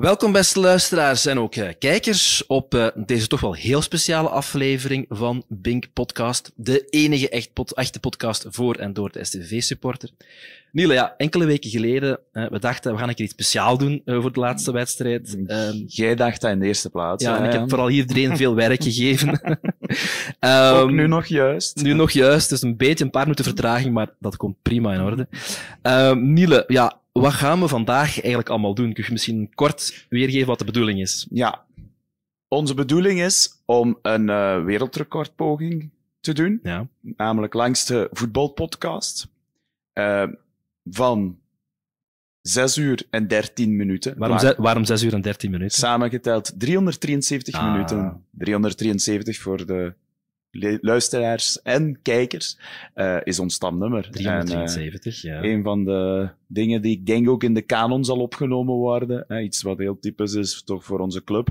[0.00, 5.06] Welkom beste luisteraars en ook uh, kijkers op uh, deze toch wel heel speciale aflevering
[5.08, 6.52] van Bink Podcast.
[6.54, 10.10] De enige echt pod echte podcast voor en door de STV-supporter.
[10.72, 14.02] Niele, ja, enkele weken geleden, uh, we dachten we gaan een keer iets speciaal doen
[14.04, 15.36] voor de laatste wedstrijd.
[15.46, 17.24] Um, Jij dacht dat in de eerste plaats.
[17.24, 19.28] Ja, en ik heb vooral iedereen veel werk gegeven.
[20.40, 21.82] um, ook nu nog juist.
[21.82, 25.00] Nu nog juist, dus een beetje een paar minuten vertraging, maar dat komt prima in
[25.00, 25.28] orde.
[25.82, 28.92] Um, Niele, ja, wat gaan we vandaag eigenlijk allemaal doen?
[28.92, 31.26] Kun je misschien kort weergeven wat de bedoeling is?
[31.30, 31.64] Ja,
[32.48, 35.90] onze bedoeling is om een uh, wereldrecordpoging
[36.20, 36.60] te doen.
[36.62, 36.86] Ja.
[37.00, 39.28] Namelijk langs de voetbalpodcast.
[39.94, 40.26] Uh,
[40.90, 41.38] van
[42.40, 44.18] 6 uur en 13 minuten.
[44.18, 45.78] Waarom, ze, waarom 6 uur en 13 minuten?
[45.78, 47.72] Samengeteld 373 Ah.
[47.72, 48.24] minuten.
[48.30, 49.94] 373 voor de
[50.80, 52.58] luisteraars en kijkers
[52.94, 54.10] uh, is ons stamnummer.
[54.10, 55.42] 373, en, ja.
[55.42, 59.24] Een van de dingen die ik denk ook in de kanon zal opgenomen worden.
[59.28, 61.48] Hè, iets wat heel typisch is toch voor onze club.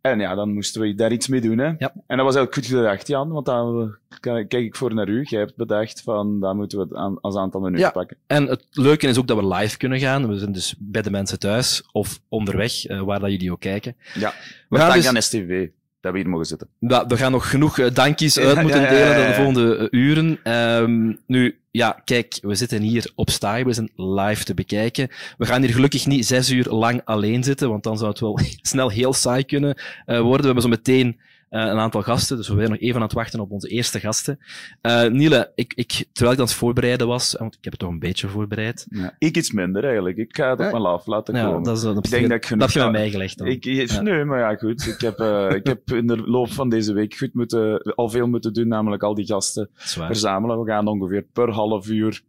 [0.00, 1.58] En ja, dan moesten we daar iets mee doen.
[1.58, 1.66] Hè.
[1.66, 1.92] Ja.
[2.06, 5.22] En dat was eigenlijk goed gedacht, Jan, want dan kijk ik voor naar u.
[5.22, 7.90] Jij hebt bedacht van, dan moeten we het aan, als aantal minuten ja.
[7.90, 8.16] pakken.
[8.26, 10.28] En het leuke is ook dat we live kunnen gaan.
[10.28, 13.96] We zijn dus bij de mensen thuis of onderweg, uh, waar dat jullie ook kijken.
[14.14, 14.34] Ja,
[14.68, 15.06] we gaan dus...
[15.06, 15.68] aan STV
[16.06, 16.68] dat we hier mogen zitten.
[17.08, 20.00] We gaan nog genoeg uh, dankjes uit moeten ja, ja, ja, delen de volgende uh,
[20.00, 20.52] uren.
[20.82, 25.08] Um, nu, ja, kijk, we zitten hier op Staaij, we zijn live te bekijken.
[25.38, 28.38] We gaan hier gelukkig niet zes uur lang alleen zitten, want dan zou het wel
[28.62, 29.76] snel heel saai kunnen
[30.06, 30.40] uh, worden.
[30.40, 31.18] We hebben zo meteen
[31.50, 34.00] uh, een aantal gasten, dus we zijn nog even aan het wachten op onze eerste
[34.00, 34.38] gasten.
[34.82, 37.90] Uh, Niele, ik, ik, terwijl ik aan het voorbereiden was, want ik heb het toch
[37.90, 38.86] een beetje voorbereid.
[38.88, 40.16] Ja, ik iets minder eigenlijk.
[40.16, 41.62] Ik ga het op mijn laf laten ja, komen.
[41.62, 43.46] Dat, is, dat, ik denk dat ik genoeg dat heb je mij gelegd dan.
[43.46, 44.00] Ik, ja.
[44.00, 44.86] Nee, maar ja, goed.
[44.86, 48.26] Ik heb, uh, ik heb in de loop van deze week goed moeten, al veel
[48.26, 50.60] moeten doen, namelijk al die gasten verzamelen.
[50.60, 52.22] We gaan ongeveer per half uur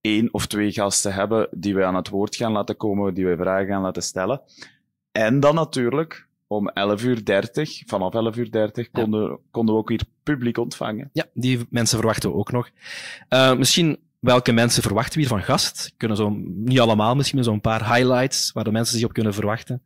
[0.00, 3.36] één of twee gasten hebben die wij aan het woord gaan laten komen, die wij
[3.36, 4.40] vragen gaan laten stellen.
[5.12, 9.36] En dan natuurlijk om 11.30 uur, 30, vanaf 11.30 uur 30, konden, ja.
[9.50, 11.10] konden we ook weer publiek ontvangen.
[11.12, 12.70] Ja, die mensen verwachten we ook nog.
[13.28, 15.94] Uh, misschien, welke mensen verwachten we hier van gast?
[15.96, 19.82] Kunnen zo, niet allemaal misschien, zo'n paar highlights waar de mensen zich op kunnen verwachten?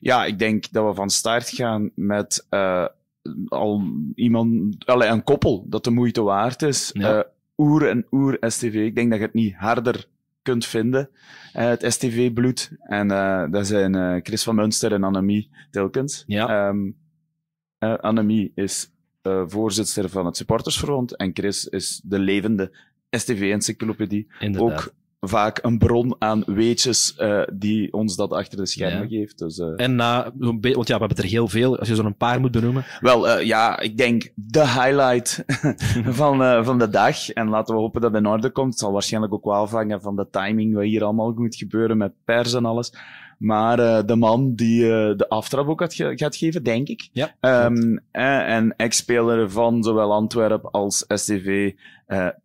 [0.00, 2.86] Ja, ik denk dat we van start gaan met uh,
[3.48, 3.82] al
[4.14, 6.90] iemand, allee, een koppel dat de moeite waard is.
[6.92, 7.16] Ja.
[7.16, 7.22] Uh,
[7.56, 8.74] Oer en Oer STV.
[8.74, 10.06] Ik denk dat je het niet harder
[10.46, 11.10] kunt vinden,
[11.56, 12.70] uh, het STV-bloed.
[12.80, 16.24] En uh, dat zijn uh, Chris van Munster en Annemie Tilkens.
[16.26, 16.68] Ja.
[16.68, 16.96] Um,
[17.78, 18.90] Annemie is
[19.46, 22.70] voorzitter van het Supportersfront en Chris is de levende
[23.10, 24.26] STV-encyclopedie.
[24.56, 24.94] Ook
[25.28, 29.18] vaak een bron aan weetjes uh, die ons dat achter de schermen ja.
[29.18, 29.38] geeft.
[29.38, 29.72] Dus, uh...
[29.76, 32.84] En na, want ja, we hebben er heel veel, als je zo'n paar moet benoemen.
[33.00, 35.44] Wel, uh, ja, ik denk de highlight
[36.20, 37.30] van, van de dag.
[37.30, 38.70] En laten we hopen dat het in orde komt.
[38.70, 42.12] Het zal waarschijnlijk ook wel afhangen van de timing, wat hier allemaal moet gebeuren met
[42.24, 42.92] pers en alles.
[43.38, 47.08] Maar uh, de man die uh, de aftrap ook gaat, ge gaat geven, denk ik.
[47.12, 47.34] Ja,
[47.66, 51.72] um, uh, en ex-speler van zowel Antwerp als STV,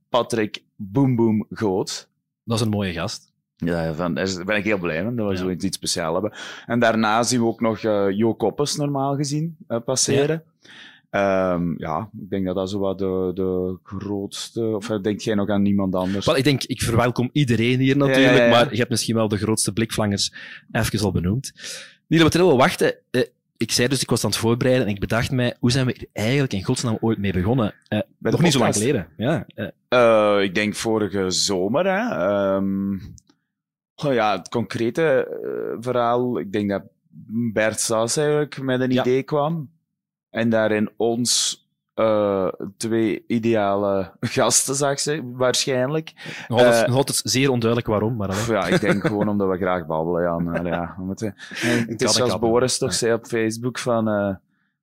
[0.09, 2.09] Patrick Boom Boom Goot.
[2.43, 3.33] Dat is een mooie gast.
[3.55, 5.39] Ja, van, daar ben ik heel blij mee, dat we ja.
[5.39, 6.39] zoiets iets speciaals hebben.
[6.65, 10.43] En daarna zien we ook nog uh, Jo Koppes normaal gezien uh, passeren.
[11.09, 11.53] Ja.
[11.53, 14.65] Um, ja, ik denk dat dat zo wat de, de grootste...
[14.65, 16.25] Of denk jij nog aan niemand anders?
[16.25, 19.37] Wel, ik denk, ik verwelkom iedereen hier natuurlijk, ja, maar je hebt misschien wel de
[19.37, 20.33] grootste blikvangers
[20.71, 21.51] even al benoemd.
[22.07, 22.95] Niet dat we wel wachten.
[23.11, 23.21] Uh,
[23.57, 26.09] ik zei dus, ik was aan het voorbereiden en ik bedacht mij, hoe zijn we
[26.13, 27.73] eigenlijk in godsnaam ooit mee begonnen?
[28.19, 29.07] Nog niet zo lang geleden.
[29.17, 29.45] Ja,
[29.93, 29.99] uh.
[29.99, 31.85] Uh, ik denk vorige zomer.
[31.85, 32.55] Hè.
[32.55, 33.01] Um,
[34.05, 35.27] oh ja, het concrete
[35.79, 36.83] verhaal, ik denk dat
[37.53, 39.01] Bert Saas eigenlijk met een Ja.
[39.01, 39.69] idee kwam.
[40.29, 41.59] En daarin ons
[41.95, 42.47] uh,
[42.77, 46.13] twee ideale gasten zag ze, waarschijnlijk.
[46.47, 49.85] Nog altijd, Eh, altijd zeer onduidelijk waarom, maar ja, ik denk gewoon omdat we graag
[49.85, 50.65] babbelen, Jan.
[50.65, 51.33] Ja, we moeten,
[51.87, 52.39] het is zoals.
[52.39, 54.07] Boris toch zei op Facebook van...
[54.07, 54.35] eh,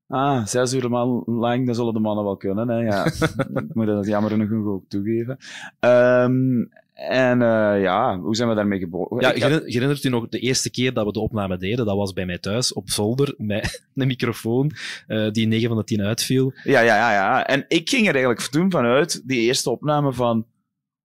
[0.08, 0.88] ah, zes uur
[1.26, 2.68] lang, dat zullen de mannen wel kunnen.
[2.68, 2.78] Hè?
[2.78, 3.04] Ja,
[3.68, 5.36] ik moet dat jammer genoeg ook toegeven.
[5.78, 6.64] Ehm,
[6.98, 9.20] en eh, ja, hoe zijn we daarmee geboren?
[9.20, 11.86] Ja, herinnert u nog de eerste keer dat we de opname deden?
[11.86, 14.72] Dat was bij mij thuis op zolder met een microfoon
[15.06, 16.52] eh, die 9 van de 10 uitviel.
[16.64, 17.46] Ja, ja, ja, ja.
[17.46, 20.46] En ik ging er eigenlijk toen vanuit, die eerste opname van,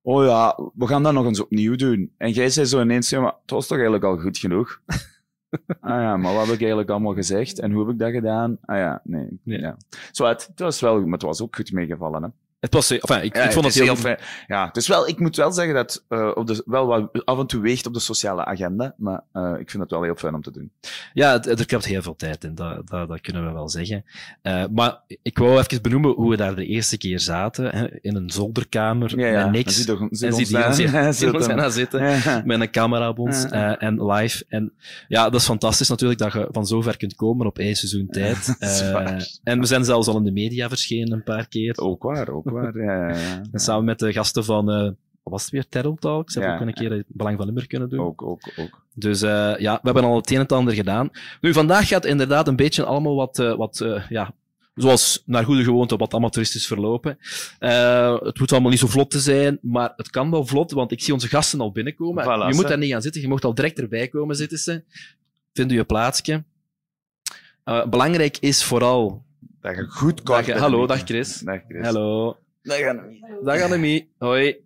[0.01, 2.13] oh ja, we gaan dat nog eens opnieuw doen.
[2.17, 4.81] En jij zei zo ineens, ja, maar het was toch eigenlijk al goed genoeg?
[5.79, 7.59] Ah ja, maar wat heb ik eigenlijk allemaal gezegd?
[7.59, 8.57] En hoe heb ik dat gedaan?
[8.65, 9.39] Ah ja, nee.
[9.43, 9.57] Ja.
[9.57, 9.77] Ja.
[10.11, 12.29] Zo, het, het was wel, maar het was ook goed meegevallen, hè.
[12.63, 14.17] Het was, enfin, ik, ik vond het, heel, fijn.
[14.47, 17.39] Ja, het is wel, ik moet wel zeggen dat uh, op de, wel wat af
[17.39, 20.33] en toe weegt op de sociale agenda, maar uh, ik vind het wel heel fijn
[20.33, 20.71] om te doen.
[21.13, 24.05] Ja, er komt heel veel tijd in, dat, dat, dat kunnen we wel zeggen.
[24.43, 28.15] Uh, maar ik wou even benoemen hoe we daar de eerste keer zaten, hè, in
[28.15, 29.43] een zolderkamer, ja, ja.
[29.43, 29.85] met niks.
[29.85, 30.19] En ons
[30.49, 30.73] hier
[31.13, 32.01] zitten, zitten
[32.45, 33.45] met een camera op ons
[33.77, 34.45] en live.
[34.47, 34.73] En
[35.07, 38.55] ja, dat is fantastisch natuurlijk dat je van zover kunt komen op één seizoen tijd.
[39.43, 41.77] en we zijn zelfs al in de media verschenen een paar keer.
[41.77, 42.77] Ook waar, ook waar.
[42.77, 43.41] Ja, ja, ja.
[43.51, 46.61] En samen met de gasten van, uh, wat was het weer, Terrell Talks, hebben we
[46.61, 47.99] ook een keer het Belang van Limburg kunnen doen.
[47.99, 48.81] Ook, ook, ook.
[48.93, 51.09] Dus uh, ja, we hebben al het een en het ander gedaan.
[51.41, 54.33] Nu, vandaag gaat inderdaad een beetje allemaal wat, uh, wat ja,
[54.75, 57.17] zoals naar goede gewoonte wat amateuristisch verlopen.
[57.59, 60.91] Uh, het moet allemaal niet zo vlot te zijn, maar het kan wel vlot, want
[60.91, 62.23] ik zie onze gasten al binnenkomen.
[62.23, 64.57] Voilà, je moet daar niet gaan zitten, je mocht al direct erbij komen zitten.
[64.57, 64.83] Ze.
[65.53, 66.43] Vind u je plaatsje.
[67.65, 69.23] Uh, belangrijk is vooral...
[69.61, 70.43] Dat je goed kan.
[70.43, 71.39] Hallo, dag Chris.
[71.39, 71.85] Dag Chris.
[71.85, 72.37] Hallo.
[72.63, 73.25] Dag Annemie.
[73.43, 74.09] Dag Annemie.
[74.17, 74.57] Hoi.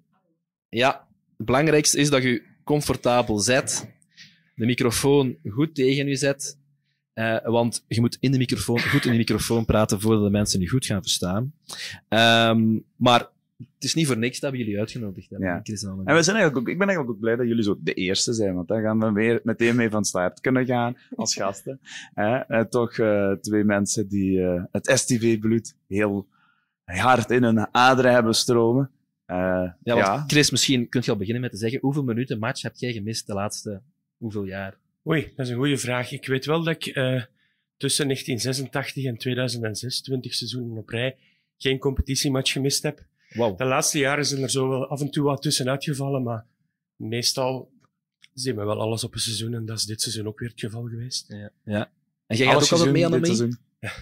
[0.70, 1.08] Ja,
[1.38, 3.94] het belangrijkste is dat je comfortabel zet,
[4.56, 6.60] de microfoon goed tegen je zet,
[7.14, 10.60] uh, want je moet in de microfoon, goed in de microfoon praten voordat de mensen
[10.60, 11.54] je goed gaan verstaan.
[12.10, 13.20] Um, maar
[13.58, 15.48] het is niet voor niks dat we jullie uitgenodigd hebben.
[15.48, 15.62] Ja.
[16.06, 18.34] En we zijn eigenlijk ook, ik ben eigenlijk ook blij dat jullie zo de eerste
[18.34, 21.80] zijn, want dan gaan we weer meteen mee van start kunnen gaan als gasten.
[22.14, 26.28] Eh, toch uh, twee mensen die uh, het STV-bloed heel
[26.96, 28.92] hard in hun aderen hebben stromen.
[29.28, 29.38] Uh,
[29.84, 32.76] ja, ja, Chris, misschien kunt je al beginnen met te zeggen, hoeveel minuten match heb
[32.76, 33.82] jij gemist de laatste
[34.18, 34.78] hoeveel jaar?
[35.08, 36.12] Oei, dat is een goede vraag.
[36.12, 37.24] Ik weet wel dat ik uh,
[37.78, 41.18] tussen 1986 en 2006, 20 seizoenen op rij,
[41.58, 43.06] geen competitiematch gemist heb.
[43.30, 43.58] Wow.
[43.58, 46.46] De laatste jaren zijn er zo wel af en toe wat tussenuit gevallen, maar
[46.96, 47.72] meestal
[48.34, 50.60] zien we wel alles op een seizoen en dat is dit seizoen ook weer het
[50.60, 51.26] geval geweest.
[51.28, 51.50] Ja.
[51.64, 51.92] ja.
[52.28, 53.58] En jij gaat ook altijd mee aan de mee?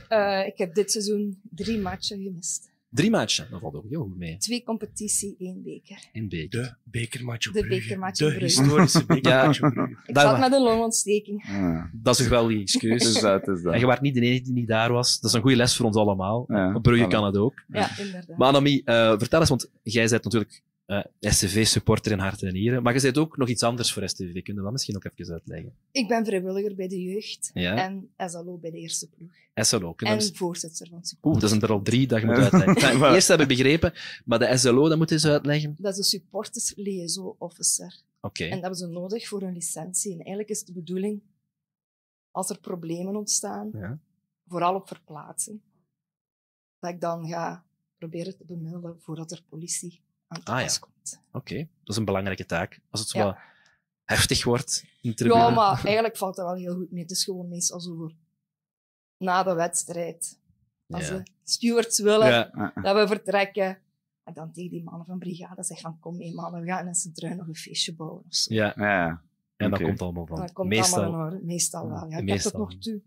[0.10, 2.74] Uh, ik heb dit seizoen drie matchen gemist.
[2.95, 4.38] Drie matchen, dat valt ook heel goed mee.
[4.38, 6.09] Twee competitie, één beker.
[6.13, 6.50] Eén beker.
[6.62, 7.80] De bekermatch op De Brugge.
[7.81, 8.62] bekermatch De op Brugge.
[8.62, 9.97] historische bekermatch op Brugge.
[10.06, 11.45] Ik zat met een longontsteking.
[11.47, 11.89] Ja.
[11.94, 13.06] Dat is toch wel die excuus.
[13.15, 13.74] Is dat, is dat.
[13.74, 15.19] En je was niet de enige die niet daar was.
[15.19, 16.39] Dat is een goede les voor ons allemaal.
[16.75, 17.53] Op Brugge kan het ook.
[17.68, 18.38] Ja, inderdaad.
[18.38, 22.84] Maar Annemie, uh, vertel eens, want jij bent natuurlijk uh, STV-supporter in hart en nieren,
[22.84, 24.44] maar je bent ook nog iets anders voor STV.
[24.44, 25.74] Kun je dat misschien ook even uitleggen?
[25.92, 27.76] Ik ben vrijwilliger bij de jeugd Ja.
[27.78, 29.32] en SLO bij de eerste ploeg.
[29.54, 29.94] SLO.
[29.98, 31.34] En eens- voorzitter van support.
[31.34, 33.04] Oeh, dat zijn er al drie dat je moet uitleggen.
[33.14, 33.94] Eerst hebben we begrepen,
[34.26, 35.76] maar de SLO, dat moet je eens uitleggen.
[35.80, 38.02] Dat is de supporters liaison officer.
[38.22, 38.44] Oké.
[38.44, 40.12] En dat hebben ze nodig voor hun licentie.
[40.12, 41.22] En eigenlijk is de bedoeling,
[42.31, 44.00] als er problemen ontstaan, Ja.
[44.48, 45.60] vooral op verplaatsing,
[46.80, 47.66] dat ik dan ga
[47.98, 50.77] proberen te bemiddelen voordat er politie aan te Ah, ja.
[50.80, 51.22] komt.
[51.31, 52.80] Oké, dat is een belangrijke taak.
[52.89, 53.38] Als het zo Ja.
[54.04, 55.39] heftig wordt in tribune.
[55.39, 57.01] Ja, maar eigenlijk valt dat wel heel goed mee.
[57.01, 58.13] Het is gewoon meestal zo voor
[59.18, 60.39] na de wedstrijd.
[60.88, 61.18] Als Ja.
[61.18, 62.72] de stewards willen Ja.
[62.81, 63.80] dat we vertrekken.
[64.24, 66.95] En dan tegen die mannen van brigade zeggen van kom mee mannen, we gaan in
[66.95, 68.54] Sint-Truin nog een feestje bouwen of zo.
[68.54, 69.21] ja, Ja.
[69.56, 70.38] en dat komt allemaal van.
[70.38, 71.04] Dan komt Meestal.
[71.04, 71.45] allemaal in.
[71.45, 72.10] Meestal wel.
[72.10, 72.51] Ja, ik Meestal.
[72.51, 73.01] heb tot nog toe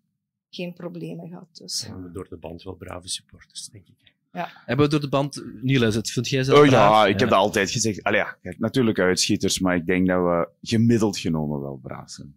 [0.51, 1.49] geen problemen gehad.
[1.57, 1.83] Dus.
[1.83, 4.15] We hebben door de band wel brave supporters, denk ik.
[4.31, 5.43] Hebben we door de band...
[5.63, 7.07] Niels, het vind jij zelf Oh ja, braaf?
[7.07, 8.03] ik heb dat altijd gezegd.
[8.03, 12.35] Allee, ja, kijk, natuurlijk uitschieters, maar ik denk dat we gemiddeld genomen wel braaf zijn.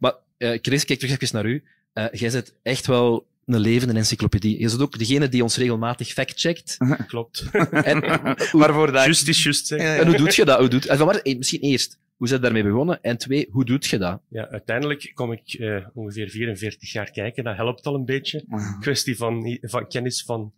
[0.00, 1.62] Maar eh, Chris, kijk terug even naar u.
[1.92, 4.60] Eh, jij bent echt wel een levende encyclopedie.
[4.60, 6.76] Je bent ook degene die ons regelmatig fact-checkt.
[7.06, 7.50] Klopt.
[7.70, 8.00] En,
[8.52, 9.04] Waarvoor dat...
[9.06, 9.80] Just is just, zeg.
[9.80, 10.58] en hoe doet je dat?
[10.58, 13.02] Hoe doet, en van waar, eh, misschien eerst, hoe zijn je daarmee begonnen?
[13.02, 14.20] En twee, hoe doet je dat?
[14.28, 17.44] Ja, uiteindelijk kom ik eh, ongeveer 44 jaar kijken.
[17.44, 18.44] Dat helpt al een beetje.
[18.80, 20.52] kwestie van, van kennis van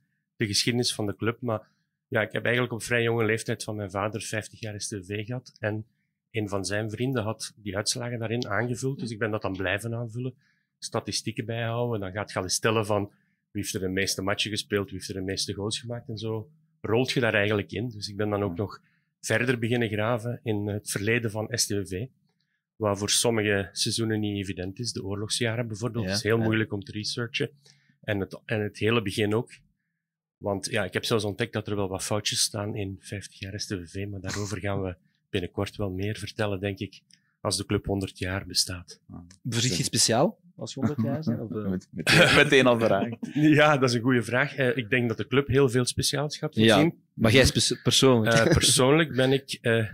[0.45, 1.41] de geschiedenis van de club.
[1.41, 1.67] Maar
[2.09, 5.53] ja, ik heb eigenlijk op vrij jonge leeftijd van mijn vader 50 jaar STV gehad.
[5.59, 5.87] En
[6.31, 8.99] een van zijn vrienden had die uitslagen daarin aangevuld.
[8.99, 10.35] Dus ik ben dat dan blijven aanvullen.
[10.79, 12.01] Statistieken bijhouden.
[12.01, 13.13] Dan gaat je al eens stellen van
[13.51, 16.09] wie heeft er de meeste matchen gespeeld, wie heeft er de meeste goals gemaakt.
[16.09, 17.89] En zo rolt je daar eigenlijk in.
[17.89, 18.81] Dus ik ben dan ook nog
[19.21, 22.07] verder beginnen graven in het verleden van STV.
[22.77, 24.93] Wat voor sommige seizoenen niet evident is.
[24.93, 26.05] De oorlogsjaren bijvoorbeeld.
[26.05, 26.45] Ja, is heel ja.
[26.45, 27.51] moeilijk om te researchen.
[28.01, 29.53] En het, en het hele begin ook.
[30.45, 33.61] Want ja, ik heb zelfs ontdekt dat er wel wat foutjes staan in 50 jaar
[33.61, 34.97] STVV, maar daarover gaan we
[35.31, 37.01] binnenkort wel meer vertellen, denk ik,
[37.41, 39.01] als de club 100 jaar bestaat.
[39.49, 41.41] Verziet je iets speciaal als je 100 jaar bent?
[41.41, 41.69] Of, eh?
[41.71, 42.79] Met- Meteen, meteen al.
[43.59, 44.55] Ja, dat is een goede vraag.
[44.55, 46.75] Eh, ik denk dat de club heel veel speciaals gaat Ja.
[46.75, 46.95] voorzien.
[47.15, 48.35] Maar jij spe- persoonlijk?
[48.37, 49.87] Eh, persoonlijk ben ik eh,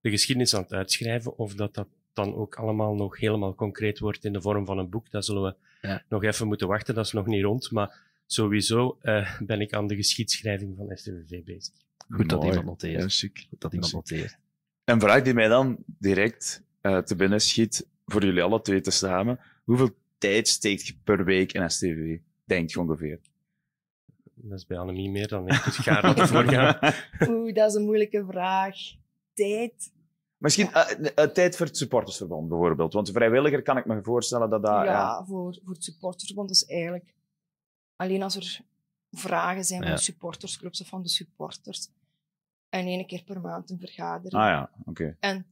[0.00, 1.38] de geschiedenis aan het uitschrijven.
[1.38, 4.88] Of dat dat dan ook allemaal nog helemaal concreet wordt in de vorm van een
[4.90, 5.54] boek, dat zullen we
[5.88, 6.02] Ja.
[6.08, 6.94] nog even moeten wachten.
[6.94, 7.70] Dat is nog niet rond.
[7.70, 11.74] Maar sowieso eh, ben ik aan de geschiedschrijving van STVV bezig.
[12.10, 12.48] Goed dat Mooi.
[12.48, 13.02] iemand noteert.
[13.02, 13.46] Ja, chic.
[13.48, 14.38] Goed dat iemand noteert.
[14.84, 18.90] Een vraag die mij dan direct eh, te binnen schiet, voor jullie alle twee te
[18.90, 19.40] samen.
[19.64, 22.18] Hoeveel tijd steekt je per week in STV?
[22.44, 23.20] Denk je ongeveer?
[24.34, 26.94] Dat is bij Annemie meer dan ik, dus ga ervoor gaan.
[27.28, 28.76] Oeh, dat is een moeilijke vraag.
[29.34, 29.92] Tijd.
[30.36, 30.98] Misschien ja.
[30.98, 32.92] uh, tijd voor het supportersverbond bijvoorbeeld.
[32.92, 34.72] Want vrijwilliger kan ik me voorstellen dat dat...
[34.72, 35.24] Ja, ja.
[35.24, 37.14] Voor, voor het supportersverbond is eigenlijk...
[37.98, 38.60] Alleen als er
[39.10, 41.88] vragen zijn van de supportersclubs of van de supporters.
[42.68, 44.42] En één keer per maand een vergadering.
[44.42, 45.16] Ah ja, oké.
[45.20, 45.46] En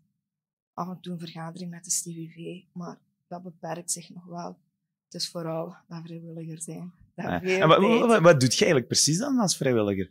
[0.75, 2.63] af en toe een vergadering met de STVV.
[2.73, 2.99] Maar
[3.29, 4.59] dat beperkt zich nog wel.
[5.05, 6.93] Het is vooral dat vrijwilliger zijn.
[7.15, 10.11] Dat en wat, wat, wat, doet je eigenlijk precies dan als vrijwilliger?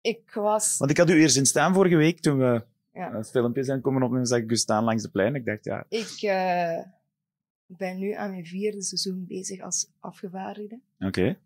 [0.00, 0.78] Ik was...
[0.78, 3.12] Want ik had u eerst in staan vorige week toen we ja.
[3.12, 5.34] het filmpje zijn komen opnemen, zag ik u staan langs de plein.
[5.34, 5.84] Ik dacht, ja...
[5.88, 6.78] Ik uh,
[7.66, 10.80] ben nu aan mijn vierde seizoen bezig als afgevaardigde.
[10.98, 11.06] Oké.
[11.06, 11.38] Okay.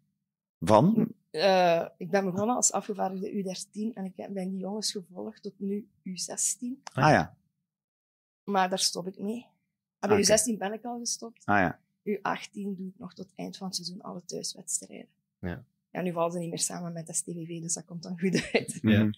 [0.64, 1.14] Van?
[1.30, 5.88] Uh, ik ben begonnen als afgevaardigde U13 en ik ben die jongens gevolgd tot nu
[6.08, 6.82] U16.
[6.92, 7.36] Ah ja.
[8.44, 9.46] Maar daar stop ik mee.
[9.98, 10.38] Ah, bij okay.
[10.38, 11.44] U16 ben ik al gestopt.
[11.44, 11.80] Ah ja.
[12.04, 15.08] U18 doe ik nog tot eind van het seizoen alle thuiswedstrijden.
[15.38, 15.64] Ja.
[15.90, 18.78] Ja, nu vallen ze niet meer samen met STVV, dus dat komt dan goed uit.
[18.82, 19.10] Ja.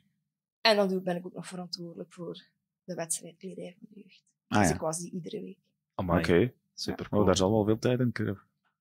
[0.61, 2.43] En dan doe, ben ik ook nog verantwoordelijk voor
[2.85, 4.25] de wedstrijdkledij van de jeugd.
[4.47, 4.75] Ah, dus ja.
[4.75, 5.59] ik was die iedere week.
[5.95, 6.55] Oké, okay.
[6.75, 7.09] super.
[7.09, 7.21] Cool.
[7.21, 8.39] Oh, daar zal wel veel tijd in kunnen.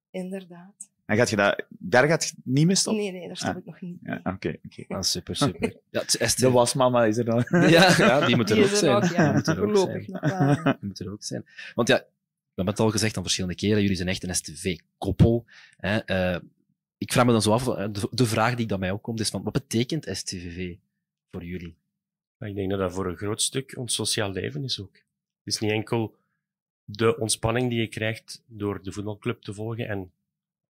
[0.10, 0.92] Inderdaad.
[1.14, 3.04] En gaat je dat, daar gaat je niet mee stoppen?
[3.04, 3.58] Nee, nee, daar stop ah.
[3.58, 3.98] ik nog niet.
[4.04, 4.98] Ja, Oké, okay, okay.
[4.98, 5.76] ah, super, super.
[5.92, 7.46] ja, het is de wasmama is er dan.
[7.50, 9.14] ja, ja, die moet er Die ook er zijn.
[9.14, 9.32] ja.
[9.32, 10.06] Die moet er ook zijn.
[10.64, 11.46] Die moet er ook zijn.
[11.76, 12.06] Want ja, we
[12.56, 15.46] hebben het al gezegd aan verschillende keren, jullie zijn echt een STV-koppel.
[15.80, 16.36] Uh,
[16.98, 19.44] ik vraag me dan zo af, de, de, vraag die dan mij opkomt is van,
[19.44, 20.76] wat betekent STVV
[21.32, 21.76] voor jullie?
[22.40, 24.94] Ik denk dat dat voor een groot stuk ons sociaal leven is ook.
[24.94, 26.16] Het is niet enkel
[26.86, 30.12] de ontspanning die je krijgt door de voetbalclub te volgen en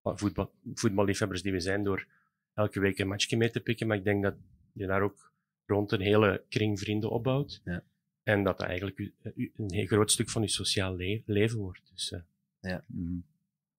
[0.05, 2.07] voetbal, voetballiefhebbers die we zijn door
[2.55, 4.35] elke week een matchje mee te pikken, maar ik denk dat
[4.73, 5.33] je daar ook
[5.67, 7.61] rond een hele kring vrienden opbouwt.
[7.65, 7.83] Ja.
[8.23, 8.99] En dat dat eigenlijk
[9.33, 11.81] een heel groot stuk van je sociaal le leven wordt.
[11.93, 12.21] Dus, uh.
[12.61, 12.85] ja.
[12.87, 13.25] Mm.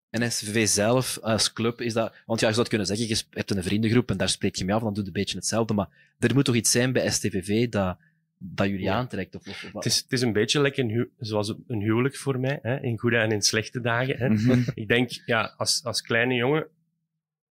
[0.10, 3.51] En SVV zelf als club is dat, want ja, je zou kunnen zeggen, je hebt
[3.51, 6.15] een vriendengroep en daar spreek je mee af, dan doe je een beetje hetzelfde, maar
[6.20, 7.98] er moet toch iets zijn bij STVV dat,
[8.45, 8.95] dat jullie ja.
[8.95, 9.35] aantrekt?
[9.35, 12.59] Of, of, het, is, het is een beetje lekker een zoals een huwelijk voor mij,
[12.62, 14.17] hè, in goede en in slechte dagen.
[14.17, 14.29] Hè.
[14.29, 14.65] Mm -hmm.
[14.73, 16.67] Ik denk, ja, als, als kleine jongen,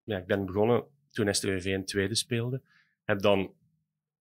[0.04, 2.62] ja, ik ben begonnen toen STVV in tweede speelde,
[3.04, 3.54] heb dan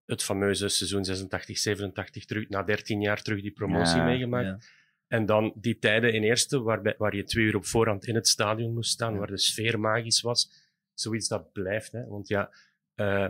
[0.06, 4.46] het fameuze seizoen 86, 87 terug, na 13 jaar terug die promotie ja, meegemaakt.
[4.46, 4.58] ja.
[5.08, 8.28] En dan die tijden in eerste, waar, waar je twee uur op voorhand in het
[8.28, 10.50] stadion moest staan, waar de sfeer magisch was.
[10.94, 11.92] Zoiets dat blijft.
[11.92, 12.06] Hè.
[12.06, 12.50] Want ja,
[12.96, 13.28] uh,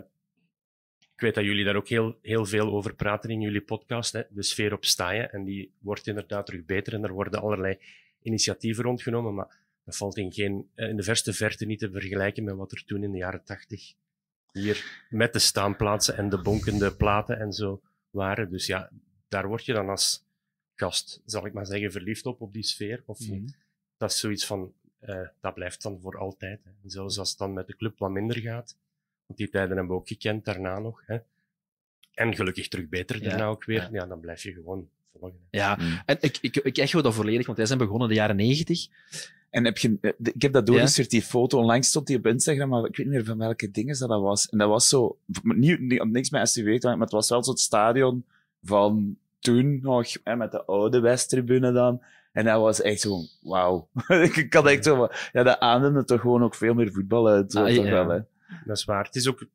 [1.14, 4.12] ik weet dat jullie daar ook heel, heel veel over praten in jullie podcast.
[4.12, 4.22] Hè.
[4.30, 5.32] De sfeer op staaien.
[5.32, 6.94] En die wordt inderdaad terug beter.
[6.94, 7.78] En er worden allerlei
[8.22, 9.34] initiatieven rondgenomen.
[9.34, 12.84] Maar dat valt in, geen, in de verste verte niet te vergelijken met wat er
[12.84, 13.94] toen in de jaren tachtig
[14.52, 18.50] hier met de staanplaatsen en de bonkende platen en zo waren.
[18.50, 18.90] Dus ja,
[19.28, 20.24] daar word je dan als
[20.74, 23.02] gast, zal ik maar zeggen, verliefd op, op die sfeer.
[23.06, 23.46] Of Mhm.
[23.96, 26.64] dat is zoiets van, uh, dat blijft dan voor altijd.
[26.64, 26.70] Hè.
[26.84, 28.76] Zelfs als het dan met de club wat minder gaat,
[29.26, 31.02] die tijden hebben we ook gekend daarna nog.
[31.06, 31.16] Hè.
[32.14, 33.80] En gelukkig terug beter Ja, daarna ook weer.
[33.82, 33.88] ja.
[33.92, 34.06] Ja.
[34.06, 34.88] dan blijf je gewoon
[35.18, 35.38] volgen.
[35.50, 35.58] hè.
[35.58, 36.00] Ja, Mm.
[36.06, 38.86] en ik, ik, ik echo dat volledig, want wij zijn begonnen in de jaren negentig.
[39.50, 41.58] En heb je, eh, ik heb dat doorgestuurd, die foto.
[41.58, 44.20] Onlangs stond die op Instagram, maar ik weet niet meer van welke dingen dat, dat
[44.20, 44.48] was.
[44.48, 47.56] En dat was zo, niet, niet, niks met te maken, maar het was wel zo'n
[47.56, 48.24] stadion
[48.62, 52.02] van toen nog, hè, met de oude Westtribune dan.
[52.32, 53.88] En dat was echt zo, wauw.
[54.34, 57.52] ik had echt zo, ja, dat ademde toch gewoon ook veel meer voetbal uit.
[57.52, 57.90] Zo, Ah, toch ja.
[57.90, 58.20] wel, hè.
[58.64, 59.04] Dat is waar.
[59.04, 59.46] Het is ook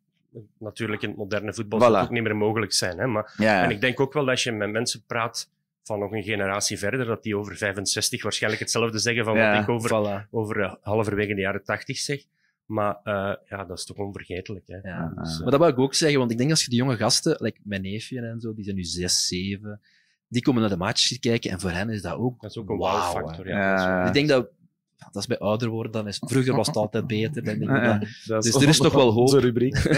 [0.57, 2.97] natuurlijk in het moderne voetbal zal het ook niet meer mogelijk zijn.
[2.97, 3.07] Hè.
[3.07, 5.49] Maar, Ja, En ik denk ook wel dat als je met mensen praat
[5.83, 9.61] van nog een generatie verder, dat die over 65 waarschijnlijk hetzelfde zeggen van Ja, wat
[9.61, 10.29] ik over, Voilà.
[10.29, 12.23] over uh, halverwege de jaren 80 zeg.
[12.65, 14.67] Maar uh, ja, dat is toch onvergetelijk.
[14.67, 14.77] Hè.
[14.89, 15.13] Ja.
[15.15, 16.97] Dus, uh, Maar dat wil ik ook zeggen, want ik denk als je die jonge
[16.97, 19.81] gasten, like mijn neefje en zo, die zijn nu zes, zeven,
[20.27, 22.69] die komen naar de match kijken en voor hen is dat ook dat is ook
[22.69, 22.79] een.
[22.79, 23.47] Ja, is waar.
[23.47, 24.07] Ja.
[24.07, 24.49] Ik denk dat,
[24.99, 27.43] dat is bij ouder worden, dan is, vroeger was het altijd beter.
[27.43, 29.17] Dan denk ik Ja, dat- dat Dus er is toch wel hoop.
[29.17, 29.77] Onze rubriek.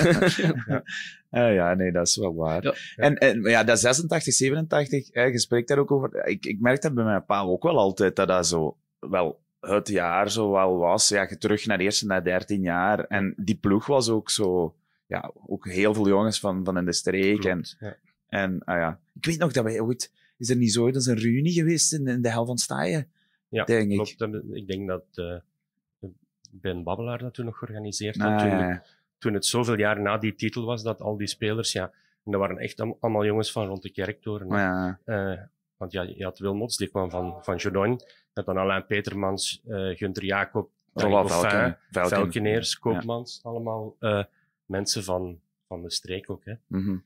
[1.31, 1.47] ja.
[1.47, 2.63] ja, nee, dat is wel waar.
[2.63, 2.73] Ja.
[2.95, 6.25] En, en ja, dat 86, 87, hè, je spreekt daar ook over.
[6.27, 9.87] Ik, ik merk dat bij mijn pa ook wel altijd, dat dat zo wel het
[9.87, 11.07] jaar zo wel was.
[11.09, 12.99] Ja, je terug naar eerst naar 13 jaar.
[13.05, 16.93] En die ploeg was ook zo, ja, ook heel veel jongens van, van in de
[16.93, 17.43] streek.
[17.45, 20.83] En, Klopt, en ah ja, ik weet nog dat wij ooit, is er niet zo
[20.83, 23.07] ooit eens een reunie geweest in, in de hel van Staaien?
[23.51, 24.21] Ja, denk klopt.
[24.21, 25.35] En Ik denk dat uh,
[26.51, 28.31] Ben Babbelaar dat toen nog georganiseerd had.
[28.31, 28.83] Ah, toen, ja.
[29.17, 31.91] toen het zoveel jaar na die titel was, dat al die spelers, ja,
[32.23, 34.47] en dat waren echt allemaal jongens van rond de kerktoren.
[34.47, 34.99] Ja.
[35.05, 35.39] Eh,
[35.77, 37.91] want ja, je had Wilmots, die kwam van, van Jodon.
[37.91, 41.77] Je had dan Alain Petermans, uh, Gunter Jacob, Velken.
[41.91, 42.09] Velken.
[42.09, 43.39] Velkeneers, Koopmans.
[43.43, 43.95] Allemaal
[44.65, 46.45] mensen van, van de streek ook.
[46.45, 46.53] Hè.
[46.67, 46.97] Mhm.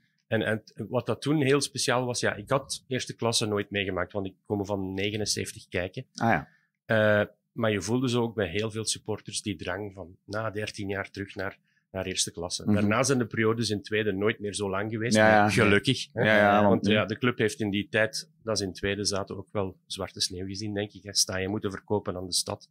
[0.42, 4.12] En, en wat dat toen heel speciaal was, ja, ik had eerste klasse nooit meegemaakt,
[4.12, 6.06] want ik kom van 79 kijken.
[6.13, 6.48] Ah ja.
[7.22, 10.88] Uh, maar je voelde zo ook bij heel veel supporters die drang van na 13
[10.88, 11.58] jaar terug naar,
[11.92, 12.62] naar eerste klasse.
[12.62, 12.77] Mm -hmm.
[12.77, 15.15] Daarna zijn de periodes in tweede nooit meer zo lang geweest.
[15.15, 15.50] Ja, ja.
[15.50, 16.08] Gelukkig.
[16.13, 19.06] Ja, ja, want, want ja, de club heeft in die tijd, dat ze in tweede
[19.06, 21.15] zaten, ook wel zwarte sneeuw gezien, denk ik.
[21.15, 22.70] Sta je moeten verkopen aan de stad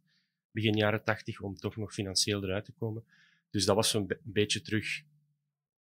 [0.55, 3.03] begin jaren tachtig om toch nog financieel eruit te komen.
[3.49, 5.01] Dus dat was zo'n be beetje terug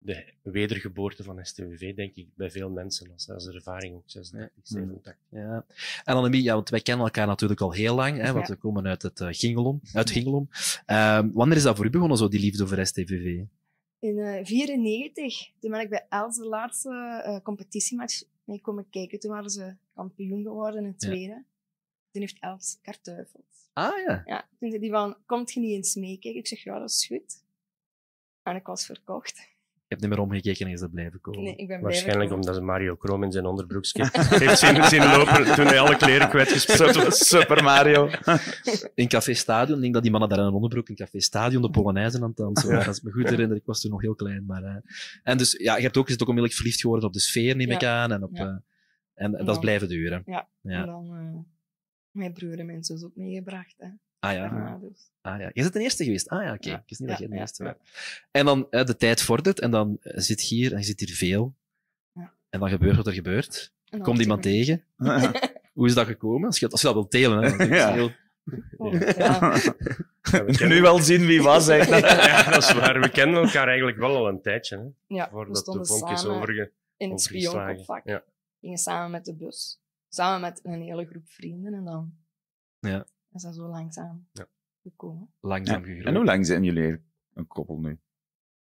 [0.03, 5.17] de wedergeboorte van STVV, denk ik, bij veel mensen als, als ervaring ook 86, 87.
[5.29, 5.65] Ja.
[6.05, 8.55] En Annemie, ja, want wij kennen elkaar natuurlijk al heel lang, hè, want ja.
[8.55, 10.49] we komen uit het uh, Gingelom, uit Gingelom.
[10.87, 13.25] Uh, wanneer is dat voor u begonnen, zo die liefde voor STVV?
[13.99, 16.89] In 1994, uh, toen ben ik bij Els de laatste
[17.27, 19.21] uh, competitiematch mee komen kijken.
[19.21, 21.33] Toen waren ze kampioen geworden in het tweede.
[21.33, 21.45] Ja.
[22.11, 23.45] Toen heeft Els kartuifeld.
[23.73, 24.23] Ah ja.
[24.27, 26.41] Ja, toen zei die van, komt je niet eens meekijken?
[26.41, 27.43] Ik zeg, ja, dat is goed.
[28.43, 29.51] En ik was verkocht.
[29.93, 31.43] Je hebt niet meer omgekeken en is dat blijven komen.
[31.43, 34.09] Nee, ik ben Waarschijnlijk omdat ze Mario Krom in zijn onderbroekje
[34.45, 37.19] heeft zien, zien lopen toen hij alle kleren kwijtgespeeld was.
[37.29, 38.11] Super Mario.
[38.95, 41.63] In Café Stadion, ik denk dat die mannen daar in een onderbroek in Café Stadion
[41.63, 42.87] de Polonaise aan het dansen waren.
[42.87, 44.45] Als ik me goed herinner, ik was toen nog heel klein.
[44.47, 44.77] Maar, uh,
[45.23, 47.71] en dus, ja, je hebt ook, je ook onmiddellijk verliefd geworden op de sfeer, neem
[47.71, 48.03] ik ja.
[48.03, 48.13] aan.
[48.13, 48.45] En, op, ja.
[48.45, 48.51] uh,
[49.15, 50.23] en, en dat is blijven duren.
[50.27, 50.81] Ja, ja.
[50.81, 51.39] en dan uh,
[52.11, 53.75] mijn broer en mijn zus ook meegebracht.
[53.79, 53.89] Hè.
[54.23, 54.45] Ah ja.
[54.45, 55.11] Ja, dus.
[55.21, 55.51] Ah ja.
[55.53, 56.29] Je bent de eerste geweest.
[56.29, 56.57] Ah ja, oké.
[56.57, 56.73] Okay.
[56.73, 56.79] Ja.
[56.79, 57.75] Ik wist niet Ja, dat jij de ja, eerste was.
[58.31, 61.15] En dan eh, de tijd vordert en dan eh, zit hier en je zit hier
[61.17, 61.55] veel.
[62.13, 62.33] Ja.
[62.51, 63.73] En dan gebeurt wat er gebeurt.
[64.03, 64.85] Komt iemand tegen.
[65.73, 66.47] Hoe is dat gekomen?
[66.47, 67.43] Als je, als je dat wilt delen.
[67.43, 67.93] Hè, want het is Ja.
[67.93, 68.13] heel-
[68.77, 69.07] Oh, ja.
[69.17, 72.07] Ja, we nu wel zien wie was, eigenlijk.
[72.31, 73.01] ja, dat is waar.
[73.01, 74.77] We kennen elkaar eigenlijk wel al een tijdje.
[74.77, 76.71] Hè, ja, we voordat de stonden vonk is samen overge...
[76.97, 78.07] in het spionkopvak.
[78.09, 78.23] Ja.
[78.61, 79.81] Gingen samen met de bus.
[80.09, 81.75] Samen met een hele groep vrienden.
[81.75, 82.13] En dan
[82.81, 83.07] Ja.
[83.35, 84.47] Is dat zo langzaam Ja.
[84.83, 85.29] gekomen.
[85.41, 86.17] Langzaam En gegroeid.
[86.17, 86.99] hoe lang zijn jullie
[87.35, 87.99] een koppel nu?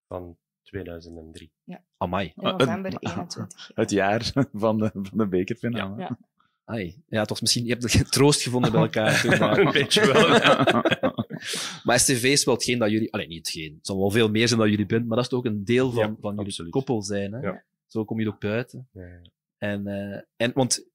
[0.08, 1.50] Van 2003.
[1.96, 2.32] Amai.
[2.36, 6.00] In Ah, november het- 21 Het jaar van de, van de bekerfinale.
[6.00, 6.18] Ja.
[6.64, 7.02] Ai.
[7.08, 9.20] Ja, het was misschien, je hebt troost gevonden bij elkaar.
[9.22, 10.28] toen, maar- een beetje wel.
[10.28, 10.64] ja.
[11.84, 13.12] Maar STV is wel hetgeen dat jullie...
[13.12, 13.74] Alleen niet hetgeen.
[13.76, 15.64] Het zal wel veel meer zijn dan jullie bent, maar dat is toch ook een
[15.64, 16.70] deel van, Ja, van jullie absoluut.
[16.72, 17.32] koppel zijn.
[17.32, 17.38] Hè?
[17.40, 17.62] Ja.
[17.86, 18.88] Zo kom je ook buiten.
[18.92, 19.20] Ja, ja.
[19.58, 20.86] En, eh, en want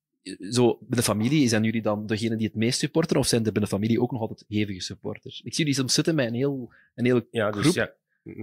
[0.51, 3.51] zo, binnen de familie, zijn jullie dan degene die het meest supporteren, of zijn er
[3.51, 5.41] binnen de familie ook nog altijd hevige supporters?
[5.41, 7.73] Ik zie jullie soms zitten met een heel, een heel Ja, dus groep.
[7.75, 7.93] ja,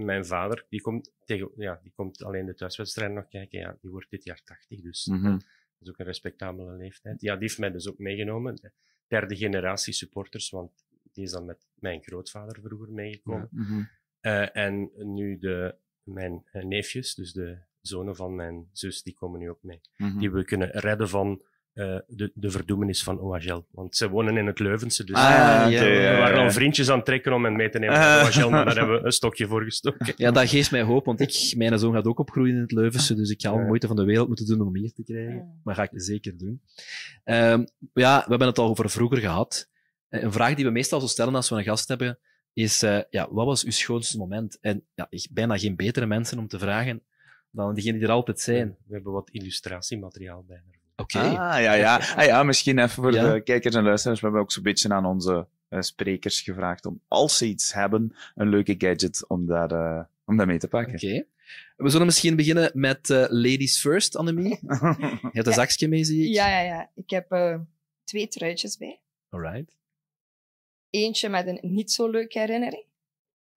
[0.03, 3.59] mijn vader, die komt, tegen, ja, die komt alleen de thuiswedstrijd nog kijken.
[3.59, 5.23] Ja, die wordt dit jaar 80, dus Mhm.
[5.31, 5.43] dat
[5.79, 7.21] is ook een respectabele leeftijd.
[7.21, 8.55] Ja, die heeft mij dus ook meegenomen.
[8.55, 8.71] De
[9.07, 10.71] derde generatie supporters, want
[11.11, 13.47] die is dan met mijn grootvader vroeger meegekomen.
[13.51, 13.83] Mhm.
[14.19, 19.39] Eh, en nu de, mijn eh, neefjes, dus de zonen van mijn zus, die komen
[19.39, 19.81] nu ook mee.
[19.97, 20.19] Mhm.
[20.19, 21.41] Die we kunnen redden van
[21.77, 23.65] eh, de, de verdoemenis van OHL.
[23.71, 25.83] Want ze wonen in het Leuvense, dus Ah, ja, ja.
[25.83, 28.49] we ja, waren al vriendjes aan het trekken om hen mee te nemen naar OHL,
[28.55, 30.13] maar daar hebben we een stokje voor gestoken.
[30.15, 33.15] Ja, dat geeft mij hoop, want ik, mijn zoon gaat ook opgroeien in het Leuvense,
[33.15, 33.65] dus ik ga alle Ja.
[33.67, 35.59] moeite van de wereld moeten doen om hier te krijgen.
[35.63, 36.61] Maar ga ik zeker doen.
[37.23, 39.69] Ehm, ja, we hebben het al over vroeger gehad.
[40.09, 42.19] Eh, Een vraag die we meestal zo stellen als we een gast hebben,
[42.53, 44.57] is, eh, ja, wat was uw schoonste moment?
[44.61, 47.03] En ja, ik bijna geen betere mensen om te vragen
[47.51, 48.67] dan degenen die er altijd zijn.
[48.87, 50.61] We hebben wat illustratiemateriaal bij.
[51.01, 51.17] Oké.
[51.19, 51.95] Ah, ja, ja.
[52.17, 53.33] Ah, ja, misschien even voor Ja.
[53.33, 54.19] de kijkers en luisteraars.
[54.19, 58.15] We hebben ook zo'n beetje aan onze eh, sprekers gevraagd om, als ze iets hebben,
[58.35, 60.93] een leuke gadget om daar, eh, om daar mee te pakken.
[60.93, 61.25] Oké.
[61.77, 64.49] We zullen misschien beginnen met eh, Ladies First, Annemie.
[64.61, 64.67] Je
[65.21, 65.51] hebt een Ja.
[65.51, 66.33] zakje mee, zie ik.
[66.33, 66.91] Ja, ja, ja.
[66.95, 67.59] Ik heb eh,
[68.03, 68.99] twee truitjes bij.
[69.29, 69.75] Alright.
[70.89, 72.85] Eentje met een niet zo leuke herinnering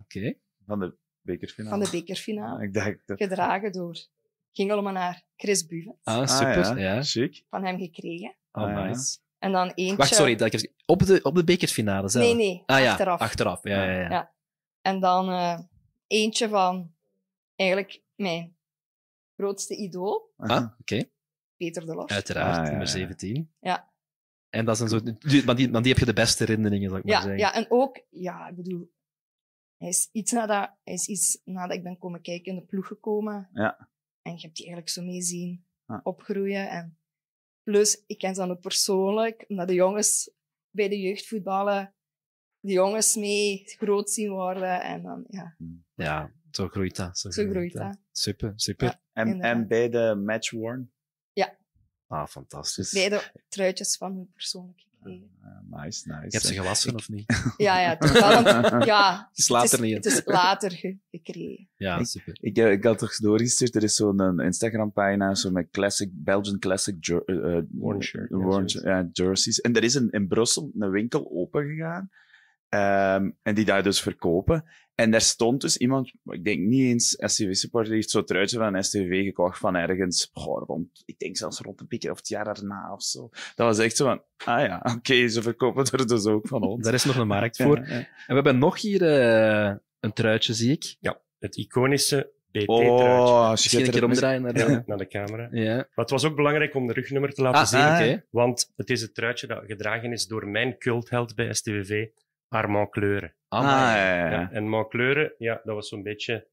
[0.02, 0.34] Oké.
[0.66, 1.76] Van de bekerfinale.
[1.76, 2.62] van de bekerfinale.
[2.66, 2.96] Ik dacht...
[3.06, 3.98] dat- Gedragen door
[4.52, 5.98] Gingelmenaar Chris Buven.
[6.02, 6.64] Ah, super.
[6.66, 7.02] Ah, ja.
[7.02, 7.44] Chic.
[7.48, 8.36] Van hem gekregen.
[8.52, 8.84] Oh, Ah, ja.
[8.84, 9.18] nice.
[9.38, 9.96] En dan eentje...
[9.96, 10.34] Wacht, sorry.
[10.34, 12.24] Dat ik op, de, op de bekerfinale zelf?
[12.24, 12.62] Nee, nee.
[12.66, 13.20] Ah ja, achteraf.
[13.20, 13.64] achteraf.
[13.64, 14.10] Ja, ja, ja.
[14.10, 14.34] Ja.
[14.80, 15.60] En dan eh,
[16.06, 16.94] eentje van
[17.56, 18.56] eigenlijk mijn
[19.36, 21.04] grootste idool, Ah, oké.
[21.56, 22.10] Peter de Los.
[22.10, 22.92] Uiteraard, Ah, ja, nummer ja.
[22.92, 23.52] 17.
[23.60, 23.92] Ja.
[24.50, 25.20] En dat is een soort...
[25.30, 27.38] die- Maar die, maar die heb je de beste herinneringen, zal ik maar Ja, zeggen.
[27.38, 28.92] ja, en ook, ja, ik bedoel,
[29.76, 32.86] hij is iets nadat, hij is iets nadat ik ben komen kijken in de ploeg
[32.86, 33.48] gekomen.
[33.52, 33.88] Ja.
[34.22, 36.00] En je hebt die eigenlijk zo mee zien Ja.
[36.02, 36.68] opgroeien.
[36.70, 36.98] En
[37.62, 40.30] plus, ik ken ze dan ook persoonlijk, omdat de jongens
[40.70, 41.94] bij de jeugdvoetballen,
[42.60, 44.82] de jongens mee groot zien worden.
[44.82, 45.56] En dan, ja,
[45.94, 47.18] Ja, zo groeit dat.
[47.18, 47.98] Zo, zo groeit dat.
[48.12, 48.86] Super, super.
[48.86, 49.02] Ja.
[49.12, 50.92] En, en bij de match worn.
[52.06, 52.92] Ah, fantastisch.
[52.92, 55.28] Beide truitjes van hun persoonlijk gekregen.
[55.70, 56.24] Nice, nice.
[56.24, 57.24] Je hebt ze gewassen, of niet?
[57.56, 58.42] Ja, ja, toch wel.
[58.42, 59.94] want- ja, Het is later het niet.
[59.94, 61.68] het is later ge- gekregen.
[61.76, 62.36] Ja, super.
[62.40, 66.96] Ik, eh, ik had toch doorgestuurd, er is zo'n Instagram-pagina zo met classic, Belgian classic
[67.06, 68.88] jer- eh, eh, Worn shirt, ja, worn- zoiets.
[68.88, 69.60] ja, jerseys.
[69.60, 72.10] En er is een, in Brussel een winkel opengegaan,
[72.68, 74.64] ehm, en die daar dus verkopen.
[75.00, 78.84] En daar stond dus iemand, ik denk niet eens STV-supporter, die heeft zo'n truitje van
[78.84, 82.44] STV gekocht van ergens, goh, rond, ik denk zelfs rond een beetje of het jaar
[82.44, 83.28] daarna of zo.
[83.54, 86.84] Dat was echt zo van, ah ja, oké, ze verkopen er dus ook van ons.
[86.84, 87.78] Daar is nog een markt voor.
[87.78, 87.84] ja.
[87.94, 90.96] En we hebben nog hier eh, een truitje, zie ik.
[91.00, 91.20] Ja.
[91.38, 93.04] het iconische BT-truitje.
[93.04, 94.82] Oh, Misschien een keer omdraaien naar de...
[94.86, 95.48] naar de camera.
[95.52, 95.74] Ja.
[95.74, 97.80] Maar het was ook belangrijk om de rugnummer te laten Ah, zien.
[97.80, 98.24] ah, oké.
[98.30, 102.06] Want het is het truitje dat gedragen is door mijn cultheld bij STVV,
[102.50, 103.34] Armand Kleuren.
[103.48, 103.96] Ah, Amai.
[103.98, 104.50] ja, ja, Ja, ja.
[104.50, 106.48] en Armand Kleuren, ja, dat was zo'n beetje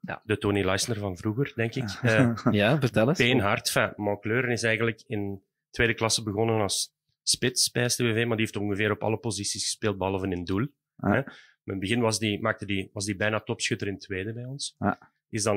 [0.00, 0.22] Ja.
[0.24, 1.98] de Tony Leisner van vroeger, denk ik.
[2.02, 3.18] Eh Ja, vertel eens.
[3.18, 3.76] Beenhard.
[3.76, 8.56] Enfin, Kleuren is eigenlijk in tweede klasse begonnen als spits bij STVV, maar die heeft
[8.56, 10.66] ongeveer op alle posities gespeeld, behalve in doel.
[10.96, 11.12] Ah.
[11.12, 11.20] Hè.
[11.22, 14.44] Maar in het begin was die, maakte die, was die bijna topschutter in tweede bij
[14.44, 14.74] ons.
[14.78, 15.00] Ah.
[15.28, 15.56] Is dan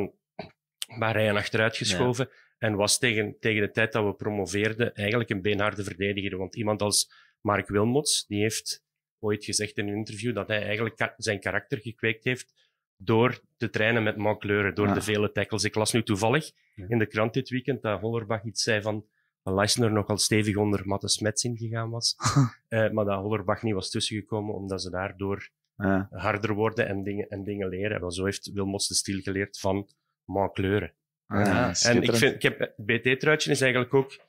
[0.88, 5.30] een paar rijen achteruit geschoven en was tegen, tegen de tijd dat we promoveerden eigenlijk
[5.30, 6.38] een beenharde verdediger.
[6.38, 8.84] Want iemand als Mark Wilmots, die heeft
[9.20, 12.54] ooit gezegd in een interview dat hij eigenlijk zijn karakter gekweekt heeft
[12.98, 14.94] door te trainen met Mark Kleuren, door Ah.
[14.94, 15.64] de vele tackles.
[15.64, 16.86] Ik las nu toevallig Ja.
[16.88, 19.06] in de krant dit weekend dat Hollerbach iets zei van
[19.44, 22.16] dat Leisner nogal stevig onder Matte Smets ingegaan was.
[22.68, 26.08] Eh, maar dat Hollerbach niet was tussengekomen omdat ze daardoor Ja.
[26.12, 28.00] harder worden en dingen, en dingen leren.
[28.00, 29.88] Wel, zo heeft Wilmots de stil geleerd van
[30.26, 30.94] Mark Kleuren.
[31.28, 34.20] Ah, En ik vind, ik heb, het BT-truitje is eigenlijk ook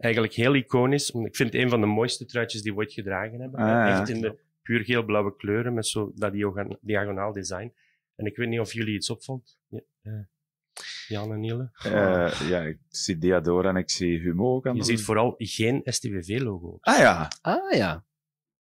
[0.00, 1.10] eigenlijk heel iconisch.
[1.10, 3.60] want Ik vind het een van de mooiste truitjes die we ooit gedragen hebben.
[3.60, 4.00] Ah, ja.
[4.00, 7.72] Echt in de puur geel-blauwe kleuren met zo dat diagon- diagonaal design.
[8.16, 9.58] En ik weet niet of jullie iets opvalt.
[9.68, 10.12] Ja, eh,
[11.08, 11.70] Jan en Niele.
[11.82, 15.80] Eh, ja, ik zie Diadora en ik zie Humo ook aan Je ziet vooral geen
[15.84, 16.78] STVV-logo.
[16.80, 17.28] Ah ja.
[17.40, 18.04] Ah ja.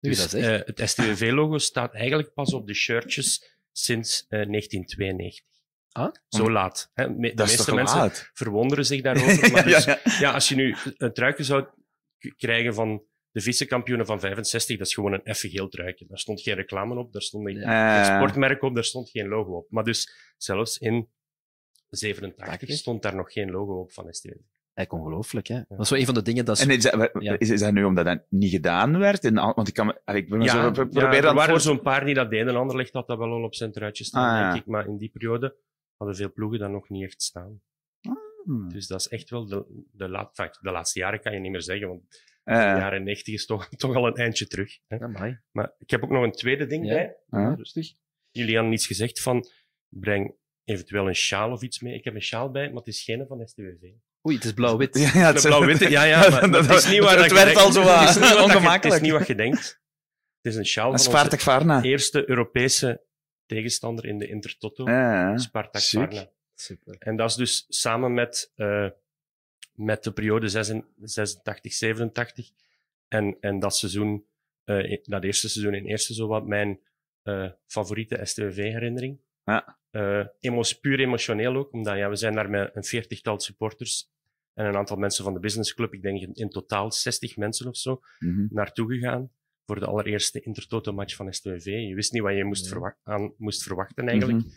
[0.00, 5.44] Nu Dus, dat eh, het STVV-logo staat eigenlijk pas op de shirtjes sinds eh, 1992.
[5.92, 6.12] Ah?
[6.28, 6.90] Zo laat.
[6.94, 7.04] Hè.
[7.06, 8.30] De Dat is meeste toch mensen laat?
[8.32, 9.50] verwonderen zich daarover.
[9.52, 10.12] Maar dus, ja, ja.
[10.20, 11.66] Ja, als je nu een truikje zou
[12.36, 16.06] krijgen van de vicekampioenen van 65, dat is gewoon een effe geel truikje.
[16.08, 19.52] Daar stond geen reclame op, daar stond geen Eh, sportmerk op, daar stond geen logo
[19.56, 19.66] op.
[19.70, 21.08] Maar dus zelfs in
[21.88, 22.70] 87 Prachtig.
[22.76, 24.30] stond daar nog geen logo op van STV.
[24.74, 25.60] Eigenlijk ongelooflijk, hè.
[25.68, 26.60] Dat is wel een van de dingen dat...
[26.60, 27.38] En is dat, Ja.
[27.38, 29.24] is, is dat nu omdat dat niet gedaan werd?
[29.24, 31.82] In, want ik kan, ik ben me zo Ja, pro- ja, er waren voor- zo'n
[31.82, 32.48] paar die dat deden.
[32.48, 34.50] Een ander ligt dat dat wel al op zijn truitje staan, Ah, ja.
[34.52, 34.70] denk ik.
[34.70, 35.56] Maar in die periode
[35.98, 37.60] hadden veel ploegen dat nog niet echt staan.
[38.44, 38.68] Hmm.
[38.72, 41.62] Dus dat is echt wel de, de, laat, de laatste jaren kan je niet meer
[41.62, 42.02] zeggen, want
[42.44, 44.78] de jaren 90 is toch, toch al een eindje terug.
[44.86, 45.00] Hè.
[45.00, 45.38] Amai.
[45.50, 46.94] Maar ik heb ook nog een tweede ding Ja.
[47.26, 47.54] bij.
[47.54, 47.92] Rustig.
[48.30, 49.44] Jullie hadden iets gezegd van,
[49.88, 50.34] breng
[50.64, 51.94] eventueel een sjaal of iets mee.
[51.94, 53.82] Ik heb een sjaal bij, maar het is geen van STWV.
[54.26, 54.98] Oei, het is blauw-wit.
[54.98, 57.56] Ja, ja, De blauw-witte, ja, ja, maar het is niet waar het dat je werd
[57.56, 58.84] al zo Het is wat ongemakkelijk.
[58.84, 59.80] Het is niet wat je denkt.
[60.40, 61.82] Het is een sjaal van onze Spartak Varna.
[61.82, 63.06] eerste Europese
[63.48, 65.82] tegenstander in de Intertoto, Ja, Spartak.
[65.82, 66.30] Varna.
[66.54, 66.96] Super.
[66.98, 68.88] En dat is dus samen met, eh,
[69.72, 72.50] met de periode 86, 87
[73.08, 74.26] en, en dat seizoen,
[74.64, 76.80] eh, dat eerste seizoen in eerste zo wat mijn
[77.22, 79.20] eh, favoriete STVV-herinnering.
[79.44, 79.78] Ja.
[79.90, 84.10] Eh, emos, puur emotioneel ook, omdat ja, we zijn daar met een veertigtal supporters
[84.54, 87.76] en een aantal mensen van de businessclub, ik denk in, in totaal 60 mensen of
[87.76, 88.46] zo, Mhm.
[88.50, 89.30] naartoe gegaan
[89.68, 91.64] voor de allereerste Intertoto-match van STVV.
[91.64, 92.96] Je wist niet wat je moest, Ja.
[93.02, 94.48] aan moest verwachten eigenlijk Mhm.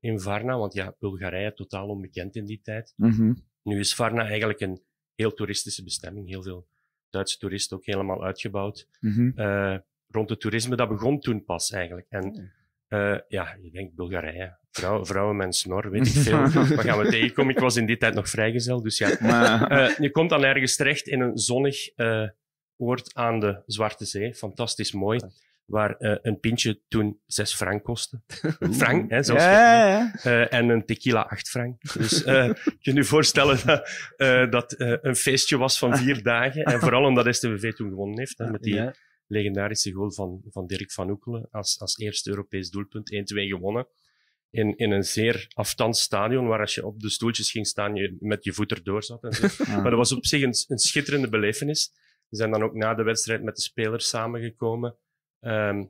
[0.00, 2.92] in Varna, want ja, Bulgarije totaal onbekend in die tijd.
[2.96, 3.32] Mhm.
[3.62, 4.82] Nu is Varna eigenlijk een
[5.14, 6.28] heel toeristische bestemming.
[6.28, 6.66] Heel veel
[7.10, 8.88] Duitse toeristen ook helemaal uitgebouwd.
[9.00, 9.30] Mhm.
[9.34, 9.76] Eh,
[10.08, 12.06] rond het toerisme, dat begon toen pas eigenlijk.
[12.10, 12.50] En Hmm.
[12.88, 16.38] eh, ja, je denkt Bulgarije, vrouw, vrouwen met een snor, weet ik veel.
[16.76, 17.54] Wat gaan we tegenkomen?
[17.54, 19.16] Ik was in die tijd nog vrijgezel, dus ja.
[19.20, 21.88] Maar- Eh, je komt dan ergens terecht in een zonnig
[22.78, 24.34] oord aan de Zwarte Zee.
[24.34, 25.20] Fantastisch mooi.
[25.64, 28.20] Waar eh, een pintje toen 6 frank kostte.
[28.72, 29.42] frank, hè, zelfs.
[29.42, 30.14] ja, ja.
[30.22, 31.92] Eh, en een tequila 8 frank.
[31.92, 36.22] Dus eh, je kunt je voorstellen dat eh, dat eh, een feestje was van vier
[36.32, 36.64] dagen.
[36.64, 38.38] En vooral omdat STVV toen gewonnen heeft.
[38.38, 38.90] Hè, met die
[39.26, 43.14] legendarische goal van, van Dirk van Oekelen als, als eerste Europees doelpunt.
[43.14, 43.86] 1-2 gewonnen.
[44.50, 48.16] In, in een zeer afstand stadion, waar als je op de stoeltjes ging staan, je
[48.20, 49.24] met je voet erdoor zat.
[49.24, 49.46] En zo.
[49.46, 49.68] Ah.
[49.68, 51.92] Maar dat was op zich een, een schitterende belevenis.
[52.28, 54.94] We zijn dan ook na de wedstrijd met de spelers samengekomen.
[55.40, 55.84] ehm,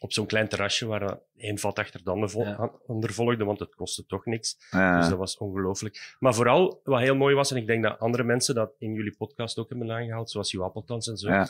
[0.00, 2.72] op zo'n klein terrasje waar één vat achter de ander, vol- Ja.
[2.86, 4.56] ander volgde, want het kostte toch niks.
[4.70, 4.98] Ja.
[4.98, 6.16] Dus dat was ongelooflijk.
[6.18, 9.16] Maar vooral, wat heel mooi was, en ik denk dat andere mensen dat in jullie
[9.16, 11.28] podcast ook hebben aangehaald, zoals Jo Appeltans en zo.
[11.28, 11.48] Ja.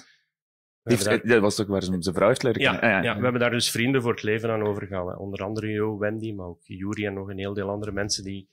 [0.83, 3.51] Die Dat was toch waar ze zijn vrouw heeft leren ja, Ah, we hebben daar
[3.51, 5.19] dus vrienden voor het leven aan overgehouden.
[5.19, 8.49] Onder andere Jo, Wendy, maar ook Juri en nog een heel deel andere mensen die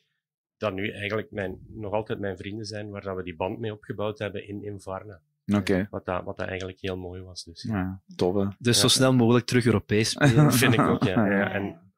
[0.58, 3.72] dat nu eigenlijk mijn, nog altijd mijn vrienden zijn, waar dat we die band mee
[3.74, 5.22] opgebouwd hebben in, in Varna.
[5.46, 5.88] Oké.
[5.90, 7.44] Wat, dat, wat dat eigenlijk heel mooi was.
[7.44, 7.64] Dus.
[7.64, 8.48] Ja, tof, hè.
[8.60, 8.92] Dus zo Ja.
[8.92, 10.44] snel mogelijk terug Europees spelen.
[10.44, 11.26] Dat vind ik ook, ja.
[11.40, 11.52] ja.
[11.52, 11.94] En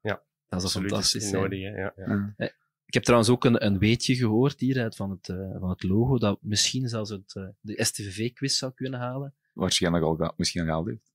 [0.49, 1.31] Dat is absoluut fantastisch.
[1.31, 1.59] nodig.
[1.59, 2.33] Ja, ja.
[2.37, 2.51] Ja.
[2.85, 6.17] Ik heb trouwens ook een, een weetje gehoord hieruit van het, eh, van het logo,
[6.17, 9.33] dat misschien zelfs het, eh, de STVV-quiz zou kunnen halen.
[9.53, 11.11] Waarschijnlijk al, misschien al gehaald heeft.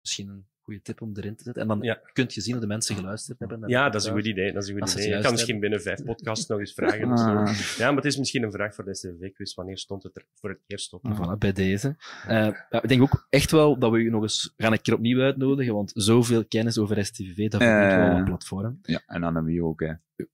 [0.00, 1.62] Misschien een goede tip om erin te zetten.
[1.62, 2.00] En dan Ja.
[2.12, 3.68] kunt je zien dat de mensen geluisterd hebben.
[3.68, 4.52] Ja, dat is een goed idee.
[4.52, 5.14] Dat is een goed idee.
[5.16, 7.12] Ik kan misschien binnen vijf podcasts nog eens vragen.
[7.12, 7.46] of Ah.
[7.46, 7.82] zo.
[7.82, 9.54] Ja, maar het is misschien een vraag voor de STV-quiz.
[9.54, 11.04] Wanneer stond het er voor het eerst op?
[11.04, 11.20] Ah.
[11.34, 11.96] Voilà, bij deze.
[12.26, 12.36] Eh,
[12.70, 15.20] ja, ik denk ook echt wel dat we u nog eens gaan een keer opnieuw
[15.20, 18.08] uitnodigen, want zoveel kennis over STVV, dat verdient Eh.
[18.08, 18.78] wel een platform.
[18.82, 19.92] Ja, en Annemie ook, hè.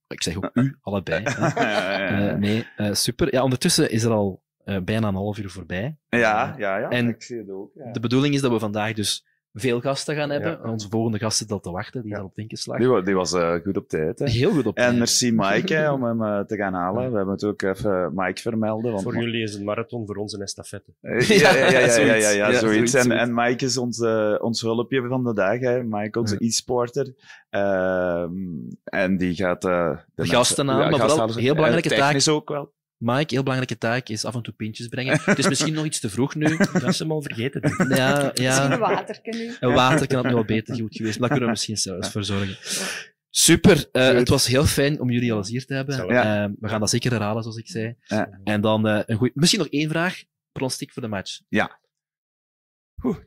[0.08, 1.22] Ik zeg ook u, allebei.
[1.56, 3.32] Eh, nee, eh, super.
[3.34, 5.96] Ja, ondertussen is er al eh, bijna een half uur voorbij.
[6.08, 6.88] ja, ja, ja.
[6.88, 7.70] En ik zie het ook.
[7.74, 7.92] Ja.
[7.92, 10.58] De bedoeling is dat we vandaag dus veel gasten gaan hebben.
[10.62, 10.70] Ja.
[10.70, 12.22] Onze volgende gast zit al te wachten, die is Ja.
[12.22, 12.78] al op het ingeslag.
[12.78, 14.18] Die, die was eh, goed op tijd.
[14.18, 14.28] Hè.
[14.30, 14.98] Heel goed op En tijd.
[14.98, 17.10] merci Mike hè, om hem eh, te gaan halen.
[17.10, 18.90] We hebben het ook even Mike vermelden.
[18.90, 20.92] Want Voor jullie is het marathon, voor ons een estafette.
[21.00, 22.24] Eh, Ja, ja, ja, ja, ja, ja, zoiets.
[22.24, 22.90] ja, Ja, zoiets.
[22.90, 25.58] zoiets, En, en Mike is ons, eh, ons hulpje van de dag.
[25.60, 25.82] Hè.
[25.84, 26.46] Mike, onze Ja.
[26.46, 27.14] e-sporter.
[27.50, 28.32] Ehm,
[28.84, 29.64] en die gaat...
[29.64, 32.04] eh, De gasten aan, maar vooral heel belangrijke en taak.
[32.04, 32.72] technisch ook wel.
[33.02, 35.20] Mike, heel belangrijke taak is af en toe pintjes brengen.
[35.24, 36.56] Het is misschien nog iets te vroeg nu.
[36.72, 37.60] Dat is hem al vergeten.
[37.60, 37.96] denk ik.
[37.96, 38.72] Ja, Misschien ja.
[38.72, 39.54] een waterken nu.
[39.60, 42.10] Een water kan het nu wel beter goed geweest, maar daar kunnen we misschien zelfs
[42.10, 42.56] voor zorgen.
[43.30, 46.06] Super, eh, het was heel fijn om jullie al eens hier te hebben.
[46.06, 46.44] Ja.
[46.44, 47.96] Eh, we gaan dat zeker herhalen, zoals ik zei.
[48.02, 48.40] Ja.
[48.44, 49.32] En dan eh, een goeie...
[49.34, 50.22] misschien nog één vraag.
[50.52, 51.40] Pronostiek voor de match.
[51.40, 51.44] 2-2.
[53.04, 53.22] Oeh, 2-2.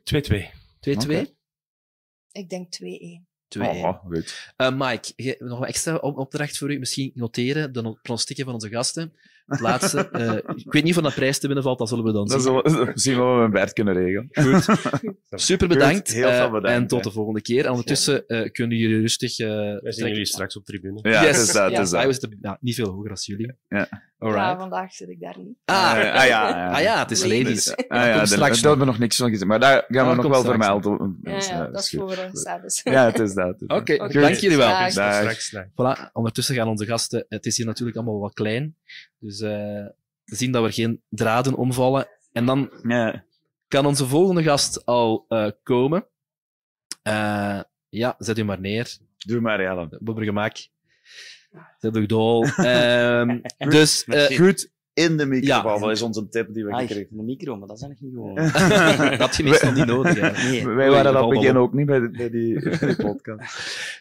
[0.86, 1.26] Oké.
[2.32, 3.26] Ik denk 2-1.
[3.58, 3.60] 2-1.
[3.60, 4.52] Oh, goed.
[4.56, 6.78] Eh, Mike, nog een extra op- opdracht voor u.
[6.78, 9.12] Misschien noteren de no- pronostieken van onze gasten.
[9.46, 10.08] Het laatste.
[10.10, 12.42] eh, ik weet niet of een prijs te winnen valt, dat zullen we dan Dat
[12.42, 12.60] zien.
[12.64, 14.28] zullen we zien wat we met Bert kunnen regelen.
[15.30, 16.08] Super bedankt.
[16.08, 17.64] Goed, heel veel eh, bedankt, en tot de volgende keer.
[17.64, 19.38] En ondertussen eh, kunnen jullie rustig...
[19.38, 20.98] eh Wij zien jullie straks op tribune.
[21.02, 21.42] Ja, Yes.
[21.42, 21.70] is dat.
[21.70, 21.80] Ja.
[21.80, 22.12] Is Ah, dat.
[22.12, 23.54] zitten ja, niet veel hoger als jullie.
[23.68, 23.88] Ja.
[24.18, 24.60] Ja, Alright.
[24.60, 25.56] vandaag zit ik daar niet.
[25.64, 26.70] Ah, Ah, ja, ja.
[26.70, 27.70] ah ja, het is ladies.
[27.76, 28.60] Ah, ja, Komt daar straks daar nog.
[28.62, 29.46] hebben we nog niks van gezien.
[29.46, 31.18] Maar daar gaan we Ah, nog wel vermelden.
[31.22, 31.98] Ja, ja, dat is goed.
[32.14, 32.80] voor s'avonds.
[32.96, 33.62] Ja, het is dat.
[33.66, 34.68] Oké, dank jullie wel.
[34.68, 34.92] Dag.
[34.92, 35.14] Dag.
[35.40, 35.54] Straks.
[35.70, 37.26] Voilà, ondertussen gaan onze gasten...
[37.28, 38.76] Het is hier natuurlijk allemaal wat klein.
[39.18, 39.86] Dus eh,
[40.24, 42.08] we zien dat er geen draden omvallen.
[42.32, 43.24] En dan Ja.
[43.68, 46.06] kan onze volgende gast al eh, komen.
[47.02, 48.96] Eh, ja, zet u maar neer.
[49.18, 49.74] Doe maar, ja.
[49.74, 49.96] dan.
[50.00, 50.56] Bobbergemak.
[51.78, 52.44] Zet u dol.
[52.56, 54.04] Ehm, dus...
[54.04, 55.78] eh, Goed in de microfoon, Ja.
[55.78, 58.24] dat is onze tip die we Ah, gekregen de micro, maar dat is eigenlijk niet
[58.24, 59.18] gewoon.
[59.18, 60.20] dat je meestal niet nodig.
[60.20, 60.48] hè.
[60.50, 63.54] Nee, Wij waren dat begin ook niet bij, de- bij die, bij die podcast.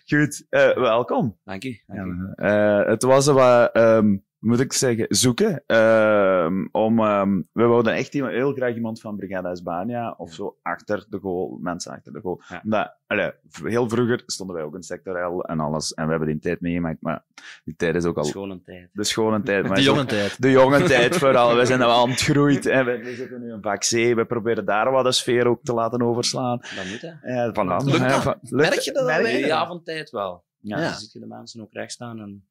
[0.06, 1.38] Goed, eh, welkom.
[1.44, 1.80] dank u.
[1.88, 2.34] Dank u.
[2.36, 5.64] Ja, eh, het was wat, ehm, moet ik zeggen, zoeken.
[5.66, 10.58] ehm, om, ehm, we wouden echt iemand, heel graag iemand van Brigada Hispania of zo
[10.62, 12.42] achter de goal, mensen achter de goal.
[12.50, 12.62] Ja.
[12.64, 15.94] Omdat, allee, v- heel vroeger stonden wij ook in sectorel en alles.
[15.94, 17.24] En we hebben die tijd meegemaakt, maar
[17.64, 18.90] die tijd is ook al Schone tijd.
[18.94, 19.64] de schone tijd.
[19.68, 20.42] Maar De jonge tijd.
[20.42, 21.56] de jonge tijd vooral.
[21.56, 22.62] We zijn wel aan het groeien.
[22.62, 23.90] En we, we zitten nu in vak C.
[23.90, 26.58] We proberen daar wat de sfeer ook te laten overslaan.
[26.76, 27.34] Dat moet, hè.
[27.34, 27.86] Ja, voilà.
[27.86, 28.38] Lukt dat?
[28.42, 29.40] Merk je dat merk alweer?
[29.40, 30.44] In de avondtijd wel.
[30.60, 30.84] Ja, Ja.
[30.84, 32.48] dan zie je de mensen ook recht staan en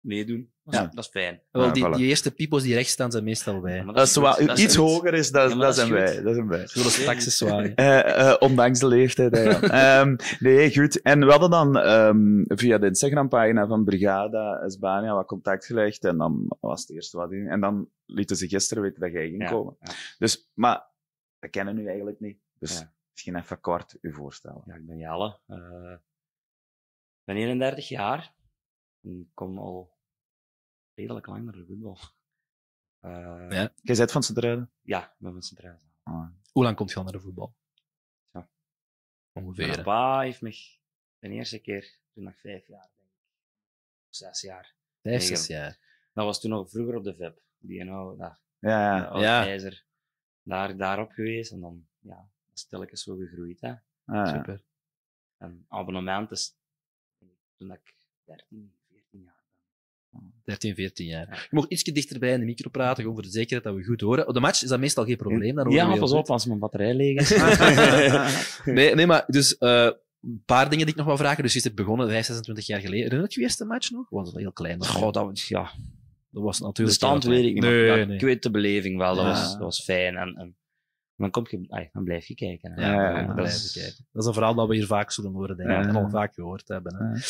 [0.00, 0.52] meedoen.
[0.64, 0.86] Dat is, Ja.
[0.94, 1.42] dat is fijn.
[1.50, 1.90] Wel, Ja, die, voilà.
[1.96, 3.84] die eerste pipo's die rechts staan, zijn meestal wij.
[3.84, 4.22] Maar Dat is goed.
[4.22, 5.96] wel, Dat is iets hoger is, dat, dat, zijn goed.
[5.96, 6.22] wij.
[6.22, 6.66] Dat zijn wij.
[6.66, 7.74] Zullen straks zwaaien.
[7.74, 9.36] Eh, eh, ondanks de leeftijd.
[9.36, 9.50] hè.
[10.00, 11.02] Ehm, nee, goed.
[11.02, 16.04] En we hadden dan ehm, via de Instagram-pagina van Brigada Hispania wat contact gelegd.
[16.04, 17.48] En dan was het eerste wat in.
[17.48, 19.76] En dan lieten ze gisteren weten dat jij ging Ja, komen.
[19.80, 19.92] ja.
[20.18, 20.86] Dus, maar
[21.38, 22.38] we kennen u eigenlijk niet.
[22.58, 22.92] Dus Ja.
[23.12, 24.62] misschien even kort u voorstellen.
[24.66, 25.38] Ja, ik ben Jelle.
[25.46, 25.92] eh,
[27.18, 28.32] Ik ben 31 jaar.
[29.08, 29.96] Ik kom al
[30.94, 31.98] redelijk lang naar de voetbal.
[33.00, 33.72] Eh, Ja.
[33.82, 34.70] Jij bent van Sint-Truiden?
[34.82, 35.82] ja, ik ben van Sint-Truiden.
[36.02, 36.28] Ah.
[36.52, 37.56] Hoe lang komt je al naar de voetbal?
[38.32, 38.48] Ja.
[39.32, 39.66] Ongeveer.
[39.66, 40.50] Mijn pa heeft me
[41.18, 43.16] de eerste keer, toen ik vijf jaar, denk ik.
[44.08, 44.74] Of zes jaar.
[45.02, 45.78] Vijf, zes jaar.
[46.12, 47.40] Dat was toen nog vroeger op de VEP.
[47.58, 49.18] Die nou, daar, Ja, ja.
[49.20, 49.44] ja.
[49.46, 49.86] Ijzer.
[50.42, 53.70] Daar, daarop geweest en dan, ja, stilletjes zo gegroeid, hè.
[53.70, 54.26] Ah, ja.
[54.26, 54.64] Super.
[55.36, 56.56] En abonnement is,
[57.56, 57.94] toen ik
[58.24, 58.77] 13, 14 jaar
[60.44, 61.26] 13, 14 jaar.
[61.28, 61.34] Ja.
[61.34, 64.00] Je mag iets dichterbij in de micro praten, gewoon voor de zekerheid dat we goed
[64.00, 64.28] horen.
[64.28, 65.54] Op de match is dat meestal geen probleem.
[65.54, 67.30] Dan Ja, pas op als mijn batterij leeg is.
[68.74, 69.90] Nee, nee, maar dus eh,
[70.22, 71.42] een paar dingen die ik nog wil vragen.
[71.42, 73.02] Dus je is begonnen 5, 26 jaar geleden.
[73.02, 74.06] Herinner je je eerste match nog?
[74.10, 74.84] Was dat heel klein?
[74.84, 75.70] Goh, dat, was- ja,
[76.30, 78.14] dat was de natuurlijk stand heel weet ik niet, maar Nee, ja, nee.
[78.16, 79.14] ik weet de beleving wel.
[79.14, 79.30] Dat, Ja.
[79.30, 80.16] was, dat was fijn.
[80.16, 80.56] En, en
[81.16, 82.72] dan, kom je, ay, dan blijf je kijken.
[82.72, 82.86] Hè.
[82.92, 84.06] Ja, Ja, dat is- kijken.
[84.12, 85.74] Dat is een verhaal dat we hier vaak zullen horen, denk ik.
[85.76, 85.88] Ja.
[85.88, 86.96] En al vaak gehoord hebben.
[86.96, 87.04] Hè.
[87.04, 87.20] Ja.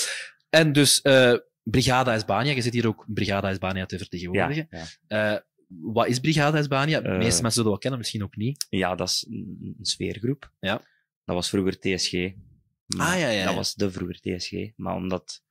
[0.49, 1.35] En dus, eh,
[1.70, 2.52] Brigada Hispania.
[2.52, 4.66] Je zit hier ook Brigada Hispania te vertegenwoordigen.
[4.70, 5.35] ja.
[5.35, 7.00] Eh, wat is Brigada Hispania?
[7.00, 8.66] De Eh, meeste mensen zullen wel kennen, misschien ook niet.
[8.70, 10.52] ja, dat is een, sfeergroep.
[10.61, 10.83] Ja.
[11.24, 12.12] Dat was vroeger TSG.
[12.96, 14.52] Ah, ja, ja, Dat was de vroeger TSG.
[14.76, 15.42] Maar omdat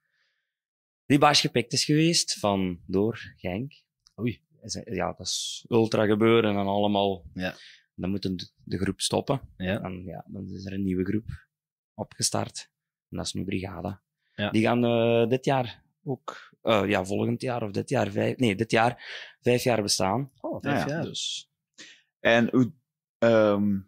[1.05, 3.73] die baas gepikt is geweest van door Genk.
[4.19, 4.41] Oei.
[4.85, 7.23] Ja, dat is ultra gebeuren en allemaal.
[7.33, 7.55] Ja.
[7.95, 9.41] Dan moet de, de groep stoppen.
[9.57, 9.81] Ja.
[9.81, 11.47] En ja, dan is er een nieuwe groep
[11.93, 12.69] opgestart.
[13.09, 14.01] En dat is nu Brigada.
[14.35, 14.49] Ja.
[14.49, 18.55] Die gaan eh, dit jaar ook, eh, ja, volgend jaar of dit jaar vijf, nee,
[18.55, 19.03] dit jaar
[19.41, 20.31] vijf jaar bestaan.
[20.41, 21.03] Oh, vijf vijf jaar.
[21.03, 21.49] Dus
[22.19, 22.71] En hoe,
[23.17, 23.79] ehm,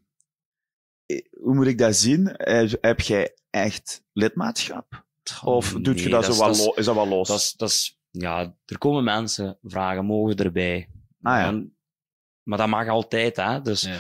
[1.41, 2.35] hoe moet ik dat zien?
[2.35, 5.05] Eh, Heb jij echt lidmaatschap?
[5.43, 7.27] Of doet je dat, zo dat is- dat wel los?
[7.27, 10.89] Dat is, dat is, ja, er komen mensen vragen, mogen we erbij?
[11.21, 11.47] ah, ja.
[11.47, 11.75] En-
[12.43, 13.61] maar dat mag altijd, hè.
[13.61, 13.97] Dus Ja.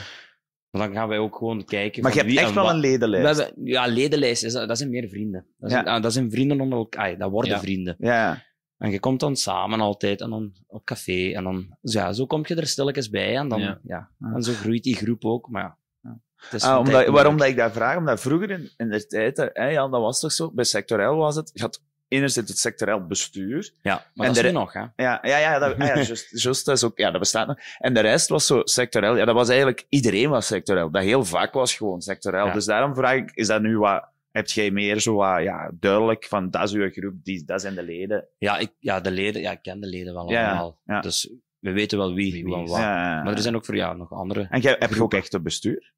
[0.71, 2.03] Maar dan gaan wij ook gewoon kijken.
[2.03, 3.37] maar je hebt echt wel een ledenlijst.
[3.37, 5.45] We hebben, ja, ledenlijst, is, dat dat zijn meer vrienden.
[5.57, 5.95] Dat zijn, Ja.
[5.95, 7.17] ah, dat zijn vrienden onder elkaar.
[7.17, 7.59] Dat worden Ja.
[7.59, 7.95] vrienden.
[7.99, 8.43] Ja,
[8.77, 11.31] En je komt dan samen altijd en dan op café.
[11.33, 13.35] En dan, dus ja, zo kom je er stilletjes bij.
[13.37, 14.09] En, dan, Ja.
[14.33, 15.49] en zo groeit die groep ook.
[15.49, 16.19] Maar ja, Ja.
[16.35, 17.97] het is Ah, omdat, waarom dat ik dat vraag?
[17.97, 21.35] Omdat vroeger in, in de tijd, hè, ja, dat was toch zo, bij sectorel was
[21.35, 23.71] het, je had enerzijds het sectorel bestuur.
[23.81, 24.79] Ja, maar En dat is nog, hè.
[24.95, 27.57] Ja, ja, ja, dat, ah, ja just, just, dat is ook, ja, dat bestaat nog.
[27.77, 29.17] En de rest was zo sectorel.
[29.17, 30.91] Ja, dat was eigenlijk, iedereen was sectorel.
[30.91, 32.45] Dat heel vak was gewoon sectorel.
[32.45, 32.53] Ja.
[32.53, 36.25] Dus daarom vraag ik, is dat nu wat, heb jij meer zo wat, ja, duidelijk
[36.25, 38.27] van, dat is uw groep, die, dat zijn de leden.
[38.37, 40.79] Ja, ik, ja, de leden, ja, ik ken de leden wel Ja, allemaal.
[40.85, 41.01] ja.
[41.01, 42.69] Dus we weten wel wie, Wie wie wat.
[42.69, 44.47] Ja, ja, Maar er zijn ook voor ja, nog andere.
[44.49, 45.93] En jij, heb je ook echt een bestuur?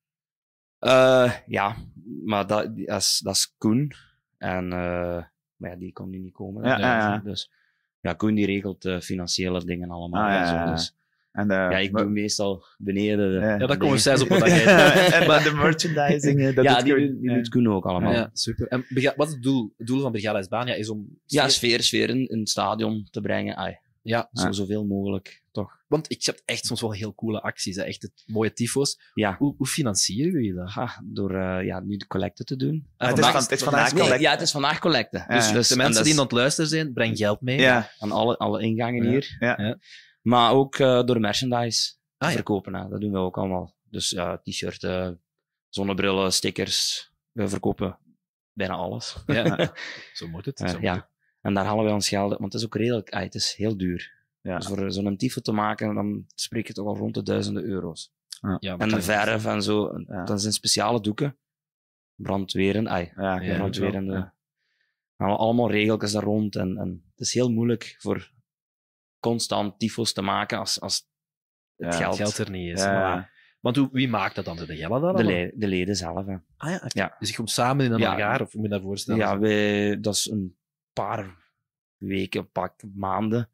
[0.80, 1.76] Eh, ja,
[2.26, 3.91] maar dat, is, dat is Koen.
[4.38, 5.24] En, eh,
[5.62, 6.63] maar ja, die kon nu niet komen.
[6.63, 6.82] Ja, hè.
[6.82, 7.21] ja, ja.
[7.24, 7.52] Dus
[8.00, 10.30] ja, Koen die regelt de financiële dingen allemaal.
[10.30, 10.71] Ah, en zo.
[10.71, 10.95] Dus,
[11.32, 13.32] En, eh, ja, ik maar- doe meestal beneden.
[13.34, 13.58] De, Ja.
[13.58, 14.52] Dat komen zelfs op wat en,
[15.12, 17.08] en de merchandising, eh, dat ja, die, Koen.
[17.08, 17.36] doet- die Ja.
[17.36, 18.12] doet Koen ook allemaal.
[18.13, 18.67] Ja, super.
[18.67, 19.74] En wat is het doel?
[19.78, 21.08] Het doel van Brigada Hispania is om...
[21.26, 23.56] Ja, sfeer, sfeer in, in het stadion te brengen.
[23.56, 24.51] Ai, Ja, zo, Ja.
[24.51, 25.79] zoveel mogelijk, toch?
[25.87, 27.75] want ik heb echt soms wel heel coole acties.
[27.75, 27.83] Hè.
[27.83, 28.99] Echt het mooie tyfo's.
[29.13, 30.69] Ja, Hoe, hoe financieren jullie dat?
[30.69, 32.87] ha, door eh, ja, nu de collecte te doen.
[32.97, 34.23] Ah, het is vandaag- van- het is vandaag vandaag is- collecte.
[34.23, 35.17] Ja, het is vandaag collecte.
[35.17, 35.35] Ja.
[35.35, 37.59] Dus, dus, de en mensen die aan het luisteren zijn, breng geld mee.
[37.59, 39.09] Ja, aan alle, alle ingangen Ja.
[39.09, 39.35] hier.
[39.39, 39.61] ja.
[39.61, 39.77] Ja.
[40.21, 42.73] Maar ook eh, door merchandise Ah, verkopen.
[42.75, 42.87] Hè.
[42.89, 43.75] Dat doen we ook allemaal.
[43.89, 45.09] Dus ja, t-shirt, eh,
[45.69, 47.09] zonnebrillen, stickers.
[47.31, 47.97] We verkopen
[48.53, 49.15] bijna alles.
[49.25, 49.73] Ja,
[50.13, 50.59] zo moet het.
[50.59, 50.93] Eh, zo moet ja.
[50.95, 51.09] het.
[51.41, 53.54] En daar halen we ons geld uit, want het is ook redelijk, ah, het is
[53.58, 54.19] heel duur.
[54.41, 54.58] Ja.
[54.58, 58.13] Dus voor zo'n tifo te maken, dan spreek je toch al rond de duizenden euro's.
[58.60, 60.23] Ja, En de verf en zo, Ja.
[60.23, 61.38] dat zijn speciale doeken.
[62.15, 64.32] Brandweren, ai, Ja, Ja, brandwerende.
[65.17, 66.56] allemaal regeltjes daar rond.
[66.56, 68.32] En, en het is heel moeilijk voor
[69.19, 71.08] constant tyfos te maken als, als
[71.75, 72.84] het Ja, geld, Het geld er niet is.
[72.84, 73.30] Ja.
[73.60, 74.56] Want hoe, wie maakt dat dan?
[74.56, 75.15] De dan?
[75.15, 76.25] de, le- de leden zelf.
[76.25, 76.36] Hè.
[76.58, 77.15] Ah ja, Ja.
[77.19, 78.34] Dus je komt samen in een Ja.
[78.41, 79.19] of hoe moet je dat voorstellen?
[79.19, 80.58] Ja, wij, dat is een
[80.93, 81.38] paar
[81.97, 83.49] weken, pak maanden,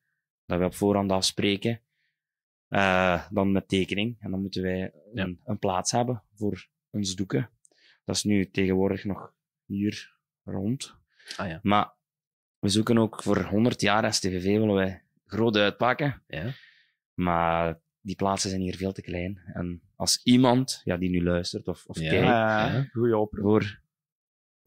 [0.46, 1.82] dat we op voorhand afspreken.
[2.68, 4.18] Eh, dan met tekening.
[4.20, 5.24] En dan moeten wij Ja.
[5.24, 7.50] een, een plaats hebben voor ons doeken.
[8.06, 9.34] Dat is nu tegenwoordig nog
[9.66, 10.96] hier rond.
[11.38, 11.60] Ah ja.
[11.64, 11.94] Maar
[12.60, 16.24] we zoeken ook voor 100 jaar STVV willen wij groot uitpakken.
[16.28, 16.52] Ja.
[17.14, 19.42] Maar die plaatsen zijn hier veel te klein.
[19.54, 22.10] En als iemand ja, die nu luistert of, of Ja.
[22.10, 23.18] kijkt, Ja, Ja.
[23.18, 23.44] oproep.
[23.44, 23.80] voor,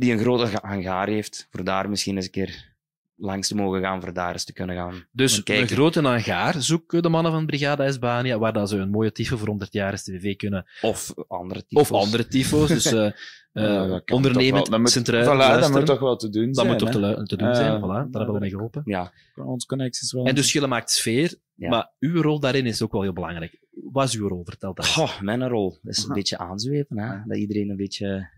[0.00, 2.68] die een grote ga- hangaar heeft, voor daar misschien eens een keer
[3.14, 5.04] langs te mogen gaan, voor daar eens te kunnen gaan.
[5.12, 9.12] Dus een grote hangaar zoeken de mannen van Brigada Hispania, waar dat ze een mooie
[9.12, 10.66] tifo voor 100 jaar STVV kunnen.
[10.80, 11.90] Of andere Of types.
[12.04, 12.68] andere tifo's.
[12.68, 13.12] Dus eh eh,
[13.52, 14.70] Ja, dat kan ondernemend.
[14.70, 15.24] Dat centraal
[15.56, 16.66] voilà, dat moet toch wel te doen Dat zijn.
[16.66, 17.78] moet toch te, doen Eh, zijn.
[17.80, 18.82] Voilà, daar hebben we dat mee geholpen.
[18.84, 20.24] Ja, Ons connecties wel.
[20.26, 21.68] En dus jullie maakt sfeer, Ja.
[21.68, 23.58] maar uw rol daarin is ook wel heel belangrijk.
[23.70, 24.44] Wat is uw rol?
[24.44, 25.18] Vertel dat.
[25.20, 26.98] mijn rol is een beetje aanzwepen.
[26.98, 27.04] Hè?
[27.06, 27.24] Ja.
[27.26, 28.28] Dat iedereen een beetje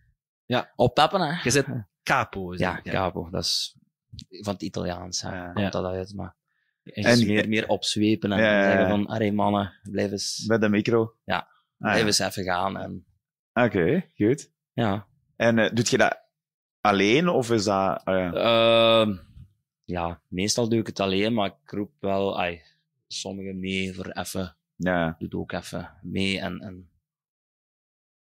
[0.47, 0.73] Ja.
[0.77, 1.21] oppeppen.
[1.21, 1.43] Hè?
[1.43, 1.67] Je zet
[2.03, 2.53] capo.
[2.53, 3.31] is Ja, capo.
[3.31, 3.77] Dat is
[4.29, 5.23] van het Italiaans.
[5.23, 5.35] Hè.
[5.37, 5.53] Ja.
[5.53, 6.15] Komt dat uit.
[6.15, 6.37] Maar
[6.83, 11.15] En, En- meer, meer opzwepen en zeggen van, arre mannen, blijf eens, Bij de micro.
[11.25, 11.39] Ja.
[11.79, 12.77] Ah, blijf eens even gaan.
[12.79, 13.07] En,
[13.53, 14.51] Oké, goed.
[14.73, 15.07] ja.
[15.37, 16.21] En eh, doet je dat
[16.81, 18.05] alleen of is dat...
[18.05, 18.33] ah, ja.
[18.33, 19.17] Ehm,
[19.85, 22.41] ja, meestal doe ik het alleen, maar ik roep wel
[23.07, 25.07] sommigen mee voor even, ja.
[25.19, 26.91] doe het ook even mee en, en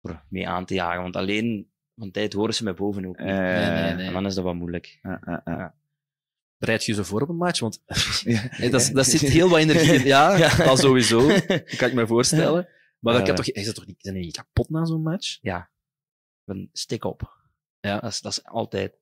[0.02, 1.02] voor mee aan te jagen.
[1.02, 3.28] Want alleen van tijd horen ze mij boven ook niet.
[3.28, 4.08] Eh, Nee, nee, nee.
[4.08, 5.00] En dan is dat wat moeilijk.
[5.02, 5.66] eh, eh, eh.
[6.58, 7.60] bereid je ze voor op een match?
[7.60, 7.82] Want
[8.24, 8.50] Ja.
[8.50, 10.06] eh, dat, is- dat zit heel wat energie in.
[10.16, 10.50] Ja, Ja.
[10.66, 11.28] al sowieso.
[11.28, 11.46] Dat
[11.78, 12.68] kan ik me voorstellen.
[13.00, 13.28] Maar dat Eh.
[13.28, 15.38] kan toch, is dat toch niet, zijn die niet kapot na zo'n match?
[16.46, 17.38] Een stik op.
[17.80, 18.00] Ja.
[18.00, 18.94] Dat is, dat is altijd.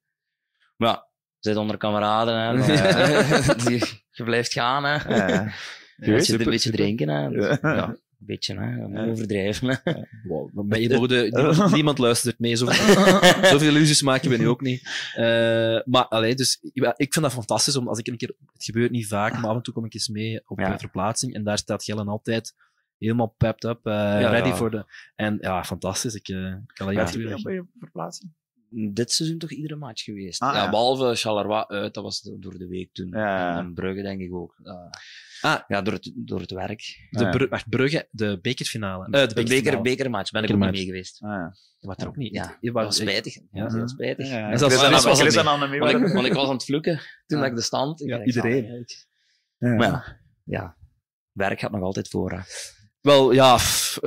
[0.75, 1.07] Maar ja,
[1.39, 2.39] zit onder kameraden.
[2.39, 3.69] Hè, dan, Ja.
[3.69, 4.83] je, je blijft gaan.
[4.83, 4.95] Hè.
[4.95, 5.53] Eh,
[5.97, 6.77] beetje, super, een beetje super.
[6.79, 7.07] drinken.
[7.09, 7.29] Hè.
[7.29, 7.95] Dus, Ja.
[8.19, 8.25] Ja.
[8.25, 8.75] een beetje, hè.
[8.75, 9.05] Ja.
[9.11, 9.79] overdrijven.
[9.83, 9.93] Hè.
[10.23, 10.87] Wow, maar je
[11.31, 12.55] niemand, niemand luistert mee.
[12.55, 13.13] Zoveel,
[13.51, 15.11] zoveel illusies maken we nu ook niet.
[15.15, 15.23] Eh,
[15.85, 17.75] maar allee, dus, ja, ik vind dat fantastisch.
[17.75, 19.93] Om, als ik een keer, het gebeurt niet vaak, maar af en toe kom ik
[19.93, 20.73] eens mee op Ja.
[20.73, 21.33] eh, verplaatsing.
[21.33, 22.53] En daar staat Gellen altijd
[22.97, 24.55] helemaal pepped up, eh, Ja, ready ja.
[24.55, 24.85] voor de...
[25.15, 26.15] En ja, fantastisch.
[26.15, 27.43] Ik eh, kan toejuichen.
[27.43, 28.31] bij je verplaatsing?
[28.69, 30.41] Dit seizoen toch iedere match geweest.
[30.41, 30.69] Ah, ja, ja.
[30.69, 33.07] Behalve Charleroi uit, dat was door de week toen.
[33.09, 33.51] Ja.
[33.51, 34.59] En, en Brugge denk ik ook.
[34.63, 34.73] Uh,
[35.41, 35.59] Ah.
[35.67, 37.07] Ja, door het, door het werk.
[37.09, 37.29] De Ja.
[37.29, 39.05] Bru- wacht, Brugge, de bekerfinale.
[39.05, 41.21] Eh, de De beker, bekermatch ben ik ook niet mee geweest.
[41.21, 41.55] Ah, ja.
[41.79, 42.33] Je was er ook niet.
[42.33, 43.33] Ja, Je dat was spijtig.
[43.33, 43.77] Dat was Ja.
[43.77, 44.27] heel spijtig.
[44.29, 45.37] Ja, was er niet.
[45.37, 47.43] Annemie Want, ik, want ik was aan het vloeken toen Ja.
[47.43, 48.01] dat ik de stand.
[48.01, 48.63] Ik Ja, iedereen.
[49.57, 49.75] ja, Ja.
[49.75, 50.77] Maar ja, ja,
[51.31, 52.31] werk gaat nog altijd voor.
[52.31, 52.39] Hè.
[53.01, 53.57] Wel, ja...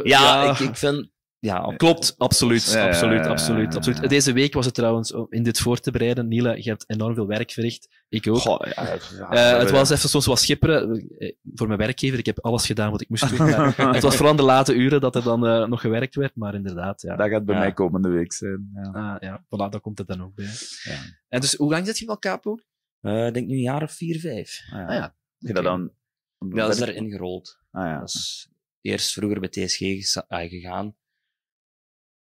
[0.03, 1.09] Ja, Ik, ik vind
[1.43, 4.09] Ja, Klopt, absoluut, Ja, absoluut, ja, ja, absoluut, absoluut.
[4.09, 7.15] Deze week was het trouwens, om in dit voor te bereiden, Niele, je hebt enorm
[7.15, 7.89] veel werk verricht.
[8.09, 8.37] Ik ook.
[8.39, 12.19] Goh, ja, ja, Eh, het was even soms wat schipperen eh, voor mijn werkgever.
[12.19, 13.47] Ik heb alles gedaan wat ik moest doen.
[13.77, 16.55] maar het was vooral de late uren dat er dan eh, nog gewerkt werd, maar
[16.55, 17.17] inderdaad, ja.
[17.17, 17.61] Dat gaat bij Ja.
[17.61, 18.71] mij komende week zijn.
[18.75, 18.83] Ja.
[18.93, 20.51] Ah, ja, voilà, daar komt het dan ook bij.
[20.83, 20.99] Ja.
[21.29, 22.59] En dus, hoe lang zit je al capo?
[23.01, 24.61] Eh, ik denk nu een jaar of vier, vijf.
[24.73, 24.87] Ah, ja.
[24.87, 25.03] Ah, ja.
[25.39, 25.93] Heb je dat dan...
[26.39, 27.59] Ja, dat is erin gerold.
[27.71, 27.99] Ah, ja.
[27.99, 28.49] Dat is
[28.81, 29.81] eerst vroeger bij TSG
[30.29, 30.95] ah, gegaan.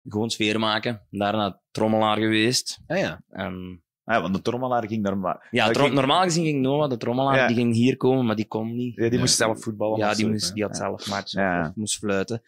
[0.08, 1.08] Gewoon sfeer maken.
[1.10, 2.80] Daarna trommelaar geweest.
[2.88, 3.24] Ah ja.
[3.30, 5.48] En, Ah, ja, want de trommelaar ging daar maar...
[5.52, 7.48] ja, Dat trom- ging- normaal gezien ging Noah, de trommelaar, Ja.
[7.48, 8.96] die ging hier komen, maar die kon niet.
[8.96, 9.98] Ja, die moest zelf voetballen.
[9.98, 10.78] Ja, die, zo, moest, die had Ja.
[10.78, 11.68] zelf matchen Ja.
[11.70, 12.42] of moest fluiten.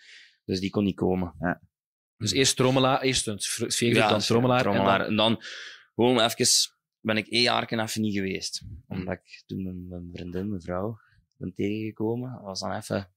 [0.46, 1.60] Dus die kon niet komen.
[2.18, 4.62] Dus eerst trommelaar, eerst een sfeer, Ja, dan trommelaar.
[4.62, 5.00] trommelaar.
[5.02, 5.42] En En dan
[5.96, 6.46] gewoon even,
[7.00, 8.64] ben ik één jaar even niet geweest.
[8.88, 10.98] Omdat ik toen mijn, mijn vriendin, mijn vrouw,
[11.38, 12.32] ben tegengekomen.
[12.32, 13.10] Dat was dan even...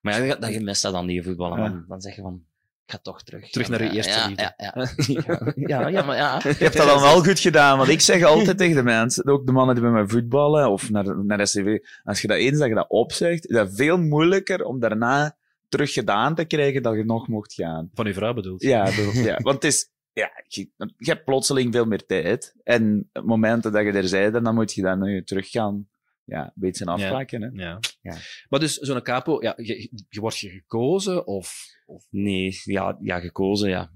[0.00, 1.58] Maar ja, dat je mist dat dan, die voetballen.
[1.62, 1.68] Ja.
[1.68, 2.44] Dan, dan zeg je van,
[2.88, 3.50] ik ga toch terug.
[3.50, 4.54] Terug naar je Ja, eerste ja, liefde.
[4.56, 5.52] Ja, ja.
[5.78, 6.40] ja, ja, maar ja.
[6.42, 9.46] Je hebt dat dan wel goed gedaan, want ik zeg altijd tegen de mensen, ook
[9.46, 12.68] de mannen die bij mij voetballen, of naar, naar SCV, als je dat eens dat
[12.68, 15.36] je dat opzegt, is dat veel moeilijker om daarna
[15.68, 17.90] terug gedaan te krijgen dat je nog mocht gaan.
[17.94, 18.62] Van uw vrouw bedoeld.
[18.62, 22.54] Ja, ja want het is, ja, je, je hebt plotseling veel meer tijd.
[22.64, 25.88] En op momenten dat je er bent, dan moet je dan nu terug gaan,
[26.28, 27.42] ja, een beetje afplakken.
[27.42, 27.48] Hè.
[27.52, 27.78] Ja.
[28.00, 28.16] Ja.
[28.48, 31.66] Maar dus, zo'n capo, ja, je, je wordt je gekozen, of...
[31.86, 33.90] of Nee, ja, ja, gekozen, ja.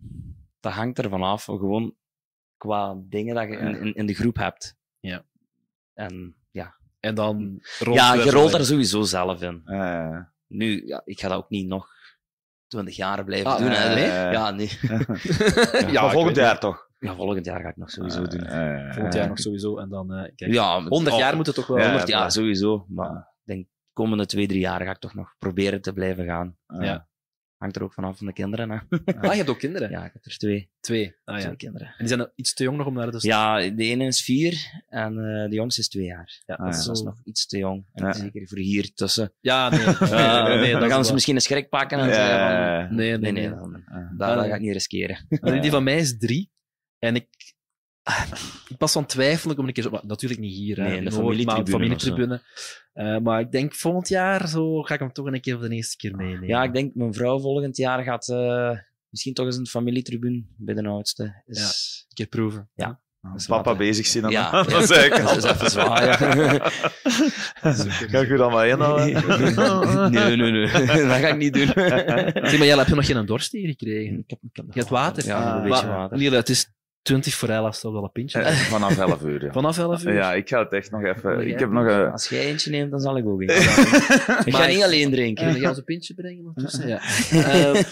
[0.61, 1.97] Dat hangt ervan af, gewoon
[2.57, 4.77] qua dingen dat je in, in, in de groep hebt.
[5.01, 5.25] Ja.
[5.95, 9.63] En ja, en dan rolt ja je rolt daar sowieso zelf in.
[10.47, 11.89] Nu, ja, ik ga dat ook niet nog
[12.67, 13.71] twintig jaar blijven Ah, doen.
[13.71, 13.95] hè.
[13.95, 14.07] nee?
[14.33, 14.71] Ja, nee.
[15.93, 16.91] ja, maar ik volgend weet jaar toch?
[17.03, 18.45] Ja, volgend jaar ga ik nog sowieso doen.
[18.47, 19.79] Eh, Volgend jaar nog sowieso.
[19.79, 21.79] En dan, eh kijk, Ja, 100 jaar moet het toch wel...
[21.79, 22.87] Ja, 100 jaar sowieso.
[22.89, 26.25] Maar ik denk, de komende twee, drie jaar ga ik toch nog proberen te blijven
[26.25, 26.57] gaan.
[26.67, 27.11] eh, Ja.
[27.57, 28.71] Hangt er ook vanaf van de kinderen.
[28.71, 28.77] Hè.
[29.21, 29.91] Ah, je hebt ook kinderen?
[29.91, 30.71] Ja, ik heb er twee.
[30.81, 31.17] Twee.
[31.25, 31.43] Ah, ja.
[31.45, 31.87] twee kinderen.
[31.87, 33.19] En die zijn iets te jong nog om naar de...
[33.21, 36.43] Ja, de ene is vier en eh, de jongste is twee jaar.
[36.47, 36.81] Ja, Ah, dat ja.
[36.81, 37.85] is Dus dat is nog iets te jong.
[37.93, 38.13] En Ja.
[38.13, 39.33] zeker voor hier tussen.
[39.41, 39.85] Ja, nee.
[40.73, 42.97] dan gaan ze wel- misschien een schrik pakken en Ja, zeggen van...
[42.97, 43.49] Nee, nee, Nee, nee.
[43.49, 44.49] nee, dan, eh, dat, dat nee.
[44.49, 45.27] ga ik niet riskeren.
[45.29, 46.52] En die van mij is drie.
[47.05, 47.29] En ik...
[48.69, 49.91] Ik pas van twijfelen om een keer zo...
[49.91, 50.95] maar Natuurlijk niet hier, hè.
[50.95, 52.43] In de maar familietribune familietribune.
[52.93, 55.75] Eh, maar ik denk volgend jaar zo ga ik hem toch een keer voor de
[55.75, 56.49] eerste keer meenemen.
[56.49, 58.79] Ja, ik denk mijn vrouw volgend jaar gaat eh,
[59.09, 61.43] misschien toch eens een familietribune bij de oudste.
[61.47, 62.71] Is, Een keer proeven.
[62.75, 63.01] Ja.
[63.33, 64.87] Als papa bezig zien, dan, Ja, ja.
[64.87, 66.19] zeg ik Dat is even zwaaien.
[68.11, 69.13] Ga ik u dan maar inhouden?
[70.13, 70.67] nee, nee, nee.
[71.07, 71.67] Dat ga ik niet doen.
[71.67, 74.19] Zeg, maar jij heb je nog geen dorst hier gekregen?
[74.19, 75.25] Ik heb, ik heb Je hebt water?
[75.27, 76.33] Ja, Ah, een beetje Maar, water.
[76.33, 76.71] Het is
[77.03, 78.41] 20 voor 11 als het wel een pintje.
[78.41, 79.53] Eh, Vanaf 11 uur, ja.
[79.53, 80.13] Vanaf 11 uur?
[80.15, 81.37] Ja, ik ga het echt nog even...
[81.37, 82.11] jij Ik heb nog een...
[82.13, 83.95] Als jij eentje neemt, dan zal ik ook eentje nemen.
[84.47, 85.61] Ik ga Maar- niet alleen drinken.
[85.61, 86.89] je ons een pintje brengen ondertussen?
[86.89, 87.01] Ja.
[87.31, 87.83] Eh,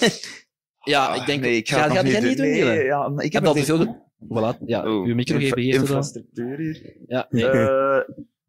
[0.81, 1.41] ja, ik denk...
[1.43, 2.47] Nee, ik ga ga, het ga jij niet niet doen?
[2.47, 4.09] Nee, ja, maar ik Ik heb heb al te veel...
[4.25, 5.57] Voilà, ja, Oh, uw micro geeft.
[5.57, 6.97] Infrastructuur hier.
[7.07, 7.47] Ja, nee.
[7.49, 7.99] Eh,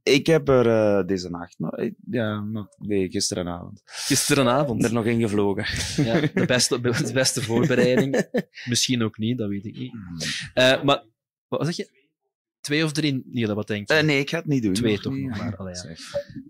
[0.04, 1.72] ik heb er eh, deze nacht nog...
[2.12, 3.82] Ja, nog, nee, gisterenavond.
[3.86, 4.84] Gisterenavond.
[4.84, 5.66] Er nog in gevlogen.
[6.06, 8.30] Ja, de, beste, de beste voorbereiding.
[8.66, 9.94] Misschien ook niet, dat weet ik niet.
[10.54, 11.04] Eh, maar,
[11.48, 12.00] wat zeg je?
[12.62, 13.22] Twee of drie?
[13.26, 13.94] Niele, wat denk je?
[13.94, 14.74] Eh, nee, ik ga het niet doen.
[14.74, 15.28] Twee Nog toch niet.
[15.28, 15.56] nog maar.
[15.58, 15.96] Allee, ja.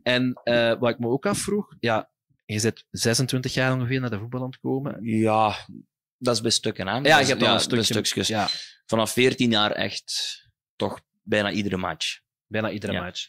[0.04, 2.10] En eh, wat ik me ook afvroeg, ja,
[2.46, 4.98] je zit 26 jaar ongeveer naar de voetbal aan het komen.
[5.06, 5.56] Ja,
[6.18, 6.98] dat is bij stukken, hè?
[6.98, 7.84] Ja, je is- hebt al stukje.
[7.84, 8.28] stukjes.
[8.28, 8.48] Ja,
[8.86, 10.40] Vanaf 14 jaar echt
[10.76, 12.20] toch bijna iedere match.
[12.52, 13.02] Bijna iedere Ja.
[13.04, 13.28] match.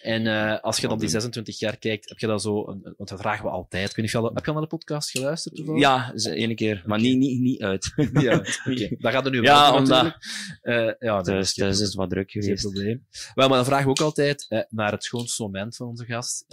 [0.00, 1.08] En eh, als je dan die doen.
[1.10, 3.90] 26 jaar kijkt, heb je dan zo, een, want dat vragen we altijd.
[3.90, 5.54] Ik weet niet heb je al naar de podcast geluisterd?
[5.56, 5.80] toevallig?
[5.80, 6.82] Ja, ene keer.
[6.86, 7.92] Maar niet, niet, niet uit.
[8.12, 8.34] Ja,
[8.70, 8.96] oké.
[8.98, 10.16] Daar gaat er nu Ja, wel omdat-.
[10.60, 12.62] Eh, ja, dat Dus is geen dus is het wat druk geen geweest.
[12.62, 13.06] probleem.
[13.34, 16.44] Wel, maar dan vragen we ook altijd eh, naar het schoonste moment van onze gast.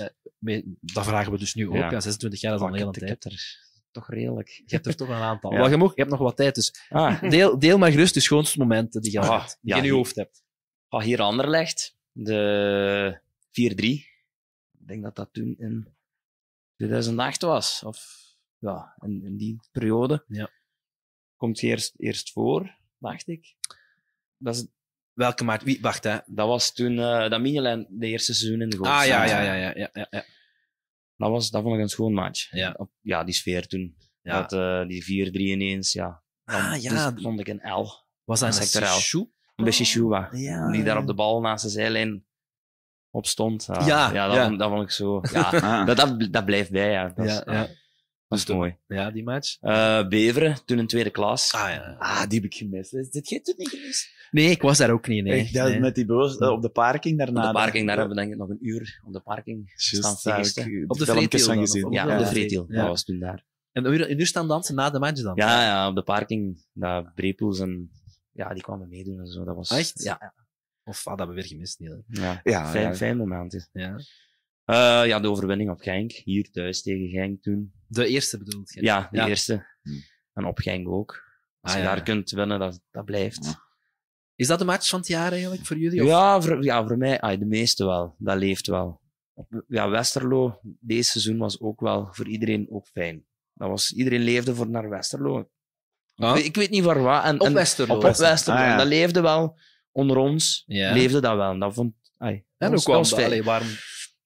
[0.81, 1.75] Dat vragen we dus nu ook.
[1.75, 1.91] Ja.
[1.91, 1.99] Ja.
[1.99, 3.25] 26 jaar is al een hele tijd.
[3.25, 4.49] er toch redelijk.
[4.49, 5.51] Je hebt er toch een aantal.
[5.57, 5.67] Ja.
[5.69, 8.57] Je, mag, je hebt nog wat tijd, dus Ah, deel, deel maar gerust de schoonste
[8.59, 10.43] momenten die je, Ah, hebt, die ja, je in je hoofd hebt.
[10.87, 13.51] ah, hier Anderlecht, de 4-3.
[13.51, 15.95] Ik denk dat dat toen in
[16.75, 17.83] 2008 was.
[17.83, 18.25] Of
[18.59, 20.23] ja, in, in die periode.
[20.27, 20.49] Ja.
[21.35, 23.55] Komt eerst, eerst voor, dacht ik.
[24.37, 24.67] Dat, is,
[25.13, 25.63] Welke maart?
[25.63, 25.81] Wie?
[25.81, 26.17] Wacht, hè.
[26.25, 27.43] dat was toen eh dat
[27.89, 30.25] de eerste seizoen in de goal Ah, ja, ja, ja, ja, ja, ja, ja.
[31.15, 32.51] Dat, was, dat vond ik een schoon match.
[32.51, 32.73] Ja.
[32.77, 33.97] Op- ja die sfeer toen.
[34.21, 34.41] Ja.
[34.41, 36.23] Dat, eh, die 4-3 ineens, ja.
[36.43, 38.05] Dan, Ah, ja, dus vond ik een L.
[38.23, 39.31] Was dat een sector L.
[39.57, 40.29] sector Een beetje Shua.
[40.31, 40.71] Ja.
[40.71, 42.25] Die daar op de bal naast de zijlijn
[43.09, 43.65] op stond.
[43.65, 44.47] Ja, Ja, ja, dat, ja.
[44.47, 45.21] Vond, dat vond ik zo.
[45.33, 45.85] Ja, Ah.
[45.85, 47.13] dat, dat, dat blijft bij, ja.
[47.15, 47.67] Dat is, Ja, ja.
[48.27, 48.77] dat is mooi.
[48.87, 49.57] ja, die match.
[49.61, 51.53] Eh, Beveren, toen in tweede klas.
[51.53, 51.95] Ah, ja.
[51.99, 52.93] Ah, die heb ik gemist.
[52.93, 54.15] Is dit jij toen niet gemist?
[54.31, 55.39] Nee, ik was daar ook niet, nee.
[55.39, 55.79] Ik dacht nee.
[55.79, 57.39] met die boos eh, op de parking daarna.
[57.39, 60.01] op de parking, daar hebben we denk ik nog een uur op de parking staan
[60.23, 60.81] daar heb feesten.
[60.81, 61.91] ik Op de filmpjes Vreetiel gezien.
[61.91, 62.25] Ja, Ja, op de.
[62.25, 62.65] Vreetiel.
[62.67, 62.79] Ja.
[62.79, 63.45] Dat was toen daar.
[63.71, 65.35] En een uur staan dansen na de match dan?
[65.35, 66.65] Ja, ja op de parking.
[66.73, 67.91] Dat Brepoels en...
[68.37, 69.43] Ja, die kwamen meedoen en zo.
[69.43, 69.69] Dat was...
[69.69, 70.03] Echt?
[70.03, 70.33] Ja.
[70.83, 72.03] Of ah, dat hebben we weer gemist, Niel.
[72.07, 72.95] Ja, Ja, fijn, ja.
[72.95, 73.69] fijn moment.
[73.71, 73.95] Ja.
[74.65, 76.11] Eh, ja, de overwinning op Genk.
[76.11, 77.73] Hier thuis tegen Genk toen.
[77.87, 78.73] De eerste bedoeld?
[78.73, 79.27] Ja, de Ja.
[79.27, 79.65] eerste.
[79.81, 79.89] Hm.
[80.33, 81.23] En op Genk ook.
[81.59, 83.55] Als Ah, je daar kunt winnen, dat, dat blijft.
[84.35, 86.01] Is dat de match van het jaar eigenlijk voor jullie?
[86.01, 86.07] Of?
[86.07, 88.15] Ja, voor, ja, voor mij, ah, de meeste wel.
[88.17, 89.01] Dat leeft wel.
[89.67, 93.25] Ja, Westerlo, deze seizoen was ook wel voor iedereen ook fijn.
[93.53, 95.49] Dat was, iedereen leefde voor naar Westerlo.
[96.17, 96.37] Ah.
[96.45, 97.23] Ik, weet niet voor wat.
[97.23, 97.95] En, Op en- Westerlo.
[97.95, 98.59] op Westerlo.
[98.59, 98.77] Ah, ja.
[98.77, 99.57] Dat leefde wel
[99.91, 100.63] onder ons.
[100.67, 100.93] Ja.
[100.93, 101.51] Leefde dat wel.
[101.51, 103.43] En Dat vond, ai, dat En was- ook wel, fijn.
[103.43, 103.67] waarom...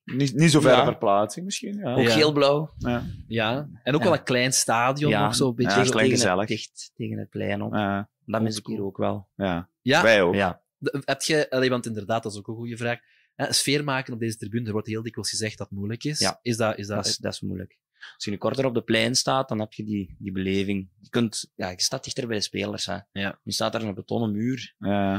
[0.03, 0.83] Niet, niet zo ver Ja.
[0.83, 1.77] verplaatsing misschien.
[1.77, 1.93] Ja.
[1.93, 2.09] Ook Ja.
[2.09, 2.73] geel-blauw.
[2.77, 3.03] Ja.
[3.27, 4.05] Ja, en ook Ja.
[4.07, 5.23] wel een klein stadion Ja.
[5.23, 5.71] nog zo een beetje.
[5.71, 6.39] Ja, Tegen, klein tegen, gezellig.
[6.49, 7.73] het, dicht, tegen het plein op.
[7.73, 8.09] Ja.
[8.25, 9.27] Dat mis ik hier ook wel.
[9.35, 9.69] ja.
[9.81, 10.33] Ja, Wij ook.
[10.35, 10.61] Ja.
[11.05, 12.99] heb je, allee, want inderdaad, dat is ook een goede vraag.
[13.35, 16.19] Hè, sfeer maken op deze tribune, er wordt heel dikwijls gezegd dat het moeilijk is.
[16.19, 16.39] Ja.
[16.41, 17.77] Is dat, is dat, Dat is, dat is moeilijk.
[18.15, 20.89] Als je nu korter op de plein staat, dan heb je die, die beleving.
[20.99, 22.85] Je, kunt, ja, je staat dichter bij de spelers.
[22.85, 22.97] Hè.
[23.11, 23.39] Ja.
[23.43, 24.75] Je staat daar een betonnen muur.
[24.77, 25.13] Ja.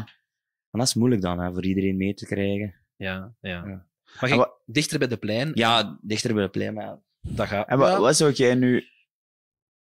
[0.70, 2.74] En dat is moeilijk dan, hè, voor iedereen mee te krijgen.
[2.96, 3.50] ja, ja.
[3.66, 3.86] Ja.
[4.20, 7.00] Maar En je, wa- dichter bij de plein, Ja, dichter bij de plein, maar ja,
[7.20, 7.68] dat gaat...
[7.68, 8.84] En wat, wat zou jij nu...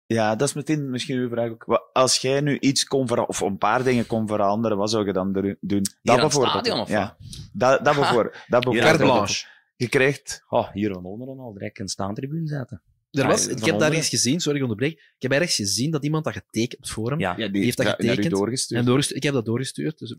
[0.06, 1.64] Ja, dat is meteen misschien uw vraag ook.
[1.66, 5.06] Wat- Als jij nu iets kon veranderen, of een paar dingen kon veranderen, wat zou
[5.06, 5.82] je dan er- doen?
[5.82, 6.52] Dat aan het bijvoorbeeld.
[6.66, 7.18] stadion, of ja.
[7.54, 8.36] Dat, dat bijvoorbeeld.
[8.48, 9.46] Dat bijvoorbeeld.
[9.80, 10.43] Je krijgt...
[10.49, 12.82] oh, hier van onderen al direct een staantribune zetten.
[13.11, 14.91] Er was, Ja, ik heb daar iets gezien, sorry, ik onderbreek.
[14.93, 17.19] Ik heb ergens gezien dat iemand dat getekend op het forum.
[17.19, 18.80] Ja, Ja, die heeft dat getekend doorgestuurd.
[18.80, 20.15] En doorgestuurd, ik heb dat doorgestuurd, dus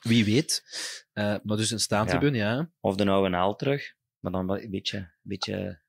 [0.00, 0.62] wie weet.
[1.12, 2.70] Eh, maar dus een staantribune, ja.
[2.80, 4.98] Of de oude naal terug, maar dan wel een beetje...
[4.98, 5.82] Een beetje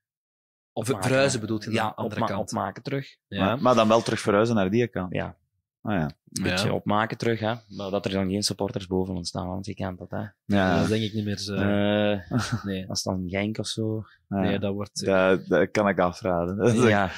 [0.74, 2.50] Of verhuizen bedoelt je Ja, de andere opma- kant.
[2.50, 3.16] opmaken terug.
[3.28, 3.46] Ja.
[3.46, 5.14] Maar, maar dan wel terug verhuizen naar die kant.
[5.14, 5.38] Ja,
[5.86, 6.04] Ah, ja.
[6.32, 6.74] een beetje Ja.
[6.74, 7.54] opmaken terug, hè.
[7.68, 10.18] Maar dat er dan geen supporters boven ons staan, want je kent dat, hè.
[10.18, 10.80] Ja, Ja.
[10.80, 11.54] dat denk ik niet meer zo.
[11.56, 12.32] Eh,
[12.64, 12.88] nee.
[12.90, 14.04] als dan Genk of zo.
[14.30, 14.40] ja.
[14.40, 15.06] nee, dat wordt...
[15.06, 16.76] dat, dat kan ik afraden.
[16.88, 17.12] Ja.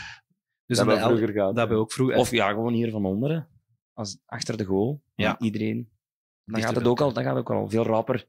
[0.65, 1.47] dus dat we vroeger gehad.
[1.49, 2.17] dat hebben we ook vroeger...
[2.17, 3.47] Of ja, gewoon hier van onderen.
[3.93, 5.01] Als, achter de goal.
[5.15, 5.25] Ja.
[5.25, 5.39] Ja.
[5.39, 5.89] Iedereen.
[6.45, 8.27] Dan gaat, het ook al, dan gaat het ook al veel rapper.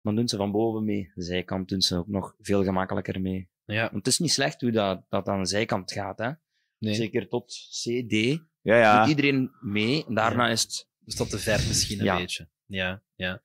[0.00, 1.12] Dan doen ze van boven mee.
[1.14, 3.48] De zijkant doen ze ook nog veel gemakkelijker mee.
[3.64, 6.18] Ja, Want het is niet slecht hoe dat, dat aan de zijkant gaat.
[6.18, 6.30] Hè.
[6.78, 6.94] nee.
[6.94, 8.42] Zeker tot CD.
[8.64, 8.98] Ja, ja.
[9.00, 10.04] Doet iedereen mee.
[10.08, 10.88] En daarna is het...
[10.98, 12.16] Dus dat te ver misschien een Ja.
[12.16, 12.48] beetje.
[12.66, 13.42] Ja, ja.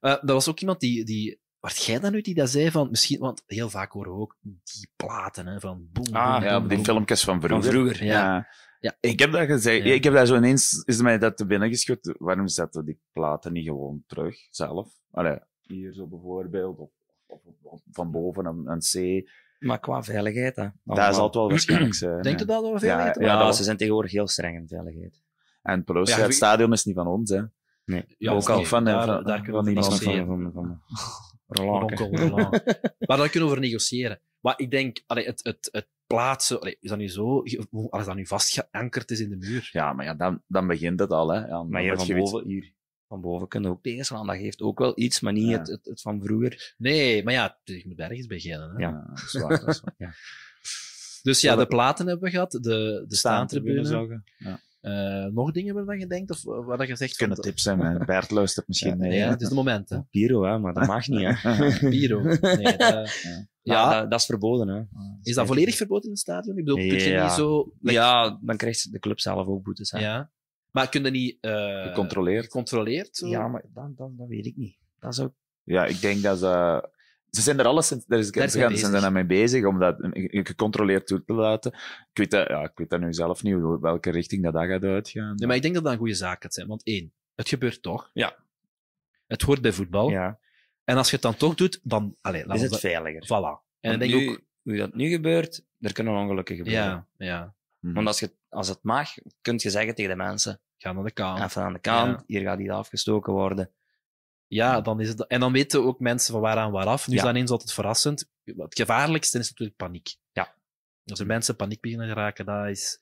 [0.00, 1.04] Eh er was ook iemand die...
[1.04, 4.18] die Wart jij dan nu die dat zei van misschien, want heel vaak horen we
[4.18, 7.62] ook die platen hè, van boem, Ah, boem, ja, boem, die filmpjes van vroeger.
[7.62, 8.04] Van vroeger.
[8.04, 8.46] Ja.
[8.80, 8.96] Ja.
[9.00, 9.84] Ik heb dat gezegd.
[9.84, 9.92] Ja.
[9.94, 12.14] Ik heb daar zo ineens, is mij dat te binnen geschud.
[12.18, 14.88] Waarom zetten die platen niet gewoon terug, zelf?
[15.10, 16.90] Allee, hier zo bijvoorbeeld, of,
[17.26, 19.28] of, of van boven een, een C.
[19.62, 20.68] Maar qua veiligheid, hè.
[20.84, 22.22] Daar zal het wel waarschijnlijk zijn.
[22.22, 25.22] Denk je dat wel veel Ja, ja, dat ze zijn tegenwoordig heel streng in veiligheid.
[25.62, 27.42] En plus, Ja, het stadion is niet van ons, hè.
[27.84, 28.04] Nee.
[28.18, 30.80] Ja, ook al van, daar, van, daar kunnen we van Dat van, van, van,
[33.06, 34.20] maar daar kunnen we over negociëren.
[34.40, 37.42] Maar ik denk, allee, het, het, het plaatsen, allee, is dat nu zo,
[37.90, 39.68] als dat nu vastgeankerd is in de muur.
[39.72, 41.46] Ja, maar ja, dan, dan begint het al, hè.
[41.46, 42.72] Ja, Maar hier dat van boven, hier
[43.12, 44.26] van boven kunnen we ook tegenslaan.
[44.26, 45.58] Dat geeft ook wel iets, maar niet Ja.
[45.58, 46.74] het, het, het van vroeger.
[46.78, 48.70] Nee, maar ja, je moet ergens beginnen.
[48.70, 48.78] Hè?
[48.78, 48.88] Ja.
[48.88, 50.18] Ja, dat is waar, dat is waar.
[51.22, 54.22] Dus ja, de platen hebben we gehad, de, de staantribune.
[54.38, 54.60] Ja.
[54.80, 57.16] Eh, nog dingen waarvan je denkt, of wat dat je zegt?
[57.16, 57.98] Kunnen tips zijn.
[58.06, 58.98] Bert luistert misschien.
[58.98, 60.02] Nee, ja, het is de moment, hè.
[60.02, 61.28] Piro, hè, maar dat mag niet.
[61.42, 61.78] Hè.
[61.90, 62.22] Piro.
[62.22, 63.20] Nee, dat-
[63.62, 64.68] Ja, ja, dat, dat is verboden.
[64.68, 64.82] Hè.
[65.22, 66.58] is dat volledig verboden in het stadion?
[66.58, 67.22] Ik bedoel, kun je Ja.
[67.24, 67.72] niet zo...
[67.80, 69.90] Ja, dan krijgt de club zelf ook boetes.
[69.90, 69.98] Hè.
[69.98, 70.30] Ja.
[70.72, 71.38] Maar kun je niet...
[71.40, 72.44] eh, Gecontroleerd.
[72.44, 73.16] Gecontroleerd?
[73.16, 73.26] Zo?
[73.26, 74.76] Ja, maar dat, dat, dat weet ik niet.
[74.98, 75.30] Dat zou
[75.62, 76.88] Ja, ik denk dat ze...
[77.30, 78.18] Ze zijn er alles, daar is, Daar
[78.50, 79.96] ze zijn gaan, zijn daarmee bezig om dat
[80.30, 81.72] gecontroleerd toe te laten.
[81.72, 84.66] Ik weet dat, ja, ik weet dat nu zelf niet, hoe- welke richting dat, dat
[84.66, 85.34] gaat uitgaan.
[85.36, 86.66] Nee, maar ik denk dat dat een goede zaak gaat zijn.
[86.66, 88.10] Want één, het gebeurt toch.
[88.12, 88.36] Ja.
[89.26, 90.10] Het hoort bij voetbal.
[90.10, 90.38] ja,
[90.84, 92.14] En als je het dan toch doet, dan...
[92.22, 93.24] Laat is het dat- veiliger.
[93.24, 93.64] Voilà.
[93.80, 94.40] En dan denk ik nu, ook...
[94.62, 96.82] hoe dat nu gebeurt, er kunnen ongelukken gebeuren.
[96.82, 97.54] Ja, ja.
[97.82, 97.94] Mhm.
[97.94, 99.10] Want als, je, als het mag,
[99.40, 101.40] kun je zeggen tegen de mensen, Ga naar de kant.
[101.42, 102.22] even aan de kant, Ja.
[102.26, 103.70] hier gaat iets afgestoken worden.
[104.46, 105.26] Ja, dan is het...
[105.26, 107.06] En dan weten ook mensen van waaraan waaraf.
[107.08, 107.26] Nu is Ja.
[107.26, 108.30] dat ineens altijd verrassend.
[108.44, 110.16] Het gevaarlijkste is natuurlijk paniek.
[110.32, 110.54] Ja.
[111.04, 113.00] Als er mensen paniek beginnen geraken, dat is...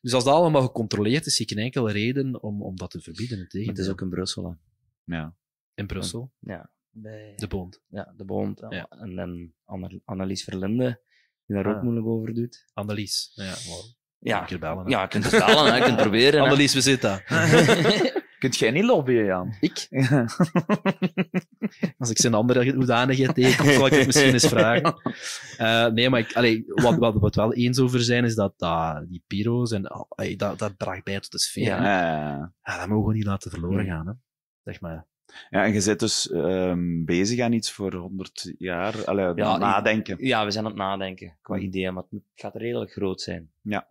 [0.00, 3.00] Dus als dat allemaal gecontroleerd is, zie ik geen enkele reden om, om dat te
[3.00, 3.38] verbieden.
[3.38, 3.84] Het Integendeel.
[3.84, 4.44] is ook in Brussel.
[4.44, 4.54] Hè.
[5.16, 5.34] Ja.
[5.74, 7.80] In Brussel, Ja, bij de bond.
[7.88, 8.60] ja, de Bond.
[8.68, 8.86] Ja.
[8.88, 11.00] En dan Anne- Annelies Verlinde,
[11.46, 11.76] die daar Ah.
[11.76, 12.64] ook moeilijk over doet.
[12.72, 13.32] Annelies.
[13.34, 13.84] Ja, wow.
[14.22, 14.90] Ja, Een keer bellen, hè.
[14.90, 15.76] ja je kunt het bellen, hè.
[15.76, 16.40] je kunt het proberen.
[16.40, 16.46] hè.
[16.46, 17.22] Annelies, we zitten.
[18.42, 19.54] Kunt jij niet lobbyen, Jan?
[19.60, 19.86] Ik?
[21.98, 24.94] Als ik zijn andere hoedanigheid tegenkom, zal ik het misschien eens vragen.
[25.56, 28.54] Eh, nee, maar ik, allee, wat, wat we het wel eens over zijn, is dat
[28.56, 31.64] dat die pyro's en oh, allee, dat, dat draagt bij tot de sfeer.
[31.64, 31.82] Ja.
[31.82, 31.82] hè.
[31.82, 32.52] Ja.
[32.62, 34.06] Ja, dat mogen we niet laten verloren gaan.
[34.06, 34.12] Hè.
[34.64, 35.06] Zeg maar.
[35.50, 39.04] Ja, en je zit dus um, bezig aan iets voor 100 jaar.
[39.04, 40.26] Allee, ja, nadenken.
[40.26, 41.64] Ja, we zijn aan het nadenken qua hmm.
[41.64, 43.50] ideeën, maar het gaat redelijk groot zijn.
[43.60, 43.90] Ja.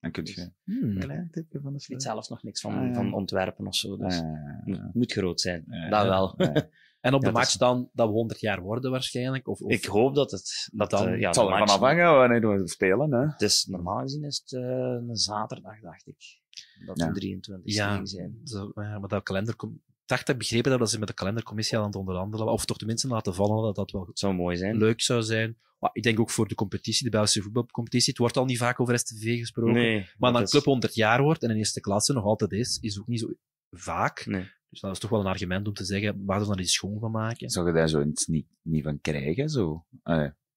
[0.00, 0.90] Dan kun je dus, hmm.
[0.90, 3.74] een klein tipje van de Ik weet zelfs nog niks van, ah, van ontwerpen of
[3.74, 3.96] zo.
[3.96, 4.16] Dus
[4.64, 5.64] het moet groot zijn.
[5.90, 6.34] dat wel.
[7.00, 9.48] En op de match dan dat we 100 jaar worden waarschijnlijk?
[9.48, 9.70] Of, of...
[9.70, 10.68] Ik hoop dat het...
[10.72, 13.12] Dat dan, uh, ja, het zal ervan afhangen wanneer we spelen.
[13.12, 13.26] Hè?
[13.26, 14.70] Het is, normaal gezien is het uh,
[15.08, 16.40] een zaterdag, dacht ik.
[16.86, 17.12] Dat ja.
[17.12, 18.40] 23 ja, zijn.
[18.44, 21.78] Zo, ja, maar dat kalender komt dacht dat ik begrepen dat ze met de kalendercommissie
[21.78, 24.76] aan het onderhandelen of toch tenminste laten vallen dat dat wel zou mooi zijn.
[24.76, 25.56] leuk zou zijn.
[25.78, 28.10] Maar ik denk ook voor de competitie, de Belgische voetbalcompetitie.
[28.10, 29.74] Het wordt al niet vaak over STV gesproken.
[29.74, 32.78] Nee, maar dan een club 100 jaar wordt en in eerste klasse nog altijd is,
[32.80, 33.34] is ook niet zo
[33.70, 34.26] vaak.
[34.26, 34.50] Nee.
[34.68, 36.98] Dus dat is toch wel een argument om te zeggen, waar we dan iets schoon
[36.98, 37.50] van maken.
[37.50, 39.48] Zou je daar zo iets niet, niet van krijgen?
[39.48, 39.84] Zo?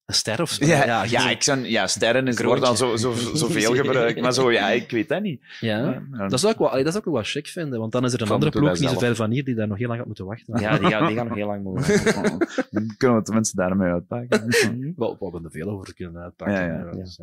[0.06, 0.64] Een ster of zo?
[0.64, 4.20] Ja, ja, ja, ik zou, ja sterren is, wordt dan zo, zo, zoveel gebruikt.
[4.20, 5.42] Maar zo, ja, ik weet dat niet.
[5.60, 7.78] Ja, dat, zou ik wel, dat zou ik wel wat chic vinden.
[7.78, 9.78] Want dan is er een andere ploeg niet zo ver van hier die daar nog
[9.78, 10.60] heel lang gaat moeten wachten.
[10.60, 12.38] Ja, die gaan, die gaan nog heel lang moeten wachten.
[12.96, 14.40] kunnen we tenminste daarmee uitpakken.
[14.96, 16.64] wel, we hebben er veel over kunnen uitpakken.
[16.64, 16.90] Ja, ja.
[16.90, 17.20] Dus,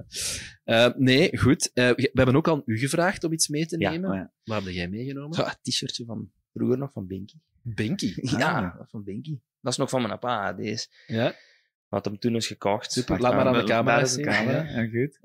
[0.66, 1.72] uh, nee, goed.
[1.74, 4.16] Uh, we hebben ook aan u gevraagd om iets mee te nemen.
[4.16, 5.40] Ja, Waar heb jij meegenomen?
[5.40, 7.36] Een t-shirtje van vroeger nog van Binky.
[7.62, 8.14] Binky?
[8.16, 8.88] Ja, ah.
[8.90, 9.40] van Binky.
[9.62, 10.88] Dat is nog van mijn pa, deze.
[11.08, 11.36] Ja.
[11.90, 12.92] Wat hem toen is gekocht.
[12.92, 14.26] Super, laat maar aan de camera zien.
[14.26, 14.64] Camera.
[14.64, 15.20] Ja, goed.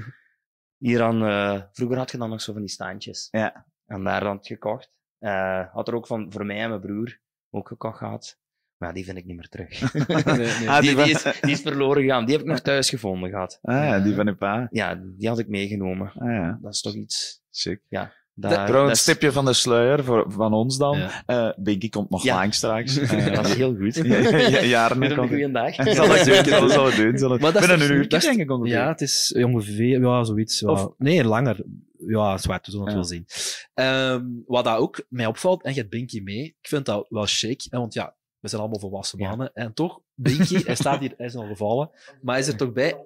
[0.76, 3.28] Hier aan, uh, vroeger had je dan nog zo van die standjes.
[3.30, 3.66] Ja.
[3.86, 4.92] En daar dan gekocht.
[5.20, 7.20] Uh, had er ook van voor mij en mijn broer
[7.50, 8.38] ook gekocht gehad.
[8.76, 9.92] Maar ja, die vind ik niet meer terug.
[10.24, 10.68] nee, nee.
[10.68, 12.24] Ah, die, die, is, die, is, verloren gegaan.
[12.24, 13.58] Die heb ik nog thuis gevonden gehad.
[13.62, 14.68] Ah ja, die van uw pa.
[14.70, 16.12] Ja, die had ik meegenomen.
[16.14, 16.58] Ah, ja.
[16.62, 17.42] Dat is toch iets...
[17.50, 17.82] Sick.
[17.88, 20.98] Ja, daar, een stipje van de sluier voor, van ons dan.
[20.98, 21.22] Ja.
[21.26, 22.34] Uh, Binky komt nog ja.
[22.34, 22.98] lang straks.
[22.98, 23.94] Uh, dat is heel goed.
[23.94, 25.74] ja, jaren een goede dag.
[25.96, 27.18] zal doen, dat zal ik doen.
[27.18, 27.40] Zal ik...
[27.40, 28.72] Binnen een uur, denk ik ongeveer.
[28.72, 30.64] Ja, het is ongeveer, ja, zoiets.
[30.64, 30.88] Of...
[30.98, 31.64] Nee, langer.
[32.06, 33.26] Ja, zwaar, we zullen het wel zien.
[33.74, 37.26] Um, wat dat ook mij opvalt, en je hebt Binky mee, ik vind dat wel
[37.26, 39.50] chic, hè, want ja, we zijn allemaal volwassen mannen.
[39.54, 41.90] En toch, Binky, hij staat hier, hij is al gevallen,
[42.22, 42.96] maar hij is er toch bij.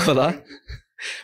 [0.00, 0.42] Voilà.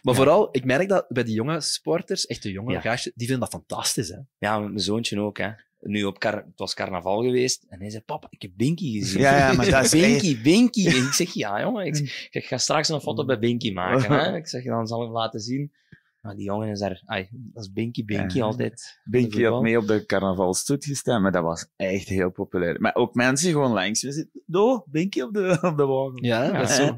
[0.03, 2.81] Maar vooral, ik merk dat bij die jonge sporters, echt de jonge ja.
[2.81, 4.09] gaasjes, die vinden dat fantastisch.
[4.09, 4.19] Hè?
[4.39, 5.39] Ja, mijn zoontje ook.
[5.39, 5.51] Hè.
[5.81, 9.21] Nu op het was carnaval geweest en hij zei: Papa, ik heb Binky gezien.
[9.21, 10.87] Ja, ja maar dat is Binky, Binky.
[10.87, 14.13] En ik zeg: Ja, jongen, ik, ik ga straks een foto bij Binky maken.
[14.13, 14.37] Hè.
[14.37, 15.73] Ik zeg: Dan zal ik hem laten zien.
[16.21, 19.01] Maar die jongen is daar, ai, dat is Binky, Binky altijd.
[19.05, 22.81] Binky had mee op de carnavalstoet gestaan, maar dat was echt heel populair.
[22.81, 26.25] Maar ook mensen gewoon langs we zitten, do, Binky op de, op de wagen.
[26.25, 26.95] Ja, dat is zo.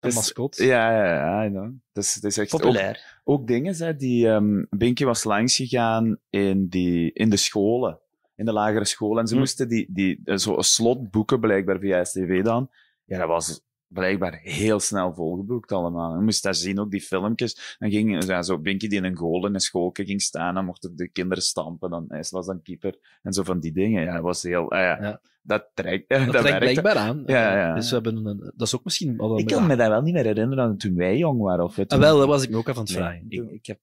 [0.00, 0.56] Een mascot.
[0.56, 1.48] Ja, ja, ja.
[1.48, 1.72] know.
[1.92, 3.20] Dus, het is echt Populair.
[3.24, 4.26] Ook, ook dingen, hè, die...
[4.26, 8.00] Um, Binky was langs gegaan in, die, in de scholen.
[8.34, 9.20] In de lagere scholen.
[9.20, 9.40] En ze hm.
[9.40, 12.70] moesten die, die, zo een slot boeken, blijkbaar via STV dan.
[13.04, 16.14] Ja, dat was blijkbaar heel snel volgeboekt allemaal.
[16.14, 17.76] Je moest daar zien, ook die filmpjes.
[17.78, 20.64] Dan ging ja, zo Binky die in een goal in een schoolke ging staan, dan
[20.64, 23.18] mochten de kinderen stampen, dan hij was dan keeper.
[23.22, 24.02] En zo van die dingen.
[24.02, 24.74] Ja, dat was heel...
[24.74, 27.22] Uh, ja, Dat trekt, dat, dat trekt blijkbaar aan.
[27.26, 27.74] Ja, ja.
[27.74, 29.18] Dus we hebben een, dat is ook misschien...
[29.18, 31.64] Al ik kan me dat wel niet meer herinneren toen wij jong waren.
[31.64, 33.24] Of ah, wel, dat was ik me ook aan het vragen.
[33.28, 33.78] Ik, ik heb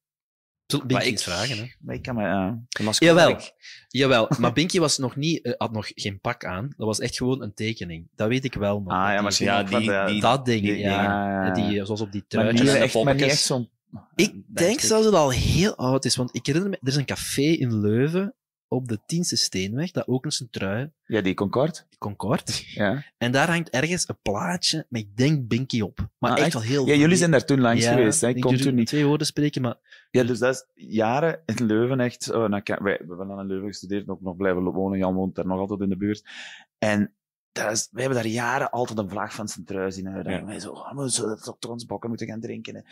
[0.65, 1.65] Binky iets vragen, hè?
[1.79, 2.59] Maar ik kan maar, ja.
[2.91, 3.39] Jawel,
[3.87, 6.73] jawel, maar Binky was nog niet, uh, had nog geen pak aan.
[6.77, 8.07] Dat was echt gewoon een tekening.
[8.15, 8.93] Dat weet ik wel nog.
[8.93, 11.45] Ah, ja, maar ja, die, die, dat ding, die, ja.
[11.45, 11.53] ja.
[11.53, 12.65] Die, zoals op die truitjes.
[12.65, 13.69] Maar niet echt, maar niet echt zo'n...
[14.15, 16.95] Ik denk zelfs dat het al heel oud is, want ik herinner me, er is
[16.95, 18.35] een café in Leuven
[18.67, 20.91] op de Tienste Steenweg, dat ook eens een trui.
[21.05, 21.85] Ja, die Concorde.
[21.89, 22.51] Die Concorde.
[22.65, 23.03] Ja.
[23.17, 26.09] En daar hangt ergens een plaatje met, ik denk, Binky op.
[26.17, 26.87] Maar ah, echt, wel heel...
[26.87, 28.27] Ja, jullie zijn daar toen langs geweest, hè?
[28.27, 28.87] Ik kon toen niet...
[28.87, 30.07] twee woorden spreken, maar...
[30.11, 32.31] Ja, dus dat is jaren in Leuven echt...
[32.31, 34.97] Oh, nou, wij, we hebben dan in Leuven gestudeerd, ook nog blijven wonen.
[34.97, 36.23] Jan woont daar nog altijd in de buurt.
[36.77, 37.13] En
[37.71, 40.97] is, we hebben daar jaren altijd een vlag van zijn trui zien wij zo, oh,
[40.97, 42.85] we zullen toch ons bokken moeten gaan drinken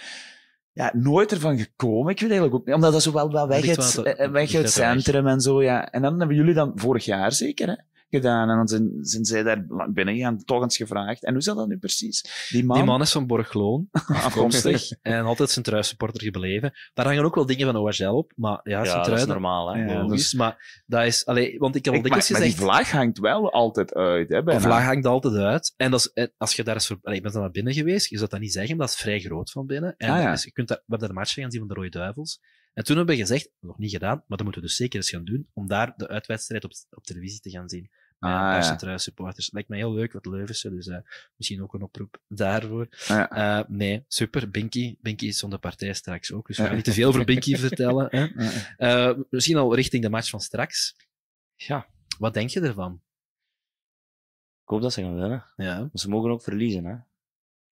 [0.73, 2.11] ja, nooit ervan gekomen.
[2.11, 4.71] Ik weet eigenlijk ook niet, omdat dat zo wel, wel weg, het, eh, weg het
[4.71, 5.91] centrum en zo, ja.
[5.91, 7.75] En dan hebben jullie dan vorig jaar zeker, hè?
[8.13, 8.49] Gedaan.
[8.49, 11.23] En dan zijn, zijn zij daar binnen gegaan, toch eens gevraagd.
[11.23, 12.47] En hoe zat dat nu precies?
[12.49, 13.87] Die man, die man is van Borgloon,
[14.27, 14.91] afkomstig.
[15.01, 16.73] en altijd zijn truissupporter gebleven.
[16.93, 19.85] Daar hangen ook wel dingen van OHL op, maar ja, ja dat is normaal, hè.
[19.85, 22.45] Ja, dus, maar dat is, allee, want ik heb al dikwijls gezegd...
[22.45, 25.73] Maar die vlag hangt wel altijd uit, hè, De vlag hangt altijd uit.
[25.77, 28.09] En dat is, als je daar eens voor, allee, ik ben dan naar binnen geweest,
[28.09, 29.93] je zou dat niet zeggen, dat is vrij groot van binnen.
[29.97, 31.73] En ah, dus je kunt daar, we hebben daar de match gaan zien van de
[31.73, 32.39] Rode Duivels.
[32.73, 35.09] En toen hebben we gezegd, nog niet gedaan, maar dat moeten we dus zeker eens
[35.09, 37.89] gaan doen, om daar de uitwedstrijd op, op televisie te gaan zien.
[38.23, 38.97] Ah, ja.
[38.97, 39.51] Supporters.
[39.51, 40.97] Lijkt me heel leuk, wat Leuvense, dus uh,
[41.35, 42.87] misschien ook een oproep daarvoor.
[43.09, 44.49] Uh, nee, super.
[44.49, 44.97] Binky.
[45.01, 48.07] Binky is de partij straks ook, dus we gaan niet te veel over Binky vertellen.
[48.09, 48.27] Hè.
[48.77, 50.95] Uh, misschien al richting de match van straks.
[51.55, 51.87] Ja.
[52.19, 53.01] Wat denk je ervan?
[54.63, 55.45] Ik hoop dat ze gaan winnen.
[55.55, 55.79] Ja.
[55.79, 56.95] Maar ze mogen ook verliezen, hè.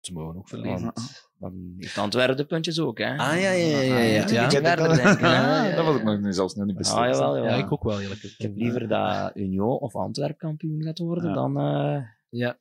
[0.01, 0.93] Ze mogen ook verliezen.
[0.93, 3.17] Want, dan heeft Antwerpen de puntjes ook, hè?
[3.17, 3.81] Ah, ja, ja, ja.
[3.81, 3.99] ja, ja.
[3.99, 4.49] Ja, ja.
[4.49, 5.19] denk ik.
[5.21, 6.99] Ja, Ja, dat was ik nog niet, zelfs nog niet beslist.
[6.99, 7.59] Ah, jawel, jawel.
[7.59, 11.33] ik ook wel, eerlijk Ik heb liever dat Union of Antwerp kampioen gaat worden Ja.
[11.35, 11.57] dan...
[11.59, 12.59] eh, Ja.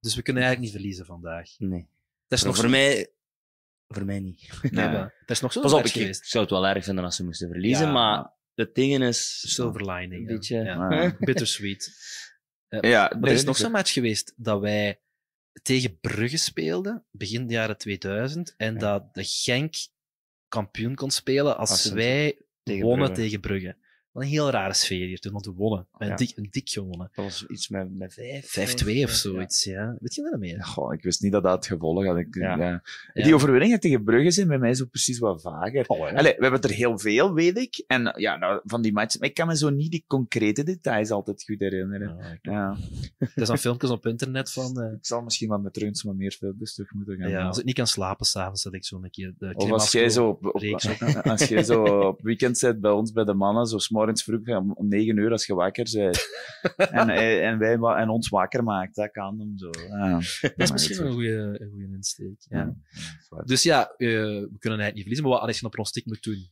[0.00, 1.48] Dus we kunnen eigenlijk niet verliezen vandaag.
[1.58, 1.88] nee.
[2.28, 3.10] Het is nog voor, mij,
[3.88, 4.48] voor mij niet.
[4.70, 4.90] Nee, Ja.
[4.92, 6.26] maar Het is nog zo Pas op, ik, ik geweest.
[6.28, 7.92] zou het wel erg vinden als ze moesten verliezen, Ja.
[7.92, 9.44] maar het ding is...
[9.54, 10.12] Silver lining.
[10.12, 10.34] Een ja.
[10.34, 10.90] beetje- Ja.
[11.02, 11.16] Ja.
[11.18, 11.88] Bittersweet.
[12.80, 15.00] Ja, Maar er is nog zo'n match geweest dat wij
[15.62, 19.74] tegen Brugge speelden, begin de jaren 2000, en dat de Genk
[20.48, 23.22] kampioen kon spelen als, wij tegen wonnen Brugge.
[23.22, 23.76] tegen Brugge.
[24.12, 25.86] Wat een heel rare sfeer hier toen, want we wonnen.
[25.98, 26.16] Een, Ja.
[26.16, 27.08] dik, een dik gewonnen.
[27.10, 28.44] 5-2 Dat was iets met, met vijf.
[28.46, 29.96] 5-2 vijf, of zoiets, ja.
[30.00, 30.64] Weet je dat meer?
[30.64, 32.16] Goh, ik wist niet dat dat het gevolg had.
[32.16, 32.56] Ik, Ja.
[32.56, 32.82] ja.
[33.14, 33.24] Ja.
[33.24, 35.84] Die overwinningen tegen Brugge zijn bij mij zo precies wat vager.
[35.86, 36.14] Oh, ja.
[36.14, 37.84] Allee, we hebben er heel veel, weet ik.
[37.86, 39.20] En ja, nou, van die matches.
[39.20, 42.16] Maar ik kan me zo niet die concrete details altijd goed herinneren.
[42.18, 42.76] Ja, Ja.
[43.34, 44.80] Er zijn filmpjes op internet van...
[44.82, 47.30] eh, Ik zal misschien wel met Reuns wat meer filmpjes terug moeten gaan.
[47.30, 49.92] ja, als ik niet kan slapen s'avonds, dat ik zo een keer de Of als
[49.92, 50.88] jij zo op, op- reeks
[51.22, 53.78] als jij zo op weekend zit bij ons bij de mannen, zo
[54.18, 56.28] s'morgens vroeg om, om 9 uur als je wakker bent.
[57.00, 59.70] en, eh, en, wij, en ons wakker maakt, dat kan hem zo.
[59.88, 60.10] Ja.
[60.40, 62.36] Dat is misschien wel een goede, een goede insteek.
[62.38, 62.74] Ja.
[63.44, 66.22] Dus ja, eh, we kunnen eigenlijk niet verliezen, maar wat als je een pronostiek moet
[66.22, 66.48] doen?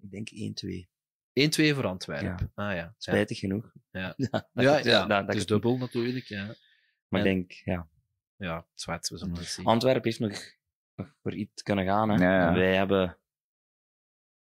[0.00, 0.88] Ik denk 1-2.
[1.32, 2.50] 1-2 voor Antwerpen.
[2.54, 2.64] Ja.
[2.64, 2.94] Ah ja.
[2.98, 3.72] Spijtig genoeg.
[3.90, 4.14] Ja.
[4.16, 6.24] ja, dat Ja, dat- dat dus dubbel natuurlijk.
[6.24, 6.44] Ja,
[7.08, 7.88] Maar ik En- denk, ja.
[8.36, 9.64] ja zwart, we zullen het zien.
[9.66, 10.40] Antwerpen heeft nog,
[10.94, 12.08] nog voor iets kunnen gaan.
[12.08, 12.14] Hè.
[12.24, 12.48] Ja, ja.
[12.48, 13.16] En wij hebben...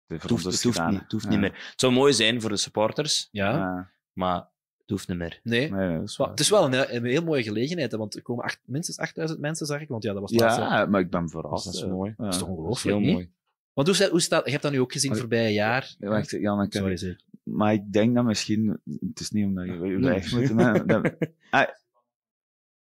[0.08, 1.30] Het hoeft, het niet, het hoeft Ja.
[1.30, 1.52] niet meer.
[1.54, 4.36] Het zou mooi zijn voor de supporters, Ja, maar
[4.78, 5.40] het hoeft niet meer.
[5.44, 6.02] nee.
[6.04, 9.40] Is het is wel een, een heel mooie gelegenheid, want er komen acht, minstens 8000
[9.40, 9.88] mensen, zag ik.
[9.88, 10.62] Want ja, dat was het laatste.
[10.62, 11.66] Ja, maar ik ben verrast.
[11.66, 12.14] Dat is mooi.
[12.18, 12.24] Ja.
[12.24, 13.32] Dat is toch ongelooflijk, heel mooi.
[13.74, 14.46] Want hoe, staat- hoe staat...
[14.46, 15.96] Je hebt dat nu ook gezien voorbij jaar.
[16.00, 17.16] Ja, wacht, Jan, Sorry, zeg.
[17.44, 18.82] Maar ik denk dat misschien...
[19.00, 20.50] Het is niet omdat je weg moet.
[20.50, 21.16] hè, dat-
[21.50, 21.68] Ah,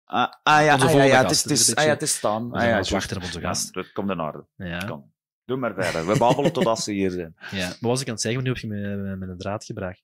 [0.05, 2.03] ah, ah, ja, ah, ja, volgende ja, het is, het dit is ah, ja, het
[2.03, 2.53] is Stan.
[2.53, 3.75] Ah, ja, wachten op onze gast.
[3.75, 4.45] dat komt in orde.
[4.57, 5.03] Ja.
[5.45, 6.07] Doe maar verder.
[6.07, 7.34] We babbelen totdat ze hier zijn.
[7.51, 7.66] ja.
[7.66, 8.43] Maar wat was ik aan het zeggen?
[8.43, 10.03] Nu heb je me met, een draad gebracht.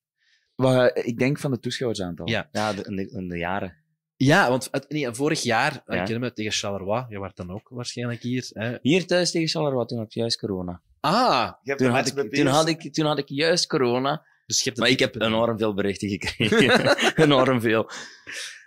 [0.55, 2.29] Wat, eh, ik denk van de toeschouwersaantal.
[2.29, 2.49] Ja.
[2.53, 3.77] Ja, de, in, de, in de jaren.
[4.17, 5.81] Ja, want het- nee, vorig jaar, Ja.
[5.87, 8.47] ik herinner me tegen Charleroi, je was dan ook waarschijnlijk hier.
[8.53, 8.77] Hè.
[8.83, 10.83] Hier thuis tegen Charleroi, toen had ik juist corona.
[11.01, 14.59] Ah, Je hebt Toen had, ik, toen, had ik, toen had ik juist corona, dus
[14.59, 16.97] je hebt maar ik heb niet- enorm veel berichten gekregen.
[17.25, 17.91] enorm veel.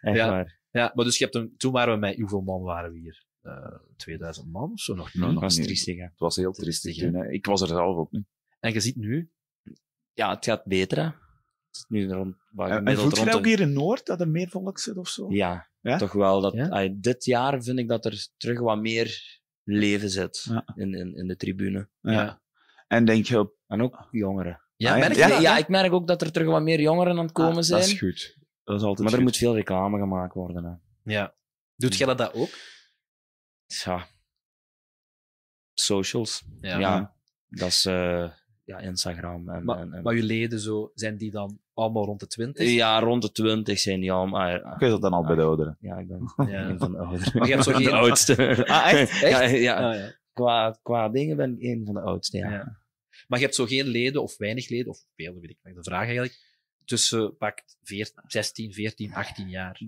[0.02, 0.30] Echt Ja.
[0.30, 0.60] waar.
[0.72, 3.24] Ja, maar dus je hebt een, toen waren we met, hoeveel man waren we hier?
[3.42, 5.24] Eh 2000 man of zo nog niet.
[5.24, 5.66] Dat nog was niet.
[5.66, 6.04] triestig, hè.
[6.04, 7.22] Het was heel Triestig, triestig toen.
[7.22, 7.30] Hè.
[7.32, 8.26] Ik was er zelf ook niet.
[8.60, 9.32] En je ziet nu,
[10.14, 11.04] Ja, het gaat beter, hè.
[11.04, 14.28] Het is nu rond, waar En, en voelt je ook hier in Noord, dat er
[14.30, 15.32] meer volk zit of zo?
[15.32, 15.98] Ja, Ja?
[15.98, 16.42] toch wel.
[16.42, 16.90] Dat, Ja?
[16.94, 20.66] dit jaar vind ik dat er terug wat meer leven zit Ja.
[20.76, 21.90] in, in, in de tribune.
[22.02, 22.42] Ja.
[22.88, 24.62] En denk je, op- En ook jongeren.
[24.76, 25.02] ja, Ah, ja.
[25.04, 25.42] merk je Ja, dat?
[25.42, 25.60] ja, hè?
[25.60, 27.80] ik merk ook dat er terug wat meer jongeren aan het komen ah, zijn.
[27.82, 28.38] dat is goed.
[28.64, 29.24] Dat is altijd maar er goed.
[29.28, 30.64] moet veel reclame gemaakt worden.
[30.64, 31.14] Hè.
[31.14, 31.36] ja.
[31.76, 32.50] Doet jij dat ook?
[33.86, 34.08] Ja.
[35.74, 36.44] Socials.
[36.62, 36.80] Ja.
[36.80, 37.14] Ja.
[37.50, 38.30] Dat is eh,
[38.64, 39.50] ja, Instagram.
[39.50, 42.70] En, Maar, en, en- maar je leden zo, zijn die dan allemaal rond de 20?
[42.70, 44.26] ja, rond de 20 zijn die al.
[44.28, 45.78] Maar, ah, Ik weet dat dan al bij de ouderen.
[45.80, 46.70] ja, ik ben Ja.
[46.70, 47.38] een van de ouderen.
[47.38, 48.66] Maar je hebt zo de geen- oudste.
[48.68, 49.20] Ah, echt?
[49.30, 49.90] Ja, ja.
[49.92, 50.16] Ah, ja.
[50.34, 52.52] Qua, qua dingen ben ik een van de oudste, ja.
[52.52, 52.80] Ja.
[53.28, 55.76] Maar je hebt zo geen leden, of weinig leden, of veel, weet ik niet.
[55.76, 56.40] De vraag eigenlijk,
[56.86, 59.82] tussen pak 14, 16, 14, 18 jaar.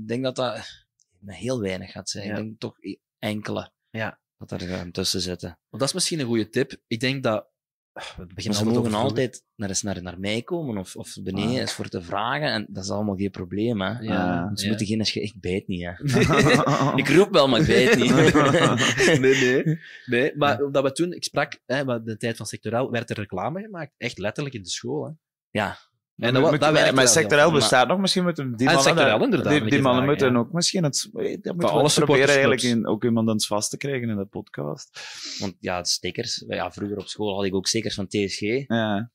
[0.00, 0.86] Ik denk dat dat
[1.20, 2.26] maar heel weinig gaat zijn.
[2.26, 2.30] Ja.
[2.30, 4.20] Ik denk toch e- enkele Ja.
[4.38, 5.48] dat er tussen zitten.
[5.48, 6.76] Want dat is misschien een goede tip.
[6.86, 7.48] Ik denk dat...
[7.92, 11.16] We Maar beginnen ze altijd mogen altijd naar, eens naar, naar mij komen of, of
[11.22, 11.56] beneden Ah.
[11.56, 12.48] eens voor te vragen.
[12.52, 13.80] En dat is allemaal geen probleem.
[13.80, 13.98] Hè.
[13.98, 14.68] Ja, Dus ze ja.
[14.70, 15.06] moeten geen...
[15.06, 15.92] sch- Ik bijt niet, hè.
[17.02, 18.10] Ik roep wel, maar ik bijt niet.
[19.20, 19.78] nee, nee.
[20.06, 23.60] nee maar omdat we toen, ik sprak, hè, de tijd van sectorel, werd er reclame
[23.60, 23.92] gemaakt.
[23.96, 25.04] Echt letterlijk in de school.
[25.06, 25.12] Hè.
[25.50, 25.78] Ja.
[26.18, 28.56] En dat, Moet- dat werkte maar sectorel heel bestaat nog misschien met een...
[28.56, 30.38] Die En mannen, inderdaad, Die, moet die mannen moeten ja.
[30.38, 30.84] ook misschien...
[30.84, 31.08] Het,
[31.42, 35.00] dat eens proberen eigenlijk in, ook iemand eens vast te krijgen in de podcast.
[35.38, 36.44] Want ja, stickers.
[36.48, 38.40] Ja, vroeger op school had ik ook stickers van TSG.
[38.40, 39.10] Ja.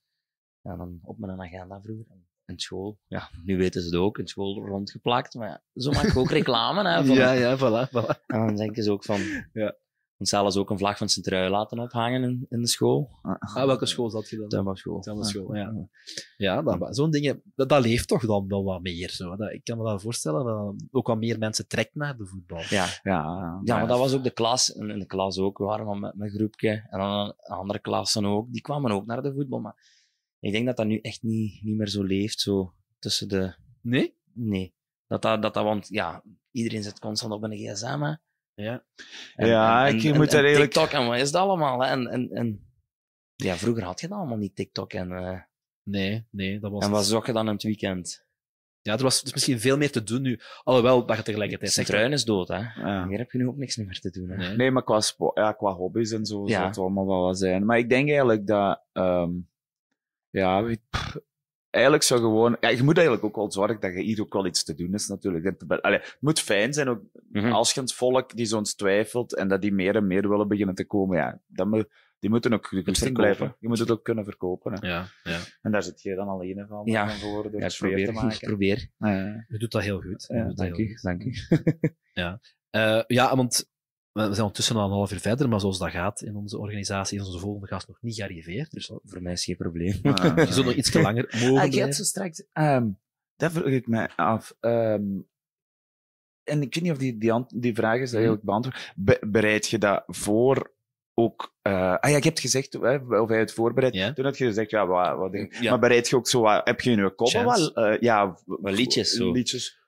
[0.61, 2.05] Ja, dan op mijn agenda vroeger.
[2.45, 2.99] In school.
[3.07, 4.17] Ja, nu weten ze het ook.
[4.17, 5.33] In school rondgeplakt.
[5.33, 6.89] Maar ja, zo maak ik ook reclame.
[6.89, 7.89] Hè, van, Ja, ja, voilà.
[7.89, 8.25] voilà.
[8.27, 9.21] En dan denken ze ook van...
[9.53, 9.75] Ja.
[10.27, 13.09] Zelfs ook een vlag van Sint-Trui laten ophangen in, in de school.
[13.21, 14.47] Ah, welke school zat je dan?
[14.47, 14.99] Tuinbouwschool.
[14.99, 15.73] Tuinbouwschool, ja.
[16.37, 19.09] Ja, dat, zo'n dingen, dat, dat leeft toch dan wel wat meer.
[19.09, 19.35] Zo.
[19.35, 22.61] Dat, ik kan me dat voorstellen dat ook wat meer mensen trekt naar de voetbal.
[22.69, 22.85] Ja.
[23.03, 24.69] Ja, ja, maar dat was ook de klas.
[24.69, 25.57] In de klas ook.
[25.57, 26.87] We waren met mijn groepje.
[26.89, 28.51] En dan andere klassen ook.
[28.51, 29.59] Die kwamen ook naar de voetbal.
[29.59, 29.75] Maar
[30.39, 32.39] ik denk dat dat nu echt niet, niet meer zo leeft.
[32.39, 33.55] Zo tussen de...
[33.81, 34.15] Nee?
[34.33, 34.73] Nee.
[35.07, 38.15] Dat dat, dat, dat want ja, iedereen zit constant op een gsm.
[38.55, 38.83] Ja.
[39.35, 41.79] Ja, ik moet daar en eigenlijk- TikTok en wat is dat allemaal?
[41.83, 41.87] Hè?
[41.89, 42.67] En, en, en
[43.35, 44.93] ja, vroeger had je dat allemaal niet, TikTok.
[44.93, 45.39] En, eh,
[45.83, 46.83] Nee, nee, dat was...
[46.85, 48.25] en wat zocht je dan in het weekend?
[48.81, 50.39] Ja, er was dus misschien veel meer te doen nu.
[50.63, 51.97] Alhoewel, dat je tegelijkertijd Zijn zegt...
[51.97, 52.57] truin is dood, hè.
[52.57, 53.07] Ja.
[53.07, 54.35] Hier heb je nu ook niks meer te doen, hè.
[54.35, 54.55] Nee.
[54.55, 55.01] Nee, maar qua,
[55.33, 56.53] ja, qua hobby's en zo Ja.
[56.53, 57.65] zou het allemaal wel wat zijn.
[57.65, 58.83] Maar ik denk eigenlijk dat...
[58.91, 59.31] ehm,
[60.29, 61.17] ja, weet- pff,
[61.73, 62.57] eigenlijk zou gewoon...
[62.59, 64.93] Ja, je moet eigenlijk ook wel zorgen dat je hier ook wel iets te doen
[64.93, 65.61] is, natuurlijk.
[65.81, 67.01] Allee, het moet fijn zijn, ook
[67.31, 67.51] Mhm.
[67.51, 70.75] als je het volk die zo'n twijfelt en dat die meer en meer willen beginnen
[70.75, 71.87] te komen, ja, dan moet,
[72.19, 73.13] die moeten ook verkopen.
[73.13, 73.55] blijven.
[73.59, 74.73] Je moet het ook kunnen verkopen.
[74.73, 74.87] Hè.
[74.87, 75.39] Ja, ja.
[75.61, 77.09] En daar zit je dan alleen van, Ja.
[77.09, 78.05] van voor, door Ja, ik probeer.
[78.05, 78.47] te Ik maken.
[78.47, 78.87] probeer.
[78.97, 79.45] Ja.
[79.47, 80.25] Je doet dat heel goed.
[80.27, 81.01] Je Ja, doet dat Dank heel u, goed.
[81.01, 81.33] dank u.
[82.69, 83.71] Eh, ja, want
[84.13, 87.19] we zijn ondertussen al een half uur verder, maar zoals dat gaat in onze organisatie,
[87.19, 88.71] is onze volgende gast nog niet gearriveerd.
[88.71, 89.99] Dus Voor mij is geen probleem.
[90.03, 90.37] Ah.
[90.47, 92.45] je zult nog iets te langer mogen Ah, je had zo straks...
[92.53, 92.89] ehm
[93.35, 94.55] dat vroeg ik mij af.
[94.59, 95.03] ehm,
[96.43, 98.93] en ik weet niet of die, die, die vraag is eigenlijk beantwoord.
[98.95, 100.73] Be- bereid je dat voor
[101.13, 101.55] ook...
[101.61, 103.93] eh, ah ja, je hebt gezegd, hè, of hij het voorbereid.
[103.93, 104.13] Ja.
[104.13, 105.69] Toen had je gezegd, ja, wat, wat denk- Ja.
[105.69, 106.67] Maar bereid je ook zo wat...
[106.67, 107.73] Heb je in je kop wel...
[107.73, 109.31] eh, ja, Wat liedjes, zo.
[109.31, 109.79] Liedjes.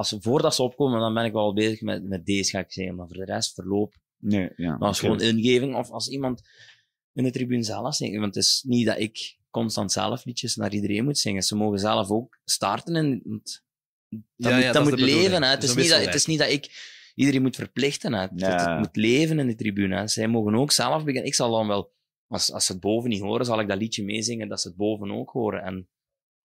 [0.00, 2.72] Als ze, voordat ze opkomen, dan ben ik wel bezig met, met deze, ga ik
[2.72, 2.94] zeggen.
[2.94, 3.94] Maar voor de rest, verloop.
[4.18, 4.76] Nee, ja.
[4.76, 5.06] Maar als oké.
[5.12, 6.42] gewoon ingeving, of als iemand
[7.12, 8.18] in de tribune zelf zingt.
[8.20, 11.42] Want het is niet dat ik constant zelf liedjes naar iedereen moet zingen.
[11.42, 13.22] Ze mogen zelf ook starten en...
[13.24, 13.62] Dat
[14.36, 15.28] Ja, moet, ja, dat dat is moet de bedoeling.
[15.28, 15.42] leven.
[15.42, 15.48] Hè.
[15.50, 16.70] Het, is niet dat, het is niet dat ik
[17.14, 18.12] iedereen moet verplichten.
[18.12, 18.20] Hè.
[18.20, 18.70] Het, het- Ja.
[18.70, 19.96] het moet leven in de tribune.
[19.96, 20.08] Hè.
[20.08, 21.24] Zij mogen ook zelf beginnen.
[21.28, 21.92] Ik zal dan wel,
[22.26, 24.76] als, als ze het boven niet horen, zal ik dat liedje meezingen, dat ze het
[24.76, 25.62] boven ook horen.
[25.62, 25.88] En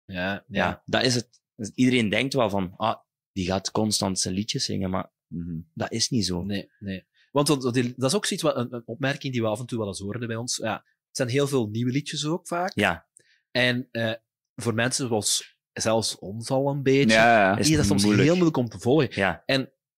[0.06, 0.82] Ja, ja, ja.
[0.86, 1.42] dat is het.
[1.56, 3.00] Dus iedereen denkt wel van, ah,
[3.34, 5.60] die gaat constant zijn liedjes zingen, maar Mhm.
[5.74, 6.44] dat is niet zo.
[6.44, 7.06] Nee, nee.
[7.32, 9.88] Want dat, is ook zoiets, wat, een, een opmerking die we af en toe wel
[9.88, 10.58] eens horen bij ons.
[10.58, 12.72] Ja, het zijn heel veel nieuwe liedjes ook vaak.
[12.76, 13.08] Ja,
[13.52, 14.14] En eh,
[14.56, 17.58] voor mensen zoals zelfs ons al een beetje, Ja.
[17.58, 18.26] Is is dat soms moeilijk.
[18.28, 19.10] heel moeilijk om te volgen.
[19.12, 19.44] ja,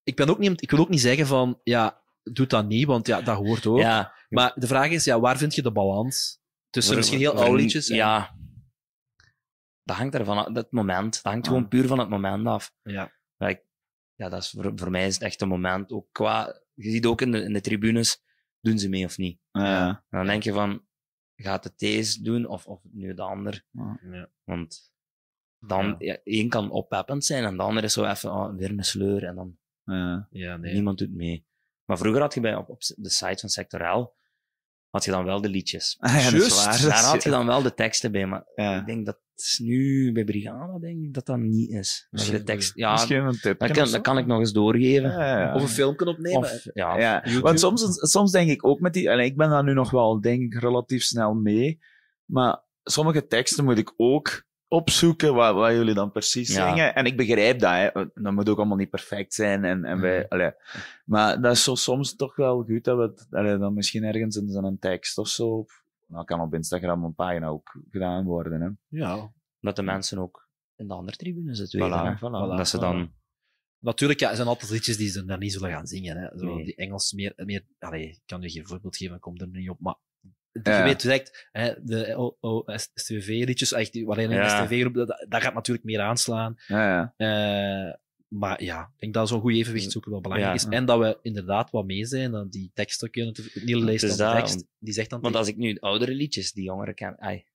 [0.03, 3.07] Ik, ben ook niet, ik wil ook niet zeggen van, ja, doe dat niet, want
[3.07, 3.77] ja, dat hoort ook.
[3.79, 4.13] ja.
[4.29, 7.61] Maar de vraag is, ja, waar vind je de balans tussen misschien heel voor- oude
[7.61, 7.89] liedjes?
[7.89, 8.37] en- Ja.
[9.83, 11.13] Dat hangt ervan af, dat moment.
[11.13, 11.51] Dat hangt Ah.
[11.53, 12.73] gewoon puur van het moment af.
[12.83, 13.13] ja.
[13.37, 13.63] Ja, ik-
[14.15, 15.91] ja, dat is voor, voor mij is het echt een moment.
[15.91, 18.21] Ook qua, je ziet ook in de, in de tribunes,
[18.61, 19.39] doen ze mee of niet?
[19.51, 19.87] Ja.
[20.09, 20.85] En dan denk je van,
[21.35, 23.65] gaat het deze doen of, of nu de ander?
[24.01, 24.29] Ja.
[24.43, 24.93] Want
[25.59, 25.95] dan, Ja.
[25.99, 29.23] ja, één kan oppeppend zijn en de ander is zo even oh, weer een sleur
[29.23, 30.27] en dan Ja.
[30.31, 30.73] Ja, nee.
[30.73, 31.45] niemand doet mee.
[31.85, 34.15] Maar vroeger had je bij, op, op de site van Sectorel,
[34.89, 35.95] had je dan wel de liedjes.
[35.99, 36.81] Ah, ja, waar.
[36.81, 38.79] Daar had je dan wel de teksten bij, maar Ja.
[38.79, 39.19] ik denk dat
[39.61, 42.07] nu bij Brigada denk ik dat dat niet is.
[42.11, 43.59] Dat je de tekst, ja, Misschien een tip.
[43.59, 45.09] dat kan, dat kan ik nog eens doorgeven.
[45.11, 45.55] Ja, ja.
[45.55, 46.39] Of een filmpje opnemen.
[46.39, 49.09] Of, ja, want soms, soms denk ik ook met die...
[49.09, 51.79] En ik ben daar nu nog wel, denk ik, relatief snel mee.
[52.25, 56.69] Maar sommige teksten moet ik ook opzoeken wat, wat jullie dan precies Ja.
[56.69, 56.95] zingen.
[56.95, 57.89] En ik begrijp dat, hè.
[58.13, 59.63] Dat moet ook allemaal niet perfect zijn.
[59.63, 60.25] En, en wij, Mhm.
[60.29, 60.51] allee.
[61.05, 64.35] Maar dat is zo soms toch wel goed dat we het, allee, dan misschien ergens
[64.35, 65.65] in zo'n tekst of zo...
[66.07, 68.97] of- Nou, kan op Instagram een pagina ook gedaan worden, hè.
[68.99, 69.31] Ja.
[69.59, 72.05] dat de mensen ook in de andere tribunes het Voilà, weten.
[72.05, 72.15] hè.
[72.15, 72.79] voilà, dat ze voilà.
[72.79, 73.13] dan...
[73.79, 76.17] Natuurlijk, ja, er zijn altijd liedjes die ze daar niet zullen gaan zingen.
[76.17, 76.37] Hè.
[76.37, 76.63] Zo, Nee.
[76.63, 77.33] Die Engels meer...
[77.35, 79.79] meer allee, ik kan je geen voorbeeld geven, ik kom er niet op.
[79.79, 79.95] Maar
[80.63, 80.77] Ja.
[80.77, 82.33] je weet direct, hè, de
[82.65, 83.71] STV-liedjes,
[84.05, 84.47] waarin een Ja.
[84.65, 86.55] STV-groep, dat, dat gaat natuurlijk meer aanslaan.
[86.67, 87.87] Ja, ja.
[87.87, 87.93] Eh,
[88.27, 90.67] maar ja, ik denk dat zo'n goed evenwicht zoeken wel belangrijk Ja.
[90.67, 90.77] is.
[90.77, 93.33] En dat we inderdaad wat mee zijn, dat die teksten kunnen.
[93.33, 95.21] de dat, tekst, die zegt dan...
[95.21, 97.19] Want als ik nu de oudere liedjes, die jongeren kennen...
[97.19, 97.45] Ai,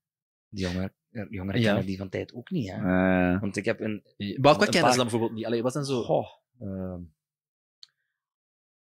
[0.49, 0.93] die jongeren,
[1.31, 1.67] jongeren Ja.
[1.67, 3.39] kennen die van tijd ook niet, hè.
[3.39, 4.03] Want ik heb een...
[4.17, 5.45] Een kennen ze paar- dan bijvoorbeeld niet?
[5.47, 6.03] Allee, wat zijn zo...
[6.03, 6.27] Goh,
[6.61, 7.01] ehm,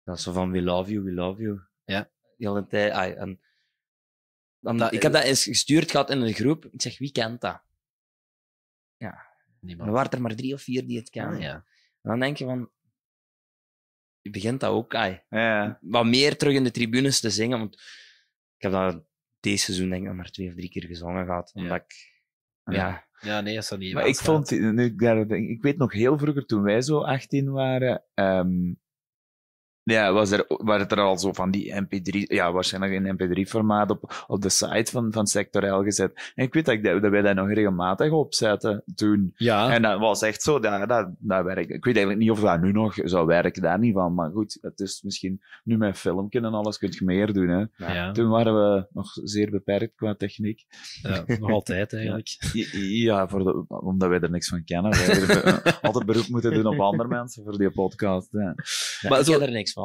[0.04, 1.60] dat is zo van we love you, we love you.
[1.86, 2.10] Ja.
[2.38, 2.92] De hele tijd.
[2.92, 3.40] ai, en,
[4.60, 6.66] dan, Dat- ik heb dat eens gestuurd gehad in een groep.
[6.66, 7.62] Ik zeg, wie kent dat?
[9.62, 9.90] Niemand.
[9.90, 11.36] Er waren er maar drie of vier die het kennen.
[11.36, 11.54] Ah, ja.
[12.02, 12.70] En dan denk je van...
[14.22, 15.78] Je begint dat ook, ai, Ja.
[15.82, 17.60] wat meer terug in de tribunes te zingen.
[17.60, 17.74] Want
[18.56, 19.04] ik heb dat
[19.40, 21.52] deze seizoen denk ik nog maar twee of drie keer gezongen gehad.
[21.54, 21.62] Ja.
[21.62, 22.18] Omdat ik...
[22.64, 22.74] Ja.
[22.74, 23.94] Ja, ja, nee, dat is dat niet.
[23.94, 27.52] Maar ik vond, nu, ik daar ik weet nog heel vroeger, toen wij zo 18
[27.52, 28.74] waren, ehm,
[29.90, 34.24] ja, was er, waren er al zo van die MP3, ja, waarschijnlijk in MP3-formaat op,
[34.28, 36.32] op de site van, van Sector L gezet.
[36.36, 39.32] En ik weet dat, ik, dat wij dat nog regelmatig opzetten toen.
[39.36, 41.70] Ja, En dat was echt zo, dat, dat, dat werkt.
[41.70, 44.14] Ik weet eigenlijk niet of dat nu nog zou werken, daar niet van.
[44.14, 47.64] Maar goed, het is misschien, nu met filmpje en alles kun je meer doen, hè.
[47.94, 50.66] ja, Toen waren we nog zeer beperkt qua techniek.
[51.02, 52.28] ja, nog altijd eigenlijk.
[52.90, 54.92] Ja, voor de, omdat wij er niks van kennen.
[54.92, 58.28] Wij hebben altijd beroep moeten doen op andere mensen voor die podcast.
[58.32, 58.54] Ja.
[59.02, 59.79] ja, Maar ik zo- er niks van.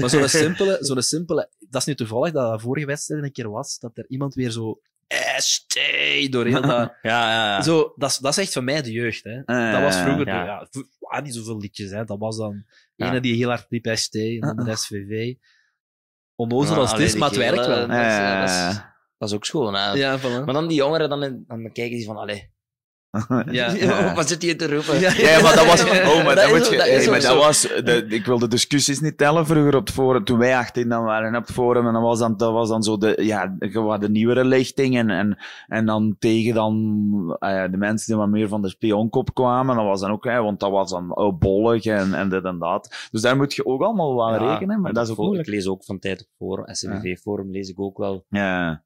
[0.00, 3.50] Maar zo'n simpele, zo'n simpele, dat is nu toevallig dat dat vorige wedstrijd een keer
[3.50, 4.80] was, dat er iemand weer zo
[5.36, 5.80] ST
[6.30, 6.62] doorheen dat,
[7.02, 7.62] Ja, ja, ja.
[7.62, 9.42] zo, dat, is, dat is echt van mij de jeugd, hè.
[9.72, 10.44] Dat was vroeger, ja.
[10.44, 10.68] ja.
[11.00, 12.04] ah, niet zoveel liedjes, hè.
[12.04, 12.64] Dat was dan
[12.96, 13.08] Ja.
[13.08, 15.34] ene die heel hard liep ST, en dan de SVV.
[16.34, 17.86] Onnozel als het allee, is, maar het werkt wel.
[17.88, 18.80] Dat is, Ja, dat is,
[19.18, 19.92] dat is ook schoon, hè.
[19.92, 20.44] Ja, voilà.
[20.44, 22.50] Maar dan die jongeren, dan, dan kijken die van, allee,
[23.50, 24.14] Ja.
[24.14, 25.00] Wat zit hij te roepen?
[25.00, 25.82] Ja, maar dat was...
[26.10, 27.60] Oh, maar dat, ook- je, dat hey, maar dat was...
[27.62, 30.24] De, ik wil de discussies niet tellen vroeger op het forum.
[30.24, 31.86] Toen wij 18 dan waren op het forum.
[31.86, 34.96] En dan was dan, dat was dan zo de, ja, gewoon de nieuwere lichting.
[34.96, 39.34] En, en, en dan tegen dan ah de mensen die wat meer van de spionkop
[39.34, 39.76] kwamen.
[39.76, 40.24] Dat was dan ook...
[40.24, 43.08] Hè, want dat was dan oh, bollig en, en dit en dat.
[43.10, 44.80] Dus daar moet je ook allemaal wel Ja, rekenen.
[44.80, 45.48] Maar dat is ook moeilijk.
[45.48, 48.82] Ik lees ook van tijd op forum, SCBV-forum lees ik ook wel Ja,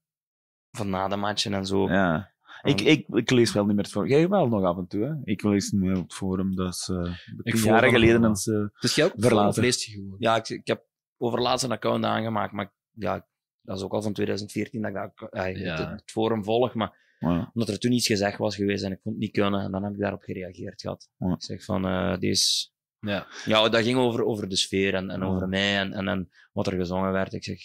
[0.70, 1.88] van na de matchen en zo.
[1.88, 2.32] ja.
[2.64, 4.08] Ik, ik, ik lees wel niet meer het forum.
[4.08, 5.12] Jij wel nog af en toe, hè?
[5.24, 6.56] Ik lees niet meer op het forum.
[6.56, 7.02] Dat is uh,
[7.42, 8.24] tien volg jaren geleden.
[8.24, 9.62] eh, Dus jij ook Verlaten.
[9.62, 10.16] leest je gewoon?
[10.18, 10.84] Ja, ik, ik heb
[11.16, 13.26] over laatst een account aangemaakt, maar ja,
[13.62, 15.76] dat is ook al van 2014 dat ik dat, eh, Ja.
[15.76, 16.74] het, het forum volg.
[16.74, 17.50] Maar ja.
[17.54, 19.84] omdat er toen iets gezegd was geweest en ik vond het niet kunnen, en dan
[19.84, 21.08] heb ik daarop gereageerd gehad.
[21.18, 21.32] Ja.
[21.32, 22.72] Ik zeg van, eh deze...
[23.00, 23.26] Ja.
[23.44, 25.26] Ja, dat ging over, over de sfeer en, en Ja.
[25.26, 27.32] over mij en, en, en wat er gezongen werd.
[27.32, 27.58] Ik zeg,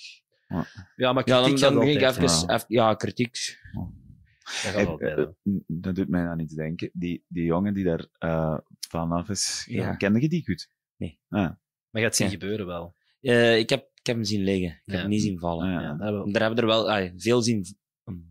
[0.95, 2.53] Ja, maar ja, dan, dan ging ik altijd, even, ja.
[2.55, 3.37] even- ja, kritiek.
[4.73, 5.27] Dat Eh, eh,
[5.67, 6.89] dat doet mij aan iets denken.
[6.93, 8.57] Die, die jongen die daar eh,
[8.89, 9.95] vanaf is, Ja.
[9.95, 10.69] kende je die goed?
[11.91, 12.33] Maar je gaat zien Ja.
[12.33, 12.95] gebeuren wel.
[13.21, 14.67] Eh, ik, heb, ik heb hem zien liggen.
[14.69, 14.91] Ik Ja.
[14.93, 15.71] heb hem niet zien vallen.
[15.71, 15.81] Ja.
[15.81, 16.31] Ja, dat wel.
[16.31, 17.65] Daar hebben er wel ah, veel zien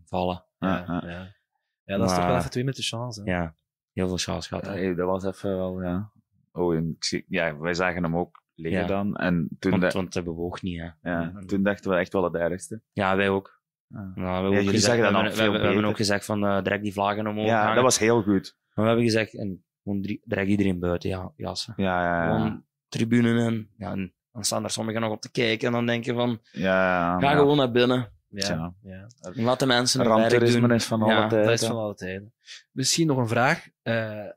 [0.05, 0.45] vallen.
[0.57, 1.35] Ja, Ja, ja.
[1.83, 3.21] ja, dat is toch Maar- wel even twee met de chance.
[3.23, 3.31] Hè?
[3.31, 3.55] Ja,
[3.93, 4.95] heel veel chance gehad.
[4.97, 6.11] dat was even wel, ja.
[6.51, 8.87] Oh, en ik zie, ja, wij zagen hem ook liggen Ja.
[8.87, 9.15] dan.
[9.15, 10.79] En toen, Want, da- want hij bewoog niet.
[10.79, 11.11] Hè.
[11.11, 12.81] ja, toen dachten we echt wel het ergste.
[12.93, 13.58] Ja, wij ook.
[13.89, 14.11] Ja.
[14.15, 16.83] Nou, we hebben, gezegd, dat we, hebben, we, we hebben ook gezegd van eh direct
[16.83, 17.75] die vlaggen omhoog Ja, hangen.
[17.75, 18.57] dat was heel goed.
[18.73, 21.73] Maar we hebben gezegd, en gewoon drie- direct iedereen buiten ja, jassen.
[21.77, 22.35] Ja, ja, ja.
[22.35, 23.69] Gewoon tribune in.
[23.77, 26.61] Ja, en dan staan er sommigen nog op te kijken en dan denken van, ja,
[26.61, 28.11] ja, ga gewoon naar binnen.
[28.27, 29.07] Ja, ja.
[29.21, 31.51] En laat de mensen Ramptoerisme is van Ja, alle Dat tijden.
[31.53, 32.33] is van alle tijden.
[32.71, 34.27] Misschien nog een vraag eh,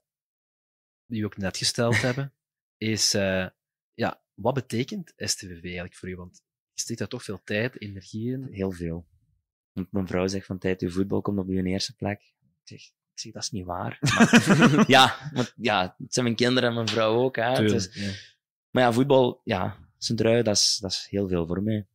[1.07, 2.33] die we ook net gesteld hebben.
[2.77, 3.47] Is, eh,
[3.95, 6.17] ja, wat betekent STVV eigenlijk voor u?
[6.17, 6.43] Want
[6.73, 8.49] je steekt daar toch veel tijd, energie in.
[8.51, 9.07] Heel veel.
[9.73, 12.21] Want mijn vrouw zegt van tijd, uw voetbal komt op uw eerste plek.
[12.21, 13.99] Ik zeg, ik zeg dat is niet waar.
[14.15, 17.37] Maar- ja, want, ja, het zijn mijn kinderen en mijn vrouw ook.
[17.37, 17.59] Hè.
[17.59, 17.81] Ja.
[18.71, 21.87] maar ja, voetbal, ja, zijn trui, dat is, dat is heel veel voor mij.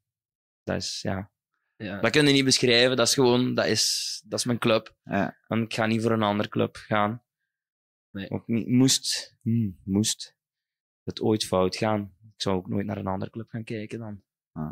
[0.63, 1.31] Dat is, ja,
[1.75, 2.01] Ja.
[2.01, 2.97] dat kun je niet beschrijven.
[2.97, 4.95] Dat is gewoon, dat is, dat is mijn club.
[5.03, 5.37] Ja.
[5.47, 7.23] En ik ga niet voor een andere club gaan.
[8.11, 8.29] Nee.
[8.29, 10.35] Ook niet, moest, hmm, moest
[11.03, 12.15] het ooit fout gaan.
[12.35, 14.23] Ik zou ook nooit naar een andere club gaan kijken dan.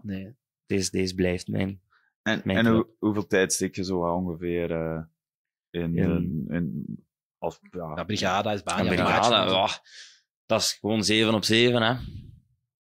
[0.02, 0.36] Nee.
[0.66, 1.82] Deze, deze blijft mijn.
[2.26, 5.02] En, en hoe, hoeveel tijd steek je zo ongeveer eh,
[5.70, 6.86] in, In- in, in
[7.38, 8.84] als, ja, Ja, Brigada is baan.
[8.86, 9.68] Ja, Brigade, ja,
[10.46, 11.82] dat is gewoon 7 op 7.
[11.82, 11.96] Hè.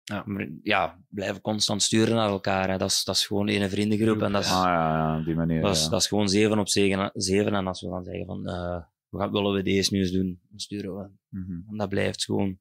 [0.03, 0.23] Ja.
[0.25, 2.69] Maar Ja, blijven constant sturen naar elkaar.
[2.69, 2.77] Hè.
[2.77, 4.21] Dat, is, dat is gewoon een vriendengroep.
[4.21, 5.61] En dat is, Ah ja, die manier.
[5.61, 5.89] dat is, ja.
[5.89, 7.11] dat is gewoon 7 op 7.
[7.13, 7.53] 7.
[7.53, 10.39] En als we dan zeggen van, eh, we gaan, willen we deze nu eens doen,
[10.49, 11.09] dan sturen we.
[11.29, 11.51] Mhm.
[11.69, 12.59] En dat blijft gewoon.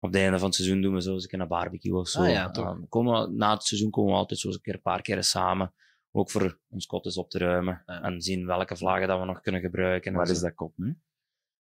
[0.00, 2.08] Op het einde van het seizoen doen we zo eens een keer een barbecue of
[2.08, 2.20] zo.
[2.22, 2.64] Ah ja, toch.
[2.64, 5.02] Dan komen we, na het seizoen komen we altijd zo eens een keer een paar
[5.02, 5.72] keer samen.
[6.12, 7.82] Ook voor ons kot eens op te ruimen.
[7.86, 8.02] Ja.
[8.02, 10.12] En zien welke vlaggen dat we nog kunnen gebruiken.
[10.12, 10.32] Waar zo.
[10.32, 10.98] is dat kop nu?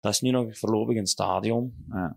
[0.00, 1.74] Dat is nu nog voorlopig een stadion.
[1.88, 2.10] Ah.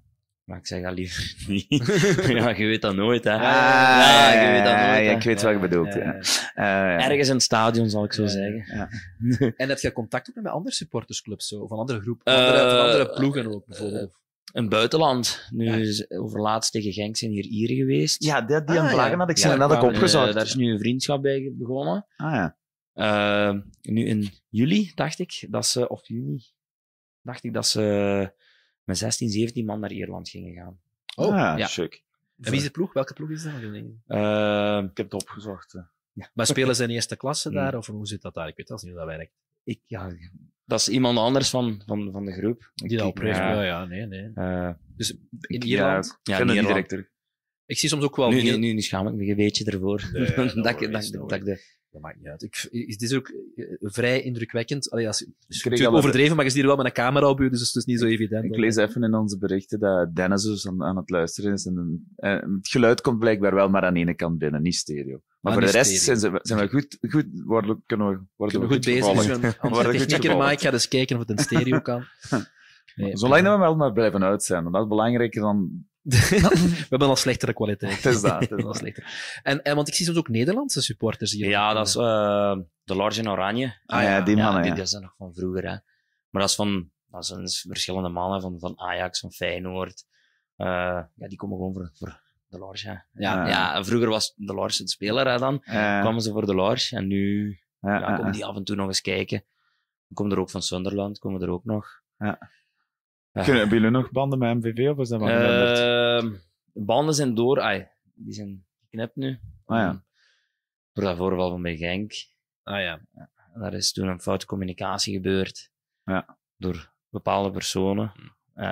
[0.43, 1.67] Maar ik zeg dat liever niet.
[2.27, 3.33] ja, je weet dat nooit, hè.
[3.33, 5.93] Ah, ja, je weet dat nooit, ja, ik weet wat je bedoelt.
[5.93, 6.19] Ja.
[6.53, 8.65] Eh, Ergens in het stadion, zal ik zo Ja, zeggen.
[8.77, 8.89] ja.
[9.57, 12.79] En heb je contact ook met andere supportersclubs, zo, van andere groepen, Eh, andere, van
[12.79, 14.21] andere ploegen ook bijvoorbeeld?
[14.61, 15.47] Het buitenland.
[15.51, 15.75] Nu Ja.
[15.75, 18.23] is overlaatst tegen Genk zijn hier Ieren geweest.
[18.23, 19.17] Ja, die, die Ah, aan vlaggen ja.
[19.17, 20.27] had ik Ja, zo daar net ook kwamen, opgezocht.
[20.27, 22.05] Eh, daar is nu een vriendschap bij begonnen.
[22.15, 22.57] Ah ja.
[22.93, 26.43] Eh, nu in juli, dacht ik, dat ze, of juni,
[27.21, 28.33] dacht ik dat ze
[28.83, 30.79] met 16, 17 man naar Ierland gingen gaan.
[31.15, 31.67] Oh, ah, ja, ja.
[31.67, 32.03] chic.
[32.41, 32.93] En wie is de ploeg?
[32.93, 33.53] Welke ploeg is dat?
[33.53, 35.73] Eh, Ik heb het opgezocht.
[35.73, 35.81] eh.
[36.33, 37.57] Maar spelen ze in eerste klasse Nee.
[37.63, 38.47] daar, of hoe zit dat daar?
[38.47, 39.33] Ik weet dat niet hoe dat werkt.
[39.63, 40.11] ik, ja,
[40.65, 42.71] dat is iemand anders van, van, van de groep.
[42.75, 43.37] Die dat oprecht.
[43.37, 43.51] ja.
[43.53, 44.31] Ja, ja, nee, nee.
[44.35, 45.17] Eh, Dus in
[45.61, 46.67] Ja, Ierland, ik Ja, Nederland.
[46.67, 47.05] direct terug.
[47.65, 48.29] ik zie soms ook wel...
[48.29, 50.09] nu, nu, nu, nu schaam ik me een beetje ervoor.
[50.13, 50.25] Nee,
[50.63, 52.41] dat, ik- dat, dat ik de, Dat maakt niet uit.
[52.43, 54.91] Ik, het is ook eh, vrij indrukwekkend.
[54.91, 57.39] Allee, als, het is natuurlijk overdreven, maar je ziet hier wel met een camera op
[57.39, 58.43] je, dus het is niet zo evident.
[58.43, 61.65] Ik lees even in onze berichten dat Dennis dus aan, aan het luisteren is.
[61.65, 65.21] En, eh, het geluid komt blijkbaar wel maar aan de ene kant binnen, niet stereo.
[65.39, 66.19] Maar voor de rest stereo.
[66.19, 69.05] zijn, ze, zijn we goed, goed worden, kunnen we, worden Kunnen we goed bezig.
[69.05, 69.41] gevolgd.
[69.41, 72.03] Dus we goed technieker, maar ik ga eens kijken of het in stereo kan.
[72.95, 74.71] Nee, Zolang we wel maar blijven uitzenden.
[74.71, 75.85] Dat is belangrijker dan...
[76.09, 78.03] we hebben al slechtere kwaliteit.
[78.03, 78.77] Het is dat, het is dat.
[78.77, 79.39] slechter.
[79.43, 81.49] En, en, want ik zie soms ook Nederlandse supporters hier.
[81.49, 83.81] ja, dat is eh, de Large in Oranje.
[83.85, 84.77] Ah ja, die mannen, die, ja.
[84.77, 85.63] die zijn nog van vroeger.
[85.63, 85.77] Hè.
[86.29, 90.05] Maar dat is van dat zijn verschillende mannen van, van Ajax, van Feyenoord.
[90.55, 90.67] Eh,
[91.15, 92.87] ja, die komen gewoon voor, voor de Large.
[92.87, 92.93] Hè.
[92.93, 93.47] Ja, Ja.
[93.47, 95.59] Ja, en vroeger was de Large de speler hè, dan.
[95.59, 96.95] Kwamen ze voor de Large.
[96.95, 99.39] En nu ja, ja, komen die af en toe nog eens kijken.
[100.07, 101.87] Dan komen er ook van Sunderland, komen er ook nog.
[102.17, 102.51] Ja.
[103.33, 105.79] Kunnen, hebben jullie nog banden met MVV of is dat veranderd?
[105.79, 106.33] Ehm,
[106.73, 109.39] de banden zijn door, ai, die zijn geknipt nu.
[109.65, 110.03] Ah, ja.
[110.93, 112.13] Door dat voorval van bij Genk.
[112.63, 112.99] Ah ja.
[113.55, 115.71] Daar is toen een foute communicatie gebeurd.
[116.03, 116.37] Ja.
[116.57, 118.11] door bepaalde personen.
[118.55, 118.63] Uh,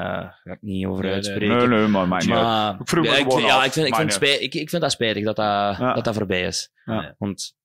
[0.44, 1.58] ga ik niet over uitspreken.
[1.58, 3.66] Nee, nee, maar, maar, maar ik vroeg me ja, ik, gewoon ja, af.
[3.66, 5.94] ik vind, ik, vind ik, ik vind dat spijtig dat dat, Ja.
[5.94, 6.72] dat, dat voorbij is.
[6.86, 7.16] Ja.
[7.18, 7.56] Want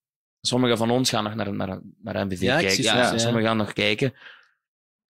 [0.40, 2.70] sommigen van ons gaan nog naar, naar, naar ik kijken.
[2.70, 3.18] zie Ja, het, ja.
[3.18, 4.14] Sommigen gaan nog kijken.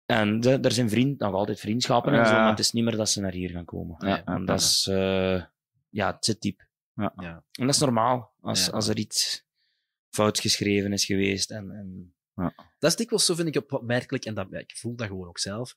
[0.10, 2.26] En de- er zijn vriend, nog altijd vriendschappen en Ja.
[2.26, 4.08] zo, maar het is niet meer dat ze naar hier gaan komen.
[4.08, 5.44] Ja, En ja, dat is, eh,
[5.90, 6.68] ja, het zit diep.
[6.94, 7.14] Ja.
[7.16, 7.44] Ja.
[7.52, 8.72] En dat is normaal, als, Ja.
[8.72, 9.46] als er iets
[10.10, 11.52] fout geschreven is geweest.
[11.52, 12.14] En, en
[12.80, 15.40] Dat is dikwijls zo, vind ik, opmerkelijk, en dat, ja, ik voel dat gewoon ook
[15.40, 15.76] zelf,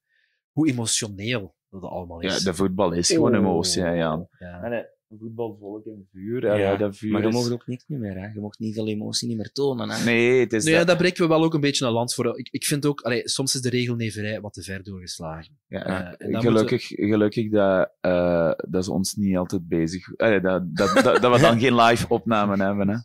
[0.51, 2.43] hoe emotioneel dat allemaal Ja, is.
[2.43, 3.39] de voetbal is gewoon Oh.
[3.39, 4.29] emotie, Jan.
[4.39, 4.87] Ja.
[5.19, 6.45] Voetbal, volk en vuur.
[6.45, 8.27] Ja, ja, dat vuur maar je is- mag ook niks niet meer, hè.
[8.33, 10.05] Je mag niet veel emotie niet meer tonen, hè.
[10.05, 10.89] Nee, het is Nee, ja, dat.
[10.89, 12.39] daar breken we wel ook een beetje een land voor.
[12.39, 15.59] Ik, ik vind ook, allee, soms is de regelneverij wat te ver doorgeslagen.
[15.69, 20.17] Ja, Eh, en dan gelukkig, gelukkig dat, eh, dat ze ons niet altijd bezig...
[20.17, 22.89] Allee, dat, dat, dat, dat we dan geen live opname hebben.
[22.89, 22.97] Hè.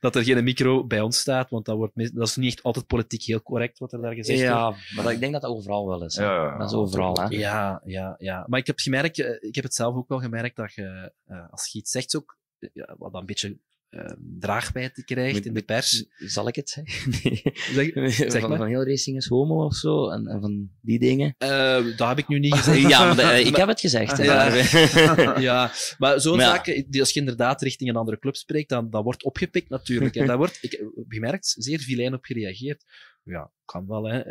[0.00, 2.62] Dat er geen micro bij ons staat, want dat, wordt, mis- dat is niet echt
[2.62, 4.76] altijd politiek heel correct wat er daar gezegd wordt.
[4.78, 6.16] Ja, maar dat, ik denk dat dat overal wel is.
[6.16, 6.24] hè.
[6.24, 7.36] Ja, dat is overal, hè.
[7.36, 8.44] Ja, ja, ja.
[8.48, 11.50] Maar ik heb, gemerkt, eh, ik heb het zelf ook wel gemerkt dat je, eh,
[11.50, 13.58] als je iets zegt, ook eh, ja, wat dan een beetje
[13.90, 16.06] eh draagwijdte krijgt in de pers.
[16.16, 17.10] Zal ik het zeggen?
[17.74, 17.92] Nee.
[17.94, 18.58] Zeg, zeg van, maar.
[18.58, 21.34] van heel racing is homo of zo, en, en van die dingen.
[21.38, 22.88] Eh, dat heb ik nu niet gezegd.
[22.88, 24.16] Ja, maar, eh, ik heb het gezegd.
[24.16, 24.54] Ja.
[25.40, 27.00] ja, maar zo'n Maar ja.
[27.00, 30.16] als je inderdaad richting een andere club spreekt, dan dat wordt opgepikt natuurlijk.
[30.16, 32.84] En daar wordt, ik heb gemerkt, zeer vilijn op gereageerd.
[33.22, 34.22] Ja, kan wel, hè.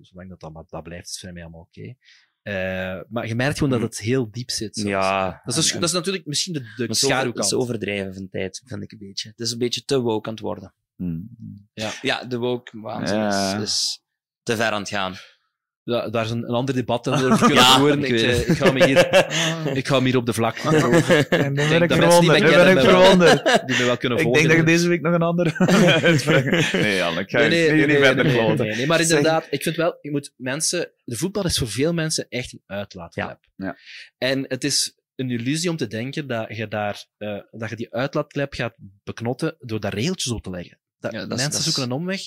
[0.00, 1.94] zolang dat, maar dat blijft, is voor mij allemaal oké.
[2.42, 4.74] Eh, maar je merkt gewoon dat het heel diep zit.
[4.76, 4.88] soms.
[4.88, 7.46] ja, Dat is, en- dat is natuurlijk misschien de, de zo- Het schaduwkant.
[7.46, 9.28] is overdrijven van tijd, vind ik een beetje.
[9.28, 10.74] Het is een beetje te woke aan het worden.
[10.96, 11.28] Hmm.
[12.02, 13.56] Ja, de woke waanzin Ja.
[13.56, 14.02] is, is
[14.42, 15.14] te ver aan het gaan.
[15.84, 17.98] Ja, daar is een, een ander debat over kunnen Ja, voeren.
[17.98, 20.56] ik Ik, weet eh, ik, ga me hier, ik ga me hier op de vlak.
[20.56, 23.62] En dan ben ik die ben ik verwonderd.
[23.66, 24.42] Die me wel kunnen Ik volgen.
[24.48, 25.58] denk dat je deze week nog een andere
[26.02, 26.72] uitspraak...
[26.72, 28.66] Nee, Jan, ik ga Nee, nee, niet nee, verder nee, nee, kloten.
[28.66, 31.92] nee, nee, maar inderdaad, ik vind wel, je moet mensen, de voetbal is voor veel
[31.92, 33.38] mensen echt een uitlaatklep.
[33.56, 33.76] Ja, ja.
[34.18, 37.94] En het is een illusie om te denken dat je, daar, eh, dat je die
[37.94, 38.74] uitlaatklep gaat
[39.04, 40.78] beknotten door daar regeltjes op te leggen.
[40.98, 42.20] Dat, Ja, dat is- mensen is- zoeken een omweg.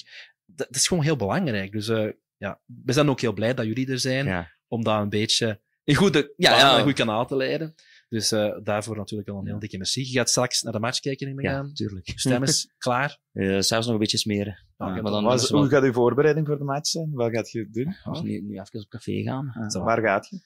[0.45, 1.72] Dat, dat is gewoon heel belangrijk.
[1.72, 4.51] Dus eh, ja, we zijn ook heel blij dat jullie er zijn, Ja.
[4.67, 7.75] om dat een beetje in goede, Ja, een goed kanaal te leiden.
[8.09, 10.01] Dus eh, daarvoor natuurlijk al een heel dikke merci.
[10.01, 12.07] Je gaat straks naar de match kijken, neem ik Ja, tuurlijk.
[12.07, 13.19] Je stem is klaar.
[13.31, 14.63] Eh, zelfs nog een beetje smeren.
[14.77, 17.11] Maar dan is hoe wel- gaat uw voorbereiding voor de match zijn?
[17.13, 17.95] Wat gaat je doen?
[18.11, 19.49] Dus nu, nu even op café gaan.
[19.73, 19.83] Ah.
[19.83, 20.39] Waar gaat je?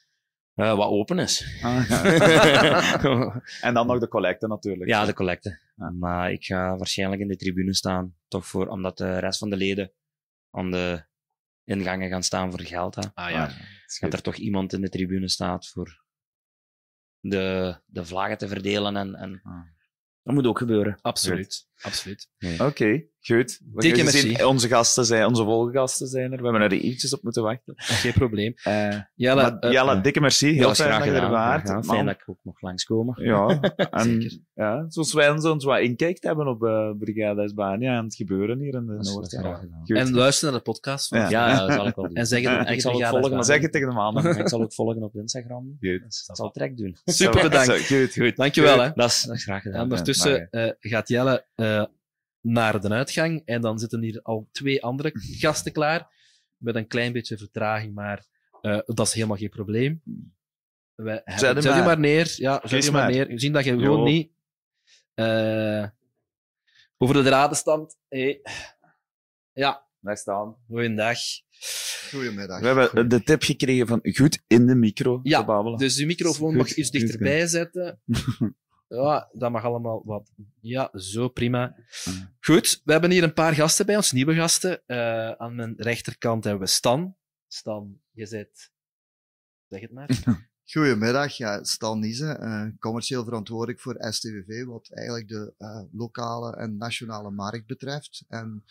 [0.53, 1.59] Eh, wat open is.
[1.61, 3.41] Ah, ja.
[3.61, 4.89] en dan nog de collecte natuurlijk.
[4.89, 5.59] ja, de collecte.
[5.75, 5.89] Ja.
[5.89, 8.15] Maar ik ga waarschijnlijk in de tribune staan.
[8.27, 9.91] Toch voor, omdat de rest van de leden
[10.51, 11.03] aan de
[11.69, 12.95] ingangen gaan staan voor geld.
[12.95, 13.01] Hè.
[13.13, 13.51] Ah ja.
[13.99, 16.03] Dat er toch iemand in de tribune staat voor
[17.19, 18.95] de, de vlaggen te verdelen.
[18.97, 19.61] En, en Ah.
[20.23, 20.97] dat moet ook gebeuren.
[21.01, 21.67] Absoluut.
[21.81, 22.29] Absoluut.
[22.59, 23.59] Oké, goed.
[23.73, 24.43] Dikke merci.
[24.43, 26.37] Onze gasten zijn, onze volgasten zijn er.
[26.37, 27.73] We hebben er eventjes op moeten wachten.
[27.75, 28.53] Geen probleem.
[28.63, 30.47] Eh Jelle, maar, eh, dikke merci.
[30.53, 33.23] Heel fijn graag dat je er fijn dat ik ook nog langskomen.
[33.23, 34.37] Ja, en Zeker.
[34.53, 38.59] ja, zoals wij ons ons wat inkijkt hebben op uh, Brigade Hispania en het gebeuren
[38.59, 39.33] hier in de Noord.
[39.87, 41.07] en luister naar de podcast.
[41.07, 41.57] van- Ja.
[41.67, 42.15] Dat zal ik wel doen.
[42.15, 43.43] En zeg het Ja, ook ik tegen zal volgen.
[43.43, 44.37] Zeg het tegen de mannen.
[44.39, 45.77] ik zal ook volgen op Instagram.
[45.79, 46.01] Goed.
[46.03, 46.95] Dus dat zal trek doen.
[47.05, 47.87] Super bedankt.
[47.87, 48.35] Goed, goed.
[48.35, 48.79] Dankjewel.
[48.81, 48.89] Hè.
[48.95, 49.77] Dat is, graag gedaan.
[49.77, 51.83] En ondertussen eh, gaat Jelle eh,
[52.41, 53.41] naar de uitgang.
[53.45, 55.11] En dan zitten hier al twee andere
[55.41, 56.17] gasten klaar.
[56.57, 58.25] Met een klein beetje vertraging, maar
[58.61, 60.01] eh, dat is helemaal geen probleem.
[60.95, 61.85] Wij hebben- Zet je maar.
[61.85, 62.33] maar neer.
[62.35, 63.11] Ja, zet je maar maar.
[63.11, 63.27] neer.
[63.27, 63.79] We zien dat je Jo.
[63.79, 64.31] gewoon niet
[65.13, 65.85] eh,
[66.97, 67.97] over de draden stamt.
[68.07, 68.41] Hey.
[69.53, 70.55] Ja, Daar staan.
[70.67, 71.17] goeiedag.
[72.09, 72.59] Goedemiddag.
[72.59, 75.79] We hebben de tip gekregen van goed in de micro Ja, te babbelen.
[75.79, 77.99] Dus uw microfoon Goed, mag iets dichterbij zetten.
[78.89, 80.31] Ja, dat mag allemaal wat.
[80.59, 81.75] Ja, zo prima.
[82.39, 84.85] Goed, we hebben hier een paar gasten bij ons, nieuwe gasten.
[84.85, 87.15] Eh, aan mijn rechterkant hebben we Stan.
[87.47, 88.71] Stan, je zit.
[89.67, 90.09] Zeg het maar.
[90.71, 96.77] Goedemiddag, ja, Stan Niese, eh, commercieel verantwoordelijk voor STVV, wat eigenlijk de eh, lokale en
[96.77, 98.25] nationale markt betreft.
[98.27, 98.63] En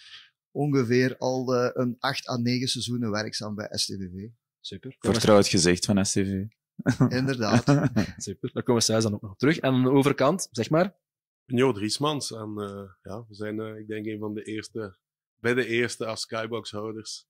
[0.50, 4.28] ongeveer al een acht à negen seizoenen werkzaam bij STVV.
[4.60, 4.96] Super.
[4.98, 6.44] Vertrouwd gezicht van STV.
[7.18, 7.64] Inderdaad.
[7.64, 8.50] we- Super.
[8.52, 9.58] Daar komen we straks dan ook nog op terug.
[9.58, 10.96] En aan de overkant, zeg maar.
[11.44, 12.32] Jo Driesmans.
[12.32, 14.96] En eh, ja, we zijn, eh, ik denk, een van de eerste,
[15.40, 17.26] bij de eerste als Skybox-houders.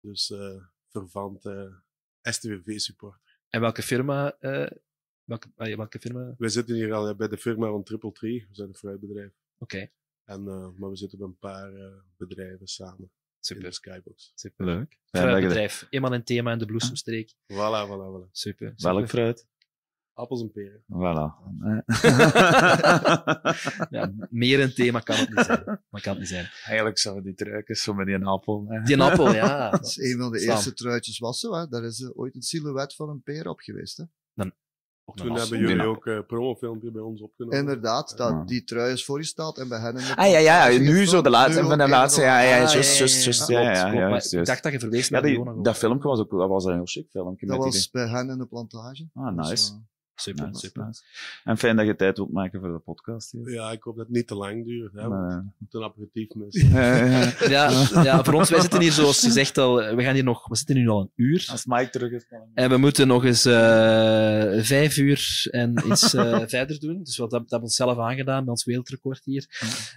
[0.00, 1.72] Dus eh vervant eh
[2.22, 3.38] STWV-supporter.
[3.48, 4.36] En welke firma.
[4.40, 4.70] eh,
[5.24, 6.20] welke, ah, welke firma?
[6.22, 6.34] Oké.
[6.38, 8.46] We zitten hier al bij de firma van Triple Tree.
[8.48, 9.32] We zijn een fruitbedrijf.
[10.24, 13.10] En, eh, maar we zitten bij een paar eh, bedrijven samen
[13.40, 13.72] Super.
[13.72, 14.32] Skybox.
[14.34, 14.66] Super.
[14.66, 14.98] Leuk.
[15.10, 15.86] Fruitbedrijf.
[15.90, 17.34] Eenmaal een thema in de bloesemstreek.
[17.52, 18.30] Voilà, voilà, voilà.
[18.32, 18.72] Super.
[18.76, 19.46] Welk fruit?
[20.12, 20.82] Appels en peren.
[20.88, 21.34] Voilà.
[23.96, 25.64] ja, meer een thema kan het niet zijn.
[25.64, 26.50] Maar kan het niet zijn.
[26.64, 28.66] Eigenlijk zou die truiken zo met die appel.
[28.68, 28.82] Hè.
[28.82, 29.70] Die appel, ja.
[29.70, 31.54] Dat is een van de eerste truitjes was zo.
[31.54, 31.68] Hè.
[31.68, 33.96] Daar is eh, ooit een silhouet van een peer op geweest.
[33.96, 34.04] Hè.
[35.14, 35.84] Toen hebben jullie Ja.
[35.84, 37.58] ook een promofilmpje bij ons opgenomen.
[37.58, 38.42] Inderdaad, dat, Ja.
[38.46, 41.22] die trui is voorgesteld en bij hen in de Ah ja, ja, plantage nu zo
[41.22, 44.38] de laatste, van de laatste, ja, ja, juist, ja, juist, ja, juist, ja, ja, ja,
[44.40, 46.86] Ik dacht dat je verwees Ja, naar dat filmpje was ook, dat was een heel
[46.86, 47.46] chic filmpje.
[47.46, 49.08] Dat met die- was bij hen in de plantage.
[49.14, 49.72] Ah, Dus, nice.
[50.20, 50.86] Super, Nice, super.
[50.86, 51.02] nice.
[51.44, 53.32] En fijn dat je tijd wilt maken voor de podcast.
[53.32, 53.50] hier.
[53.50, 54.92] Ja, ik hoop dat het niet te lang duurt.
[54.92, 56.54] Hè, want Maar, het een aperitief mis.
[57.48, 57.70] Ja,
[58.02, 60.56] ja, voor ons, wij zitten hier zoals gezegd al, eh, we gaan hier nog, we
[60.56, 61.48] zitten nu al een uur.
[61.50, 62.40] als Mike terug is, dan...
[62.54, 63.52] En we moeten nog eens eh,
[64.62, 67.02] vijf uur en iets eh, verder doen.
[67.02, 69.46] Dus wat, dat, dat hebben we onszelf aangedaan met ons wereldrecord hier.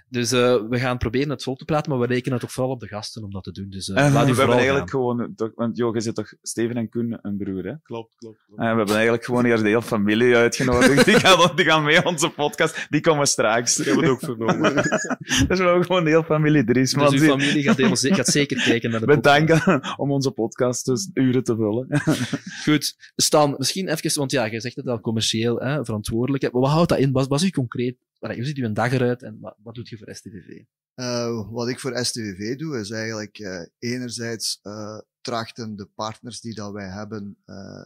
[0.08, 2.80] Dus eh, we gaan proberen het vol te praten, maar we rekenen toch vooral op
[2.80, 3.70] de gasten om dat te doen.
[3.70, 5.00] Dus laat we hebben eigenlijk gaan.
[5.00, 7.74] gewoon, toch- want Jo, je zit toch Steven en Koen een broer, hè?
[7.82, 8.42] Klopt, klopt.
[8.46, 8.60] klopt.
[8.60, 11.04] En we hebben eigenlijk gewoon hier de hele familie uitgenodigd.
[11.04, 12.86] Die gaan, die gaan mee aan onze podcast.
[12.90, 13.78] Die komen straks.
[13.78, 14.74] Ik heb het ook vernomen.
[14.74, 16.92] Dat is wel gewoon de hele familie Dries.
[16.92, 17.12] Dus man.
[17.12, 19.64] uw Die- familie gaat, heel ze- gaat zeker kijken naar de podcast.
[19.64, 21.86] Bedankt om onze podcast dus uren te vullen.
[22.64, 26.52] Goed, Stan, misschien even, want ja, je zegt het al commercieel hè, verantwoordelijk.
[26.52, 27.12] Maar wat houdt dat in?
[27.12, 27.96] Wat was u concreet?
[28.18, 30.62] Hoe ziet uw dag eruit en wat, wat doet je voor STVV?
[30.94, 36.54] Eh, wat ik voor STVV doe, is eigenlijk eh, enerzijds eh, trachten de partners die
[36.54, 37.84] dat wij hebben eh,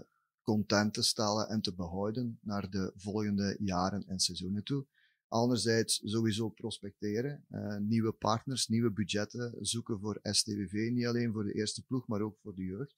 [0.49, 4.87] content te stellen en te behouden naar de volgende jaren en seizoenen toe.
[5.29, 11.53] Anderzijds sowieso prospecteren, eh, nieuwe partners, nieuwe budgetten zoeken voor STVV, niet alleen voor de
[11.53, 12.95] eerste ploeg, maar ook voor de jeugd.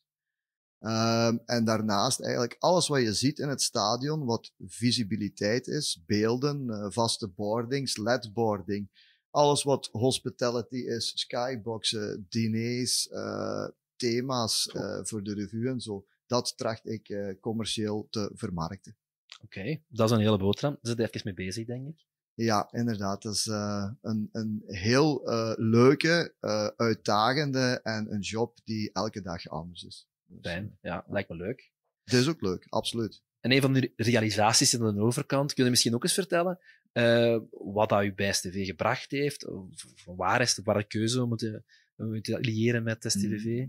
[0.78, 6.70] Ehm, en daarnaast eigenlijk alles wat je ziet in het stadion, wat visibiliteit is, beelden,
[6.70, 8.90] eh, vaste boardings, LED-boarding,
[9.30, 14.68] alles wat hospitality is, skyboxen, diners, eh, thema's
[15.02, 18.96] voor de revue en zo, dat tracht ik eh, commercieel te vermarkten.
[19.42, 20.78] Oké, dat is een hele boterham.
[20.82, 22.06] Daar zit je even mee bezig, denk ik.
[22.34, 23.22] Ja, inderdaad.
[23.22, 26.34] Dat is eh, een, een heel eh, leuke,
[26.76, 30.08] uitdagende en een job die elke dag anders is.
[30.26, 30.78] Dus, Fijn.
[30.82, 31.72] Ja, lijkt me leuk.
[32.04, 33.22] Het is ook leuk, absoluut.
[33.40, 36.58] En een van de realisaties aan de overkant, kun je misschien ook eens vertellen
[37.50, 39.46] wat dat u bij STV gebracht heeft?
[39.46, 41.62] Of waar is de, waar de keuze om te-
[41.96, 43.66] om het te liëren met STVV?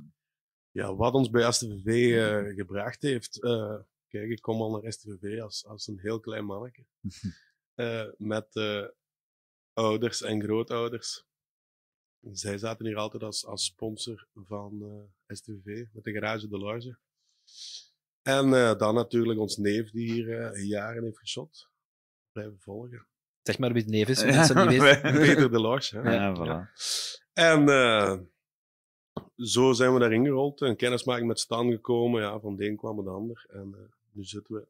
[0.71, 3.43] Ja, wat ons bij STVV eh, gebracht heeft.
[3.43, 3.75] eh,
[4.07, 6.85] kijk, ik kom al naar STVV als, als een heel klein manneke.
[7.75, 8.47] Eh, met
[9.73, 11.25] ouders en grootouders.
[12.31, 14.81] Zij zaten hier altijd als, als sponsor van
[15.27, 16.97] eh, STVV, met de garage De Large.
[18.21, 21.69] En dan natuurlijk ons neef die hier jaren heeft geschot.
[22.31, 23.07] Blijven volgen.
[23.41, 25.13] Zeg maar wie het neef is, mensen die weten.
[25.13, 25.99] Peter De Large.
[25.99, 26.13] Hè?
[26.13, 26.71] Ja, voilà.
[27.33, 28.19] En eh,
[29.43, 30.61] zo zijn we daarin gerold.
[30.61, 32.21] Een kennismaking met Stan gekomen.
[32.21, 33.45] Ja, van de een kwam het ander.
[33.49, 33.81] En eh,
[34.11, 34.67] nu zitten we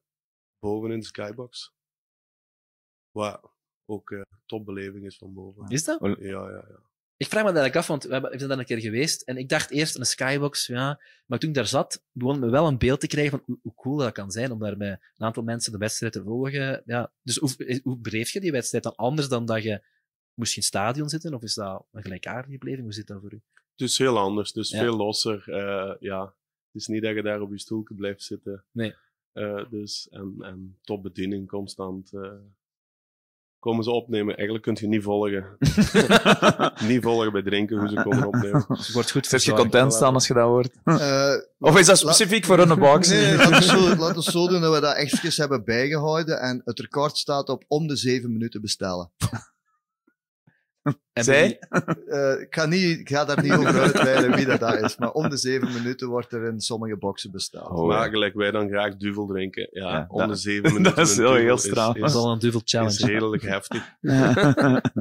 [0.59, 1.73] boven in de skybox.
[3.11, 3.41] Wat
[3.85, 5.67] ook eh topbeleving is van boven.
[5.67, 5.99] Is dat?
[6.01, 6.79] Ja, ja, ja.
[7.17, 9.21] Ik vraag me dat eigenlijk af, want we hebben- we zijn daar een keer geweest
[9.21, 11.01] en ik dacht eerst een skybox, ja.
[11.25, 13.75] Maar toen ik daar zat, begon me wel een beeld te krijgen van hoe, hoe
[13.75, 16.81] cool dat kan zijn om daar met een aantal mensen de wedstrijd te volgen.
[16.85, 19.81] Ja, dus hoe, hoe beleef je die wedstrijd dan anders dan dat je
[20.33, 21.33] moest in het stadion zitten?
[21.33, 22.83] Of is dat een gelijkaardige beleving?
[22.83, 23.41] Hoe zit dat voor u?
[23.81, 24.51] Het is heel anders.
[24.51, 24.79] Dus Ja.
[24.79, 25.43] veel losser.
[25.47, 26.21] eh, ja.
[26.71, 28.63] Het is niet dat je daar op je stoeltje blijft zitten.
[28.71, 28.95] Nee.
[29.31, 32.13] Eh, dus, en, en topbediening constant.
[32.13, 32.31] eh,
[33.59, 34.35] komen ze opnemen.
[34.35, 35.57] Eigenlijk kun je niet volgen.
[36.89, 38.65] niet volgen bij drinken hoe ze komen opnemen.
[38.67, 40.71] Het wordt goed Zet je content staan als je dat hoort?
[40.83, 41.33] Eh,
[41.69, 43.09] Of is dat specifiek voor een box?
[43.09, 46.39] Nee, nee, laten we zo, laten we zo doen dat we dat echt hebben bijgehouden
[46.39, 49.11] en het record staat op om de zeven minuten bestellen.
[51.13, 51.47] En Zij?
[51.47, 51.59] die-
[52.05, 55.11] Eh, ik, ga niet, ik ga daar niet over uitweiden wie dat, dat is, maar
[55.11, 57.69] om de zeven minuten wordt er in sommige boxen besteld.
[57.69, 58.09] Oh, maar ja.
[58.09, 59.67] gelijk wij dan graag duvel drinken.
[59.71, 60.95] Ja, Ja, om dat- de zeven minuten.
[60.95, 61.95] dat is heel straf.
[61.97, 62.91] Dat is wel een duvel challenge.
[62.93, 63.95] is redelijk heftig.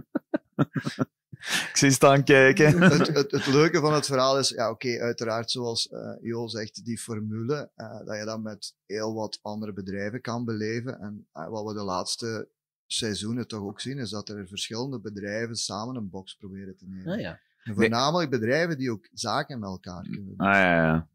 [1.41, 2.81] Ik zie staan kijken.
[2.93, 6.85] het, het, het leuke van het verhaal is, ja, oké, uiteraard, zoals eh Jo zegt,
[6.85, 10.99] die formule, eh, dat je dat met heel wat andere bedrijven kan beleven.
[11.01, 12.49] En wat we de laatste
[12.93, 17.13] seizoenen toch ook zien, is dat er verschillende bedrijven samen een box proberen te nemen.
[17.13, 17.41] Ah, ja.
[17.63, 20.37] En voornamelijk bedrijven die ook zaken met elkaar kunnen doen.
[20.37, 21.09] Ah, ja, ja.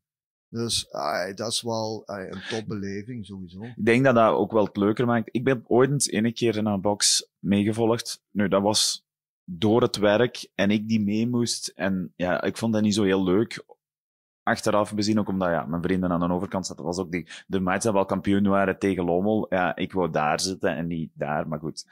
[0.50, 3.64] Dus ah, dat is wel ah, een topbeleving, sowieso.
[3.64, 5.30] Ik denk dat dat ook wel het leuker maakt.
[5.32, 8.22] Ik ben ooit eens ene keer in een box meegevolgd.
[8.32, 9.06] Nu, dat was
[9.44, 11.68] door het werk en ik die mee moest.
[11.68, 13.64] En ja, ik vond dat niet zo heel leuk.
[14.46, 16.86] Achteraf bezien ook omdat ja, mijn vrienden aan de overkant zaten.
[16.86, 19.46] was ook die, de match dat wel kampioen waren tegen Lommel.
[19.50, 21.86] Ja, ik wou daar zitten en niet daar, maar goed.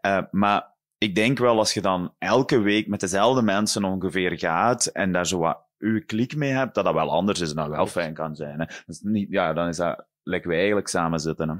[0.00, 4.86] Eh, maar ik denk wel als je dan elke week met dezelfde mensen ongeveer gaat
[4.86, 7.68] en daar zo wat uw klik mee hebt, dat dat wel anders is en dat
[7.68, 8.60] wel fijn kan zijn.
[8.60, 8.66] Hè.
[8.86, 11.48] Dus niet, ja, dan is dat lekker wij eigenlijk samen zitten.
[11.48, 11.56] Hè.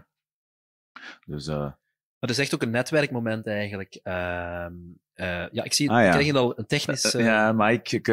[1.26, 1.72] Dus, uh,
[2.20, 4.00] maar het is echt ook een netwerkmoment eigenlijk.
[4.04, 4.66] Uh,
[5.14, 6.10] uh, ja, ik zie, ah, ja.
[6.10, 7.14] krijg je al een technisch...
[7.14, 7.24] Uh...
[7.24, 8.06] Ja, Mike, ik,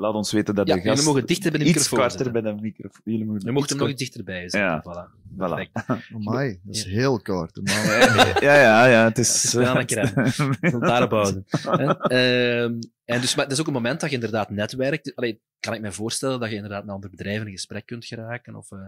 [0.00, 0.94] laat ons weten dat ja, de gast...
[0.94, 3.00] jullie mogen dichter bij de iets microfoon kwarter bij de microfoon.
[3.04, 4.60] Jullie moeten je mocht hem nog iets dichterbij zetten.
[4.60, 4.82] Ja.
[4.82, 5.22] Voilà.
[5.34, 6.14] voilà.
[6.14, 7.60] Amai, dat is heel kort.
[8.40, 9.34] ja, ja, ja, het is...
[9.34, 10.78] Het is wel een crème.
[10.80, 11.44] Daarop houden.
[12.02, 15.14] Ehm, en dus, maar het is ook een moment dat je inderdaad netwerkt.
[15.14, 18.54] Allee, kan ik me voorstellen dat je inderdaad met andere bedrijven in gesprek kunt geraken?
[18.54, 18.78] Of, uh,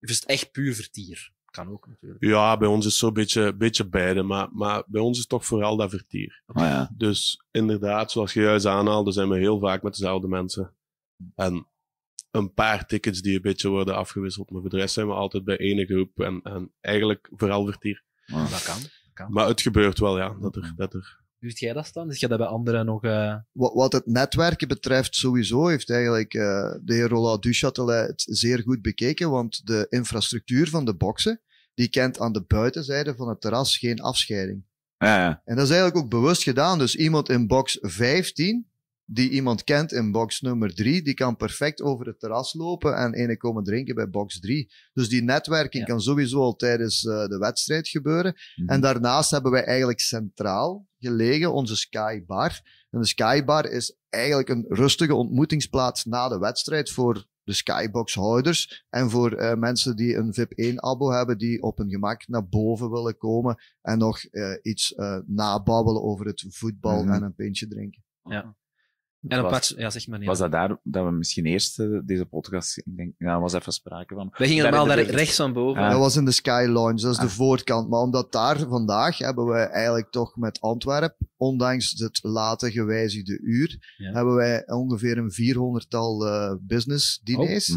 [0.00, 1.32] of is het echt puur vertier?
[1.54, 2.24] Kan ook natuurlijk.
[2.24, 4.22] Ja, bij ons is het zo'n beetje, beetje beide.
[4.22, 6.42] Maar, maar bij ons is het toch vooral dat vertier.
[6.46, 6.90] Oh, ja.
[6.96, 10.74] Dus inderdaad, zoals je juist aanhaalde, zijn we heel vaak met dezelfde mensen.
[11.34, 11.66] En
[12.30, 14.50] een paar tickets die een beetje worden afgewisseld.
[14.50, 16.20] Maar voor de rest zijn we altijd bij ene groep.
[16.20, 18.02] En, en eigenlijk vooral vertier.
[18.32, 18.50] Oh.
[18.50, 19.32] Dat, kan, dat kan.
[19.32, 20.36] Maar het gebeurt wel, ja.
[20.40, 22.10] Dat er, dat er hoe ziet jij dat dan?
[22.10, 23.04] Is jij dat bij anderen nog...
[23.04, 23.34] Uh...
[23.52, 26.42] Wat, wat, het netwerken betreft, sowieso heeft eigenlijk uh,
[26.82, 31.40] de heer Roland Duchatelet het zeer goed bekeken, want de infrastructuur van de boxen,
[31.74, 34.64] die kent aan de buitenzijde van het terras geen afscheiding.
[34.98, 35.42] Ja, ja.
[35.44, 36.78] En dat is eigenlijk ook bewust gedaan.
[36.78, 38.66] Dus iemand in box 15,
[39.06, 43.14] die iemand kent in box nummer 3, die kan perfect over het terras lopen en
[43.14, 44.70] ene komen drinken bij box 3.
[44.92, 45.88] Dus die netwerking ja.
[45.92, 48.32] kan sowieso al tijdens uh, de wedstrijd gebeuren.
[48.56, 48.72] Mm Mhm.
[48.72, 52.60] En daarnaast hebben wij eigenlijk centraal gelegen onze Sky Bar.
[52.90, 58.84] En de Sky Bar is eigenlijk een rustige ontmoetingsplaats na de wedstrijd voor de Skybox-houders
[58.90, 63.16] en voor uh, mensen die een VIP-1-abo hebben, die op een gemak naar boven willen
[63.16, 67.12] komen en nog uh, iets uh, nababbelen over het voetbal Mhm.
[67.12, 68.04] en een pintje drinken.
[68.22, 68.56] Ja.
[69.28, 70.28] En een Was- patch, ja, zeg maar niet.
[70.28, 73.52] Was dat daar dat we misschien eerst eh, deze podcast, ik denk, ja, er was
[73.52, 74.34] even sprake van.
[74.38, 75.82] Wij gingen normaal daar rechts aan boven.
[75.82, 75.90] Ah.
[75.90, 77.28] Dat was in de Sky Lounge, dat is de Ah.
[77.30, 77.88] voorkant.
[77.88, 83.94] Maar omdat daar vandaag hebben wij eigenlijk toch met Antwerpen, ondanks het late gewijzigde uur,
[83.96, 84.12] Ja.
[84.12, 87.70] hebben wij ongeveer een 400-tal eh business diners.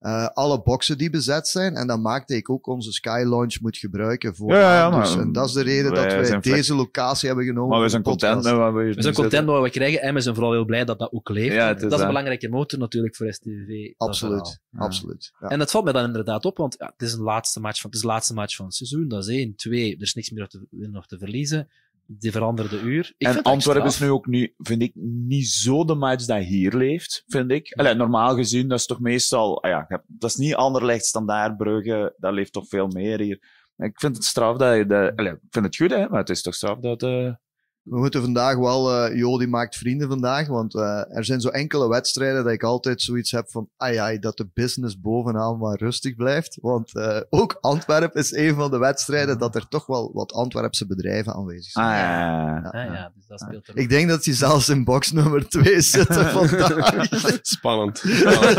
[0.00, 1.74] Eh, alle boxen die bezet zijn.
[1.74, 4.52] En dat maakt dat ik ook onze Sky Lounge moet gebruiken voor.
[4.52, 7.46] Ja, ja, ja, maar en dat is de reden wij dat wij deze locatie hebben
[7.46, 7.70] genomen.
[7.70, 10.02] Maar we zijn content met wat we hier We zijn content met wat we krijgen
[10.02, 11.54] en we zijn vooral heel blij dat dat ook leeft.
[11.54, 13.92] Ja, het is dat is een belangrijke motor natuurlijk voor STV.
[13.96, 14.78] Absoluut, Ja.
[14.78, 15.32] absoluut.
[15.40, 15.48] Ja.
[15.48, 17.90] En dat valt mij dan inderdaad op, want ja, het, is een laatste match van,
[17.90, 19.08] het is de laatste match van het seizoen.
[19.08, 19.54] Dat is één.
[19.56, 21.68] Twee, er is niks meer te, nog te verliezen.
[22.12, 23.14] Die veranderde uur.
[23.16, 24.92] Ik en dat Antwerpen is nu ook nu, vind ik,
[25.28, 27.72] niet zo de match dat hier leeft, vind ik.
[27.72, 32.14] Allee, normaal gezien, dat is toch meestal, ah ja, dat is niet Anderlecht, Standaard, Brugge,
[32.16, 33.38] dat leeft toch veel meer hier.
[33.76, 36.30] Ik vind het straf dat je, de, allee, ik vind het goed, hè, maar het
[36.30, 37.32] is toch straf dat, eh
[37.82, 41.88] We moeten vandaag wel, eh Jody maakt vrienden vandaag, want eh, er zijn zo enkele
[41.88, 46.14] wedstrijden dat ik altijd zoiets heb van, ai ai, dat de business bovenaan maar rustig
[46.14, 46.58] blijft.
[46.60, 50.86] Want eh, ook Antwerpen is een van de wedstrijden dat er toch wel wat Antwerpse
[50.86, 51.86] bedrijven aanwezig zijn.
[51.86, 52.56] ah, ja.
[52.56, 55.80] Ah, ja, dus dat speelt er Ik denk dat die zelfs in box nummer 2
[55.96, 57.06] zitten vandaag.
[57.42, 58.02] Spannend.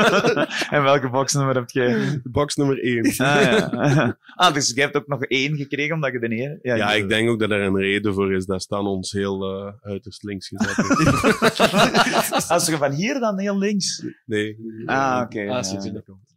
[0.76, 2.19] en welke boxnummer heb je?
[2.23, 3.06] Box nummer 1.
[3.06, 4.18] Ah, ja.
[4.35, 6.60] ah, dus je hebt ook nog één gekregen, omdat je de neer...
[6.61, 8.45] Ja, ik denk ook dat er een reden voor is.
[8.45, 10.77] Dat Stan ons heel eh, uiterst links gezet.
[12.49, 14.06] Als je van hier dan heel links...
[14.26, 14.57] Nee.
[14.85, 15.49] Ah, oké.
[15.49, 16.34] Ah, als je binnenkomt.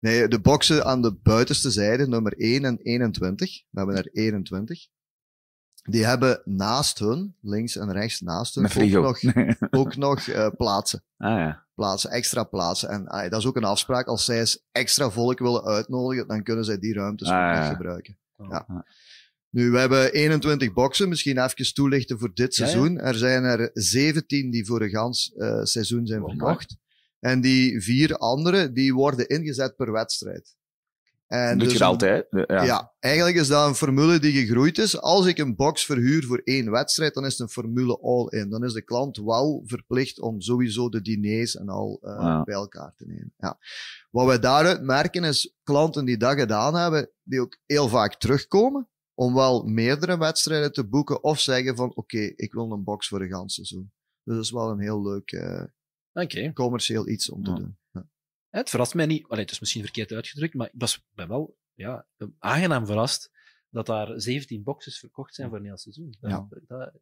[0.00, 4.86] Nee, de boxen aan de buitenste zijde, nummer 1 en 21, we hebben er 21,
[5.82, 9.34] die hebben naast hun, links en rechts naast hun, ook nog,
[9.80, 11.02] ook nog eh, plaatsen.
[11.16, 11.64] ah, ja.
[11.74, 12.88] plaatsen, extra plaatsen.
[12.88, 14.06] En ah, dat is ook een afspraak.
[14.06, 17.58] Als zij eens extra volk willen uitnodigen, dan kunnen zij die ruimtes Ah, ook ja.
[17.60, 18.18] nog gebruiken.
[18.36, 18.48] Oh.
[18.50, 18.84] Ja.
[19.50, 21.08] Nu, we hebben 21 boxen.
[21.08, 22.70] Misschien even toelichten voor dit Ja, ja.
[22.70, 22.98] seizoen.
[22.98, 26.76] Er zijn er 17 die voor een gans eh, seizoen zijn verkocht.
[27.20, 30.56] En die vier andere, die worden ingezet per wedstrijd.
[31.26, 32.26] En Doe dus je dat altijd?
[32.30, 32.62] Ja.
[32.64, 32.92] ja.
[32.98, 35.00] eigenlijk is dat een formule die gegroeid is.
[35.00, 38.50] Als ik een box verhuur voor één wedstrijd, dan is het een formule all-in.
[38.50, 42.42] Dan is de klant wel verplicht om sowieso de diners en al eh, Ja.
[42.42, 43.32] bij elkaar te nemen.
[43.36, 43.58] Ja.
[44.10, 48.88] Wat we daaruit merken is klanten die dat gedaan hebben, die ook heel vaak terugkomen
[49.18, 53.20] om wel meerdere wedstrijden te boeken of zeggen van oké, ik wil een box voor
[53.22, 53.92] een gans seizoen.
[54.22, 55.64] Dus dat is wel een heel leuk eh,
[56.12, 56.52] Oké.
[56.52, 57.56] commercieel iets om te Ja.
[57.56, 57.78] doen.
[57.90, 58.08] Ja.
[58.48, 59.28] Het verrast mij niet.
[59.28, 62.06] Allee, het is misschien verkeerd uitgedrukt, maar ik was, ben wel ja,
[62.38, 63.30] aangenaam verrast
[63.70, 66.14] dat daar 17 boxes verkocht zijn voor een heel seizoen.
[66.20, 66.48] Dat, Ja.
[66.66, 66.92] dat-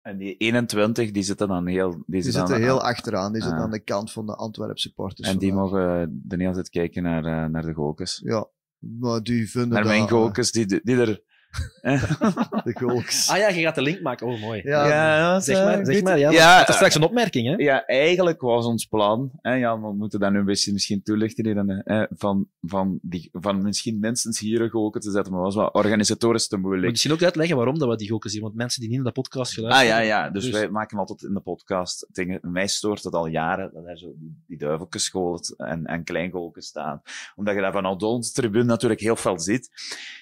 [0.00, 1.90] En die 21, die zitten dan heel...
[1.90, 3.64] Die, Die zitten heel achteraan, die zitten Ah.
[3.64, 5.28] aan de kant van de Antwerp supporters.
[5.28, 5.70] En die vandaag.
[5.72, 8.20] mogen de hele tijd kijken naar, eh, naar de gokers.
[8.24, 8.48] Ja,
[8.82, 9.92] maar die vinden Naar dat...
[9.92, 11.20] mijn gokers, die, die er
[12.64, 13.28] de golks.
[13.28, 14.26] Ah ja, je gaat de link maken.
[14.26, 14.60] Oh, mooi.
[14.64, 16.18] Ja, Ja, dat is, Zeg eh, maar, zeg maar.
[16.18, 17.54] Ja, Ja, dat is straks een opmerking, hè?
[17.64, 21.46] Ja, eigenlijk was ons plan, hè, ja, we moeten dat nu een beetje misschien toelichten
[21.46, 25.54] hier, hè, van, van, die, van misschien minstens hier een goken te zetten, maar was
[25.54, 26.90] wat organisatorisch te Moet moeilijk.
[26.90, 29.12] misschien ook uitleggen waarom dat we die gokken zien, want mensen die niet in de
[29.12, 32.38] podcast Ah geluisterd ja, hebben- ja, dus, Dus- wij maken altijd in de podcast dingen.
[32.42, 37.02] Mij stoort het al jaren dat er zo die, die duivelkenschool en, en kleingolken staan.
[37.34, 39.70] Omdat je dat van Aldons tribune natuurlijk heel veel ziet.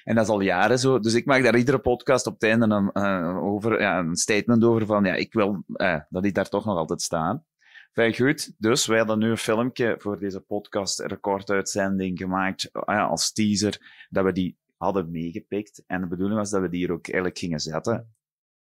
[0.04, 0.98] En dat is al jaren zo.
[0.98, 4.64] Dus ik maak daar iedere podcast op het einde een, eh, over, ja, een statement
[4.64, 7.44] over van, ja, ik wil eh, dat die daar toch nog altijd staan.
[7.92, 13.32] Fijn goed, dus wij hadden nu een filmpje voor deze podcast recorduitzending gemaakt ja, als
[13.32, 15.82] teaser, dat we die hadden meegepikt.
[15.86, 18.14] En de bedoeling was dat we die hier ook eigenlijk gingen zetten.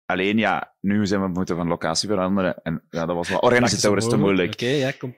[0.06, 2.62] Alleen ja, nu zijn we moeten van locatie veranderen.
[2.64, 4.54] En ja, dat was wel organisatorisch te moeilijk.
[4.54, 5.16] Oké, ja, kom.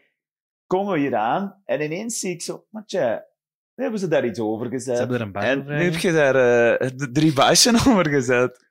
[0.68, 3.32] Komen we hier aan en ineens zie ik zo, matje,
[3.82, 4.95] hebben ze daar iets over gezet.
[4.95, 6.36] Ze hebben er een en over nu heb je daar
[6.80, 8.66] eh, de drie baasjes over gezet.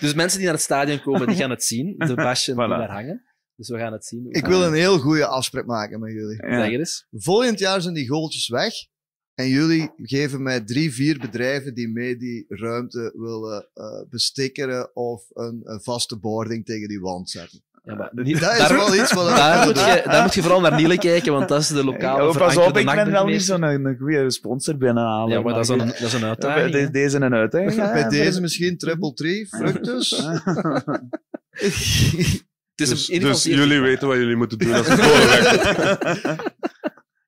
[0.00, 1.94] Dus mensen die naar het stadion komen, die gaan het zien.
[1.98, 3.24] De basje die daar hangen.
[3.56, 4.26] Dus we gaan het zien.
[4.30, 6.46] Ik wil een heel goede afspraak maken met jullie.
[6.46, 6.64] Ja.
[6.64, 7.06] Zeg eens.
[7.10, 8.74] Volgend jaar zijn die goaltjes weg.
[9.34, 15.24] En jullie geven mij drie, vier bedrijven die mee die ruimte willen eh bestikkeren of
[15.32, 17.62] een, een vaste boarding tegen die wand zetten.
[17.82, 20.74] Ja, maar Dat is daar, wel iets daar, moet je, daar moet je vooral naar
[20.74, 23.62] Niele kijken, want dat is de lokale Oh, pas op, ik ben wel niet zo'n
[23.62, 25.36] een goede sponsor binnenhalen.
[25.36, 26.74] Ja, maar dat is een, dat is een uitdaging.
[26.74, 26.90] Hè.
[26.90, 27.74] Deze een uitdaging.
[27.74, 30.08] ja, Bij deze misschien triple tree, fructus.
[32.74, 36.36] Dus, dus jullie weten wat jullie moeten doen als het weg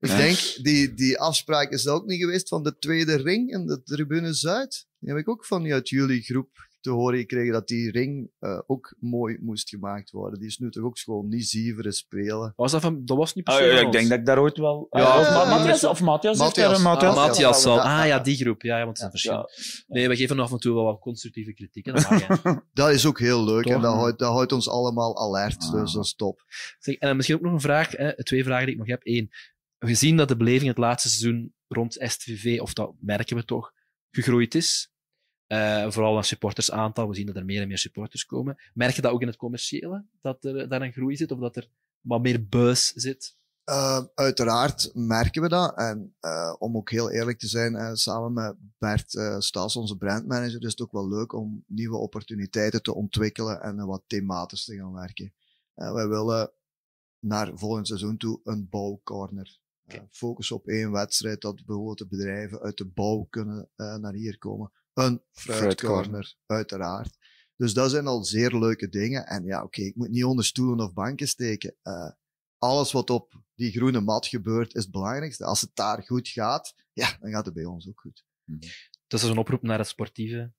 [0.00, 3.82] Ik denk, die, die afspraak is ook niet geweest van de tweede ring in de
[3.82, 4.86] tribune Zuid.
[4.98, 6.50] Die heb ik ook van uit jullie groep
[6.82, 10.38] te horen gekregen dat die ring eh, ook mooi moest gemaakt worden.
[10.38, 12.52] Die is nu toch ook gewoon niet zieveren spelen.
[12.56, 14.56] Was dat, van, dat was niet per Ah, ja, ik denk dat ik daar ooit
[14.56, 14.86] wel...
[14.90, 16.38] Ja, Ah, ja, of Ma- ja, Matthias, of Matthias.
[16.38, 16.82] heeft Matthias.
[16.82, 17.14] Matthias.
[17.16, 17.74] Ah, Matthias zal.
[17.76, 18.62] Ja, Ah die groep.
[18.62, 19.42] Ja, ja, want het is een Ja.
[19.48, 19.84] verschil.
[19.86, 21.84] Nee, we geven af en toe wel wat constructieve kritiek.
[21.84, 22.60] Dat mag.
[22.72, 23.72] Dat is ook heel leuk Toch?
[23.72, 25.62] en dat houdt, dat houdt ons allemaal alert.
[25.62, 25.72] Ah.
[25.72, 26.42] Dus dat is top.
[26.78, 27.90] Zeg, en dan misschien ook nog een vraag.
[27.90, 29.00] Hè, twee vragen die ik nog heb.
[29.02, 29.30] Eén.
[29.78, 33.72] Gezien dat de beleving het laatste seizoen rond STVV, of dat merken we toch,
[34.10, 34.91] gegroeid is.
[35.52, 37.08] Eh, vooral aan supportersaantal.
[37.08, 38.56] We zien dat er meer en meer supporters komen.
[38.74, 40.04] Merk je dat ook in het commerciële?
[40.20, 41.32] Dat er daar een groei zit?
[41.32, 41.68] Of dat er
[42.00, 43.36] wat meer buzz zit?
[43.64, 45.76] Eh, uiteraard merken we dat.
[45.76, 49.96] En eh, om ook heel eerlijk te zijn, eh, samen met Bert uh, Stas, onze
[49.96, 54.64] brandmanager, is het ook wel leuk om nieuwe opportuniteiten te ontwikkelen en eh, wat thematisch
[54.64, 55.32] te gaan werken.
[55.74, 56.50] Eh, wij willen
[57.18, 59.60] naar volgend seizoen toe een bouwcorner.
[59.86, 64.12] Eh, focus op één wedstrijd dat bijvoorbeeld de bedrijven uit de bouw kunnen eh, naar
[64.12, 64.72] hier komen.
[64.94, 67.16] Een fruitcorner, uiteraard.
[67.56, 69.27] Dus dat zijn al zeer leuke dingen.
[69.27, 71.74] En ja, oké, ik moet niet onder stoelen of banken steken.
[71.82, 72.10] Eh,
[72.59, 75.44] alles wat op die groene mat gebeurt, is het belangrijkste.
[75.44, 78.24] Als het daar goed gaat, ja, dan gaat het bij ons ook goed.
[79.06, 80.52] Dat is een oproep naar het sportieve.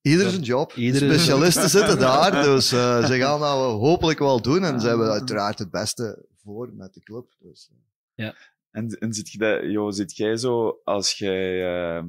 [0.00, 0.72] Ieder Ja, zijn job.
[0.72, 4.64] ieder- Specialisten zitten daar, dus eh, ze gaan dat hopelijk wel doen.
[4.64, 7.34] En ze hebben uiteraard het beste voor met de club.
[7.38, 7.70] Dus,
[8.14, 8.30] eh.
[8.70, 11.64] En, en zit, je dat, joh, zit jij zo als jij.
[11.96, 12.06] ehm,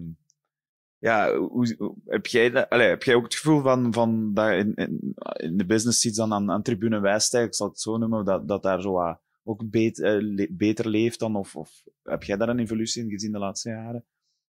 [1.05, 4.73] ja, hoe, heb, jij dat, allee, heb jij ook het gevoel van, van dat in,
[4.75, 8.25] in, in de business iets dan aan, aan tribune wijstijg, ik zal het zo noemen,
[8.25, 11.35] dat, dat daar zo wat ook beet, eh, le- beter leeft dan?
[11.35, 14.05] Of, of heb jij daar een evolutie in gezien de laatste jaren?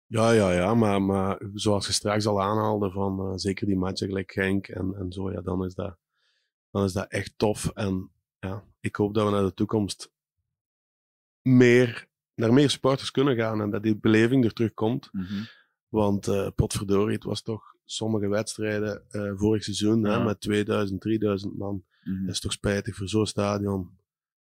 [0.06, 4.06] Ja, ja, ja, maar, maar zoals je straks al aanhaalde, van eh, zeker die matchen
[4.06, 5.96] gelijk Genk en, en zo, ja, dan is, dat,
[6.70, 7.68] dan is dat echt tof.
[7.68, 10.12] En ja, ik hoop dat we naar de toekomst
[11.42, 15.10] meer, naar meer supporters kunnen gaan en dat die beleving er terugkomt.
[15.94, 20.18] Want eh potverdorie, het was toch sommige wedstrijden eh, vorig seizoen Ja.
[20.18, 21.84] hè, met 2000, 3000 man.
[22.04, 22.24] Mhm.
[22.24, 23.98] Dat is toch spijtig voor zo'n stadion,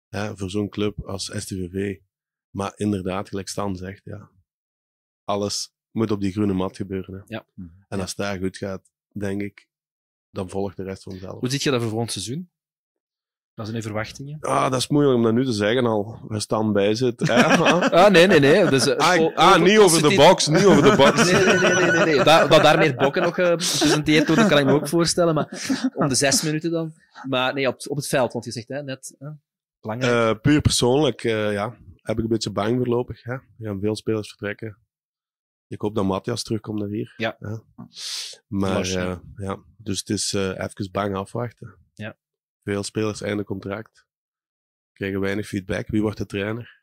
[0.09, 1.97] hè, voor zo'n club als STVV.
[2.49, 4.29] Maar inderdaad, gelijk Stan zegt, ja,
[5.23, 7.13] alles moet op die groene mat gebeuren.
[7.13, 7.21] Hè.
[7.27, 7.45] Ja.
[7.87, 9.67] En als het daar goed gaat, denk ik,
[10.29, 11.39] dan volgt de rest vanzelf.
[11.39, 12.51] Hoe ziet je dat voor volgend seizoen?
[13.61, 14.37] Wat zijn verwachtingen?
[14.39, 17.11] Ah, dat is moeilijk om dat nu te zeggen al, waar Stan bij hè.
[17.91, 18.69] Ah, nee, nee, nee.
[18.69, 21.31] Dus, eh, ah, ah, niet over de box, niet over de box.
[21.31, 22.05] Nee, nee, nee, nee, nee.
[22.05, 22.23] nee.
[22.23, 25.33] Dat, dat daar meer bokken nog eh, gepresenteerd worden, kan ik me ook voorstellen.
[25.33, 26.93] Maar om de zes minuten dan.
[27.29, 29.29] Maar nee, op, op het veld, want je zegt hè, net, hè,
[29.81, 30.13] belangrijk.
[30.13, 33.23] Eh, puur persoonlijk, ja, heb ik een beetje bang voorlopig.
[33.23, 33.33] Hè.
[33.33, 34.77] Er gaan veel spelers vertrekken.
[35.67, 37.13] Ik hoop dat Matthias terugkomt naar hier.
[37.17, 37.37] Ja.
[38.47, 39.21] Maar ja.
[39.35, 41.75] ja, dus het is even bang afwachten.
[41.93, 42.15] Ja.
[42.63, 44.05] Veel spelers einde contract.
[44.93, 45.87] Krijgen weinig feedback.
[45.87, 46.79] Wie wordt de trainer?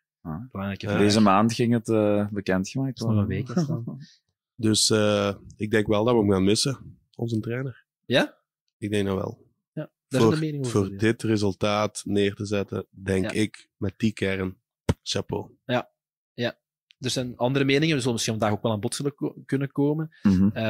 [0.50, 0.98] belangrijke eh.
[0.98, 3.28] Deze maand ging het eh, bekendgemaakt nog een worden.
[3.28, 3.48] week.
[4.54, 7.84] Dus eh, ik denk wel dat we hem gaan missen, onze trainer.
[8.04, 8.36] Ja?
[8.78, 9.46] Ik denk dat wel.
[9.72, 10.72] Ja, daar voor is de mening over.
[10.88, 13.30] voor dit resultaat neer te zetten, denk Ja.
[13.30, 14.56] ik, met die kern,
[15.02, 15.50] chapeau.
[17.00, 19.72] er zijn andere meningen, we zullen misschien vandaag ook wel aan bod zullen ko- kunnen
[19.72, 20.10] komen.
[20.22, 20.48] Mhm.
[20.52, 20.62] Eh,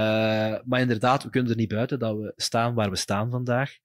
[0.65, 3.79] maar inderdaad, we kunnen er niet buiten dat we staan waar we staan vandaag.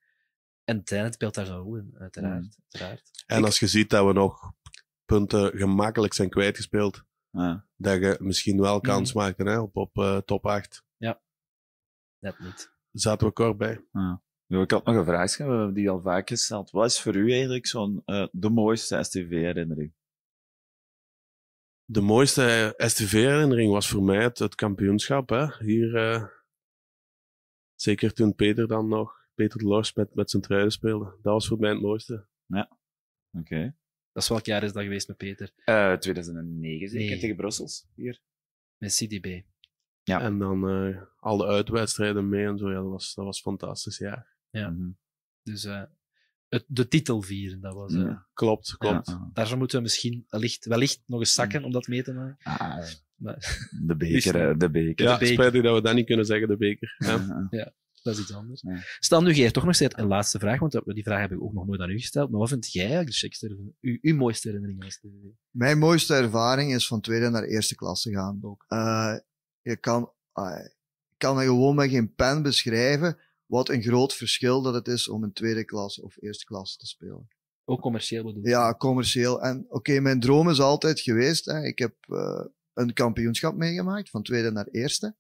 [0.63, 2.57] En trainer speelt daar zo rol in, uiteraard.
[2.69, 3.23] uiteraard.
[3.25, 4.53] En als je ziet dat we nog
[5.05, 7.65] punten gemakkelijk zijn kwijtgespeeld, Ja.
[7.75, 9.23] dat je misschien wel kans Mhm.
[9.23, 10.83] maakte hè, op, op eh, top 8.
[12.19, 12.71] Net niet.
[12.91, 13.85] Zaten we kort bij.
[14.47, 16.71] Nu, ik had nog een vraag, we hebben die al vaak gesteld.
[16.71, 19.93] Wat is voor u eigenlijk zo'n eh, de mooiste STV-herinnering?
[21.85, 25.29] De mooiste STV-herinnering was voor mij het, het kampioenschap.
[25.29, 25.45] Hè.
[25.57, 26.27] Hier, eh,
[27.75, 31.05] zeker toen Peter dan nog, Peter de Lors met, met zijn truiden speelde.
[31.05, 32.25] Dat was voor mij het mooiste.
[33.37, 33.75] Oké.
[34.11, 35.51] Dat is welk jaar is dat geweest met Peter?
[35.65, 37.19] Eh, 2009 zeker, Nee.
[37.19, 37.87] tegen Brussels.
[37.95, 38.19] Hier.
[38.77, 39.41] Met CDB.
[40.03, 40.21] Ja.
[40.21, 42.69] En dan eh, alle uitwedstrijden mee en zo.
[42.69, 44.27] Ja, dat was, dat was fantastisch, ja.
[44.49, 44.69] Ja.
[44.69, 44.89] Mhm.
[45.43, 45.83] Dus eh,
[46.47, 47.93] het, de titel vieren, dat was...
[47.93, 48.27] eh, Ja.
[48.33, 49.07] Klopt, klopt.
[49.07, 52.37] Ja, Daar moeten we misschien wellicht, wellicht nog eens zakken om dat mee te maken.
[52.43, 55.05] ah, Maar de beker, hè, de beker.
[55.05, 55.33] Ja, beker.
[55.33, 56.95] spijtig dat we dat niet kunnen zeggen, de beker.
[56.97, 57.73] Ja.
[58.03, 58.61] Dat is iets anders.
[58.61, 58.79] Ja.
[58.99, 61.53] Stel nu, jij toch nog steeds een laatste vraag, want die vraag heb ik ook
[61.53, 62.29] nog nooit aan u gesteld.
[62.29, 65.11] Maar wat vind jij eigenlijk de uw, uw mooiste herinnering als TV?
[65.49, 68.57] Mijn mooiste ervaring is van tweede naar eerste klasse gaan.
[68.67, 69.15] Eh,
[69.61, 70.59] je kan, ah,
[71.11, 75.07] ik kan er gewoon met geen pen beschrijven wat een groot verschil dat het is
[75.07, 77.27] om in tweede klasse of eerste klasse te spelen.
[77.65, 78.49] Ook commercieel bedoel ik.
[78.49, 79.41] Ja, commercieel.
[79.41, 81.45] En oké, mijn droom is altijd geweest.
[81.45, 81.63] Hè.
[81.63, 85.15] Ik heb eh, een kampioenschap meegemaakt, van tweede naar eerste.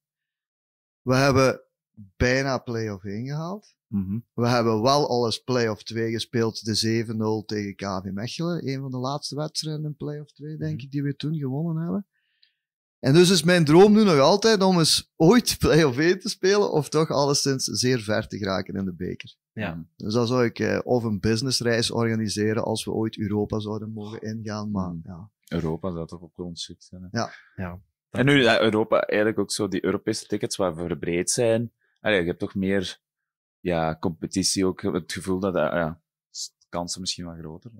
[1.01, 1.61] We hebben
[2.17, 3.75] bijna play-off 1 gehaald.
[3.87, 4.19] Mhm.
[4.33, 8.67] We hebben wel al eens play-off 2 gespeeld, de 7-0 tegen KV Mechelen.
[8.67, 12.07] Een van de laatste wedstrijden in play-off 2, denk ik, die we toen gewonnen hebben.
[12.99, 16.71] En dus is mijn droom nu nog altijd om eens ooit play-off 1 te spelen,
[16.71, 19.35] of toch alleszins zeer ver te geraken in de beker.
[19.53, 19.85] Ja.
[19.95, 24.21] Dus dan zou ik eh, of een businessreis organiseren als we ooit Europa zouden mogen
[24.21, 24.71] ingaan.
[24.71, 25.01] Maar Hmm.
[25.03, 27.07] ja, Europa zou toch shit zijn.
[27.11, 27.19] hè?
[27.19, 27.31] Ja.
[27.55, 27.79] Ja.
[28.09, 31.71] En nu Europa, eigenlijk ook zo die Europese tickets waar verbreed zijn.
[32.03, 32.99] Allee, je hebt toch meer
[33.59, 36.01] ja, competitie, ook het gevoel dat eh, ja,
[36.69, 37.71] kansen misschien wat groter.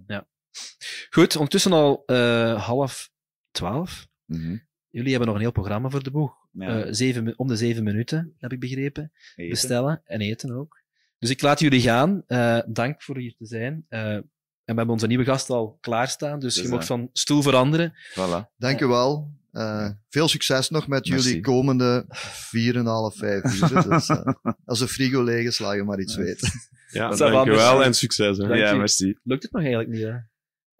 [1.10, 3.12] Goed, ondertussen al eh, half
[3.52, 4.08] twaalf.
[4.26, 4.58] Mhm.
[4.90, 6.36] Jullie hebben nog een heel programma voor de boeg.
[6.52, 9.12] Ja, Eh, zeven, om de zeven minuten, heb ik begrepen.
[9.36, 9.50] eten.
[9.50, 10.82] Bestellen en eten ook.
[11.20, 12.24] Dus ik laat jullie gaan.
[12.28, 13.86] Eh, dank voor hier te zijn.
[13.90, 14.22] Eh, en
[14.66, 17.94] we hebben onze nieuwe gast al klaarstaan, dus Dus, je mag van stoel veranderen.
[18.12, 18.56] Voilà.
[18.58, 19.32] dank u wel.
[19.54, 21.28] Eh, veel succes nog met Merci.
[21.28, 23.90] jullie komende 4,5, 5 uur.
[23.90, 24.10] Dus,
[24.66, 26.50] als de frigo leeg is, laat je maar iets weten.
[26.92, 28.38] Ja, dankjewel en succes.
[28.38, 28.48] Hè.
[28.48, 28.78] Dank ja, je.
[28.78, 29.18] merci.
[29.24, 30.10] Lukt het nog eigenlijk niet, hè?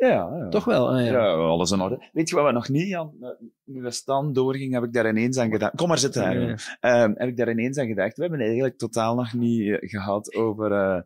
[0.08, 0.50] Ja, ja.
[0.50, 0.90] Toch wel?
[0.90, 1.12] Ah, ja.
[1.12, 2.10] Ja, alles in orde.
[2.14, 3.16] Weet je wat we nog niet, Jan?
[3.22, 3.30] Eh,
[3.64, 5.76] Nu we stand doorging, heb ik daar ineens aan gedacht.
[5.76, 6.56] Kom maar zitten, Ja.
[6.80, 8.16] Ehm, heb ik daar ineens aan gedacht.
[8.16, 11.02] We hebben eigenlijk totaal nog niet eh, gehad over, eh,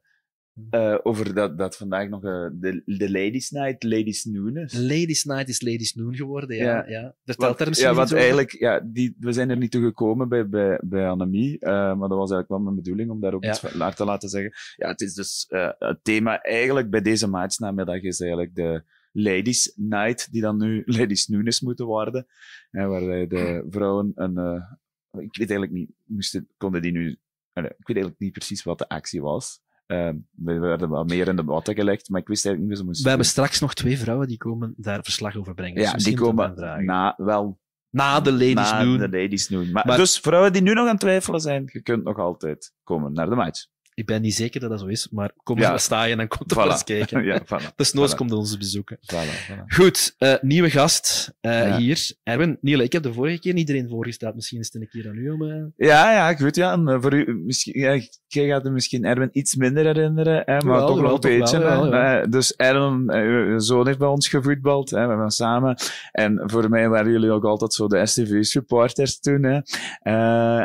[0.69, 4.73] eh, over dat, dat vandaag nog eh, de, de Ladies Night, Ladies Noon is.
[4.73, 6.63] Ladies Night is Ladies Noon geworden, ja.
[6.63, 6.87] Ja.
[6.87, 7.15] ja.
[7.25, 8.17] Vertelt daar misschien ja, want over?
[8.17, 12.09] eigenlijk, ja, die, we zijn er niet toe gekomen bij, bij, bij Annemie, eh, maar
[12.09, 13.49] dat was eigenlijk wel mijn bedoeling om daar ook Ja.
[13.49, 14.51] iets naar te laten zeggen.
[14.75, 15.45] Ja, het is dus
[15.77, 21.27] het thema eigenlijk bij deze matchnamiddag is eigenlijk de Ladies Night, die dan nu Ladies
[21.27, 22.27] Noon is moeten worden,
[22.71, 24.63] hè, waar de vrouwen een,
[25.11, 27.09] ik weet eigenlijk niet, moesten, konden die nu,
[27.53, 29.65] ik weet eigenlijk niet precies wat de actie was.
[29.87, 32.77] Eh, we werden wel meer in de watten gelegd, maar ik wist eigenlijk niet hoe
[32.77, 35.75] ze moesten We hebben straks nog twee vrouwen die komen daar verslag over brengen.
[35.75, 36.53] Dus Ja, die komen
[36.85, 37.59] na, wel
[37.89, 38.97] Na de Ladies na Noon.
[38.97, 39.71] de Ladies Noon.
[39.71, 42.73] Maar, Maar- Dus vrouwen die nu nog aan het twijfelen zijn, je kunt nog altijd
[42.83, 43.65] komen naar de match.
[43.97, 45.71] Ik ben niet zeker dat dat zo is, maar kom Ja.
[45.71, 46.59] eens staan en dan komt er Voilà.
[46.59, 47.23] wel eens kijken.
[47.31, 47.73] ja, voilà.
[47.75, 48.15] Dus Noos Voilà.
[48.15, 48.97] komt ons bezoeken.
[49.01, 49.63] voilà, voilà.
[49.67, 51.77] Goed, eh, nieuwe gast Ja.
[51.77, 52.11] hier.
[52.23, 54.35] Erwin, Niele, ik heb de vorige keer iedereen voorgesteld.
[54.35, 55.41] Misschien is het een keer aan u om...
[55.49, 56.55] eh, Ja, ja, goed.
[56.55, 56.71] Ja.
[56.71, 60.53] En, eh, voor u, misschien, ja, jij gaat er misschien Erwin iets minder herinneren, hè,
[60.53, 61.59] maar Jawel, toch wel een beetje.
[61.59, 62.17] wel, hè.
[62.17, 62.25] ja.
[62.25, 65.77] Dus Erwin, uw zoon heeft bij ons gevoetbald, hè, we hebben samen.
[66.11, 69.43] En voor mij waren jullie ook altijd zo de STV-supporters toen.
[69.43, 69.59] Hè.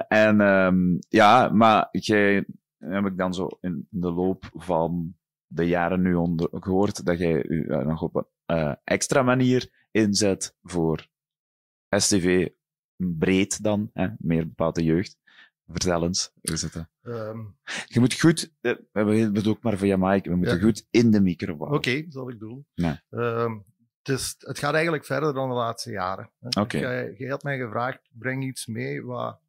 [0.09, 0.76] En ehm,
[1.09, 2.44] ja, maar jij
[2.90, 5.14] heb ik dan zo in de loop van
[5.46, 9.86] de jaren nu onder, gehoord dat jij u eh, nog op een eh, extra manier
[9.90, 11.06] inzet voor
[11.88, 12.48] STV
[12.96, 15.16] breed dan, hè, meer bepaalde jeugd.
[15.66, 16.86] Vertel eens, hoe zit dat?
[17.02, 17.38] Ehm,
[17.86, 20.62] Je moet goed, eh, we hebben het ook maar via Mike, we moeten Ja.
[20.62, 21.54] goed in de micro.
[21.56, 22.66] Oké, zal ik doen.
[22.74, 23.02] Ja.
[23.10, 23.59] Ehm,
[24.02, 26.30] het, is, het gaat eigenlijk verder dan de laatste jaren.
[26.40, 26.60] hè.
[26.60, 26.78] Oké.
[26.78, 29.40] Jij, jij had mij gevraagd, breng iets mee wat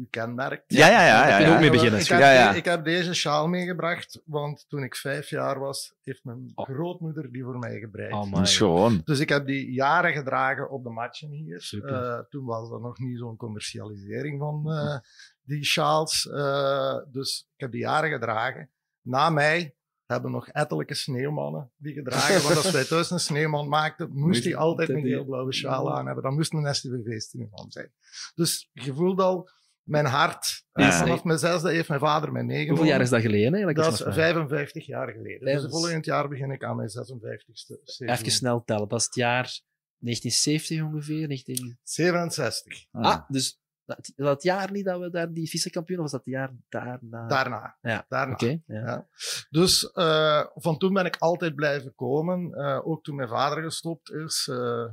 [0.00, 0.64] u kenmerkt.
[0.66, 1.28] Ja, ja, ja.
[1.28, 1.54] ja, ja.
[1.54, 2.18] ook mee beginnen, Ik heb.
[2.18, 2.52] Ja, ja.
[2.54, 6.64] ik heb deze sjaal meegebracht, want toen ik vijf jaar was, heeft mijn Oh.
[6.64, 8.12] grootmoeder die voor mij gebreid.
[8.12, 9.00] Oh, is gewoon.
[9.04, 11.80] Dus ik heb die jaren gedragen op de matchen hier.
[11.84, 14.98] Eh, toen was er nog niet zo'n commercialisering van eh,
[15.42, 16.28] die sjaals.
[16.30, 18.70] Eh, dus ik heb die jaren gedragen.
[19.02, 19.74] Na mij
[20.06, 22.42] hebben nog ettelijke sneeuwmannen die gedragen.
[22.42, 26.06] Want als wij thuis een sneeuwman maakten, moest hij altijd een heel blauwe sjaal aan
[26.06, 26.24] hebben.
[26.24, 27.92] Dan moest een STVV-sneeuwman zijn.
[28.34, 29.48] Dus je voelt al,
[29.82, 30.90] mijn hart, Ja.
[30.92, 32.68] vanaf mijn zesde heeft mijn vader mij meegenomen.
[32.76, 33.74] Hoeveel jaar is dat geleden?
[33.74, 34.14] Dat is dat vraag?
[34.14, 35.46] 55 jaar geleden.
[35.62, 38.08] Dus volgend jaar begin ik aan mijn 56ste seizoen.
[38.16, 38.88] Even snel tellen.
[38.88, 39.60] Dat is het jaar
[39.98, 41.28] 1970 ongeveer.
[41.28, 41.78] 19...
[41.82, 42.84] 67.
[42.90, 46.34] Ah, dus dat, dat jaar niet dat we daar die vice-kampioen, of was dat het
[46.34, 47.26] jaar daarna?
[47.26, 47.76] Daarna.
[47.80, 48.32] Ja, Daarna.
[48.32, 48.80] Oké, ja.
[48.80, 49.06] Ja.
[49.50, 52.54] Dus eh, van toen ben ik altijd blijven komen.
[52.54, 54.48] Eh, ook toen mijn vader gestopt is.
[54.50, 54.84] eh,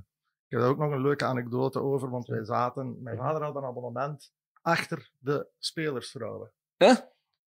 [0.46, 3.02] ik heb daar ook nog een leuke anekdote over, want wij zaten...
[3.04, 4.32] Mijn vader had een abonnement
[4.68, 6.52] achter de spelersvrouwen.
[6.78, 6.98] Huh?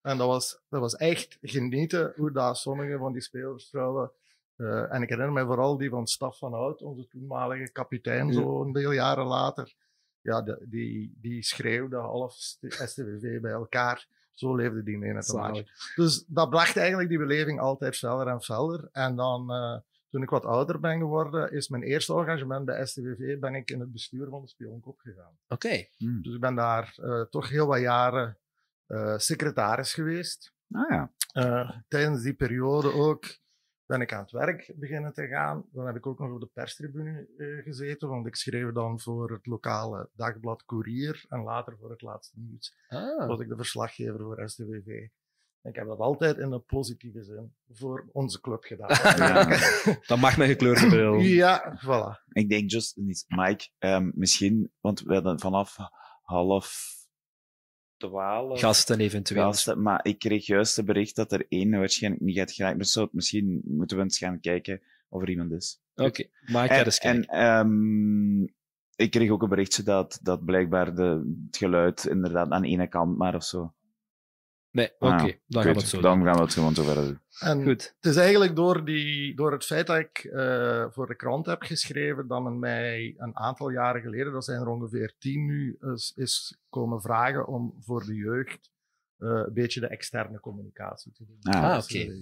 [0.02, 4.10] En dat was, dat was echt genieten hoe dat sommige van die spelersvrouwen...
[4.56, 8.32] eh, en ik herinner me vooral die van Staf van Hout, onze toenmalige kapitein, Ja.
[8.32, 9.74] zo een deel jaren later.
[10.20, 12.32] Ja, de- die, die schreeuwde half
[12.68, 14.06] STVV bij elkaar.
[14.34, 15.64] Zo leefde die mee met de.
[15.94, 18.88] Dus dat bracht eigenlijk die beleving altijd feller en feller.
[18.92, 19.78] En dan, eh,
[20.11, 23.81] toen ik wat ouder ben geworden, is mijn eerste engagement bij STVV, ben ik in
[23.81, 25.39] het bestuur van de Spionkop gegaan.
[25.49, 25.87] Oké.
[25.99, 28.39] Dus ik ben daar eh, toch heel wat jaren
[28.87, 30.53] eh, secretaris geweest.
[30.70, 31.12] Ah ja.
[31.32, 33.39] Eh, tijdens die periode ook
[33.87, 35.65] ben ik aan het werk beginnen te gaan.
[35.73, 39.31] Dan heb ik ook nog op de perstribune eh, gezeten, want ik schreef dan voor
[39.31, 43.27] het lokale dagblad Courier en later voor het laatste nieuws Ah.
[43.28, 45.09] was ik de verslaggever voor STVV.
[45.62, 48.89] Ik heb dat altijd in een positieve zin voor onze club gedaan.
[50.07, 51.19] Dat mag met gekleurde bril.
[51.19, 52.24] ja, voilà.
[52.32, 55.77] Ik denk just niet, Mike, ehm, misschien, want we hadden vanaf
[56.23, 56.91] half
[57.97, 59.43] twaalf Gasten eventueel.
[59.43, 62.78] gasten, maar ik kreeg juist het bericht dat er één waarschijnlijk niet gaat geraakt.
[62.78, 65.81] Dus zo, misschien moeten we eens gaan kijken of er iemand is.
[65.95, 68.43] Oké, maar ik ga en, ehm,
[68.97, 72.89] ik kreeg ook een berichtje dat, dat blijkbaar de, het geluid inderdaad aan de ene
[72.89, 73.74] kant maar of zo.
[74.72, 76.26] Nee, oké, Ah, dan Goed, gaan we het zo Dan doen.
[76.26, 77.20] gaan we het gewoon zo verder doen.
[77.40, 77.94] En Goed.
[78.01, 81.62] het is eigenlijk door, die, door het feit dat ik eh, voor de krant heb
[81.62, 86.12] geschreven, dat men mij een aantal jaren geleden, dat zijn er ongeveer tien nu, is,
[86.16, 88.70] is komen vragen om voor de jeugd
[89.18, 91.38] eh, een beetje de externe communicatie te doen.
[91.55, 92.16] Ah, Dus, oké.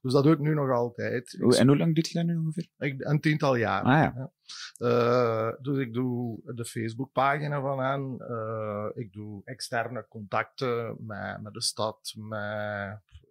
[0.00, 1.32] Dus dat doe ik nu nog altijd.
[1.58, 2.68] En hoe lang doet je dat nu ongeveer?
[2.78, 3.82] Ik, een tiental jaar.
[3.82, 4.32] Ah, ja.
[4.76, 8.16] Eh, dus ik doe de Facebookpagina van hen.
[8.18, 12.40] Eh, ik doe externe contacten met, met de stad, met,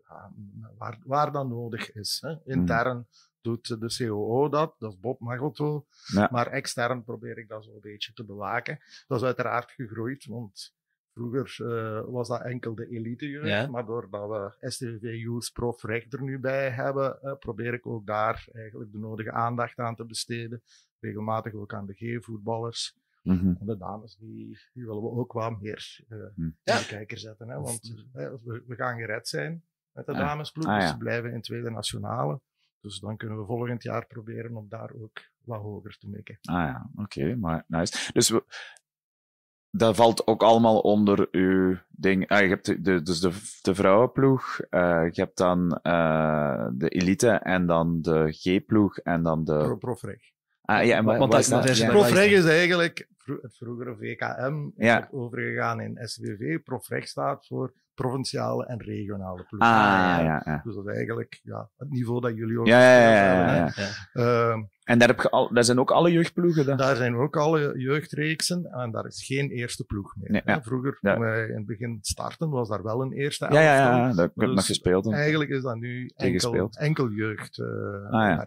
[0.07, 0.31] ja,
[0.77, 2.17] waar, waar dat nodig is.
[2.21, 2.35] Hè.
[2.45, 3.07] Intern
[3.41, 5.85] doet de COO dat, dat is Bob Magelto.
[6.05, 6.27] Ja.
[6.31, 8.79] Maar extern probeer ik dat zo een beetje te bewaken.
[9.07, 10.75] Dat is uiteraard gegroeid, want
[11.13, 13.47] vroeger eh, was dat enkel de elitejeugd.
[13.47, 13.67] Ja.
[13.67, 18.05] Maar doordat we STVV Youth Prof Rec er nu bij hebben, eh, probeer ik ook
[18.05, 20.61] daar eigenlijk de nodige aandacht aan te besteden.
[20.99, 22.95] Regelmatig ook aan de G-voetballers.
[23.23, 23.47] Mhm.
[23.59, 25.99] En de dames, die, die willen we ook wat meer
[26.35, 27.49] in de kijker zetten.
[27.49, 27.59] Hè?
[27.59, 30.17] Want we, we gaan gered zijn met de Ah.
[30.17, 30.65] damesploeg.
[30.65, 32.41] Ah, dus ze blijven in tweede nationale.
[32.81, 36.37] Dus dan kunnen we volgend jaar proberen om daar ook wat hoger te mikken.
[36.41, 38.11] Ah ja, oké, maar nice.
[38.13, 38.43] Dus we,
[39.75, 42.27] dat valt ook allemaal onder uw ding.
[42.29, 43.31] Ah, je hebt de, dus de,
[43.61, 49.43] de vrouwenploeg, eh, je hebt dan eh, de elite en dan de G-ploeg en dan
[49.43, 49.57] de.
[49.57, 50.32] Pro, profreg.
[50.65, 51.89] Ah ja, en Want is dat- is- Ja.
[51.89, 54.97] Prof- Profreg is eigenlijk vro- het vroegere VKM, is Ja.
[54.97, 56.59] ook overgegaan in SWV.
[56.63, 59.69] Profreg staat voor provinciale en regionale ploegen.
[59.69, 60.61] Ah ja, ja.
[60.63, 63.69] Dus dat is eigenlijk ja, het niveau dat jullie ook Ja, ja, ja, hebben, ja,
[63.73, 63.81] hè.
[63.83, 64.49] ja.
[64.51, 66.65] Ehm, En daar, heb je al, daar zijn ook alle jeugdploegen.
[66.65, 66.77] Dan?
[66.77, 70.31] Daar zijn ook alle jeugdreeksen en daar is geen eerste ploeg meer.
[70.31, 70.51] Nee, hè.
[70.53, 70.61] ja.
[70.61, 71.13] Vroeger, Ja.
[71.13, 74.17] toen wij in het begin starten, was daar wel een eerste Ja, ja, ja, dat
[74.17, 75.11] heb ik nog Dus gespeeld.
[75.13, 77.65] Eigenlijk is dat nu enkel, enkel jeugd eh,
[78.09, 78.41] Ah.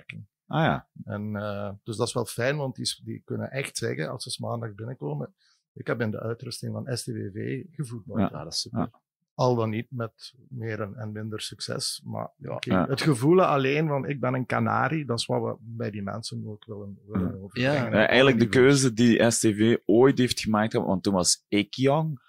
[0.47, 0.89] Ah ja.
[1.05, 4.43] En, eh, dus dat is wel fijn, want die, die kunnen echt zeggen, als ze
[4.44, 5.35] maandag binnenkomen,
[5.73, 8.18] ik heb in de uitrusting van STWV gevoetbald.
[8.18, 8.28] Ja.
[8.32, 8.78] Ja, dat is super.
[8.93, 9.01] Ja.
[9.35, 12.02] Al dan niet met meer en, minder succes.
[12.05, 15.90] Maar ja, het gevoel alleen van ik ben een kanarie, dat is wat we bij
[15.90, 17.36] die mensen ook willen, willen Ja.
[17.39, 17.73] overbrengen.
[17.74, 17.86] Ja.
[17.90, 22.24] En Ja, eigenlijk de keuze die STV ooit heeft gemaakt, want toen was ik jong.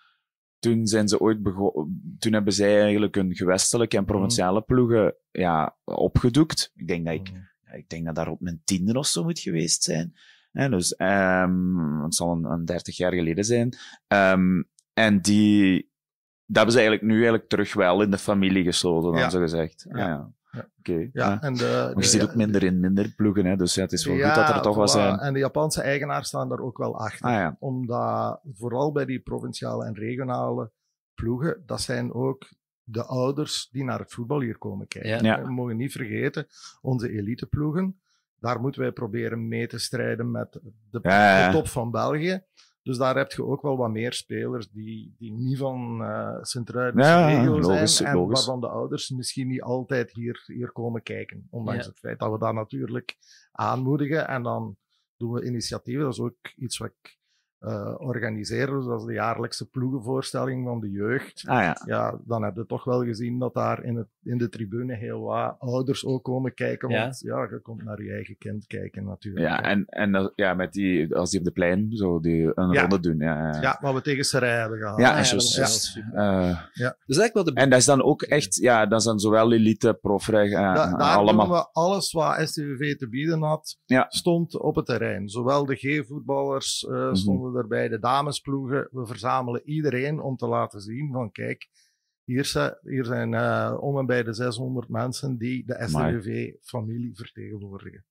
[0.60, 1.88] Toen zijn ze ooit bego-
[2.20, 6.72] toen hebben zij eigenlijk hun gewestelijke en provinciale ploegen ja, opgedoekt.
[6.76, 7.42] Ik denk dat ik, Mhm.
[7.74, 10.16] Ik denk dat daar op mijn tiende of zo moet geweest zijn.
[10.52, 13.78] Dus, ehm, het zal een, een 30 jaar geleden zijn.
[14.08, 14.64] Ehm,
[14.94, 15.92] en die,
[16.46, 19.30] dat hebben ze eigenlijk nu eigenlijk terug wel in de familie gesloten, dan Ja.
[19.30, 19.86] zo gezegd.
[19.90, 20.32] Ah, Ja.
[20.80, 20.94] Oké.
[20.94, 21.42] Ja, ja.
[21.42, 24.06] en de, Maar je ziet ook minder in minder ploegen, hè, dus ja, het is
[24.06, 24.92] wel goed dat er toch voilà.
[24.92, 25.20] zijn.
[25.20, 27.26] En de Japanse eigenaars staan daar ook wel achter.
[27.26, 27.54] Ah.
[27.60, 30.72] Omdat vooral bij die provinciale en regionale
[31.14, 32.50] ploegen, dat zijn ook
[32.90, 35.10] de ouders die naar het voetbal hier komen kijken.
[35.24, 35.38] Ja.
[35.38, 35.44] Ja.
[35.44, 36.48] We mogen niet vergeten,
[36.82, 38.00] onze eliteploegen,
[38.40, 40.52] daar moeten wij proberen mee te strijden met
[40.90, 41.48] de, Ja, ja, ja.
[41.48, 42.44] de top van België.
[42.84, 47.04] Dus daar heb je ook wel wat meer spelers die, die niet van uh, Sint-Truiden
[47.04, 48.34] Ja, regio logisch, zijn en logisch.
[48.46, 51.48] waarvan de ouders misschien niet altijd hier, hier komen kijken.
[51.50, 51.90] Ondanks Ja.
[51.90, 53.16] het feit dat we dat natuurlijk
[53.52, 54.28] aanmoedigen.
[54.28, 54.78] En dan
[55.18, 56.04] doen we initiatieven.
[56.04, 57.17] Dat is ook iets wat ik
[57.60, 58.68] eh, organiseer.
[58.68, 61.44] Dat is de jaarlijkse ploegenvoorstelling van de jeugd.
[61.48, 61.78] Ah ja.
[61.86, 65.22] Ja, dan heb je toch wel gezien dat daar in, het, in de tribune heel
[65.22, 66.90] wat ouders ook komen kijken.
[66.90, 67.02] Ja.
[67.02, 69.46] Want ja, je komt naar je eigen kind kijken natuurlijk.
[69.48, 69.62] Ja, hè.
[69.62, 72.82] en, en dat- ja, met die, als die op de plein zo die een Ja.
[72.82, 73.18] ronde doen.
[73.20, 73.62] Ja, ja.
[73.62, 75.00] ja, wat we tegen Serij hebben gehad.
[75.00, 76.50] Ja, Ah, en ja.
[76.50, 76.62] Eh,
[77.06, 79.54] Dus eigenlijk wel de en dat is dan ook echt, ja, dat is dan zowel
[79.54, 81.48] elite, profreg, eh, Da- daar allemaal.
[81.48, 84.06] doen we alles wat STVV te bieden had, Ja.
[84.10, 85.30] stond op het terrein.
[85.30, 87.16] Zowel de G-voetballers eh, Mhm.
[87.56, 88.88] Erbij, de damesploegen.
[88.92, 91.70] We verzamelen iedereen om te laten zien van kijk,
[92.24, 98.06] hier zijn, hier zijn eh, om en bij de 600 mensen die de STVV-familie vertegenwoordigen.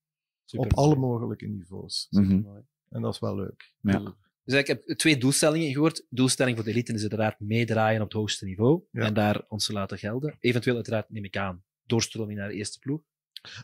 [0.45, 0.67] Super.
[0.67, 2.07] Op alle mogelijke niveaus.
[2.11, 2.43] Mhm.
[2.89, 3.73] En dat is wel leuk.
[3.81, 3.99] Ja.
[3.99, 4.13] Dus,
[4.45, 6.07] Dus ik heb twee doelstellingen gehoord.
[6.09, 9.03] Doelstelling voor de elite is uiteraard meedraaien op het hoogste niveau Ja.
[9.03, 10.37] en daar ons te laten gelden.
[10.41, 13.01] Eventueel uiteraard, neem ik aan, doorstroming naar de eerste ploeg.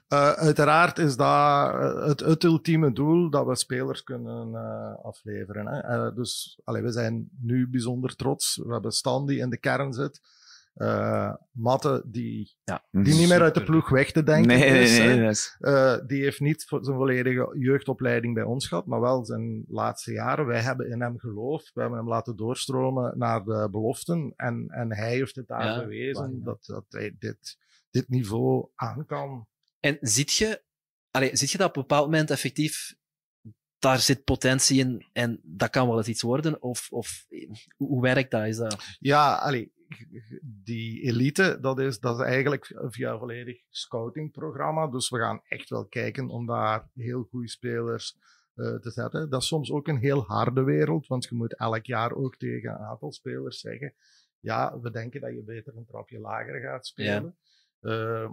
[0.08, 1.26] Eh, uiteraard is dat
[1.74, 5.66] eh, het, het ultieme doel dat we spelers kunnen eh, afleveren.
[5.66, 5.78] Hè.
[5.80, 8.56] Eh, dus allee, we zijn nu bijzonder trots.
[8.64, 10.20] We hebben Stan die in de kern zit.
[10.72, 12.84] Eh Matte die, Ja.
[12.90, 14.98] die niet meer uit de ploeg weg te denken Nee, is.
[14.98, 19.64] is- Eh, die heeft niet voor zijn volledige jeugdopleiding bij ons gehad, maar wel zijn
[19.68, 20.46] laatste jaren.
[20.46, 21.70] Wij hebben in hem geloofd.
[21.74, 24.32] We hebben hem laten doorstromen naar de beloften.
[24.36, 26.44] En, en hij heeft het daar Ja, bewezen waar, ja.
[26.44, 27.58] dat, dat hij dit,
[27.90, 29.46] dit niveau aan kan.
[29.82, 30.62] En ziet je,
[31.10, 32.94] allee, ziet je dat op een bepaald moment effectief,
[33.78, 36.62] daar zit potentie in en dat kan wel eens iets worden?
[36.62, 37.26] Of, of
[37.76, 38.46] hoe, werkt dat?
[38.46, 38.96] Is dat?
[38.98, 39.72] Ja, allee,
[40.42, 44.86] die elite, dat is, dat is eigenlijk via een volledig scoutingprogramma.
[44.86, 48.16] Dus we gaan echt wel kijken om daar heel goede spelers
[48.54, 49.30] eh, te zetten.
[49.30, 52.70] Dat is soms ook een heel harde wereld, want je moet elk jaar ook tegen
[52.70, 53.94] een aantal spelers zeggen:
[54.40, 57.36] Ja, we denken dat je beter een trapje lager gaat spelen.
[57.80, 58.30] Eh,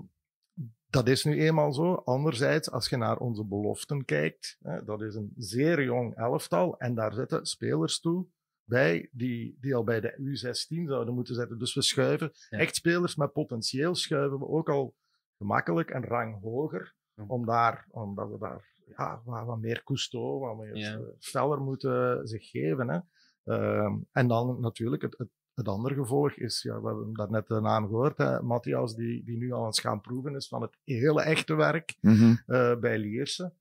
[0.89, 1.93] dat is nu eenmaal zo.
[1.93, 6.95] Anderzijds, als je naar onze beloften kijkt, hè, dat is een zeer jong elftal en
[6.95, 8.25] daar zitten spelers toe
[8.63, 11.59] bij die, die al bij de U16 zouden moeten zitten.
[11.59, 12.57] Dus we schuiven Ja.
[12.57, 14.95] echt spelers met potentieel, schuiven we ook al
[15.37, 17.23] gemakkelijk een rang hoger, Ja.
[17.27, 18.67] om daar, omdat we daar
[18.97, 22.89] ja, wat, wat meer cousteau, wat meer eh, feller moeten zich geven.
[22.89, 22.99] Hè.
[23.53, 25.29] Ehm, en dan natuurlijk het, het,
[25.59, 29.37] het andere gevolg is, ja, we hebben daarnet de naam gehoord, hè, Matthias die, die
[29.37, 32.35] nu al eens gaan proeven is van het hele echte werk Mhm.
[32.45, 33.51] eh, bij Lierse.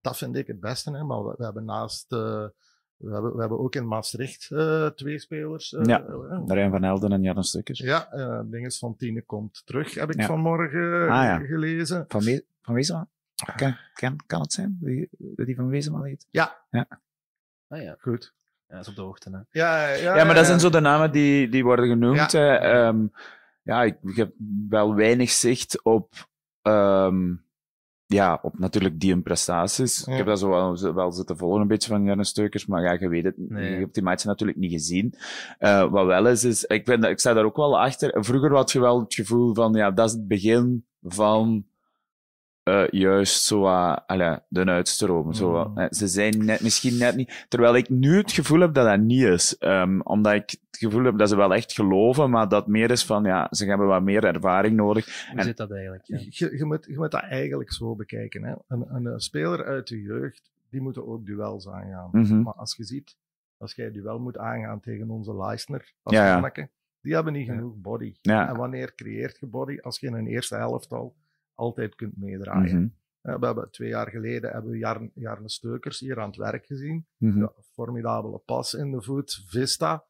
[0.00, 0.96] Dat vind ik het beste.
[0.96, 1.02] Hè?
[1.04, 2.12] Maar we, we hebben naast.
[2.12, 2.46] eh,
[2.96, 5.72] we, hebben, we hebben ook in Maastricht eh, twee spelers.
[5.72, 6.04] eh, Ja.
[6.46, 7.78] Rijn van Helden en Jan Stukkers.
[7.78, 10.26] ja, eh dinges van Tine komt terug, heb ik Ja.
[10.26, 11.38] vanmorgen Ah, ja.
[11.38, 12.04] gelezen.
[12.08, 13.08] Van, We van Wezenma?
[13.56, 14.78] Kan, kan, kan het zijn?
[14.80, 16.26] Die, die van Wezenma heet?
[17.68, 18.34] Ah ja, Goed.
[18.68, 19.30] Ja dat is op de hoogte.
[19.30, 19.60] Hè.
[19.60, 20.44] Ja, ja, Ja, maar dat ja.
[20.44, 22.32] zijn zo de namen die, die worden genoemd.
[22.32, 22.38] Ja.
[22.40, 22.54] hè.
[22.56, 23.06] Ehm,
[23.62, 24.32] ja, ik, ik heb
[24.68, 26.12] wel weinig zicht op,
[26.62, 27.34] ehm,
[28.06, 30.02] ja, op natuurlijk die hun prestaties.
[30.04, 30.12] Ja.
[30.12, 32.92] Ik heb dat zo wel, wel zitten volgen, een beetje van Janne Steukers, maar ja,
[32.92, 33.70] je weet het, Nee.
[33.72, 35.14] je hebt die matchen natuurlijk niet gezien.
[35.58, 38.24] Eh, wat wel is, is, ik, ben, ik sta daar ook wel achter.
[38.24, 41.64] Vroeger had je wel het gevoel van, ja, dat is het begin van
[42.68, 44.80] eh, juist zo allee, de.
[44.84, 45.68] Zo, wat.
[45.68, 45.78] Mm.
[45.78, 47.46] Eh, Ze zijn net, misschien net niet.
[47.48, 49.56] Terwijl ik nu het gevoel heb dat dat niet is.
[49.58, 53.04] Ehm, omdat ik het gevoel heb dat ze wel echt geloven, maar dat meer is
[53.04, 55.26] van, ja, ze hebben wat meer ervaring nodig.
[55.30, 56.04] Hoe En- zit dat eigenlijk?
[56.06, 56.18] Ja.
[56.28, 58.44] Je, je, moet, je moet dat eigenlijk zo bekijken.
[58.44, 58.54] Hè.
[58.68, 62.08] Een, een, een speler uit de jeugd, die moeten ook duels aangaan.
[62.12, 62.42] Mhm.
[62.42, 63.16] Maar als je ziet,
[63.56, 66.32] als jij duel moet aangaan tegen onze Leisner, als Ja, ja.
[66.32, 66.68] manneke,
[67.00, 68.14] die hebben niet genoeg body.
[68.20, 68.48] Ja.
[68.48, 69.78] En wanneer creëert je body?
[69.80, 71.14] Als je in een eerste helftal
[71.58, 72.76] altijd kunt meedraaien.
[72.82, 72.88] Mhm.
[73.20, 76.66] Eh, We hebben twee jaar geleden hebben we Jarn, Jarne Steukers hier aan het werk
[76.66, 77.06] gezien.
[77.16, 80.06] Ja, formidabele pas in de voet, Vista.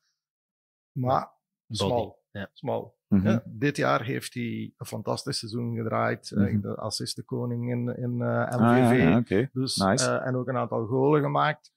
[0.93, 1.31] Maar
[1.69, 2.23] smal.
[2.31, 2.51] ja.
[2.53, 2.97] smal.
[3.09, 3.27] Mhm.
[3.29, 6.31] Ja, dit jaar heeft hij een fantastisch seizoen gedraaid.
[6.35, 6.61] Mhm.
[6.61, 9.49] de assistenkoning in, in eh, Ah, ja, MVV.
[9.53, 10.11] Dus, Nice.
[10.19, 11.73] en ook een aantal golen gemaakt.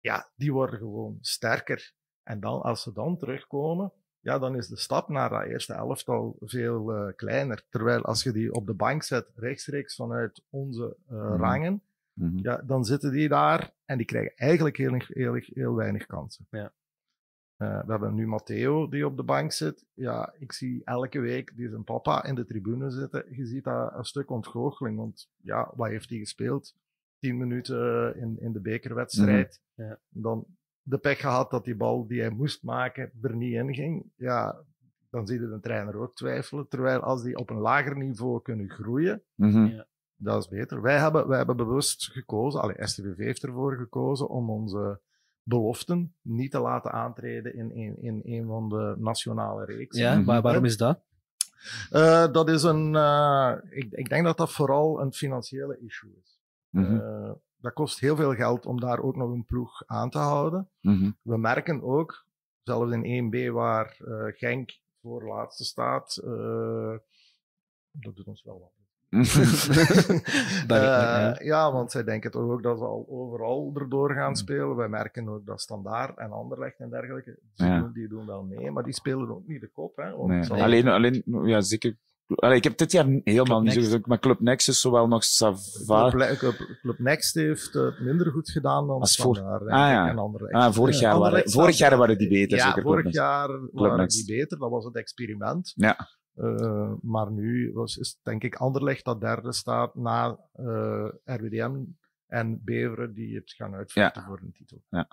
[0.00, 1.92] Ja, die worden gewoon sterker.
[2.22, 6.36] En dan, als ze dan terugkomen, ja, dan is de stap naar dat eerste elftal
[6.40, 7.62] veel eh, kleiner.
[7.68, 11.40] Terwijl als je die op de bank zet, rechtstreeks vanuit onze eh, Mhm.
[11.40, 11.82] rangen,
[12.12, 12.38] Mhm.
[12.38, 16.46] ja, dan zitten die daar en die krijgen eigenlijk heel, heel, heel weinig kansen.
[16.50, 16.72] Ja.
[17.56, 19.84] Eh, we hebben nu Matteo die op de bank zit.
[19.94, 23.24] Ja, ik zie elke week die zijn papa in de tribune zitten.
[23.30, 24.96] Je ziet dat een stuk ontgoocheling.
[24.96, 26.74] Want ja, wat heeft hij gespeeld?
[27.18, 29.60] Tien minuten in, in de bekerwedstrijd.
[29.74, 29.88] Mhm.
[29.88, 29.98] Ja.
[30.08, 30.46] Dan
[30.82, 34.12] de pech gehad dat die bal die hij moest maken er niet in ging.
[34.16, 34.64] Ja,
[35.10, 36.68] dan zie je de trainer ook twijfelen.
[36.68, 39.80] Terwijl als die op een lager niveau kunnen groeien, Mhm.
[40.16, 40.82] dat is beter.
[40.82, 45.00] Wij hebben, wij hebben bewust gekozen, allee, STVV heeft ervoor gekozen om onze
[45.42, 50.02] beloften niet te laten aantreden in, in, in een van de nationale reeksen.
[50.02, 51.02] Ja, maar waarom is dat?
[51.92, 56.40] Uh, dat is een, uh, ik, ik, denk dat dat vooral een financiële issue is.
[56.70, 57.40] Mm -hmm.
[57.60, 60.68] Dat kost heel veel geld om daar ook nog een ploeg aan te houden.
[60.80, 61.16] Mm -hmm.
[61.22, 62.26] We merken ook,
[62.62, 63.96] zelfs in 1B waar
[64.36, 66.14] Genk voor laatste staat,
[67.90, 68.80] dat doet ons wel wat.
[70.70, 74.76] uh, ja, want zij denken toch ook dat ze al overal erdoor gaan spelen.
[74.76, 77.80] Wij merken ook dat Standaard en Anderlecht en dergelijke, die, ja.
[77.80, 79.96] doen, die doen wel mee, maar die spelen ook niet de kop.
[79.96, 80.62] Hè, nee.
[80.62, 81.96] alleen, alleen, ja, zeker.
[82.34, 86.10] Allee, ik heb dit jaar helemaal niet zo maar Club Next is zowel nog Sava.
[86.10, 89.62] Club, Club, Club, Next heeft het minder goed gedaan dan Als Standaard.
[89.62, 90.08] Voor, ah, ja.
[90.08, 90.54] en Anderlecht.
[90.54, 92.58] Ah, vorig, jaar waren, vorig jaar waren die beter.
[92.58, 95.72] Ja, zeker, vorig jaar waren die beter, dat was het experiment.
[95.76, 96.08] Ja.
[96.36, 101.84] Uh, maar nu was, is denk ik Anderlecht dat derde staat na uh, RWDM
[102.26, 104.28] en Beveren die het gaan uitvechten ja.
[104.28, 104.82] voor een titel.
[104.88, 105.08] Ja.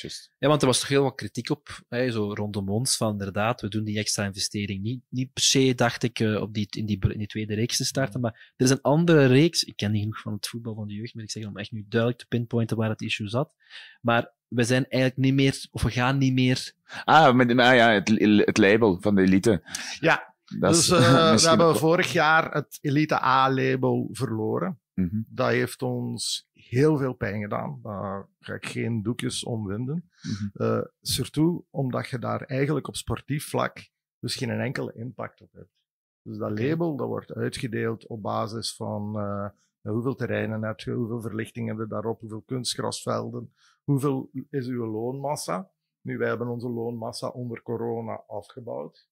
[0.00, 0.32] Just.
[0.38, 3.60] Ja, want er was toch heel wat kritiek op, hè, zo rondom ons, van inderdaad,
[3.60, 6.86] we doen die extra investering niet, niet per se, dacht ik, uh, op die, in,
[6.86, 9.90] die, in die tweede reeks te starten, maar er is een andere reeks, ik ken
[9.90, 12.20] niet genoeg van het voetbal van de jeugd, moet ik zeggen, om echt nu duidelijk
[12.20, 13.52] te pinpointen waar het issue zat,
[14.00, 16.72] maar we zijn eigenlijk niet meer, of we gaan niet meer...
[17.04, 18.08] Ah, met, ah ja, het,
[18.46, 19.62] het label van de elite.
[20.00, 24.80] Ja, dat dus uh, we hebben vorig jaar het Elite A-label verloren.
[24.94, 25.26] Mm -hmm.
[25.28, 27.80] Dat heeft ons heel veel pijn gedaan.
[27.82, 30.10] Daar ga ik geen doekjes om winden.
[30.22, 30.66] Mm -hmm.
[30.66, 33.90] uh, surtout omdat je daar eigenlijk op sportief vlak
[34.20, 35.76] dus geen enkele impact op hebt.
[36.22, 39.48] Dus dat label dat wordt uitgedeeld op basis van uh,
[39.92, 43.52] hoeveel terreinen heb je, hoeveel verlichting heb je daarop, hoeveel kunstgrasvelden,
[43.84, 45.70] hoeveel is uw loonmassa.
[46.00, 49.07] Nu, wij hebben onze loonmassa onder corona afgebouwd.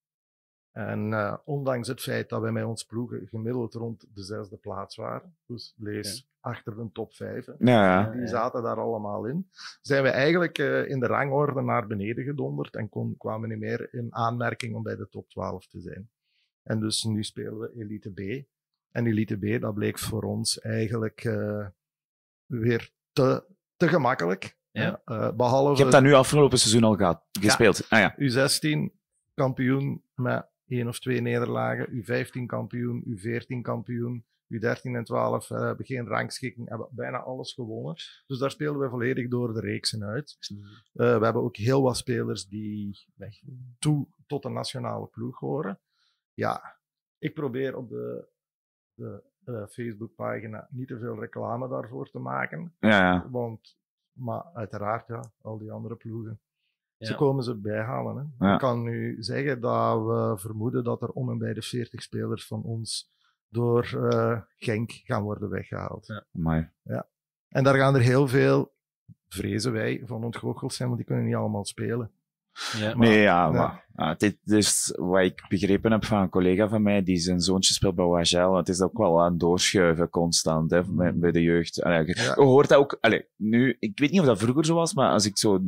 [0.76, 4.96] En uh, ondanks het feit dat wij met ons ploegen gemiddeld rond de zesde plaats
[4.96, 6.50] waren, dus lees ja.
[6.50, 8.10] achter de top vijf, ja, ja.
[8.10, 9.50] die zaten daar allemaal in,
[9.80, 13.94] zijn we eigenlijk uh, in de rangorde naar beneden gedonderd en kon, kwamen niet meer
[13.94, 16.10] in aanmerking om bij de top 12 te zijn.
[16.62, 18.46] En dus nu spelen we Elite B.
[18.90, 21.66] En Elite B, dat bleek voor ons eigenlijk uh,
[22.46, 23.44] weer te,
[23.76, 24.56] te gemakkelijk.
[24.70, 25.02] Ja.
[25.36, 25.76] behalve...
[25.76, 27.86] Je hebt dat nu afgelopen seizoen al gehad, gespeeld.
[27.88, 28.14] Ah, ja.
[28.18, 28.94] U16
[29.34, 32.04] kampioen met één of twee nederlagen.
[32.04, 34.24] U15 kampioen, U14 kampioen,
[34.54, 37.94] U13 en 12 uh, hebben geen rangschikking, hebben bijna alles gewonnen.
[38.26, 40.36] Dus daar spelen we volledig door de reeksen uit.
[40.50, 40.60] Uh,
[40.92, 43.06] we hebben ook heel wat spelers die
[43.78, 45.80] toe tot de nationale ploeg horen.
[46.34, 46.78] Ja,
[47.18, 48.28] ik probeer op de,
[48.94, 52.74] de uh, Facebookpagina niet te veel reclame daarvoor te maken.
[52.80, 53.30] Ja, ja.
[53.30, 53.78] Want,
[54.12, 56.40] maar uiteraard, ja, al die andere ploegen.
[56.98, 57.06] Ja.
[57.06, 58.34] Ze komen ze bijhalen.
[58.38, 58.46] Hè.
[58.46, 58.52] Ja.
[58.52, 62.46] Ik kan nu zeggen dat we vermoeden dat er om en bij de 40 spelers
[62.46, 63.10] van ons
[63.48, 66.06] door uh, Genk gaan worden weggehaald.
[66.06, 66.24] Ja.
[66.34, 66.68] Amai.
[66.82, 67.08] Ja.
[67.48, 68.72] En daar gaan er heel veel,
[69.28, 72.10] vrezen wij, van ontgoocheld zijn, want die kunnen niet allemaal spelen.
[72.78, 72.94] Ja.
[72.94, 77.02] Maar, nee, ja, maar dit is wat ik begrepen heb van een collega van mij,
[77.02, 78.56] die zijn zoontje speelt bij Wagel.
[78.56, 81.82] Het is ook wel aan doorschuiven constant, hè, bij, bij de jeugd.
[81.82, 82.22] Allee, je, Ja.
[82.22, 85.10] je hoort dat ook, allee, nu, ik weet niet of dat vroeger zo was, maar
[85.10, 85.58] als ik zo,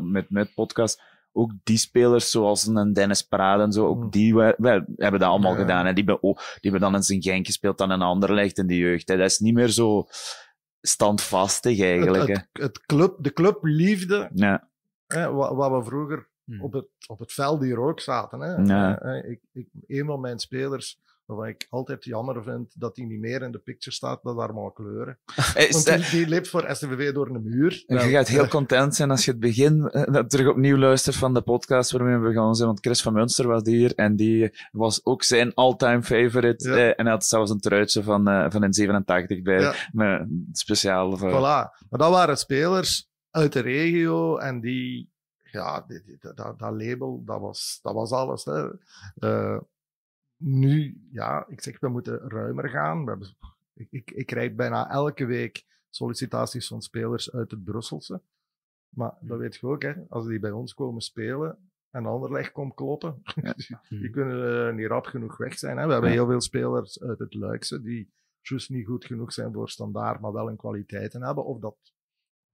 [0.00, 1.02] met, met podcast,
[1.32, 4.10] ook die spelers zoals een Dennis Parade en zo, ook Mm.
[4.10, 5.58] die we, we hebben dat allemaal Ja.
[5.60, 5.86] gedaan.
[5.86, 5.92] Hè.
[5.92, 8.66] Die, hebben, oh, die hebben dan eens een Genk gespeeld, dan een ander legt in
[8.66, 9.08] de jeugd.
[9.08, 9.16] Hè.
[9.16, 10.06] Dat is niet meer zo
[10.80, 12.28] standvastig eigenlijk.
[12.28, 14.30] Het, het, het club, de clubliefde.
[14.34, 14.68] Ja.
[15.06, 16.62] Hè, wat, wat we vroeger Hmm.
[16.62, 18.40] op het, op het veld hier ook zaten.
[18.40, 18.54] Hè.
[18.54, 18.98] Ja.
[19.00, 23.04] Eh, eh, ik, ik, een van mijn spelers, wat ik altijd jammer vind, dat hij
[23.06, 25.18] niet meer in de picture staat, dat allemaal kleuren.
[25.56, 27.84] Is, Want eh, die, die leeft voor STVV door een muur.
[27.86, 31.42] Je gaat heel content zijn als je het begin eh, terug opnieuw luistert van de
[31.42, 32.68] podcast waarmee we begonnen zijn.
[32.68, 36.68] Want Chris van Munster was hier en die was ook zijn all-time favorite.
[36.68, 36.76] Ja.
[36.76, 39.60] eh, en hij had zelfs een truitje van, eh, van een 87 bij.
[39.92, 40.26] Ja.
[40.52, 41.30] Speciaal voor...
[41.30, 41.86] Voilà.
[41.88, 45.10] Maar dat waren spelers uit de regio en die,
[45.42, 48.44] ja, die- die- dat, dat, label, dat was, dat was alles.
[48.44, 48.70] Hè.
[49.16, 49.60] Eh,
[50.36, 53.04] nu, ja, ik zeg, we moeten ruimer gaan.
[53.04, 53.36] We hebben,
[53.74, 58.22] ik, ik, ik krijg bijna elke week sollicitaties van spelers uit het Brusselse.
[58.88, 62.74] Maar dat weet je ook, hè, als die bij ons komen spelen en Anderlecht komt
[62.74, 63.22] kloppen,
[63.88, 65.76] die kunnen eh, niet rap genoeg weg zijn.
[65.76, 65.86] Hè.
[65.86, 69.70] We hebben heel veel spelers uit het Luikse die juist niet goed genoeg zijn voor
[69.70, 71.44] standaard, maar wel een kwaliteiten hebben.
[71.44, 71.76] Of dat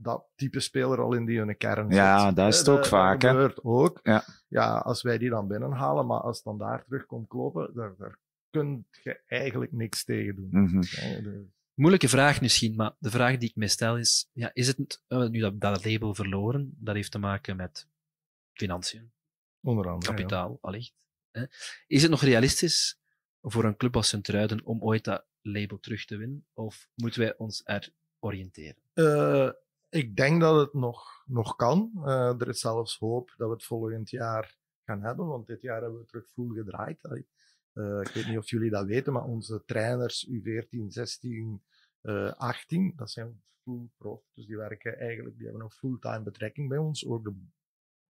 [0.03, 1.97] dat type speler al in die hun kern zit.
[1.97, 3.29] Ja, dat is het ook vaak, hè.
[3.29, 4.01] gebeurt ook.
[4.03, 4.25] Ja.
[4.49, 8.19] ja, als wij die dan binnenhalen, maar als standaard terugkomt kloppen, daar, daar
[8.51, 10.49] kun je eigenlijk niks tegen doen.
[10.51, 10.81] Mhm.
[10.81, 15.03] De- Moeilijke vraag misschien, maar de vraag die ik me stel is, ja, is het
[15.09, 17.89] nu dat, dat label verloren, dat heeft te maken met
[18.53, 19.13] financiën,
[19.61, 20.11] onder andere.
[20.13, 20.17] ja.
[20.17, 20.95] kapitaal, allicht.
[21.31, 21.45] Hè?
[21.87, 22.99] Is het nog realistisch
[23.43, 27.37] voor een club als Sint-Truiden om ooit dat label terug te winnen, of moeten wij
[27.37, 28.83] ons er oriënteren?
[28.93, 29.51] Eh,
[29.93, 31.91] ik denk dat het nog, nog kan.
[31.97, 35.83] Uh, er is zelfs hoop dat we het volgend jaar gaan hebben, want dit jaar
[35.83, 37.05] hebben we terug full gedraaid.
[37.75, 41.63] Uh, ik weet niet of jullie dat weten, maar onze trainers U14, 16,
[42.03, 44.23] uh, 18, dat zijn full prof.
[44.35, 47.07] Dus die werken eigenlijk, die hebben een fulltime betrekking bij ons.
[47.07, 47.35] Ook de,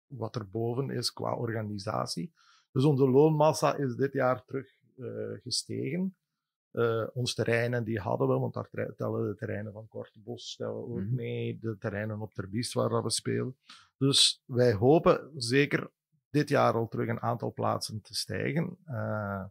[0.07, 2.33] wat er boven is qua organisatie.
[2.73, 6.17] Dus onze loonmassa is dit jaar terug uh, gestegen.
[6.73, 10.89] Uh, ons terreinen die hadden we, want daar tellen de terreinen van Kortebos tellen ook
[10.89, 11.15] mm -hmm.
[11.15, 13.57] mee, de terreinen op Terbiest waar we spelen.
[13.99, 15.91] Dus wij hopen zeker
[16.31, 18.77] dit jaar al terug een aantal plaatsen te stijgen.
[18.87, 19.45] Uh,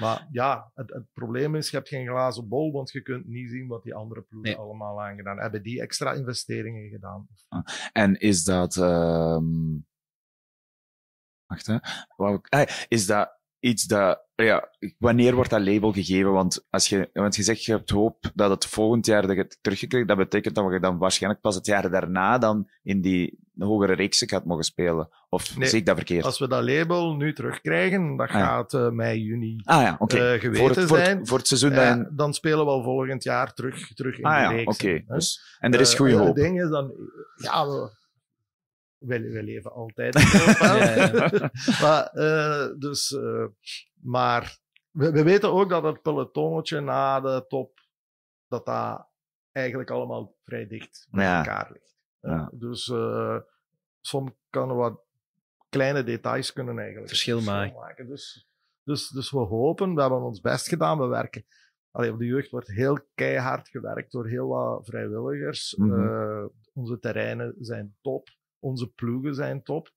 [0.00, 3.50] maar ja, het, het, probleem is, je hebt geen glazen bol, want je kunt niet
[3.50, 4.60] zien wat die andere ploegen nee.
[4.60, 5.62] allemaal aangedaan hebben.
[5.62, 7.28] Die extra investeringen gedaan.
[7.48, 8.76] Ah, en is dat...
[8.76, 9.86] Um...
[11.46, 11.66] Wacht,
[12.48, 12.64] hè.
[12.88, 14.68] Is dat iets dat, ja,
[14.98, 16.32] wanneer wordt dat label gegeven?
[16.32, 19.42] Want als je, want je zegt je hebt hoop dat het volgend jaar dat je
[19.42, 23.38] het teruggekregen, dat betekent dat we dan waarschijnlijk pas het jaar daarna dan in die
[23.58, 25.08] hogere reeksen gaat mogen spelen.
[25.28, 26.24] Of nee, zie ik dat verkeerd?
[26.24, 28.46] Als we dat label nu terugkrijgen, dat ah, ja.
[28.46, 30.34] gaat uh, mei, juni ah, ja, okay.
[30.34, 31.18] uh, geweten voor het, voor zijn.
[31.18, 32.08] Het, voor het seizoen uh, dan...
[32.10, 34.62] dan spelen we al volgend jaar terug, terug in ah, de ja.
[34.64, 35.04] Okay.
[35.06, 36.26] Dus, en er is goede hoop.
[36.26, 36.92] Het ding is dan,
[37.36, 37.90] ja, we,
[39.00, 41.50] wij, wij leven altijd in ja.
[41.82, 43.46] maar, uh, dus, uh,
[44.02, 44.58] maar
[44.90, 47.80] we, we, weten ook dat het pelotonnetje na de top,
[48.48, 49.06] dat dat
[49.52, 51.98] eigenlijk allemaal vrij dicht bij elkaar ligt.
[52.20, 52.50] Ja.
[52.52, 52.92] Dus
[54.00, 55.00] soms kan wat
[55.68, 57.74] kleine details kunnen eigenlijk verschil maken.
[57.74, 58.06] maken.
[58.06, 58.48] Dus,
[58.84, 61.44] dus, dus we hopen, we hebben ons best gedaan, we werken.
[61.90, 65.74] Allee, op de jeugd wordt heel keihard gewerkt door heel wat vrijwilligers.
[65.76, 65.88] Mhm.
[65.88, 66.50] Mm -hmm.
[66.74, 68.28] onze terreinen zijn top
[68.60, 69.90] onze ploegen zijn top.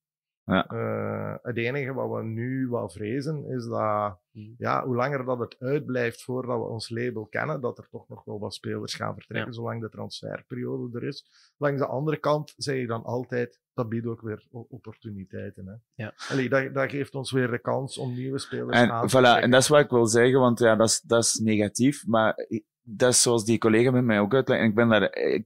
[0.46, 0.72] Ja.
[0.72, 4.20] Uh, het enige wat we nu wel vrezen is dat,
[4.58, 8.24] ja, hoe langer dat het uitblijft voordat we ons label kennen, dat er toch nog
[8.24, 9.56] wel wat spelers gaan vertrekken, ja.
[9.56, 11.26] zolang de transferperiode er is.
[11.58, 15.68] Langs de andere kant zeg je dan altijd, dat biedt ook weer opportuniteiten.
[15.68, 16.04] Hè.
[16.04, 16.14] Ja.
[16.30, 19.22] Allee, dat, dat geeft ons weer de kans om nieuwe spelers en, aan te voilà,
[19.22, 19.42] trekken.
[19.42, 22.48] En dat is wat ik wil zeggen, want ja, dat is, dat is negatief, maar
[22.82, 24.62] dat is zoals die collega met mij ook uitlegt.
[24.62, 25.46] En ik ben daar, ik,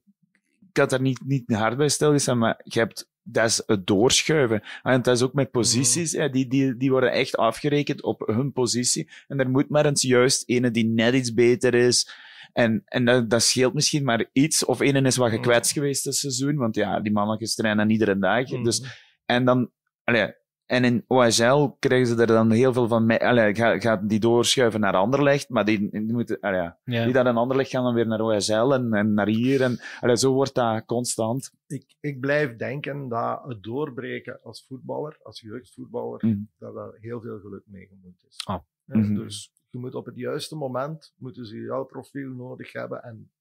[0.70, 4.64] ik had daar niet, niet hard bij stilgestaan, maar je hebt dat is het doorschuiven.
[4.84, 6.32] En dat is ook met posities, mm.
[6.32, 9.10] die, die, die worden echt afgerekend op hun positie.
[9.28, 12.10] En er moet maar eens juist ene die net iets beter is.
[12.54, 14.66] En, en dat, dat scheelt misschien maar iets.
[14.66, 15.82] Of ene is wat gekwetst mm.
[15.82, 18.50] geweest dit seizoen, want ja, die mannetjes trainen iedere dag.
[18.50, 18.64] Mm.
[18.64, 18.84] Dus,
[19.26, 19.72] en dan,
[20.04, 20.34] allee,
[20.68, 23.18] en in OHL krijgen ze er dan heel veel van mee.
[23.18, 27.04] Allee, gaat ga die doorschuiven naar Anderlecht, maar die, die moeten, allee, ja.
[27.04, 29.62] die dat in Anderlecht gaan dan weer naar OHL en, en naar hier.
[29.62, 31.52] En allee, zo wordt dat constant.
[31.68, 36.50] Ik, ik blijf denken dat het doorbreken als voetballer, als jeugdvoetballer, mm.
[36.58, 38.42] dat er heel veel geluk mee gemoeid is.
[38.46, 38.60] Ah.
[38.84, 39.16] Ja, Mhm.
[39.16, 43.04] Dus je moet op het juiste moment, moeten ze jouw profiel nodig hebben.
[43.04, 43.32] En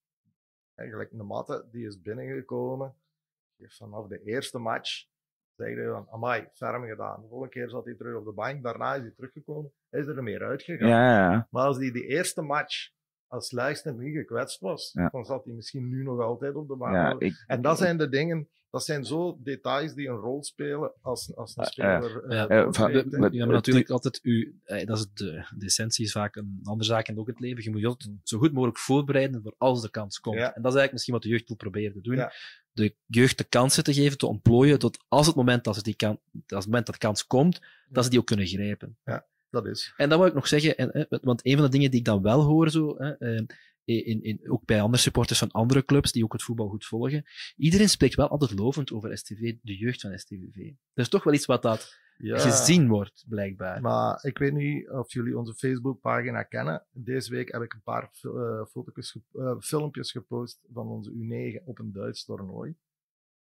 [0.74, 2.94] eigenlijk een matte, die is binnengekomen,
[3.56, 5.06] die heeft vanaf de eerste match
[5.56, 7.20] zei hij van, amai, ferm gedaan.
[7.20, 10.06] De volgende keer zat hij terug op de bank, daarna is hij teruggekomen, hij is
[10.06, 10.88] er meer uitgegaan.
[10.88, 11.46] Ja, ja, ja.
[11.50, 12.90] Maar als hij die eerste match
[13.26, 17.22] als Luister niet gekwetst was, dan zat hij misschien nu nog altijd op de bank.
[17.22, 21.34] ik, En dat zijn de dingen, dat zijn zo details die een rol spelen als,
[21.36, 22.24] als een Ja, speler.
[22.24, 23.04] eh, Ja, hè.
[23.18, 26.60] met- Ja, maar natuurlijk altijd, u, eh, dat is de, de essentie is vaak een
[26.62, 27.62] andere zaak in ook het leven.
[27.64, 30.36] Je moet je altijd zo goed mogelijk voorbereiden voor als de kans komt.
[30.36, 30.42] Ja.
[30.54, 32.16] En dat is eigenlijk misschien wat de jeugd wil proberen te doen.
[32.16, 32.32] Ja.
[32.72, 35.94] De jeugd de kansen te geven, te ontplooien, tot als het moment dat, ze die
[35.96, 38.98] kan, als het moment dat de kans komt, dat ze die ook kunnen grijpen.
[39.50, 39.92] Dat is.
[39.96, 42.04] En dat wil ik nog zeggen, en, eh, want een van de dingen die ik
[42.06, 43.42] dan wel hoor, zo, hè, eh,
[43.86, 47.24] in, in, ook bij andere supporters van andere clubs die ook het voetbal goed volgen,
[47.56, 50.54] iedereen spreekt wel altijd lovend over STV, de jeugd van STVV.
[50.94, 52.38] Dat is toch wel iets wat dat Ja.
[52.38, 53.80] gezien wordt, blijkbaar.
[53.80, 56.86] Maar ik weet niet of jullie onze Facebookpagina kennen.
[56.90, 61.64] Deze week heb ik een paar uh, foto's ge- uh, filmpjes gepost van onze U9
[61.64, 62.74] op een Duits toernooi.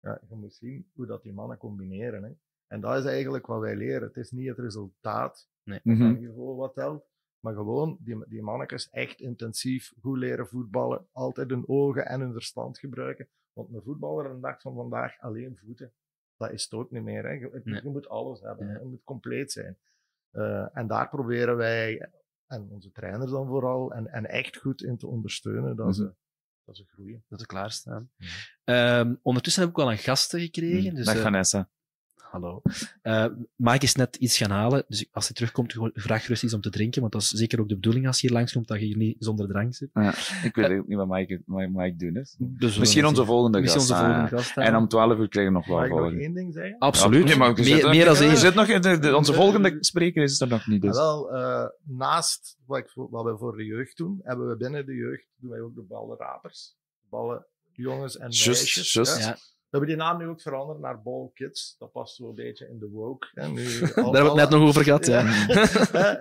[0.01, 2.23] Ja, je moet zien hoe dat die mannen combineren.
[2.23, 2.31] Hè.
[2.67, 4.03] En dat is eigenlijk wat wij leren.
[4.09, 5.81] Het is niet het resultaat Nee.
[5.85, 7.05] Van niveau wat telt,
[7.47, 12.33] maar gewoon die, die mannetjes echt intensief goed leren voetballen, altijd hun ogen en hun
[12.33, 13.29] verstand gebruiken.
[13.53, 15.93] Want een voetballer een dag van vandaag alleen voeten,
[16.37, 17.23] dat is het ook niet meer.
[17.25, 17.31] Hè.
[17.31, 17.83] Je, Nee.
[17.83, 18.79] je moet alles hebben, hè.
[18.79, 19.79] je moet compleet zijn.
[20.31, 22.11] Eh, en daar proberen wij,
[22.47, 25.95] en onze trainers dan vooral, en, en echt goed in te ondersteunen dat, Mhm.
[25.95, 26.15] ze,
[26.65, 27.25] dat ze groeien.
[27.29, 28.11] dat ze klaarstaan.
[28.17, 29.01] Ja.
[29.01, 30.95] Ehm, ondertussen heb ik wel een gasten gekregen.
[30.95, 31.69] Dus, Dag eh, Vanessa.
[32.31, 32.63] Hallo.
[33.03, 33.27] Eh
[33.57, 36.71] Mike is net iets gaan halen, dus als hij terugkomt, vraag gerust iets om te
[36.71, 38.97] drinken, want dat is zeker ook de bedoeling als je hier langskomt, dat je hier
[38.97, 39.91] niet zonder drank zit.
[40.43, 42.35] Ik weet ook niet wat Mike, Mike, Mike doen is.
[42.39, 43.93] Dus Misschien onze volgende Misschien gast.
[43.93, 44.43] onze ah, volgende ja.
[44.43, 44.57] gast.
[44.57, 46.19] En om 12 uur krijgen we nog wel Mag ik nog volgen.
[46.21, 46.79] één ding zeggen?
[46.79, 47.29] Absoluut.
[47.29, 48.37] Ja, maar meer, dan Je één.
[48.37, 50.83] zit nog, in de, de- onze volgende spreker is er nog niet.
[50.83, 50.97] Dus.
[50.97, 54.87] Wel, eh, naast wat, ik, voor- wat we voor de jeugd doen, hebben we binnen
[54.87, 56.75] de jeugd doen wij ook de ballenrapers.
[57.11, 58.93] Ballen jongens en meisjes.
[58.93, 59.19] just.
[59.19, 59.37] Ja.
[59.71, 61.77] We hebben die naam nu ook veranderd naar Ball Kids.
[61.79, 63.27] Dat past zo een beetje in de woke.
[63.33, 63.49] Hè.
[63.49, 65.07] Nu, Daar hebben we het net nog over gehad.
[65.07, 65.25] Ja.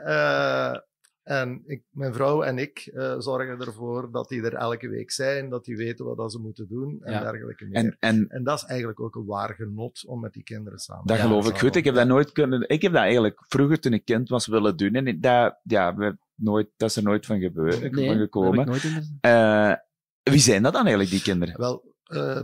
[0.05, 0.79] Eh,
[1.23, 5.49] en ik, mijn vrouw en ik eh, zorgen ervoor dat die er elke week zijn,
[5.49, 7.19] dat die weten wat dat ze moeten doen en Ja.
[7.19, 7.75] dergelijke meer.
[7.83, 11.05] En, En, en dat is eigenlijk ook een waar genot om met die kinderen samen
[11.07, 11.75] dat te geloof ik goed.
[11.75, 12.69] Ik heb dat nooit kunnen...
[12.69, 14.93] Ik heb dat eigenlijk vroeger, toen ik kind was, willen doen.
[14.93, 18.17] En dat, ja, we, nooit, dat is er nooit van, gebeurd, Nee, van dat heb
[18.19, 18.59] gekomen.
[18.59, 19.73] ik nooit in Eh,
[20.23, 21.57] wie zijn dat dan eigenlijk, die kinderen?
[21.57, 22.41] Wel, eh,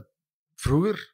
[0.61, 1.13] vroeger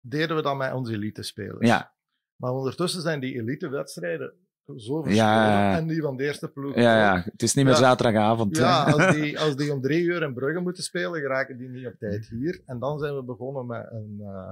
[0.00, 1.68] deden we dat met onze elite-spelers.
[1.68, 1.94] Ja,
[2.36, 4.32] Maar ondertussen zijn die elite-wedstrijden
[4.76, 5.14] zo verschillend.
[5.14, 5.76] Ja.
[5.76, 6.74] En die van de eerste ploeg.
[6.74, 7.22] ja, ja.
[7.24, 7.80] Het is niet meer Ja.
[7.80, 8.56] zaterdagavond.
[8.56, 11.86] Ja, als die, als die om drie uur in Brugge moeten spelen, geraken die niet
[11.86, 12.62] op tijd hier.
[12.66, 14.50] En dan zijn we begonnen met een, eh,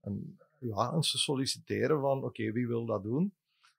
[0.00, 3.34] een, ja, eens te solliciteren van, oké, wie wil dat doen?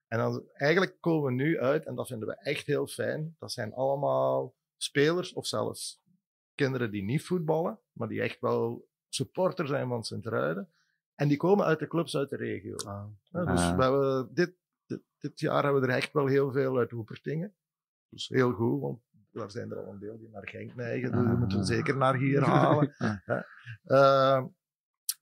[0.08, 3.52] En dan, eigenlijk komen we nu uit, en dat vinden we echt heel fijn, dat
[3.52, 6.02] zijn allemaal spelers of zelfs
[6.56, 8.88] kinderen die niet voetballen, maar die echt wel
[9.18, 10.70] supporter zijn van Sint-Truiden.
[11.16, 12.76] En die komen uit de clubs uit de regio.
[12.78, 13.08] Ja,
[13.46, 13.76] dus Ah.
[13.76, 14.54] we hebben dit,
[14.86, 17.56] dit, dit jaar hebben we er echt wel heel veel uit Hoepertingen.
[18.10, 19.00] Dus heel goed, want
[19.32, 21.12] daar zijn er al een deel die naar Genk neigen.
[21.12, 21.38] Dus die Ah.
[21.40, 22.96] moeten we zeker naar hier halen.
[22.98, 23.16] Ah.
[23.26, 23.40] Hè.
[23.84, 24.44] Eh,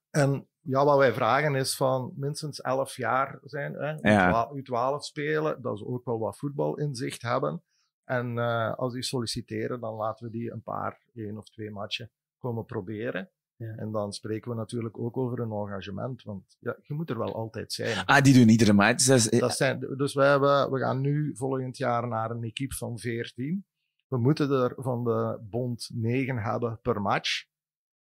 [0.10, 4.52] en ja, wat wij vragen is van minstens 11 jaar zijn, hè, Ja.
[4.54, 7.64] U12 spelen, dat ze ook wel wat voetbalinzicht hebben.
[8.04, 12.12] En eh, als die solliciteren, dan laten we die een paar, één of twee matchen
[12.38, 13.30] komen proberen.
[13.58, 13.74] Ja.
[13.76, 17.36] En dan spreken we natuurlijk ook over een engagement, want ja, je moet er wel
[17.36, 18.06] altijd zijn.
[18.06, 19.06] Ah, die doen iedere match.
[19.06, 22.76] Dat is- Dat zijn, dus we, hebben, we gaan nu volgend jaar naar een equipe
[22.76, 23.66] van 14.
[24.08, 27.46] We moeten er van de bond 9 hebben per match.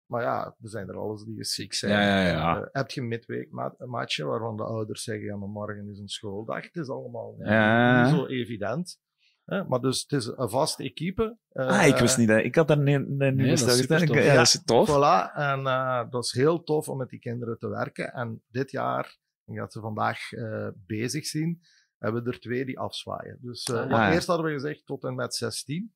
[0.05, 1.91] Maar ja, er zijn er alles die ziek zijn.
[1.91, 2.61] Ja, ja, ja.
[2.61, 6.07] Eh, heb je midweek ma- matchen waarvan de ouders zeggen: ja, maar morgen is een
[6.09, 6.63] schooldag.
[6.63, 8.03] Het is allemaal Ja.
[8.05, 8.99] niet zo evident.
[9.45, 9.63] Hè?
[9.63, 11.37] Maar dus het is een vaste equipe.
[11.49, 12.43] Eh, ah, ik wist niet dat.
[12.43, 14.23] Ik had daar niet, niet Nee, nee, dat is supertof.
[14.23, 14.89] Ja, dat is tof.
[14.89, 18.13] Voilà, en eh, dat is heel tof om met die kinderen te werken.
[18.13, 21.61] En dit jaar, ik dat ze vandaag eh, bezig zien,
[21.97, 23.37] hebben we er twee die afzwaaien.
[23.41, 24.13] Dus eh, Ah, ja.
[24.13, 25.95] eerst hadden we gezegd tot en met 16.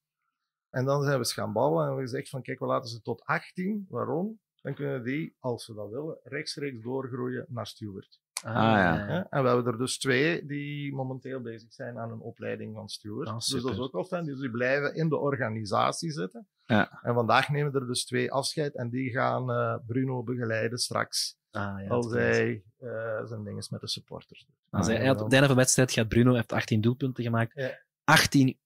[0.69, 2.89] En dan zijn we eens gaan ballen en hebben we gezegd van kijk, we laten
[2.89, 3.85] ze tot 18.
[3.89, 4.39] Waarom?
[4.61, 8.19] Dan kunnen die, als ze dat willen, rechtstreeks doorgroeien naar steward.
[8.43, 9.05] Ah, ja.
[9.05, 9.19] Hè?
[9.19, 13.27] En we hebben er dus twee die momenteel bezig zijn aan een opleiding van steward.
[13.27, 14.25] Ah, dus dat is ook wel fijn.
[14.25, 16.47] Dus die blijven in de organisatie zitten.
[16.65, 16.99] Ja.
[17.01, 21.37] En vandaag nemen er dus twee afscheid en die gaan eh, Bruno begeleiden straks.
[21.51, 24.45] Ah, ja, als hij eh, zijn ding is met de supporters.
[24.45, 24.55] doet.
[24.69, 27.51] Als hij, op het einde van de wedstrijd gaat Bruno heeft 18 doelpunten gemaakt.
[27.55, 27.79] Ja.
[28.03, 28.57] 18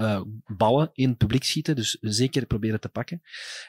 [0.00, 0.20] eh,
[0.56, 3.22] ballen in het publiek schieten, dus zeker proberen te pakken.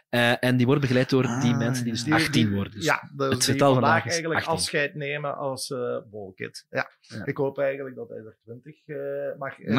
[0.09, 2.73] Eh, en die worden begeleid door die Ah, mensen die dus Die- 18 die- worden.
[2.73, 4.53] Dus ja, dus het die getal vandaag vandaag is eigenlijk 18.
[4.53, 6.65] afscheid nemen als eh bolkid.
[6.69, 6.89] Ja.
[6.99, 7.25] Ja.
[7.25, 8.97] Ik hoop eigenlijk dat hij er 20 eh,
[9.39, 9.57] mag.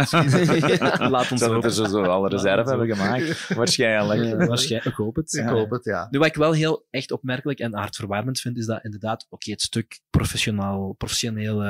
[0.99, 1.63] Ja, laat ons hopen.
[1.63, 3.49] er zo, zo alle reserve hebben gemaakt.
[3.55, 4.23] Waarschijnlijk.
[4.25, 5.33] Ja, waarschijnlijk, ik hoop het.
[5.35, 6.09] Ik hoop het, ja.
[6.11, 9.61] Nu, wat ik wel heel echt opmerkelijk en hartverwarmend vind, is dat inderdaad, oké, het
[9.63, 11.63] stuk professioneel, professioneel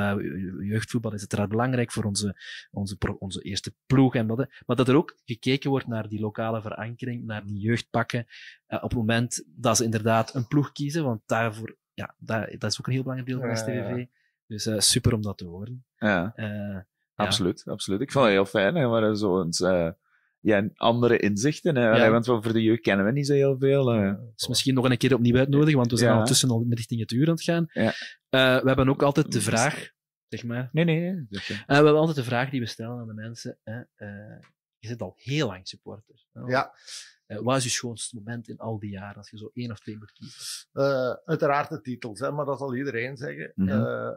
[0.61, 2.35] jeugdvoetbal is uiteraard belangrijk voor onze,
[2.71, 4.43] onze, pro- onze eerste ploeg en dat, hè.
[4.75, 8.25] Maar dat er ook gekeken wordt naar die lokale verankering, naar die jeugdpakken,
[8.65, 12.71] eh, op het moment dat ze inderdaad een ploeg kiezen, want daarvoor, ja, dat, dat
[12.71, 14.05] is ook een heel belangrijk deel van Ja, ja, STVV.
[14.47, 15.85] Dus eh, super om dat te horen.
[15.95, 16.79] Ja, Eh,
[17.15, 18.01] absoluut, absoluut.
[18.01, 18.75] Ik vond het heel fijn.
[18.75, 19.89] Hè, maar zo eens, eh,
[20.39, 21.75] ja, andere inzichten.
[21.75, 22.09] Hè, Ja.
[22.09, 23.85] Want voor de jeugd kennen we niet zo heel veel.
[24.35, 26.15] Dus misschien nog een keer opnieuw uitnodigen, want we zijn Ja.
[26.15, 27.65] ondertussen al richting het uur aan het gaan.
[27.73, 27.87] Ja.
[28.29, 29.89] Eh, we hebben ook altijd de vraag,
[30.27, 31.25] zeg maar, Nee, nee.
[31.29, 33.57] we hebben altijd de vraag die we stellen aan de mensen.
[33.63, 34.39] Hè, eh,
[34.83, 36.25] je zit al heel lang supporter.
[36.47, 36.73] Ja.
[37.25, 39.79] Eh, wat is je schoonste moment in al die jaren, als je zo één of
[39.79, 40.67] twee moet kiezen?
[40.71, 43.51] Eh, uiteraard de titels, hè, maar dat zal iedereen zeggen.
[43.55, 43.69] Mhm.
[43.69, 44.11] Eh,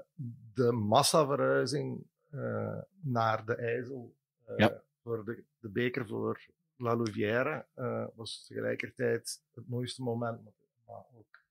[0.54, 4.14] de massaverhuizing eh, naar de IJssel
[4.44, 4.82] eh, Ja.
[5.02, 10.42] voor de, de beker voor La Louvière eh, was tegelijkertijd het mooiste moment.
[10.44, 11.44] maar- ook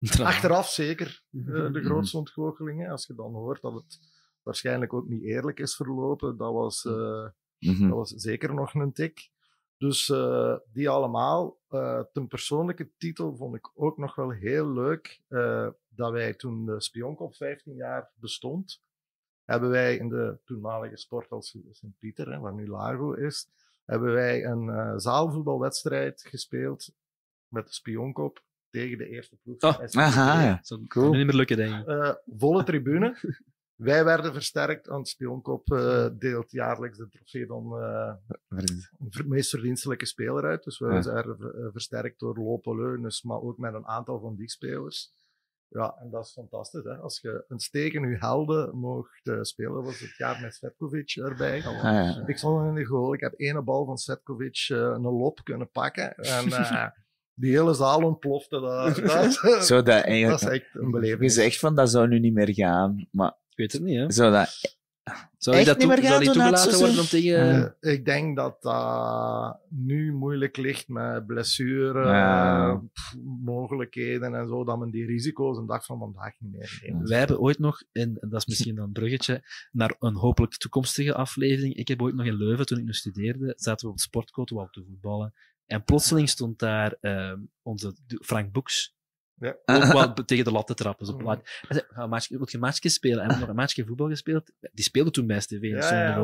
[0.32, 1.84] achteraf zeker eh, de Mhm.
[1.84, 2.90] grootste ontgoochelingen.
[2.90, 3.98] Als je dan hoort dat het
[4.42, 6.84] waarschijnlijk ook niet eerlijk is verlopen, dat was...
[7.70, 7.88] mhm.
[7.88, 9.30] dat was zeker nog een tik.
[9.76, 11.58] Dus eh, die allemaal.
[11.68, 15.20] Eh, ten persoonlijke titel vond ik ook nog wel heel leuk.
[15.28, 18.82] eh, dat wij toen de Spionkop 15 jaar bestond,
[19.44, 23.48] hebben wij in de toenmalige sporthal Sint-Pieter, hè, waar nu Largo is,
[23.84, 26.94] hebben wij een eh, zaalvoetbalwedstrijd gespeeld
[27.48, 29.58] met de Spionkop tegen de eerste ploeg.
[29.58, 29.86] van Oh.
[29.96, 30.60] Aha, ja.
[30.62, 31.12] Zo, Cool.
[31.12, 31.86] Niet meer lukken, denk ik.
[31.86, 33.16] Eh, volle tribune.
[33.82, 38.12] Wij werden versterkt, want Spionkop eh, deelt jaarlijks de trofee van eh,
[39.08, 40.64] ver- meest verdienstelijke speler uit.
[40.64, 41.02] Dus we Ja.
[41.02, 45.12] zijn eh, versterkt door Lope Leunes, maar ook met een aantal van die spelers.
[45.68, 46.84] Ja, en dat is fantastisch.
[46.84, 46.96] Hè?
[46.96, 51.10] Als je een steek in je helden mocht eh, spelen, was het jaar met Svetkovic
[51.16, 51.64] erbij.
[51.66, 52.22] Ah, ja.
[52.26, 53.14] Ik stond in de goal.
[53.14, 56.14] Ik heb ene bal van Svetkovic eh, een lop kunnen pakken.
[56.16, 56.86] En, eh,
[57.42, 58.60] die hele zaal ontplofte.
[58.60, 59.32] Dat, dat,
[59.64, 61.32] Zou dat dat is echt een Je beleving.
[61.32, 63.08] zegt van, dat zou nu niet meer gaan.
[63.10, 64.10] Maar Ik weet het niet, hè.
[64.10, 64.80] zou dat...
[65.38, 67.76] Zou je dat niet toe- meer zou gaan die toegelaten worden om tegen...
[67.80, 72.82] Eh, ik denk dat dat nu moeilijk ligt met blessure, Ja.
[72.92, 77.08] pff, mogelijkheden en zo, dat men die risico's een dag van vandaag niet meer neemt.
[77.08, 79.42] Wij hebben ooit nog, en dat is misschien dan een bruggetje,
[79.72, 81.74] naar een hopelijk toekomstige aflevering.
[81.74, 84.50] Ik heb ooit nog in Leuven, toen ik nog studeerde, zaten we op het sportcourt,
[84.50, 85.34] we te voetballen.
[85.66, 88.94] En plotseling stond daar ehm, onze Frank Boeks.
[89.42, 89.56] Ja.
[89.64, 91.06] Ook wel tegen de lat te trappen.
[91.06, 91.40] Zo plat.
[91.68, 93.18] Hij zei, "Ga Wil je een matchje spelen?
[93.18, 94.50] En we hebben nog een matchje voetbal gespeeld.
[94.72, 96.16] Die speelde toen bij STV in ja.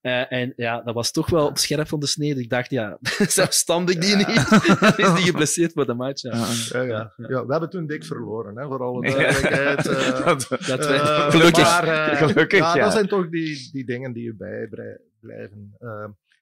[0.00, 2.40] Eh, en ja, dat was toch wel op scherp van de snede.
[2.40, 2.98] Ik dacht, ja,
[3.38, 4.26] zelfs stand ik die niet.
[4.26, 6.22] Dan is die geblesseerd voor de match.
[6.22, 6.46] Ja.
[6.72, 7.12] Ja, ja.
[7.16, 9.86] Ja, we hebben toen dik verloren, hè, voor alle duidelijkheid.
[9.88, 10.24] eh.
[10.24, 11.62] Dat- Dat Eh, wij- gelukkig.
[11.62, 12.82] maar, eh, Gelukkig, ja, ja.
[12.84, 15.76] Dat zijn toch die, die dingen die je bijblijven.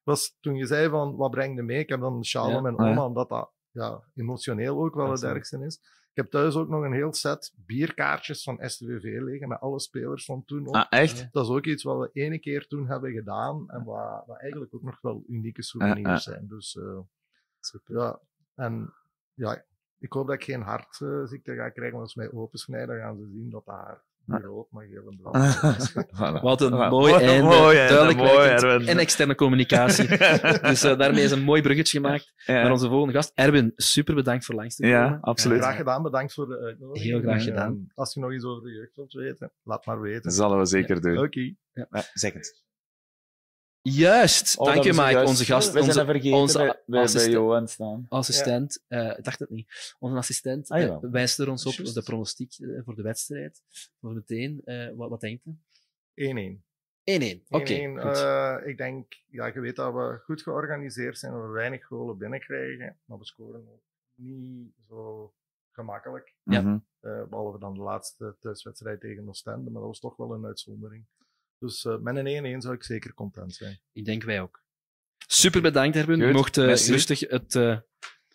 [0.05, 1.79] Was toen je zei van, wat breng je mee?
[1.79, 2.57] Ik heb dan sjaal Ja.
[2.57, 2.91] om mijn Ah, ja.
[2.93, 5.77] oma, omdat dat ja, emotioneel ook wel het ergste is.
[6.11, 10.25] Ik heb thuis ook nog een heel set bierkaartjes van STVV liggen, met alle spelers
[10.25, 10.75] van toen ook.
[10.75, 11.29] Ah, echt?
[11.33, 14.75] Dat is ook iets wat we ene keer toen hebben gedaan en wat, wat eigenlijk
[14.75, 16.21] ook nog wel unieke souvenirs Ah, ah.
[16.21, 16.47] zijn.
[16.49, 16.99] Dus eh,
[17.85, 18.21] ja,
[18.55, 18.95] en
[19.35, 19.65] ja,
[19.99, 23.17] ik hoop dat ik geen hartziekte ga krijgen, want als ze mij opensnijden, dan gaan
[23.17, 23.75] ze zien dat niet
[24.27, 25.53] rood, maar en blauw.
[25.93, 26.43] Voilà.
[26.43, 26.89] Wat een Voilà.
[26.91, 27.43] mooi einde.
[27.43, 28.89] Mooi einde, duidelijk mooi, werkend Erwin.
[28.89, 30.09] en externe communicatie.
[30.69, 32.53] dus eh, daarmee is een mooi bruggetje gemaakt Ja.
[32.63, 33.31] naar onze volgende gast.
[33.35, 34.97] Erwin, super bedankt voor langs te komen.
[34.99, 35.61] Ja, absoluut.
[35.61, 37.11] Graag gedaan, bedankt voor de uitnodiging.
[37.13, 37.73] Heel graag En, gedaan.
[37.89, 40.23] eh, Als je nog iets over de jeugd wilt weten, laat maar weten.
[40.23, 41.19] Dat zullen we zeker doen.
[41.19, 41.55] Oké.
[41.89, 42.65] Maar Zeg het.
[43.91, 47.33] Juist, Oh, dank je Mike, onze gast, We zijn onze onze bij, bij, bij assistent-
[47.33, 48.07] Johan staan.
[48.09, 48.85] assistent.
[48.89, 49.95] eh, ik dacht het niet.
[49.99, 51.95] Onze assistent Ah, eh, wijst er ons op Juist.
[51.95, 53.63] de pronostiek eh, voor de wedstrijd.
[54.01, 55.57] Voor meteen, eh, wat, wat denkt u?
[56.15, 56.65] 1-1.
[57.05, 57.45] 1-1.
[57.49, 58.17] Oké, 1-1, goed.
[58.17, 62.19] eh, ik denk, ja, je weet dat we goed georganiseerd zijn, dat we weinig golen
[62.19, 63.83] binnenkrijgen, maar we scoren ook
[64.15, 65.33] niet zo
[65.73, 66.35] gemakkelijk.
[66.43, 66.61] Ja.
[66.61, 66.79] Mhm.
[67.01, 71.05] Eh, behalve dan de laatste thuiswedstrijd tegen Oostende, maar dat was toch wel een uitzondering.
[71.59, 73.81] Dus eh, met een 1-1 zou ik zeker content zijn.
[73.93, 74.65] Ik denk wij ook.
[75.27, 76.19] Super bedankt, Erwin.
[76.19, 76.93] Je mocht eh, merci.
[76.93, 77.77] rustig het eh,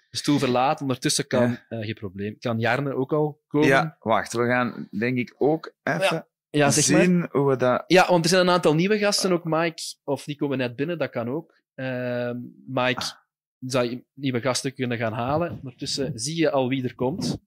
[0.10, 0.81] de stoel verlaten.
[0.81, 3.68] Ondertussen kan, eh, geen probleem, kan Jarne ook al komen.
[3.68, 4.34] Ja, wacht.
[4.34, 7.03] We gaan denk ik ook even Ja, zeg maar.
[7.03, 7.84] zien hoe we dat...
[7.88, 10.98] Ja, want er zijn een aantal nieuwe gasten, ook Mike, of die komen net binnen,
[10.98, 11.60] dat kan ook.
[11.76, 12.38] Ehm,
[12.68, 13.02] Mike,
[13.60, 15.52] zou je nieuwe gasten kunnen gaan halen.
[15.52, 17.38] Ondertussen zie je al wie er komt.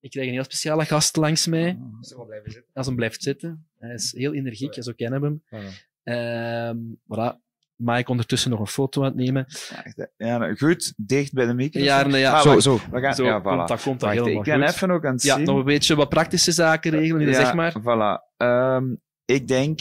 [0.00, 1.78] Ik krijg een heel speciale gast langs mij,
[2.72, 3.66] als hem blijft zitten.
[3.78, 5.70] Hij is heel energiek, zo kennen we hem.
[6.02, 6.76] Ehm
[7.14, 7.46] voilà.
[7.76, 9.46] Mike ondertussen nog een foto aan het nemen.
[10.16, 10.92] Ja, nou, goed.
[10.96, 11.88] Dicht bij de microfoon.
[11.88, 12.80] Jarne, ja, Ah, zo, zo.
[12.90, 13.14] We gaan...
[13.14, 13.42] Zo ja, voilà.
[13.44, 15.44] komt dat, komt dat helemaal ik ben even ook aan het Ja, zien.
[15.44, 17.74] nog een beetje wat praktische zaken regelen, Ja, zeg maar.
[17.80, 18.34] Voilà.
[18.36, 18.94] Ehm,
[19.24, 19.80] ik denk,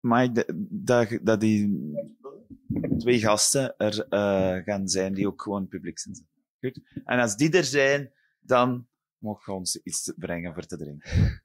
[0.00, 1.92] Mike, dat- dat, dat die
[2.98, 6.26] twee gasten er eh, gaan zijn die ook gewoon publiek zijn.
[6.60, 6.80] Goed.
[7.04, 8.10] En als die er zijn,
[8.40, 8.86] dan
[9.22, 11.42] mogen we ons iets brengen voor te drinken.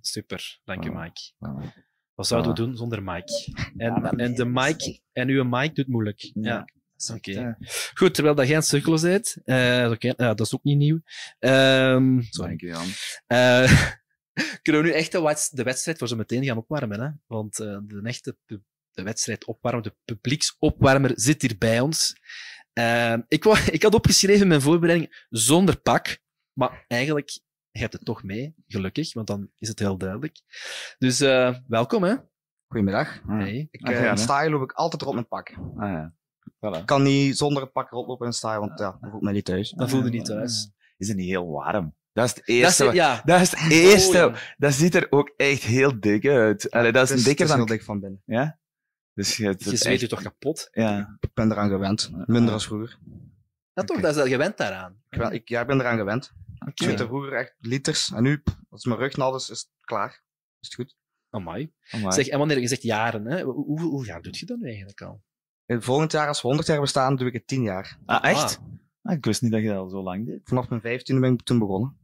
[0.00, 0.94] Super, dank je Voilà.
[0.94, 1.20] Mike.
[1.34, 1.82] Voilà.
[2.14, 2.64] Wat zouden we Voilà.
[2.64, 3.52] doen zonder Mike?
[3.76, 6.30] En, Ja, en de Mike en uw Mike doet moeilijk.
[6.34, 6.64] Ja.
[7.14, 7.30] Oké.
[7.30, 7.56] Ja.
[7.94, 8.46] Goed, terwijl dat
[9.00, 9.36] bent.
[9.44, 11.00] eh, oké, ja, dat is ook niet nieuw.
[12.30, 12.86] Dank je, Jan.
[13.26, 13.92] eh,
[14.62, 15.14] kunnen we nu echt
[15.50, 17.00] de, wedstrijd voor zo meteen gaan opwarmen?
[17.00, 17.08] Hè?
[17.26, 18.36] Want eh, de echte
[18.90, 22.14] de wedstrijd opwarmen, de publieksopwarmer zit hier bij ons.
[22.72, 26.18] Ehm, ik, wou, ik had opgeschreven in mijn voorbereiding zonder pak,
[26.52, 27.30] maar eigenlijk
[27.70, 30.40] je hebt het toch mee, gelukkig, want dan is het heel duidelijk.
[30.98, 32.14] Dus eh, welkom, hè?
[32.66, 33.20] Goedemiddag.
[33.26, 33.38] Ah.
[33.38, 33.68] Hey.
[33.70, 34.16] Ik, Ah, eh, ja, in hè?
[34.16, 35.48] style loop ik altijd erop met pak.
[35.48, 36.14] Ik Ah ja.
[36.56, 36.84] Voilà.
[36.84, 39.44] kan niet zonder het pak rondlopen in style, want ja, dan voel ik mij niet
[39.44, 39.70] thuis.
[39.70, 40.70] Dan voelde je niet thuis.
[40.96, 41.94] Is het niet heel warm?
[42.12, 42.92] Dat is het Dat is, eerste.
[42.92, 43.22] ja.
[43.24, 44.26] Dat is het eerste.
[44.26, 44.54] Oh, ja.
[44.56, 46.70] Dat ziet er ook echt heel dik uit.
[46.70, 47.56] Allee, dat is Het een dikker dan...
[47.56, 48.22] heel dik van binnen.
[48.26, 48.58] Ja?
[49.14, 50.68] Dus je, hebt Je het zweet je toch kapot?
[50.72, 51.16] Ja.
[51.20, 52.10] Ik ben eraan gewend.
[52.26, 52.98] Minder als vroeger.
[53.72, 54.00] Ja, toch?
[54.00, 55.02] Dat is gewend daaraan.
[55.10, 56.32] Ik ben, ik, ja, ik ben eraan gewend.
[56.54, 56.84] Ik Oké.
[56.84, 58.12] zweette vroeger echt liters.
[58.12, 60.22] En nu, als mijn rug nat is, is het klaar.
[60.60, 60.96] Is het goed.
[61.30, 61.72] Amai.
[61.90, 62.12] Amai.
[62.12, 63.42] Zeg, en wanneer je zegt jaren, hè?
[63.42, 65.22] Hoe, hoe, hoe jaar doet je dat nu eigenlijk al?
[65.66, 67.98] In volgend jaar, als we 100 jaar bestaan, doe ik het 10 jaar.
[68.04, 68.60] Ah, echt?
[69.02, 70.40] Ah, ik wist niet dat je dat al zo lang deed.
[70.44, 71.96] Vanaf mijn 15e ben ik toen begonnen.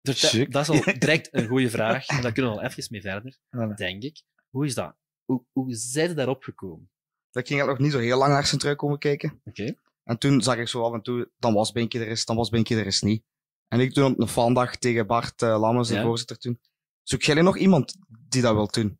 [0.00, 2.06] Dus dat, dat is al direct een goede vraag.
[2.06, 3.74] En daar kunnen we al even mee verder, Voilà.
[3.74, 4.22] denk ik.
[4.50, 4.96] Hoe is dat?
[5.26, 6.90] Hoe, hoe zijn je daarop gekomen?
[7.32, 9.40] Ik ging eigenlijk nog niet zo heel lang naar zijn trui komen kijken.
[9.44, 9.74] Oké.
[10.04, 12.48] En toen zag ik zo af en toe, dan was Benkje er eens, dan was
[12.48, 13.24] Benkje er eens niet.
[13.68, 16.02] En ik toen op een fandag tegen Bart uh, Lammers, de Ja.
[16.02, 16.60] voorzitter toen.
[17.02, 17.96] Zoek jij nog iemand
[18.28, 18.98] die dat wil doen?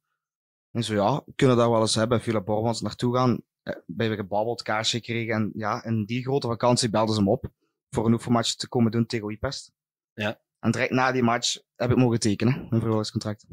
[0.71, 2.21] En zo, ja, we kunnen dat wel eens hebben.
[2.21, 3.41] Philip Bormans naartoe gaan.
[3.63, 5.35] Eh, Bij we gebabbeld, kaarsje gekregen.
[5.35, 7.51] En ja, in die grote vakantie belden ze hem op.
[7.91, 9.73] Voor een oefenmatch te komen doen tegen Oipest.
[10.13, 10.41] Ja.
[10.59, 13.47] En direct na die match heb ik mogen tekenen, een verhuurderscontract.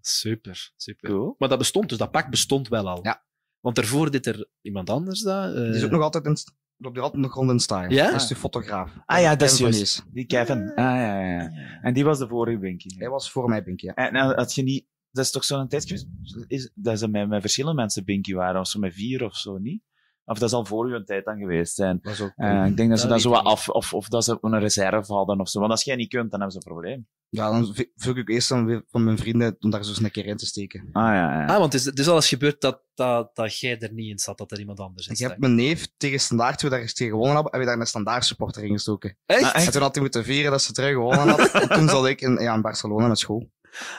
[0.00, 1.10] Super, super.
[1.10, 1.34] Cool.
[1.38, 2.98] Maar dat bestond, dus dat pak bestond wel al.
[3.02, 3.24] Ja.
[3.60, 5.54] Want daarvoor deed er iemand anders dat.
[5.54, 6.36] eh, Die is ook nog altijd in,
[6.76, 7.94] loopt hier altijd nog rond in stadion.
[7.94, 8.10] Ja?
[8.10, 8.92] Dat is de fotograaf.
[9.06, 10.02] Ah ja, dat is.
[10.12, 10.68] Die Kevin.
[10.70, 11.50] Ah ja, ja, ja.
[11.82, 12.98] En die was de vorige Binky.
[12.98, 13.94] Hij was voor mij, Binky, ja.
[13.94, 14.86] En nou, had je niet...
[15.10, 16.06] Dat is toch zo'n tijd geweest...
[16.46, 19.58] Is, dat ze met, met verschillende mensen Binky waren, of zo met vier of zo,
[19.58, 19.82] niet?
[20.30, 21.98] Of dat zal voor uw tijd dan geweest zijn.
[22.02, 23.68] Dat is ook Eh, ik denk dat ze Dat zo wat ik af...
[23.68, 25.58] Of, of dat ze een reserve hadden of zo.
[25.60, 27.06] Want als jij niet kunt, dan hebben ze een probleem.
[27.28, 30.02] Ja, dan v- zoek ik eerst dan weer van mijn vrienden om daar zo eens
[30.02, 30.88] een keer in te steken.
[30.92, 31.46] Ah ja, ja.
[31.46, 34.10] Ah, want het is, het is al eens gebeurd dat, dat, dat jij er niet
[34.10, 36.74] in zat, dat er iemand anders in Ik heb mijn neef tegen Standaard, toen we
[36.74, 39.16] daar eens tegen gewonnen hebben, heb je daar een Standaard supporter in gestoken.
[39.26, 39.52] Echt?
[39.66, 41.50] En toen had hij moeten vieren dat ze terug gewonnen had.
[41.62, 43.50] en toen zat ik in, ja, in Barcelona met school.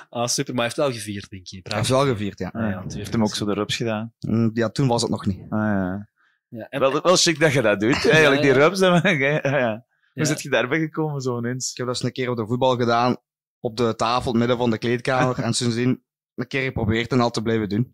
[0.09, 0.53] Ah, super.
[0.53, 1.59] Maar hij heeft wel gevierd, denk je.
[1.63, 2.49] Hij heeft wel gevierd, ja.
[2.53, 4.13] Ah, ja, heeft hem ook zo de rups gedaan.
[4.19, 5.39] Mm, Ja, toen was het nog niet.
[5.49, 6.09] Ah, ja.
[6.51, 8.79] Ja, en, Wel, wel chic dat je dat doet, eigenlijk, die rups.
[8.79, 9.85] jij- ah, ja.
[10.13, 11.71] Hoe zit je daarbij gekomen, zo ineens?
[11.71, 13.17] Ik heb dat eens een keer op de voetbal gedaan,
[13.59, 15.39] op de tafel, in het midden van de kleedkamer.
[15.43, 16.03] en sindsdien
[16.35, 17.93] een keer geprobeerd en al te blijven doen.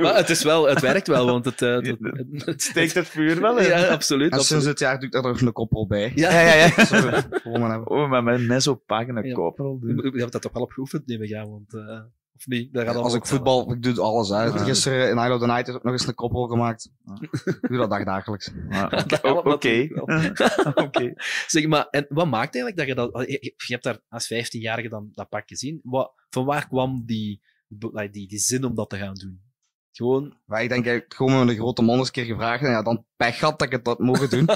[0.00, 3.08] maar het, is wel, het werkt wel, want het, eh, het, het, het- Steekt het
[3.08, 3.66] vuur wel in?
[3.68, 4.32] Ja, absoluut.
[4.32, 6.12] En sinds dit jaar doe ik daar nog een koprol bij.
[6.14, 6.70] Ja, Ja, ja, ja.
[6.76, 7.86] Hebben.
[7.90, 9.34] Oh, maar met mes op pakken een Ja.
[9.34, 10.10] koprol doen.
[10.12, 11.74] Je hebt dat toch wel opgeoefend, neem ik aan, want...
[11.74, 12.00] eh,
[12.40, 12.72] of niet?
[12.72, 14.28] Dat gaat Als ik voetbal, ik doe alles.
[14.28, 14.50] Ja.
[14.50, 16.90] Gisteren in Isle of the Night is ook nog eens een koprol gemaakt.
[17.20, 18.50] Ik doe dat dagdagelijks.
[18.70, 18.92] Ah,
[19.54, 19.88] Oké.
[20.84, 21.12] Oké.
[21.46, 23.28] Zeg maar, en wat maakt eigenlijk dat je dat...
[23.30, 25.80] Je, hebt daar als 15-jarige dan dat pak gezien.
[25.82, 29.40] Wat, van waar kwam die, die, die zin om dat te gaan doen?
[29.92, 30.36] Gewoon...
[30.44, 32.64] Maar ik denk, ik heb gewoon een grote man eens een keer gevraagd.
[32.64, 34.46] En ja, dan pech gehad dat ik het had mogen doen.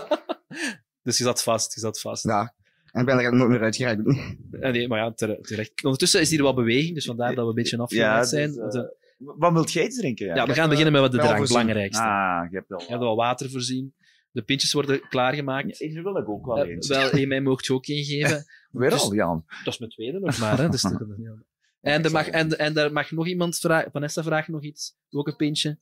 [1.02, 2.24] Dus je zat vast, je zat vast.
[2.24, 2.54] ja.
[2.94, 4.00] En ik ben er nooit meer uitgeraakt.
[4.06, 5.84] Eh, Nee, maar ja, tere- terecht.
[5.84, 8.50] Ondertussen is hier wel beweging, dus vandaar dat we een beetje afgeleid dus, zijn.
[8.50, 8.82] eh, Want, eh,
[9.18, 10.26] Wat wilt jij iets drinken?
[10.26, 12.02] ja, we gaan beginnen met wat de drank, belangrijkste.
[12.02, 12.80] Ah, je hebt wel.
[12.80, 13.94] Je hebt wel water voorzien.
[14.30, 15.78] De pintjes worden klaargemaakt.
[15.78, 16.88] Hier wil ik ook wel Eh, eens.
[16.88, 18.44] wel, hey, mij mocht je ook ingeven.
[18.70, 19.44] Weer dus- al, Jan.
[19.64, 20.68] Dat is mijn tweede nog maar, hè.
[20.68, 20.84] Dus
[21.80, 23.90] en, er mag, en, en er mag nog iemand vragen.
[23.90, 24.96] Vanessa vraagt nog iets.
[25.10, 25.78] Ook een pintje.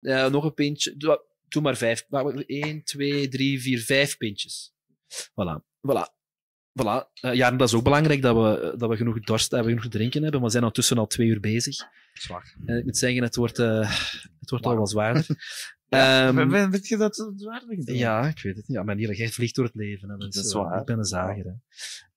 [0.00, 0.96] Eh, nog een pintje.
[0.96, 2.06] Doe, doe maar vijf.
[2.46, 4.74] 1, 2, 3, 4, vijf pintjes.
[5.30, 5.72] Voilà.
[5.88, 6.22] Voilà.
[6.82, 7.12] Voilà.
[7.20, 10.22] Eh, ja, dat is ook belangrijk dat we, dat we genoeg dorst hebben, genoeg drinken
[10.22, 10.40] hebben.
[10.40, 11.76] Maar we zijn ondertussen al twee uur bezig.
[12.12, 12.56] Zwaar.
[12.64, 13.90] En ik moet zeggen, het wordt, eh,
[14.40, 15.26] het wordt al wat zwaarder.
[15.88, 17.88] Ja, Ehm, vind- vind je dat zo zwaar begint?
[17.90, 18.64] ja, ik weet het.
[18.66, 20.08] Ja, maar jij vliegt door het leven.
[20.10, 20.16] Hè.
[20.16, 20.80] Dus, Dat is eh, waar.
[20.80, 21.44] Ik ben een zager.
[21.44, 21.52] Hè.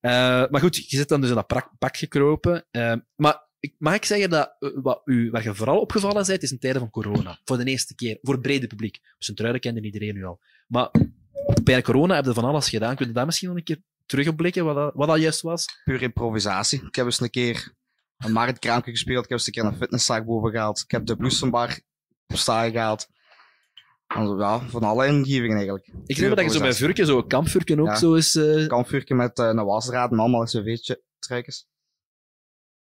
[0.09, 1.47] Eh, maar goed, je zit dan dus in dat
[1.79, 2.65] pak, gekropen.
[2.71, 6.43] Eh, maar ik, mag ik zeggen dat eh, wat, u, waar je vooral opgevallen bent,
[6.43, 7.39] is in tijden van corona.
[7.43, 8.17] Voor de eerste keer.
[8.21, 8.99] Voor het brede publiek.
[9.17, 10.39] Zijn truiden kende iedereen nu al.
[10.67, 10.89] Maar
[11.63, 12.95] bij corona heb je van alles gedaan.
[12.95, 15.65] Kun je daar misschien nog een keer terugblikken, wat dat, wat dat juist was?
[15.83, 16.85] Puur improvisatie.
[16.87, 17.73] Ik heb eens een keer
[18.17, 19.23] een marktkraampje gespeeld.
[19.23, 20.79] Ik heb eens een keer een fitnesszaak boven gehaald.
[20.79, 21.79] Ik heb de bloesembar
[22.27, 23.07] op staan gehaald.
[24.15, 25.87] Ja, van alle ingevingen eigenlijk.
[26.05, 27.95] Ik me dat je zo bij Vurken, zo een kampvurken ook Ja.
[27.95, 28.35] zo is...
[28.35, 31.67] eh, Kampvuurtje met eh, een wasdraad en allemaal cv'tje truikens.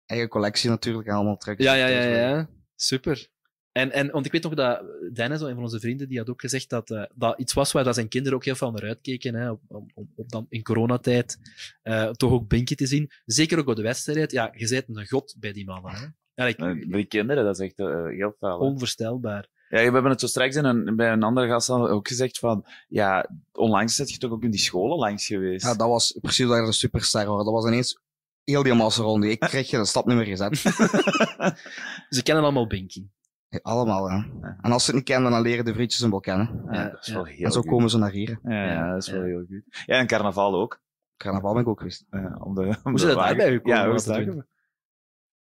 [0.06, 1.69] Eigen collectie natuurlijk, en allemaal truikens.
[1.69, 2.48] Ja, ja, ja, ja.
[2.74, 3.28] Super.
[3.73, 4.82] En, en, want ik weet nog dat
[5.12, 7.85] Dennis, een van onze vrienden, die had ook gezegd dat eh, dat iets was waar
[7.85, 9.35] dat zijn kinderen ook heel veel naar uitkeken.
[9.35, 11.39] Hè, op, op, op dan, in coronatijd
[11.82, 13.11] eh, toch ook Binky te zien.
[13.24, 14.31] Zeker ook op de wedstrijd.
[14.32, 15.93] Ja, je bent een god bij die mannen.
[15.93, 16.07] Hè.
[16.35, 18.55] Ja, ik- die kinderen, dat is echt eh, heel hè.
[18.55, 19.49] onvoorstelbaar.
[19.69, 22.39] Ja, we hebben het zo straks in een, bij een andere gast al ook gezegd
[22.39, 25.65] van, ja, onlangs zit je toch ook in die scholen langs geweest.
[25.65, 27.44] Ja, dat was precies dat een superster was.
[27.44, 28.01] Dat was ineens
[28.44, 29.24] heel die massa rond.
[29.24, 30.57] Ik kreeg je een stap niet meer gezet.
[32.16, 33.07] Ze kennen allemaal Binky.
[33.53, 34.27] Ja, allemaal, ja.
[34.61, 36.65] En als ze het niet kennen, dan leren de vriendjes hem wel kennen.
[36.70, 37.15] Ja, dat is ja.
[37.15, 37.70] wel heel en zo goed.
[37.70, 38.39] komen ze naar hier.
[38.43, 39.85] Ja, ja, dat is wel heel goed.
[39.87, 40.81] Ja, en carnaval ook.
[41.16, 42.05] Carnaval ben ik ook geweest.
[42.11, 44.45] Eh, om de, om Hoe de dat gekomen, Ja, hoe is dat?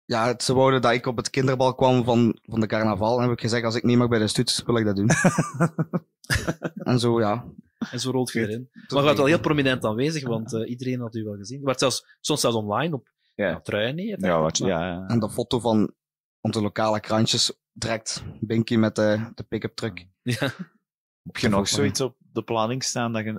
[0.05, 3.17] Ja, het, ze wouden dat ik op het kinderbal kwam van, van de carnaval.
[3.17, 5.09] En heb ik gezegd, als ik niet mag bij de stuts, wil ik dat doen.
[6.91, 7.45] en zo, ja.
[7.91, 8.69] En zo rolt je erin.
[8.71, 11.59] Maar je was wel heel prominent aanwezig, want eh, iedereen had u wel gezien.
[11.59, 13.47] Je werd zelfs, soms zelfs online op Ja.
[13.47, 14.19] ja, truien.
[14.19, 15.07] Ja, wat, ja, ja.
[15.07, 15.93] En de foto van
[16.41, 20.07] onze lokale krantjes direct Binky met de, de pick-up truck.
[20.21, 20.39] Ja.
[21.23, 23.33] Heb je nog zoiets op de planning staan dat je...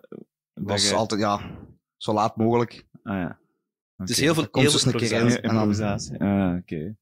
[0.55, 0.95] Dat was je...
[0.95, 1.51] altijd, ja,
[1.97, 2.87] zo laat mogelijk.
[3.03, 3.39] Ah, ja.
[3.97, 5.43] Het is heel veel, komt eens een keer in.
[5.43, 6.17] improvisatie.
[6.17, 6.51] en dan-.
[6.51, 6.97] Ah, oké.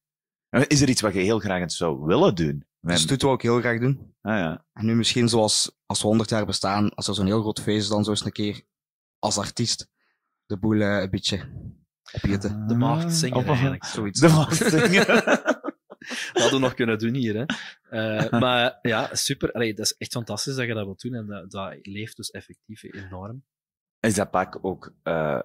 [0.49, 2.67] En Is er iets wat je heel graag zou willen doen?
[2.81, 4.15] Dus dat wil ik heel graag doen.
[4.21, 4.65] Ah, ja.
[4.73, 7.83] En nu misschien zoals als we 100 jaar bestaan, als er zo'n heel groot feest
[7.83, 8.63] is, dan zo eens een keer
[9.19, 9.89] als artiest
[10.47, 11.51] de boel eh, een beetje
[12.13, 12.67] opeten.
[12.67, 13.85] De maagd zingen Of- eigenlijk.
[13.85, 14.21] Zoiets.
[14.21, 15.07] De maagd zingen.
[16.33, 17.35] Dat hadden we nog kunnen doen hier.
[17.37, 17.45] Hè.
[17.89, 19.53] Eh, maar ja, super.
[19.53, 21.15] Allee, dat is echt fantastisch dat je dat wilt doen.
[21.15, 23.45] En dat, dat leeft dus effectief enorm.
[24.01, 25.41] Is dat pak ook eh,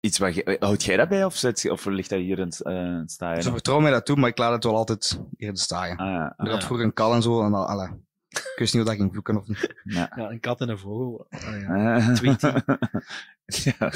[0.00, 0.56] iets wat je...
[0.60, 3.42] Houd jij dat bij of, zet, of ligt dat hier in, uh, in het staaien?
[3.42, 5.96] Ze vertrouwen mij dat toe, maar ik laat het wel altijd hier staan.
[5.96, 6.34] Ah, ja.
[6.36, 6.66] Ik had ja.
[6.66, 8.02] vroeger een kal en zo, en dan.
[8.28, 9.74] Ik wist niet hoe dat ging vloeken of niet.
[9.84, 10.12] Ja.
[10.16, 11.26] Ja, een kat en een vogel.
[11.30, 11.96] Allee, ja.
[11.96, 12.16] Ah.
[13.64, 13.92] Ja.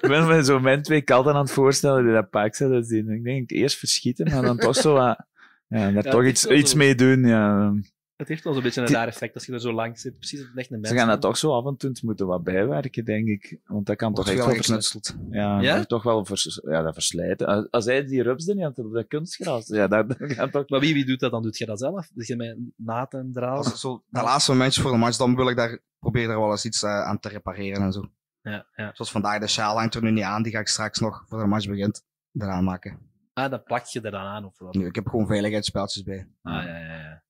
[0.00, 3.10] ik ben me zo mijn twee katten aan het voorstellen die dat pak zetten zien.
[3.10, 5.26] Ik denk eerst verschieten, maar dan toch zo wat...
[5.68, 7.24] Ja, daar Ja, toch iets, iets mee doen.
[7.24, 7.74] Ja.
[8.16, 10.16] Het heeft wel zo'n beetje een raar effect als je er zo lang zit.
[10.18, 10.88] Precies, het echt een mens.
[10.92, 13.58] Ze gaan dat toch zo af en toe moeten wat bijwerken, denk ik.
[13.66, 15.16] Want dat kan toch echt veel wel vers- geknutseld.
[15.30, 15.84] Ja, Ja?
[15.84, 17.70] toch wel vers, ja, dat verslijten.
[17.70, 20.68] Als, hij die rups er niet had op dat kunstgras, ja, dat, dat gaat toch...
[20.68, 21.42] Maar wie, wie doet dat dan?
[21.42, 22.08] Doet je dat zelf?
[22.14, 23.64] Doe je met naad en draad?
[23.64, 26.50] Als zo de laatste momentjes voor de match, dan wil ik daar, probeer daar wel
[26.50, 28.10] eens iets eh, aan te repareren en zo.
[28.50, 28.90] Ja, ja.
[28.94, 31.38] Zoals vandaag, de sjaal hangt er nu niet aan, die ga ik straks nog, voor
[31.38, 32.98] de match begint, eraan maken.
[33.32, 34.74] Ah, dan plak je er dan aan of wat?
[34.74, 36.28] Nu, ik heb gewoon veiligheidsspeltjes bij.
[36.42, 37.22] Ah, ja, ja, ja.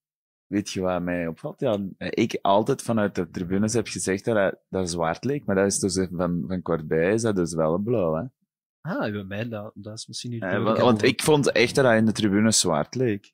[0.46, 1.60] Weet je wat mij opvalt?
[1.60, 5.66] Ja, ik altijd vanuit de tribunes heb gezegd dat hij dat zwart leek, maar dat
[5.66, 8.24] is dus van, van kortbij is dat dus wel een blauw, hè?
[8.80, 10.40] Ah, bij mij, dat, dat is misschien niet...
[10.40, 13.32] Want, want ik vond echt dat hij in de tribunes zwart leek.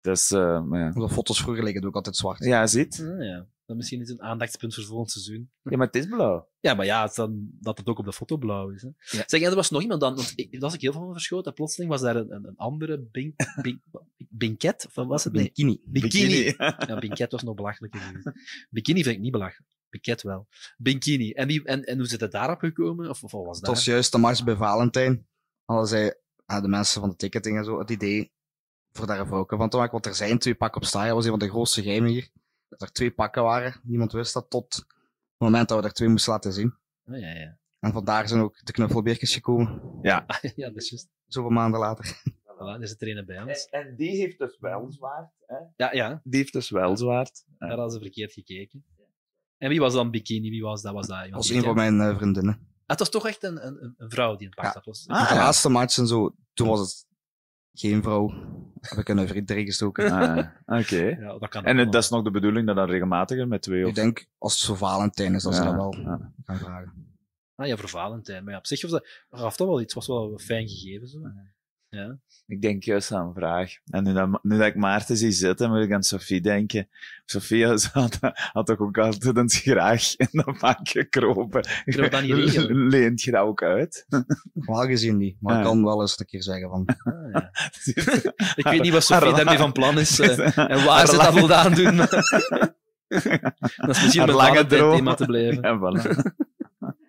[0.00, 0.90] Dus, eh, maar ja.
[0.90, 2.44] De foto's vroeger leken het ook altijd zwart.
[2.44, 3.06] Ja, ziet?
[3.12, 3.46] Ah, ja.
[3.72, 5.50] Dat misschien is een aandachtspunt voor volgend seizoen.
[5.62, 6.48] Ja, maar het is blauw.
[6.60, 8.82] Ja, maar ja, het dan, dat het ook op de foto blauw is.
[8.82, 8.88] Hè.
[9.26, 11.12] Zeg, en er was nog iemand dan, want ik, daar was ik heel veel van
[11.12, 11.46] verschoten.
[11.46, 13.80] En plotseling was daar een, een, een andere bink, bink,
[14.16, 15.32] binket, of wat was het?
[15.32, 15.80] Nee, Bikini.
[15.84, 16.54] bikini.
[16.88, 18.34] Ja, binket was nog belachelijker.
[18.70, 19.70] Bikini vind ik niet belachelijk.
[19.88, 20.48] Binket wel.
[20.76, 21.32] Bikini.
[21.32, 23.08] En, wie, en, en hoe zit het daarop gekomen?
[23.10, 23.74] Of, of was Het dat?
[23.74, 25.26] was juist de match bij Valentijn.
[25.64, 28.32] Hadden zij, ah, de mensen van de ticketing en zo, het idee
[28.92, 29.92] voor daar een vrouwke van te maken.
[29.92, 31.06] Want er zijn twee pakken op staan.
[31.06, 32.28] Dat was een van de grootste geheimen hier.
[32.78, 33.80] Dat er twee pakken waren.
[33.82, 34.86] Niemand wist dat tot het
[35.36, 36.74] moment dat we er twee moesten laten zien.
[37.06, 37.58] Ah, ja, ja.
[37.78, 39.98] En vandaar zijn ook de knuffelbeertjes gekomen.
[40.02, 40.24] ja,
[40.56, 41.08] dat is juist.
[41.26, 42.22] Zoveel maanden later.
[42.46, 43.66] Voilà, er zit er een bij ons.
[43.70, 45.30] En die heeft dus wel zwaard.
[45.46, 45.56] Hè?
[45.76, 46.20] Ja, ja.
[46.24, 47.44] Die heeft dus wel zwaard.
[47.58, 48.84] Daar hadden ze verkeerd gekeken.
[49.58, 50.50] En wie was dan bikini?
[50.50, 50.92] Wie was dat?
[50.92, 52.54] Was dat was een van mijn eh, vriendinnen.
[52.54, 54.70] Ah, het was toch echt een, een, een vrouw die een pak Ja.
[54.72, 54.84] had.
[54.84, 55.40] Was, Ah, de ja.
[55.40, 57.06] laatste match en zo, toen was het
[57.72, 58.32] geen vrouw.
[58.80, 60.10] Heb ik een vriend erin gestoken.
[60.10, 60.46] Ah,
[60.80, 61.02] Oké.
[61.02, 63.82] Ja, dat kan En het, dat is nog de bedoeling dat dan regelmatiger met twee
[63.82, 63.88] of...
[63.88, 66.32] Ik denk, als het zo Valentijn is, dat ze Ja, dat wel ja.
[66.44, 66.92] gaan vragen.
[67.54, 68.44] Ah ja, voor Valentijn.
[68.44, 69.94] Maar ja, op zich was dat, gaf dat wel iets.
[69.94, 71.08] was wel een fijn gegeven.
[71.08, 71.18] Zo.
[71.96, 72.16] Ja.
[72.46, 73.72] Ik denk juist aan een vraag.
[73.90, 76.88] En nu dat, nu dat ik Maarten zie zitten, moet ik aan Sophie denken.
[77.24, 77.90] Sophie had,
[78.52, 81.66] had toch ook altijd eens graag in de bank gekropen.
[81.84, 82.54] We dat niet?
[82.92, 84.06] Leent je dat ook uit?
[84.52, 85.66] Normaal gezien niet, maar ik Ja.
[85.66, 86.86] kan wel eens een keer zeggen van...
[86.86, 87.50] Ah, ja.
[88.56, 90.18] Ik weet niet wat Sophie daarmee van plan is.
[90.20, 91.96] eh, en waar ze dat wil aandoen.
[91.96, 92.12] dat
[93.88, 94.96] is misschien om lange droom.
[94.96, 95.62] thema te blijven.
[95.62, 96.32] Ja, voilà.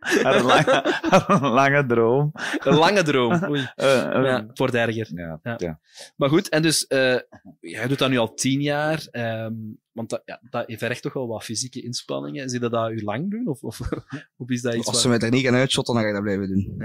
[0.04, 2.32] Haar lange, haar lange droom.
[2.58, 3.44] Een lange droom.
[3.50, 3.68] Oei.
[3.76, 5.10] Eh, eh, Ja, het wordt erger.
[5.16, 5.54] ja, Ja.
[5.58, 5.80] ja.
[6.16, 7.20] Maar goed, en dus, eh
[7.60, 9.54] jij doet dat nu al tien jaar, ehm,
[9.92, 12.50] want dat, ja, dat vergt toch wel wat fysieke inspanningen.
[12.50, 13.48] Zie je dat u lang doen?
[13.48, 13.80] Of, of,
[14.38, 16.24] of is dat iets Als ze mij er niet gaan uitshotten, dan ga ik dat
[16.24, 16.78] blijven doen.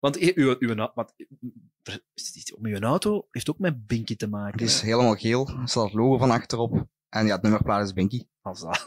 [0.00, 1.14] Want eh, uw, uw, na- wat,
[2.56, 4.58] om uw auto heeft ook met Binky te maken.
[4.58, 4.86] Die is hè?
[4.86, 6.86] helemaal geel, er staat het logo van achterop.
[7.08, 8.26] En ja, het nummerplaat is Binky.
[8.42, 8.84] Als dat.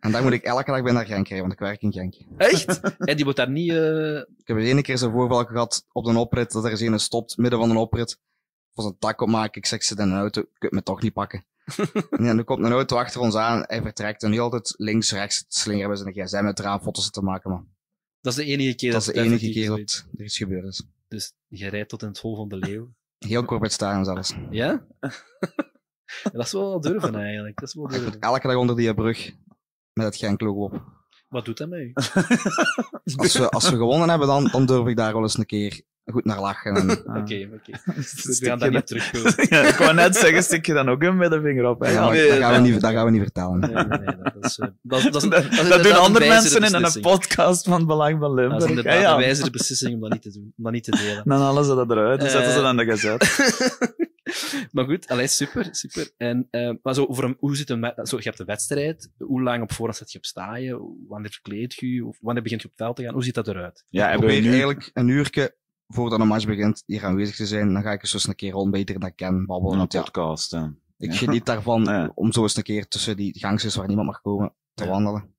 [0.00, 2.14] En daar moet ik elke dag bij naar Genk rijden, want ik werk in Genk.
[2.36, 2.80] Echt?
[2.98, 3.70] En die wordt daar niet...
[3.70, 6.80] eh, Ik heb er ene keer zo'n voorval gehad op een oprit, dat er eens
[6.80, 8.18] een stopt, midden van een oprit.
[8.72, 11.44] Was een tak opmaken, ik zeg ze in een auto, kan me toch niet pakken.
[12.10, 15.12] en ja, nu komt een auto achter ons aan, hij vertrekt en nu altijd links,
[15.12, 17.62] rechts slingeren we zijn gsm met eraan foto's te maken, maar
[18.20, 19.78] dat is de enige keer dat is de enige keer dat
[20.18, 20.82] er iets gebeurd is.
[21.08, 22.88] Dus je rijdt tot in het hol van de leeuw.
[23.18, 24.34] Heel kort bij het stadion zelfs.
[24.50, 24.86] Ja?
[26.32, 27.58] Dat is wel durven eigenlijk.
[27.60, 28.20] Dat is wel moet durven.
[28.20, 29.32] elke dag onder die brug
[29.92, 30.82] met het Genk logo op.
[31.28, 31.92] Wat doet dat met u?
[33.16, 35.82] Als we, als we gewonnen hebben, dan, dan durf ik daar wel eens een keer
[36.10, 36.74] goed naar lachen.
[36.76, 37.78] En, Oké, oké.
[37.84, 39.34] Goed, we Stik gaan niet dat- terugkomen.
[39.50, 41.80] Ja, ik wou net zeggen, stik je dan ook een middenvinger op.
[41.80, 41.90] Hè?
[41.90, 43.58] Ja, maar dat, gaan we niet, dat gaan we niet vertellen.
[43.58, 45.92] Nee, nee, nee, dat is, eh, dat, dat, is, Dat, dat, is dat inderdaad doen
[46.04, 48.68] andere mensen in een podcast van Belang van Dat is Limburg.
[48.68, 49.12] inderdaad ja.
[49.12, 51.22] een wijzere beslissing om dat niet te doen, om dat niet te delen.
[51.24, 52.62] Dan halen ze dat eruit en zetten ze Eh.
[52.64, 53.38] dan de gazet.
[54.72, 56.10] maar goed, allee, super, super.
[56.16, 59.42] En, eh, maar zo, voor een, hoe zit een, zo, je hebt een wedstrijd, hoe
[59.42, 62.68] lang op voorhand zet je op staaien, wanneer verkleed je je, of wanneer begint je
[62.68, 63.84] op veld te gaan, hoe ziet dat eruit?
[63.88, 65.54] Ja, ik hebben we eigenlijk een uurtje
[65.92, 67.72] voordat een match begint hier aanwezig te zijn.
[67.72, 69.78] Dan ga ik eens zo eens een keer rond bij iedereen dat ik ken, babbelen.
[69.78, 70.64] Een ja, podcast, hè.
[70.98, 71.16] ik Ja.
[71.16, 72.12] geniet daarvan Ja.
[72.14, 74.90] om zo eens een keer tussen die gangsjes waar niemand mag komen te Ja.
[74.90, 75.34] wandelen.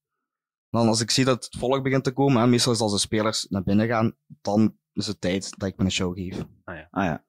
[0.70, 2.98] Dan als ik zie dat het volk begint te komen, en meestal is als de
[2.98, 6.46] spelers naar binnen gaan, dan is het tijd dat ik me een show geef.
[6.64, 7.24] Ah ja.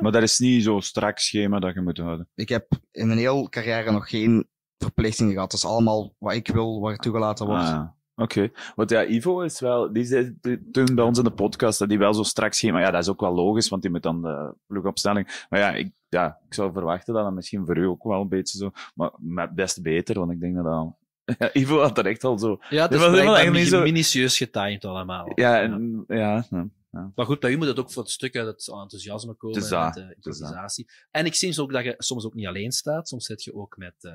[0.00, 2.28] Maar dat is niet zo'n strak schema dat je moet houden.
[2.34, 4.48] Ik heb in mijn hele carrière nog geen
[4.78, 5.52] verplichtingen gehad.
[5.52, 7.62] Het is allemaal wat ik wil, waar toegelaten wordt.
[7.62, 7.96] Ah, ja.
[8.20, 8.50] Oké.
[8.74, 9.92] Want ja, Ivo is wel...
[9.92, 10.36] Die zei
[10.72, 12.80] toen bij ons in de podcast dat die wel zo strak schema...
[12.80, 15.44] Ja, dat is ook wel logisch, want die moet dan de ploegopstelling...
[15.48, 18.28] Maar ja, ik, ja, ik zou verwachten dat dat misschien voor u ook wel een
[18.28, 18.70] beetje zo...
[18.94, 20.94] Maar met best beter, want ik denk dat dat...
[21.38, 22.58] Ja, Ivo had er echt al zo...
[22.68, 25.32] Ja, het is maar blijkbaar helemaal niet zo- minutieus getimed allemaal.
[25.34, 26.44] Ja, en- ja,
[26.90, 27.12] ja.
[27.14, 29.68] Maar goed, bij u moet het ook voor het stuk uit het enthousiasme komen, met
[29.68, 29.96] de is dat.
[30.14, 30.90] improvisatie.
[31.10, 33.76] En ik zie ook dat je soms ook niet alleen staat, soms zit je ook
[33.76, 34.12] met, eh,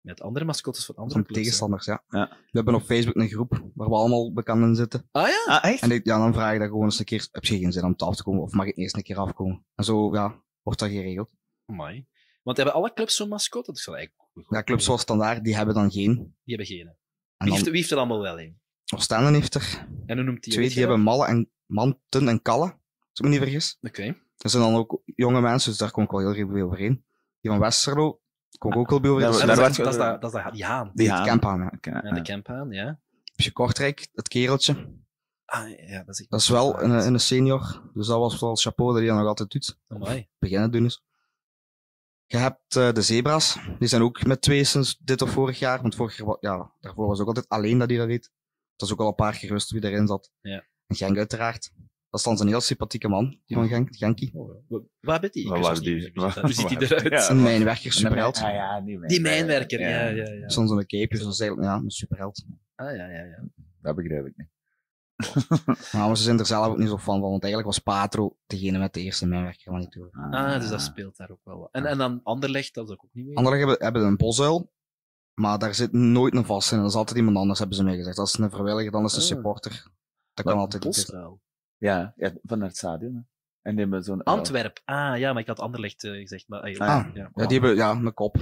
[0.00, 1.40] met andere mascottes van andere Van clubs.
[1.40, 2.02] tegenstanders, ja.
[2.08, 2.28] Ja.
[2.28, 5.08] We hebben op Facebook een groep waar we allemaal bekend in zitten.
[5.10, 5.44] Ah ja?
[5.58, 5.82] Ah, echt?
[5.82, 7.84] En ik, ja, dan vraag ik dat gewoon eens een keer, heb je geen zin
[7.84, 9.64] om te af te komen, of mag ik eerst een keer afkomen?
[9.74, 11.30] En zo, ja, wordt dat geregeld.
[11.66, 12.06] Amai.
[12.42, 13.70] Want hebben alle clubs zo'n mascotte?
[13.70, 14.46] Dat is wel eigenlijk goed.
[14.48, 16.14] Ja, clubs zoals Standaard, die hebben dan geen.
[16.44, 16.86] Die hebben geen.
[16.86, 16.96] En
[17.36, 18.60] Wie heeft, dan, wie heeft er allemaal wel een?
[18.94, 20.52] Oostende heeft er En hoe noemt die?
[20.52, 22.78] twee, die hebben Malle en Manten en Kalle, als
[23.12, 23.78] ik me niet vergis.
[23.80, 24.16] Oké.
[24.36, 27.04] Dat zijn dan ook jonge mensen, dus daar kom ik wel heel erg bij overeen.
[27.40, 28.20] Die van Westerlo,
[28.58, 30.90] kom ik ook wel bij Dat is dat, dat, die haan.
[30.94, 31.26] Die haan.
[31.26, 31.78] camp aan.
[31.80, 32.00] Ja.
[32.02, 33.00] Ja, de campaan, ja.
[33.24, 34.96] Heb je Kortrijk, het kereltje.
[35.44, 38.90] Ah, ja, dat is, Dat is wel een, een senior, dus dat was wel chapeau
[38.90, 39.78] dat hij dat nog altijd doet.
[39.88, 40.28] Amai.
[40.38, 41.02] Beginnen doen is.
[42.26, 45.82] Je hebt eh, de zebra's, die zijn ook met twee sinds dit of vorig jaar.
[45.82, 48.30] Want vorig jaar, ja, daarvoor was het ook altijd alleen dat hij dat deed.
[48.76, 50.30] Dat is ook al een paar keer gerust wie erin zat.
[50.40, 50.64] Ja.
[50.86, 51.72] En Genk uiteraard.
[52.10, 54.32] Dat is dan een heel sympathieke man, die van Genk, Genkie.
[55.00, 55.48] Waar bent die?
[55.48, 56.10] Waar die?
[56.14, 57.02] Hoe ziet die eruit?
[57.08, 57.30] Ja.
[57.30, 58.36] Een mijnwerker, superheld.
[58.42, 60.48] Ah ja, die, Die mijnwerker, ja, ja, ja.
[60.48, 62.44] Soms een cape, dus dat is eigenlijk ja, een superheld.
[62.74, 63.44] Ah, ja, ja, ja.
[63.82, 64.48] Dat begrijp ik niet.
[65.92, 68.94] Maar ze zijn er zelf ook niet zo van, want eigenlijk was Patro degene met
[68.94, 70.08] de eerste mijnwerker van die tour.
[70.30, 71.68] Ah, dus dat speelt daar ook wel wat.
[71.72, 73.36] En, en dan Anderlecht, dat is ook niet meer.
[73.36, 74.72] Anderen hebben, hebben een bosuil,
[75.34, 76.78] maar daar zit nooit een vast in.
[76.78, 78.16] Dat is altijd iemand anders, hebben ze mij gezegd.
[78.16, 79.26] Dat is een vrijwilliger, dan is een Ah.
[79.26, 79.86] supporter.
[80.34, 81.14] Dat kan altijd niet.
[81.78, 83.14] Ja, ja, van het stadion.
[83.14, 83.20] hè.
[83.62, 84.22] En die hebben zo'n...
[84.22, 84.80] Antwerp.
[84.84, 86.48] Ah, ja, maar ik had Anderlecht eh, gezegd.
[86.48, 87.30] Maar, ah, ja, Ah, ja.
[87.34, 88.36] Ja, die hebben ja, een kop.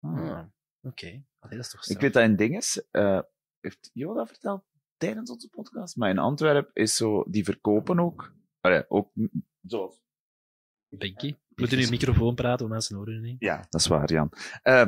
[0.00, 0.40] Ah,
[0.82, 1.06] Oké.
[1.38, 2.00] Allee, dat is toch Ik straf.
[2.02, 3.20] weet dat een ding is, eh,
[3.60, 4.64] heeft Jo dat verteld
[4.96, 5.96] tijdens onze podcast?
[5.96, 9.26] Maar in Antwerpen is zo, die verkopen ook, allee, ook m-
[9.62, 10.00] zoals...
[10.88, 11.32] Binky.
[11.32, 13.36] We moeten nu in microfoon praten, want mensen horen het niet.
[13.42, 14.32] Ja, dat is waar, Jan.
[14.62, 14.86] Eh,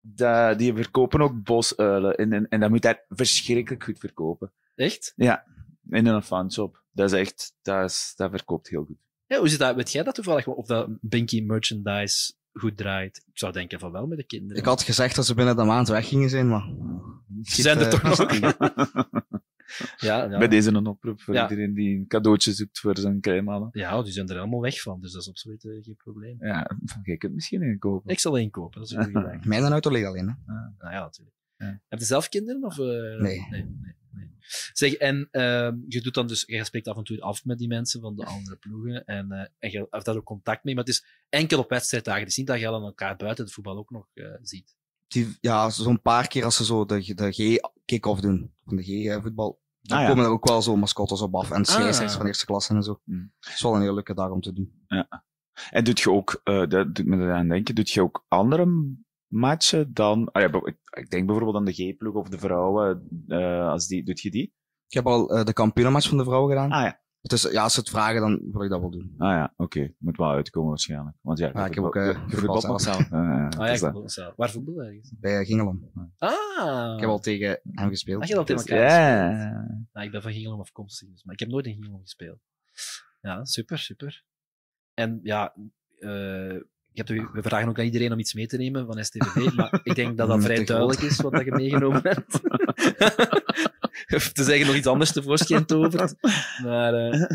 [0.00, 4.52] da- die verkopen ook bosuilen en, en, en dat moet daar verschrikkelijk goed verkopen.
[4.74, 5.12] Echt?
[5.16, 5.44] Ja,
[5.90, 6.81] in een fanshop.
[6.92, 8.96] Dat is echt, dat, is, dat verkoopt heel goed.
[9.26, 9.74] Ja, hoe zit dat?
[9.76, 10.46] Weet jij dat toevallig?
[10.46, 13.16] Of dat Binky merchandise goed draait?
[13.26, 14.56] Ik zou denken van wel met de kinderen.
[14.56, 16.70] Ik had gezegd dat ze binnen de maand weg gingen zijn, maar...
[17.42, 18.32] Ze zijn er eh, toch nog?
[19.96, 20.38] ja, ja.
[20.38, 21.42] Bij deze een oproep voor Ja.
[21.50, 23.68] iedereen die een cadeautje zoekt voor zijn kleimannen.
[23.72, 26.36] ja, die zijn er allemaal weg van, dus dat is absoluut eh, geen probleem.
[26.40, 26.70] Ja,
[27.02, 28.10] jij kunt misschien inkopen.
[28.10, 29.38] Ik zal één kopen, dat is een goede idee.
[29.60, 30.34] Mijn auto ligt alleen, hè.
[30.78, 31.36] Nou ja, natuurlijk.
[31.56, 31.80] Ja.
[31.88, 32.62] Heb je zelf kinderen?
[32.64, 33.20] Of, eh, Nee.
[33.20, 34.30] nee, nee, nee.
[34.72, 37.68] Zeg, en ehm, je doet dan dus, je spreekt af en toe af met die
[37.68, 40.84] mensen van de andere ploegen en, eh, en je hebt daar ook contact mee, maar
[40.84, 42.20] het is enkel op wedstrijddagen.
[42.20, 44.76] Het is niet dat je dan elkaar buiten het voetbal ook nog eh, ziet.
[45.08, 49.60] Die, ja, zo'n paar keer als ze zo de, de G-kick-off doen, van de G-voetbal,
[49.80, 50.08] dan Ah, ja.
[50.10, 51.50] komen er ook wel zo mascottes op af.
[51.50, 52.16] En scheidsrechters Ah.
[52.18, 53.00] van eerste klasse en zo.
[53.04, 53.32] Hmm.
[53.40, 54.72] Het is wel een heel leuke dag om te doen.
[55.70, 58.94] En doet je ook, eh, dat doet me eraan denken, doet je ook andere
[59.32, 63.68] matchen dan, ah ja, ik, ik denk bijvoorbeeld aan de G-ploeg of de vrouwen, eh,
[63.68, 64.54] als die, doet je die?
[64.86, 66.70] Ik heb al eh, de kampioenenmatch van de vrouwen gedaan.
[66.70, 69.14] Ah ja, Dus ja, als ze het vragen, dan wil ik dat wel doen.
[69.18, 71.16] ah ja, oké, moet wel uitkomen waarschijnlijk.
[71.20, 72.60] Want ja, Ja, ik heb ook voetbal- eh voetbal?
[72.78, 73.88] Ah, ja, Ah ja,
[74.26, 74.32] ik.
[74.36, 75.12] Waar voetbal ergens?
[75.20, 75.90] Bij Gingelom.
[76.18, 76.94] Ah!
[76.94, 78.22] Ik heb al tegen hem gespeeld.
[78.22, 79.52] Ah, je hebt al tegen elkaar gespeeld.
[79.52, 82.38] ja, Nou, ik ben van Gingelom afkomstig, dus, maar ik heb nooit in Gingelom gespeeld.
[83.20, 84.24] Ja, super, super.
[84.94, 85.54] En ja,
[85.98, 86.56] eh,
[86.92, 89.52] ik heb de- we vragen ook aan iedereen om iets mee te nemen van STVV,
[89.54, 92.40] maar ik denk dat dat vrij de duidelijk is wat dat je meegenomen hebt.
[94.14, 96.14] Of te zeggen nog iets anders tevoorschijn tovert.
[96.62, 97.30] Maar, eh,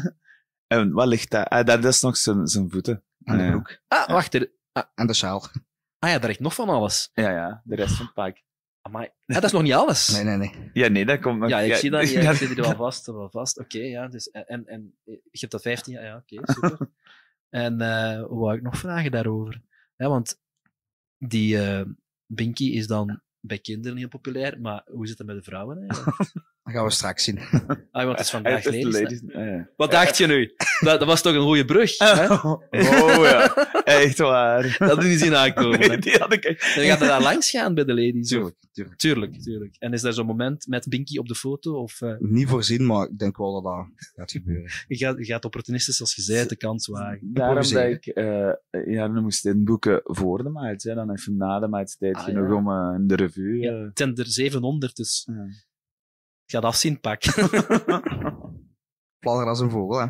[0.68, 1.46] En wat ligt daar?
[1.46, 3.04] Ah, dat is nog zijn, zijn voeten.
[3.24, 3.80] En de broek.
[3.88, 4.52] ah, wacht, er,
[4.96, 5.42] En de sjaal.
[6.00, 7.10] ah ja, daar ligt nog van alles.
[7.14, 8.38] Ja, ja, de rest van het pak.
[8.82, 9.06] Amai.
[9.06, 10.08] Ah, dat is nog niet alles.
[10.10, 10.70] Nee, nee, nee.
[10.74, 11.50] Ja, nee, dat komt nog.
[11.50, 12.10] Ja, ik zie dat.
[12.12, 13.06] Je ja, zit hier wel vast.
[13.06, 13.60] Wel vast.
[13.60, 14.08] Oké, ja.
[14.08, 16.04] Dus, en, en je hebt dat 15 jaar.
[16.04, 16.78] Ja, oké, super.
[17.50, 17.74] En
[18.22, 19.62] hoe wou ik nog vragen daarover?
[19.96, 20.40] Want
[21.18, 21.86] die eh
[22.26, 26.18] Binky is dan bij kinderen heel populair, maar hoe zit het met de vrouwen eigenlijk?
[26.68, 27.40] Dat gaan we straks zien.
[27.92, 28.84] Ah, want het is vandaag ladies.
[29.00, 29.22] ladies.
[29.34, 29.70] ah, ja.
[29.76, 30.54] Wat dacht je nu?
[30.80, 31.98] Dat, dat was toch een goede brug?
[32.04, 32.34] Hè?
[32.34, 32.62] Oh
[33.24, 33.54] ja,
[33.84, 34.62] echt waar.
[34.62, 35.80] Dat hadden we niet zien aankomen.
[35.80, 36.76] Nee, die had ik echt.
[36.76, 38.28] Dan gaat er daar langs gaan bij de ladies.
[38.28, 38.98] Tuurlijk, tuurlijk.
[39.00, 39.76] Tuurlijk, tuurlijk.
[39.80, 41.74] En is daar zo'n moment met Binky op de foto?
[41.82, 43.86] Of eh, Niet voorzien, maar ik denk wel dat dat
[44.16, 44.72] gaat gebeuren.
[44.88, 47.20] je, gaat, je gaat opportunistisch, als je zei, de kans wagen?
[47.34, 48.50] Daarom dat ik eh
[48.86, 50.84] ja, dan moest inboeken voor de match.
[50.84, 50.94] Hè.
[50.96, 52.56] Dan even na de match tijd Ah, genoeg ja.
[52.56, 53.60] om eh, in de revue.
[53.60, 55.46] Ja, het zijn er 700, dus ja.
[56.48, 57.24] Ik ga het afzien, pak.
[59.20, 60.08] Fladder als een vogel, hè.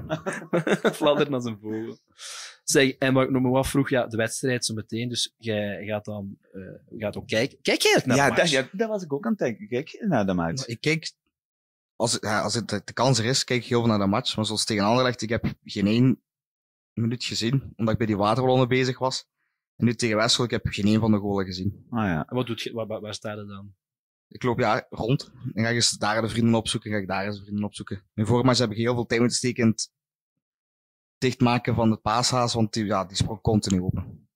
[0.99, 1.97] Fladderen als een vogel.
[2.63, 6.05] Zeg, en wat ik nog maar afvroeg, ja, de wedstrijd zo meteen, dus jij gaat
[6.05, 7.57] dan eh, gaat ook kijken.
[7.61, 8.51] Kijk jij naar Ja, de dat, match?
[8.51, 9.67] ja, dat was ik ook aan het denken.
[9.67, 10.65] Kijk naar de match.
[10.67, 11.11] Ik kijk,
[11.95, 14.05] als, het- ja, als het de kans er is, kijk ik heel veel naar de
[14.07, 14.35] match.
[14.35, 16.21] Maar zoals tegen Anderlecht, ik heb geen één
[16.93, 19.25] minuut gezien, omdat ik bij die waterballonnen bezig was.
[19.75, 21.85] En nu tegen Wessel, ik heb geen één van de golen gezien.
[21.89, 22.25] Ah ja.
[22.29, 23.75] En wat doet je, waar, waar, waar staat het dan?
[24.27, 25.31] Ik loop ja rond.
[25.53, 28.03] Dan ga ik eens daar de vrienden opzoeken, ga ik daar eens de vrienden opzoeken.
[28.15, 29.91] In vorige match heb ik heel veel tijd moeten steken in het
[31.17, 34.29] dichtmaken van de paashaas, want die, ja, die sprong continu open.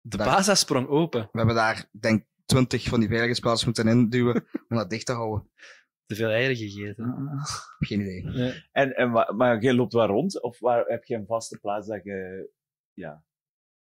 [0.00, 1.28] De Daar- basis sprong open.
[1.32, 5.12] We hebben daar, denk ik, twintig van die veiligheidsplaatsen moeten induwen om dat dicht te
[5.12, 5.50] houden.
[6.06, 7.28] Te veel eieren gegeten.
[7.78, 8.62] Geen idee.
[8.72, 10.42] En, en, maar jij loopt waar rond?
[10.42, 12.48] Of waar, heb je een vaste plaats dat je...
[12.92, 13.24] Ja.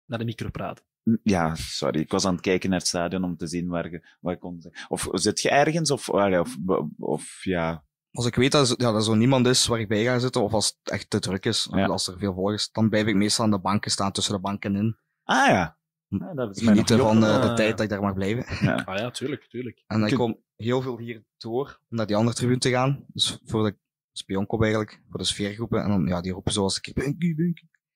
[0.06, 0.86] Naar de micro praten.
[1.24, 2.00] Ja, sorry.
[2.00, 4.62] Ik was aan het kijken naar het stadion om te zien waar je, waar kon
[4.62, 4.74] zijn.
[4.88, 5.92] Of zit je ergens?
[5.92, 7.84] Of, of, of, of ja...
[8.12, 10.44] Als ik weet dat, ja, dat er zo niemand is waar ik bij ga zitten,
[10.44, 11.86] of als het echt te druk is, Ja.
[11.86, 14.76] als er veel volgers, dan blijf ik meestal aan de banken staan, tussen de banken
[14.76, 14.98] in.
[15.24, 15.78] Ah ja.
[16.08, 17.42] Ja, dat is Genieten niet van eh, Ah.
[17.42, 18.66] de tijd dat ik daar mag blijven.
[18.66, 18.76] Ja.
[18.86, 19.84] Ah ja, tuurlijk, tuurlijk.
[19.88, 23.04] En dan kom heel veel hier door om naar die andere tribune te gaan.
[23.08, 23.76] Dus voor de
[24.12, 25.84] spionkop eigenlijk, voor de sfeergroepen.
[25.84, 27.34] En dan, ja, die roepen zoals ik, Binky.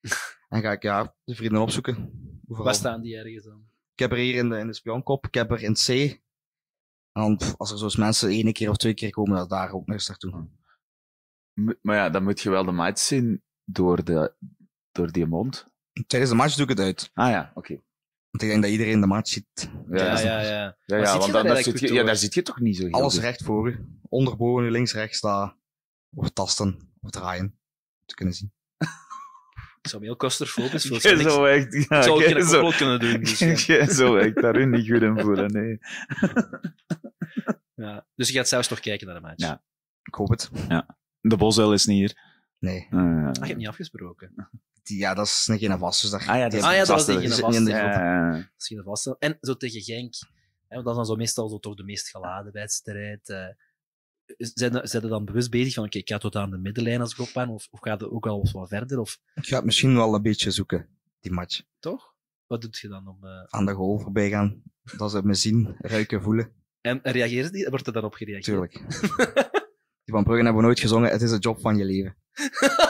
[0.48, 2.10] En ga ik, ja, de vrienden opzoeken.
[2.46, 2.64] Overal.
[2.64, 3.66] Waar staan die ergens dan?
[3.92, 5.88] Ik heb er hier in de, in de spionkop, ik heb er in C.
[5.88, 6.20] En
[7.12, 9.86] dan, pff, als er zo'n mensen één keer of twee keer komen, dan daar ook
[9.86, 10.48] nog eens naartoe.
[11.82, 14.34] Maar ja, dan moet je wel de match zien door, de,
[14.92, 15.66] door die mond.
[16.06, 17.10] Tijdens de match doe ik het uit.
[17.14, 17.72] Ah ja, oké.
[18.30, 19.70] Want ik denk dat iedereen de match ziet.
[19.90, 20.76] Ja, Ja, ja, ja.
[20.84, 22.92] Ja, want daar dan, daar zit je, ja, daar zit je toch niet zo heel
[22.92, 23.22] Alles goed.
[23.22, 23.84] recht voor u.
[24.08, 25.56] Onderboven links, rechts staan.
[26.14, 26.92] Of tasten.
[27.00, 27.44] Of draaien.
[27.44, 28.52] Om te kunnen zien.
[29.88, 31.02] Ik zou me heel claustrofobisch voelen.
[31.08, 31.72] Jij Ik zou zou echt...
[31.88, 33.20] Ja, ik zou ook geen koppel kunnen doen.
[33.20, 33.52] Dus, ja.
[33.54, 35.78] jij zou echt daar niet goed in voelen, nee.
[37.74, 38.06] Ja.
[38.14, 39.42] dus je gaat zelfs nog kijken naar de match.
[39.42, 39.62] Ja.
[40.02, 40.50] Ik hoop het.
[41.20, 42.18] De bosuil is niet hier.
[42.58, 42.86] Nee.
[42.90, 44.50] Ah, Ah, je hebt niet afgesproken.
[44.82, 46.00] Die, ja, dat is een geen vast.
[46.02, 47.68] Dus daar, Ah ja, dat is- Ah ja, dat was geen niet groep.
[47.68, 48.48] Ja.
[48.54, 49.16] Misschien een vaste.
[49.18, 50.14] En zo tegen Genk.
[50.68, 53.28] Hè, want dat is dan zo meestal zo toch de meest geladen wedstrijd.
[53.28, 53.46] eh
[54.36, 57.12] zijn, zijn er dan bewust bezig van, oké, ik ga tot aan de middenlijn als
[57.12, 57.18] ik
[57.48, 60.22] of, of gaat het ook al wat verder, of Ik ga het misschien wel een
[60.22, 60.88] beetje zoeken,
[61.20, 61.60] die match.
[61.78, 62.14] toch?
[62.46, 63.24] Wat doet je dan om...
[63.24, 64.62] eh, Aan de goal voorbij gaan.
[64.96, 66.52] Dat ze me zien, ruiken, voelen.
[66.80, 67.68] En reageert die?
[67.68, 68.44] Wordt er dan op gereageerd?
[68.44, 68.72] Tuurlijk.
[70.04, 72.16] Die van Bruggen hebben nooit gezongen, het is de job van je leven.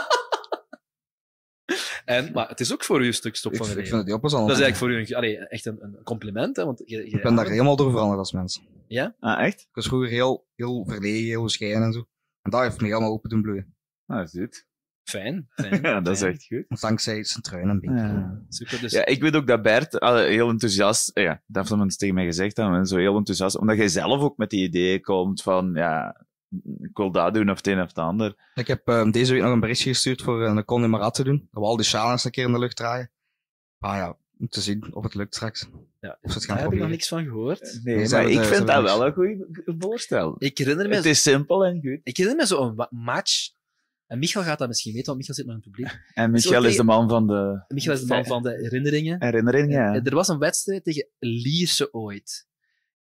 [2.09, 4.21] En, maar het is ook voor u een stuk stop van ik vind het heel
[4.21, 4.49] plezant.
[4.49, 7.05] Dat is eigenlijk voor u een, allee, echt een, een compliment, hè, want je, je
[7.05, 8.63] Ik ben daar helemaal door veranderd als mens.
[9.21, 9.61] Ah, echt?
[9.61, 12.09] Ik was vroeger heel, heel verlegen, heel bescheiden en zo.
[12.43, 13.75] En dat heeft me helemaal open doen bloeien.
[14.07, 14.67] Ah, dat is het.
[15.03, 15.83] Fijn, fijn.
[15.87, 16.81] Ja, dat is echt goed.
[16.81, 17.97] Dankzij zijn truin en beetje.
[17.97, 18.43] Ja.
[18.49, 21.81] Super, dus Ja, ik weet ook dat Bert al heel enthousiast, ja, dat heeft hem
[21.81, 25.43] eens tegen mij gezegd, zo heel enthousiast, omdat jij zelf ook met die ideeën komt
[25.43, 26.27] van, ja,
[26.81, 28.51] ik wil dat doen of het een of het ander.
[28.55, 31.49] Ik heb eh, deze week nog een berichtje gestuurd voor een Conde Marat te doen.
[31.51, 33.11] Dat we al die challenge een keer in de lucht draaien.
[33.79, 35.69] Maar ja, om te zien of het lukt straks.
[36.01, 37.81] ja, Of ze het daar heb ik nog niks van gehoord.
[37.83, 39.47] Nee, ze maar ik eh, vind dat wel een goed
[39.79, 40.35] voorstel.
[40.39, 42.01] Ik herinner me, Het is simpel en goed.
[42.03, 43.51] ik herinner me zo'n match,
[44.09, 46.01] en Michael gaat dat misschien weten, want Michael zit nog in het publiek.
[46.23, 49.23] En Michel is de man van de Michael is de man van de herinneringen.
[49.23, 49.95] herinnering, ja.
[50.05, 52.48] Er was een wedstrijd tegen Lierse ooit.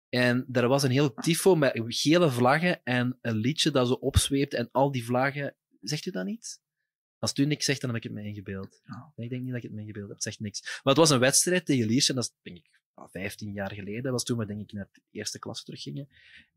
[0.09, 4.53] En er was een heel tifo met gele vlaggen en een liedje dat zo opzweept
[4.53, 5.55] en al die vlaggen...
[5.81, 6.59] Zegt u dat niet?
[7.19, 8.81] Als het u niks zegt, dan heb ik het me ingebeeld.
[9.15, 10.13] Nee, ik denk niet dat ik het me ingebeeld heb.
[10.15, 10.61] Het zegt niks.
[10.61, 13.73] Maar het was een wedstrijd tegen Lierse en dat is, denk ik, ah, 15 jaar
[13.73, 14.03] geleden.
[14.03, 16.09] Dat was toen we, denk ik, naar de eerste klas teruggingen.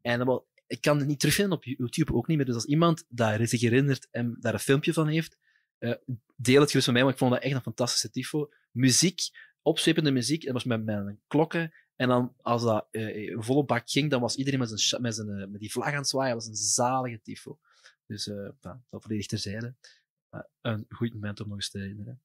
[0.02, 2.46] En was- ik kan het niet terugvinden op YouTube, ook niet meer.
[2.46, 5.36] Dus als iemand daar zich herinnert en daar een filmpje van heeft,
[5.78, 5.94] eh,
[6.36, 8.48] deel het gerust met mij, want ik vond dat echt een fantastische tifo.
[8.70, 9.20] Muziek,
[9.62, 11.72] opzwepende muziek, dat was met, met een klokken.
[12.00, 15.28] En dan, als dat eh, volle bak ging, dan was iedereen met, zijn, met, zijn,
[15.28, 16.34] eh, met die vlag aan het zwaaien.
[16.34, 17.58] Dat was een zalige tifo.
[18.06, 19.74] Dus eh nou, dat volledig terzijde.
[20.30, 22.20] Maar een goed moment om nog eens te herinneren.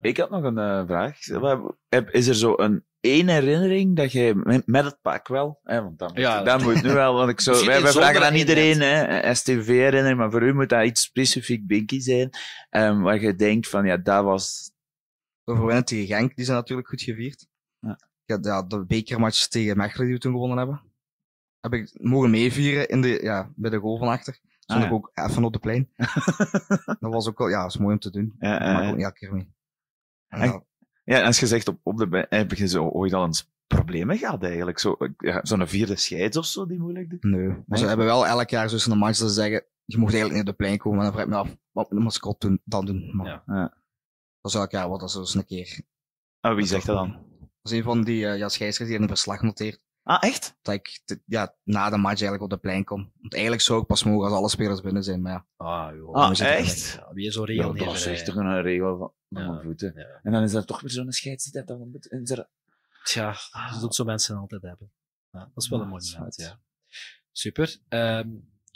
[0.00, 1.18] Ik had nog een eh, vraag.
[2.10, 5.98] Is er zo een één herinnering dat jij met, met het pak wel, hè, want
[5.98, 6.42] dat, moet- Ja.
[6.42, 10.42] dat moet nu wel, want ik zo, wij, vragen aan iedereen, hè, STV-herinnering, maar voor
[10.42, 12.30] u moet dat iets specifiek binky zijn,
[12.70, 14.70] ehm, waar je denkt van, ja, dat was,
[15.44, 17.50] De overwinning tegen Genk, die zijn natuurlijk goed gevierd.
[18.36, 18.38] Ja.
[18.42, 20.82] Ja, de, de bekermatch tegen Mechelen die we toen gewonnen hebben.
[21.60, 24.38] Heb ik mogen meevieren in de, ja, bij de goal van achter.
[24.58, 24.96] Stond Ah, ik ja.
[24.96, 25.90] ook even op de plein.
[27.00, 28.34] dat was ook wel, ja, is mooi om te doen.
[28.38, 28.90] Ja, dat ja, maak ik ja.
[28.90, 29.52] ook niet elke keer mee.
[30.28, 30.48] En En-
[31.04, 34.18] ja, ja, als je zegt op, op de, heb je zo ooit al eens problemen
[34.18, 34.78] gehad eigenlijk?
[34.78, 37.22] Zo, ja, zo'n vierde scheids of zo die moeilijk doet?
[37.22, 37.46] nee.
[37.48, 37.78] Maar Nee?
[37.78, 40.58] ze hebben wel elk jaar zo'n match dat ze zeggen, je mocht eigenlijk niet op
[40.58, 40.98] de plein komen.
[40.98, 43.16] En dan vraag ik me af, wat moet doen, dan doen?
[43.16, 43.42] Maar Ja.
[43.46, 43.74] Ja.
[44.40, 45.80] dat is elk jaar wat, dat is een keer.
[46.40, 47.30] Ah, wie zegt dat dan?
[47.62, 49.80] Dat is een van die uh, ja, scheidsrechters die in een verslag noteert.
[50.02, 50.56] Ah, echt?
[50.62, 53.12] Dat ik te- ja, na de match eigenlijk op de plein kom.
[53.20, 55.22] Want eigenlijk zou ik pas mogen als alle spelers binnen zijn.
[55.22, 56.14] Maar ja, Ah, joh.
[56.14, 56.92] Ah, echt?
[56.92, 59.50] Ja, wie is zo'n Ja, regel dat is echt toch een regel van, van Ja.
[59.50, 59.92] mijn voeten.
[59.96, 60.20] Ja.
[60.22, 62.48] En dan is dat toch weer zo'n scheids die dat dan moet inzetten.
[63.04, 63.36] Tja,
[63.72, 64.92] dat doet zo mensen altijd hebben.
[65.30, 66.60] Ja, dat is wel een Ah, mooi moment, ja.
[67.32, 67.76] Super.
[67.88, 68.28] Ehm,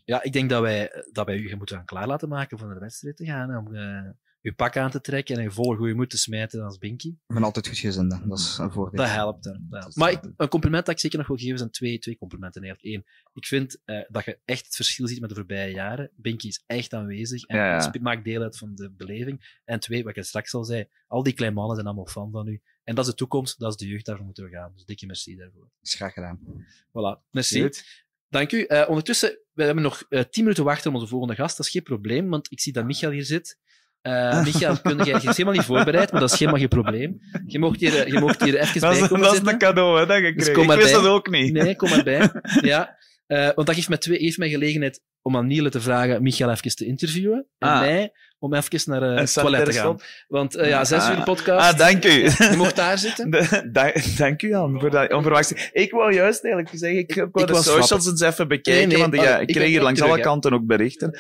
[0.05, 2.75] ja, ik denk dat wij, dat wij u moeten gaan klaar laten maken om naar
[2.75, 3.57] de wedstrijd te gaan.
[3.57, 4.11] Om eh,
[4.47, 7.09] uw pak aan te trekken en je vol goede moed te smijten als Binky.
[7.09, 8.13] ik ben altijd goed gezin.
[8.13, 8.27] hè.
[8.29, 8.99] Dat is een voordeel.
[9.01, 9.45] Dat helpt.
[9.45, 9.51] Hè.
[9.53, 9.97] Dat helpt.
[9.97, 12.77] Maar ik- een compliment dat ik zeker nog wil geven zijn twee, twee complimenten.
[12.81, 16.11] Eén, ik vind eh, dat je echt het verschil ziet met de voorbije jaren.
[16.17, 17.81] Binky is echt aanwezig en Ja, ja.
[17.81, 19.61] sp- maakt deel uit van de beleving.
[19.65, 22.49] En twee, wat ik straks al zei, al die kleine mannen zijn allemaal fan van
[22.49, 22.61] u.
[22.85, 24.73] En dat is de toekomst, dat is de jeugd, daarvoor moeten we gaan.
[24.75, 25.61] Dus dikke merci daarvoor.
[25.61, 26.41] Dat is graag gedaan.
[26.89, 27.61] Voilà, merci.
[27.63, 28.05] Goed.
[28.29, 28.63] Dank u.
[28.65, 31.57] Eh, ondertussen, we hebben nog eh, tien minuten wachten op onze volgende gast.
[31.57, 33.59] Dat is geen probleem, want ik zie dat Michael hier zit.
[34.07, 37.21] Uh, Michael, kun je is helemaal niet voorbereid, maar dat is helemaal geen probleem.
[37.47, 39.59] Je mocht hier, eh, je mocht hier even dat bij is, komen Dat is een
[39.59, 40.65] cadeau, hè, dat je Dus kreeg.
[40.65, 41.03] ik wist bij.
[41.03, 41.53] dat ook niet.
[41.53, 42.31] Nee, kom maar bij.
[42.73, 42.97] Ja.
[43.29, 46.51] Uh, want dat geeft mij, twee, geeft mij gelegenheid om aan Niele te vragen Michael
[46.51, 47.47] even te interviewen.
[47.59, 47.81] En Ah.
[47.81, 49.97] mij om even naar uh, het toilet te gaan.
[50.29, 51.17] Want uh, ja, zes Ah.
[51.19, 51.73] uur podcast.
[51.73, 52.11] Ah, dank u.
[52.11, 53.31] Je mocht daar zitten.
[53.31, 55.69] De- da- dank u, Jan, voor dat onverwachte.
[55.73, 59.09] Ik wou juist eigenlijk zeggen, ik heb Ik de socials eens even bekijken, Nee, nee,
[59.09, 61.19] want ja, ik ik kreeg hier langs terug, alle kanten ook berichten.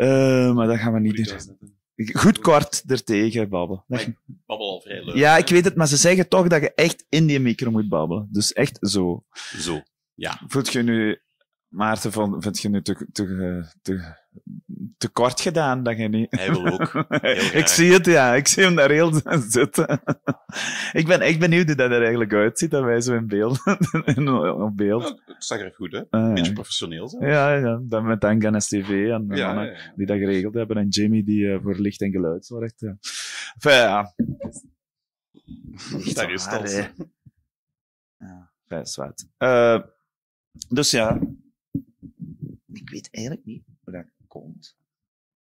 [0.00, 1.56] Eh, maar dat gaan we niet doen.
[2.12, 3.84] Goed kort ertegen babbelen.
[4.46, 5.14] Babbel al vrij leuk.
[5.14, 7.88] Ja, ik weet het, maar ze zeggen toch dat je echt in die micro moet
[7.88, 8.28] babbelen.
[8.32, 9.24] Dus echt zo.
[9.56, 9.82] Zo.
[10.14, 10.40] Ja.
[10.46, 11.20] Voelt je nu,
[11.70, 14.14] Maarten, van, vind je nu te, te, te,
[14.98, 16.26] te kort gedaan dat je niet...
[16.30, 16.94] Hij wil ook.
[17.60, 18.34] ik zie het, ja.
[18.34, 19.12] Ik zie hem daar heel
[19.48, 20.00] zitten.
[20.92, 23.60] ik ben echt benieuwd hoe dat er eigenlijk uitziet, dat wij zo in beeld...
[24.16, 25.02] in- op beeld.
[25.02, 26.06] Nou, het zag er goed uit.
[26.10, 26.52] Ah, Een beetje ja.
[26.52, 27.08] professioneel.
[27.08, 27.26] Zo.
[27.26, 29.92] Ja, ja, dan met dank aan STV en de Ja, mannen ja, ja.
[29.96, 30.76] die dat geregeld hebben.
[30.76, 32.80] En Jimmy die eh, voor licht en geluid zorgt.
[32.80, 32.96] ja.
[33.54, 34.14] Enfin, ja.
[36.14, 36.72] Daar is dat.
[36.72, 36.86] hè.
[38.18, 39.26] Ja, fijn, zwart.
[39.36, 39.80] Eh,
[40.68, 41.18] dus ja,
[42.72, 44.76] ik weet eigenlijk niet hoe dat komt.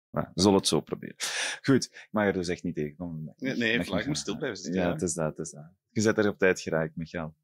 [0.09, 1.15] Maar we zullen het zo proberen.
[1.61, 3.33] Goed, ik mag er dus echt niet tegen komen.
[3.37, 4.81] Nee, nee, moet stil blijven zitten.
[4.81, 5.71] Ja, Ja, het is dat, het is dat.
[5.89, 7.35] Je zet er op tijd geraakt, Michael.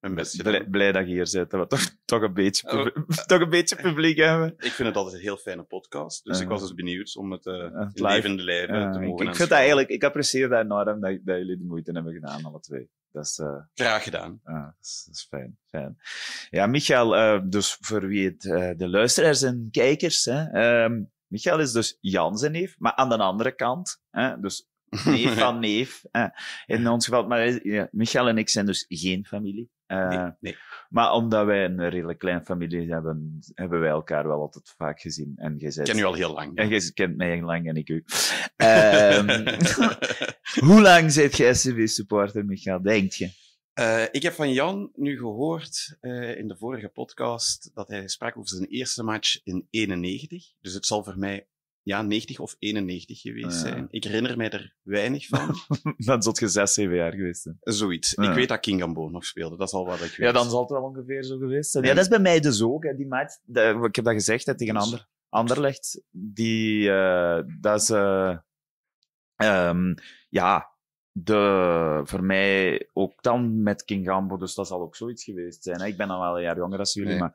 [0.00, 0.42] Mijn best.
[0.42, 2.82] Blij, blij dat je hier zit, dat we toch, toch, een beetje Oh.
[2.82, 4.54] publiek, toch een beetje publiek hebben.
[4.58, 6.24] Ik vind het altijd een heel fijne podcast.
[6.24, 9.06] Dus ik was dus benieuwd om het eh het in live- levende lijven te ik,
[9.06, 12.12] mogen ik vind dat eigenlijk, ik apprecieer dat enorm dat, dat jullie de moeite hebben
[12.12, 12.90] gedaan, alle twee.
[13.12, 14.40] Dat is, eh, Graag gedaan.
[14.44, 15.98] ja, dat is, dat is fijn, fijn.
[16.50, 21.60] Ja, Michael, eh, dus voor wie het, eh, de luisteraars en kijkers, hè, ehm, Michael
[21.60, 24.68] is dus Jan zijn neef, maar aan de andere kant, hè, dus
[25.04, 26.26] neef van neef, hè,
[26.66, 27.26] in ons geval.
[27.26, 29.70] Maar Michael en ik zijn dus geen familie.
[29.90, 30.56] Eh, Nee, nee.
[30.88, 35.32] Maar omdat wij een redelijk kleine familie hebben, hebben wij elkaar wel altijd vaak gezien.
[35.36, 36.56] En jij Ik ken u al heel lang.
[36.56, 38.04] en jij kent mij lang en ik u.
[38.56, 39.56] Ehm,
[40.60, 43.30] hoe lang zit je SCV-supporter, Michael, denk je?
[43.72, 48.36] Eh, ik heb van Jan nu gehoord eh, in de vorige podcast dat hij sprak
[48.36, 50.52] over zijn eerste match in 91.
[50.60, 51.46] Dus het zal voor mij
[51.82, 53.68] ja, 90 of 91 geweest Ja.
[53.68, 53.86] zijn.
[53.90, 55.54] Ik herinner mij er weinig van.
[55.96, 57.56] Dan zult je zes, zeven jaar geweest zijn.
[57.60, 58.12] Zoiets.
[58.16, 58.28] Ja.
[58.28, 59.56] Ik weet dat King Gambo nog speelde.
[59.56, 60.16] Dat is al wat ik weet.
[60.16, 61.84] Ja, dan zal het wel ongeveer zo geweest zijn.
[61.84, 62.84] Ja, dat is bij mij dus ook.
[62.84, 62.94] Hè.
[62.94, 63.36] Die match,
[63.86, 66.02] ik heb dat gezegd hè, tegen Ander, Anderlecht.
[66.10, 68.36] Die, eh, dat is, eh,
[69.36, 69.94] ehm,
[70.28, 70.69] ja,
[71.12, 75.80] de, voor mij ook dan met King Gambo, dus dat zal ook zoiets geweest zijn.
[75.80, 75.86] Hè.
[75.86, 77.18] Ik ben dan wel een jaar jonger als jullie, Nee.
[77.18, 77.32] maar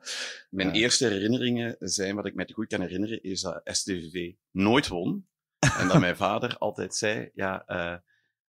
[0.50, 0.74] Mijn Ja.
[0.74, 5.26] eerste herinneringen zijn, wat ik me goed kan herinneren, is dat STVV nooit won.
[5.80, 7.94] En dat mijn vader altijd zei, ja, eh,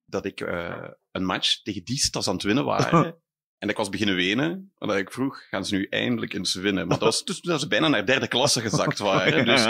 [0.05, 3.17] dat ik eh, een match tegen die stad aan het winnen waren.
[3.59, 6.87] En ik was beginnen wenen, omdat ik vroeg, gaan ze nu eindelijk eens winnen?
[6.87, 9.45] Maar dat was dus dat ze bijna naar derde klasse gezakt waren.
[9.45, 9.67] Dus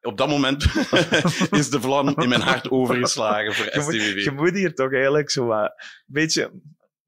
[0.00, 0.64] op dat moment
[1.60, 4.24] is de vlam in mijn hart overgeslagen voor je, moet, STVV.
[4.24, 6.50] je moet hier toch eigenlijk zo wat, een beetje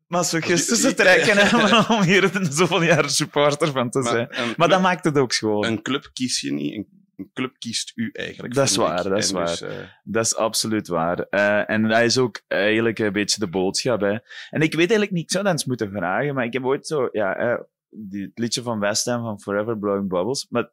[0.06, 4.26] masochistische Ik- trekken hebben om hier zoveel jaar supporter van te zijn.
[4.30, 5.64] Maar, Maar club, dat maakt het ook schoon.
[5.64, 6.86] een club kies je niet, een,
[7.16, 8.54] een club kiest u eigenlijk.
[8.54, 9.10] Dat is waar, ik.
[9.10, 9.46] dat is En waar.
[9.46, 9.70] dus, eh,
[10.02, 11.18] Dat is absoluut waar.
[11.18, 14.00] Eh, en dat is ook eigenlijk een beetje de boodschap.
[14.00, 14.18] Hè.
[14.50, 16.86] En ik weet eigenlijk niet, ik zou dat eens moeten vragen, maar ik heb ooit
[16.86, 17.60] zo, ja, eh,
[17.90, 20.70] die, het liedje van West Ham van Forever Blowing Bubbles, maar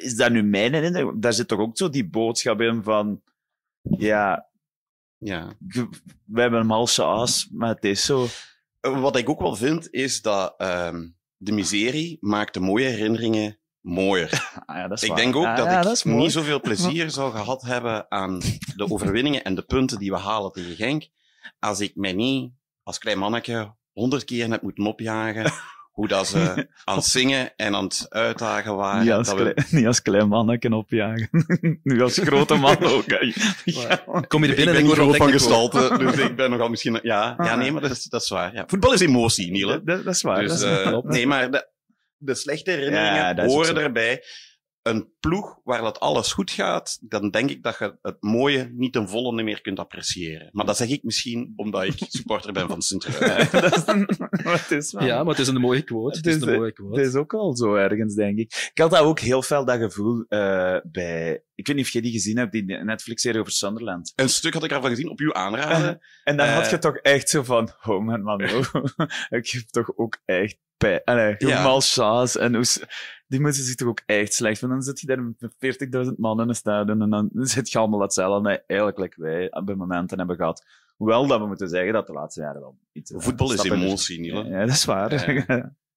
[0.00, 1.22] is dat nu mijn herinnering?
[1.22, 3.22] Daar zit toch ook zo die boodschap in van,
[3.82, 4.48] ja,
[5.18, 5.52] ja.
[6.24, 8.26] we hebben een malse as, maar het is zo.
[8.80, 14.30] Wat ik ook wel vind, is dat ehm, de miserie maakt de mooie herinneringen mooier.
[14.66, 15.18] Ah, ja, dat is Ik waar.
[15.18, 18.40] denk ook Ah, dat ja, ik niet zoveel plezier zou gehad hebben aan
[18.76, 21.08] de overwinningen en de punten die we halen tegen Genk,
[21.58, 22.52] als ik mij niet
[22.82, 25.52] als klein manneke honderd keer heb moeten opjagen
[25.98, 26.38] hoe dat ze
[26.84, 29.02] aan het zingen en aan het uitdagen waren.
[29.02, 31.28] Niet als, dat we- klein, niet als klein manneken opjagen.
[31.82, 33.04] nu als grote man ook.
[33.64, 33.96] Ja.
[34.28, 36.36] Kom je er ik binnen ben en niet ik word groot van gestalte, dus ik
[36.36, 36.98] ben nogal misschien...
[37.02, 38.54] Ja, ja nee, maar dat is, dat is waar.
[38.54, 38.64] Ja.
[38.66, 39.82] Voetbal is emotie, Niele.
[39.84, 40.40] Dat, dat- is waar.
[40.40, 41.68] Dus, dat is eh, nee, maar de,
[42.16, 44.22] de slechte herinneringen Ja, horen erbij.
[44.88, 48.92] Een ploeg waar dat alles goed gaat, dan denk ik dat je het mooie niet
[48.92, 50.48] ten volle meer kunt appreciëren.
[50.52, 52.82] Maar dat zeg ik misschien omdat ik supporter ben van
[54.92, 56.16] wel- Ja, maar het is een mooie quote.
[56.16, 57.00] Het is Het is, een mooie quote.
[57.00, 58.70] Het is ook wel zo ergens, denk ik.
[58.74, 61.42] Ik had dat ook heel fel, dat gevoel, eh, bij...
[61.58, 64.12] Ik weet niet of je die gezien hebt, die Netflix-serie over Sunderland.
[64.16, 66.00] Een stuk had ik ervan gezien op uw aanraden.
[66.24, 66.54] En dan Eh.
[66.54, 68.72] had je toch echt zo van, oh man, man, oh.
[69.38, 71.00] ik heb toch ook echt pijn.
[71.04, 71.80] Allee, Ja.
[72.40, 72.52] en
[73.26, 74.76] Die moeten zich toch ook echt slecht vinden.
[74.78, 78.00] Dan zit je daar met 40.000 man in een stadion en dan zit je allemaal
[78.00, 80.64] hetzelfde eigenlijk like wij bij momenten hebben gehad.
[80.96, 83.10] Hoewel dat we moeten zeggen dat de laatste jaren wel iets...
[83.10, 84.44] eh, Voetbal is emotie, Niele.
[84.44, 85.32] Ja, dat is waar.
[85.32, 85.76] Ja.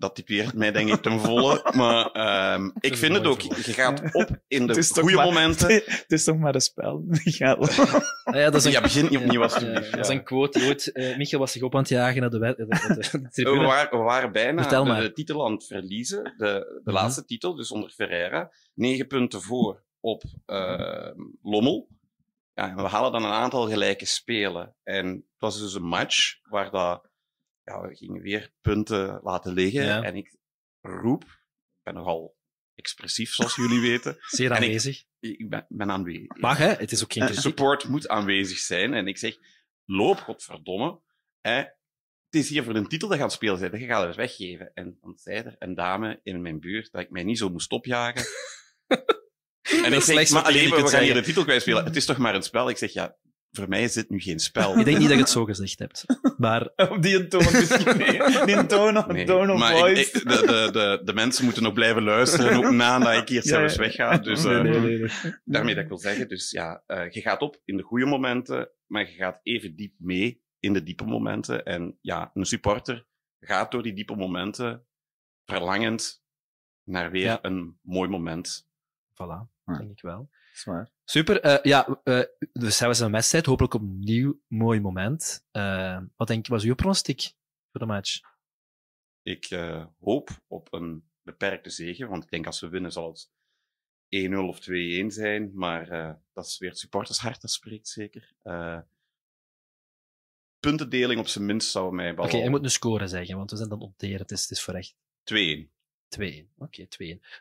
[0.00, 1.70] dat typeert mij denk ik ten volle.
[1.76, 5.68] Maar um, ik vind het ook, je gaat op in de goede maar, momenten.
[5.86, 7.68] Het is toch maar een spel, Michael.
[7.68, 9.84] Ah, ja, dat is een, ja, begin niet opnieuw ja, alsjeblieft.
[9.90, 10.90] ja, Dat is een quote ooit...
[10.92, 13.98] Uh, Michael was zich op aan het jagen naar de, de, de, de we, waren,
[13.98, 14.68] we waren bijna
[15.00, 16.22] de, titel aan het verliezen.
[16.22, 16.94] De, de Mhm.
[16.94, 18.50] laatste titel, dus onder Ferreira.
[18.74, 21.10] Negen punten voor op uh,
[21.42, 21.88] Lommel.
[22.54, 24.74] Ja, we halen dan een aantal gelijke spelen.
[24.82, 27.09] En het was dus een match waar dat,
[27.70, 29.84] ja, we gingen weer punten laten liggen.
[29.84, 30.02] Ja.
[30.02, 30.36] En ik
[30.80, 32.36] roep, ik ben nogal
[32.74, 34.16] expressief zoals jullie weten.
[34.26, 35.04] Zeer ik- aanwezig.
[35.20, 36.36] Ik ben, ben aanwezig.
[36.36, 36.68] Mag, hè?
[36.68, 37.42] Het is ook geen kritiek.
[37.42, 38.94] support moet aanwezig zijn.
[38.94, 39.36] En ik zeg,
[39.84, 41.00] loop, godverdomme.
[41.40, 41.56] Hè.
[42.30, 43.78] Het is hier voor een titel te gaan spelen zijn.
[43.78, 44.70] Je gaat het weggeven.
[44.74, 47.70] En dan zei er een dame in mijn buurt dat ik mij niet zo moest
[47.70, 48.26] opjagen.
[49.84, 51.84] en ik zeg, maar alleen, we gaan hier de titel kwijt spelen.
[51.84, 52.68] Het is toch maar een spel?
[52.68, 53.16] Ik zeg, ja,
[53.50, 54.78] voor mij is dit nu geen spel.
[54.78, 56.04] Ik denk niet dat je het zo gezegd hebt.
[56.38, 57.98] Maar Op die toon misschien.
[58.46, 60.00] Die toon of Nee, toon of maar ik- voice.
[60.00, 63.48] ik- de, de, de, de mensen moeten nog blijven luisteren, ook nadat ik hier Ja,
[63.48, 63.80] zelfs ja.
[63.80, 64.18] wegga.
[64.18, 65.10] Dus, Nee, eh, nee, nee, nee.
[65.44, 68.70] Daarmee dat ik wil zeggen, dus ja, eh, je gaat op in de goede momenten,
[68.86, 71.64] maar je gaat even diep mee in de diepe momenten.
[71.64, 73.06] En ja, een supporter
[73.40, 74.84] gaat door die diepe momenten
[75.44, 76.22] verlangend
[76.84, 77.38] naar weer Ja.
[77.42, 78.68] een mooi moment.
[79.12, 79.78] voilà, Ja.
[79.78, 80.30] denk ik wel.
[80.52, 80.90] Zwaar.
[81.10, 81.40] Super.
[81.40, 82.22] eh, ja, eh,
[82.52, 83.46] dus was een wedstrijd.
[83.46, 85.46] Hopelijk opnieuw mooi moment.
[85.50, 87.32] Eh, wat denk je, was uw pronostiek
[87.70, 88.20] voor de match?
[89.22, 89.48] Ik
[90.00, 93.30] hoop op een beperkte zege, want ik denk als we winnen zal het
[94.08, 95.86] 1-0 of 2-1 zijn, maar
[96.32, 98.34] dat is weer het supportershart dat spreekt zeker.
[100.60, 103.56] Puntendeling op zijn minst zou mij wel Oké, je moet een score zeggen, want we
[103.56, 104.18] zijn dan onteren.
[104.18, 105.79] Het is, het is voor echt 2-1.
[106.18, 106.22] 2-1.
[106.58, 106.88] Oké, 2-1.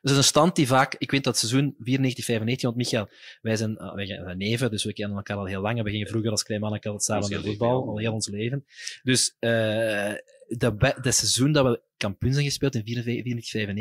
[0.02, 3.10] Dus is een stand die vaak, ik weet dat seizoen 94-95, want Michael,
[3.42, 5.78] wij zijn, ah, wij zijn neven, dus we kennen elkaar al heel lang.
[5.78, 8.66] en We gingen vroeger als klein manneke altijd samen naar voetbal, al heel ons leven.
[9.04, 10.14] Dus eh
[10.58, 12.84] dat, dat seizoen dat we kampioen zijn gespeeld in 94-95,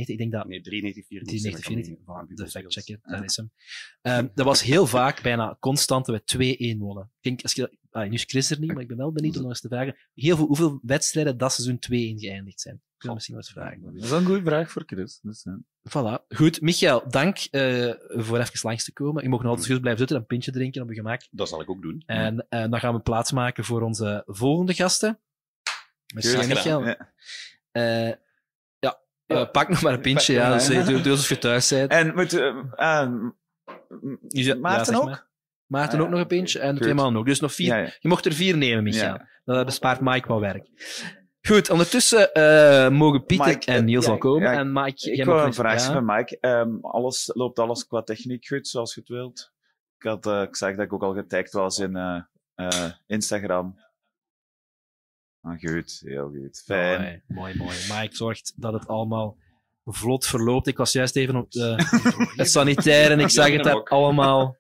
[0.05, 1.65] ik denk dat Nee, 93, 93, 94.
[1.65, 3.51] 94, de fact-checker, dat is hem.
[4.03, 7.05] Ehm, dat was heel vaak, bijna constant, dat we 2-1 wonnen.
[7.05, 9.35] Ik denk, als je, ah, nu is Chris er niet, maar ik ben wel benieuwd
[9.37, 12.83] om nog eens te vragen, heel veel, hoeveel wedstrijden dat seizoen 2-1 geëindigd zijn.
[12.99, 13.83] Misschien wel eens vragen.
[13.95, 15.19] Dat is wel een goede vraag voor Chris.
[15.23, 15.59] Dus, ja.
[15.89, 16.27] Voilà.
[16.29, 19.23] Goed, Michael, dank eh, voor even langs te komen.
[19.23, 21.27] Je mag nog altijd gerust blijven zitten en een pintje drinken op je gemak.
[21.31, 22.03] Dat zal ik ook doen.
[22.07, 25.19] En eh, dan gaan we plaatsmaken voor onze volgende gasten.
[26.15, 26.49] Merci, gedaan.
[26.49, 26.87] Michael.
[26.87, 27.13] Ja.
[27.71, 28.15] Eh,
[28.79, 30.33] ja, eh, pak nog maar een pintje.
[30.33, 31.91] Ja, dus, doe, doe alsof je thuis bent.
[31.91, 32.33] En moet...
[32.33, 33.31] eh, ah,
[34.29, 35.05] zegt- Maarten ja, ook?
[35.05, 35.27] maar.
[35.67, 36.83] Maarten Ah, ja, ook nog een pintje en de Goed.
[36.83, 37.27] twee mannen ook.
[37.27, 37.67] Dus nog vier.
[37.67, 37.91] Ja, ja.
[38.01, 39.15] Je mocht er vier nemen, Michael.
[39.15, 39.29] Ja.
[39.45, 40.67] Dat bespaart Mike wat werk.
[41.47, 44.43] Goed, ondertussen eh, mogen Pieter Mike, en Niels ja, al komen.
[44.53, 45.93] ja, en Mike, Ik wil een nog- vraagje ja.
[45.93, 46.39] van Mike.
[46.41, 49.53] Ehm, alles, loopt alles qua techniek goed, zoals je het wilt?
[49.99, 52.21] Ik, had, eh, ik zag dat ik ook al getagd was in eh,
[52.55, 53.79] eh, Instagram.
[55.41, 56.63] Ah, goed, heel goed.
[56.65, 57.23] Fijn.
[57.27, 58.01] Mooi, mooi, mooi.
[58.01, 59.37] Mike zorgt dat het allemaal
[59.85, 60.67] vlot verloopt.
[60.67, 61.75] Ik was juist even op de,
[62.37, 64.57] het sanitair en ik zag het daar allemaal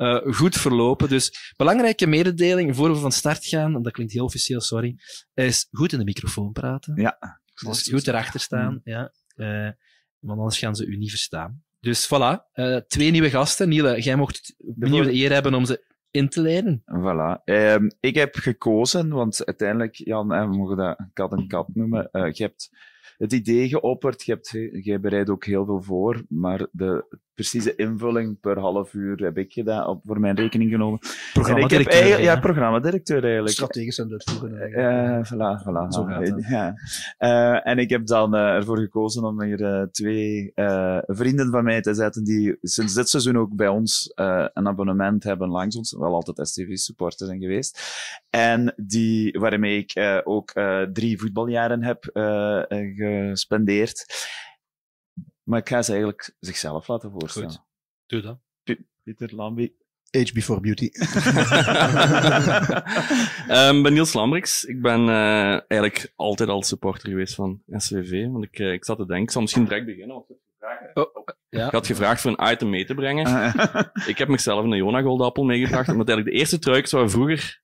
[0.00, 1.08] eh, goed verlopen.
[1.08, 4.96] Dus belangrijke mededeling voor we van start gaan, en dat klinkt heel officieel, sorry,
[5.34, 6.94] is goed in de microfoon praten.
[6.96, 7.18] Ja.
[7.64, 9.12] Dus goed erachter staan, ja.
[9.34, 9.70] Eh,
[10.18, 11.62] want anders gaan ze u niet verstaan.
[11.80, 13.68] Dus voilà, eh, twee nieuwe gasten.
[13.68, 16.82] Niele, jij mocht opnieuw de eer hebben om ze in te leiden.
[16.84, 17.44] Voilà.
[17.44, 22.10] Ehm, ik heb gekozen, want uiteindelijk, Jan, we mogen dat kat en kat noemen.
[22.10, 22.70] eh, je hebt
[23.16, 24.50] het idee geopperd, je, hebt,
[24.84, 29.52] je bereidt ook heel veel voor, maar de precieze invulling per half uur heb ik
[29.52, 30.98] gedaan, op, voor mijn rekening genomen.
[31.00, 32.40] En ik heb Programmadirecteur, ja, hè?
[32.40, 33.52] programmadirecteur eigenlijk.
[33.52, 34.60] Strategisch aan het uitvoeren.
[34.60, 35.08] eigenlijk.
[35.08, 35.88] Eh, voilà, voilà.
[35.88, 36.46] Zo gaat het.
[36.48, 36.74] Ja.
[37.18, 40.52] Eh, en ik heb dan eh, ervoor gekozen om hier twee
[41.06, 45.48] vrienden van mij te zetten die sinds dit seizoen ook bij ons een abonnement hebben
[45.48, 47.80] langs ons, wel altijd STV-supporter zijn geweest.
[48.30, 50.52] En die, waarmee ik ook
[50.92, 52.10] drie voetbaljaren heb
[52.96, 54.04] gespendeerd.
[55.50, 57.48] Maar ik ga ze eigenlijk zichzelf laten voorstellen.
[57.50, 57.62] Goed.
[58.06, 58.38] Doe dat.
[59.04, 59.74] Pieter Lambi.
[60.10, 60.88] Age before beauty.
[63.48, 64.64] Ehm, ik ben Niels Lambrix.
[64.64, 68.26] Ik ben eh, eigenlijk altijd al supporter geweest van SWV.
[68.26, 70.14] Want ik, eh, ik zat te denken, ik zal misschien direct beginnen.
[70.16, 71.66] Want ik had gevraagd- Oh, ja.
[71.66, 73.26] ik had gevraagd voor een item mee te brengen.
[73.26, 75.88] Ah, Ik heb mezelf een Jona Goldappel meegebracht.
[75.88, 77.62] Omdat eigenlijk de eerste truikens waar we vroeger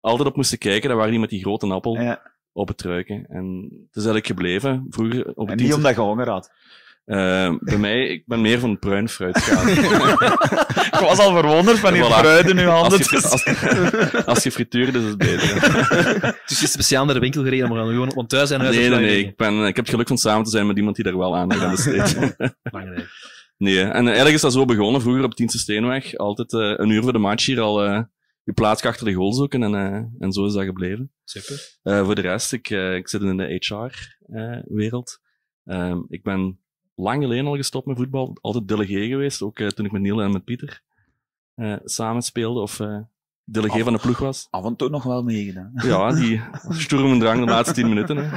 [0.00, 2.32] altijd op moesten kijken, dat waren die met die grote appel ja.
[2.52, 3.26] op het truiken.
[3.28, 4.86] En het is eigenlijk gebleven.
[4.90, 6.50] Vroeger op En niet omdat je honger had.
[7.04, 9.68] Eh, bij mij, ik ben meer van het bruin fruitgaan.
[10.92, 12.06] Ik was al verwonderd van die Voilà.
[12.06, 12.98] fruit in uw handen.
[12.98, 15.60] Als je, te als, als je frituurt, is het beter.
[16.46, 18.76] Dus je is speciaal naar de winkel gereden om gaan gewoon, want thuis zijn huis
[18.76, 19.18] Nee, nee, nee.
[19.24, 21.36] Ik, ben, ik heb het geluk van samen te zijn met iemand die daar wel
[21.36, 22.36] aandacht aan besteedt.
[22.62, 23.08] Belangrijk.
[23.58, 25.00] nee, en eh, eigenlijk is dat zo begonnen.
[25.00, 26.16] Vroeger op Tienste Steenweg.
[26.16, 28.00] Altijd eh, een uur voor de match hier al eh,
[28.44, 29.62] je plaats achter de goal zoeken.
[29.62, 31.12] En, eh, en zo is dat gebleven.
[31.24, 31.78] Super.
[31.82, 35.20] Eh, voor de rest, ik, eh, ik zit in de HR-wereld.
[35.64, 36.60] Ehm, ik ben
[37.02, 38.36] lang geleden al gestopt met voetbal.
[38.40, 40.82] Altijd delegé geweest, ook eh, toen ik met Niel en met Pieter
[41.56, 42.98] uh, samen speelde of uh,
[43.44, 44.46] delegé af, van de ploeg was.
[44.50, 45.72] Af en toe nog wel meegedaan.
[45.86, 48.16] Ja, die sturmendrang de laatste tien minuten.
[48.16, 48.30] Hè.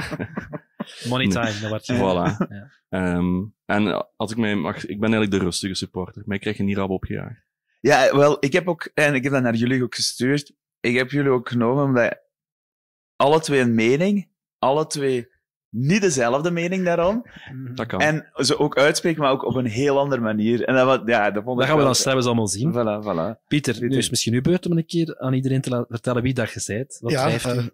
[1.08, 2.46] Money time, dat wordt Voilà.
[2.88, 3.14] Ja.
[3.16, 6.22] Um, en als ik mij mag, ik ben eigenlijk de rustige supporter.
[6.26, 7.44] Mij krijg je niet rap opgejaagd.
[7.80, 10.52] Ja, wel, ik heb ook, en ik heb dat naar jullie ook gestuurd.
[10.80, 12.20] Ik heb jullie ook genomen omdat
[13.16, 14.28] alle twee een mening,
[14.58, 15.32] alle twee
[15.76, 17.26] niet dezelfde mening daarom.
[17.74, 18.00] Dat kan.
[18.00, 20.64] En ze ook uitspreken, maar ook op een heel andere manier.
[20.64, 22.72] En dat, ja, dat, vond dat gaan we dan straks allemaal zien.
[22.72, 23.46] Voilà, voilà.
[23.48, 26.34] Pieter, Pieter, nu is misschien uw beurt om een keer aan iedereen te vertellen wie
[26.34, 26.98] dat je bent.
[27.00, 27.66] Wat ja, uh,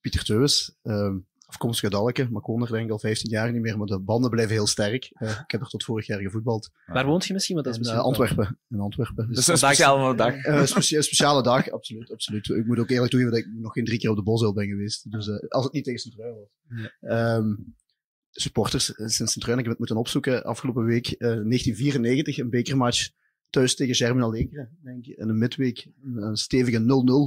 [0.00, 0.76] Pieter Teuwes.
[0.82, 1.14] Uh,
[1.46, 3.86] afkomstig uit Dalke, maar ik woon er denk ik al 15 jaar niet meer, maar
[3.86, 5.10] de banden blijven heel sterk.
[5.18, 6.70] Uh, ik heb er tot vorig jaar gevoetbald.
[6.86, 7.54] Waar woont je misschien?
[7.54, 8.58] Want dat is misschien in, Antwerpen.
[8.68, 9.26] In Antwerpen.
[9.26, 10.44] Dus, dus een speciale dag.
[10.44, 12.48] een specia speciale dag, absoluut, absoluut.
[12.48, 14.68] Ik moet ook eerlijk toegeven dat ik nog geen drie keer op de Bosuil ben
[14.68, 15.10] geweest.
[15.10, 16.90] Dus als het niet tegen Sint-Truiden was.
[17.00, 17.36] Ja.
[17.36, 17.74] Um,
[18.30, 23.10] supporters sinds Sint-Truiden, ik heb het moeten opzoeken, afgelopen week uh, 1994, een bekermatch
[23.56, 25.16] thuis tegen Germinal Lekeren, denk ik.
[25.16, 26.80] In een midweek een stevige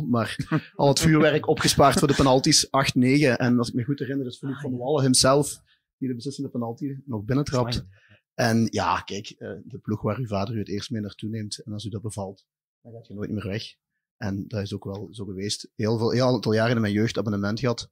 [0.06, 2.69] 0-0, maar al het vuurwerk opgespaard voor de penalties 8-9.
[2.69, 5.61] En als ik me goed herinner, is Philippe van Wallen himself
[5.98, 7.85] die de beslissende penalty nog binnentrapt.
[8.33, 9.27] En ja, kijk,
[9.64, 12.01] de ploeg waar uw vader u het eerst mee naartoe neemt, en als u dat
[12.01, 12.45] bevalt,
[12.82, 13.75] dan gaat je nooit meer weg.
[14.17, 15.72] En dat is ook wel zo geweest.
[15.75, 17.90] Heel veel, heel aantal jaren in mijn jeugd abonnement gehad.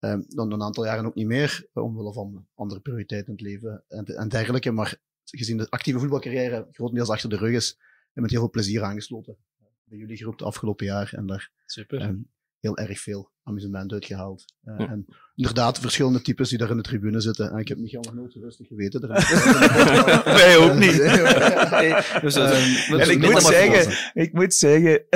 [0.00, 3.84] Um, dan een aantal jaren ook niet meer, omwille van andere prioriteiten in het leven
[3.88, 4.70] en, en dergelijke.
[4.70, 5.00] Maar
[5.30, 7.78] gezien de actieve voetbalcarrière grotendeels achter de rug is,
[8.12, 9.36] en met heel veel plezier aangesloten
[9.84, 11.12] bij jullie groep de afgelopen jaar.
[11.14, 12.02] En daar Super.
[12.02, 14.44] Um, heel erg veel amusement uitgehaald.
[14.64, 14.88] Uh, ja.
[14.88, 17.50] En inderdaad, verschillende types die daar in de tribune zitten.
[17.50, 19.00] En ik heb Michael nog nooit zo rustig geweten.
[20.40, 21.00] Wij ook niet.
[21.00, 21.14] en
[23.10, 25.06] ik moet, zeggen, ik moet zeggen,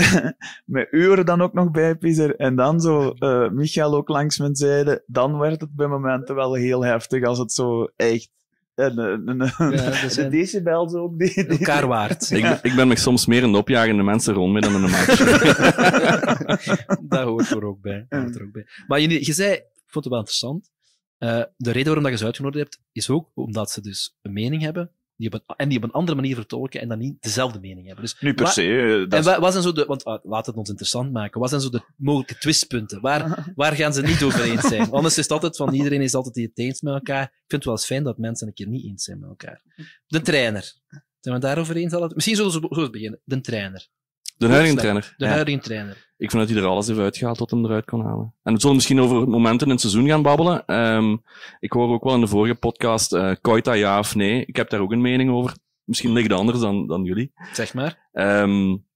[0.64, 4.56] met uren dan ook nog bij, Pieter, en dan zo uh, Michael ook langs mijn
[4.56, 8.30] zijde, dan werd het bij momenten wel heel heftig als het zo echt
[8.74, 10.30] en, en, en, ja, zijn...
[10.30, 11.18] de decibels ook.
[11.18, 12.30] Die, die, elkaar waard.
[12.30, 15.16] ik, ben, ik ben me soms meer een opjagende mensen rond me dan een match.
[17.08, 18.06] dat hoort er ook bij.
[18.08, 18.66] Hoort er ook bij.
[18.86, 20.70] Maar je, je zei, ik vond het wel interessant,
[21.18, 24.32] uh, de reden waarom dat je ze uitgenodigd hebt, is ook omdat ze dus een
[24.32, 27.22] mening hebben die op een, en die op een andere manier vertolken en dan niet
[27.22, 28.04] dezelfde mening hebben.
[28.04, 29.06] Dus, nu per se.
[29.08, 31.40] Dat en wat zijn zo de, want uh, laat het ons interessant maken.
[31.40, 33.00] Wat zijn zo de mogelijke twistpunten?
[33.00, 34.90] Waar, waar gaan ze niet over eens zijn?
[34.90, 37.24] Anders is het altijd van iedereen is altijd het eens met elkaar.
[37.24, 39.62] Ik vind het wel eens fijn dat mensen een keer niet eens zijn met elkaar.
[40.06, 40.74] De trainer.
[41.20, 41.92] Zijn we daarover eens?
[42.14, 43.20] Misschien zullen we zo beginnen.
[43.24, 43.88] De trainer.
[44.36, 45.14] De huidige trainer.
[45.16, 46.10] De huidige trainer.
[46.16, 48.34] Ik vind dat hij er alles heeft uitgehaald wat hem eruit kon halen.
[48.42, 50.80] En we zullen misschien over momenten in het seizoen gaan babbelen.
[50.80, 51.22] Um,
[51.60, 54.44] ik hoor ook wel in de vorige podcast, uh, Koita ja of nee.
[54.46, 55.56] Ik heb daar ook een mening over.
[55.84, 57.32] Misschien ligt het anders dan, dan jullie.
[57.52, 58.08] Zeg maar.
[58.12, 58.86] Um,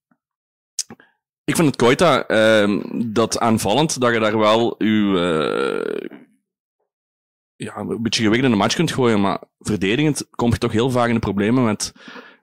[1.45, 2.25] ik vind het Koita
[2.63, 2.83] um,
[3.13, 6.09] dat aanvallend, dat je daar wel uw, uh,
[7.57, 10.91] ja, een beetje gewicht in de match kunt gooien, maar verdedigend kom je toch heel
[10.91, 11.93] vaak in de problemen met,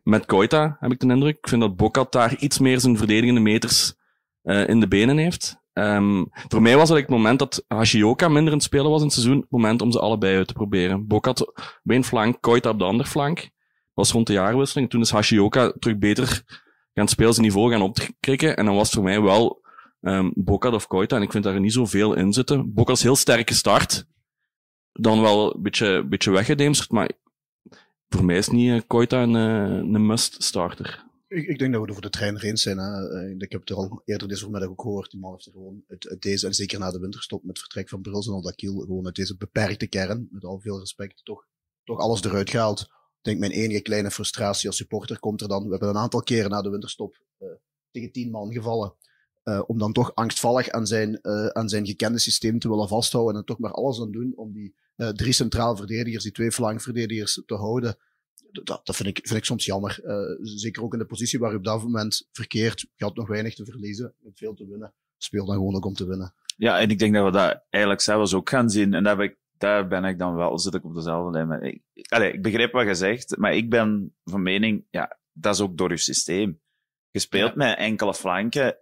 [0.04, 1.38] met Koita, heb ik de indruk.
[1.38, 3.94] Ik vind dat Bokat daar iets meer zijn verdedigende meters
[4.44, 5.62] uh, in de benen heeft.
[5.74, 9.06] Um, voor mij was het het moment dat Hashioka minder in het spelen was in
[9.06, 11.08] het seizoen, het moment om ze allebei uit te proberen.
[11.08, 13.50] Bokat op één flank, Koita op de andere flank.
[13.94, 14.90] was rond de jaarwisseling.
[14.90, 16.44] Toen is Hashioka terug beter
[16.94, 18.58] gaan spelen, zijn niveau gaan opkrikken.
[18.58, 19.62] En dan was voor mij wel
[20.02, 21.16] um, Bokat of Koita.
[21.16, 22.74] En ik vind daar niet zoveel in zitten.
[22.74, 24.06] Bokat is heel sterk gestart.
[24.92, 27.10] Dan wel een beetje, beetje weggedemsterd, maar
[28.14, 31.06] voor mij is niet uh, Koita een, uh, een must-starter.
[31.27, 32.77] Ik, ik, denk dat we er voor de trainer eens zijn.
[32.77, 33.30] Hè.
[33.30, 35.11] Ik heb het er al eerder deze voormiddag ook gehoord.
[35.11, 37.90] Die man heeft er gewoon uit, uit, deze, en zeker na de winterstop met vertrek
[37.90, 41.45] van Bruls en Aldakiel, gewoon uit deze beperkte kern, met al veel respect, toch,
[41.83, 42.82] toch alles eruit gehaald.
[42.82, 45.64] Ik denk mijn enige kleine frustratie als supporter komt er dan.
[45.64, 47.25] We hebben een aantal keren na de winterstop
[47.92, 48.95] tegen tien man gevallen.
[49.66, 51.25] Om dan toch angstvallig aan zijn,
[51.56, 54.75] aan zijn gekende systeem te willen vasthouden en toch maar alles aan doen om die
[54.96, 57.98] drie centraal verdedigers, die twee flankverdedigers te houden
[58.62, 60.00] dat, dat vind, ik, vind ik soms jammer.
[60.04, 62.80] Uh, zeker ook in de positie waar je op dat moment verkeert.
[62.96, 64.94] Je had nog weinig te verliezen, veel te winnen.
[65.18, 66.34] Speel dan gewoon ook om te winnen.
[66.58, 68.94] Ja, en ik denk dat we dat eigenlijk zelfs ook gaan zien.
[68.94, 71.48] En daar ben ik, daar ben ik dan wel, zit ik op dezelfde lijn.
[71.48, 75.54] Maar ik, allez, ik begrijp wat je zegt, maar ik ben van mening, ja, dat
[75.54, 76.62] is ook door je systeem.
[77.10, 77.58] Je speelt ja.
[77.58, 78.78] met enkele flanken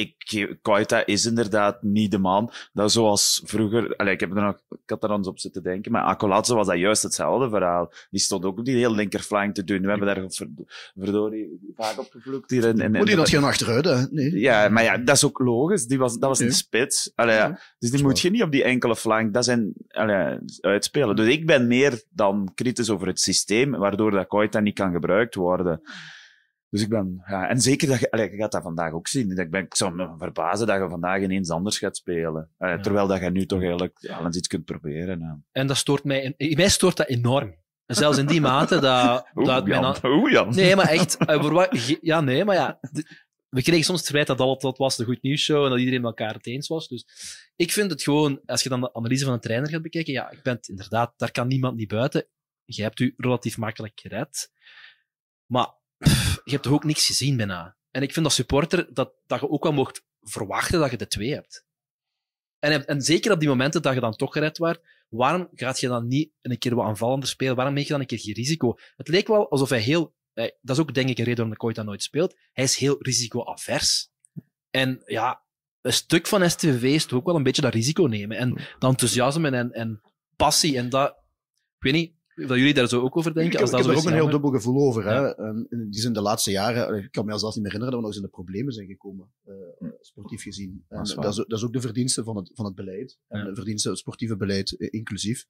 [0.00, 2.52] ik, Koita is inderdaad niet de man.
[2.72, 5.92] Dat zoals vroeger, allee, ik, heb er nog, ik had er eens op zitten denken,
[5.92, 7.92] maar Akolatse was dat juist hetzelfde verhaal.
[8.10, 9.82] Die stond ook op die heel linkerflank te doen.
[9.82, 10.24] We hebben daar
[10.96, 12.64] verdorie vaak op gevloekt hier.
[12.64, 14.02] In, in, moet die dat geen achteruit, hè?
[14.10, 14.38] Nee.
[14.38, 15.86] Ja, maar ja, dat is ook logisch.
[15.86, 17.12] Die was, dat was een spits.
[17.14, 17.60] Allee, ja.
[17.78, 21.16] Dus die moet je niet op die enkele flank, dat zijn, allee, uitspelen.
[21.16, 25.34] Dus ik ben meer dan kritisch over het systeem, waardoor dat Koita niet kan gebruikt
[25.34, 25.80] worden.
[26.70, 29.38] Dus ik ben, ja, en zeker dat je, allee, je gaat dat vandaag ook zien.
[29.38, 32.50] Ik, ben, ik zou me verbazen dat je vandaag ineens anders gaat spelen.
[32.58, 32.80] Uh, ja.
[32.80, 35.18] Terwijl dat je nu toch eigenlijk ja, eens iets kunt proberen.
[35.18, 35.40] Ja.
[35.52, 37.54] En dat stoort mij, mij stoort dat enorm.
[37.86, 39.28] En zelfs in die mate dat...
[39.34, 39.80] Oeh, dat Jan.
[39.80, 40.54] mijn- Oeh, Jan.
[40.54, 41.16] Nee, maar echt.
[41.26, 42.80] eh, voor wat- ja, nee, maar ja.
[43.48, 45.78] We kregen soms het verwijt dat al dat was de goed nieuws show en dat
[45.78, 46.88] iedereen met elkaar het eens was.
[46.88, 47.04] Dus
[47.56, 50.30] ik vind het gewoon, als je dan de analyse van een trainer gaat bekijken, ja,
[50.30, 52.26] ik ben het inderdaad, daar kan niemand niet buiten.
[52.64, 54.50] Je hebt u relatief makkelijk gered.
[55.46, 55.68] Maar
[56.44, 57.76] je hebt toch ook niks gezien bijna.
[57.90, 61.06] En ik vind als supporter dat, dat je ook wel mocht verwachten dat je de
[61.06, 61.66] twee hebt.
[62.58, 65.88] En, en zeker op die momenten dat je dan toch gered werd, waarom gaat je
[65.88, 67.56] dan niet een keer wat aanvallender spelen?
[67.56, 68.78] Waarom neem je dan een keer geen risico?
[68.96, 70.14] Het leek wel alsof hij heel...
[70.32, 72.36] eh, Dat is ook denk ik een reden waarom de Koita nooit speelt.
[72.52, 74.10] Hij is heel risico-avers.
[74.70, 75.44] En ja,
[75.80, 78.36] een stuk van STVV is toch ook wel een beetje dat risico nemen.
[78.36, 80.00] En dat enthousiasme en, en
[80.36, 80.76] passie.
[80.76, 81.10] En dat...
[81.76, 83.52] Ik weet niet of jullie daar zo ook over denken.
[83.52, 85.04] Ik als ik dat heb er ook een heel dubbel gevoel over.
[85.04, 85.14] Hè.
[85.14, 85.34] Ja.
[85.34, 87.94] Ehm, in die zijn de laatste jaren, ik kan me zelfs niet meer herinneren dat
[87.94, 90.84] we nog eens in de problemen zijn gekomen, eh, sportief gezien.
[90.88, 93.18] En Dat is dat, ook- dat is ook de verdienste van het, van het beleid.
[93.28, 93.44] En Ja.
[93.44, 95.46] de verdienste van het sportieve beleid eh, inclusief.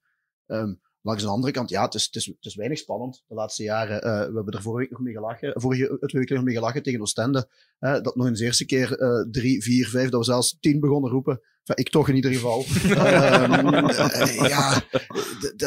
[0.50, 0.72] Ehm
[1.02, 3.62] langs de andere kant, ja, het is, het, is, het is weinig spannend de laatste
[3.62, 4.02] jaren.
[4.02, 6.54] Eh, we hebben er vorige week nog mee gelachen, vorige eh, twee weken nog mee
[6.54, 7.48] gelachen tegen Oostende.
[7.78, 10.80] hè, dat nog eens de eerste keer eh, drie, vier, vijf, dat we zelfs tien
[10.80, 11.40] begonnen roepen.
[11.64, 12.64] Enfin, ik toch in ieder geval.
[12.70, 14.82] Ehm, eh, ja,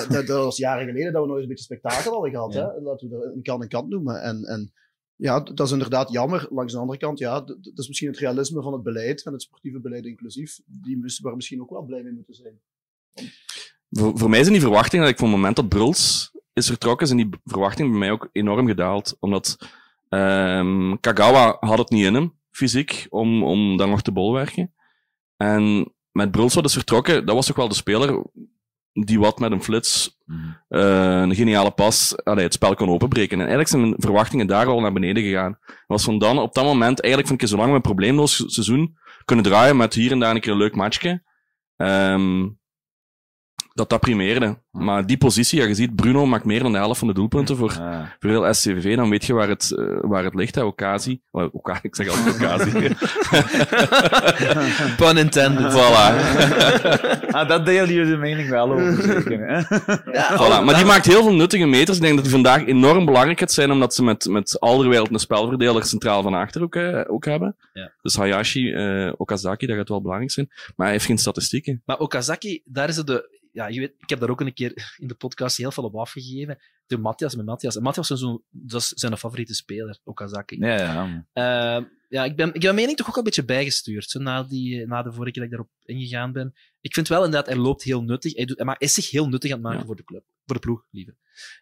[0.07, 2.53] dat was jaren geleden dat we nog eens een beetje spektakel hadden gehad.
[2.53, 2.73] Ja.
[2.73, 2.81] Hè?
[2.81, 4.21] Laten we er een kant en kant noemen.
[4.21, 4.73] En, en
[5.15, 6.47] ja, dat is inderdaad jammer.
[6.49, 9.41] Langs de andere kant, ja, dat is misschien het realisme van het beleid, van het
[9.41, 12.61] sportieve beleid inclusief, die waar we misschien ook wel blij mee moeten zijn.
[13.93, 17.07] Voor, voor mij zijn die verwachtingen, dat ik van het moment dat Bruls is vertrokken,
[17.07, 19.17] zijn die verwachtingen bij mij ook enorm gedaald.
[19.19, 19.57] Omdat
[20.09, 24.73] ehm, Kagawa had het niet in hem, fysiek, om, om daar nog te bolwerken.
[25.37, 28.23] En met Bruls wat is vertrokken, dat was toch wel de speler
[28.93, 30.17] die wat met een flits,
[30.67, 33.31] eh, een geniale pas, allee, het spel kon openbreken.
[33.31, 35.59] En eigenlijk zijn mijn verwachtingen daar al naar beneden gegaan.
[35.87, 39.45] Was van dan, op dat moment, eigenlijk vind ik, zolang we een probleemloos seizoen kunnen
[39.45, 41.23] draaien met hier en daar een keer een leuk matchje,
[41.75, 42.47] ehm,
[43.73, 44.57] dat dat primeerde.
[44.71, 47.57] Maar die positie, ja, je ziet, Bruno maakt meer dan de helft van de doelpunten
[47.57, 48.15] voor, Ja.
[48.19, 51.21] voor heel SCVV, dan weet je waar het, eh, waar het ligt, hè, Ocasi.
[51.31, 52.71] Oh, Oka- ik zeg altijd Ocasi.
[54.97, 55.71] Pun intended.
[55.73, 56.15] voilà.
[57.31, 59.47] ah, dat delen jullie de mening wel over, zeker.
[59.47, 59.61] Hè?
[60.37, 60.63] Voilà.
[60.65, 61.97] Maar die maakt heel veel nuttige meters.
[61.97, 65.19] Ik denk dat die vandaag enorm belangrijk gaat zijn, omdat ze met, met Alderweireld een
[65.19, 67.55] spelverdeler centraal van achter ook, eh, ook hebben.
[67.73, 67.91] Ja.
[68.01, 70.47] Dus Hayashi, eh, Okazaki, dat gaat wel belangrijk zijn.
[70.75, 71.81] Maar hij heeft geen statistieken.
[71.85, 73.32] Maar Okazaki, daar is het de...
[73.53, 75.95] Ja, je weet, ik heb daar ook een keer in de podcast heel veel op
[75.95, 76.57] afgegeven.
[76.85, 77.75] Toen Matthias met Matthias.
[77.75, 80.57] En Matthias is dat is zijn favoriete speler, Okazaki.
[80.59, 81.77] Ja, ja.
[81.77, 84.09] Eh, ja, ik ben, ik ben mijn mening toch ook een beetje bijgestuurd.
[84.09, 86.53] Zo, na, die, na de vorige keer dat ik daarop ingegaan ben.
[86.81, 88.35] Ik vind wel inderdaad, hij loopt heel nuttig.
[88.35, 89.85] Hij, doet, maar is zich heel nuttig aan het maken Ja.
[89.85, 90.23] voor de club.
[90.45, 91.15] Voor de ploeg, liever.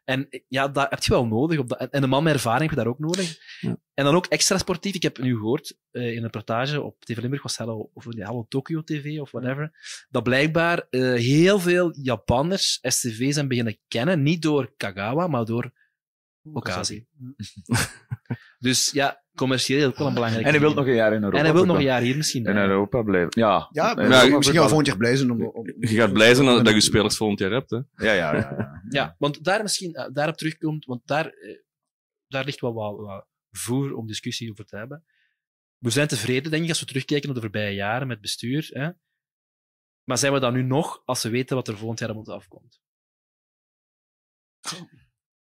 [0.03, 1.59] En ja, dat heb je wel nodig.
[1.59, 3.37] Op dat, en- en een man met ervaring heb je daar ook nodig.
[3.59, 3.77] Ja.
[3.93, 4.95] En dan ook extra sportief.
[4.95, 8.25] Ik heb nu gehoord eh, in een reportage op TV Limburg, was Hello, of ja,
[8.25, 9.71] Hello Tokyo TV of whatever,
[10.09, 14.23] dat blijkbaar eh, heel veel Japanners STV zijn beginnen kennen.
[14.23, 15.71] Niet door Kagawa, maar door
[16.53, 17.05] Okazi.
[18.59, 21.37] dus ja, commercieel ook wel een belangrijke En hij wil nog een jaar in Europa.
[21.37, 22.45] En hij wil nog een jaar hier misschien.
[22.45, 23.29] In Europa blijven.
[23.41, 23.67] Ja.
[23.71, 25.45] Ja, misschien gaan we volgend jaar blij zijn om...
[25.45, 27.69] om- Je gaat blij zijn dat, dat je spelers volgend jaar hebt.
[27.69, 27.75] Hè.
[27.77, 28.35] Ja, ja, ja.
[28.35, 28.81] ja.
[28.89, 31.57] Ja, want daar misschien eh, daarop terugkomt, want daar, eh,
[32.27, 35.05] daar ligt wel wat, wat voer om discussie over te hebben.
[35.77, 38.69] We zijn tevreden, denk ik, als we terugkijken op de voorbije jaren met bestuur.
[38.73, 38.89] Hè?
[40.03, 42.29] Maar zijn we dan nu nog als we weten wat er volgend jaar op ons
[42.29, 42.79] afkomt?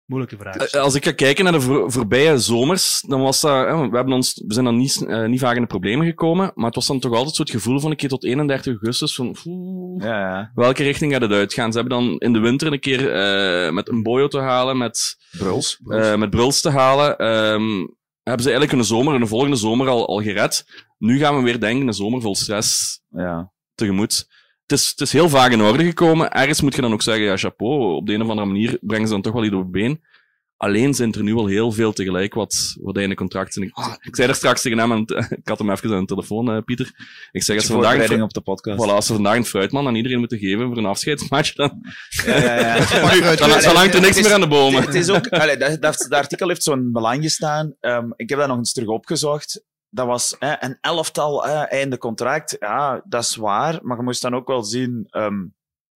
[0.09, 0.57] Moeilijke vraag.
[0.57, 3.97] Eh, Als ik ga kijken naar de voor- voorbije zomers, dan was dat, hè, we,
[3.97, 6.75] hebben ons, we zijn dan niet, eh, niet vaak in de problemen gekomen, maar het
[6.75, 10.03] was dan toch altijd zo het gevoel van een keer tot 31 augustus van, oeh,
[10.05, 10.51] Ja, ja.
[10.55, 11.73] welke richting gaat het uitgaan?
[11.73, 15.17] Ze hebben dan in de winter een keer eh, met een boyo te halen, met,
[15.39, 15.81] Bruls.
[15.89, 17.17] eh, met Bruls te halen.
[17.19, 17.87] ehm,
[18.23, 20.65] hebben ze eigenlijk een zomer, een volgende zomer al, al gered.
[20.99, 23.53] Nu gaan we weer denken, een zomer vol stress Ja.
[23.75, 24.29] tegemoet.
[24.69, 26.31] Het is, het is heel vaak in orde gekomen.
[26.33, 27.95] Ergens moet je dan ook zeggen, ja, chapeau.
[27.97, 30.01] Op de een of andere manier brengen ze dan toch wel iets op het been.
[30.57, 33.67] Alleen zijn er nu al heel veel tegelijk wat, wat hij in de contract zijn.
[33.67, 35.05] Ik, ik zei er straks tegen hem, en
[35.43, 36.91] ik had hem even aan de telefoon, eh, Pieter.
[37.33, 38.85] Ik zeg, als ze vandaag, een op de podcast.
[38.85, 41.81] voilà, als ze vandaag een fruitman aan iedereen moeten geven voor een afscheidsmatch, dan,
[42.27, 42.85] Ja, ja, ja.
[43.37, 44.83] dan, dan hangt er niks is- meer aan de bomen.
[44.83, 47.75] Het is ook, allee, dat, dat, dat artikel heeft zo'n belang gestaan.
[47.81, 49.65] Ehm, ik heb dat nog eens terug opgezocht.
[49.91, 52.57] Dat was hè, een elftal einde contract.
[52.59, 53.79] Ja, dat is waar.
[53.83, 55.47] Maar je moest dan ook wel zien ehm,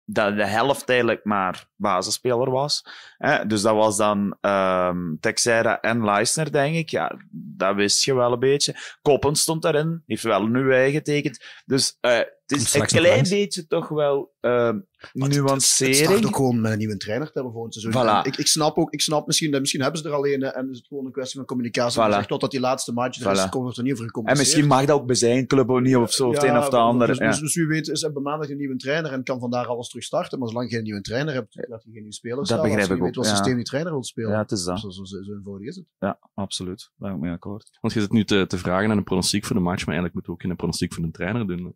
[0.05, 2.85] dat de helft eigenlijk maar basisspeler was.
[3.17, 3.45] Hè.
[3.45, 6.89] Dus dat was dan ehm Texera en Leisner, denk ik.
[6.89, 8.75] Ja, dat wist je wel een beetje.
[9.01, 10.03] Koppen stond daarin.
[10.05, 11.43] Heeft wel een nieuwe getekend.
[11.65, 13.29] Dus eh, het het is een klein langs.
[13.29, 16.25] beetje toch wel ehm Het start nuancering.
[16.25, 18.03] ook gewoon met een nieuwe trainer te hebben seizoen.
[18.03, 18.25] Voilà.
[18.25, 20.77] En Ik, ik snap ook, ik snap misschien, misschien hebben ze er alleen en is
[20.77, 21.97] het gewoon een kwestie van communicatie.
[21.99, 22.03] Voilà.
[22.03, 23.49] Maar zeg totdat die laatste match er is, Voilà.
[23.49, 24.47] komt er niet over En gecommuniceerd.
[24.47, 26.63] misschien mag dat ook bij zijn club ook niet of zo, of het een of
[26.65, 27.07] het ander.
[27.07, 27.27] Dus, ja.
[27.27, 30.03] dus, dus wie weet is hebben maandag een nieuwe trainer en kan vandaar alles terug
[30.03, 30.39] starten.
[30.39, 32.61] Maar zolang je een nieuwe trainer hebt, laat je geen nieuwe spelers Dat staan.
[32.61, 33.35] begrijp als je ik weet ook, wat ja.
[33.35, 34.31] systeem die trainer wil spelen.
[34.31, 34.79] Ja, het is dat.
[34.79, 35.85] Zo, zo, zo, zo eenvoudig is het.
[35.99, 36.91] Ja, absoluut.
[36.97, 37.77] Daar ben ik mee akkoord.
[37.81, 40.13] Want je zit nu te, te vragen naar een pronostiek voor de match, maar eigenlijk
[40.13, 41.75] moet je ook geen pronostiek voor de trainer doen.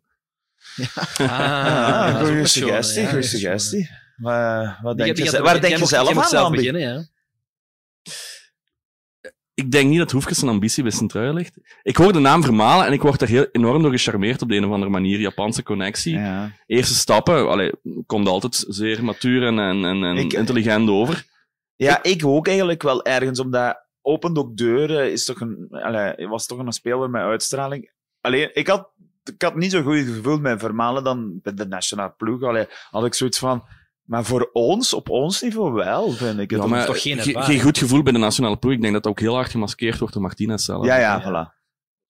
[1.16, 3.90] Ah, dat ook goede een suggestie, ja, goede dat suggestie.
[4.16, 7.04] Maar, wat denk je, waar denk je zelf aan, beginnen, ja.
[9.56, 11.58] Ik denk niet dat Hoefkes een ambitie bij ligt.
[11.82, 14.56] Ik hoor de naam Vermalen en ik word er heel enorm door gecharmeerd op de
[14.56, 15.18] een of andere manier.
[15.20, 16.14] Japanse connectie.
[16.18, 16.52] Ja.
[16.66, 17.72] Eerste stappen, allee,
[18.06, 21.26] komt altijd zeer matuur en, en, en, Ik- intelligent over.
[21.76, 26.46] Ja, ik ook eigenlijk wel ergens, omdat opent ook deuren, is toch een, allee, was
[26.46, 27.90] toch een speler met uitstraling.
[28.20, 28.90] Alleen, ik had,
[29.34, 32.42] ik had niet zo'n goed gevoel met Vermalen dan bij de nationale ploeg.
[32.42, 33.64] Allee, had ik zoiets van,
[34.06, 36.60] maar voor ons, op ons niveau wel, vind ik het.
[36.60, 37.50] Ja, maar toch geen ge- ervaring?
[37.52, 38.72] geen goed gevoel bij de nationale ploeg.
[38.72, 40.84] Ik denk dat dat ook heel hard gemaskeerd wordt door Martinez zelf.
[40.86, 41.54] ja, ja, voilà.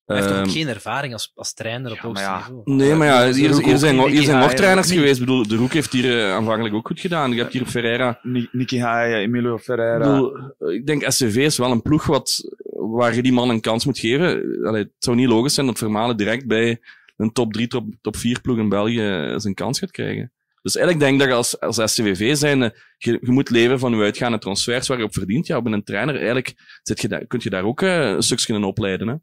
[0.05, 2.37] Hij heeft toch ook Ehm, geen ervaring als, als trainer op Ja, hoogste ja.
[2.37, 2.63] niveau.
[2.65, 5.15] Nee, maar ja, hier, zijn, hier zijn nog trainers geweest.
[5.15, 7.33] Ik bedoel, de Roek heeft hier eh, aanvankelijk ook goed gedaan.
[7.33, 8.19] Je hebt hier Ferreira.
[8.23, 9.99] Ni- Nicky Hayen, Emilio Ik, Ferreira.
[9.99, 10.33] bedoel,
[10.73, 13.99] ik denk SCV is wel een ploeg wat, waar je die man een kans moet
[13.99, 14.59] geven.
[14.65, 16.81] Allee, het zou niet logisch zijn dat Vermalen direct bij
[17.17, 20.33] een top 3, top, top 4 ploeg in België zijn kans gaat krijgen.
[20.67, 22.61] Dus eigenlijk denk ik dat je als, als SCVV zijn,
[22.97, 25.47] je, je moet leven van je uitgaande transfers waar je op verdient.
[25.47, 28.55] Ja, bij een trainer, eigenlijk zit je daar, kun je daar ook eh, een stukje
[28.55, 29.09] in opleiden.
[29.09, 29.15] Hè.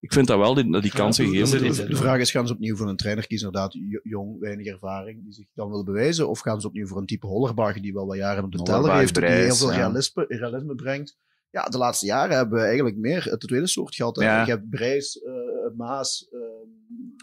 [0.00, 2.46] Ik vind dat wel, die, dat die kansen gegeven de, de, de vraag is, gaan
[2.46, 5.84] ze opnieuw voor een trainer kiezen, inderdaad, jo- jong, weinig ervaring, die zich dan wil
[5.84, 8.62] bewijzen, of gaan ze opnieuw voor een type Hollerbach, die wel wat jaren op de
[8.62, 9.76] teller Hollerbach, heeft, die heel veel ja.
[9.76, 11.16] realisme, realisme brengt.
[11.50, 14.20] Ja, de laatste jaren hebben we eigenlijk meer het tweede soort gehad.
[14.20, 14.44] Ja.
[14.44, 15.32] Je hebt Brijs, eh,
[15.76, 16.28] Maas,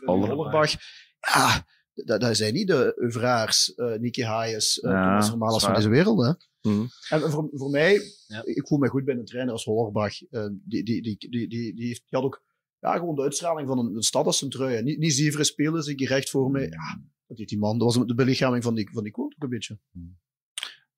[0.06, 0.36] Hollerbach.
[0.36, 0.72] Hollerbach.
[1.20, 1.66] Ja,
[2.06, 6.26] dat, dat zijn niet de Uvraars, eh Nicky Hayes, uh, Ja, Thomas van deze wereld.
[6.26, 6.32] Hè.
[6.72, 6.86] Mhm.
[7.10, 8.42] En voor, voor mij, Ja.
[8.46, 10.22] ik voel me goed bij een trainer als Hollerbach.
[10.30, 12.44] Eh, die, die, die, die, die, die, heeft, die had ook
[12.80, 14.84] ja, gewoon de uitstraling van een, een stad als Centruijen.
[14.84, 16.60] Niet, niet spelen, zie ik hier recht voor me.
[16.60, 17.78] Ja, dat deed die man.
[17.78, 19.80] Dat was de belichaming van die, van die quote ook een beetje.
[19.92, 20.00] Je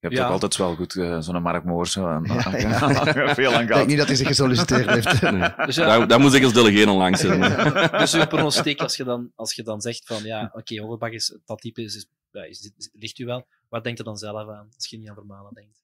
[0.04, 0.24] hebt Ja.
[0.26, 1.92] ook altijd wel goed, eh, zo'n Mark Moors.
[1.92, 3.34] Zo, en, Ja, ja.
[3.34, 5.20] veel aan Ik denk niet dat hij zich gesolliciteerd heeft.
[5.30, 5.54] Nee.
[5.66, 7.90] Dus ja, Daar, daar moet ik als delegé nog langs zitten.
[7.98, 11.38] dus uw pronostiek, als je dan, als je dan zegt van ja, oké, Overbach is
[11.44, 13.46] dat type, is, is, ja, is, is- ligt u wel.
[13.68, 15.82] Wat denkt u dan zelf aan, als je niet aan Vermalen denkt?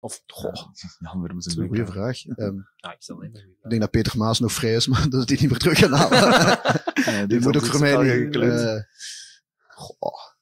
[0.00, 2.26] Of, goh, met Dat is zijn een goede vraag.
[2.26, 3.34] Ehm, ah, ik stel ik
[3.68, 7.18] denk dat Peter Maas nog vrij is, maar dat hij niet meer terug gaat halen.
[7.20, 8.10] Ja, die moet ook voor mij niet...
[8.12, 8.60] gekleed.
[8.60, 8.80] eh,
[9.68, 10.36] goh.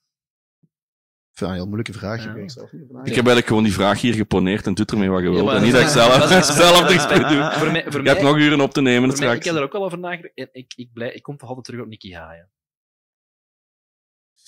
[1.37, 2.25] Ik vind dat een heel moeilijke vraag.
[2.25, 2.35] Ja.
[2.35, 5.23] Ik zelf niet Ik heb eigenlijk gewoon die vraag hier geponeerd en doet ermee wat
[5.23, 5.51] je wilt.
[5.51, 7.51] en niet dat ik zelf, dat zelf er iets mee doe.
[7.53, 9.47] Voor mij, voor Je hebt nog uren op te nemen voor mij, ik straks.
[9.47, 10.35] heb er ook wel over nagedacht.
[10.35, 12.51] En ik, ik, blij, ik kom toch altijd terug op Nicky Haaien.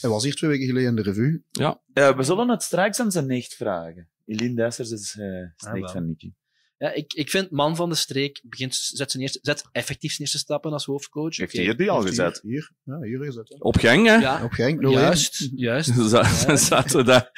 [0.00, 1.42] Hij was hier twee weken geleden in de revue.
[1.50, 4.08] Ja, Eh, we zullen het straks aan zijn nicht vragen.
[4.26, 5.26] Eline Dessers is, eh
[5.56, 6.32] is Ah, van Nicky.
[6.78, 10.20] Ja, ik, ik vind man van de streek begint, zet, zijn eerste, zet effectief zijn
[10.22, 11.36] eerste stappen als hoofdcoach.
[11.36, 11.62] Heeft Oké.
[11.64, 12.40] hij die al Heeft gezet?
[12.42, 13.48] Hier, hier, ja, hier is het.
[13.48, 13.56] hè.
[13.58, 14.14] Op gang, hè?
[14.14, 14.88] Ja, Op Genk, 0-1.
[14.90, 15.92] juist, juist.
[15.94, 17.30] Z- Zaten we daar...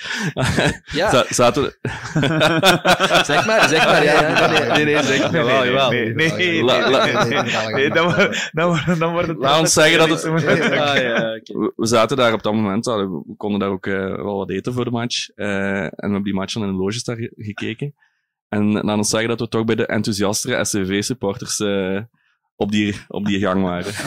[0.92, 1.10] Ja.
[1.10, 1.78] za- Zaten we...
[3.24, 4.04] Zeg maar, zeg maar.
[4.04, 5.32] Ja, ja, nee, nee, nee, zeg maar.
[5.32, 5.90] Jawel, jawel.
[5.90, 9.38] Nee, nee, nee, nee, nee, nee, nee, dan wordt- dan wordt- dan wordt het...
[9.38, 10.24] Laat ons zeggen dat het-
[10.80, 11.58] Ah, ja, oké.
[11.58, 14.72] We, we zaten daar op dat moment, we konden daar ook eh, wel wat eten
[14.72, 15.28] voor de match.
[15.34, 17.94] Eh, en we hebben die match dan in de loges daar ge- gekeken.
[18.50, 22.02] En laat ons zeggen dat we toch bij de enthousiastere SCV-supporters eh,
[22.56, 23.92] op, die, op die gang waren.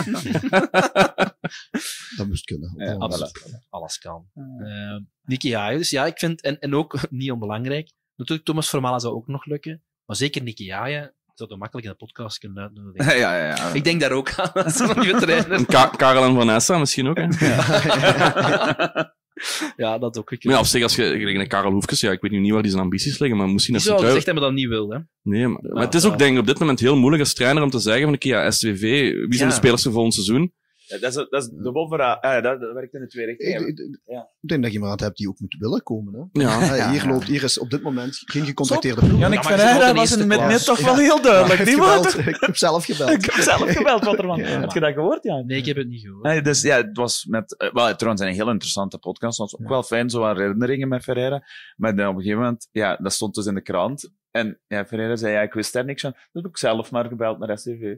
[2.17, 2.73] Dat moest kunnen.
[2.77, 3.61] Ja, Absoluut.
[3.69, 4.25] Alles kan.
[4.35, 8.99] Uh, Nicky Haaien, dus ja, ik vind, en, en ook niet onbelangrijk, natuurlijk Thomas Vermalen
[8.99, 12.63] zou ook nog lukken, maar zeker Nicky Haaien zou dat makkelijk in de podcast kunnen
[12.63, 13.17] uitnodigen.
[13.19, 13.73] Ja, ja, ja.
[13.73, 15.65] Ik denk daar ook aan, als een nieuwe trainer.
[15.65, 17.17] Ka Karel en Vanessa misschien ook.
[17.17, 17.27] Hè?
[17.45, 19.15] Ja,
[19.97, 20.29] dat ook.
[20.29, 22.61] Maar ja, op zich, als je een Karel Hoefkes, ja, ik weet nu niet waar
[22.61, 24.89] die zijn ambities liggen, maar misschien Die als zou hij gezegd hebben dat niet wil,
[24.89, 24.99] hè.
[25.21, 26.09] Nee, maar, maar het is ja.
[26.09, 28.27] ook denk ik op dit moment heel moeilijk als trainer om te zeggen van, oké,
[28.27, 29.47] ja, SWV, wie zijn Ja.
[29.47, 30.53] de spelers voor volgend seizoen?
[30.85, 31.71] Ja, dat, is, dat is de.
[31.71, 33.67] Ah, ja, dat, dat werkt in de twee Ik, richtingen.
[33.67, 34.29] ik- ik- Ja.
[34.41, 36.13] ik denk dat je iemand hebt die ook moet willen komen.
[36.31, 36.41] Hè.
[36.41, 36.75] Ja.
[36.75, 39.19] Ja, hier, loopt, hier is op dit moment geen gecontacteerde ploeg.
[39.19, 41.59] Jannik Ja, maar je zit Ferreira was met net toch wel heel duidelijk.
[41.59, 42.17] ik, Die gebeld.
[42.27, 43.09] ik heb zelf gebeld.
[43.17, 44.37] Ik heb zelf gebeld wat ervan.
[44.37, 44.59] Ja.
[44.59, 45.41] Heb je dat gehoord, ja?
[45.45, 46.23] Nee, ik heb het niet gehoord.
[46.23, 49.37] Nee, dus ja, het was met, eh, wel, trouwens een heel interessante podcast.
[49.37, 51.43] Het was ook wel fijn, zo wat herinneringen met Ferreira.
[51.75, 54.11] Maar dan op een gegeven moment, ja, dat stond dus in de krant.
[54.31, 56.11] En ja, Ferreira zei, ja, ik wist daar niks van.
[56.11, 57.95] Dus heb ik zelf maar gebeld naar SCV.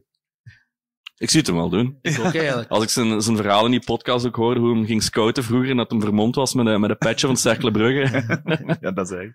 [1.18, 1.98] Ik zie het hem wel doen.
[2.02, 2.69] Ik ook eigenlijk.
[2.69, 5.44] Als ik zijn, zijn verhaal in die podcast ook hoorde, hoe hij hem ging scouten
[5.44, 8.24] vroeger en dat hem vermomd was met een, met een petje van Cercle Brugge.
[8.82, 9.34] ja, dat zei ik.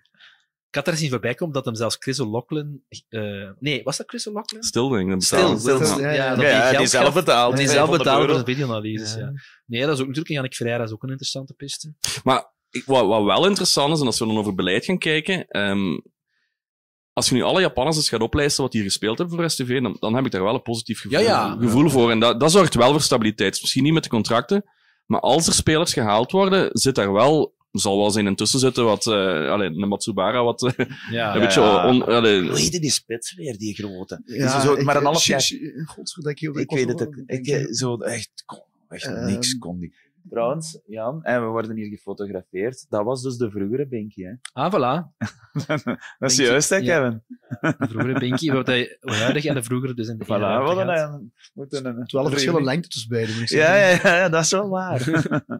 [0.69, 2.83] Ik had er zien voorbij komen dat hem zelfs Chris O'Loughlin...
[3.09, 4.63] eh, nee, was dat Chris O'Loughlin?
[4.63, 5.39] Stil, dat Stil,
[5.79, 5.87] betaalt.
[5.87, 6.11] stil, Ja.
[6.11, 7.13] ja, dat Ja, hij ja, geld die zelf.
[7.13, 8.33] Die zelf 500 betaalt voor euro.
[8.33, 9.31] zijn videoanalyses, ja.
[9.65, 11.93] Nee, dat is ook natuurlijk Yannick Ferreira is ook een interessante piste.
[12.23, 15.47] Maar ik, wat, wat wel interessant is, en als we dan over beleid gaan kijken,
[15.47, 15.97] ehm,
[17.21, 19.81] als je nu alle Japanners eens gaat oplijsten wat die hier gespeeld hebben voor STV,
[19.81, 21.57] dan, dan heb ik daar wel een positief gevoel, Ja, ja.
[21.59, 22.11] gevoel voor.
[22.11, 23.61] En dat, dat zorgt wel voor stabiliteit.
[23.61, 24.63] Misschien niet met de contracten,
[25.05, 29.07] maar als er spelers gehaald worden, zit daar wel, zal wel zijn intussen zitten wat,
[29.07, 30.87] eh allee, een Matsubara, wat eh, Ja.
[30.87, 31.87] een Ja, beetje ja.
[31.87, 34.21] on, allee, Hoe heette die spits weer, die grote?
[34.25, 35.41] Ja, Is zo, ik- maar een half Sh- jaar...
[35.41, 35.53] Sh-
[35.85, 37.15] Godsverdikke, Ik weet het ook.
[37.25, 39.25] Ik, eh, zo, echt, kon- echt Ehm.
[39.25, 39.93] niks kon die.
[40.29, 42.85] Trouwens, Jan, en we worden hier gefotografeerd.
[42.89, 44.31] Dat was dus de vroegere Binky, hè?
[44.53, 45.07] Ah, voilà.
[45.67, 45.79] dat
[46.19, 46.99] is Binky, juist, hè, ja.
[46.99, 47.23] Kevin?
[47.77, 51.13] De vroegere Binky, wat hij huidig en de vroegere dus in de Voilà, gaat.
[51.13, 54.09] een, moeten er verschillende lengte tussen beiden, moet ik Ja, zeggen.
[54.09, 55.05] ja, ja, dat is wel waar.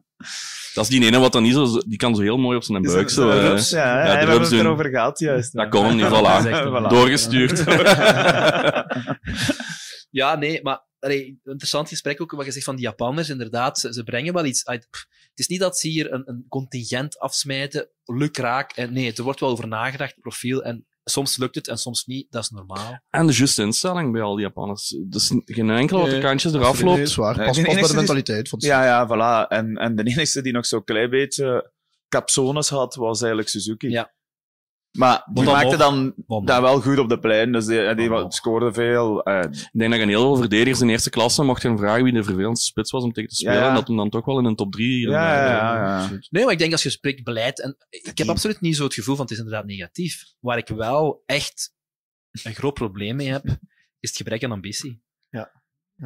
[0.73, 2.81] dat is die ene wat dan niet zo, die kan zo heel mooi op zijn
[2.81, 3.27] buik zo.
[3.31, 5.53] de eh, rups, ja, hè, de we hebben het erover gehad, juist.
[5.53, 6.87] Dat kon hem niet, een- Voilà.
[6.89, 7.63] Doorgestuurd.
[10.11, 13.29] Ja, nee, maar allee, een interessant gesprek ook wat je zegt van die Japanners.
[13.29, 14.87] Inderdaad, ze, ze brengen wel iets uit.
[14.89, 18.71] Pff, Het is niet dat ze hier een, een contingent afsmijten, lukraak.
[18.71, 20.63] En nee, er wordt wel over nagedacht, profiel.
[20.63, 22.31] En soms lukt het en soms niet.
[22.31, 22.99] Dat is normaal.
[23.09, 24.97] En de juiste instelling bij al die Japanners.
[25.05, 26.21] Dus geen enkele wat de Nee.
[26.21, 26.99] kantjes eraf nee, loopt.
[27.01, 27.37] is waar.
[27.37, 28.49] Nee, Pas, pas bij de mentaliteit.
[28.49, 29.47] Van Ja, ja, voilà.
[29.47, 31.71] En, en de enige die nog zo'n klein beetje
[32.09, 33.89] capsones had, was eigenlijk Suzuki.
[33.89, 34.13] Ja.
[34.91, 36.45] Maar die dan maakte dan Bom.
[36.45, 37.51] dat wel goed op de plein.
[37.51, 39.23] Dus die, die scoorde veel.
[39.23, 42.03] eh, Ik denk dat je een heel veel verdedigers in eerste klasse mocht gaan vragen
[42.03, 43.53] wie de vervelendste spits was om tegen te spelen.
[43.55, 43.67] Ja, ja.
[43.69, 45.09] En dat hem dan toch wel in een top 3.
[45.09, 46.09] ja, ja, ja, ja.
[46.29, 47.61] Nee, maar ik denk als je spreekt beleid.
[47.61, 50.23] En ik heb absoluut niet zo het gevoel van het is inderdaad negatief.
[50.39, 51.73] Waar ik wel echt
[52.43, 53.45] een groot probleem mee heb,
[53.99, 55.03] is het gebrek aan ambitie.
[55.29, 55.51] Ja.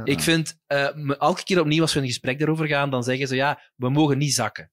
[0.04, 3.04] Ik vind, eh, me- elke keer opnieuw als we in een gesprek daarover gaan, dan
[3.04, 4.72] zeggen ze ja, we mogen niet zakken.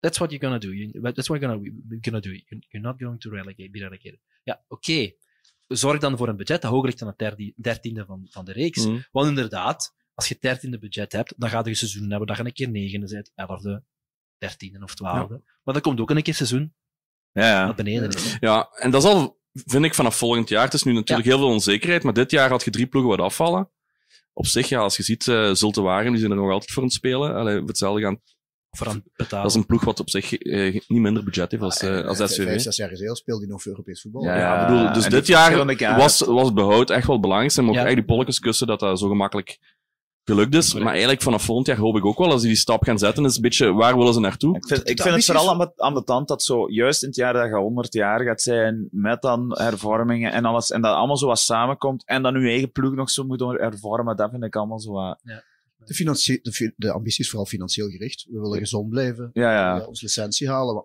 [0.00, 0.72] That's what you're gonna do.
[0.72, 2.30] You- That's what you're gonna, you're gonna do.
[2.68, 4.18] You're not going to relegate, be relegated.
[4.42, 5.12] Ja, oké.
[5.66, 8.86] Zorg dan voor een budget dat hoger ligt dan het dertiende van, van de reeks.
[8.86, 8.98] Mhm.
[9.10, 12.36] Want inderdaad, als je het dertiende budget hebt, dan gaat je een seizoen hebben dat
[12.36, 13.84] je een keer negende zit, elfde,
[14.38, 15.42] dertiende of twaalfde.
[15.62, 16.74] Maar dan komt ook een keer seizoen
[17.32, 17.66] ja, ja.
[17.66, 18.36] dat beneden is.
[18.40, 20.64] Ja, en dat is al, vind ik, vanaf volgend jaar.
[20.64, 23.20] Het is nu natuurlijk heel veel onzekerheid, maar dit jaar had je drie ploegen wat
[23.20, 23.70] afvallen.
[24.32, 26.82] Op zich, ja, als je ziet, eh Zulte Waregem, die zijn er nog altijd voor
[26.82, 27.34] aan het spelen.
[27.34, 28.20] Allee, hetzelfde gaan.
[28.70, 29.42] Voor aan het betalen.
[29.44, 32.18] Dat is een ploeg wat op zich eh, niet minder budget heeft als, eh, als
[32.18, 32.44] SVV.
[32.44, 34.22] Vijf, zes jaar geleden speelde hij nog voor Europees voetbal.
[34.22, 37.60] Ja, Ja, bedoel, dus en dit jaar was, was behoud echt wel het belangrijkste.
[37.60, 37.86] En mogen Ja.
[37.86, 39.58] echt die polletjes kussen dat dat zo gemakkelijk
[40.24, 40.74] gelukt is.
[40.74, 43.24] Maar eigenlijk vanaf volgend jaar hoop ik ook wel, als die die stap gaan zetten,
[43.24, 44.56] is een beetje, waar willen ze naartoe?
[44.56, 47.16] Ik vind, ik vind het vooral aan, aan de tand dat zo, juist in het
[47.16, 51.16] jaar dat je 100 jaar gaat zijn, met dan hervormingen en alles, en dat allemaal
[51.16, 54.56] zo wat samenkomt, en dan je eigen ploeg nog zo moet hervormen, dat vind ik
[54.56, 55.20] allemaal zo wat...
[55.88, 58.26] De, financie- de, de ambitie is vooral financieel gericht.
[58.30, 59.30] We willen gezond blijven.
[59.32, 59.72] Ja, ja.
[59.72, 60.84] willen ons licentie halen.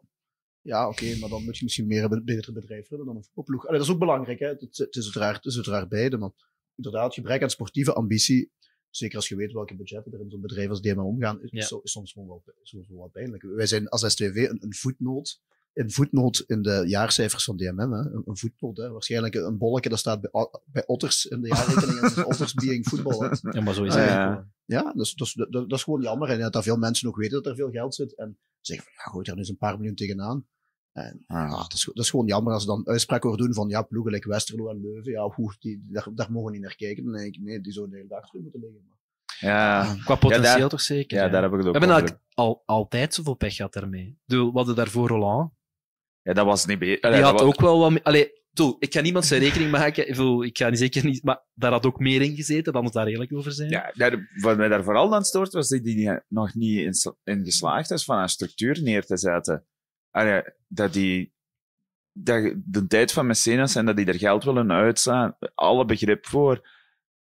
[0.62, 3.66] Ja, oké, maar dan moet je misschien meer een betere bedrijf hebben dan een voetbalploeg.
[3.68, 4.40] Allee, dat is ook belangrijk.
[4.40, 4.48] Hè?
[4.48, 6.18] Het, het, het is uiteraard, het is uiteraard beide.
[6.18, 6.30] Maar
[6.76, 8.52] inderdaad, gebrek aan sportieve ambitie.
[8.90, 11.60] Zeker als je weet welke budgetten er in zo'n bedrijf als DMA omgaan, is, Ja.
[11.60, 13.44] is, soms gewoon wel, is soms wel wat pijnlijk.
[13.44, 15.42] Wij zijn als STV een, een voetnoot.
[15.74, 17.92] Een voetnoot in de jaarcijfers van DMM.
[17.92, 18.00] Hè?
[18.00, 18.78] Een, een voetnoot.
[18.78, 18.90] Hè?
[18.90, 20.32] Waarschijnlijk een bolletje dat staat bij,
[20.66, 22.02] bij Otters in de jaarrekening.
[22.02, 23.22] is Otters being voetbal.
[23.24, 23.30] Hè?
[23.52, 24.04] Ja, maar zo is het.
[24.04, 24.30] ja.
[24.30, 24.44] wel.
[24.66, 26.30] Ja, dat is, dat, is, dat, is gewoon jammer.
[26.30, 28.16] En dat veel mensen nog weten dat er veel geld zit.
[28.16, 30.46] En zeggen van, ja, gooi er nu eens een paar miljoen tegenaan.
[30.92, 33.68] En ja, dat, is, dat is gewoon jammer als ze dan uitspraken horen doen van,
[33.70, 36.76] ja, ploegen like Westerlo en Leuven, ja, hoe, die, daar, daar mogen we niet naar
[36.76, 37.04] kijken.
[37.04, 38.82] Dan denk ik, nee, die zouden de hele dag terug moeten liggen.
[39.40, 41.18] Ja, Qua potentieel Ja, daar- toch zeker?
[41.18, 42.02] ja, daar heb ik het We ook hebben over.
[42.02, 44.18] eigenlijk al, altijd zoveel pech gehad daarmee.
[44.26, 45.52] Bedoel, We hadden daarvoor Roland.
[46.24, 47.12] Ja, dat was niet beter.
[47.12, 48.04] Die had ook wel wat...
[48.04, 50.04] Allee, toe, ik ga niemand zijn rekening maken.
[50.04, 51.24] Ik, bedoel, ik ga niet zeker niet...
[51.24, 53.70] Maar daar had ook meer in gezeten, dan moet daar eerlijk over zijn.
[53.70, 57.16] Ja, daar, wat mij daar vooral aan stoort, was dat die nog niet in, sla-
[57.24, 59.66] in geslaagd is van een structuur neer te zetten.
[60.12, 61.34] Allee, dat die
[62.14, 66.70] dat de tijd van mecenas en dat die er geld willen uitslaan, alle begrip voor.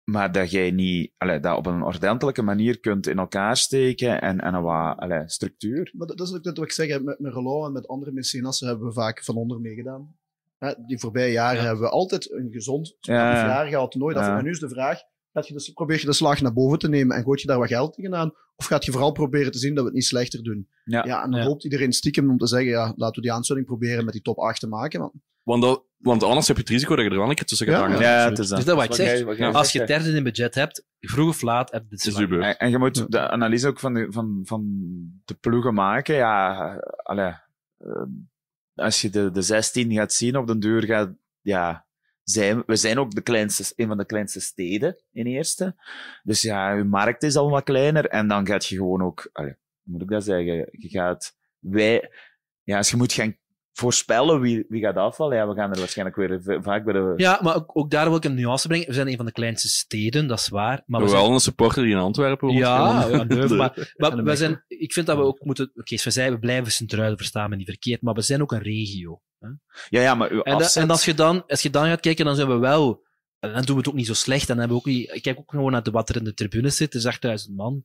[0.06, 4.40] Maar dat jij niet, allee, dat op een ordentelijke manier kunt in elkaar steken en,
[4.40, 5.92] en een wat allee, structuur.
[5.98, 8.12] Maar dat, dat is ook net wat ik zeg, met, met Roland en met andere
[8.12, 10.16] mecenassen hebben we vaak van onder meegedaan.
[10.58, 13.46] Hè, die voorbije jaren hebben we altijd een gezond Ja, ja.
[13.48, 14.26] jaar gehad, nooit af.
[14.26, 14.38] Ja.
[14.38, 15.00] En nu is de vraag,
[15.34, 17.60] gaat je de, probeer je de slag naar boven te nemen en gooit je daar
[17.60, 18.34] wat geld tegenaan?
[18.56, 20.68] Of gaat je vooral proberen te zien dat we het niet slechter doen?
[20.84, 21.04] Ja.
[21.24, 21.46] en dan Ja.
[21.46, 24.38] hoopt iedereen stiekem om te zeggen, ja, laten we die aansluiting proberen met die top
[24.38, 25.00] 8 te maken.
[25.00, 27.46] Want Want, dat, want anders heb je het risico dat je er wel een keer
[27.46, 28.00] tussen gaat Ja, hangen.
[28.02, 28.58] Ja, het is dat.
[28.58, 29.08] Dus dat wat ik Wat zeg.
[29.08, 32.32] jij- wat jij Als je derde in budget hebt, vroeg of laat heb je Het.
[32.44, 34.64] En, en je moet de analyse ook van de, van, van
[35.26, 36.16] de ploegen maken.
[36.16, 37.34] Ja, allee,
[37.78, 38.02] eh,
[38.74, 41.10] als je de, de 16 gaat zien op den duur, gaat,
[41.42, 41.86] ja,
[42.24, 45.76] zijn, we zijn ook de kleinste, een van de kleinste steden in eerste.
[46.24, 48.06] Dus ja, je markt is al wat kleiner.
[48.08, 50.56] En dan gaat je gewoon ook, allee, moet ik dat zeggen?
[50.72, 52.12] Je gaat, wij,
[52.64, 53.36] ja, als je moet gaan
[53.78, 57.14] voorspellen wie, wie gaat afvallen, ja, we gaan er waarschijnlijk weer vaak bij de...
[57.18, 58.88] Ja, maar ook, ook daar wil ik een nuance brengen.
[58.88, 60.84] We zijn een van de kleinste steden, dat is waar.
[60.86, 61.34] Maar we Hoewel zijn...
[61.34, 62.60] een supporter die in Antwerpen woont.
[62.60, 63.24] Ja, ja
[63.98, 65.72] maar, we zijn, ik vind dat we ook moeten...
[65.76, 68.62] Oké, we zeiden, we blijven Sint-Truiden, verstaan me niet verkeerd, maar we zijn ook een
[68.62, 69.22] regio.
[69.40, 69.48] Hè?
[69.90, 70.84] Ja, ja, maar uw En, da- afzet...
[70.84, 73.04] en als, je dan, als je dan gaat kijken, dan zijn we wel...
[73.40, 74.48] en Dan doen we het ook niet zo slecht.
[74.48, 76.34] Dan hebben we ook niet, ik kijk ook gewoon naar de, wat er in de
[76.34, 76.92] tribunes zit.
[76.92, 77.84] Dus 8000 man.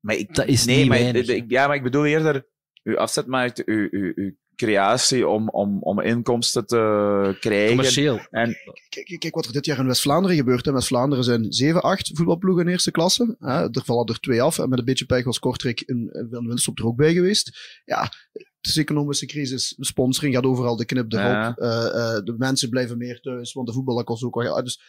[0.00, 1.26] Maar ik, Dat is nee, niet maar, weinig.
[1.28, 2.46] ik- ja, maar ik bedoel eerder,
[2.82, 7.68] uw afzetmarkt, uw, uw, uw creatie om, om, om inkomsten te krijgen.
[7.68, 8.20] Commercieel.
[8.30, 8.56] En
[8.94, 10.66] Kijk, kijk wat er dit jaar in West-Vlaanderen gebeurt.
[10.66, 13.36] In West-Vlaanderen zijn 7, 8 voetbalploegen in eerste klasse.
[13.38, 13.62] Hè.
[13.62, 14.58] Er vallen er twee af.
[14.58, 17.58] En met een beetje pech was Kortrijk in, in Van Winstop er ook bij geweest.
[17.84, 18.02] Ja,
[18.32, 19.74] het is economische crisis.
[19.76, 21.24] De sponsoring gaat overal de knip erop.
[21.24, 21.54] Ja.
[21.54, 24.64] Eh, eh, de mensen blijven meer thuis, want de voetbal dat kost ook wel geld.
[24.64, 24.80] Dus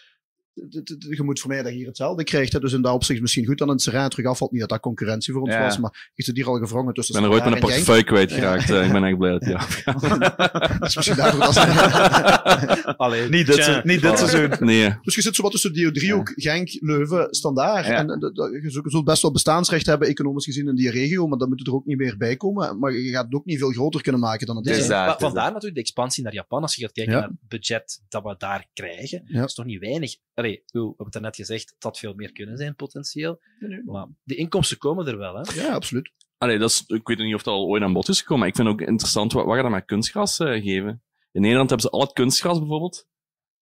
[1.09, 2.53] je moet voor mij dat je hier hetzelfde krijgt.
[2.53, 2.59] Hè.
[2.59, 4.51] Dus in dat opzicht misschien goed dat het Serrain terug afvalt.
[4.51, 5.61] Niet dat dat concurrentie voor ons Ja.
[5.63, 8.03] was, maar je zit hier al gevrongen Ik tussen ben er ooit met een portefeuille
[8.05, 8.13] Genk.
[8.13, 8.67] kwijtgeraakt.
[8.67, 8.79] Ja.
[8.79, 9.65] eh, Ik ben echt blij dat ja.
[10.79, 13.81] Dat is misschien daarvoor dat Allee, niet dit, tja.
[13.83, 14.51] niet dit seizoen.
[14.67, 17.85] Nee, Dus je zit zo wat tussen die driehoek, Genk, Leuven, Standaard.
[17.85, 17.97] Ja.
[17.97, 21.37] En dat- dat- je zult- best wel bestaansrecht hebben, economisch gezien, in die regio, maar
[21.37, 22.79] dan moet er ook niet meer bij komen.
[22.79, 24.77] Maar je gaat het ook niet veel groter kunnen maken dan het is.
[24.77, 26.61] is dat, is vandaar natuurlijk de expansie naar Japan.
[26.61, 27.19] Als je gaat kijken Ja.
[27.19, 29.39] naar het budget dat we daar krijgen, Ja.
[29.39, 30.15] dat is toch niet weinig.
[30.45, 33.39] Allee, we hebben het net gezegd, het had veel meer kunnen zijn, potentieel.
[33.85, 35.61] Maar de inkomsten komen er wel, hè.
[35.61, 36.11] Ja, absoluut.
[36.37, 38.49] Allee, dat is, ik weet niet of dat al ooit aan bod is gekomen, maar
[38.49, 41.03] ik vind ook interessant, wat, wat gaat dat met kunstgras eh, geven?
[41.31, 43.07] In Nederland hebben ze al het kunstgras bijvoorbeeld.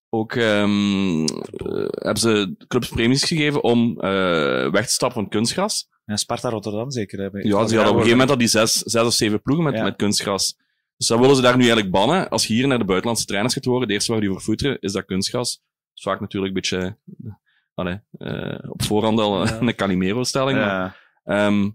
[0.09, 5.89] Ook ehm, eh, hebben ze clubs premies gegeven om eh, weg te stappen van kunstgras.
[6.05, 7.19] Ja, Sparta Rotterdam zeker.
[7.19, 7.23] Hè.
[7.31, 9.75] Ja, ze hadden op een gegeven moment al die zes, zes of zeven ploegen met,
[9.75, 9.83] Ja.
[9.83, 10.57] met kunstgras.
[10.97, 12.29] Dus dat willen ze daar nu eigenlijk bannen.
[12.29, 14.77] Als je hier naar de buitenlandse trainers gaat horen, de eerste waar die voor voeteren,
[14.79, 15.61] is dat kunstgras.
[15.95, 17.33] Is vaak natuurlijk een beetje eh,
[17.73, 19.57] allee, eh, op voorhand al Ja.
[19.61, 20.57] een Calimero-stelling.
[20.57, 20.95] maar- Ja.
[21.23, 21.69] Ehm,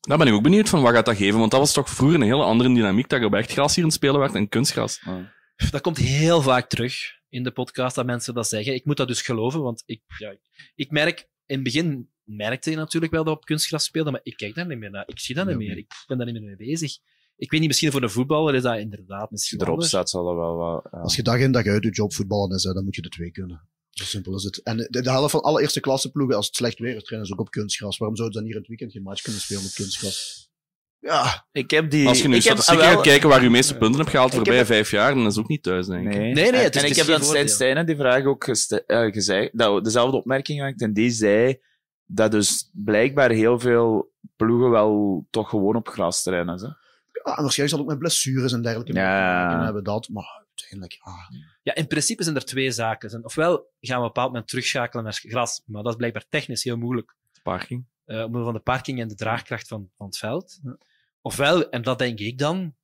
[0.00, 2.16] daar ben ik ook benieuwd van wat gaat dat geven, want dat was toch vroeger
[2.20, 4.48] een hele andere dynamiek, dat je op echt gras hier in het spelen werd en
[4.48, 5.00] kunstgras.
[5.70, 8.74] Dat komt heel vaak terug in de podcast, dat mensen dat zeggen.
[8.74, 10.34] Ik moet dat dus geloven, want ik, ja,
[10.74, 11.28] ik- merk...
[11.46, 14.66] In het begin merkte je natuurlijk wel dat op kunstgras speelden, maar ik kijk daar
[14.66, 15.02] niet meer naar.
[15.06, 15.76] Ik zie dat niet meer.
[15.76, 16.92] Ik ben daar niet meer mee bezig.
[17.38, 19.88] Ik weet niet, misschien voor de voetballer is dat inderdaad misschien Erop anders.
[19.88, 20.88] staat zal dat wel wat...
[20.92, 20.98] ja.
[20.98, 23.08] Als je dag in dag uit je job voetballen is, hè, dan moet je de
[23.08, 23.68] twee kunnen.
[23.90, 24.62] Zo simpel is het.
[24.62, 27.26] En de, de helft van alle eerste klasse ploegen, als het slecht weer is, trainen
[27.28, 27.98] ze ook op kunstgras.
[27.98, 30.50] Waarom zouden ze dan hier in het weekend geen match kunnen spelen op kunstgras?
[31.00, 32.08] Ja, Ik heb die...
[32.08, 34.34] Als je nu ik heb, statistieken ah, gaat kijken waar je meeste punten hebt gehaald
[34.34, 36.12] voorbije heb- vijf jaar, dan is het ook niet thuis, denk ik.
[36.14, 37.48] Nee, nee, het is- en ik heb dan Stijn.
[37.48, 40.82] Stijnen die vraag ook eh, gezegd, dat, dezelfde opmerking gemaakt.
[40.82, 41.58] En die zei
[42.04, 46.60] dat dus blijkbaar heel veel ploegen wel toch gewoon op gras trainen.
[46.60, 46.68] Hè?
[47.36, 49.64] En waarschijnlijk zal ook met blessures en dergelijke Ja.
[49.64, 50.08] hebben dat.
[50.08, 51.40] Maar uiteindelijk, ja.
[51.62, 53.24] Ja, in principe zijn er twee zaken.
[53.24, 56.64] Ofwel gaan we op een bepaald moment terugschakelen naar gras, maar dat is blijkbaar technisch
[56.64, 57.16] heel moeilijk.
[57.42, 57.86] Parking.
[58.04, 60.60] eh omwille van de parking en de draagkracht van, van het veld.
[61.20, 62.74] Ofwel, en dat denk ik dan,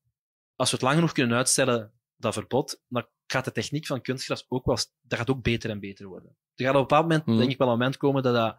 [0.57, 4.45] als we het lang genoeg kunnen uitstellen, dat verbod, dan gaat de techniek van kunstgras
[4.49, 6.37] ook wel, dat gaat ook beter en beter worden.
[6.55, 7.37] Er gaat op een bepaald moment, Hmm.
[7.39, 8.57] denk ik wel een moment komen dat dat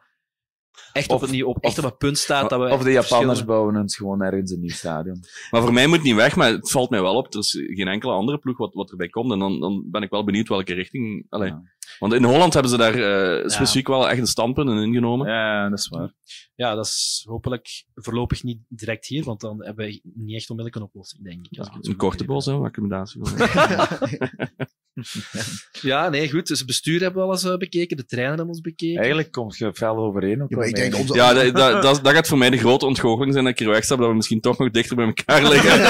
[0.93, 2.91] echt, Of- op, een, op, echt of- op een punt staat dat we Of de
[2.91, 5.23] Japanners bouwen eens gewoon ergens een nieuw stadion.
[5.51, 7.33] Maar voor mij moet het niet weg, maar het valt mij wel op.
[7.33, 9.31] Er is geen enkele andere ploeg wat, wat erbij komt.
[9.31, 11.25] En dan, dan ben ik wel benieuwd welke richting.
[11.29, 11.49] Allee.
[11.49, 11.61] Ja.
[11.99, 15.27] Want in Holland hebben ze daar eh, specifiek wel echt een standpunt in ingenomen.
[15.27, 16.13] Ja, dat is waar.
[16.55, 20.75] Ja, dat is hopelijk voorlopig niet direct hier, want dan hebben we niet echt onmiddellijk
[20.75, 21.57] een oplossing, denk ik.
[21.57, 23.21] als ik het zo Een korte bos, hè, accommodatie.
[25.81, 26.47] Ja, nee, goed.
[26.47, 28.97] Dus het bestuur hebben we al eens eh, bekeken, de trainer hebben we ons bekeken.
[28.97, 30.43] Eigenlijk komt je fel overeen.
[30.43, 32.85] Ook Ja, ik denk onze- Ja, dat, dat, dat, dat gaat voor mij de grote
[32.85, 35.79] ontgoocheling zijn dat ik hier wegstap, dat we misschien toch nog dichter bij elkaar liggen.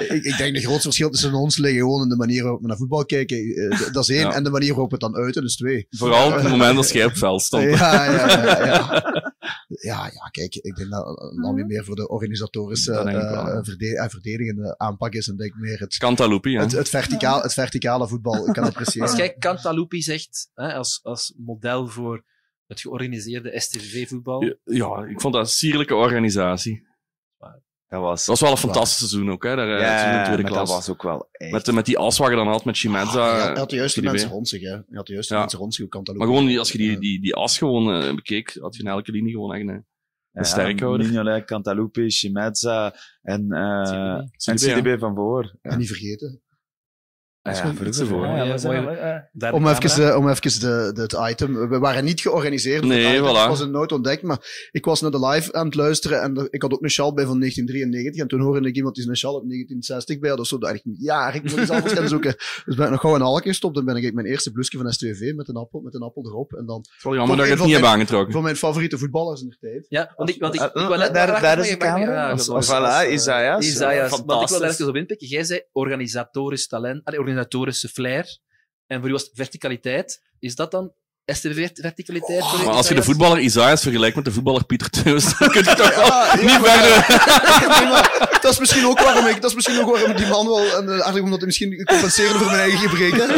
[0.14, 2.66] ik, ik denk de grootste verschil tussen ons liggen gewoon in de manier waarop we
[2.66, 3.36] naar voetbal kijken.
[3.38, 4.20] Eh, Dat is één.
[4.28, 4.32] Ja.
[4.34, 5.86] En de manier waarop we het dan uiten, dat is twee.
[5.90, 7.62] Vooral op het moment dat jij op het veld stond.
[7.64, 9.29] Ja, ja, ja,
[9.68, 10.10] ja.
[10.12, 13.58] Ja, kijk, ik denk dat het dan weer meer voor de organisatorische ik wel, eh,
[13.62, 15.28] verde- en verdedigende aanpak is.
[15.28, 16.60] En denk ik meer het, Cantaloupe, hè.
[16.60, 19.08] het, het, verticaal, het verticale voetbal kan appreciëren.
[19.08, 22.24] Als jij Cantalupi zegt, hè, als, als model voor
[22.66, 24.44] het georganiseerde STV-voetbal.
[24.44, 26.88] Ja, Ja, ik vond dat een sierlijke organisatie.
[27.90, 28.18] Dat was...
[28.24, 29.56] Dat was wel een fantastisch seizoen ook, hè.
[29.56, 30.68] Daar, eh, ja, tweede maar klas.
[30.68, 31.52] dat was ook wel echt...
[31.52, 33.30] Met, met die as wat je dan had met Chimedza.
[33.32, 34.68] Ah, ja, hij had de juiste mensen rond zich, hè.
[34.70, 35.40] Hij had de juiste Ja.
[35.40, 35.82] mensen rond zich.
[35.82, 38.56] Hoe kan dat Maar gewoon, die- als je die, die, die as gewoon eh, bekeek,
[38.60, 39.86] had je in elke linie gewoon echt een,
[40.32, 41.06] een sterkhouder.
[41.06, 44.80] Mignolet, Cantaloupe, Chimezza en, eh en CDB, ja.
[44.80, 45.54] CDB van voor.
[45.62, 46.40] En niet vergeten.
[47.42, 47.60] Ah, ja,
[48.06, 48.28] vroeger.
[48.36, 48.44] Ja,
[49.48, 51.68] eh, Om even, eh, om even de, de, het item.
[51.68, 52.84] We waren niet georganiseerd.
[52.84, 53.38] Nee, het voilà.
[53.38, 56.48] Het was een nood ontdekt, maar ik was naar de live aan het luisteren en
[56.50, 58.22] ik had ook een sjal bij van 1993.
[58.22, 60.38] En toen hoorde ik iemand die een sjal uit 1960 bij had.
[60.38, 62.34] Dus zo dacht ik, ja, ik moet iets anders gaan zoeken.
[62.66, 63.74] Dus ben ik nog gauw een halk gestopt.
[63.74, 66.52] Dan ben ik mijn eerste blusje van STV met een appel, met een appel erop.
[66.52, 68.32] En dan Het is wel jammer dat je een het niet hebt mijn- aangetrokken.
[68.32, 69.86] Van mijn favoriete voetballers in de tijd.
[69.88, 72.36] Ja, want ik, want ik, ik wil net- daar, daar is de camera.
[72.36, 73.66] Voilà, Isaias.
[73.66, 75.26] Isaias, want ik wil daar even op inpikken.
[75.26, 78.38] Jij zei organisatorisch talent, organisatorische flair.
[78.86, 80.22] En voor u was het verticaliteit.
[80.38, 80.92] Is dat dan
[81.26, 82.44] STV verticaliteit?
[82.44, 85.64] voor Maar als je de voetballer Isaias vergelijkt met de voetballer Pieter Teus, dan kun
[85.64, 88.18] je toch wel Ja, ja, niet maar- verder...
[88.42, 90.58] Dat is misschien ook waarom ik, dat is misschien ook waarom ik die man wel,
[90.76, 93.28] en eh, eigenlijk omdat hij misschien compenseren voor mijn eigen gebreken.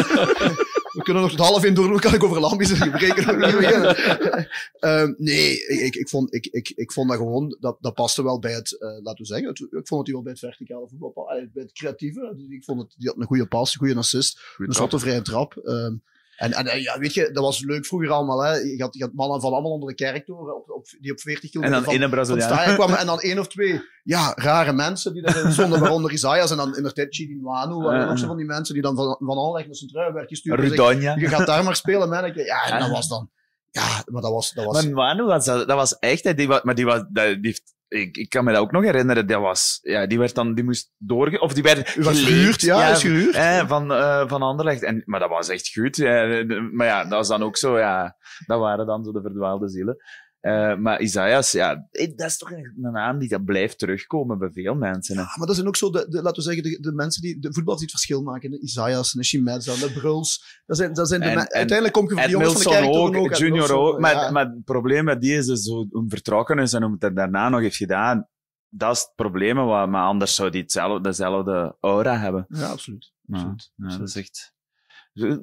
[0.93, 3.57] We kunnen nog tot half in door, kan ik over Lambies en gebreken nog niet
[3.57, 3.97] beginnen.
[4.79, 8.39] Ehm, nee, ik, ik, vond, ik, ik, ik vond dat gewoon, dat, dat paste wel
[8.39, 11.25] bij het, eh, laten we zeggen, het, ik vond hij wel bij het verticale voetbal,
[11.53, 14.39] bij het creatieve, dus ik vond het, die had een goede pas, een goede assist,
[14.57, 15.57] een zotte vrije trap.
[15.57, 15.95] ehm,
[16.35, 18.43] en, en eh, ja, weet je, dat was leuk vroeger allemaal.
[18.43, 18.53] Hè.
[18.53, 21.43] Je, had, je had mannen van allemaal onder de kerktoren op, op, die op 40
[21.43, 22.49] En kilometer dan van, van Braziliaan.
[22.49, 22.97] Staaien kwamen.
[22.97, 26.77] En dan één of twee ja, rare mensen die daarin stonden, waaronder Isaias en dan
[26.77, 27.75] in de tijd Chidi Nwanu.
[27.75, 28.09] waren Ja.
[28.09, 30.77] ook zo van die mensen die dan van, van Aanleg naar Centraal werd gestuurd.
[30.79, 32.43] en Je gaat daar maar spelen, manneke.
[32.43, 33.29] Ja, en dat was dan...
[33.71, 34.51] Ja, maar dat was...
[34.51, 37.73] Dat was Maar Manu, was, dat dat was echt, die, maar die was, die heeft,
[37.93, 40.63] ik, ik kan me dat ook nog herinneren, dat was, ja, die werd dan, die
[40.63, 43.35] moest doorge, of die werd gehuurd, ja, is gehuurd.
[43.35, 44.83] hè, van, eh van Anderlecht.
[44.83, 45.95] En, maar dat was echt goed.
[45.95, 49.69] Ja, maar ja, dat was dan ook zo, ja, dat waren dan zo de verdwaalde
[49.69, 49.97] zielen.
[50.43, 54.37] Eh, maar Isaias, ja, eh, dat is toch een, een naam die dat blijft terugkomen
[54.39, 55.15] bij veel mensen.
[55.15, 55.21] Hè.
[55.21, 57.39] Ja, maar dat zijn ook zo, de, de, laten we zeggen, de, de mensen die
[57.39, 58.51] de voetbal die het verschil maken.
[58.51, 60.61] De Isaias, de Chimedza, de Bruls.
[60.65, 63.15] Dat zijn, dat zijn de En- uiteindelijk kom je voor die jongens van de ook,
[63.15, 63.33] ook.
[63.35, 63.99] Junior ook.
[63.99, 64.31] Maar, ja.
[64.31, 67.59] maar het probleem met die is dus hoe vertrokken is en hoe het daarna nog
[67.61, 68.27] heeft gedaan.
[68.69, 72.45] Dat is het probleem, wat- maar anders zou die hetzelfde, dezelfde aura hebben.
[72.47, 73.11] Ja, absoluut.
[73.21, 73.71] Ja, absoluut.
[73.75, 74.52] ja, dat is echt...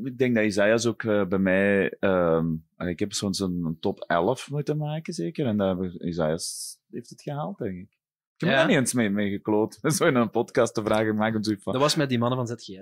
[0.05, 1.97] Ik denk dat Isaias ook eh, bij mij...
[2.01, 2.47] ehm,
[2.79, 5.47] ik heb zo'n top 11 moeten maken, zeker.
[5.47, 7.89] En daar Isaias heeft het gehaald, denk ik.
[8.37, 8.67] Ik heb Ja.
[8.67, 9.79] niet eens mee, mee gekloot.
[9.97, 11.73] Zo in een podcast te vragen, maak hem zoiets van...
[11.73, 12.73] Dat was met die mannen van ZGR.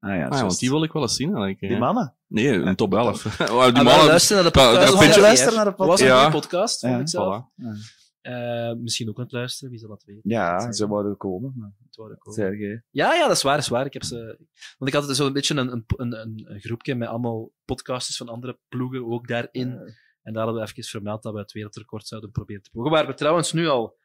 [0.00, 1.28] Ah ja, Ah, ja, want die wil ik wel eens zien.
[1.28, 1.78] eigenlijk, Die ja.
[1.78, 2.14] mannen.
[2.26, 3.24] Nee, een top 11.
[3.40, 4.06] Oh, die Ah, wel, mannen...
[4.06, 4.86] luister naar de Ja, podcast.
[4.86, 5.26] dat van vind je- ZGR.
[5.26, 6.24] luister naar de Dat was een podcast.
[6.30, 7.44] goede podcast, vond Ja, ik zelf.
[7.44, 7.97] Voilà.
[8.20, 10.22] Eh, misschien ook aan het luisteren, wie zal dat weten.
[10.24, 11.52] Ja, ze wouden komen.
[11.56, 11.72] Maar...
[11.90, 12.40] Waren komen.
[12.40, 12.82] Sergej.
[12.90, 13.86] Ja, ja, dat is waar, dat is waar.
[13.86, 14.16] Ik heb ze...
[14.78, 18.28] Want ik had zo een beetje een, een, een, een groepje met allemaal podcasters van
[18.28, 19.70] andere ploegen ook daarin.
[20.22, 22.92] En daar hadden we even vermeld dat we het wereldrecord zouden proberen te ploegen.
[22.92, 23.96] Waar we trouwens nu al...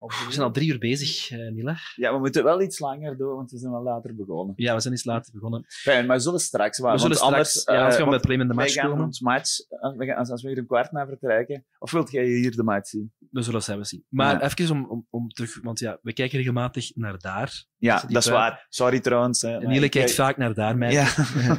[0.00, 1.76] We zijn al drie uur bezig, eh Nila.
[1.96, 4.54] Ja, we moeten wel iets langer doen, want we zijn wel later begonnen.
[4.56, 5.64] Ja, we zijn iets later begonnen.
[5.68, 6.92] Fijn, maar we zullen straks waar.
[6.92, 9.04] We zullen straks, anders, ja, als eh, we met probleem in de match komen.
[9.04, 12.10] ons match, als we, gaan- als, als we hier een kwart na vertrekken, of wilt
[12.10, 13.12] jij hier de match zien?
[13.30, 14.04] We zullen zelf zien.
[14.08, 14.42] Maar Ja.
[14.42, 15.60] even om, om, om terug...
[15.62, 17.64] Want ja, we kijken regelmatig naar daar.
[17.76, 18.66] Ja, dat is waar.
[18.68, 19.40] Sorry trouwens.
[19.42, 20.92] hè, Niele kijkt kijk- vaak naar daar, mij.
[20.92, 21.06] Ja.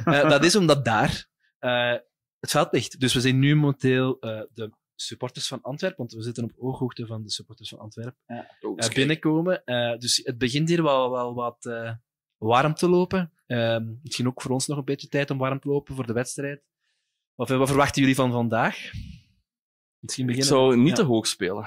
[0.06, 1.28] Eh, dat is omdat daar
[1.60, 1.92] eh,
[2.40, 3.00] het veld ligt.
[3.00, 4.72] Dus we zijn nu momenteel eh, de
[5.02, 8.56] supporters van Antwerpen, want we zitten op ooghoogte van de supporters van Antwerpen, Ja.
[8.76, 9.64] eh, binnenkomen.
[9.64, 11.94] Eh, dus het begint hier wel, wel wat eh,
[12.38, 13.32] warm te lopen.
[13.46, 16.14] Eh, misschien ook voor ons nog een beetje tijd om warm te lopen voor de
[16.14, 16.64] wedstrijd.
[17.36, 18.76] Wat, wat verwachten jullie van vandaag?
[20.00, 20.58] Misschien Ik beginnen.
[20.60, 20.94] zou niet ja.
[20.96, 21.66] te hoog spelen.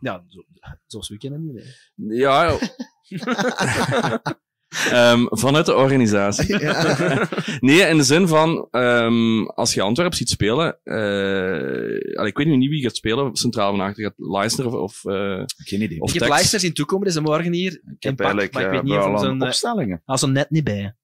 [0.00, 0.44] Ja, zo,
[0.86, 1.64] zoals we kennen niet.
[1.64, 1.70] Hè.
[2.14, 2.58] Ja.
[4.68, 6.56] Ehm, vanuit de organisatie.
[7.60, 12.46] nee, in de zin van, ehm, als je Antwerpen ziet spelen, eh, allee, ik weet
[12.46, 13.94] nu niet wie gaat spelen centraal vandaag.
[13.94, 16.00] Gaat Leisner of, of, eh, Geen idee.
[16.00, 16.28] of ik heb Tex?
[16.28, 17.72] Leicester zien toekomen deze morgen hier.
[17.72, 20.02] Ik heb pak, eigenlijk maar ik eh, weet niet of zijn, eh, opstellingen.
[20.04, 20.96] als er net niet bij.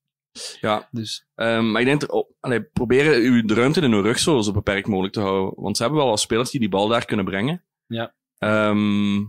[0.61, 1.27] Ja, Dus.
[1.35, 4.41] Ehm, maar ik denk, er, oh, allee, proberen u de ruimte in uw rug zo,
[4.41, 5.63] zo beperkt mogelijk te houden.
[5.63, 7.63] Want ze hebben wel wat spelers die die bal daar kunnen brengen.
[7.87, 8.15] Ja.
[8.37, 9.23] Ehm,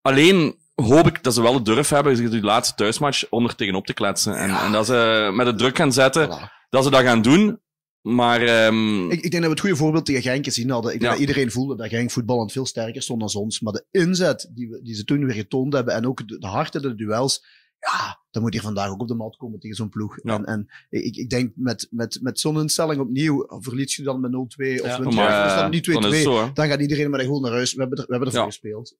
[0.00, 3.86] alleen hoop ik dat ze wel de durf hebben, zich die laatste thuismatch onder tegenop
[3.86, 4.36] te kletsen.
[4.36, 7.60] En, en dat ze met de druk gaan zetten, dat ze dat gaan doen.
[8.00, 10.92] Maar ehm, Ik, ik denk dat we het goede voorbeeld tegen Genk gezien hadden.
[10.94, 11.18] Ik denk Ja.
[11.18, 13.60] dat iedereen voelde dat Genk voetballend veel sterker stond dan ons.
[13.60, 16.46] Maar de inzet die, we, die ze toen weer getoond hebben en ook de, de
[16.46, 17.44] harte, de duels,
[17.78, 20.18] ja, dan moet hier vandaag ook op de mat komen tegen zo'n ploeg.
[20.22, 20.34] Ja.
[20.34, 24.30] En, en ik, ik denk met, met, met zo'n instelling opnieuw, verlies je dan met
[24.32, 24.98] 0-2 of Ja.
[24.98, 26.52] of is dat eh, niet 2-2, dan is het zo, hè.
[26.52, 27.74] dan gaat iedereen maar gewoon naar huis.
[27.74, 28.50] We hebben, er, we hebben ervoor Ja.
[28.52, 28.96] gespeeld.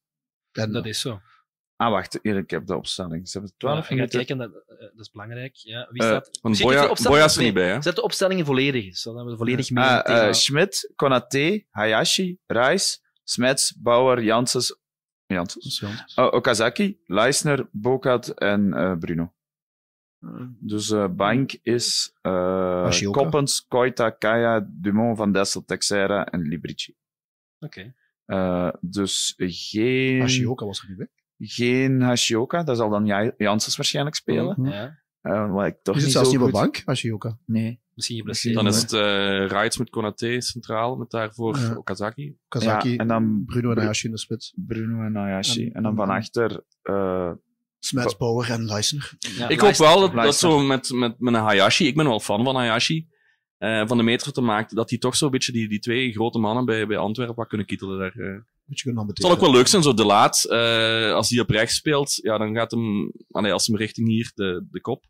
[0.53, 1.21] En, Dat is zo.
[1.81, 2.19] Ah, wacht.
[2.23, 3.29] Hier, ik heb de opstelling.
[3.29, 4.19] Ze hebben 12 Ja, minuten.
[4.19, 5.55] kijken, dat, eh, dat is belangrijk.
[5.57, 6.25] Ja, wie Eh, staat?
[6.25, 6.69] want Misschien
[7.11, 7.83] Boya- is er niet bij, hè?
[7.83, 10.35] Zet de opstellingen volledig, zodat we volledig mee gaan.
[10.35, 14.79] Schmidt, Konaté, Hayashi, Rice, Smets, Bauer, Janssens,
[15.27, 16.15] Janssens?
[16.15, 19.33] Oh, Okazaki, Leisner, Bokat en eh, Bruno.
[20.61, 23.21] Dus eh Bank is eh Ashioka.
[23.21, 26.95] Koppens, Koita, Kaya, Dumont, Van Dessel, Texera en Librici.
[27.59, 27.95] Oké.
[28.25, 31.09] Eh, dus geen, Ashioka was er niet bij.
[31.41, 34.57] Geen Hashioka, dat zal dan Ja- Janssens waarschijnlijk spelen.
[34.71, 34.99] Ja.
[35.23, 37.39] Uh, wat ik toch is het niet zelfs niet op bank, Ashioka?
[37.47, 37.81] Nee.
[37.95, 38.55] Misschien geblesseerd.
[38.55, 41.75] Dan is het eh Rides met Konaté centraal, met daarvoor Ja.
[41.75, 42.37] Okazaki.
[42.49, 44.53] Kazaki, Ja, en dan Bruno en Bru- Ayashi in de spits.
[44.57, 45.67] Bruno en Ayashi.
[45.67, 46.65] En- En, dan van achter...
[46.83, 47.31] eh,
[47.79, 49.13] Smets, Bauer en Leisner.
[49.19, 52.21] Ja, ik hoop wel dat, dat zo met, met, met een Hayashi, ik ben wel
[52.21, 53.07] fan van Hayashi,
[53.59, 56.39] eh, van de meter te maken, dat die toch zo'n beetje die, die twee grote
[56.39, 57.99] mannen bij, bij Antwerpen wat kunnen kietelen.
[57.99, 58.45] Daar,
[58.83, 61.75] kunnen Het zal ook wel leuk zijn, zo de laat, eh, als hij op rechts
[61.75, 65.05] speelt, ja, dan gaat hem, allee, als hem richting hier de, de kop,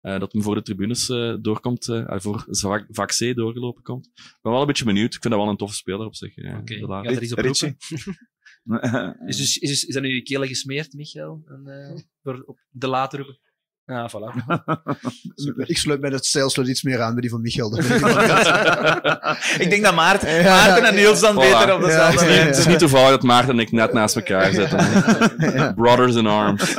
[0.00, 2.44] eh, dat hem voor de tribunes eh, doorkomt, eh, ah, voor
[2.88, 4.06] vak, C doorgelopen komt.
[4.06, 5.14] Ik ben wel een beetje benieuwd.
[5.14, 6.36] Ik vind dat wel een toffe speler op zich.
[6.36, 7.06] eh, Oké, de laat.
[7.06, 7.76] gaat er iets op roepen?
[9.26, 11.42] Is, dus, is, is dat nu je kelen gesmeerd, Michael?
[11.46, 13.38] En, eh, door op de later roepen?
[13.86, 14.32] Ja, voilà.
[15.66, 17.70] Ik sluit mij dat stijl iets meer aan bij die van Michael.
[17.70, 17.84] Dat
[19.64, 20.94] ik denk dat Maarten, Maarten en.
[20.94, 21.38] Niels dan Voilà.
[21.38, 22.38] beter op dezelfde ja, Het is ja.
[22.38, 24.78] niet- Het is niet toevallig dat Maarten en ik net naast elkaar zitten.
[25.54, 25.72] Ja.
[25.72, 26.74] Brothers in arms.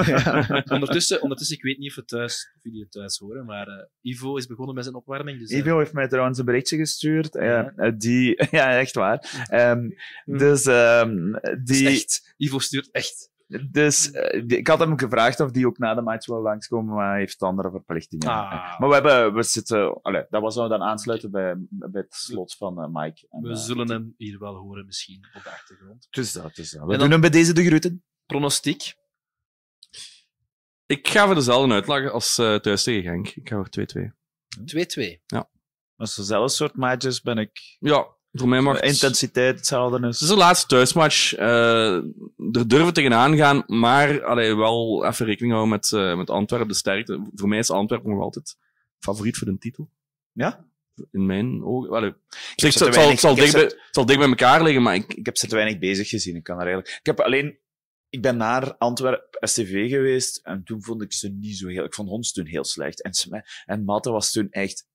[0.70, 4.12] ondertussen, ondertussen, ik weet niet of, het thuis, of jullie het thuis horen, maar eh,
[4.12, 5.40] Ivo is begonnen met zijn opwarming.
[5.40, 7.34] Dus, eh, Ivo heeft mij trouwens een berichtje gestuurd.
[7.34, 7.74] Ja.
[7.76, 9.46] eh, die, ja, echt waar.
[9.50, 9.90] Ehm,
[10.26, 11.32] dus ehm,
[11.64, 13.30] dus die, echt, Ivo stuurt echt.
[13.72, 16.96] Dus eh, die- ik had hem gevraagd of die ook na de match wil langskomen,
[16.96, 18.28] maar hij heeft andere verplichtingen.
[18.28, 18.80] Ah.
[18.80, 22.82] Maar we hebben, we zitten, allee, dat was dan aansluiten bij, bij het slot van
[22.82, 23.28] eh, Mike.
[23.30, 26.08] En, We eh, zullen hem hier wel horen, misschien, op de achtergrond.
[26.10, 26.86] Dus dat, dus dat.
[26.86, 28.04] We En dan- doen hem bij deze de groeten.
[28.26, 28.96] Pronostiek.
[30.86, 33.28] Ik ga voor dezelfde uitlag als eh, thuis tegen Genk.
[33.30, 34.12] Ik ga voor 2-2.
[34.66, 35.22] 2-2.
[35.96, 37.78] Als dezelfde soort matches ben ik...
[37.80, 38.80] Ja, voor mij mag.
[38.80, 40.22] Intensiteit hetzelfde Het is.
[40.22, 41.34] is de laatste thuismatch.
[41.34, 41.96] eh,
[42.52, 46.74] er durven tegenaan gaan, maar allee, wel even rekening houden met, eh, met Antwerpen, de
[46.74, 47.30] sterkte.
[47.36, 48.58] Voor mij is Antwerpen nog altijd
[49.00, 49.90] favoriet voor de titel.
[50.32, 50.66] Ja?
[51.12, 51.90] In mijn ogen.
[51.90, 52.20] Allee, heb
[52.56, 55.14] zeg, ze het, zal, zal ik dicht bij, zal dicht bij elkaar liggen, maar ik,
[55.14, 56.36] Ik heb ze te weinig bezig gezien.
[56.36, 56.98] Ik kan er eigenlijk...
[57.00, 57.58] Ik heb alleen...
[58.10, 61.84] Ik ben naar Antwerpen STV geweest en toen vond ik ze niet zo heel...
[61.84, 63.02] Ik vond Hons toen heel slecht.
[63.02, 64.86] En, en Matte was toen echt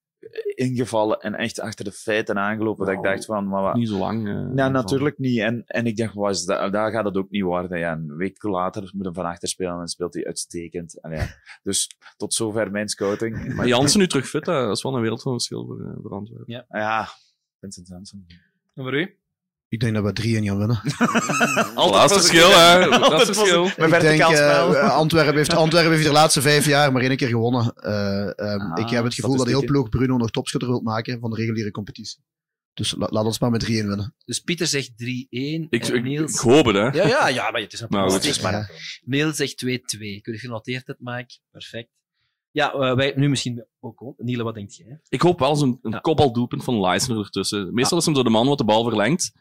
[0.55, 2.87] ingevallen en echt achter de feiten aangelopen.
[2.87, 3.49] dat ik Nou, dacht van...
[3.49, 3.75] Maar wat...
[3.75, 4.27] niet zo lang.
[4.29, 5.39] eh, Ja, van- natuurlijk niet.
[5.39, 7.79] En, en ik dacht, dat, daar gaat het ook niet worden.
[7.79, 11.03] Ja, een week later moet hem van achter spelen en speelt hij uitstekend.
[11.03, 11.27] Allee, ja.
[11.63, 13.55] Dus tot zover mijn scouting.
[13.55, 15.93] Maar Jansen nu terug fit, hè, dat is wel een wereld van verschil voor, eh,
[16.03, 16.45] voor Antwerpen.
[16.53, 16.65] Ja.
[16.69, 17.09] Ja,
[17.61, 18.27] Vincent Janssen.
[18.75, 19.17] En voor u?
[19.73, 20.81] Ik denk dat we 3 in gaan winnen.
[21.91, 22.87] Laatste verschil, hè.
[22.99, 23.63] Laatste verschil.
[23.65, 24.77] Met Ik denk, verticaal spel.
[24.77, 27.73] eh, Antwerpen, heeft, Antwerpen heeft de laatste vijf jaar maar één keer gewonnen.
[27.75, 31.21] Eh, ehm, Ah, ik heb het gevoel dat heel ploeg Bruno nog topschutter wil maken
[31.21, 32.19] van de reguliere competitie.
[32.75, 34.15] Dus la- laat ons maar met 3 in winnen.
[34.25, 34.97] Dus Pieter zegt 3-1.
[35.01, 36.35] Ik, en ik, Niels...
[36.35, 36.83] ik hoop het, hè.
[36.87, 38.41] Ja, ja, ja, maar het is een goed.
[38.43, 38.69] Ja.
[39.05, 39.69] Niels zegt 2-2.
[39.99, 41.39] Kun je genoteerd het, Mike?
[41.51, 41.89] Perfect.
[42.51, 44.15] Ja, wij nu misschien ook.
[44.17, 45.01] Niele, wat denk jij?
[45.09, 45.99] Ik hoop wel zo'n een Ja.
[45.99, 47.75] kopbaldoelpunt van Leisner ertussen.
[47.75, 49.33] Meestal is hem zo de man wat de bal verlengt.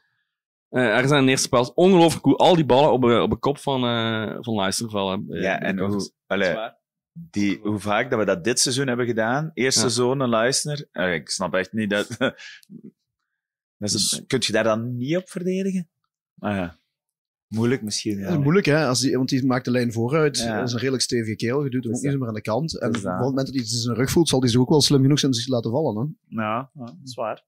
[0.71, 3.57] Eh er zijn eerste spel ongelooflijk hoe al die ballen op de, op de kop
[3.57, 5.25] van, eh van Leisner vallen.
[5.29, 6.55] Eh, Ja, en hoe, Dat allee,
[7.11, 9.51] die, hoe vaak dat we dat dit seizoen hebben gedaan.
[9.53, 9.89] Eerste Ja.
[9.89, 10.87] seizoen een.
[10.91, 12.07] Eh, ik snap echt niet dat...
[13.77, 15.89] dat een- Kun je daar dan niet op verdedigen?
[16.39, 16.79] Ah, ja.
[17.47, 18.37] Moeilijk misschien, ja.
[18.39, 18.85] Moeilijk, hè?
[18.85, 20.37] Als die, want die maakt de lijn vooruit.
[20.37, 20.57] Ja.
[20.57, 21.63] Dat is een redelijk stevige keel.
[21.63, 22.79] Je doet hem ook Dus niet zomaar aan de kant.
[22.79, 24.59] En op Dus het moment dat hij iets in zijn rug voelt, zal hij zich
[24.59, 26.17] ook wel slim genoeg zijn om zich te laten vallen.
[26.27, 26.41] Hè?
[26.41, 27.43] Ja, ja, dat is waar.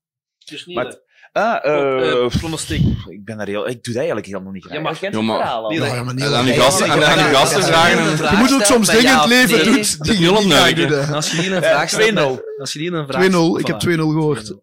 [0.46, 1.00] Dus Maar.
[1.34, 2.86] Ah, eh, Eh, pronostiek.
[3.10, 3.68] ik ben daar heel...
[3.68, 4.76] Ik doe dat eigenlijk helemaal niet graag.
[4.78, 5.70] Ja, maar- Ja, het maar- verhaal al.
[5.70, 7.98] Niele, Ja, maar niet En aan die gasten, aan, aan die gasten vragen.
[8.00, 11.12] en- Je moet ook soms dingen in het leven doen die je niet graag doet.
[11.14, 12.40] Als je hier een vraag stelt...
[12.40, 12.42] 2-0.
[12.58, 13.58] Als je hier een vraag 2-0.
[13.60, 13.80] Ik heb Voilà.
[13.80, 14.54] 2-0 gehoord.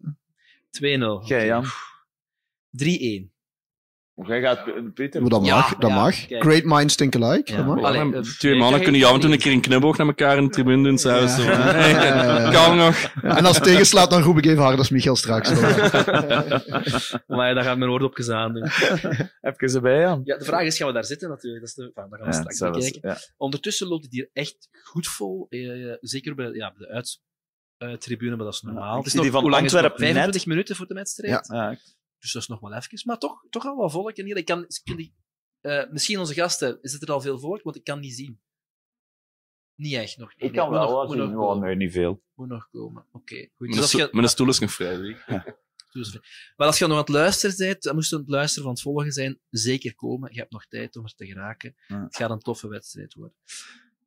[0.71, 1.11] 2-0.
[1.23, 1.65] Oké, Jan.
[2.71, 3.30] 3-1.
[4.13, 4.65] Of jij gaat?
[4.65, 5.75] Maar dat Ja, mag.
[5.75, 6.25] Dat ja, mag.
[6.27, 6.43] kijk.
[6.43, 7.51] Great minds think alike.
[7.51, 7.57] Ja.
[7.57, 7.83] Dat mag.
[7.83, 10.37] Allee, Ja, eh, twee ik mannen kunnen jou en een keer een knipoog naar elkaar
[10.37, 10.97] in de tribune doen.
[10.97, 11.27] Zo, Ja.
[11.27, 12.51] Hey, Ja.
[12.65, 12.95] Kan nog.
[13.21, 15.49] En als het tegenslaat, dan roep ik even hard als Michael straks.
[17.27, 18.63] Maar daar gaat mijn oor op gezaan doen.
[19.41, 20.21] Even erbij, Jan.
[20.23, 21.61] Ja, de vraag is, gaan we daar zitten natuurlijk?
[21.61, 23.09] Dat, is de, enfin, dat gaan we Ja, straks zelfs, bekijken.
[23.09, 23.17] ja.
[23.37, 25.45] Ondertussen loopt het hier echt goed vol.
[25.49, 25.59] Eh,
[25.99, 27.05] zeker bij ja, de
[27.77, 28.97] uittribune, maar dat is normaal.
[28.97, 29.91] het is nog, die van hoe lang is het nog?
[29.91, 31.47] Antwerpen 25 minuten voor de wedstrijd.
[31.47, 31.77] Ja.
[32.21, 33.01] Dus dat is nog wel even.
[33.05, 34.11] Maar toch, toch al wat volk.
[34.17, 35.13] En hier, ik kan, ik kan die,
[35.61, 37.61] eh, misschien onze gasten, is het er al veel volk?
[37.63, 38.41] Want ik kan niet zien.
[39.75, 40.33] Niet echt nog.
[40.37, 41.13] Ik kan wel nog-
[41.53, 41.59] zien.
[41.61, 42.23] nee, niet veel.
[42.33, 43.05] Moet nog komen.
[43.11, 43.67] Oké, goed.
[43.67, 45.17] Mijn Dus je, Mijn stoel is nog vrij.
[46.55, 48.71] maar als je nog aan het luisteren bent, dan moest je aan het luisteren van
[48.73, 50.33] het volgen zijn, zeker komen.
[50.33, 51.75] Je hebt nog tijd om er te geraken.
[51.87, 52.03] Ja.
[52.03, 53.35] Het gaat een toffe wedstrijd worden.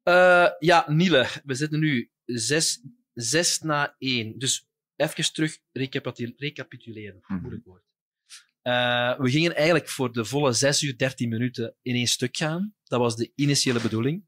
[0.03, 2.83] Eh, ja, Niele, we zitten nu 6,
[3.15, 4.39] 6 na 1.
[4.39, 7.21] Dus even terug recapitu- recapituleren.
[7.27, 7.41] Mhm.
[7.41, 7.83] Moeilijk woord.
[8.65, 12.75] Eh, we gingen eigenlijk voor de volle 6 uur 13 minuten in één stuk gaan.
[12.85, 14.25] Dat was de initiële bedoeling.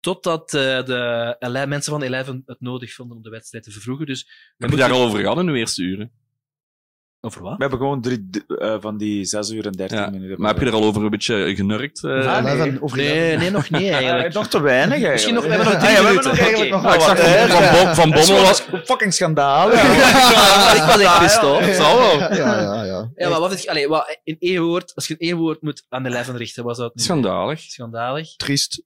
[0.00, 4.06] Totdat eh, de mensen van Eleven het nodig vonden om de wedstrijd te vervroegen.
[4.06, 4.22] Dus
[4.56, 6.12] we Heb je daar al over gehad in de eerste uren?
[7.24, 7.52] Over wat?
[7.56, 10.40] We hebben gewoon drie, uh, van die 6 uur en 13 Ja, minuten.
[10.40, 12.04] Maar heb je er al over een beetje genurkt?
[12.04, 12.26] eh?
[12.36, 13.36] Ah, nee.
[13.36, 14.34] Nee, nog niet eigenlijk.
[14.34, 15.12] Nog te weinig eigenlijk.
[15.12, 16.30] Misschien nog, we hebben nog Ah, drie ja, we hebben minuten.
[16.30, 16.82] nog eigenlijk Oké.
[16.82, 18.60] nog Ah, ik zag wat, van, van, van Dat is Bommel was...
[18.90, 19.66] fucking schandaal.
[19.72, 21.64] ik was echt Christophe.
[21.64, 22.18] Het zal wel.
[22.18, 23.10] Ja, ja, ja.
[23.14, 25.86] Ja, maar wat je, allee, wat, in één woord, als je een één woord moet
[25.88, 27.60] aan de Eleven richten, was dat niet Schandalig.
[27.60, 28.36] schandalig?
[28.36, 28.82] Triest.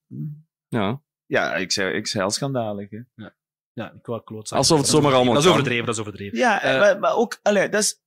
[0.69, 1.01] Ja.
[1.27, 2.91] Ja, ik zei, ik zei al schandalig.
[2.91, 2.99] Hè.
[3.73, 4.59] Ja, ik wou klootzak.
[4.59, 6.39] Alsof het zomaar allemaal Dat is overdreven, dat is overdreven.
[6.39, 8.01] Ja, Eh, maar, maar ook, allee, dat is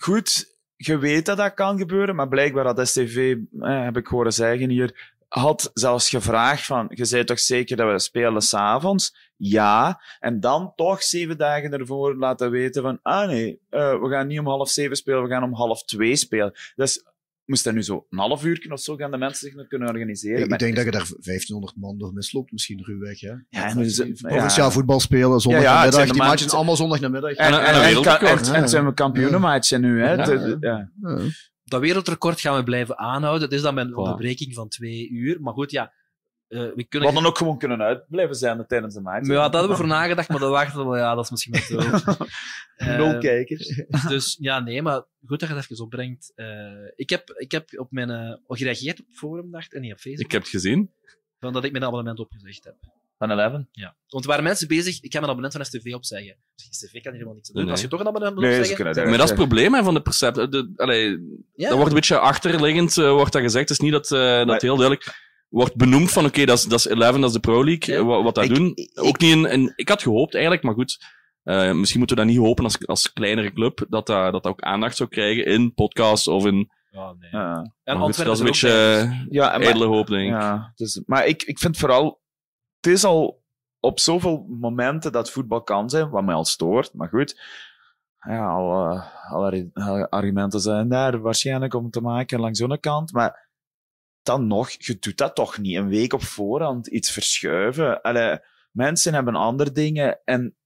[0.00, 0.52] goed.
[0.76, 4.68] Je weet dat dat kan gebeuren, maar blijkbaar had STV, eh, heb ik horen zeggen
[4.68, 9.16] hier, had zelfs gevraagd van, je zei toch zeker dat we spelen s'avonds?
[9.36, 10.02] Ja.
[10.20, 14.38] En dan toch zeven dagen ervoor laten weten van, ah nee, eh, we gaan niet
[14.38, 16.52] om half zeven spelen, we gaan om half twee spelen.
[16.74, 17.04] Dus
[17.44, 19.88] moest dat nu zo een half uur of zo gaan de mensen zich nog kunnen
[19.88, 20.42] organiseren?
[20.42, 23.20] Ik Maar- denk dat je daar 1500 man door misloopt, misschien ruwweg.
[23.20, 23.28] Hè?
[23.48, 26.04] Ja, en dus, Provinciaal voetbal spelen, zondag Ja, ja, namiddag.
[26.04, 27.30] Die ma- matchen zijn allemaal zondagnamiddag.
[27.32, 28.48] En, En- en, en een en, wereldrecord.
[28.48, 30.12] en- en zijn we kampioenenmaatje nu, hè?
[30.12, 30.90] Ja, ja.
[31.00, 31.18] Ja.
[31.64, 33.48] Dat wereldrecord gaan we blijven aanhouden.
[33.48, 35.40] Dat is dan met een onderbreking van twee uur.
[35.40, 35.92] Maar goed, ja.
[36.54, 37.08] Eh, we We kunnen...
[37.12, 39.26] hadden ook gewoon kunnen uitblijven zijn tijdens de match.
[39.26, 41.52] Maar ja, dat hebben we voor nagedacht, maar dat wachten we, ja, dat is misschien
[41.52, 42.16] wat zo.
[42.76, 43.82] Nul Eh, kijkers.
[44.08, 46.32] Dus ja, nee, maar goed dat je het even opbrengt.
[46.34, 46.46] Eh,
[46.96, 50.24] ik, heb, ik heb op mijn, eh, gereageerd op forum, dacht en niet op Facebook,
[50.24, 50.90] Ik heb het gezien.
[51.40, 52.76] van dat ik mijn abonnement opgezegd heb.
[53.18, 53.64] Van 11?
[53.72, 53.96] Ja.
[54.08, 56.36] Want er waren mensen bezig, ik ga mijn abonnement van STV opzeggen.
[56.54, 57.62] Dus STV kan hier helemaal niks aan doen.
[57.62, 57.72] Nee.
[57.72, 58.76] Als je toch een abonnement Nee, opzeggen...
[58.76, 60.42] kunnen Maar dat is het probleem hè, van de perceptie.
[61.54, 61.68] Ja.
[61.68, 63.68] Dat wordt een beetje achterliggend, eh, wordt dat gezegd.
[63.68, 66.78] Het is niet dat, eh, dat heel duidelijk wordt benoemd van oké, dat, is, dat
[66.78, 68.04] is 11, dat is de Pro League, Ja.
[68.04, 68.72] wat, wat dat Ik- doen.
[68.74, 71.04] ik- Ook niet in, in- ik had gehoopt eigenlijk, maar goed.
[71.42, 74.46] eh, misschien moeten we dat niet hopen als, als kleinere club, dat dat, dat dat
[74.46, 76.70] ook aandacht zou krijgen in podcasts of in...
[76.90, 77.30] Ja, nee.
[77.30, 80.40] Ja, En goed, dat is een beetje bij, ja, maar, ijdele hoop, denk ik.
[80.40, 82.20] ja dus, maar ik, ik vind vooral...
[82.80, 83.42] Het is al
[83.80, 87.40] op zoveel momenten dat voetbal kan zijn, wat mij al stoort, maar goed.
[88.28, 93.43] Ja, alle, alle argu- argumenten zijn daar waarschijnlijk om te maken langs zo'n kant, maar
[94.24, 98.02] dan nog, je doet dat toch niet een week op voorhand iets verschuiven.
[98.02, 98.38] Allee,
[98.70, 100.56] mensen hebben andere dingen en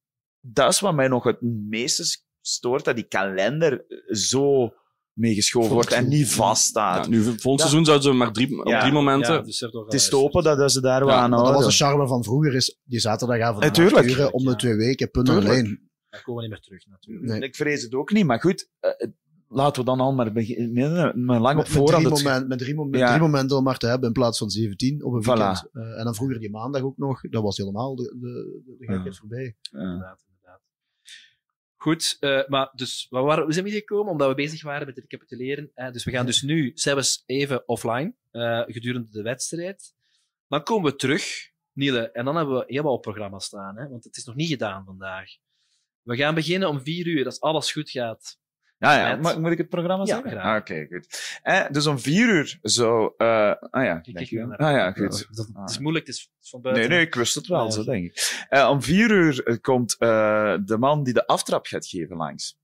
[0.40, 2.04] dat is wat mij nog het meeste
[2.40, 4.72] stoort, dat die kalender zo
[5.12, 7.04] meegeschoven wordt en niet vaststaat.
[7.04, 8.80] Ja, nu, volgend seizoen zouden ze maar drie, op Ja.
[8.80, 9.34] drie momenten...
[9.34, 11.38] Ja, dus er toch Het is te hopen dat ze daar wel aan Maar dat
[11.38, 11.70] was houden.
[11.70, 14.56] de charme van vroeger, is die zaterdagavond Eh, om de Ja.
[14.56, 15.90] twee weken, punt alleen.
[16.08, 17.26] Daar komen we niet meer terug, natuurlijk.
[17.26, 17.40] Nee.
[17.40, 18.90] Ik vrees het ook niet, maar goed, eh,
[19.48, 21.24] laten we dan al maar beginnen.
[21.24, 22.04] Maar lang op Met, met, voorhand.
[22.04, 23.08] drie het- moment, met, drie mom- met Ja.
[23.08, 25.24] drie momenten om maar te hebben in plaats van 17 op een Voilà.
[25.24, 25.68] weekend.
[25.72, 27.20] Eh, en dan vroeger die maandag ook nog.
[27.20, 29.56] Dat was helemaal de, de, de, voorbij.
[29.60, 29.78] Ja.
[29.80, 30.60] Inderdaad, inderdaad.
[31.76, 34.12] Goed, eh, maar dus, waar waren, hoe zijn we hier gekomen?
[34.12, 35.70] Omdat we bezig waren met het recapituleren.
[35.74, 39.94] Eh, dus we gaan dus nu zelfs even offline, eh, gedurende de wedstrijd.
[40.48, 43.88] Dan komen we terug, Niele, en dan hebben we heel wat op programma staan, hè,
[43.88, 45.30] want het is nog niet gedaan vandaag.
[46.02, 48.38] We gaan beginnen om vier uur, als alles goed gaat.
[48.78, 49.10] Ja, ja.
[49.14, 50.40] Met- Maar, moet ik het programma Ja, zeggen?
[50.40, 51.38] Ah, Oké, goed.
[51.42, 53.14] Eh, dus om vier uur zo...
[53.16, 53.26] eh,
[53.70, 54.56] ah ja, Ik je.
[54.56, 55.26] Ah ja, goed.
[55.36, 55.60] Dat, Ah.
[55.60, 56.88] het is moeilijk, het is, van buiten.
[56.88, 58.44] Nee, nee, ik wist het wel, Ja, zo denk ik.
[58.48, 62.58] Eh, om vier uur eh, komt eh, de man die de aftrap gaat geven langs.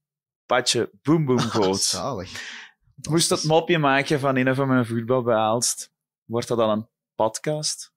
[0.47, 1.81] Patje Boom Boom Goot.
[1.95, 2.63] Zalig.
[3.11, 5.91] Moest dat mopje maken van een van mijn voetbal bij Aalst.
[6.25, 7.93] Wordt dat dan een podcast?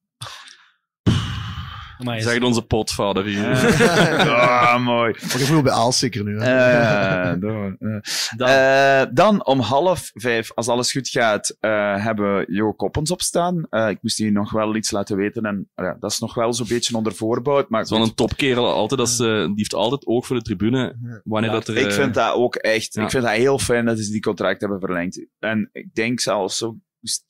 [2.04, 3.46] Maar Zeg het onze potvader hier.
[4.30, 5.16] ah, mooi.
[5.22, 6.40] Maar ik voel bij Aals zeker nu.
[6.42, 7.40] Hè.
[7.40, 7.76] Door.
[8.38, 8.48] Dan.
[8.50, 13.68] Eh, dan om half vijf, als alles goed gaat, eh, hebben we Jo Koppens opstaan.
[13.70, 15.44] Eh, ik moest die nog wel iets laten weten.
[15.44, 17.66] En ja, dat is nog wel zo'n beetje onder voorbouw.
[17.70, 20.96] Maar Het is wel een topkerel, altijd eh, die heeft altijd oog voor de tribune.
[21.24, 21.78] Wanneer Ja, dat er...
[21.78, 22.94] ik vind dat ook echt.
[22.94, 23.04] ja.
[23.04, 25.26] Ik vind dat heel fijn dat ze die contract hebben verlengd.
[25.40, 26.78] En ik denk zelfs zo.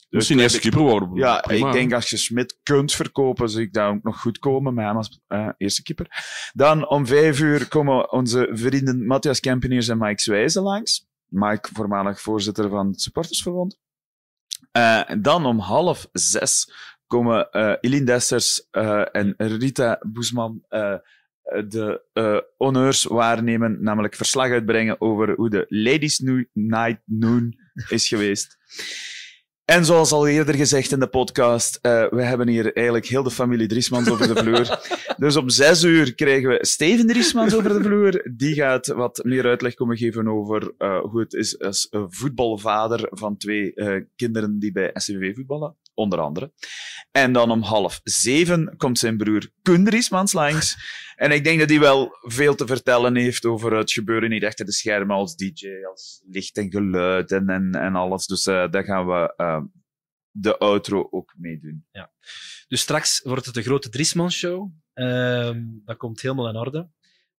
[0.10, 1.16] Misschien eerst keeper worden.
[1.16, 1.68] Ja, Prima.
[1.68, 4.86] ik denk als je Smit kunt verkopen, zie ik dat ook nog goed komen met
[4.86, 5.20] hem als
[5.58, 6.08] eerste keeper.
[6.54, 11.08] Dan om vijf uur komen onze vrienden Matthias Kempeniers en Mike Zwijze langs.
[11.26, 13.80] Mike, voormalig voorzitter van het Supportersverbond.
[14.72, 16.72] Eh, dan om half zes
[17.08, 20.66] komen eh Eline Dessers eh, en Rita Boesman
[21.68, 26.20] de eh, honneurs waarnemen, namelijk verslag uitbrengen over hoe de Ladies
[26.54, 27.58] Night Noon
[27.90, 28.58] is geweest.
[29.68, 33.32] En zoals al eerder gezegd in de podcast, eh, we hebben hier eigenlijk heel de
[33.32, 34.80] familie Driesmans over de vloer.
[35.24, 38.32] dus om zes uur krijgen we Steven Driesmans over de vloer.
[38.36, 43.38] Die gaat wat meer uitleg komen geven over eh, hoe het is als voetbalvader van
[43.38, 46.54] twee eh, kinderen die bij SCV voetballen, onder andere.
[47.12, 50.76] En dan om half zeven komt zijn broer Koen Driesmans langs.
[51.18, 54.66] En ik denk dat hij wel veel te vertellen heeft over het gebeuren niet achter
[54.66, 58.26] de schermen als DJ, als licht en geluid en, en, en alles.
[58.26, 59.62] Dus eh, daar gaan we eh,
[60.32, 61.86] de outro ook mee doen.
[62.68, 64.72] Dus straks wordt het de grote Driesman Show.
[64.94, 66.90] Ehm, dat komt helemaal in orde.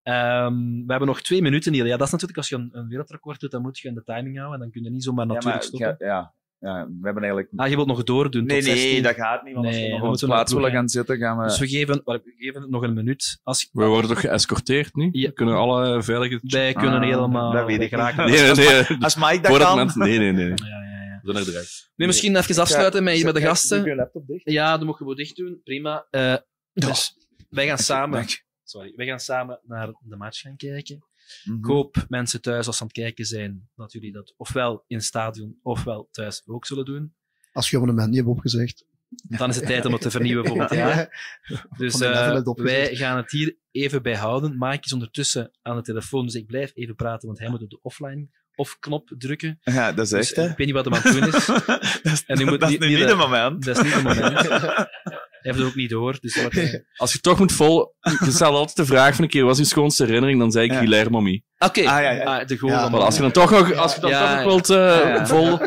[0.02, 1.86] Ehm, we hebben nog twee minuten hier.
[1.86, 4.04] Ja, dat is natuurlijk als je een, een wereldrecord doet, dan moet je in de
[4.04, 4.54] timing houden.
[4.54, 5.96] En dan kun je niet zomaar natuurlijk ja, stoppen.
[5.98, 7.52] Ja, ja, ja, we hebben eigenlijk...
[7.56, 9.02] Ah, je wilt nog doordoen Nee, tot nee, 16.
[9.02, 11.38] dat gaat niet, want als we nog we op moeten plaats willen gaan zitten, gaan
[11.38, 11.44] we...
[11.44, 13.40] Dus we geven, we geven het nog een minuut.
[13.42, 15.08] Als, We worden toch geëscorteerd nu?
[15.12, 15.30] Ja.
[15.34, 16.40] Kunnen alle veilige...
[16.42, 18.30] wij kunnen Ah, helemaal dat weet ik geraken.
[18.30, 18.84] Nee, nee, nee.
[19.00, 19.76] Als Mike dat kan...
[19.76, 20.48] mensen- Nee, nee, nee.
[20.48, 21.20] Ja, ja, ja.
[21.22, 21.90] We zijn er direct.
[21.96, 23.84] Nee, misschien even afsluiten met, met de Doe gasten.
[23.84, 24.50] je laptop dicht?
[24.50, 25.60] Ja, dat mogen we dicht doen.
[25.64, 26.06] Prima.
[26.10, 26.34] Eh,
[26.72, 27.16] dus
[27.48, 28.24] wij gaan samen...
[28.64, 31.04] Sorry, wij gaan samen naar de match gaan kijken.
[31.44, 31.58] Mhm.
[31.58, 34.96] Ik hoop mensen thuis, als ze aan het kijken zijn, dat jullie dat ofwel in
[34.96, 37.14] het stadion ofwel thuis ook zullen doen.
[37.52, 38.86] Als je abonnement niet hebt opgezegd.
[39.28, 41.36] Dan is het tijd om het te vernieuwen volgend jaar.
[41.78, 44.54] Dus eh, wij gaan het hier even bij houden.
[44.58, 47.70] Mike is ondertussen aan de telefoon, dus ik blijf even praten, want hij moet op
[47.70, 49.58] de offline off-knop drukken.
[49.62, 50.42] Ja, dat is Dus echt, hè.
[50.50, 51.46] ik weet niet wat hij aan het doen is.
[52.02, 53.64] dat is, En moet dat niet- is niet niet de- het moment.
[53.64, 54.48] Dat is niet het moment.
[55.48, 56.16] Heeft het ook niet door.
[56.20, 57.94] Dus wat, eh, Als je toch moet vol...
[58.24, 60.38] Je stelt altijd de vraag van een keer, wat is je schoonste herinnering?
[60.40, 60.80] Dan zei ik Ja.
[60.80, 61.42] Hilaire Mommy.
[61.58, 62.22] Oké, Ah, ja, ja.
[62.38, 64.44] Ah, de goal Maar als je dan toch nog, als je dan Ja, toch nog
[64.44, 65.26] wilt eh, Ja, ja.
[65.26, 65.58] vol, vol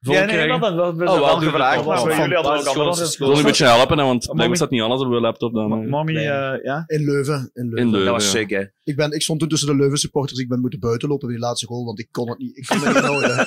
[0.00, 0.60] Ja, nee, krijgen...
[0.60, 2.52] dat, dat, Oh, wel, gevraagd, het maar jullie hadden
[2.88, 5.54] ook Ik wil een beetje helpen, hè, want blijkbaar staat niet alles op je laptop.
[5.54, 5.88] Dan, eh.
[5.88, 6.84] Mommy, eh, ja?
[6.86, 7.50] In Leuven.
[7.54, 7.98] In Leuven.
[7.98, 8.64] in Dat was sick, hè.
[8.84, 10.40] Ik, ben, ik stond toen tussen de Leuven supporters.
[10.40, 12.56] Ik ben moeten buiten lopen bij die laatste goal, want ik kon het niet.
[12.56, 13.40] Ik kon me niet inhouden.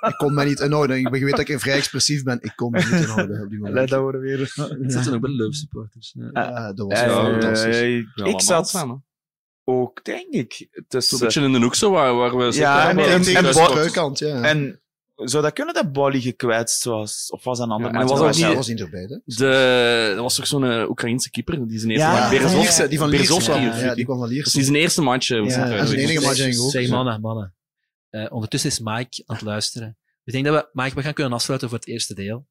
[0.00, 0.96] ik kon me niet inhouden.
[0.98, 2.38] Ik weet dat ik vrij expressief ben.
[2.40, 3.88] Ik kon me niet inhouden op die Let moment.
[3.88, 4.38] dat worden weer.
[4.38, 6.14] Het zitten ook bij de Leuven supporters.
[6.32, 6.72] Ja.
[6.72, 7.80] Dat was fantastisch.
[8.14, 9.04] ik zat samen.
[9.64, 11.18] ook, denk ik, Zo'n tussen...
[11.18, 12.52] beetje in de hoek zo, waar, waar we...
[12.52, 13.24] Ja, en- en-
[14.42, 14.80] en
[15.24, 17.28] zou dat kunnen dat Bolly gekwetst was?
[17.30, 19.00] Of was dat een ander Ja, en was ook Dat die- Dat was niet erbij,
[19.00, 19.18] hè?
[19.24, 19.46] De,
[20.16, 22.32] er was toch zo'n eh, Oekraïense keeper, die zijn eerste Ja, match...
[22.52, 22.58] ja.
[22.58, 25.30] Lierse, die van Ja, ja, die kwam van Dat is die zijn eerste match.
[25.30, 26.70] eh, Ja, was het, en eh, enige match denk ik ook.
[26.70, 27.54] Zeg, mannen, mannen.
[28.30, 29.96] Ondertussen is Mike aan het luisteren.
[30.24, 32.46] Ik denk dat we, Mike, we gaan kunnen afsluiten voor het eerste deel.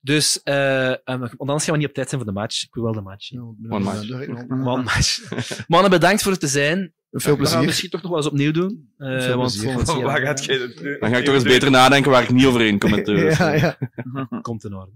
[0.00, 2.62] Dus, eh, eh, want anders gaan we niet op tijd zijn voor de match.
[2.62, 3.32] Ik wil wel de match.
[3.32, 4.46] One match.
[4.48, 5.20] Man, match.
[5.68, 6.94] Mannen, bedankt voor het te zijn.
[7.16, 7.66] Veel We gaan het plezier.
[7.66, 8.94] misschien toch nog wel eens opnieuw doen.
[8.98, 10.96] Eh, want jaar- Waar gaat je...
[11.00, 13.12] Dan ga ik toch eens beter nadenken waar ik niet overheen kom met de...
[13.38, 13.78] Ja, ja.
[14.42, 14.92] Komt in orde.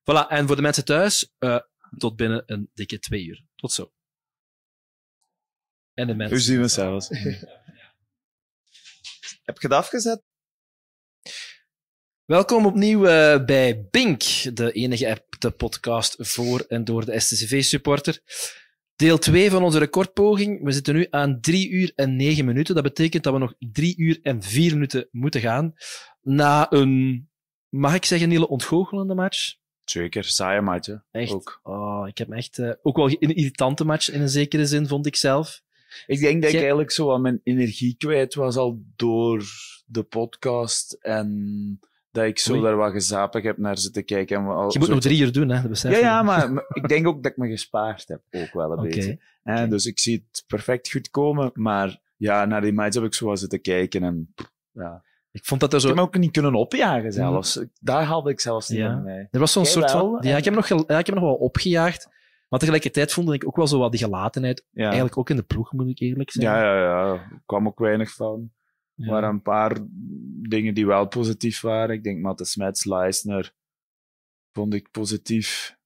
[0.00, 1.58] Voilà, en voor de mensen thuis, eh,
[1.98, 3.44] tot binnen een dikke twee uur.
[3.56, 3.92] Tot zo.
[5.94, 6.36] En de mensen.
[6.36, 7.08] Hoe zien we zelfs?
[9.42, 10.22] Heb je het afgezet?
[12.24, 14.22] Welkom opnieuw eh, bij Bink,
[14.56, 18.20] de enige echte podcast voor en door de STCV-supporter.
[19.00, 20.64] Deel 2 van onze recordpoging.
[20.64, 22.74] We zitten nu aan 3 uur en 9 minuten.
[22.74, 25.74] Dat betekent dat we nog 3 uur en 4 minuten moeten gaan.
[26.22, 27.28] Na een,
[27.68, 29.54] mag ik zeggen, hele ontgoochelende match.
[29.84, 30.94] Zeker, saaie match, hè.
[31.10, 31.32] Echt.
[31.32, 31.60] Ook.
[31.62, 34.86] Oh, ik heb me echt eh, ook wel een irritante match in een zekere zin,
[34.86, 35.62] vond ik zelf.
[36.06, 39.44] Ik denk dat ik eigenlijk zo wat mijn energie kwijt was al door
[39.86, 41.80] de podcast en
[42.10, 42.62] dat ik zo Oei.
[42.62, 44.36] daar wat gezapig heb naar zitten kijken.
[44.36, 46.50] En al Je moet zo- nog drie uur doen, hè, dat Ja, ja, maar
[46.82, 49.18] ik denk ook dat ik me gespaard heb, ook wel een beetje.
[49.68, 53.26] Dus ik zie het perfect goed komen, maar ja, naar die match heb ik zo
[53.26, 54.34] wat zitten kijken en
[54.72, 55.02] ja.
[55.32, 56.00] Ik vond dat er Ik heb zo...
[56.02, 57.64] me ook niet kunnen opjagen zelfs.
[57.80, 58.92] Daar haalde ik zelfs niet Ja.
[58.92, 59.28] van mij.
[59.30, 60.28] Er was zo'n soort wel, van...
[60.28, 62.08] Ja, ik heb, hem nog, ja, ik heb hem nog wel opgejaagd.
[62.48, 64.64] Maar tegelijkertijd vond ik ook wel zo wat die gelatenheid.
[64.70, 64.84] Ja.
[64.84, 66.46] Eigenlijk ook in de ploeg, moet ik eerlijk zijn.
[66.46, 67.12] Ja, ja, ja.
[67.12, 68.50] Er kwam ook weinig van.
[69.00, 69.12] Er Ja.
[69.12, 69.78] waren een paar
[70.48, 71.94] dingen die wel positief waren.
[71.94, 73.52] Ik denk Matte Smets, Leisner
[74.52, 75.78] vond ik positief.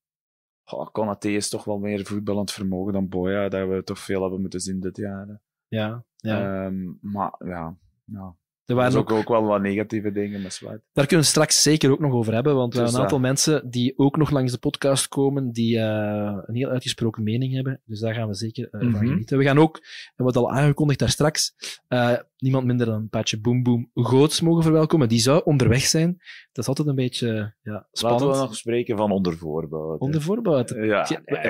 [0.73, 4.41] Oh, Konaté is toch wel meer voetballend vermogen dan Boya, dat we toch veel hebben
[4.41, 5.27] moeten zien dit jaar.
[5.27, 5.35] hè.
[5.69, 6.65] Ja, ja.
[6.67, 8.37] Ehm, maar ja, ja.
[8.65, 10.61] er er waren ook, ook, wel wat negatieve dingen met
[10.93, 13.19] daar kunnen we straks zeker ook nog over hebben, want we Dus hebben een aantal
[13.21, 13.27] dat.
[13.29, 17.81] mensen die ook nog langs de podcast komen, die eh, een heel uitgesproken mening hebben.
[17.85, 19.07] Dus daar gaan we zeker eh, van Mhm.
[19.07, 19.39] genieten.
[19.39, 19.81] We gaan ook,
[20.17, 21.55] en wat al aangekondigd daar straks,
[21.89, 22.13] eh,
[22.45, 25.09] niemand minder dan Patje Boom Boom Goots mogen verwelkomen.
[25.09, 26.17] Die zou onderweg zijn.
[26.53, 28.23] Dat is altijd een beetje ja, spannend.
[28.23, 29.97] Laten we nog spreken van onder voorbouw.
[29.97, 30.57] Onder voorbouw.
[30.67, 31.43] Ja, Je- ja,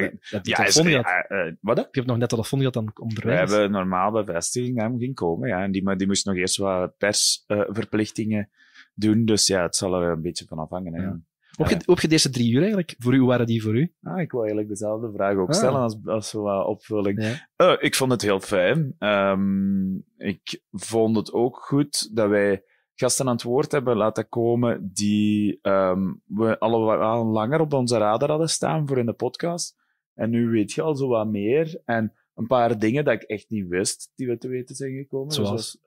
[0.43, 0.89] ja, is- gehad.
[0.91, 1.77] ja, eh, wat?
[1.79, 3.43] Je hebt nog net telefoon gehad dan We onderweg.
[3.43, 3.51] is.
[3.51, 5.49] hebben normaal bevestiging dat hem ging komen.
[5.49, 5.63] Ja.
[5.63, 8.51] En die, die moest nog eerst wat persverplichtingen
[8.95, 9.25] doen.
[9.25, 10.95] Dus ja, het zal er een beetje van afhangen.
[10.95, 11.03] Hè.
[11.03, 11.19] Ja.
[11.57, 12.94] Opge opge de eerste drie uur eigenlijk.
[12.99, 13.92] Voor u, hoe waren die voor u?
[14.02, 15.55] Ah, ik wil eigenlijk dezelfde vraag ook Ah.
[15.55, 17.42] stellen als, als wat opvulling.
[17.57, 18.94] Eh, ik vond het heel fijn.
[18.99, 22.62] Ehm, ik vond het ook goed dat wij
[22.94, 28.28] gasten aan het woord hebben laten komen die ehm, we al langer op onze radar
[28.28, 29.76] hadden staan voor in de podcast.
[30.15, 31.81] En nu weet je al zo wat meer.
[31.84, 35.33] En een paar dingen dat ik echt niet wist, die we te weten zijn gekomen.
[35.35, 35.79] Zoals?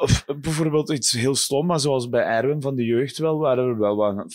[0.00, 3.78] Of bijvoorbeeld iets heel stom, maar zoals bij Erwin van de jeugd wel, waren er
[3.78, 4.34] wel wat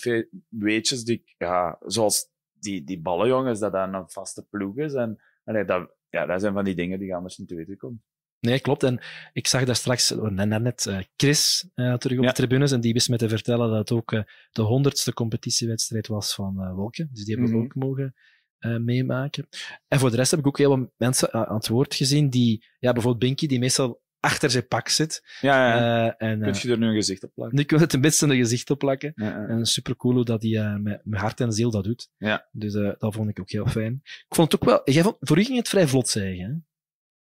[0.49, 2.29] weetjes die, ik- ja, zoals
[2.59, 4.93] die, die ballenjongens, dat dat een vaste ploeg is.
[4.93, 7.77] En, en dat, ja, dat zijn van die dingen die je anders niet te weten
[7.77, 8.01] komt.
[8.39, 8.83] Nee, klopt.
[8.83, 8.99] En
[9.33, 12.29] ik zag daar straks oh, net, eh, Chris eh, terug op Ja.
[12.29, 14.21] de tribunes en die wist me te vertellen dat het ook eh,
[14.51, 17.09] de honderdste competitiewedstrijd was van eh Wolken.
[17.13, 17.65] Dus die hebben we Mhm.
[17.67, 18.15] ook mogen
[18.59, 19.47] uh, meemaken.
[19.87, 22.65] En voor de rest heb ik ook heel wat mensen aan het woord gezien die,
[22.79, 25.37] ja, bijvoorbeeld Binky, die meestal achter zijn pak zit.
[25.41, 26.05] Ja, ja.
[26.05, 27.57] Uh, en, Kun je er nu een gezicht op plakken?
[27.57, 29.11] Nu kun je het beetje een gezicht op plakken.
[29.15, 29.47] Ja, ja.
[29.47, 32.09] En super cool hoe dat hij met, met hart en ziel dat doet.
[32.17, 32.47] Ja.
[32.51, 33.99] Dus dat vond ik ook heel fijn.
[34.03, 34.81] Ik vond het ook wel...
[34.83, 36.51] Jij vond, voor u ging het vrij vlot, zeggen, hè?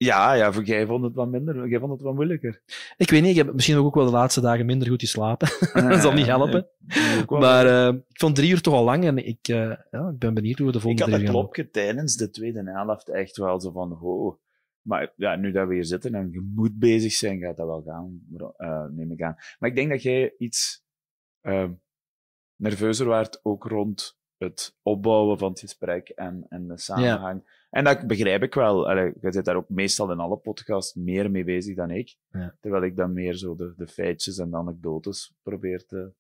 [0.05, 1.69] Ja, ja, voor jij vond het wat minder.
[1.69, 2.63] Jij vond het wat moeilijker.
[2.97, 5.49] Ik weet niet, ik heb misschien ook wel de laatste dagen minder goed geslapen.
[5.89, 6.69] dat zal niet helpen.
[7.29, 10.35] maar uh, ik vond drie uur toch al lang en ik, uh, ja, ik ben
[10.35, 13.61] benieuwd hoe we de volgende Ik had uur klopje tijdens de tweede helft echt wel
[13.61, 14.41] zo van, ho.
[14.83, 17.83] Maar ja, nu dat we hier zitten en je moet bezig zijn, gaat dat wel
[17.83, 18.21] gaan,
[18.59, 19.37] uh, neem ik aan.
[19.59, 20.85] Maar ik denk dat jij iets
[22.57, 27.43] nerveuzer waart ook rond het opbouwen van het gesprek en, en de samenhang.
[27.45, 27.51] Ja.
[27.71, 28.89] En dat begrijp ik wel.
[28.89, 32.17] Allee, je zit daar ook meestal in alle podcasts meer mee bezig dan ik.
[32.31, 32.55] Ja.
[32.61, 36.13] Terwijl ik dan meer zo de, de feitjes en de anekdotes probeer te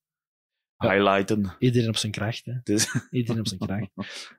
[0.91, 1.57] highlighten.
[1.59, 2.53] Iedereen op zijn kracht, hè.
[2.63, 2.95] Dus...
[3.11, 3.91] Iedereen op zijn kracht.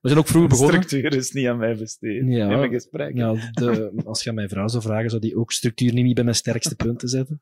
[0.01, 0.83] We zijn ook vroeg begonnen.
[0.83, 2.23] Structuur is niet aan mij besteed.
[2.27, 3.17] Ja, in mijn gesprek.
[3.17, 6.23] Ja, de, als je aan mijn vrouw zou vragen, zou die ook structuur niet bij
[6.23, 7.41] mijn sterkste punten zetten.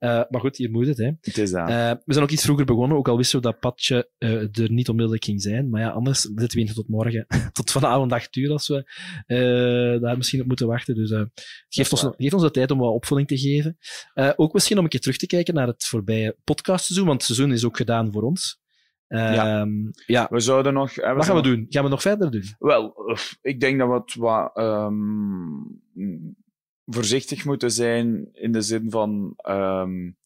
[0.00, 1.10] Uh, maar goed, hier moet het, hè.
[1.20, 1.70] Het is aan.
[1.70, 4.70] Uh, we zijn ook iets vroeger begonnen, ook al wisten we dat Patje uh, er
[4.70, 5.70] niet onmiddellijk ging zijn.
[5.70, 8.84] Maar ja, anders zitten we hier tot morgen, tot vanavond acht uur, als we
[10.00, 10.94] daar misschien op moeten wachten.
[10.94, 11.10] Dus
[11.68, 13.78] geeft, ons, geeft ons de tijd om wat opvulling te geven.
[14.36, 17.56] ook misschien om een keer terug te kijken naar het voorbije podcastseizoen, want het seizoen
[17.56, 18.33] is ook gedaan voor ons.
[19.06, 19.60] Ja.
[19.60, 20.26] Um, ja.
[20.30, 20.94] We zouden nog...
[20.94, 21.54] We wat gaan we nog...
[21.56, 21.66] doen?
[21.68, 22.44] Gaan we nog verder doen?
[22.58, 22.94] Wel,
[23.40, 25.82] ik denk dat we het wat um,
[26.84, 30.16] voorzichtig moeten zijn in de zin van um,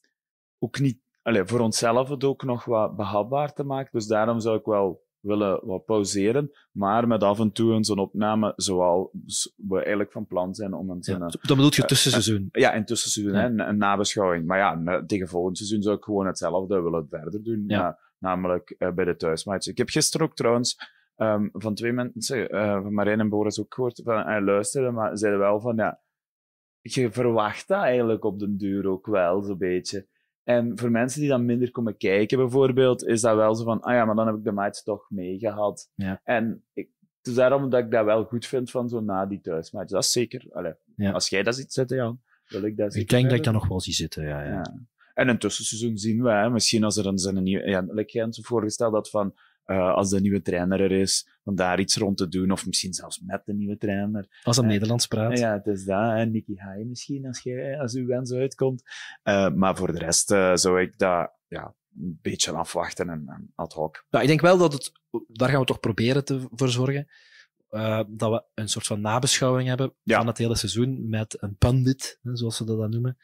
[0.58, 0.98] ook niet...
[1.22, 3.90] Allez, voor onszelf het ook nog wat behapbaar te maken.
[3.92, 7.98] Dus daarom zou ik wel willen wat pauzeren, maar met af en toe een zo'n
[7.98, 10.98] opname zoals we eigenlijk van plan zijn om een...
[11.00, 12.48] Ja, dan bedoel je tussenseizoen?
[12.52, 13.40] Uh, ja, in tussenseizoen, ja.
[13.40, 14.46] hè, een, nabeschouwing.
[14.46, 17.64] Maar ja, tegen volgend seizoen zou ik gewoon hetzelfde willen verder doen.
[17.66, 17.98] Ja.
[18.18, 19.66] Namelijk uh, bij de thuismatch.
[19.66, 20.76] Ik heb gisteren ook trouwens
[21.16, 25.18] um, van twee mensen, uh, van Marijn en Boris ook gehoord, van, uh, luisteren, maar
[25.18, 26.00] zeiden wel van, ja,
[26.80, 30.08] je verwacht dat eigenlijk op den duur ook wel, zo'n beetje.
[30.48, 33.92] En voor mensen die dan minder komen kijken, bijvoorbeeld, is dat wel zo van, ah
[33.94, 35.90] ja, maar dan heb ik de match toch meegehad.
[35.94, 36.20] Ja.
[36.24, 39.40] En ik, het is daarom dat ik dat wel goed vind van zo na die
[39.40, 39.90] thuismatch.
[39.90, 41.10] Dat is zeker, allee, ja.
[41.10, 43.68] als jij dat ziet zitten, Jan, wil ik dat Ik denk dat ik dat nog
[43.68, 44.42] wel zie zitten, ja.
[44.42, 44.50] ja.
[44.50, 44.74] ja.
[45.14, 48.32] En een tussenseizoen zien we, hè, misschien als er een, een nieuwe, ja, like jij
[48.32, 49.34] zo voorgesteld had van,
[49.66, 52.92] uh, als de nieuwe trainer er is, om daar iets rond te doen, of misschien
[52.92, 54.40] zelfs met de nieuwe trainer.
[54.42, 55.38] Als hij uh, Nederlands praat.
[55.38, 58.82] Ja, het is dat, en Nicky Hai misschien, als, jij, als uw wens uitkomt.
[59.24, 63.52] Uh, maar voor de rest uh, zou ik dat, ja, een beetje afwachten en, en
[63.54, 64.04] ad hoc.
[64.08, 64.92] Ja, ik denk wel dat het,
[65.28, 67.06] daar gaan we toch proberen te, voor zorgen,
[67.70, 70.16] uh, dat we een soort van nabeschouwing hebben ja.
[70.16, 73.16] van het hele seizoen met een pandit, zoals ze dat dan noemen.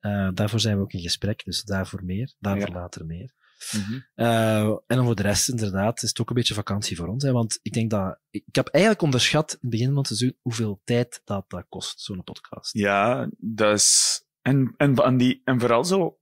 [0.00, 2.74] Uh, daarvoor zijn we ook in gesprek, dus daarvoor meer, daarvoor Ja.
[2.74, 3.34] later meer.
[3.72, 4.06] Mm -hmm.
[4.14, 7.24] Uh, en dan voor de rest, inderdaad, is het ook een beetje vakantie voor ons.
[7.24, 10.36] Hè, want ik denk dat, ik, heb eigenlijk onderschat in het begin van het seizoen
[10.40, 12.72] hoeveel tijd dat, dat kost, zo'n podcast.
[12.72, 16.18] Ja, dat is, en, en, aan die, en vooral zo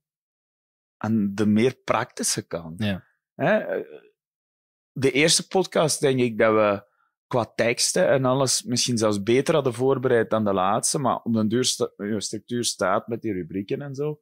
[0.97, 2.83] aan de meer praktische kant.
[2.83, 3.05] Ja.
[3.35, 3.83] Hè?
[4.93, 6.87] De eerste podcast denk ik dat we
[7.27, 11.49] qua teksten en alles misschien zelfs beter hadden voorbereid dan de laatste, maar op den
[11.49, 14.21] duur sta, je structuur staat met die rubrieken en zo.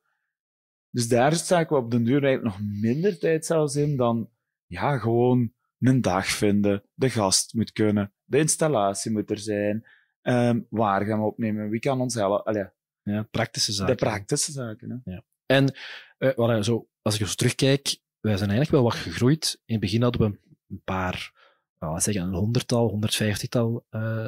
[0.97, 4.31] Dus daar staken we op den duur eigenlijk nog minder tijd zelfs in dan,
[4.67, 9.87] ja, gewoon een dag vinden, de gast moet kunnen, de installatie moet er zijn,
[10.23, 12.69] um, waar gaan we opnemen, wie kan ons helpen, Allee,
[13.03, 13.97] ja, praktische zaken.
[13.97, 15.13] De praktische zaken, hè.
[15.13, 15.23] Ja.
[15.47, 15.75] En
[16.19, 19.63] uh, voilà, zo, als ik zo terugkijk, wij zijn eigenlijk wel wat gegroeid.
[19.65, 21.33] In het begin hadden we een paar
[21.79, 24.27] nou, zeggen, een honderdtal, honderdvijftigtal uh,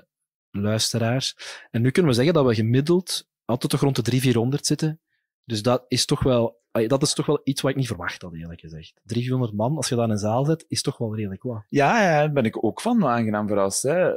[0.50, 1.36] luisteraars.
[1.70, 5.00] En nu kunnen we zeggen dat we gemiddeld altijd toch rond de 300, 400 zitten.
[5.48, 8.34] Dus dat is toch wel, dat is toch wel iets wat ik niet verwacht had,
[8.34, 9.00] eerlijk gezegd.
[9.04, 11.64] 300, 400 man, als je dat in een zaal zet, is toch wel redelijk wat.
[11.68, 13.82] Ja, ja, daar ben ik ook van aangenaam verrast.
[13.82, 14.10] Hè.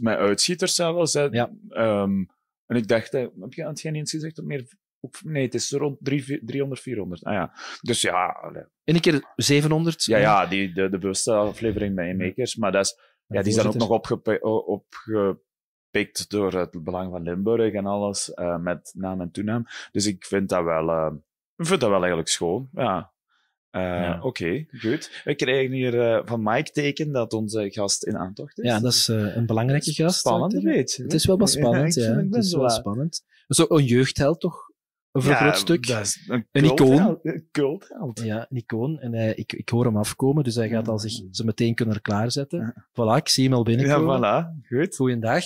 [0.00, 1.12] Met uitschieters zelfs.
[1.12, 1.22] Hè.
[1.22, 1.50] Ja.
[1.68, 2.28] Um,
[2.66, 4.66] en ik dacht, heb je aan het geen eens gezegd dat meer
[5.24, 7.24] Nee, het is rond 300, 400.
[7.24, 7.52] Ah ja.
[7.80, 8.52] Dus ja.
[8.84, 10.04] En een keer 700?
[10.04, 12.56] Ja, ja die, de, de bewuste aflevering bij Makers.
[12.56, 14.42] Maar dat is, ja, die zijn ook nog opgepikt,
[16.28, 18.32] door het belang van Limburg en alles.
[18.34, 19.64] Uh, met naam en toenaam.
[19.92, 21.12] Dus ik vind dat wel, uh,
[21.56, 22.68] ik vind dat wel eigenlijk schoon.
[22.72, 23.12] Ja.
[23.72, 24.16] Uh, ja.
[24.16, 25.22] Oké, okay, goed.
[25.24, 28.64] We krijgen hier van Mike teken dat onze gast in aantocht is.
[28.64, 30.18] Ja, dat is een belangrijke gast.
[30.18, 31.02] Spannend beetje.
[31.02, 32.04] Het is wel wat spannend, ja.
[32.04, 32.16] ja.
[32.16, 33.24] Het is wel spannend.
[33.48, 34.65] Zo een jeugdheld toch?
[35.24, 35.86] Een groot stuk.
[35.86, 37.20] Dat is een, een icoon.
[37.52, 38.20] Cultheld.
[38.20, 38.98] Ja, een icoon.
[39.00, 42.00] En hij, ik, ik hoor hem afkomen, dus hij gaat al zich zo meteen kunnen
[42.00, 42.58] klaarzetten.
[42.58, 42.86] Ja.
[42.90, 44.20] Voilà, ik zie hem al binnenkomen.
[44.20, 44.66] Ja, voilà.
[44.68, 44.96] Goed.
[44.96, 45.44] Goeiedag.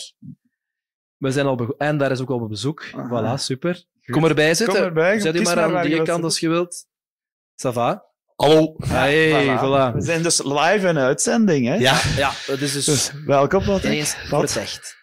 [1.17, 2.85] We zijn al en daar is ook al op bezoek.
[2.95, 3.37] Aha.
[3.37, 3.85] Voilà, super.
[4.03, 4.15] Goed.
[4.15, 4.77] Kom erbij zitten.
[4.77, 5.21] Kom erbij.
[5.21, 6.87] Zet u maar aan die kant als je wilt.
[7.67, 8.05] Ça va?
[8.37, 8.75] Hallo.
[8.79, 9.95] Hey, voilà.
[9.95, 11.75] We zijn dus live in uitzending, hè?
[11.75, 12.01] Ja.
[12.17, 12.85] Ja, dat is dus...
[12.85, 14.99] Dus welkom, wat Eens voor het echt.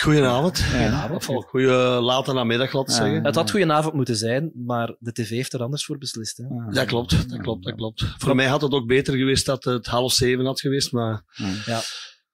[0.00, 0.62] Goedenavond.
[0.62, 1.24] Goedenavond.
[1.24, 1.68] Goeie
[2.00, 2.94] late namiddag, laat ik Ja.
[2.94, 3.24] zeggen.
[3.24, 6.36] Het had goedenavond moeten zijn, maar de tv heeft er anders voor beslist.
[6.36, 6.44] Hè?
[6.70, 8.04] Dat klopt, dat klopt, dat klopt.
[8.18, 11.22] Voor mij had het ook beter geweest dat het half zeven had geweest, maar...
[11.66, 11.80] Ja.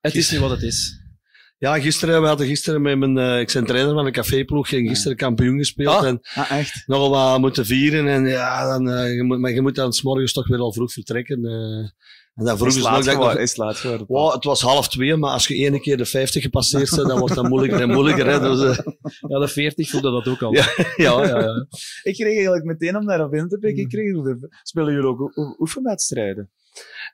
[0.01, 1.01] Het is nu wat het is.
[1.59, 3.19] Ja, gisteren, we hadden gisteren met mijn...
[3.19, 5.95] eh, ik ben trainer van een caféploeg en gisteren kampioen gespeeld.
[5.97, 6.07] Ah.
[6.07, 6.83] En Ah, echt?
[6.87, 8.09] nogal wat moeten vieren.
[8.09, 10.73] En ja, dan, eh, je moet, maar je moet dan 's morgens toch weer al
[10.73, 11.45] vroeg vertrekken.
[11.45, 11.89] eh.
[12.35, 14.07] En dan vroeg Is ze laat nog dat ik nog- laat geworden.
[14.07, 17.19] Wow, het was half twee, maar als je ene keer de 50 gepasseerd bent, dan
[17.19, 18.27] wordt dat moeilijker en moeilijker.
[18.27, 18.41] Hè?
[18.41, 18.85] Dus, eh,
[19.31, 20.53] Ja, de 40 voelde dat ook al.
[20.55, 21.67] ja, ja, ja, ja.
[22.11, 26.51] Ik kreeg eigenlijk meteen om daarop in te pikken, ik kreeg, spelen jullie ook oefenwedstrijden?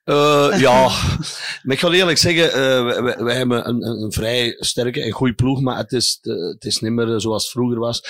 [0.05, 0.83] Eh, ja,
[1.63, 5.35] maar ik ga eerlijk zeggen, eh, wij, hebben een, een, een vrij sterke en goede
[5.35, 8.03] ploeg, maar het is, het is niet meer zoals het vroeger was.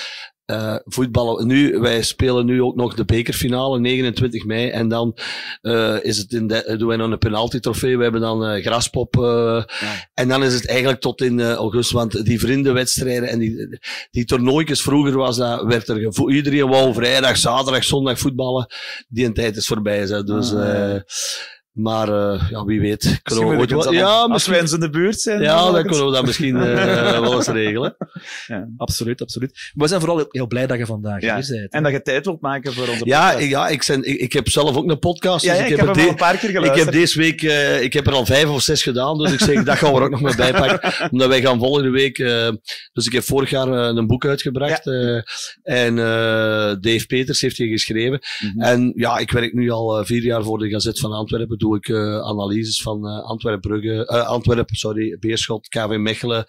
[0.49, 5.17] Eh, voetballen, nu, wij spelen nu ook nog de bekerfinale, 29 mei, en dan
[5.61, 8.63] eh, is het in de, doen wij nog een penalty trofee, we hebben dan eh,
[8.65, 9.63] graspop, eh,
[10.13, 13.79] en dan is het eigenlijk tot in augustus, want die vriendenwedstrijden en die,
[14.11, 18.67] die toernooitjes vroeger was dat, werd er gevo- iedereen wou vrijdag, zaterdag, zondag voetballen,
[19.07, 20.53] die een tijd is voorbij, hè, dus...
[20.53, 21.03] Ah, ja.
[21.71, 23.19] Maar eh, ja, wie weet.
[23.23, 25.41] Kunnen we ooit ik ja, als misschien, wij eens in de buurt zijn.
[25.41, 27.95] ja, dan dan kunnen we dat misschien eh, wel eens regelen.
[28.77, 29.51] Absoluut, absoluut.
[29.53, 31.35] Maar we zijn vooral heel blij dat je vandaag Ja.
[31.35, 31.73] hier bent.
[31.73, 33.43] En dat je tijd wilt maken voor onze Ja, podcast.
[33.43, 35.45] ik, ja ik, zijn, ik, ik heb zelf ook een podcast.
[35.45, 36.85] Ja, dus ja, ik, ik heb er hem al een paar keer Ik geluisterd.
[36.85, 39.63] heb deze week, eh, ik heb er al vijf of zes gedaan, dus ik zeg,
[39.63, 40.93] dat gaan we er ook nog mee bijpakken.
[41.11, 42.17] Omdat wij gaan volgende week,
[42.93, 44.85] dus ik heb vorig jaar een boek uitgebracht.
[45.63, 45.95] en
[46.81, 48.19] Dave Peters heeft die geschreven.
[48.39, 48.61] Mhm.
[48.61, 51.57] En ja, ik werk nu al vier jaar voor de Gazet van Antwerpen.
[51.59, 56.45] Doe ik eh, analyses van eh Antwerpen, Brugge, eh, Antwerpen, sorry, Beerschot, KV Mechelen,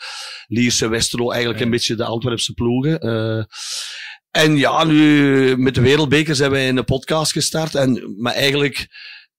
[0.46, 1.30] Lierse, Westerlo.
[1.30, 3.00] Eigenlijk een beetje de Antwerpse ploegen.
[3.00, 3.44] Eh,
[4.30, 7.74] en ja, nu met de Wereldbeker zijn wij een podcast gestart.
[7.74, 8.88] En, maar eigenlijk eh,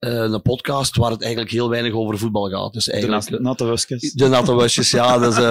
[0.09, 2.73] een podcast waar het eigenlijk heel weinig over voetbal gaat.
[2.73, 4.13] Dus De eigenlijk, nat- natte wusjes.
[4.13, 5.17] de natte wasjes, ja.
[5.25, 5.41] Dus, eh,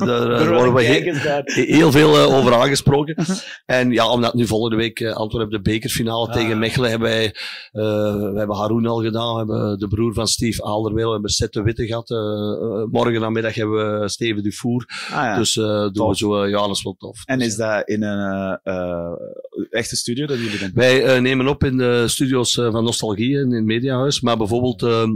[0.00, 3.16] daar eh, worden we heel, heel veel eh, over aangesproken.
[3.66, 6.32] En ja, omdat nu volgende week eh, Antwerpen de bekerfinale Ah.
[6.32, 7.32] tegen Mechelen hebben wij, eh,
[8.32, 11.52] we hebben Haroun al gedaan, we hebben de broer van Steve Alderweil, we hebben Seth
[11.52, 12.10] de Witte gehad.
[12.10, 14.84] eh, eh, morgen namiddag hebben we Steven Dufour.
[15.10, 15.36] Ah, ja.
[15.36, 17.22] Dus eh doen we zo, eh, ja, dat is wel tof.
[17.24, 19.12] En Dus, is dat in een eh, eh,
[19.70, 20.70] echte studio dat jullie doen?
[20.74, 24.20] Wij eh, nemen op in de studio's eh, van Nostalgie in het Mediahuis.
[24.20, 25.08] Maar bijvoorbeeld eh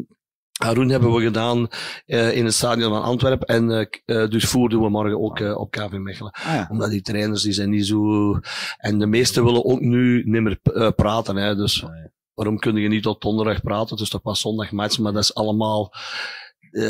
[0.62, 1.68] Haroun hebben we gedaan
[2.06, 3.46] eh, in het stadion van Antwerpen.
[3.46, 6.32] En eh eh, dus voer doen we morgen ook op KV Mechelen.
[6.32, 6.66] Ah, ja.
[6.70, 8.32] Omdat die trainers die zijn niet zo...
[8.76, 10.58] En de meesten willen ook nu niet meer
[10.94, 11.36] praten.
[11.36, 11.56] Hè.
[11.56, 11.84] Dus
[12.34, 13.90] waarom kun je niet tot donderdag praten?
[13.90, 15.92] Het is toch pas zondag match, maar dat is allemaal...
[16.72, 16.82] eh,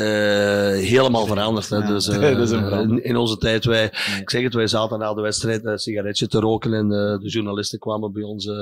[0.89, 1.69] helemaal veranderd.
[1.69, 1.77] Hè.
[1.77, 3.03] Ja, dus, eh, dat is een verandering.
[3.03, 3.85] in, in onze tijd, wij,
[4.19, 7.29] ik zeg het, wij zaten na de wedstrijd een sigaretje te roken en eh, de
[7.29, 8.55] journalisten kwamen bij ons eh,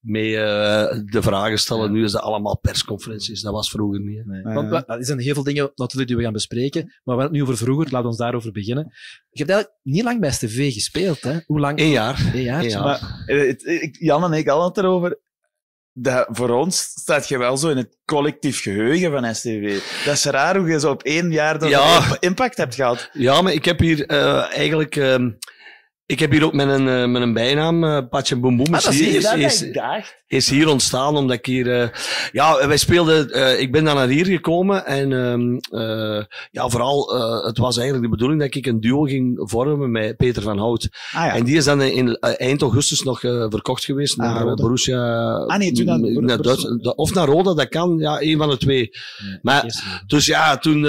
[0.00, 1.92] mee eh, de vragen stellen.
[1.92, 3.42] Nu is dat allemaal persconferenties.
[3.42, 4.22] Dat was vroeger niet.
[4.54, 7.32] Want er zijn heel veel dingen natuurlijk die we gaan bespreken, maar we hebben het
[7.32, 8.84] nu over vroeger, laten we ons daarover beginnen.
[9.30, 11.38] Je hebt eigenlijk niet lang bij STV gespeeld, hè?
[11.46, 11.80] Hoe lang?
[11.80, 12.30] Eén jaar.
[12.34, 12.62] Eén jaar.
[12.64, 12.82] Eén jaar.
[12.82, 15.18] Maar eh, het- ik- Jan en ik hadden het erover.
[15.98, 19.78] Dat, voor ons staat je wel zo in het collectief geheugen van STV.
[20.04, 22.16] Dat is raar hoe je zo op één jaar dat Ja.
[22.20, 23.10] impact hebt gehad.
[23.12, 24.96] Ja, maar ik heb hier eh, eigenlijk...
[24.96, 25.30] ehm,
[26.06, 28.88] ik heb hier ook met een, eh, met een bijnaam, eh Patje Boem, Ah, is,
[28.88, 29.64] hier- is,
[30.26, 31.80] is, hier ontstaan omdat ik hier...
[31.80, 31.88] eh,
[32.32, 33.60] ja, wij speelden...
[33.60, 37.08] ik ben dan naar hier gekomen en ehm, eh, ja, vooral,
[37.46, 40.88] het was eigenlijk de bedoeling dat ik een duo ging vormen met Peter van Hout.
[41.12, 41.34] Ah ja.
[41.34, 44.54] En die is dan in eind augustus nog verkocht geweest Ah, naar Roda.
[44.62, 45.32] Borussia.
[45.34, 46.42] Ah, nee, toen naar.
[46.42, 47.98] Duits- of naar Roda, dat kan.
[47.98, 48.90] Ja, een van de twee.
[49.42, 49.64] maar,
[50.06, 50.82] dus ja, toen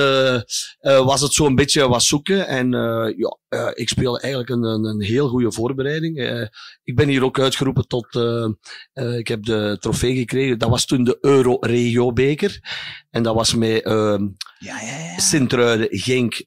[0.82, 2.48] was het zo een beetje wat zoeken.
[2.48, 2.70] En
[3.18, 3.38] ja,
[3.74, 6.18] ik speelde eigenlijk een, een, een heel goede voorbereiding.
[6.18, 6.48] Eh,
[6.84, 8.16] ik ben hier ook uitgeroepen tot...
[8.16, 8.48] eh,
[8.94, 10.60] eh, ik heb de trofee gekregen.
[10.60, 12.60] Dat was toen de Euro-Regio-beker.
[13.10, 14.28] En dat was met ehm
[14.60, 15.20] Ja, ja, ja.
[15.20, 16.46] Sint-Truiden, Genk,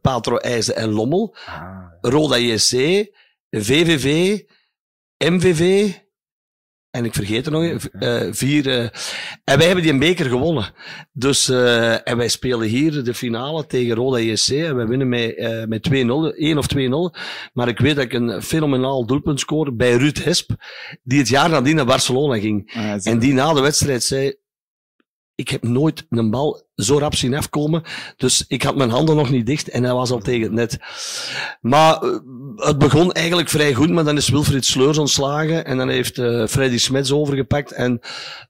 [0.00, 1.36] Patro IJzen en Lommel.
[2.00, 3.06] Roda JC,
[3.50, 4.38] VVV,
[5.18, 5.92] MVV,
[6.92, 8.68] en ik vergeet er nog een, eh, vier.
[8.68, 8.82] eh,
[9.44, 10.72] en wij hebben die een beker gewonnen.
[11.12, 15.66] Dus, eh, en wij spelen hier de finale tegen Roda JC en wij winnen met,
[15.68, 17.14] met 2-0, 1 of 2-0.
[17.52, 20.50] Maar ik weet dat ik een fenomenaal doelpunt scoorde bij Ruud Hesp,
[21.02, 22.72] die het jaar nadien naar Barcelona ging.
[22.74, 24.34] Ah, En die na de wedstrijd zei,
[25.34, 27.82] ik heb nooit een bal zo rap zien afkomen.
[28.16, 30.78] Dus ik had mijn handen nog niet dicht en hij was al tegen het net.
[31.60, 32.18] Maar eh,
[32.56, 36.46] het begon eigenlijk vrij goed, maar dan is Wilfried Sleurs ontslagen en dan heeft uh,
[36.46, 37.72] Freddy Smets overgepakt.
[37.72, 38.00] En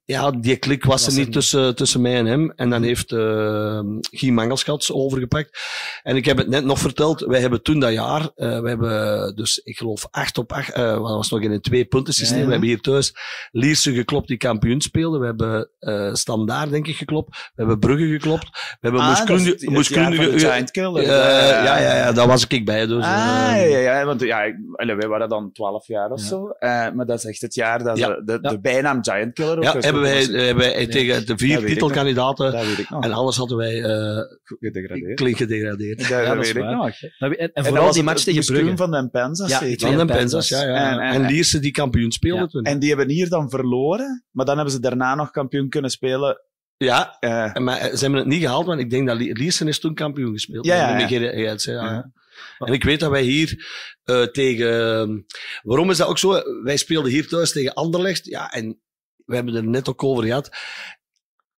[0.04, 2.52] ja, die klik was, er niet tussen, tussen mij en hem.
[2.56, 5.58] En dan heeft uh, Guy Mangelschats overgepakt.
[6.02, 9.36] En ik heb het net nog verteld, wij hebben toen dat jaar, uh, we hebben
[9.36, 12.36] dus, ik geloof, acht op acht, uh, dat was nog in een twee punten systeem.
[12.36, 12.46] Ja, ja.
[12.46, 13.14] We hebben hier thuis
[13.50, 15.18] Lierse geklopt die kampioen speelde.
[15.18, 15.70] We hebben
[16.16, 17.30] Standaard, denk ik, geklopt.
[17.30, 18.48] We hebben Brugge geklopt.
[18.50, 19.70] We hebben ah, Moeskundige...
[19.70, 21.02] Moeskundige Killer.
[21.02, 22.86] ja, ja, ja, daar was ik bij.
[22.86, 23.10] Dus, ah,
[23.70, 26.56] ja, ja, want ja, allee, wij waren dan 12 jaar of zo.
[26.60, 28.20] maar dat is echt het jaar dat ja.
[28.24, 32.54] de, de bijnaam Giant Killer ook Ja, hebben wij, hebben wij tegen de vier titelkandidaten.
[33.00, 35.14] En alles hadden wij uh, gedegradeerd.
[35.14, 35.98] klink gedegradeerd.
[35.98, 36.90] Dat, ja, dat weet ik nog.
[37.52, 38.76] En, vooral die match tegen Brugge.
[38.76, 39.48] van de Penzas.
[39.48, 40.62] Ja, van de Penzas, ja.
[40.64, 41.12] ja.
[41.12, 42.62] En Lierse die kampioen speelde toen.
[42.62, 46.40] En die hebben hier dan verloren, maar dan hebben ze daarna nog kampioen kunnen spelen
[46.82, 49.94] ja, uh, maar ze hebben het niet gehaald, want ik denk dat Liersen is toen
[49.94, 50.66] kampioen gespeeld.
[50.66, 51.08] Ja, ja, ja.
[51.38, 51.56] ja.
[51.64, 52.10] ja.
[52.58, 53.66] En ik weet dat wij hier
[54.04, 55.26] uh, tegen...
[55.62, 56.42] Waarom is dat ook zo?
[56.62, 58.24] Wij speelden hier thuis tegen Anderlecht.
[58.24, 58.80] Ja, en
[59.24, 60.50] we hebben er net ook over gehad.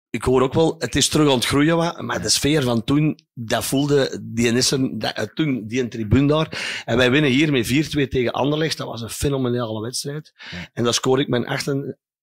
[0.10, 3.20] Ik hoor ook wel, het is terug aan het groeien, maar de sfeer van toen,
[3.34, 6.82] dat voelde die Nissen, dat, toen, die een tribune daar.
[6.86, 8.78] En wij winnen hier met 4-2 tegen Anderlecht.
[8.78, 10.34] Dat was een fenomenale wedstrijd.
[10.74, 11.48] En dan scoor ik mijn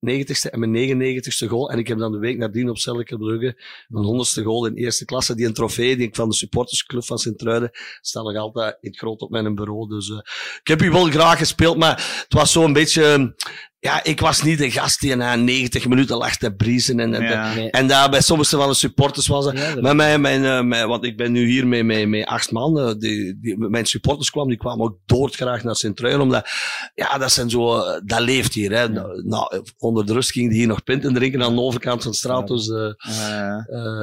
[0.09, 1.71] 90ste en mijn 99ste goal.
[1.71, 5.05] En ik heb dan de week nadien op Selke Brugge mijn 100ste goal in eerste
[5.05, 5.35] klasse.
[5.35, 7.71] Die een trofee die ik van de supportersclub van Sint-Truiden
[8.01, 9.89] staat nog altijd in het groot op mijn bureau.
[9.89, 10.17] Dus uh,
[10.61, 13.35] ik heb u wel graag gespeeld, maar het was zo een beetje
[13.81, 17.01] ja, ik was niet de gast die na 90 minuten lag te briezen.
[17.01, 17.71] En, en, ja, nee.
[17.71, 19.59] en daar bij sommige van de supporters was het.
[19.59, 22.51] Ja, maar mijn, mijn, uh, mijn, want ik ben nu hier met, met, met acht
[22.51, 22.79] man.
[22.79, 26.23] Uh, die, die, mijn supporters kwamen, die kwamen ook doodgraag naar Sint-Truiden.
[26.23, 26.49] Omdat,
[26.95, 28.71] ja, dat zijn zo, uh, dat leeft hier.
[28.71, 28.83] Hè.
[28.83, 29.07] Ja.
[29.25, 32.17] Nou, onder de rust gingen die hier nog pinten drinken aan de overkant van de
[32.17, 32.49] straat.
[32.49, 32.69] Dus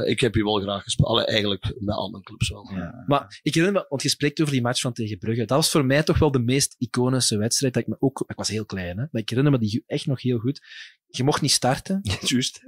[0.05, 1.25] ik heb hier wel graag gespeeld.
[1.25, 2.71] Eigenlijk bij al mijn clubs wel.
[3.07, 5.45] Maar ik herinner me, want je spreekt over die match van tegen Brugge.
[5.45, 7.73] Dat was voor mij toch wel de meest iconische wedstrijd.
[7.73, 10.05] Dat ik me ook, ik was heel klein, hè, maar ik herinner me die echt
[10.05, 10.61] nog heel goed.
[11.09, 11.99] Je mocht niet starten.
[12.21, 12.61] Juist.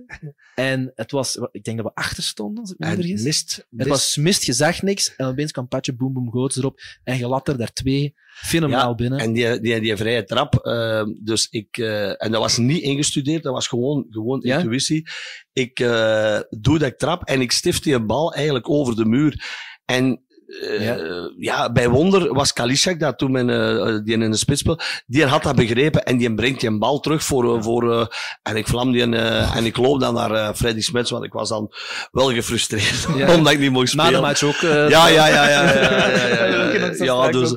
[0.56, 3.24] En het was, ik denk dat we achter stonden, als ik me niet vergis.
[3.24, 5.16] Mist, Het was mist, je zag niks.
[5.16, 6.80] En opeens kwam Patje Boom Boom Goots erop.
[7.04, 9.20] En je lat er daar twee fenomenaal ja, binnen.
[9.20, 13.44] En die, die, die vrije trap, uh, dus ik, uh, en dat was niet ingestudeerd,
[13.44, 14.58] dat was gewoon, gewoon Ja?
[14.58, 15.08] intuïtie.
[15.54, 19.44] Ik uh, doe dat trap en ik stift die bal eigenlijk over de muur.
[19.86, 21.72] En eh, ja.
[21.72, 25.44] bij Wonder was Kalishak dat toen men, eh, die in de spits speelde, die had
[25.44, 28.14] dat begrepen en die brengt die een bal terug voor, eh, voor
[28.44, 31.74] en ik vlam die en ik loop dan naar Freddy Smets, want ik was dan
[32.12, 34.12] wel gefrustreerd omdat ik niet mocht spelen.
[34.12, 34.56] Na match ook.
[34.56, 37.54] ja, ja, ja, ja, ja, ja, ja, dus,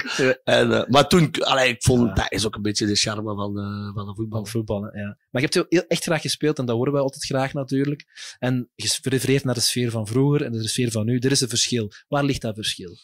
[0.88, 3.54] maar toen, allee, ik vond dat is ook een beetje de charme van,
[3.94, 4.46] van de voetbal.
[4.46, 5.16] voetballen, ja.
[5.32, 8.04] Maar je hebt heel, echt graag gespeeld en dat horen wij altijd graag natuurlijk.
[8.38, 11.18] En je refereert naar de sfeer van vroeger en de sfeer van nu.
[11.18, 11.92] Er is een verschil.
[12.08, 12.96] Waar ligt dat verschil?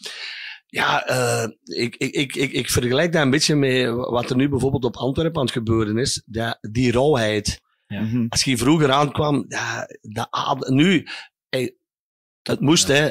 [0.66, 4.48] Ja, uh, ik, ik, ik, ik, ik vergelijk dat een beetje met wat er nu
[4.48, 6.22] bijvoorbeeld op Antwerpen aan het gebeuren is.
[6.26, 7.60] Dat, die rauwheid.
[7.86, 8.00] Ja.
[8.00, 8.26] Mm-hmm.
[8.28, 11.06] Als je vroeger aankwam, ja, dat, nu,
[12.48, 13.08] het moest, hè.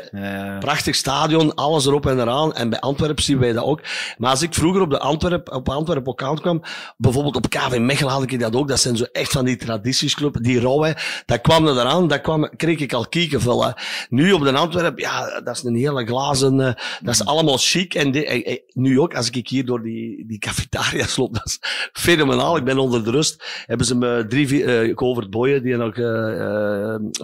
[0.60, 2.54] Prachtig stadion, alles erop en eraan.
[2.54, 3.82] En bij Antwerpen zien wij dat ook.
[4.18, 6.62] Maar als ik vroeger op, de Antwerp, op Antwerpen ook aankwam,
[6.98, 8.68] bijvoorbeeld op KV Mechelen had ik dat ook.
[8.68, 10.96] Dat zijn zo echt van die traditiesclubs, die rauwe.
[11.26, 13.74] Dat kwam er eraan, dat kwam, kreeg ik al kiekenvel.
[14.10, 16.66] Nu op de Antwerp, ja, dat is een hele glazen, uh,
[17.02, 17.94] dat is allemaal chic.
[17.94, 21.60] En eh, eh, nu ook, als ik hier door die, die cafetaria's loop, dat is
[21.92, 22.58] fenomenaal.
[22.58, 23.64] Ik ben onder de rust.
[23.66, 25.96] Hebben ze me drie, uh, Govert Boyen, die nog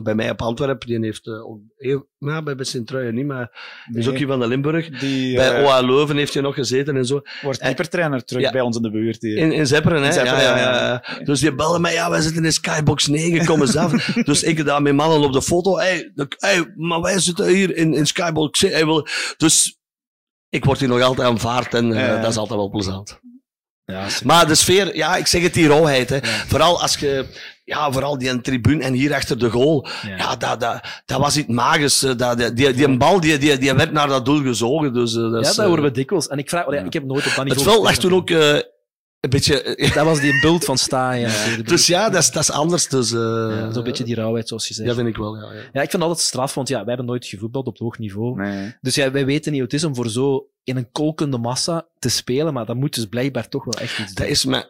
[0.04, 1.60] bij mij op Antwerpen, die heeft ook
[2.18, 3.52] ja, bij, bij Sint-Truiden niet, maar
[3.86, 4.02] nee.
[4.02, 4.90] is ook hier van de Limburg.
[4.90, 7.22] Die, bij uh, OA Leuven heeft hij nog gezeten en zo.
[7.42, 8.52] Wordt keepertrainer terug ja.
[8.52, 9.38] bij ons in de buurt hier.
[9.38, 10.08] In, in Zepperen, hè?
[10.08, 11.24] In Zepperen, ja, ja, ja.
[11.24, 13.92] Dus die bellen mij, ja, wij zitten in Skybox 9, kom eens af.
[14.30, 17.94] dus ik daar met mannen op de foto, hey, hey, maar wij zitten hier in,
[17.94, 18.78] in Skybox 9.
[18.78, 19.08] Hey, wil...
[19.38, 19.78] Dus
[20.50, 23.20] ik word hier nog altijd aanvaard en uh, dat is altijd wel plezant.
[23.86, 26.10] Ja, maar de sfeer, ja, ik zeg het, die rauwheid.
[26.10, 26.20] Hè.
[26.24, 27.26] Vooral als je,
[27.64, 29.88] ja, vooral die tribune en hier achter de goal.
[30.08, 32.00] Ja, ja dat, dat, dat was iets magisch.
[32.00, 34.94] Dat, die, die, die bal, die, die, die werd naar dat doel gezogen.
[34.94, 36.28] Dus, uh, dat ja, is, dat horen we dikwijls.
[36.28, 36.84] En ik vraag, ja.
[36.84, 38.58] ik heb nooit op dat Het veld lag toen ook uh,
[39.24, 39.90] een beetje...
[39.94, 41.30] dat was die bult van Staaien.
[41.30, 41.64] Ja.
[41.64, 42.88] Dus ja, dat is, dat is anders.
[42.88, 44.90] Dus, uh, ja, Zo'n beetje die rauwheid, zoals je zegt.
[44.90, 45.54] Ja, vind ik wel, ja.
[45.54, 48.42] Ja, ja ik vind altijd straf, want ja, wij hebben nooit gevoetbald op hoog niveau.
[48.42, 48.76] Nee.
[48.82, 51.88] Dus ja, wij weten niet hoe het is om voor zo in een kolkende massa
[52.00, 54.70] te spelen, maar dat moet dus blijkbaar toch wel echt iets dat is, maar,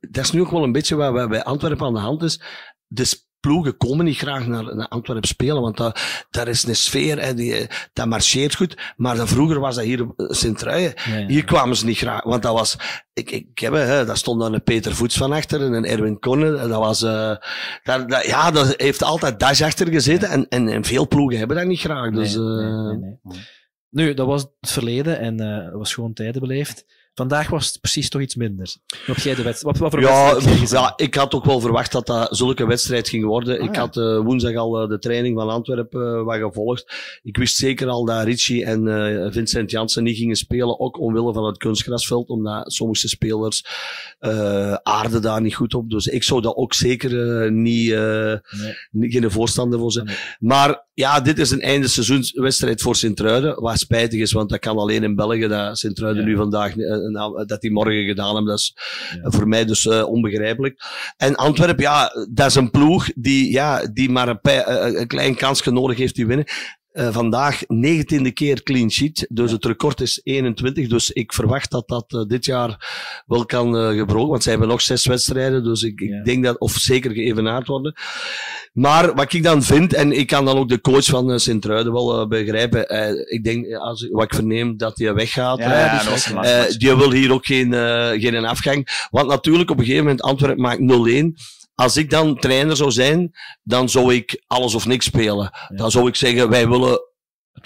[0.00, 2.40] dat is nu ook wel een beetje wat bij Antwerpen aan de hand is.
[2.86, 7.22] De ploegen komen niet graag naar, naar Antwerpen spelen, want daar, daar is een sfeer,
[7.22, 8.76] hè, die, dat marcheert goed.
[8.96, 10.94] Maar dan vroeger was dat hier op Sint-Truijen.
[11.26, 12.76] Hier kwamen ze niet graag, want dat was,
[13.12, 16.18] ik, ik heb, hè, daar stond dan een Peter Voets van achter en een Erwin
[16.18, 16.52] Konne.
[16.52, 17.36] Dat was, uh,
[17.82, 21.56] daar, dat, ja, dat heeft altijd Dash achter gezeten en, en, en, veel ploegen hebben
[21.56, 22.10] dat niet graag.
[22.10, 23.40] Dus, nee, nee, nee,
[23.90, 26.84] nu, dat was het verleden en uh, was gewoon tijden beleefd.
[27.16, 28.76] Vandaag was het precies toch iets minder.
[29.06, 29.78] Wat jij de wedstrijd?
[29.78, 33.08] Wat, wat voor ja, wedstrijd ja, ik had ook wel verwacht dat dat zulke wedstrijd
[33.08, 33.58] ging worden.
[33.58, 33.80] Ah, ik ja.
[33.80, 36.92] had uh, woensdag al uh, de training van Antwerpen uh, wat gevolgd.
[37.22, 41.44] Ik wist zeker al dat Richie en Vincent Janssen niet gingen spelen, ook omwille van
[41.44, 43.64] het kunstgrasveld, omdat sommige spelers
[44.82, 45.90] aarden daar niet goed op.
[45.90, 47.90] Dus ik zou dat ook zeker niet,
[48.90, 49.10] nee.
[49.10, 50.06] geen voorstander voor zijn.
[50.06, 50.16] Nee.
[50.38, 54.76] Maar ja, dit is een einde seizoenswedstrijd voor Sint-Truiden, wat spijtig is, want dat kan
[54.76, 56.28] alleen in België, dat Sint-Truiden ja.
[56.28, 58.46] nu vandaag, uh, dat die morgen gedaan hebben.
[58.46, 58.76] Dat is
[59.22, 59.30] ja.
[59.30, 60.80] voor mij dus uh, onbegrijpelijk.
[61.16, 65.70] En Antwerpen, ja, dat is een ploeg die, ja, die maar een, een klein kansje
[65.70, 66.46] nodig heeft die winnen.
[66.96, 69.56] Uh, vandaag 19e keer clean sheet, dus ja.
[69.56, 70.88] het record is 21.
[70.88, 72.94] Dus ik verwacht dat dat uh, dit jaar
[73.26, 76.18] wel kan uh, gebroken, want ze hebben nog zes wedstrijden, dus ik, ja.
[76.18, 77.94] ik denk dat, of zeker geëvenaard worden.
[78.72, 82.28] Maar wat ik dan vind, en ik kan dan ook de coach van Sint-Truiden wel
[82.28, 82.80] begrijpen,
[83.32, 85.58] ik denk, als, wat ik verneem, dat hij weggaat.
[85.58, 87.72] Ja, dus, die wil hier ook geen,
[88.20, 89.06] geen afgang.
[89.10, 93.34] Want natuurlijk, op een gegeven moment, Antwerpen maakt 0-1 als ik dan trainer zou zijn,
[93.62, 95.50] dan zou ik alles of niks spelen.
[95.68, 97.00] Dan zou ik zeggen, wij willen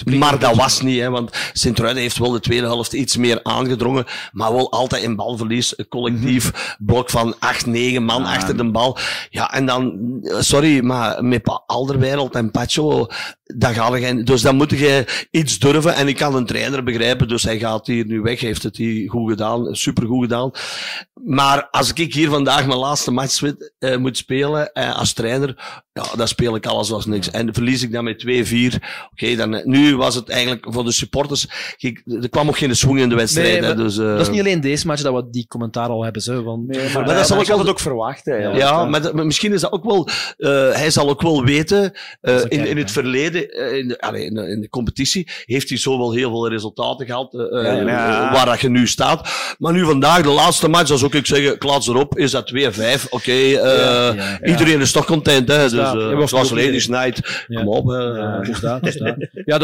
[0.05, 4.05] maar dat was niet, hè, want Sint-Truiden heeft wel de tweede helft iets meer aangedrongen,
[4.33, 6.87] maar wel altijd in balverlies, collectief, mm -hmm.
[6.87, 8.99] blok van acht, negen man ah, achter de bal.
[9.31, 9.99] Ja, en dan,
[10.39, 13.07] sorry, maar met Alderwereld en Pacho,
[13.45, 17.29] dat gaat geen, dus dan moet je iets durven en ik kan een trainer begrijpen,
[17.29, 20.51] dus hij gaat hier nu weg, heeft het hier goed gedaan, supergoed gedaan.
[21.25, 26.05] Maar als ik hier vandaag mijn laatste match uh, moet spelen uh, als trainer, ja,
[26.17, 27.31] dan speel ik alles als niks.
[27.31, 28.79] En verlies ik dan met 2-4, oké,
[29.11, 31.49] okay, dan, nu was het eigenlijk voor de supporters,
[32.21, 33.61] er kwam ook geen swing in de wedstrijd.
[33.61, 36.23] Nee, dus, uh, dat is niet alleen deze match dat we die commentaar al hebben,
[36.23, 38.41] zo, want, nee, maar, maar dat zal ik het ook verwachten.
[38.41, 40.09] Ja, ja maar, dat, maar, misschien is dat ook wel,
[40.73, 41.93] hij zal ook wel weten,
[42.49, 45.99] in, in het verleden, in de, allee, in, de, in de competitie, heeft hij zo
[45.99, 48.33] wel heel veel resultaten gehad, ja, ja.
[48.33, 49.29] waar dat je nu staat.
[49.59, 52.57] Maar nu vandaag, de laatste match, dat zou ik zeggen, klats erop, is dat 2-5.
[52.57, 54.45] Oké, okay, uh, ja, ja, ja.
[54.45, 55.63] iedereen is toch content, hè?
[55.63, 57.47] Dus, uh, het was Ladies Night.
[57.47, 57.99] Kom op, hè.
[57.99, 58.99] Ja, dus dat, dus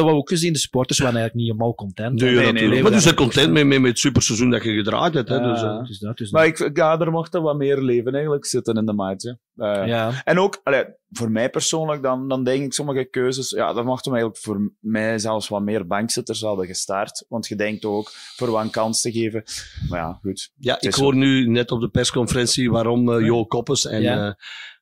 [0.06, 0.14] dat.
[0.14, 2.20] we ook gezien, de sporters waren eigenlijk niet helemaal content.
[2.20, 4.74] Nee, nee, nee, nee, maar die zijn content met, met, met het superseizoen dat je
[4.74, 5.40] gedraaid hebt, hè?
[5.40, 8.44] Dus, uh, dus dat, dus maar ik, ja, er mocht er wat meer leven eigenlijk
[8.44, 9.84] zitten in de match, hè.
[9.84, 10.22] ja.
[10.24, 14.12] En ook, allee, voor mij persoonlijk, dan, dan denk ik sommige keuzes, ja, dat mochten
[14.12, 17.24] we eigenlijk voor mij zelfs wat meer bankzitters hadden gestart.
[17.28, 19.42] Want je denkt ook voor wat een kans te geven.
[19.88, 20.50] Maar ja, goed.
[20.56, 24.26] Ja, ik hoor nu net op de persconferentie waarom uh, Jo Koppes en ja.
[24.26, 24.32] uh,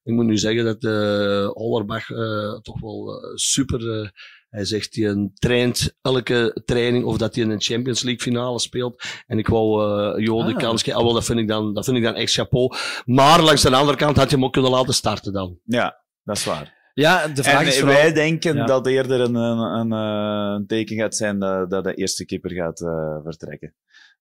[0.03, 4.13] ik moet nu zeggen dat uh, Hollerbach uh, toch wel super.
[4.55, 9.03] Hij zegt hij traint elke training of dat hij in een Champions League finale speelt.
[9.27, 10.47] En ik wou Jo ah.
[10.47, 10.99] de kans geven.
[10.99, 12.75] Ah, wel, dat, vind ik dan, dat vind ik dan echt chapeau.
[13.05, 15.59] Maar langs de andere kant had je hem ook kunnen laten starten dan.
[15.65, 16.91] Ja, dat is waar.
[16.95, 17.97] Ja, de vraag en is vooral...
[17.97, 18.67] wij denken ja.
[18.67, 22.81] dat eerder een, een, een, een, teken gaat zijn dat, dat de eerste keeper gaat
[22.81, 23.75] uh, vertrekken.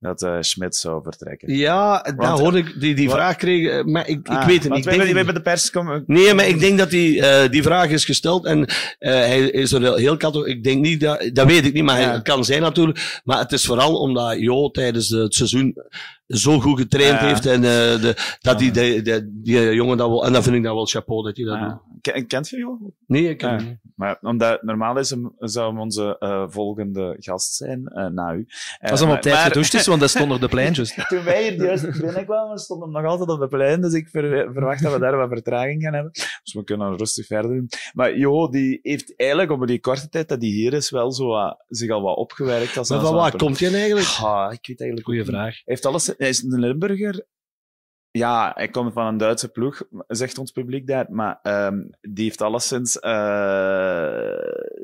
[0.04, 1.56] Dat uh, Schmidt zou vertrekken.
[1.56, 4.84] Ja, daar hoorde ik die, die vraag kregen, maar ik, ah, ik weet het niet.
[4.84, 6.04] We hebben die bij de pers komen.
[6.08, 8.66] Nee, maar ik denk dat die, uh, die vraag is gesteld en uh,
[9.00, 10.56] hij is er heel katholiek.
[10.56, 12.12] Ik denk niet dat, dat weet ik niet, maar ja.
[12.12, 13.22] het kan zijn natuurlijk.
[13.24, 15.76] Maar het is vooral omdat Jo tijdens het seizoen
[16.28, 17.28] zo goed getraind ja.
[17.28, 20.64] heeft en de, dat die, de, de, die jongen dat wel, en dan vind ik
[20.64, 21.68] dat wel chapeau dat hij dat ja.
[21.68, 21.93] doet.
[22.04, 22.80] Ken, kent je Jo?
[23.08, 23.56] Nee, ik ken ja.
[23.56, 23.78] hem niet.
[23.96, 28.48] Maar omdat normaal is hem, zou hem onze uh, volgende gast zijn, uh, na u.
[28.80, 30.96] Als hem op tijd maar, gedoucht is, want dat stond op de pleintjes.
[31.08, 34.54] Toen wij hier juist binnenkwamen, stond hem nog altijd op de plein, dus ik ver,
[34.54, 36.12] verwacht dat we daar wat vertraging gaan hebben.
[36.12, 37.70] Dus we kunnen rustig verder doen.
[37.94, 41.28] Maar Jo, die heeft eigenlijk op die korte tijd dat hij hier is, wel zo
[41.28, 42.78] wat, zich al wat opgewerkt.
[42.78, 44.08] Als maar van waar komt hij eigenlijk?
[44.08, 45.54] Ah, ik weet eigenlijk Goeie vraag.
[45.54, 47.26] Hij heeft alles, hij is een Limburger,
[48.18, 51.06] ja, hij komt van een Duitse ploeg, zegt ons publiek daar.
[51.10, 53.02] Maar um, die heeft alleszins uh,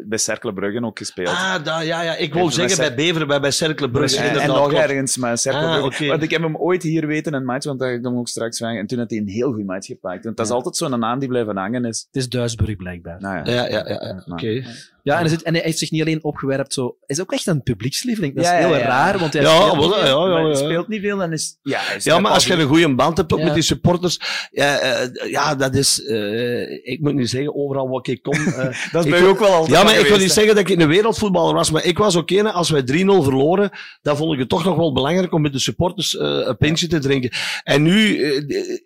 [0.05, 1.27] bij Cercle Brugge ook gespeeld.
[1.27, 2.15] Ah, da, ja, ja.
[2.15, 4.17] Ik wou zeggen bij Beveren, bij, bij Cercle Brugge.
[4.17, 5.95] En, en nog ergens, maar Cercle ah, Brugge.
[5.95, 6.07] Okay.
[6.07, 8.27] Want ik heb hem ooit hier weten in een match, want daar ik hem ook
[8.27, 8.77] straks vragen.
[8.79, 10.23] En toen had hij een heel goed match gepakt.
[10.23, 12.07] Want dat is altijd zo'n naam die blijven hangen is.
[12.11, 13.19] Het is Duisburg blijkbaar.
[13.19, 13.87] Nou, ja, ja, ja.
[13.87, 14.23] ja, ja.
[14.25, 14.31] oké.
[14.31, 14.65] Okay.
[15.09, 16.83] Ja, en hij, zit, en hij heeft zich niet alleen opgewerpt zo.
[16.83, 18.35] Hij is ook echt een publiekslieveling.
[18.35, 18.85] Dat is Ja, heel ja.
[18.85, 20.27] raar, want hij Ja, speelt niet ja, veel.
[20.27, 21.57] ja, Maar hij speelt niet veel en is...
[21.61, 23.45] Ja, is maar als je een goede band hebt ook Ja.
[23.45, 24.19] met die supporters,
[24.51, 28.33] ja, eh, ja dat is, eh, ik moet niet zeggen overal wat ik kom.
[28.33, 28.55] eh,
[28.91, 30.33] Dat is ik bij ook wel altijd Ja, maar ik wil niet hè.
[30.33, 33.69] zeggen dat ik een wereldvoetballer was, maar ik was ook een, als wij 3-0 verloren,
[34.01, 36.87] dan vond ik het toch nog wel belangrijk om met de supporters eh, een pintje
[36.87, 37.31] te drinken.
[37.63, 38.23] En nu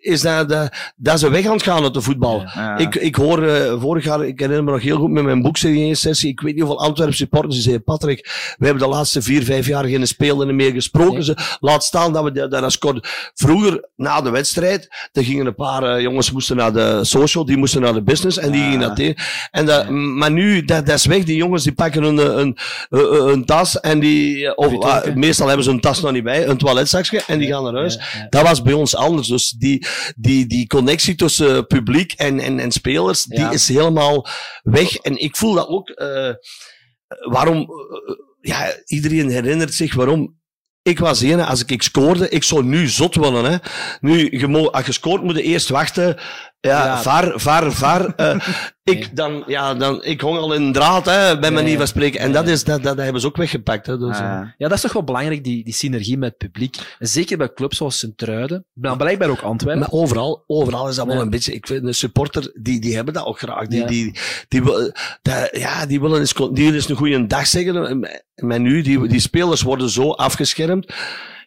[0.00, 2.40] is dat, dat, een weg aan het gaan uit de voetbal.
[2.54, 2.78] Ja.
[2.78, 3.48] Ik, ik hoor
[3.80, 5.42] vorig jaar, ik herinner me nog heel goed met mijn
[6.22, 9.66] ik weet niet hoeveel Antwerp supporters, die zeiden, Patrick, we hebben de laatste vier, vijf
[9.66, 11.24] jaar geen speler meer gesproken.
[11.24, 13.00] Ze, laat staan dat we dat scoren.
[13.34, 17.56] Vroeger, na de wedstrijd, dan gingen een paar eh, jongens moesten naar de social, die
[17.56, 19.16] moesten naar de business en die gingen naar tegen.
[19.50, 21.24] En dat, Maar nu, dat, dat is weg.
[21.24, 22.56] Die jongens die pakken een, een,
[22.90, 25.10] een, een tas en die, of, Frituurtje.
[25.10, 27.74] ah, meestal hebben ze een tas nog niet bij, een toiletzakje en die gaan naar
[27.74, 27.94] huis.
[27.94, 28.26] Ja, ja.
[28.30, 29.28] Dat was bij ons anders.
[29.28, 29.86] Dus die,
[30.16, 34.26] die, die connectie tussen publiek en, en, en spelers, die is helemaal
[34.62, 34.94] weg.
[34.96, 36.34] En ik voel dat ook, eh,
[37.30, 40.42] waarom, eh, ja, iedereen herinnert zich waarom.
[40.82, 43.44] Ik was ene, als ik, ik scoorde, ik zou nu zot worden.
[43.44, 43.56] Hè.
[44.00, 46.18] Nu, je als je scoort, moet je eerst wachten.
[46.64, 47.02] Ja, Ja.
[47.02, 48.14] var, var, var.
[48.16, 48.36] Eh,
[48.84, 52.20] ik, dan, ja, dan, ik hong al in draad, hè, bij manier van spreken.
[52.20, 53.86] En dat, is, dat, dat hebben ze ook weggepakt.
[53.86, 54.22] Hè, dus, eh.
[54.38, 54.48] Ah.
[54.56, 56.76] Ja, dat is toch wel belangrijk, die, die synergie met het publiek.
[56.98, 59.80] En zeker bij clubs zoals Sint-Truiden, maar blijkbaar ook Antwerpen.
[59.80, 61.22] Maar overal, overal is dat wel Ja.
[61.22, 61.52] een beetje.
[61.54, 63.66] Ik vind de supporter, die, die hebben dat ook graag.
[63.66, 63.86] Die, Ja.
[63.86, 64.14] die,
[64.48, 64.62] die,
[65.52, 68.08] ja, die willen eens, die willen eens een goede dag zeggen.
[68.34, 70.92] Maar nu, die, die spelers worden zo afgeschermd.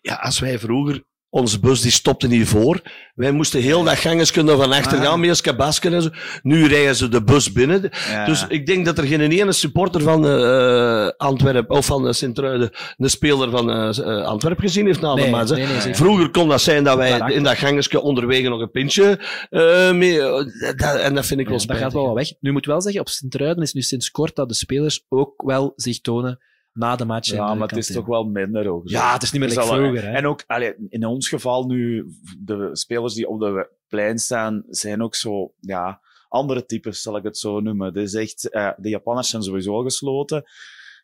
[0.01, 2.81] Ja, als wij vroeger, onze bus die stopte niet voor.
[3.15, 5.03] Wij moesten heel dat gangens kunnen van achter Ah.
[5.03, 6.09] gaan, met kabasken en zo.
[6.41, 7.89] Nu rijden ze de bus binnen.
[8.09, 8.25] Ja.
[8.25, 12.69] Dus ik denk dat er geen ene supporter van eh Antwerpen of van uh, Sint-Truiden
[12.97, 15.49] een speler van eh, eh, Antwerpen gezien heeft na de Nee, match.
[15.49, 15.55] hè.
[15.55, 15.95] nee, nee, zeker.
[15.97, 20.21] Vroeger kon dat zijn dat wij in dat gangesje onderwege nog een pintje eh mee.
[20.21, 21.83] eh, dat, en dat vind ik Ja, wel dat spijtig.
[21.85, 22.27] gaat wel weg.
[22.39, 25.73] Nu moet wel zeggen, op Sint-Truiden is nu sinds kort dat de spelers ook wel
[25.75, 26.39] zich tonen
[26.77, 27.29] na de match.
[27.29, 28.89] Ja, maar het is toch wel minder ook.
[28.89, 30.11] Ja, het is niet meer Er like vroeger, hè.
[30.11, 32.05] En ook, allee, in ons geval nu,
[32.39, 37.23] de spelers die op de plein staan, zijn ook zo, ja, andere types, zal ik
[37.23, 37.87] het zo noemen.
[37.87, 40.43] Het is echt, eh, de Japanners zijn sowieso al gesloten.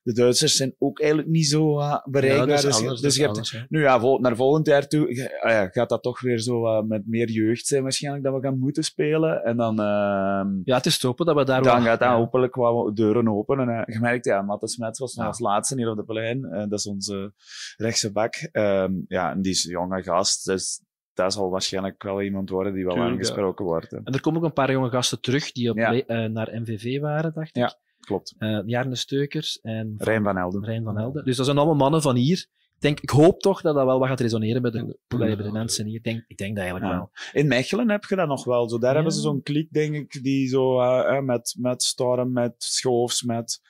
[0.03, 2.47] De Duitsers zijn ook eigenlijk niet zo eh, bereikbaar.
[2.47, 5.07] Ja, dus anders, dus je hebt, anders, nu ja, vol- naar volgend jaar toe
[5.41, 8.41] ah ja, gaat dat toch weer zo eh, met meer jeugd zijn waarschijnlijk dat we
[8.41, 9.43] gaan moeten spelen.
[9.43, 11.83] En dan, ehm, Ja, het is te hopen dat we daar dan wel...
[11.83, 13.69] gaat dat hopelijk wat deuren openen.
[13.69, 16.43] En, je merkt, ja, Matte Smets was nog als laatste hier op de plein.
[16.45, 17.33] Eh, dat is onze
[17.77, 18.35] rechtse bak.
[18.51, 20.45] Ehm, ja, en die is een jonge gast.
[20.45, 20.81] Dus
[21.13, 23.91] dat zal waarschijnlijk wel iemand worden die wel Tuurlijk, aangesproken wordt.
[23.91, 23.97] hè.
[24.03, 26.27] En er komen ook een paar jonge gasten terug die op Ja.
[26.27, 27.55] naar MVV waren, dacht ik.
[27.55, 27.75] Ja,
[28.05, 28.35] klopt.
[28.37, 30.63] Eh Jarne Steukers en Rijn van Helden.
[30.65, 31.25] Rijn van Helden.
[31.25, 32.37] Dus dat zijn allemaal mannen van hier.
[32.75, 35.51] Ik, denk, ik hoop toch dat dat wel wat gaat resoneren bij de, bij de
[35.51, 35.95] mensen hier.
[35.95, 36.97] Ik denk, ik denk dat eigenlijk Ja.
[36.97, 37.11] wel.
[37.31, 38.69] In Mechelen heb je dat nog wel.
[38.69, 38.95] Zo, daar Ja.
[38.95, 43.23] hebben ze zo'n kliek, denk ik, die zo eh, eh, met, met Storm, met Schoofs,
[43.23, 43.61] met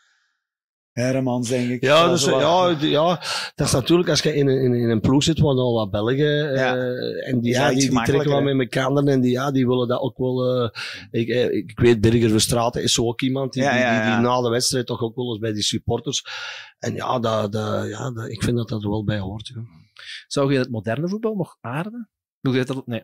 [0.93, 1.81] Hermans, denk ik.
[1.83, 3.19] Ja, Dat dus, wat- ja, ja,
[3.55, 5.91] dat is natuurlijk als je in een, in, in een ploeg zit waar al wat
[5.91, 6.75] Belgen eh, Ja.
[7.21, 9.99] en die, ja, die, die trekken wel met elkaar en die, ja, die willen dat
[10.01, 10.63] ook wel.
[10.63, 10.69] eh,
[11.11, 14.25] ik, eh, ik weet, Birger Verstraeten is zo ook iemand die, Ja, die, ja, die,
[14.25, 16.23] na de wedstrijd toch ook wel eens bij die supporters.
[16.79, 19.47] En ja, dat, dat, ja dat, ik vind dat dat er wel bij hoort.
[19.47, 19.61] Ja.
[20.27, 22.09] Zou je het moderne voetbal nog aarden?
[22.39, 22.87] Hoe je dat?
[22.87, 23.03] Nee.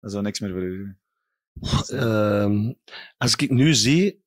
[0.00, 0.96] Dat zou niks meer voor u
[1.88, 2.72] Ehm,
[3.16, 4.23] als ik nu zie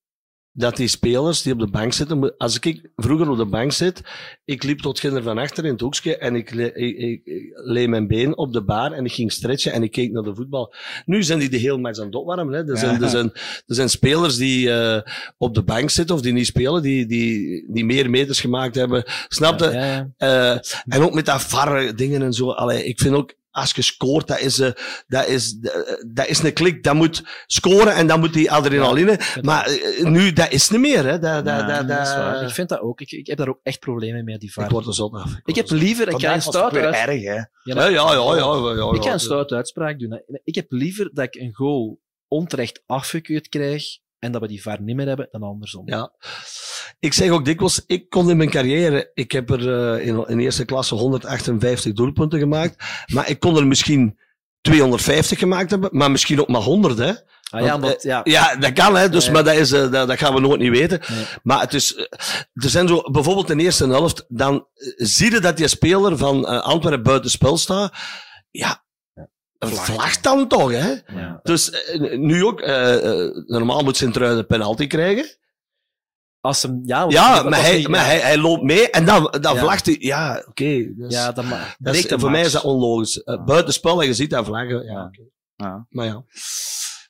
[0.59, 4.01] dat die spelers die op de bank zitten, als ik vroeger op de bank zit,
[4.45, 7.51] ik liep tot ginder van achter in het hoekje en ik, le- ik, ik, ik
[7.53, 10.35] leed mijn been op de bar en ik ging stretchen en ik keek naar de
[10.35, 10.73] voetbal.
[11.05, 12.53] Nu zijn die de hele match aan het opwarmen.
[12.53, 12.69] Hè.
[12.71, 13.01] Er, zijn, Ja.
[13.01, 13.31] er, zijn,
[13.65, 15.01] er zijn spelers die eh,
[15.37, 19.03] op de bank zitten of die niet spelen, die, die, die meer meters gemaakt hebben.
[19.27, 19.65] Snap je?
[19.69, 20.09] Ja, ja.
[20.17, 20.59] Eh,
[20.95, 22.51] en ook met dat varre dingen en zo.
[22.51, 24.71] Allee, ik vind ook, als je scoort, dat is, eh,
[25.07, 25.57] dat is,
[26.07, 26.83] dat is een klik.
[26.83, 29.19] Dat moet scoren en dan moet die adrenaline.
[29.41, 31.05] maar eh, nu, dat is niet meer.
[31.05, 31.19] Hè.
[31.19, 32.43] Dat, dat, Ja, dat, dat is waar.
[32.43, 33.01] Ik vind dat ook.
[33.01, 34.51] Ik, ik heb daar ook echt problemen mee, die.
[34.55, 35.31] Ik word er zot af.
[35.45, 36.07] Ik heb liever...
[36.07, 36.95] Ik ga een stout uit...
[36.95, 37.33] erg, hè?
[37.33, 40.11] Ja, Ja, ja, ja, ja, ja, Ik ga een stoute uitspraak doen.
[40.11, 40.39] hè.
[40.43, 44.81] Ik heb liever dat ik een goal onterecht afgekeurd krijg en dat we die VAR
[44.81, 45.83] niet meer hebben dan andersom.
[45.85, 46.11] Ja.
[46.99, 50.39] Ik zeg ook dikwijls, ik kon in mijn carrière, ik heb er eh, in, in
[50.39, 54.19] eerste klasse 158 doelpunten gemaakt, maar ik kon er misschien
[54.61, 57.13] 250 gemaakt hebben, maar misschien ook maar 100, hè.
[57.49, 58.21] Ah, ja, Want, eh, ja.
[58.23, 59.09] ja, dat kan, hè.
[59.09, 59.31] Dus, Ja.
[59.31, 61.01] maar dat, is, eh, dat, dat gaan we nooit niet weten.
[61.07, 61.25] Nee.
[61.43, 61.95] Maar het is,
[62.53, 66.47] er zijn zo, bijvoorbeeld in de eerste helft, dan zie je dat die speler van
[66.47, 67.93] eh, Antwerpen buiten spel staat.
[68.51, 68.85] Ja,
[69.59, 70.93] een vlag dan toch, hè.
[71.19, 71.39] Ja.
[71.43, 75.35] Dus eh, nu ook, eh, eh, normaal moet Sint-Truiden een penalty krijgen.
[76.41, 78.05] Als hem, ja, want Ja, dat maar, was hij, niet- maar ja.
[78.05, 79.59] hij, hij loopt mee en dan, dan Ja.
[79.59, 79.95] vlagt hij.
[79.99, 80.93] Ja, oké.
[80.95, 81.45] dus- Ja, dat,
[81.79, 83.21] dat is- voor mij is dat onlogisch.
[83.25, 84.83] Uh, buitenspel en je ziet dat vlaggen.
[84.83, 85.85] Ja.
[85.89, 86.23] Maar ja.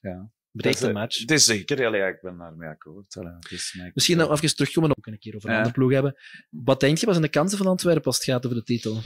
[0.02, 0.30] Ja.
[0.52, 1.20] breekt match.
[1.20, 3.16] Het is zeker, ja, ik ben daarmee akkoord.
[3.16, 5.62] Mij- Misschien nog even terugkomen op een keer over een Ja.
[5.62, 6.16] andere ploeg hebben.
[6.50, 9.02] Wat denk je, wat zijn de kansen van Antwerpen als het gaat over de titel?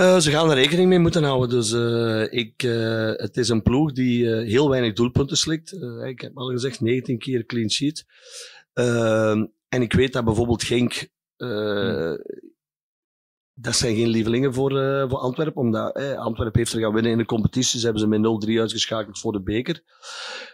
[0.00, 1.48] Eh, ze gaan er rekening mee moeten houden.
[1.48, 5.72] Dus eh, ik, eh, het is een ploeg die heel weinig doelpunten slikt.
[6.06, 8.04] Ik heb al gezegd, 19 keer clean sheet.
[8.72, 11.08] Ehm, en ik weet dat bijvoorbeeld Genk...
[11.36, 12.12] eh,
[13.60, 17.12] Dat zijn geen lievelingen voor, eh, voor Antwerpen, omdat eh, Antwerpen heeft er gaan winnen
[17.12, 17.78] in de competitie.
[17.78, 19.82] Ze hebben ze met 0-3 uitgeschakeld voor de beker.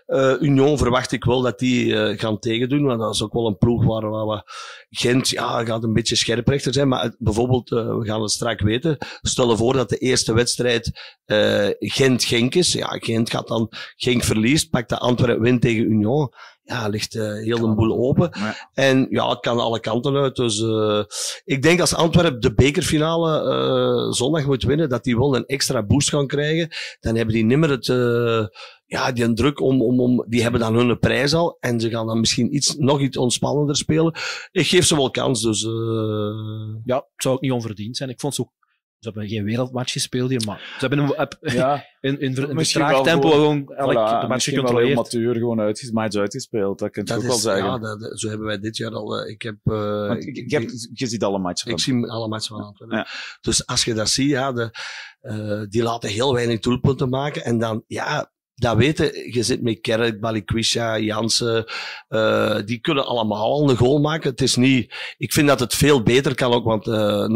[0.07, 3.47] Eh, Union verwacht ik wel dat die eh, gaan tegendoen, want dat is ook wel
[3.47, 4.43] een ploeg waar, waar.
[4.91, 8.97] Gent ja, gaat een beetje scherprechter zijn, maar bijvoorbeeld, we gaan het straks weten.
[9.23, 11.15] Stel voor dat de eerste wedstrijd
[11.79, 12.73] Gent-Genk is.
[12.73, 16.33] Ja, Gent gaat dan, Genk verliest, pakt de Antwerpen win tegen Union.
[16.69, 18.31] Ja, ligt eh, heel een boel open.
[18.73, 20.37] En ja, het kan alle kanten uit.
[20.37, 21.03] Dus eh,
[21.45, 25.83] ik denk als Antwerpen de bekerfinale eh, zondag moet winnen, dat die wel een extra
[25.83, 26.69] boost gaan krijgen.
[27.01, 28.47] Dan hebben die nimmer het, eh,
[28.87, 31.57] ja, die druk om, om, om, die hebben dan hun prijs al.
[31.61, 34.15] En ze gaan dan misschien iets, nog iets ontspannender spelen.
[34.53, 35.65] Ik geef ze wel kans, dus...
[35.65, 35.71] eh,
[36.85, 38.11] Ja, het zou ook niet onverdiend zijn.
[38.11, 38.53] Ik vond ze ook...
[38.99, 41.85] Ze hebben geen wereldmatch gespeeld hier, maar ze hebben een, Ja.
[42.01, 42.35] in,
[43.03, 44.95] tempo gewoon elk voilà, de match gecontroleerd.
[44.97, 46.79] matuur gewoon uitges match uitgespeeld.
[46.79, 47.65] Dat kun je dat ook is, wel zeggen.
[47.65, 49.19] ja, dat, zo hebben wij dit jaar al.
[49.19, 51.71] eh, ik heb, eh, ik, ik heb, je ziet alle matchen.
[51.71, 52.97] Ik zie alle matchen van Antwerpen.
[52.99, 53.07] Ja.
[53.41, 54.71] Dus als je dat ziet, ja, de,
[55.21, 57.45] eh, die laten heel weinig doelpunten maken.
[57.45, 61.65] En dan, ja, dat weten, je zit met Kerk, Balikwisha, Jansen,
[62.09, 64.31] eh, die kunnen allemaal al een goal maken.
[64.31, 67.27] Het is niet, ik vind dat het veel beter kan ook, want eh,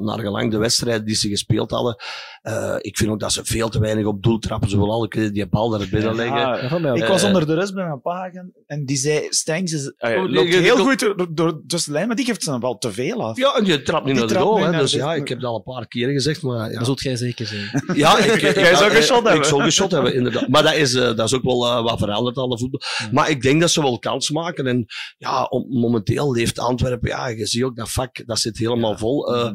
[0.00, 1.96] naar gelang de wedstrijd die ze gespeeld hadden,
[2.40, 4.70] eh, ik vind ook dat ze veel te weinig op doel trappen.
[4.70, 6.36] Ze willen alle keer die bal naar binnen leggen.
[6.38, 9.72] Ja, ik was Eh, onder de rust bij mijn pa gaan en die zei, Stengs
[9.72, 12.60] is, ah ja, loopt heel goed door, door tussen de lijn, maar die geeft zijn
[12.60, 13.36] bal te veel af.
[13.36, 14.58] Ja, en je trapt niet Die naar de goal.
[14.58, 16.42] Hè, naar dus de- ja, ik heb dat al een paar keren gezegd.
[16.42, 16.76] Maar, ja.
[16.76, 17.82] Dat zult jij zeker zijn.
[17.98, 19.46] Ja, ik, Jij zou eh, geschot Ik hebben.
[19.46, 20.48] zou geschot hebben, inderdaad.
[20.48, 22.80] Maar dat is, eh, dat is ook wel eh, wat veranderd aan de voetbal.
[23.12, 24.66] Maar ik denk dat ze wel kans maken.
[24.66, 24.86] En
[25.18, 29.34] ja, om- momenteel leeft Antwerpen, ja, je ziet ook dat vak, dat zit helemaal vol.
[29.34, 29.50] Eh,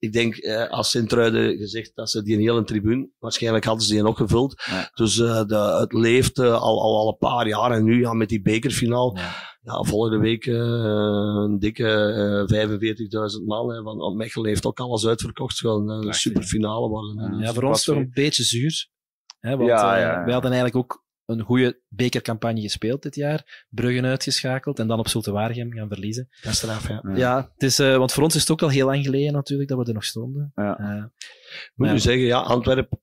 [0.00, 3.92] Ik denk, eh, als Sint-Truiden gezegd dat ze die een hele tribune, waarschijnlijk hadden ze
[3.92, 4.62] die nog gevuld.
[4.94, 7.70] Dus eh, de, het leeft eh, al, al, al een paar jaar.
[7.70, 9.16] En nu ja, met die bekerfinaal,
[9.62, 9.82] ja.
[9.82, 11.88] volgende week eh, een dikke
[12.48, 13.70] eh 45.000 man.
[13.74, 15.60] Hè, van Mechelen heeft ook alles uitverkocht.
[15.60, 17.18] Het een superfinale worden.
[17.18, 17.44] hè.
[17.44, 18.88] Ja, voor ons toch een beetje zuur.
[19.40, 20.24] Hè, want Ja, eh, ja, ja.
[20.24, 23.66] wij hadden eigenlijk ook een goede bekercampagne gespeeld dit jaar.
[23.68, 26.28] Bruggen uitgeschakeld en dan op Zulte Waregem gaan verliezen.
[26.42, 27.02] Dat is straf, ja.
[27.14, 29.68] Ja, het is, eh, want voor ons is het ook al heel lang geleden natuurlijk
[29.68, 30.52] dat we er nog stonden.
[30.54, 30.78] Ja.
[30.78, 31.02] Eh, Moet
[31.74, 33.00] maar je zeggen, ja, Antwerpen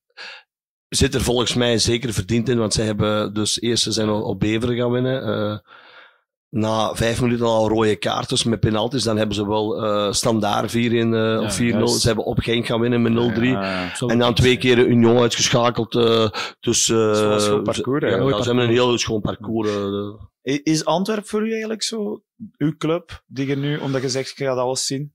[0.90, 4.24] zit er volgens mij zeker verdiend in, want zij hebben dus eerst ze zijn op
[4.24, 5.22] op Beveren gaan winnen.
[5.24, 5.58] eh,
[6.50, 10.74] na vijf minuten al rode kaartjes met penalties, dan hebben ze wel eh standaard 4-1
[10.78, 11.64] eh, of 4-0.
[11.64, 12.00] juist.
[12.00, 13.42] Ze hebben op Genk gaan winnen met 0-3.
[13.42, 14.08] Ja, ja.
[14.08, 15.96] En dan twee keer Union uitgeschakeld.
[15.96, 18.04] eh dus, eh, is wel een parcours?
[18.04, 19.70] Ja, ja, ze hebben een heel schoon parcours.
[20.42, 22.24] Is Antwerpen voor u eigenlijk zo
[22.58, 25.14] uw club, die je nu, omdat je zegt, je gaat alles zien?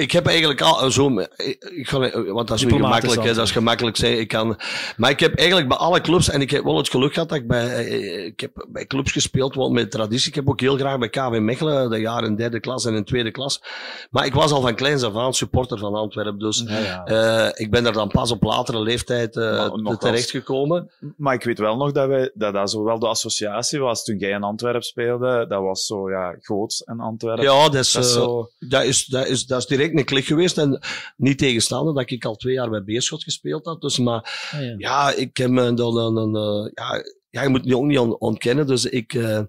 [0.00, 1.98] Ik heb eigenlijk al zo, ik, ik ga,
[2.32, 4.18] want dat is nu gemakkelijk, hè, dat is gemakkelijk zijn.
[4.18, 4.58] Ik kan,
[4.96, 7.38] maar ik heb eigenlijk bij alle clubs, en ik heb wel het geluk gehad dat
[7.38, 10.28] ik bij, eh, ik heb bij clubs gespeeld, wel met traditie.
[10.28, 13.04] Ik heb ook heel graag bij KV Mechelen, de jaren in derde klas en in
[13.04, 13.62] tweede klas.
[14.10, 16.64] Maar ik was al van kleins af aan supporter van Antwerpen, dus
[17.04, 20.90] eh, ik ben er dan pas op latere leeftijd eh, nog terechtgekomen.
[21.16, 24.18] Maar ik weet wel nog dat, wij, dat dat zo wel de associatie was toen
[24.18, 25.46] jij in Antwerpen speelde.
[25.48, 27.44] Dat was zo, ja, Goots en Antwerpen.
[27.44, 28.48] Ja, dat is, eh, zo...
[28.58, 30.58] dat, is, dat, is, dat is direct een klik geweest.
[30.58, 30.80] En
[31.16, 33.80] niet tegenstaande dat ik al twee jaar bij Beerschot gespeeld had.
[33.80, 34.74] Dus, maar Ah, ja.
[34.78, 37.98] ja, ik heb me dan een, een, eh, ja, ja, je moet het ook niet
[37.98, 38.66] on- ontkennen.
[38.66, 39.40] Dus ik, eh,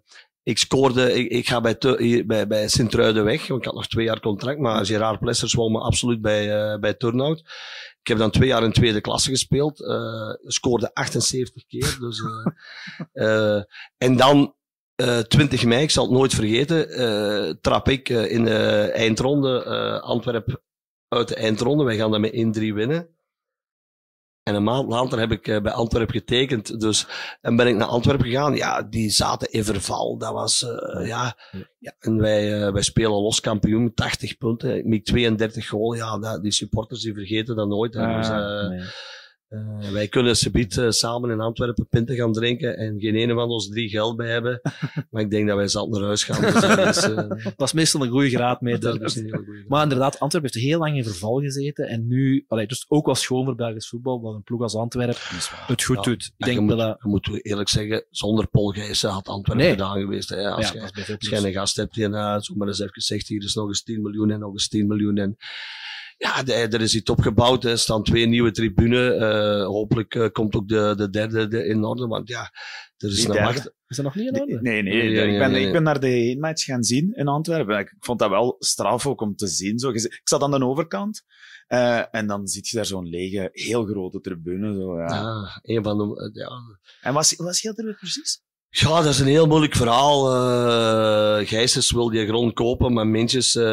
[0.44, 3.48] ik scoorde, ik, ik ga bij, Te- bij, bij Sint-Truiden weg.
[3.48, 4.60] Want ik had nog twee jaar contract.
[4.60, 7.40] Maar Gerard Plessers wou me absoluut bij, eh bij Turnhout.
[8.02, 9.78] Ik heb dan twee jaar in tweede klasse gespeeld.
[10.46, 11.98] scoorde 78 keer.
[12.00, 12.22] Dus,
[13.98, 14.56] en dan
[15.02, 19.64] eh 20 mei, ik zal het nooit vergeten, eh, trap ik eh, in de eindronde
[19.64, 20.62] eh Antwerp
[21.08, 21.84] uit de eindronde.
[21.84, 23.10] Wij gaan dan met 1-3 winnen.
[24.44, 26.80] En een maand later heb ik eh, bij Antwerp getekend.
[26.80, 27.08] Dus,
[27.42, 28.56] en ben ik naar Antwerpen gegaan.
[28.56, 30.18] Ja, die zaten in verval.
[30.18, 31.38] Dat was, eh, ja.
[31.80, 31.96] ja.
[32.00, 34.90] En wij, eh, wij spelen los kampioen, 80 punten.
[34.90, 35.94] Met 32 goal.
[35.94, 37.96] Ja, dat, die supporters die vergeten dat nooit.
[37.96, 38.88] Ah, Dus, eh,
[39.52, 43.50] eh, wij kunnen subiet eh, samen in Antwerpen pinten gaan drinken en geen ene van
[43.50, 44.62] ons drie geld bij hebben.
[45.12, 46.42] maar ik denk dat wij zat naar huis gaan.
[46.42, 47.16] Dus, dat is, eh,
[47.58, 49.00] dat is meestal een goede graadmeter.
[49.00, 51.88] Dat is een hele goeie maar inderdaad, Antwerpen heeft heel lang in verval gezeten.
[51.88, 55.16] En nu, allee, dus ook wel schoon voor Belgisch voetbal, dat een ploeg als Antwerpen
[55.68, 56.02] het goed Ja.
[56.02, 56.24] doet.
[56.24, 56.98] Ik En denk je, dat moet, dat...
[57.02, 59.74] je moet eerlijk zeggen, zonder Paul Gijssen had Antwerpen Nee.
[59.74, 60.30] gedaan geweest.
[60.30, 60.50] Hè.
[60.50, 60.82] Als, Ja, je,
[61.32, 63.84] als een gast hebt die uh, zo maar eens even zegt, hier is nog eens
[63.84, 65.18] 10 miljoen en nog eens 10 miljoen.
[65.18, 65.38] En,
[66.22, 67.64] Ja, er is iets opgebouwd.
[67.64, 69.14] Er staan twee nieuwe tribunes.
[69.20, 72.08] Eh, hopelijk eh, komt ook de, de derde de- in orde.
[72.08, 72.42] Want ja,
[72.98, 73.74] er is een macht.
[73.88, 74.60] Is dat nog niet in orde?
[74.62, 77.28] Nee, nee, Nee, nee, ik, ben, nee, ik ben naar de heenmatch gaan zien in
[77.28, 77.80] Antwerpen.
[77.80, 79.80] Ik vond dat wel straf ook om te zien.
[79.80, 79.98] Zo.
[79.98, 81.24] Zit- Ik zat aan de overkant
[81.68, 84.74] eh, en dan zie je daar zo'n lege, heel grote tribune.
[84.74, 85.06] Zo, ja.
[85.08, 86.50] Ja, een van de, ja,
[87.02, 88.42] En wat wat scheelt er precies?
[88.74, 90.34] Ja, dat is een heel moeilijk verhaal.
[90.36, 93.64] Eh Gijsens wil die grond kopen, maar Mintjes eh,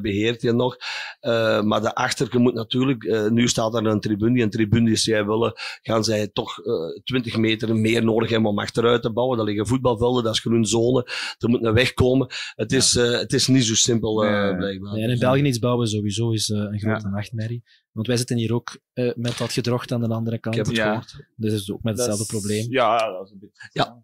[0.00, 0.76] beheert die nog.
[1.20, 5.24] Eh, maar daarachter, je moet natuurlijk, eh, nu staat er een tribune, tribune die zij
[5.26, 5.52] willen,
[5.82, 9.36] gaan zij toch eh 20 meter meer nodig hebben om achteruit te bouwen.
[9.36, 11.06] Daar liggen voetbalvelden, dat is groen zone,
[11.38, 12.26] er moet een weg komen.
[12.54, 14.56] Het is, eh, het is niet zo simpel, eh, Nee.
[14.56, 14.92] blijkbaar.
[14.92, 17.62] Nee, en in België iets bouwen sowieso is een grote nachtmerrie.
[17.92, 20.54] Want wij zitten hier ook eh, met dat gedrocht aan de andere kant.
[20.54, 20.88] Ik heb het Ja.
[20.88, 21.14] gehoord.
[21.36, 22.66] Dus dat is ook met hetzelfde is- probleem.
[22.70, 23.68] Ja, dat is een beetje...
[23.72, 24.00] Ja.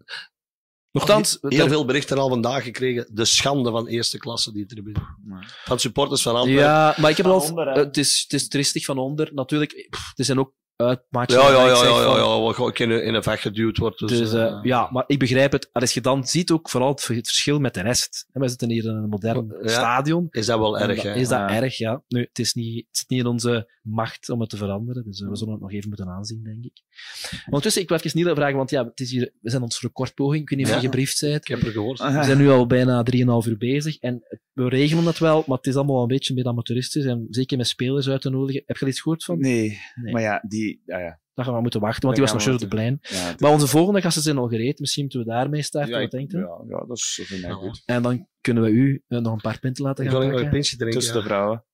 [0.92, 3.08] Nochtans, Heel veel berichten al vandaag gekregen.
[3.12, 4.98] De schande van eerste klasse, die tribune.
[5.64, 6.64] Van supporters van Antwerpen.
[6.64, 7.90] Ja, maar ik heb Van het al.
[7.92, 9.34] is, het is tristig van onder.
[9.34, 11.40] Natuurlijk, pff, er zijn ook uitmatchen.
[11.40, 13.98] Ja, ja, ja, ja, ja, ja, wat gewoon in een, in een vecht geduwd wordt.
[13.98, 15.68] Dus, Dus, eh, eh, ja, maar ik begrijp het.
[15.72, 18.26] Als je dan ziet ook vooral het, verschil met de rest.
[18.32, 19.68] Hè, We zitten hier in een modern Ja.
[19.68, 20.26] stadion.
[20.30, 21.14] is dat wel erg, dat- hè?
[21.14, 21.62] Is dat Ja.
[21.62, 22.02] erg, ja.
[22.08, 25.04] Nu, het, is niet, het zit niet in onze macht om het te veranderen.
[25.04, 26.82] Dus eh, we zullen het nog even moeten aanzien, denk ik.
[27.46, 30.42] Ondertussen, ik wil even Niele vragen, want ja, het is hier, we zijn ons recordpoging.
[30.42, 30.80] Ik weet niet of Ja.
[30.80, 31.34] je gebriefd bent.
[31.34, 31.98] Ik heb er gehoord.
[31.98, 33.98] We zijn nu al bijna 3,5 uur bezig.
[33.98, 37.04] En we regelen dat wel, maar het is allemaal een beetje meer amateuristisch.
[37.04, 38.62] En zeker met spelers uit te nodigen.
[38.66, 39.38] Heb je er iets gehoord van?
[39.38, 40.12] Nee, Nee.
[40.12, 40.69] maar ja, die...
[40.84, 41.18] Ja, ja.
[41.34, 42.98] Dan gaan we moeten wachten, want die was nog zo de plein.
[43.02, 44.78] Ja, Maar onze volgende gasten zijn al gereed.
[44.78, 45.90] Misschien moeten we daarmee starten.
[45.90, 46.38] ja, wat ik- denkt u?
[46.38, 47.54] ja, ja, dat is dat vind ik Ja.
[47.54, 47.82] goed.
[47.84, 50.40] En dan kunnen we u eh, nog een paar punten laten Ik gaan wil nog
[50.40, 50.98] een pintje drinken.
[50.98, 51.20] Tussen ja.
[51.22, 51.64] de vrouwen.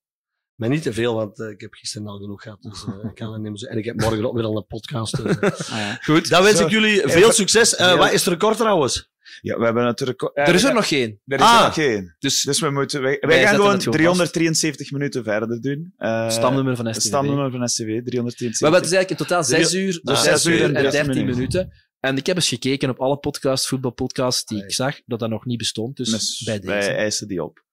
[0.57, 2.62] Maar niet te veel, want eh, ik heb gisteren al genoeg gehad.
[2.62, 3.67] Dus eh, ik kan het niet meer zo.
[3.67, 5.17] En ik heb morgen ook weer al een podcast.
[5.25, 5.51] dus, eh.
[5.73, 5.99] Ah, ja.
[6.02, 6.65] Goed, dan wens Zo.
[6.65, 7.75] ik jullie veel succes.
[7.76, 9.10] Eh, Wat is het record trouwens?
[9.41, 10.31] Ja, we hebben natuurlijk...
[10.35, 11.20] Er is er nog geen.
[11.26, 11.59] Er is Ah.
[11.59, 12.15] er nog geen.
[12.18, 15.93] Dus, Dus we moeten, wij, wij Wij gaan gewoon het gewoon 373 minuten verder doen.
[15.97, 17.02] Eh, stamnummer van STV.
[17.07, 18.59] stamnummer van STV, 373.
[18.59, 20.73] We hebben het dus eigenlijk in totaal 6 uur, dus Ah, 6 zes uur en
[20.73, 21.35] 13 13 minuten.
[21.35, 21.73] minuten.
[22.01, 25.44] En ik heb eens gekeken op alle podcasts, voetbalpodcasts die ik zag, dat dat nog
[25.44, 25.97] niet bestond.
[25.97, 26.91] Dus Dus bij wij deze.
[26.91, 27.65] eisen die op.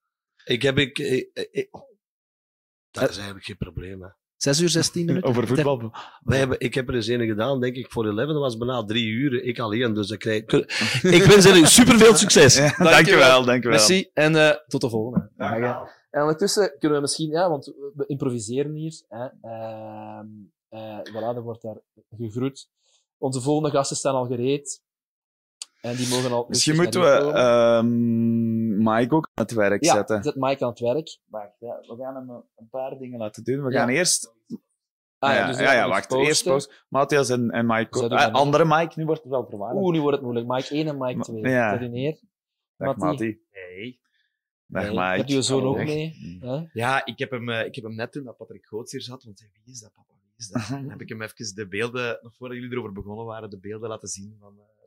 [0.44, 0.98] Ik heb ik.
[2.94, 4.02] Dat is eigenlijk geen probleem.
[4.02, 4.08] Hè.
[4.38, 5.30] 6 uur 16 minuten.
[5.30, 5.92] Over voetbal.
[6.24, 8.16] Wij hebben, ik heb er eens een gedaan, denk ik, voor 11.
[8.16, 9.44] Dat was bijna drie uur.
[9.44, 9.94] Ik alleen.
[9.94, 10.42] Dus ik, krijg,
[11.02, 12.56] ik wens jullie superveel succes.
[12.64, 13.78] Ja, dankjewel, dankjewel.
[13.78, 15.32] Merci en eh, tot de volgende.
[16.10, 17.66] En ondertussen kunnen we misschien, ja, want
[17.96, 19.02] we improviseren hier.
[19.08, 20.28] Hè, ehm,
[20.70, 21.82] eh, voilà, er wordt daar
[22.18, 22.70] gegroet.
[23.18, 24.82] Onze volgende gasten staan al gereed.
[25.84, 26.46] En die mogen al.
[26.50, 27.82] Misschien moeten we
[28.78, 30.24] Mike ook aan het werk ja, zetten.
[30.24, 31.18] zet Mike aan het werk.
[31.26, 33.64] Wacht, ja, we gaan hem een- paar dingen laten doen.
[33.64, 33.80] We Ja.
[33.80, 34.34] gaan eerst...
[35.20, 36.08] Ah, ja, dus ja, dan ja, wacht.
[36.08, 36.28] posten.
[36.28, 36.86] Eerst post.
[36.90, 38.08] Matthias en, en Mike.
[38.08, 38.32] Neer.
[38.32, 39.80] andere Mike, nu wordt het wel verwarrend.
[39.82, 40.48] Oeh, nu wordt het moeilijk.
[40.48, 41.42] Mike 1 en Mike 2.
[41.42, 41.76] Ja.
[41.80, 42.20] Neer.
[42.78, 42.96] Dag.
[42.98, 44.00] Hey.
[44.68, 45.02] Dag Nee, Mike.
[45.02, 46.38] Heb je zoon ook mee?
[46.40, 46.62] Hè?
[46.74, 49.24] Ja, ik heb, hem, eh, ik heb hem net toen dat Patrick Goots hier zat,
[49.24, 50.68] want wie is dat papa, wie is dat?
[50.82, 53.90] Dan heb ik hem even de beelden, nog voordat jullie erover begonnen waren, de beelden
[53.90, 54.83] laten zien van eh,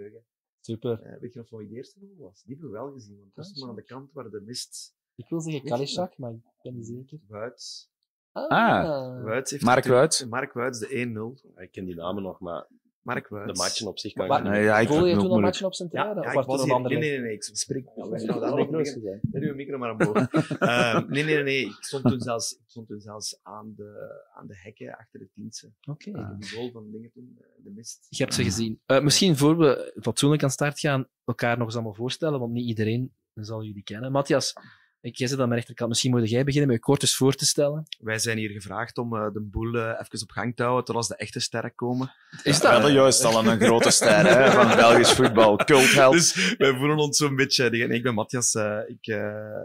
[0.00, 0.22] Brugge.
[0.60, 1.02] Super.
[1.02, 2.42] Eh, weet je nog van wie de eerste goal was?
[2.42, 4.94] Die hebben we wel gezien, want dat was maar aan de kant waar de mist...
[5.14, 7.18] Ik wil zeggen je Kalishak, maar ik ben niet zeker.
[7.28, 7.90] Wuits.
[8.32, 9.22] Ah.
[9.22, 10.24] Wuits heeft Mark Wuits.
[10.24, 11.60] Mark Wuits, de 1-0.
[11.60, 12.66] Ik ken die namen nog, maar
[13.02, 13.52] Mark Wuits.
[13.52, 14.52] de matchen op zich kan Maar, ik niet.
[14.52, 16.56] Nee, ja, ik Voelde vind je toen al matchen op zijn Ja, ja, of was
[16.56, 16.66] hier.
[16.66, 17.88] Nee, andere nee, nee, nee, ik spreek.
[17.96, 18.98] Ja, wij dat nooit
[19.56, 20.16] micro maar omhoog.
[20.58, 21.64] Ehm, nee, nee, nee.
[21.64, 25.28] Ik stond toen zelfs, ik stond toen zelfs aan, de, aan de hekken achter de
[25.34, 25.72] tientse.
[25.88, 26.08] Oké.
[26.08, 28.06] Ik heb die goal van dingen toen, eh, de mist.
[28.08, 28.80] Je hebt ze gezien.
[28.86, 32.66] Eh, misschien voor we fatsoenlijk aan start gaan, elkaar nog eens allemaal voorstellen, want niet
[32.66, 34.12] iedereen zal jullie kennen.
[34.12, 34.52] Matthias,
[35.00, 35.88] ik, zit aan mijn rechterkant.
[35.88, 37.86] Misschien moet jij beginnen met je kort eens voor te stellen.
[37.98, 40.96] Wij zijn hier gevraagd om eh, de boel eh, even op gang te houden tot
[40.96, 42.12] als de echte sterren komen.
[42.42, 45.56] Is We hadden juist al een grote ster hè, van Belgisch voetbal.
[45.56, 46.12] Cultheld.
[46.12, 47.70] Dus wij voelen ons zo'n beetje...
[47.70, 48.54] Nee, ik ben Matthias.
[48.54, 49.16] eh, ik, eh,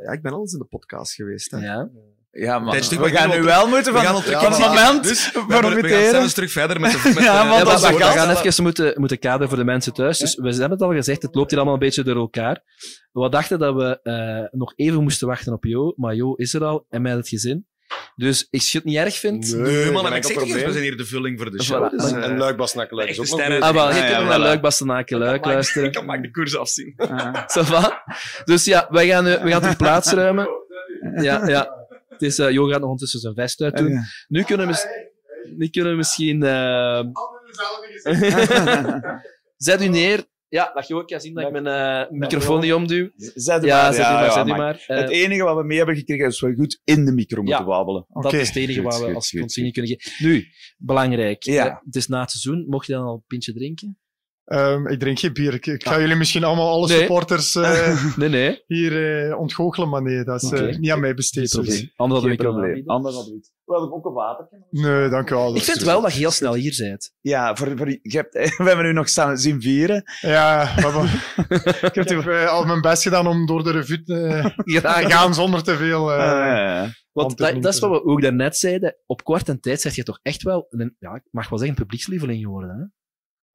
[0.06, 1.52] ja, ik ben al eens in de podcast geweest.
[1.52, 1.58] Hè.
[1.58, 1.90] Ja.
[2.38, 5.04] Ja, maar Tijdens- we gaan nu we wel moeten we van, de het kant- moment
[5.04, 6.10] Dus we, gaan- we gaan profiteren.
[6.10, 6.98] zelfs terug verder met de...
[7.16, 9.94] Met Ja, de- want Ja, we een gaan even moeten, moeten kaderen voor de mensen
[9.94, 10.18] thuis.
[10.18, 12.62] Dus we hebben het al gezegd, het loopt hier allemaal een beetje door elkaar.
[13.12, 16.64] We dachten dat we eh, nog even moesten wachten op Jo, maar Jo is er
[16.64, 17.68] al en met het gezin.
[18.16, 19.56] Dus als je het niet erg vindt...
[19.56, 21.88] Nee, man, geen ik zeg we zijn hier de vulling voor de show.
[21.88, 21.90] Voilà.
[21.96, 23.76] Dus, eh, En Luik Basnakeluik is echte ook nog sterren- bezig.
[23.76, 24.40] Ah, wel, je Ah, kunt ja, naar.
[24.40, 25.88] Luik, luisteren.
[25.88, 26.94] Ik kan maar de koers afzien.
[27.46, 28.04] Va?
[28.46, 30.48] Dus ja, wij gaan, eh, we gaan terug plaats ruimen.
[31.22, 31.85] Ja, ja.
[32.18, 34.00] Het is, eh, Jo gaat nog ondertussen zijn vest uit doen.
[34.28, 35.04] Nu kunnen we,
[35.58, 36.44] nu kunnen we misschien...
[36.44, 37.02] eh,
[39.58, 40.26] Zet u neer.
[40.50, 43.10] Ja, dat je ook kan zien dat ik mijn eh, microfoon niet omduw.
[43.16, 43.94] Zet u Ja, maar.
[43.94, 44.58] zet u maar, ja, zet u maar.
[44.58, 44.84] maar.
[44.88, 47.60] Het enige wat we mee hebben gekregen is dat we goed in de micro moeten
[47.60, 48.06] Ja, wabbelen.
[48.10, 50.28] Dat is het enige waar we als continu kunnen geven.
[50.28, 51.44] Nu, belangrijk.
[51.44, 51.82] Ja.
[51.86, 52.66] Het is na het seizoen.
[52.70, 53.98] Mocht je dan al een pintje drinken?
[54.46, 55.54] Um, ik drink geen bier.
[55.54, 56.98] Ik, ik ga jullie misschien allemaal alle Nee.
[57.00, 58.64] supporters uh, nee, nee.
[58.68, 61.52] hier uh, ontgoochelen, maar nee, dat is uh, niet aan mij besteed.
[61.52, 61.58] Dus.
[61.58, 62.84] Anders hadden we Geen kunnen probleem.
[62.90, 63.52] Anders hadden we het.
[63.66, 64.48] We hadden ook een water.
[64.70, 65.56] Nee, dank u wel.
[65.56, 67.12] Ik vind wel dat je heel snel hier bent.
[67.22, 70.04] Ja, voor, voor, je hebt, we hebben nu nog staan zien vieren.
[70.22, 71.10] Ja, hebben-
[71.90, 74.52] ik heb uh, al mijn best gedaan om door de revue te
[75.08, 76.12] gaan zonder te veel...
[76.12, 78.96] Ah, Uh, Want handtekening dat, dat is wat we ook daarnet zeiden.
[79.06, 82.42] Op korte tijd zeg je toch echt wel, een, ja, ik mag wel zeggen, publiekslieveling
[82.44, 82.70] geworden.
[82.70, 82.84] Hè?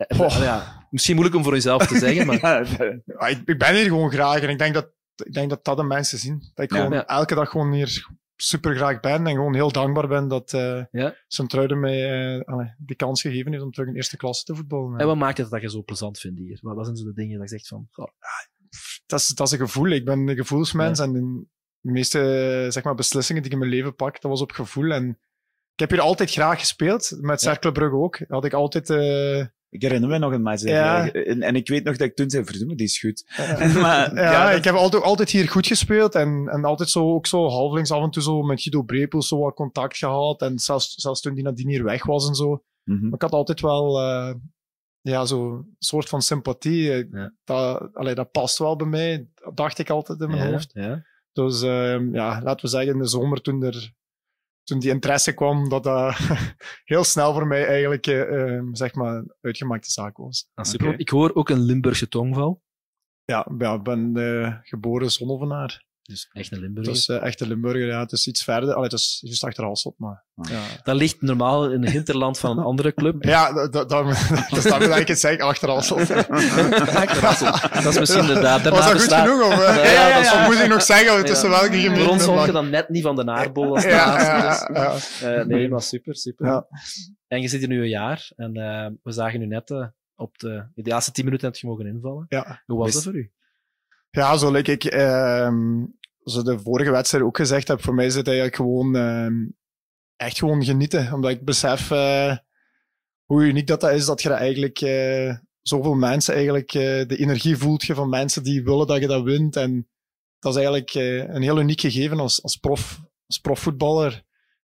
[0.08, 0.42] Eh.
[0.42, 2.40] Ja, misschien moeilijk om voor jezelf te zeggen, maar
[3.04, 4.90] Ja, ik, ik ben hier gewoon graag en ik denk dat,
[5.24, 6.38] ik denk dat dat de mensen zien.
[6.54, 6.76] Dat ik Ja.
[6.76, 7.06] gewoon Ja.
[7.06, 11.14] elke dag gewoon hier super graag ben en gewoon heel dankbaar ben dat eh Ja.
[11.26, 14.98] Sint-Truiden mij eh, die kans gegeven heeft om terug in eerste klasse te voetballen.
[14.98, 16.58] en wat maakt het dat je zo plezant vindt hier?
[16.62, 17.88] Wat, zijn zo de dingen dat je zegt van...
[19.06, 19.88] dat, is, dat is een gevoel.
[19.88, 21.12] Ik ben een gevoelsmens en
[21.80, 24.90] de meeste zeg maar, beslissingen die ik in mijn leven pak, dat was op gevoel.
[24.92, 25.08] En
[25.74, 28.18] ik heb hier altijd graag gespeeld, met Cercle Brugge ook.
[28.28, 28.90] Had ik altijd...
[28.90, 30.58] eh, Ik herinner me nog een.
[30.60, 31.05] Ja.
[31.05, 31.10] Ja.
[31.12, 33.24] En, en ik weet nog dat ik toen zei, verdomme, die is goed.
[33.36, 37.15] Ja, maar, ja, dat- ik heb altijd, altijd hier goed gespeeld en, en altijd zo,
[37.15, 40.42] ook zo halflings af en toe zo met Guido Brepel zo wat contact gehad.
[40.42, 42.62] En zelfs, zelfs toen die nadien hier weg was en zo.
[43.02, 44.34] Maar ik had altijd wel eh,
[45.00, 46.92] ja, zo'n soort van sympathie.
[46.92, 47.05] Eh,
[47.44, 50.70] Dat, allee, dat past wel bij mij, dacht ik altijd in mijn hoofd.
[50.74, 51.05] ja.
[51.32, 53.92] Dus ehm, ja, laten we zeggen, in de zomer toen, er,
[54.70, 56.16] toen die interesse kwam, dat dat
[56.92, 60.49] heel snel voor mij eigenlijk eh, ehm, zeg maar een uitgemaakte zaak was.
[60.55, 60.99] Ah, super.
[60.99, 62.62] Ik hoor ook een Limburgse tongval.
[63.24, 65.84] Ja, ja ik ben eh, geboren zonnevenaar.
[66.10, 66.92] Dus echt een Limburger.
[66.92, 68.00] Het is eh, echt een Limburger, ja.
[68.00, 68.72] Het is iets verder.
[68.72, 70.24] Allee, het is juist achter Hasselt, maar...
[70.34, 73.24] Ja, Dat ligt normaal in het hinterland van een andere club.
[73.24, 74.05] ja dat, dat, dat,
[74.50, 76.10] dat is daarmee dat ik het zeg, achter Hasselt.
[76.10, 77.72] Achter Hasselt.
[77.72, 78.68] Dat is misschien inderdaad...
[78.68, 79.47] Was dat goed genoeg?
[79.47, 79.74] Of, eh?
[79.74, 82.20] Ja, ja, ja, ja, dat moet ik nog zeggen tussen welke gemeenten?
[82.20, 84.66] Voor ons je dan net niet van de naarbol als Ja,
[85.20, 86.47] eh, nee, maar super, super.
[86.47, 86.66] Ja.
[87.28, 90.55] En je zit hier nu een jaar en eh, we zagen u net op de,
[90.74, 92.26] in de laatste tien minuten heb je mogen invallen.
[92.28, 92.62] Ja.
[92.66, 93.30] Hoe was dat voor u?
[94.10, 95.84] Ja, zo like ik ehm
[96.24, 99.34] zo de vorige wedstrijd ook gezegd heb, voor mij is het eigenlijk gewoon ehm,
[100.16, 101.12] echt gewoon genieten.
[101.12, 102.36] Omdat ik besef eh,
[103.24, 107.57] hoe uniek dat, dat is, dat je eigenlijk eh, zoveel mensen eigenlijk eh, de energie
[107.57, 109.57] voelt je van mensen die willen dat je dat wint.
[109.57, 109.89] En
[110.39, 110.94] dat is eigenlijk
[111.34, 114.23] een heel uniek gegeven als, als, prof, als profvoetballer.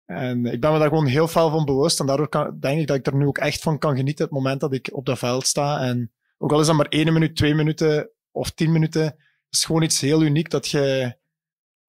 [0.06, 2.00] En ik ben me daar gewoon heel veel van bewust.
[2.00, 4.34] En daardoor kan, denk ik dat ik er nu ook echt van kan genieten het
[4.34, 5.80] moment dat ik op dat veld sta.
[5.80, 9.16] En ook al is dat maar één minuut, twee minuten of tien minuten, het
[9.50, 11.16] is gewoon iets heel uniek dat je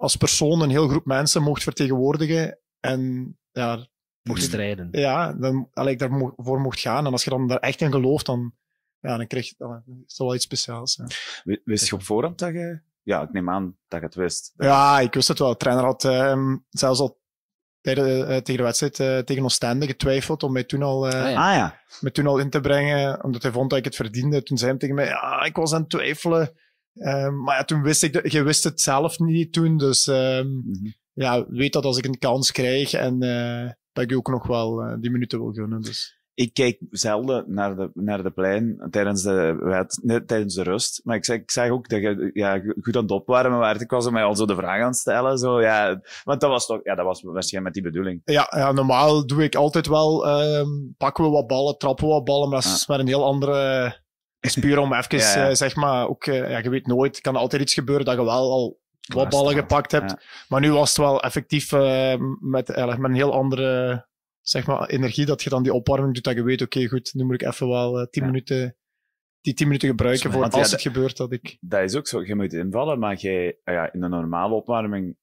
[0.03, 2.59] als persoon een heel groep mensen mocht vertegenwoordigen.
[2.81, 3.87] En ja,
[4.23, 4.89] Mocht strijden.
[4.91, 7.07] ja, dan, allee, ik daarvoor mocht gaan.
[7.07, 8.55] En als je dan daar echt in gelooft, dan,
[9.01, 11.01] ja, dan krijg je dan is dat wel iets speciaals.
[11.45, 11.57] Ja.
[11.65, 12.81] Wist je op voorhand dat je...
[13.03, 14.53] Ja, ik neem aan dat je het wist.
[14.57, 15.49] Ja, ik wist het wel.
[15.51, 17.21] De trainer had ehm, zelfs al
[17.81, 21.31] tegen, eh, tegen de wedstrijd eh, tegen Oostende getwijfeld om mij toen al, eh, Ah,
[21.31, 21.51] ja.
[21.51, 21.81] Ah, ja.
[22.01, 24.43] mij toen al in te brengen, omdat hij vond dat ik het verdiende.
[24.43, 26.53] Toen zei hij tegen mij, ja, ik was aan het twijfelen.
[26.95, 30.49] Ehm, maar ja, toen wist ik, dat, je wist het zelf niet toen, dus ehm,
[31.13, 34.47] ja, weet dat als ik een kans krijg en eh, dat ik je ook nog
[34.47, 35.81] wel eh, die minuten wil gunnen.
[35.81, 36.21] Dus.
[36.35, 41.01] Ik kijk zelden naar de, naar de plein tijdens de, tijdens de rust.
[41.05, 43.81] Maar ik zeg, ik zeg ook dat je ja, goed aan het opwarmen waart.
[43.81, 45.39] Ik was mij al zo de vraag aan het stellen.
[45.39, 48.23] Zo, ja, want dat was toch, ja, dat was waarschijnlijk met die bedoeling.
[48.25, 52.25] Ja, ja, normaal doe ik altijd wel, ehm, pakken we wat ballen, trappen we wat
[52.25, 54.01] ballen, maar dat is maar een heel andere
[54.51, 55.49] spuur om even, Ja, ja.
[55.49, 58.15] eh, zeg maar, ook, eh, ja, je weet nooit, kan er altijd iets gebeuren dat
[58.15, 58.81] je wel al
[59.15, 60.11] wat ballen gepakt hebt.
[60.11, 60.21] Ja.
[60.49, 64.07] Maar nu was het wel effectief eh, met, eigenlijk met een heel andere,
[64.41, 67.25] zeg maar, energie dat je dan die opwarming doet, dat je weet, oké, goed, nu
[67.25, 68.77] moet ik even wel eh, tien minuten,
[69.41, 71.57] die tien minuten gebruiken voor als het gebeurt dat ik...
[71.61, 72.25] Dat is ook zo.
[72.25, 75.17] Je moet invallen, maar jij, ah ja, in de normale opwarming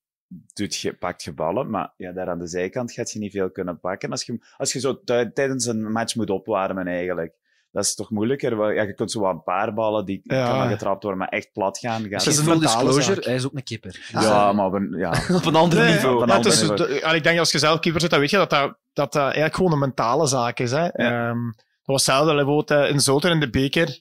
[0.53, 1.69] doet je, pakt je ballen.
[1.69, 4.11] Maar ja, daar aan de zijkant gaat je niet veel kunnen pakken.
[4.11, 7.33] Als je, als je zo tij- tijdens een match moet opwarmen eigenlijk.
[7.71, 8.73] Dat is toch moeilijker?
[8.73, 10.49] Ja, je kunt zo wat een paar ballen die Ja.
[10.49, 12.07] kunnen getrapt worden, maar echt plat gaan.
[12.07, 14.07] gaat Dus full disclosure, hij is ook een kipper.
[14.11, 15.09] Ja, maar op een, ja.
[15.35, 16.15] op een ander Nee, niveau.
[16.15, 16.89] Op een ja, ander het is- niveau.
[16.89, 18.77] de- en ik denk dat als je zelf keeper zit, dan weet je dat dat,
[18.93, 20.71] dat, dat eigenlijk gewoon een mentale zaak is.
[20.71, 20.87] Hè.
[20.87, 23.99] Ehm, dat was hetzelfde bijvoorbeeld eh, in Zolten in de beker.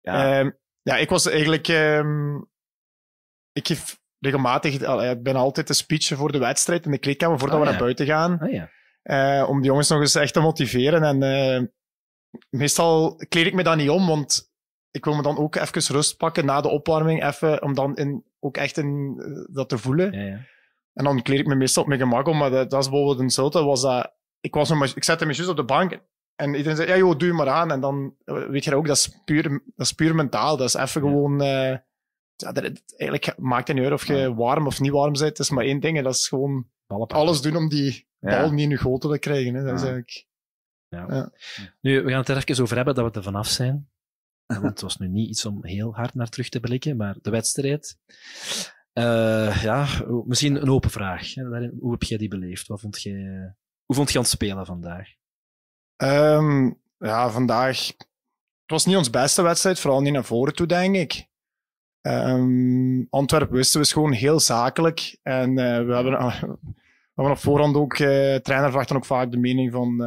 [0.00, 0.38] Ja.
[0.38, 0.50] Ehm,
[0.82, 1.68] ja, ik was eigenlijk...
[1.68, 2.34] ehm,
[3.52, 4.74] ik geef regelmatig...
[5.10, 7.72] Ik ben altijd een speech voor de wedstrijd in de kleedkamer voordat Ah, we ja.
[7.76, 8.38] naar buiten gaan.
[8.38, 8.70] Ah, ja.
[9.02, 11.02] Eh, om de jongens nog eens echt te motiveren.
[11.02, 11.62] En eh,
[12.50, 14.52] meestal kleed ik me dan niet om, want
[14.90, 18.24] ik wil me dan ook even rust pakken na de opwarming, even, om dan in,
[18.38, 20.12] ook echt in, eh, dat te voelen.
[20.12, 20.46] Ja, ja.
[20.92, 23.20] En dan kleed ik me meestal op mijn gemak om, maar dat, dat is bijvoorbeeld
[23.20, 24.12] in Zulte, was dat...
[24.40, 26.00] Ik, was nog maar, ik zette me juist op de bank
[26.36, 27.70] en iedereen zei, ja joh, doe je maar aan.
[27.70, 30.56] En dan eh, weet je ook, dat is puur, dat is puur mentaal.
[30.56, 31.40] Dat is even gewoon...
[31.42, 31.76] eh,
[32.36, 35.24] ja, dat, eigenlijk maakt het niet uit of je warm of niet warm bent.
[35.24, 36.66] Het is maar één ding, en dat is gewoon
[37.06, 39.54] alles doen om die bal niet in je te krijgen.
[39.54, 39.64] Hè.
[39.64, 40.28] Dat is eigenlijk...
[40.90, 41.32] Ja.
[41.80, 43.88] Nu, we gaan het er even over hebben dat we er vanaf zijn.
[44.46, 47.30] Want het was nu niet iets om heel hard naar terug te blikken, maar de
[47.30, 47.98] wedstrijd.
[48.92, 49.86] Uh, ja,
[50.26, 51.34] misschien een open vraag.
[51.80, 52.66] Hoe heb jij die beleefd?
[52.66, 53.54] Wat vond jij,
[53.84, 55.08] hoe vond je aan het spelen vandaag?
[55.96, 57.86] Um, ja, vandaag.
[57.86, 61.28] Het was niet ons beste wedstrijd, vooral niet naar voren toe, denk ik.
[62.00, 65.18] Um, Antwerpen wisten we gewoon heel zakelijk.
[65.22, 66.58] En uh, we hebben, uh, we
[67.14, 70.02] hebben op voorhand ook, uh, trainer vraagt dan ook vaak de mening van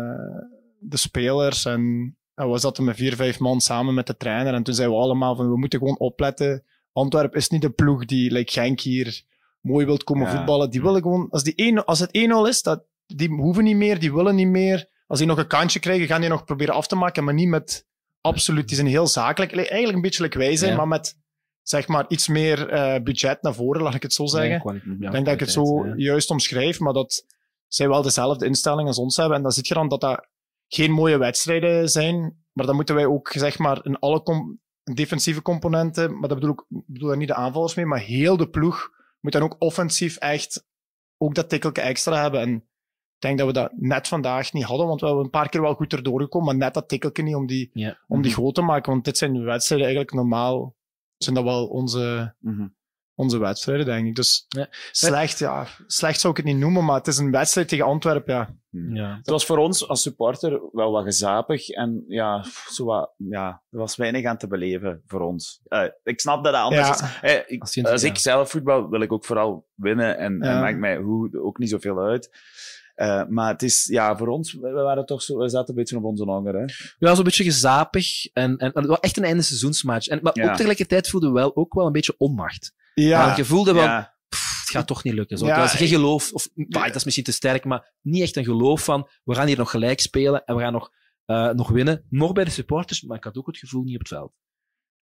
[0.84, 1.66] de spelers.
[1.66, 4.54] En we zaten met vier, vijf man samen met de trainer.
[4.54, 6.64] En toen zeiden we allemaal van, we moeten gewoon opletten.
[6.92, 9.24] Antwerpen is niet de ploeg die, like Genk hier,
[9.62, 10.36] mooi wilt komen ja.
[10.36, 10.70] voetballen.
[10.70, 14.00] Die willen gewoon, als, die 1, als het 1-0 is, dat, die hoeven niet meer,
[14.00, 14.90] die willen niet meer.
[15.08, 17.48] Als die nog een kantje krijgen, gaan die nog proberen af te maken, maar niet
[17.48, 17.88] met
[18.22, 18.68] absoluut.
[18.68, 19.56] Die zijn heel zakelijk.
[19.56, 20.78] Eigenlijk een beetje like wij zijn, ja.
[20.78, 21.18] maar met
[21.62, 24.82] zeg maar iets meer uh, budget naar voren, laat ik het zo zeggen.
[25.00, 27.26] Ja, ik denk dat ik het zo juist omschrijf, maar dat
[27.68, 29.38] zij wel dezelfde instelling als ons hebben.
[29.38, 30.28] En dan zie je dan dat dat
[30.74, 35.42] geen mooie wedstrijden zijn, maar dan moeten wij ook zeg maar in alle com defensieve
[35.42, 38.92] componenten, maar dat bedoel ik bedoel daar niet de aanvallers mee, maar heel de ploeg
[39.20, 40.66] moet dan ook offensief echt
[41.18, 42.42] ook dat tikkelke extra hebben.
[42.42, 45.50] En ik denk dat we dat net vandaag niet hadden, want we hebben een paar
[45.50, 47.98] keer wel goed erdoor gekomen, maar net dat tikkelke niet om die, ja.
[48.08, 48.92] om die groot te maken.
[48.92, 50.76] Want dit zijn wedstrijden eigenlijk normaal,
[51.18, 52.76] zijn dat wel onze, mm -hmm.
[53.16, 54.16] Onze wedstrijden, denk ik.
[54.16, 54.68] Dus ja.
[54.92, 58.34] slecht, ja, slecht zou ik het niet noemen, maar het is een wedstrijd tegen Antwerpen,
[58.36, 58.56] ja.
[58.94, 59.16] ja.
[59.18, 63.80] Het was voor ons als supporter wel wat gezapig en ja, zo wat, ja, er
[63.80, 65.62] was weinig aan te beleven voor ons.
[65.68, 66.94] Uh, ik snap dat dat anders Ja.
[66.94, 67.02] is.
[67.22, 68.08] Eh, ik- Als je- als ja.
[68.08, 71.70] ik zelf voetbal, wil ik ook vooral winnen en, en maakt mij hoe ook niet
[71.70, 72.30] zoveel uit.
[72.94, 75.98] Eh, maar het is, ja, voor ons, we, waren toch zo, we zaten een beetje
[75.98, 76.66] op onze honger, hè.
[77.00, 78.26] Ja, zo'n beetje gezapig.
[78.34, 80.08] En, en, en het was echt een einde seizoensmatch.
[80.08, 80.50] En, maar Ja.
[80.50, 82.74] ook tegelijkertijd voelde we wel ook wel een beetje onmacht.
[82.94, 83.26] Ja.
[83.26, 84.16] Want je voelde wel, Ja.
[84.30, 85.38] pff, het gaat toch niet lukken.
[85.38, 85.46] Zo.
[85.46, 88.36] Ja, was geen ik- geloof, of bah, dat is misschien te sterk, maar niet echt
[88.36, 90.90] een geloof van, we gaan hier nog gelijk spelen en we gaan nog,
[91.26, 92.06] eh, nog winnen.
[92.10, 94.32] Nog bij de supporters, maar ik had ook het gevoel niet op het veld.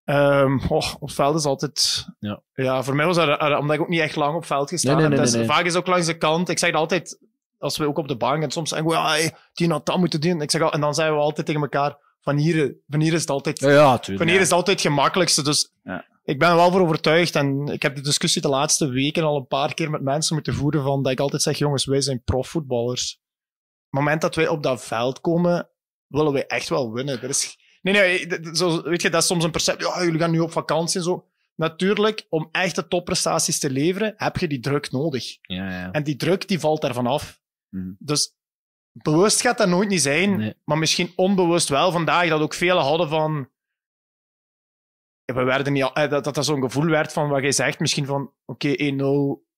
[0.04, 2.06] Ehm, oh, op het veld is altijd...
[2.54, 2.84] Ja.
[2.84, 3.40] voor mij was dat...
[3.60, 5.18] Omdat ik ook niet echt lang op het veld gestaan Nee, nee, heb.
[5.18, 5.56] nee, dat is- nee, nee.
[5.56, 6.50] Vaak is het ook langs de kant.
[6.50, 7.20] Ik zeg het altijd,
[7.58, 9.98] als we ook op de bank en soms zeggen we, ja, hey, die had dat
[9.98, 10.42] moeten doen.
[10.42, 13.22] Ik zeg, al- en dan zeggen we altijd tegen elkaar, van hier, van hier is
[13.22, 13.60] het altijd...
[13.60, 14.18] Ja, ja, tuurlijk.
[14.18, 15.44] Van hier is het altijd het gemakkelijkste.
[15.44, 16.06] Dus Ja.
[16.24, 17.36] Ik ben er wel voor overtuigd.
[17.36, 20.54] En ik heb de discussie de laatste weken al een paar keer met mensen moeten
[20.54, 23.14] voeren van dat ik altijd zeg, jongens, wij zijn profvoetballers.
[23.14, 25.70] Op het moment dat wij op dat veld komen,
[26.08, 27.22] willen wij echt wel winnen.
[27.22, 27.58] Er is...
[27.82, 29.88] Nee, nee, zo, weet je, dat is soms een perceptie.
[29.88, 31.26] Ja, jullie gaan nu op vakantie en zo.
[31.56, 35.38] Natuurlijk, om echte topprestaties te leveren, heb je die druk nodig.
[35.42, 35.92] Ja, ja.
[35.92, 37.42] En die druk, die valt daarvan af.
[37.70, 37.92] Mhm.
[38.00, 38.36] Dus
[38.92, 40.54] bewust gaat dat nooit niet zijn, Nee.
[40.66, 43.50] maar misschien onbewust wel vandaag, dat ook velen hadden van...
[45.34, 47.52] Ja, We werden niet, al- eh, dat, dat dat zo'n gevoel werd van wat jij
[47.52, 49.50] zegt, misschien van, oké, 1-0,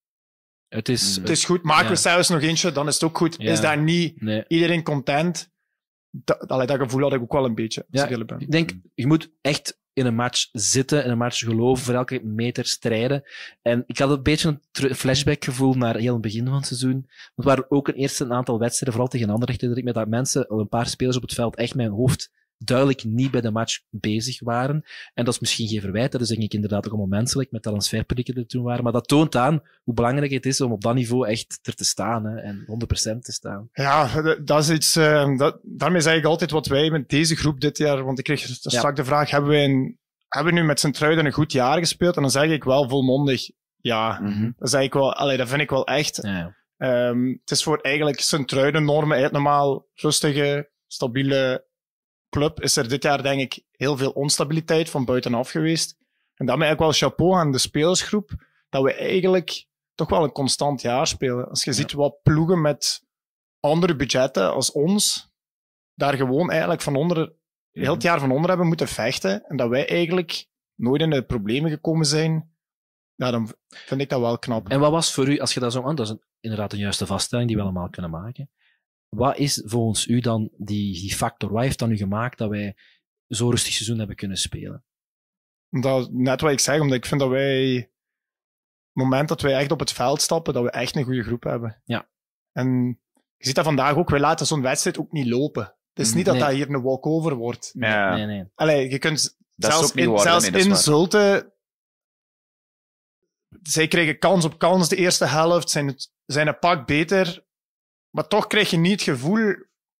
[0.67, 1.15] Het is...
[1.15, 1.95] het is goed, maken we Ja.
[1.99, 3.35] zelfs nog eentje, dan is het ook goed.
[3.37, 3.51] Ja.
[3.51, 4.45] Is daar niet Nee.
[4.47, 5.51] iedereen content?
[6.11, 8.39] Dat, allee, dat gevoel had ik ook wel een beetje, als Ja, ik ben.
[8.39, 12.21] Ik denk, je moet echt in een match zitten, in een match geloven, voor elke
[12.23, 13.23] meter strijden.
[13.61, 16.65] En ik had een beetje een ter- flashback gevoel naar heel het begin van het
[16.65, 16.91] seizoen.
[16.91, 19.99] Want er waren ook een eerste een aantal wedstrijden, vooral tegen Anderlecht, herinner ik me
[19.99, 22.31] dat mensen, al een paar spelers op het veld, echt met hun hoofd
[22.63, 24.83] duidelijk niet bij de match bezig waren.
[25.13, 27.61] En dat is misschien geen verwijt, dat is denk ik inderdaad ook allemaal menselijk, met
[27.63, 28.83] transferprikken die er toen waren.
[28.83, 31.85] Maar dat toont aan hoe belangrijk het is om op dat niveau echt er te
[31.85, 33.69] staan, hè, en 100% te staan.
[33.73, 34.95] Ja, dat is iets.
[34.95, 38.03] eh, dat, daarmee zeg ik altijd wat wij met deze groep dit jaar.
[38.03, 41.31] Want ik kreeg straks de vraag: hebben wij een, hebben we nu met Sint-Truiden een
[41.31, 42.15] goed jaar gespeeld?
[42.15, 43.49] En dan zeg ik wel volmondig
[43.83, 44.19] ja.
[44.21, 44.51] Mhm.
[44.57, 46.19] Dat, zeg ik wel, allee, dat vind ik wel echt.
[46.21, 46.55] Ja.
[46.77, 49.31] Ehm, het is voor eigenlijk Sint-Truiden normen.
[49.31, 51.65] Normaal rustige, stabiele
[52.33, 52.61] club.
[52.61, 55.97] Is er dit jaar denk ik heel veel onstabiliteit van buitenaf geweest.
[56.33, 58.31] En daarmee eigenlijk wel chapeau aan de spelersgroep.
[58.69, 61.49] Dat we eigenlijk toch wel een constant jaar spelen.
[61.49, 63.03] Als je ziet wat ploegen met
[63.59, 65.31] andere budgetten als ons,
[65.93, 67.33] daar gewoon eigenlijk van onder,
[67.71, 69.43] heel het jaar van onder hebben moeten vechten.
[69.45, 72.51] En dat wij eigenlijk nooit in de problemen gekomen zijn.
[73.15, 74.69] Ja, dan vind ik dat wel knap.
[74.69, 76.79] En wat was voor u, als je dat zo aan, dat is een, inderdaad een
[76.79, 78.49] juiste vaststelling die we allemaal kunnen maken.
[79.13, 81.51] Wat is volgens u dan die, die factor?
[81.51, 82.75] Wat heeft dan u gemaakt dat wij
[83.27, 84.83] zo rustig seizoen hebben kunnen spelen?
[85.69, 87.89] Dat, net wat ik zeg, omdat ik vind dat wij, het
[88.91, 91.81] moment dat wij echt op het veld stappen, dat we echt een goede groep hebben.
[91.85, 92.09] Ja.
[92.51, 92.99] En
[93.37, 95.63] je ziet dat vandaag ook, wij laten zo'n wedstrijd ook niet lopen.
[95.93, 96.43] Het is niet dat Nee.
[96.43, 97.71] dat hier een walkover wordt.
[97.73, 98.15] Ja.
[98.15, 98.45] Nee, nee.
[98.55, 100.81] Allee, je kunt Dat zelfs ook niet in, geworden, zelfs nee, dat is in waar.
[100.81, 101.51] Zulte...
[103.61, 107.42] Zij kregen kans op kans de eerste helft, zijn, het, zijn een pak beter.
[108.13, 109.55] Maar toch krijg je niet het gevoel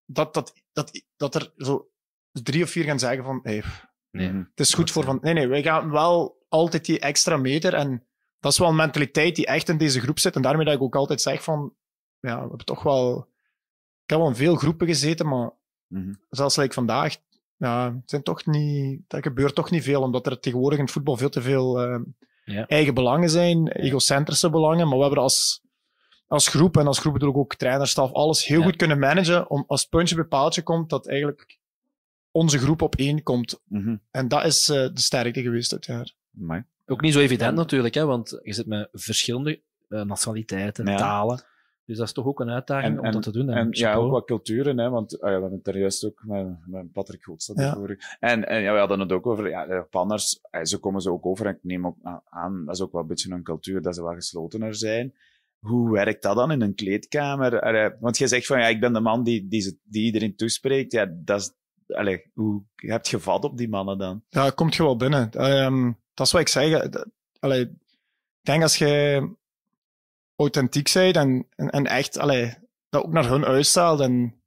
[0.05, 1.89] dat, dat, dat, dat er zo
[2.31, 3.63] drie of vier gaan zeggen van hey,
[4.11, 4.29] Nee.
[4.29, 4.37] Mhm.
[4.37, 5.19] het is goed voor van...
[5.21, 7.73] Nee, nee, wij gaan wel altijd die extra meter.
[7.73, 8.05] En
[8.39, 10.35] dat is wel een mentaliteit die echt in deze groep zit.
[10.35, 11.73] En daarmee dat ik ook altijd zeg van...
[12.19, 13.17] Ja, we hebben toch wel...
[14.03, 15.51] Ik heb wel in veel groepen gezeten, maar
[15.87, 16.13] Mhm.
[16.29, 17.15] zelfs like vandaag,
[17.57, 20.93] ja, het zijn toch niet, dat gebeurt toch niet veel, omdat er tegenwoordig in het
[20.93, 21.99] voetbal veel te veel eh,
[22.45, 22.67] Ja.
[22.67, 24.87] eigen belangen zijn, egocentrische belangen.
[24.87, 25.62] Maar we hebben als,
[26.27, 28.65] als groep, en als groep bedoel ik ook trainerstaf, alles heel Ja.
[28.65, 31.57] goed kunnen managen om als puntje bij paaltje komt, dat eigenlijk
[32.31, 33.61] onze groep op één komt.
[33.67, 33.95] Mhm.
[34.11, 36.13] En dat is eh, de sterkte geweest dit jaar.
[36.41, 36.63] Amai.
[36.85, 40.97] Ook niet zo evident natuurlijk, hè, want je zit met verschillende eh, nationaliteiten, Ja.
[40.97, 41.41] talen.
[41.85, 43.49] Dus dat is toch ook een uitdaging om dat te doen.
[43.49, 46.23] En ja, ook wat culturen, hè, want ah ja, we hebben het er juist ook
[46.25, 47.73] met, met Patrick Goedstad Ja.
[47.73, 48.17] over.
[48.19, 51.11] En, en ja, we hadden het ook over, ja, de Japanners, eh, zo komen ze
[51.11, 51.45] ook over.
[51.45, 51.97] En ik neem ook
[52.29, 55.13] aan, dat is ook wel een beetje een cultuur, dat ze wat geslotener zijn.
[55.63, 57.97] Hoe werkt dat dan in een kleedkamer?
[57.99, 60.91] Want je zegt van, ja, ik ben de man die, die, die iedereen toespreekt.
[60.91, 61.51] Ja, dat is,
[61.95, 64.23] allee, hoe heb je vat op die mannen dan?
[64.29, 65.31] Ja, komt je wel binnen.
[65.31, 66.89] Ehm, dat is wat ik zeg.
[67.39, 67.71] Allee, ik
[68.41, 69.29] denk als je
[70.35, 72.53] authentiek bent en, en, echt allee,
[72.89, 73.99] dat ook naar hun uitstraalt.
[73.99, 74.41] En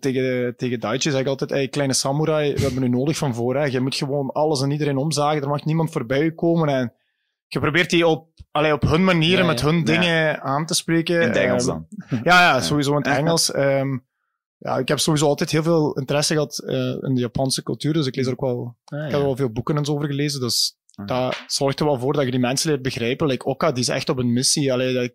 [0.00, 3.68] tegen, tegen Daichi zeg ik altijd, hey, kleine samurai, we hebben u nodig van voor.
[3.68, 5.42] Je moet gewoon alles en iedereen omzagen.
[5.42, 6.68] Er mag niemand voorbij komen.
[6.68, 6.92] En
[7.48, 11.20] je probeert die op, allee, op hun manieren, Ja, met hun dingen aan te spreken.
[11.20, 12.20] In het Engels Ehm, dan?
[12.22, 13.52] ja, ja, sowieso in het Engels.
[13.52, 13.98] Ehm,
[14.58, 18.06] ja, ik heb sowieso altijd heel veel interesse gehad eh, in de Japanse cultuur, dus
[18.06, 20.06] ik lees er ook wel, Ah, ik heb er wel veel boeken en zo over
[20.06, 21.06] gelezen, dus Ah.
[21.06, 23.26] dat zorgt er wel voor dat je die mensen leert begrijpen.
[23.26, 24.72] Like Oka, die is echt op een missie.
[24.72, 25.10] Allee, dat,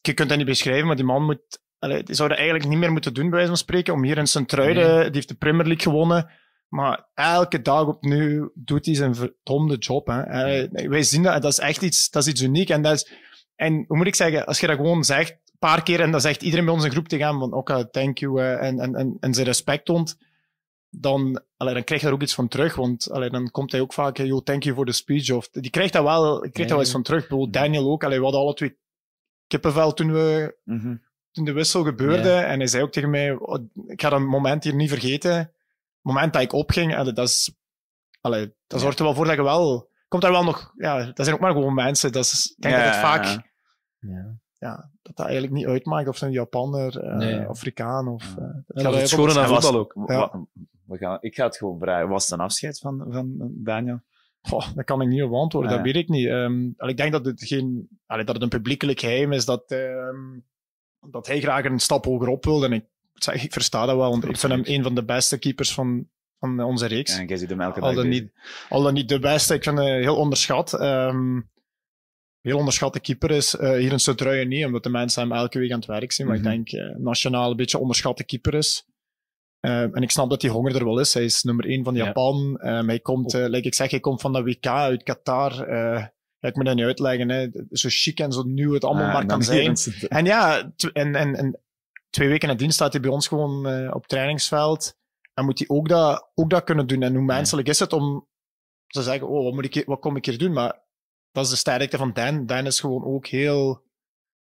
[0.00, 1.40] je kunt dat niet beschrijven, maar die man moet,
[1.78, 4.18] allee, die zou dat eigenlijk niet meer moeten doen, bij wijze van spreken, om hier
[4.18, 6.30] in Sint-Truiden, die heeft de Premier League gewonnen,
[6.68, 10.06] maar elke dag opnieuw doet hij zijn verdomde job.
[10.06, 10.68] Hè.
[10.88, 12.68] Wij zien dat, dat is echt iets, dat is iets uniek.
[12.68, 13.12] En, dat is,
[13.56, 16.20] en hoe moet ik zeggen, als je dat gewoon zegt, een paar keer, en dan
[16.20, 19.16] zegt iedereen bij ons in groep tegen hem van, oké, thank you, en, en, en,
[19.20, 20.18] en zijn respect toont,
[20.90, 22.74] dan, allee, dan krijg je er ook iets van terug.
[22.74, 25.30] Want allee, dan komt hij ook vaak, yo, thank you for the speech.
[25.30, 27.20] Of, die krijgt dat wel, die krijgt dat wel iets van terug.
[27.20, 28.04] Bijvoorbeeld Daniel ook.
[28.04, 28.76] Allee, we hadden alle twee
[29.46, 30.96] kippenvel toen, we, Mhm.
[31.32, 32.32] toen de wissel gebeurde.
[32.32, 35.52] En hij zei ook tegen mij, oh, ik ga dat moment hier niet vergeten.
[36.02, 37.56] Het moment dat ik opging, allee, dat is...
[38.20, 39.90] Allee, dat zorgt er wel voor dat je wel...
[40.08, 40.72] Komt daar wel nog...
[40.76, 42.12] Ja, dat zijn ook maar gewoon mensen.
[42.12, 43.24] Dat is, ik denk Ja, dat het vaak...
[43.98, 44.38] ja.
[44.58, 44.90] Ja.
[45.02, 47.46] Dat dat eigenlijk niet uitmaakt of ze een Japanner, eh Nee.
[47.46, 48.36] Afrikaan of...
[48.38, 49.94] eh, dat gaat is het aan En voetbal ook.
[50.86, 52.08] We gaan, ik ga het gewoon vragen.
[52.08, 54.00] Was het een afscheid van, van Daniel?
[54.42, 56.26] Goh, dat kan ik niet op antwoorden, dat weet ik niet.
[56.26, 59.70] Ehm, al ik denk dat het, geen, allee, dat het een publiekelijk geheim is dat,
[59.70, 60.38] ehm,
[61.10, 62.64] dat hij graag een stap hoger op wil.
[62.64, 62.84] En ik,
[63.26, 66.60] ik versta dat wel, want ik vind hem een van de beste keepers van, van
[66.62, 67.18] onze reeks.
[67.18, 68.32] En jij ziet hem elke al, dan niet,
[68.68, 70.72] al dan niet de beste, ik vind hem heel onderschat.
[70.72, 71.40] Ehm,
[72.40, 73.54] heel onderschatte keeper is.
[73.56, 76.26] eh, hier in Sint-Truiden niet, omdat de mensen hem elke week aan het werk zien.
[76.26, 76.48] Maar Mhm.
[76.48, 78.84] ik denk eh, nationaal een beetje onderschatte keeper is.
[79.60, 81.14] Ehm, en ik snap dat die honger er wel is.
[81.14, 82.04] Hij is nummer één van Ja.
[82.04, 82.58] Japan.
[82.60, 85.52] Ehm, hij komt, eh, like ik zeg, hij komt van de WK uit Qatar.
[85.62, 86.04] Eh,
[86.38, 87.28] ja, ik moet dat niet uitleggen.
[87.28, 87.46] Hè.
[87.70, 89.76] Zo chic en zo nieuw het allemaal Ah, maar kan zijn.
[90.08, 91.60] En ja, en, en, en
[92.10, 94.96] twee weken nadien staat hij bij ons gewoon eh, op trainingsveld.
[95.34, 97.02] En moet hij ook dat, ook dat kunnen doen.
[97.02, 98.26] En hoe menselijk is het om
[98.86, 100.52] te zeggen, oh, wat, moet ik wat kom ik hier doen?
[100.52, 100.80] Maar
[101.32, 102.46] dat is de sterkte van Dan.
[102.46, 103.82] Dan is gewoon ook heel,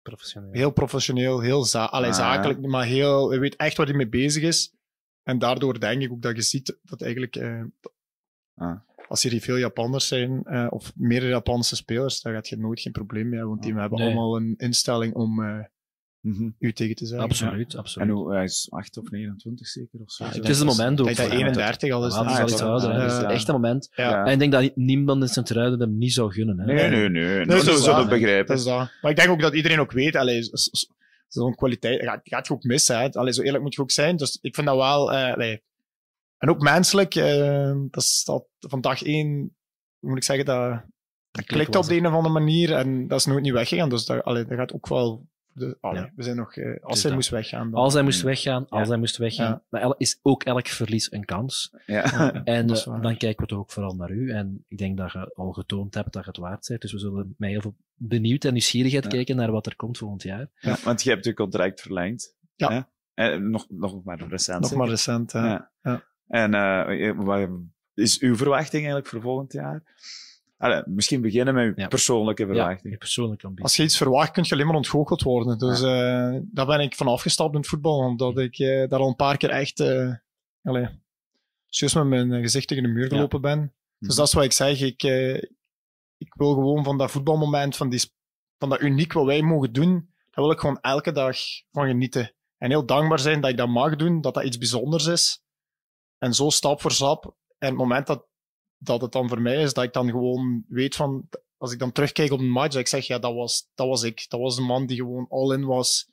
[0.01, 0.51] Professioneel.
[0.51, 2.15] heel professioneel, heel za allee, Ah.
[2.15, 4.73] zakelijk, maar heel, hij weet echt waar hij mee bezig is.
[5.23, 7.63] En daardoor denk ik ook dat je ziet dat eigenlijk, eh,
[8.55, 8.79] Ah.
[9.07, 12.79] als er hier veel Japanners zijn, eh, of meerdere Japanse spelers, dan gaat je nooit
[12.79, 14.07] geen probleem meer, want die hebben Nee.
[14.07, 15.43] allemaal een instelling om
[16.21, 16.49] Mhm.
[16.59, 17.27] u tegen te zeggen.
[17.27, 18.09] Absoluut, En absoluut.
[18.09, 19.99] hoe, hij is 8 of 29 zeker?
[20.01, 20.23] Of zo.
[20.23, 21.09] Ja, het is het dat- moment ook.
[21.09, 21.55] Ik denk dat voor hem.
[21.55, 22.13] 31 al is.
[22.13, 22.93] Dat is al iets ouder.
[22.93, 23.21] Dat is ja.
[23.21, 23.89] het echte moment.
[23.95, 24.25] Ja.
[24.25, 26.59] En ik denk dat niemand in Sint-Truiden hem niet zou gunnen.
[26.59, 26.65] Hè.
[26.65, 27.23] Nee, nee, nee.
[27.35, 28.03] Nee, dat dat zou waar.
[28.03, 28.47] ik begrijpen.
[28.47, 28.91] Dat is dat.
[29.01, 30.85] Maar ik denk ook dat iedereen ook weet, allee, z- z-
[31.27, 32.99] zo'n kwaliteit gaat, gaat je ook missen.
[32.99, 33.09] Hè.
[33.11, 34.15] Allee, zo eerlijk moet je ook zijn.
[34.15, 35.13] Dus ik vind dat wel...
[35.13, 35.61] eh, allee.
[36.37, 39.55] En ook menselijk, eh, dat is dat van dag één,
[39.99, 40.81] moet ik zeggen, dat,
[41.31, 43.89] dat klikt op de een of andere manier en dat is nooit niet weggegaan.
[43.89, 45.27] Dus dat, allee, dat gaat ook wel...
[45.59, 46.11] De, allee, Ja.
[46.15, 46.55] We zijn nog...
[46.55, 47.13] eh, als hij dat.
[47.13, 47.71] moest weggaan...
[47.71, 49.61] Dan, Als hij moest weggaan, als hij moest weggaan.
[49.69, 49.79] Ja.
[49.79, 51.73] Maar is ook elk verlies een kans.
[51.85, 52.03] Ja.
[52.43, 54.31] En eh, dan kijken we toch ook vooral naar u.
[54.31, 56.81] En ik denk dat je al getoond hebt dat je het waard bent.
[56.81, 59.09] Dus we zullen met heel veel benieuwd en nieuwsgierigheid Ja.
[59.09, 60.47] kijken naar wat er komt volgend jaar.
[60.59, 62.35] Ja, want je hebt je contract verlengd.
[62.55, 62.71] Ja.
[62.71, 62.81] Hè?
[63.23, 64.59] En nog, nog maar recent.
[64.59, 64.77] nog zeker?
[64.77, 65.31] maar recent.
[65.31, 65.39] hè.
[65.47, 65.71] Ja.
[65.81, 66.03] Ja.
[66.27, 67.49] En eh, wat
[67.93, 69.83] is uw verwachting eigenlijk voor volgend jaar?
[70.61, 71.87] Allee, misschien beginnen met uw Ja.
[71.87, 72.93] persoonlijke Ja, verwachting.
[72.93, 73.63] je persoonlijke ambitie.
[73.65, 75.57] Als je iets verwacht, kun je alleen maar ontgoocheld worden.
[75.57, 79.07] Dus eh, daar ben ik van afgestapt in het voetbal, omdat ik eh, daar al
[79.07, 80.13] een paar keer echt uh,
[80.63, 80.89] allez,
[81.65, 83.59] juist met mijn gezicht tegen de muur gelopen ben.
[83.99, 84.17] Dus Mhm.
[84.17, 84.81] dat is wat ik zeg.
[84.81, 85.35] Ik, eh,
[86.17, 88.01] ik wil gewoon van dat voetbalmoment, van, die,
[88.57, 89.91] van dat uniek wat wij mogen doen,
[90.29, 91.37] daar wil ik gewoon elke dag
[91.71, 92.33] van genieten.
[92.57, 95.43] En heel dankbaar zijn dat ik dat mag doen, dat dat iets bijzonders is.
[96.17, 97.35] En zo stap voor stap.
[97.57, 98.25] En het moment dat,
[98.79, 101.91] dat het dan voor mij is, dat ik dan gewoon weet van, als ik dan
[101.91, 104.25] terugkijk op een match, dat ik zeg, ja, dat was, dat was ik.
[104.27, 106.09] Dat was de man die gewoon all-in was,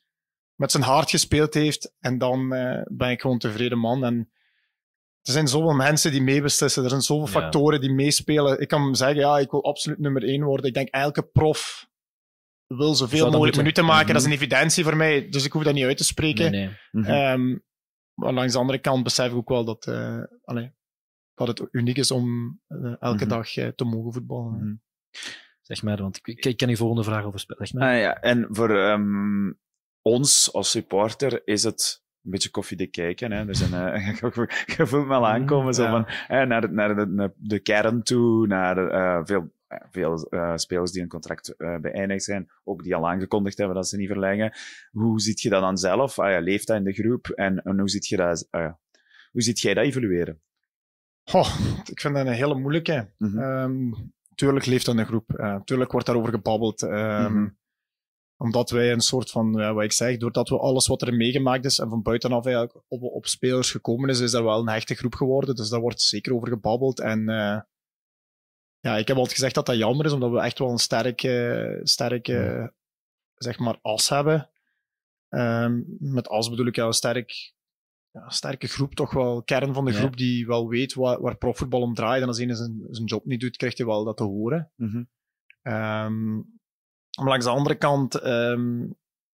[0.55, 1.95] met zijn hart gespeeld heeft.
[2.01, 4.05] En dan eh, ben ik gewoon een tevreden man.
[4.05, 4.31] En
[5.23, 6.83] er zijn zoveel mensen die meebeslissen.
[6.83, 7.41] Er zijn zoveel Ja.
[7.41, 8.61] factoren die meespelen.
[8.61, 10.67] Ik kan zeggen, ja, ik wil absoluut nummer één worden.
[10.67, 11.89] Ik denk, elke prof
[12.67, 14.05] wil zoveel Zou mogelijk minuten maken.
[14.05, 14.13] Mhm.
[14.13, 16.51] Dat is een evidentie voor mij, dus ik hoef dat niet uit te spreken.
[16.51, 16.77] Nee, nee.
[16.91, 17.11] Mhm.
[17.11, 17.59] Ehm,
[18.15, 19.87] maar langs de andere kant besef ik ook wel dat,
[20.45, 20.73] allee,
[21.37, 23.29] dat het uniek is om eh, elke Mhm.
[23.29, 24.53] dag eh, te mogen voetballen.
[24.57, 24.75] Mhm.
[25.63, 27.67] Zeg maar, want ik, ik ken die volgende vraag overspelen.
[27.67, 27.95] Zeg maar.
[27.95, 28.21] Ah, ja.
[28.21, 29.53] En voor ehm,
[30.03, 33.33] ons als supporter is het een beetje koffiedik kijken.
[33.33, 33.49] Hè.
[33.49, 34.17] Er zijn, eh,
[34.77, 35.91] je voelt me al aankomen zo Ja.
[35.91, 39.53] van, eh, naar, de, naar de, naar de kern toe, naar eh, veel,
[39.91, 43.97] veel spelers die een contract eh, beëindigd zijn, ook die al aangekondigd hebben dat ze
[43.97, 44.53] niet verlengen.
[44.91, 46.19] Hoe ziet je dat dan zelf?
[46.19, 47.29] Ah, ja, leeft dat in de groep?
[47.29, 48.79] En, en hoe, ziet je dat, ah, ja.
[49.33, 50.41] hoe ziet jij dat evolueren?
[51.31, 51.49] Goh,
[51.85, 53.11] ik vind dat een hele moeilijke.
[53.19, 53.39] Mhm.
[53.39, 53.93] Ehm,
[54.35, 55.31] tuurlijk leeft dat de groep.
[55.31, 56.83] Eh, tuurlijk wordt daarover gebabbeld.
[56.83, 57.49] Ehm, Mhm.
[58.39, 61.65] Omdat wij een soort van, ja, wat ik zeg, doordat we alles wat er meegemaakt
[61.65, 64.95] is en van buitenaf eigenlijk op, op spelers gekomen is, is er wel een hechte
[64.95, 65.55] groep geworden.
[65.55, 67.01] Dus daar wordt zeker over gebabbeld.
[67.01, 67.61] En eh,
[68.81, 71.81] ja, ik heb altijd gezegd dat dat jammer is, omdat we echt wel een sterke,
[71.83, 72.73] sterke
[73.35, 74.51] zeg maar, as hebben.
[75.29, 77.55] Ehm, met as bedoel ik ja, een sterk,
[78.17, 79.99] ja, sterke groep, toch wel kern van de Ja.
[79.99, 82.23] groep die wel weet waar, waar profvoetbal om draait.
[82.23, 84.71] En als een zijn, zijn job niet doet, krijgt hij wel dat te horen.
[84.77, 85.03] Mhm.
[85.63, 86.35] Ehm,
[87.19, 88.87] maar langs de andere kant ehm,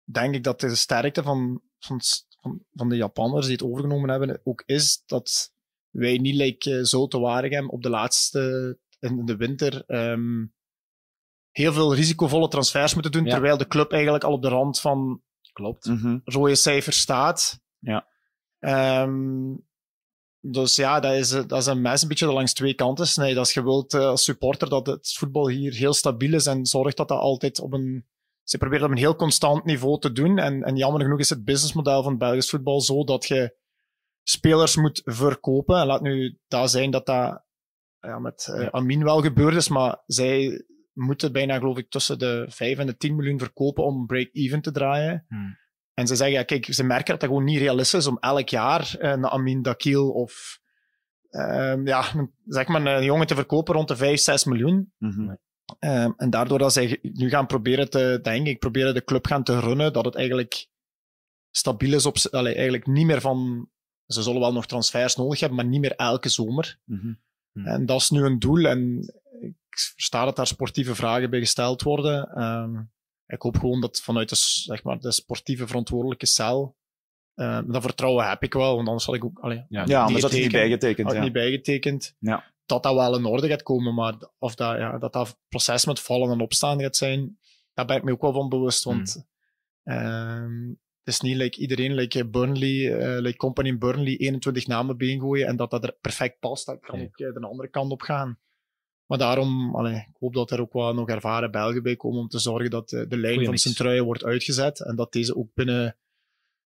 [0.04, 2.00] denk ik dat de sterkte van, van,
[2.40, 5.52] van, van de Japanners die het overgenomen hebben ook is dat
[5.90, 10.46] wij niet like eh, zo te Waregem op de laatste in de winter ehm,
[11.50, 13.30] heel veel risicovolle transfers moeten doen, Ja.
[13.30, 15.86] terwijl de club eigenlijk al op de rand van Klopt.
[15.86, 16.18] Mhm.
[16.24, 17.60] rode cijfers staat.
[17.78, 18.08] Ja.
[18.60, 19.54] Ehm,
[20.40, 23.06] dus ja, dat is, eh, dat is een mes een beetje dat langs twee kanten
[23.06, 23.38] snijdt.
[23.38, 26.96] Als je wilt eh, als supporter dat het voetbal hier heel stabiel is en zorgt
[26.96, 28.06] dat dat altijd op een...
[28.42, 30.38] Ze proberen dat op een heel constant niveau te doen.
[30.38, 33.56] En, en jammer genoeg is het businessmodel van Belgisch voetbal zo dat je
[34.22, 35.80] spelers moet verkopen.
[35.80, 37.44] En laat nu dat zijn dat dat
[38.00, 42.46] ja, met eh, Amin wel gebeurd is, maar zij moeten bijna, geloof ik, tussen de
[42.48, 45.24] 5 en de 10 miljoen verkopen om break-even te draaien.
[45.28, 45.58] Hmm.
[46.00, 48.48] En ze zeggen, ja, kijk, ze merken dat dat gewoon niet realistisch is om elk
[48.48, 50.58] jaar eh, een Amin Dakil of
[51.30, 54.92] ehm, ja, een- zeg maar een jongen te verkopen rond de 5, 6 miljoen.
[54.98, 55.34] Mhm.
[55.78, 59.42] Ehm, en daardoor dat zij nu gaan proberen te, denk ik, proberen de club gaan
[59.44, 60.66] te runnen, dat het eigenlijk
[61.50, 63.68] stabiel is op, allee, eigenlijk niet meer van,
[64.06, 66.78] ze zullen wel nog transfers nodig hebben, maar niet meer elke zomer.
[67.52, 67.66] Mhm.
[67.66, 68.98] En dat is nu een doel en
[69.40, 69.54] ik
[69.94, 72.28] versta dat daar sportieve vragen bij gesteld worden.
[72.34, 72.80] Ehm,
[73.32, 76.76] ik hoop gewoon dat vanuit de, zeg maar, de sportieve verantwoordelijke cel,
[77.34, 79.38] eh, dat vertrouwen heb ik wel, want anders had ik ook...
[79.38, 81.22] Allee, Ja, ja, anders had het niet bijgetekend, Had het ja.
[81.22, 82.16] niet bijgetekend.
[82.18, 82.52] Ja.
[82.66, 86.00] Dat dat wel in orde gaat komen, maar of dat, ja, dat dat proces met
[86.00, 87.38] vallen en opstaan gaat zijn,
[87.74, 89.26] daar ben ik me ook wel van bewust, want
[89.82, 90.68] ehm,
[91.02, 95.46] het is niet like iedereen, like Burnley, eh like Company in Burnley, 21 namen binnengooien
[95.46, 98.38] en dat dat er perfect past, dat kan ook eh, de andere kant op gaan.
[99.10, 102.28] Maar daarom, allee, ik hoop dat er ook wel nog ervaren Belgen bij komen om
[102.28, 103.62] te zorgen dat eh, de lijn Goeie van mix.
[103.62, 105.96] Sint-Truijen wordt uitgezet en dat deze ook binnen,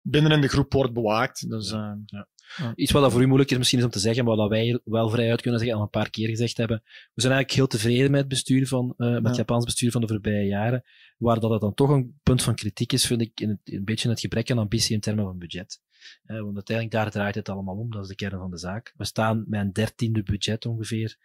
[0.01, 1.51] binnen in de groep wordt bewaakt.
[1.51, 2.27] Dus, eh, ja.
[2.75, 4.81] Iets wat dat voor u moeilijk is misschien is om te zeggen, maar wat wij
[4.85, 6.83] wel vrij uit kunnen zeggen, al een paar keer gezegd hebben.
[6.85, 9.37] We zijn eigenlijk heel tevreden met het bestuur van, eh, met het Ja.
[9.37, 10.85] Japans bestuur van de voorbije jaren.
[11.19, 13.85] Waar dat het dan toch een punt van kritiek is, vind ik in het, een
[13.85, 15.81] beetje het gebrek aan ambitie in termen van budget.
[16.25, 18.95] Eh, want uiteindelijk daar draait het allemaal om, dat is de kern van de zaak.
[18.97, 21.17] We staan met een dertiende budget ongeveer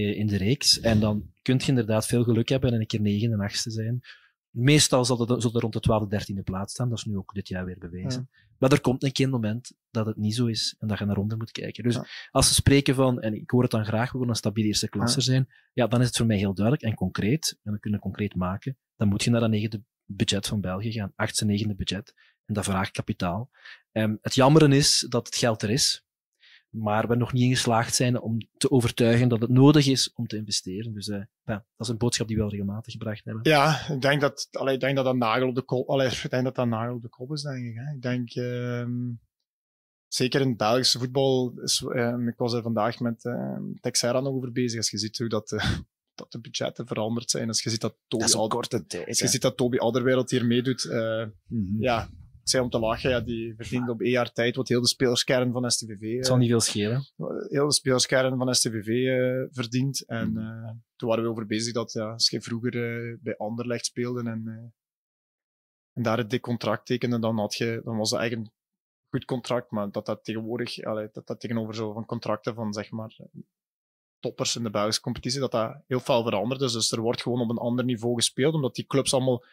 [0.00, 0.80] in de reeks.
[0.80, 4.00] En dan kun je inderdaad veel geluk hebben en een keer negende, achtste zijn.
[4.50, 6.88] Meestal zal het, zal het rond de twaalfde, dertiende plaats staan.
[6.88, 8.28] Dat is nu ook dit jaar weer bewezen.
[8.58, 11.04] Maar er komt een keer een moment dat het niet zo is en dat je
[11.04, 11.82] naar onder moet kijken.
[11.82, 11.98] Dus
[12.30, 14.88] als ze spreken van, en ik hoor het dan graag, we willen een stabiele eerste
[14.88, 15.24] klasse Ja.
[15.24, 18.34] zijn, ja, dan is het voor mij heel duidelijk en concreet, en we kunnen concreet
[18.34, 22.14] maken, dan moet je naar dat negende budget van België gaan, achtste, negende budget,
[22.44, 23.50] en dat vraagt kapitaal.
[23.92, 26.03] Ehm, het jammeren is dat het geld er is,
[26.74, 30.26] maar we nog niet in geslaagd zijn om te overtuigen dat het nodig is om
[30.26, 30.92] te investeren.
[30.94, 33.42] Dus eh, ja, dat is een boodschap die we wel regelmatig gebracht hebben.
[33.50, 36.30] Ja, ik denk dat, allee, ik denk dat dat nagel op de kop, allee, ik
[36.30, 37.74] denk dat dat nagel op de kop is, denk ik.
[37.74, 37.94] Hè.
[37.94, 39.12] Ik denk, ehm,
[40.08, 44.32] zeker in het Belgische voetbal, is, ehm, ik was er vandaag met ehm Texera nog
[44.34, 45.58] over bezig, als je ziet hoe dat, eh,
[46.14, 49.18] dat de budgetten veranderd zijn, als je ziet dat Toby, Dat is korte tijd, als
[49.18, 51.82] je ziet dat Toby Alderwereld hier meedoet, eh, Mhm.
[51.82, 52.08] ja,
[52.48, 55.52] zei om te lachen, ja, die verdient op één jaar tijd wat heel de spelerskern
[55.52, 56.16] van STVV...
[56.16, 57.06] Het zal niet veel schelen.
[57.48, 60.04] heel de spelerskern van STVV eh, verdient.
[60.06, 60.38] En Mm.
[60.38, 64.20] eh, toen waren we over bezig dat ja, als je vroeger eh, bij Anderlecht speelde
[64.30, 64.54] en, eh,
[65.92, 68.56] en daar het dik contract tekende, dan, had je, dan was dat eigenlijk een
[69.10, 72.90] goed contract, maar dat dat tegenwoordig, allee, dat dat tegenover zo van contracten van zeg
[72.90, 73.16] maar
[74.20, 76.72] toppers in de Belgische competitie, dat dat heel veel veranderd is.
[76.72, 79.44] Dus er wordt gewoon op een ander niveau gespeeld, omdat die clubs allemaal...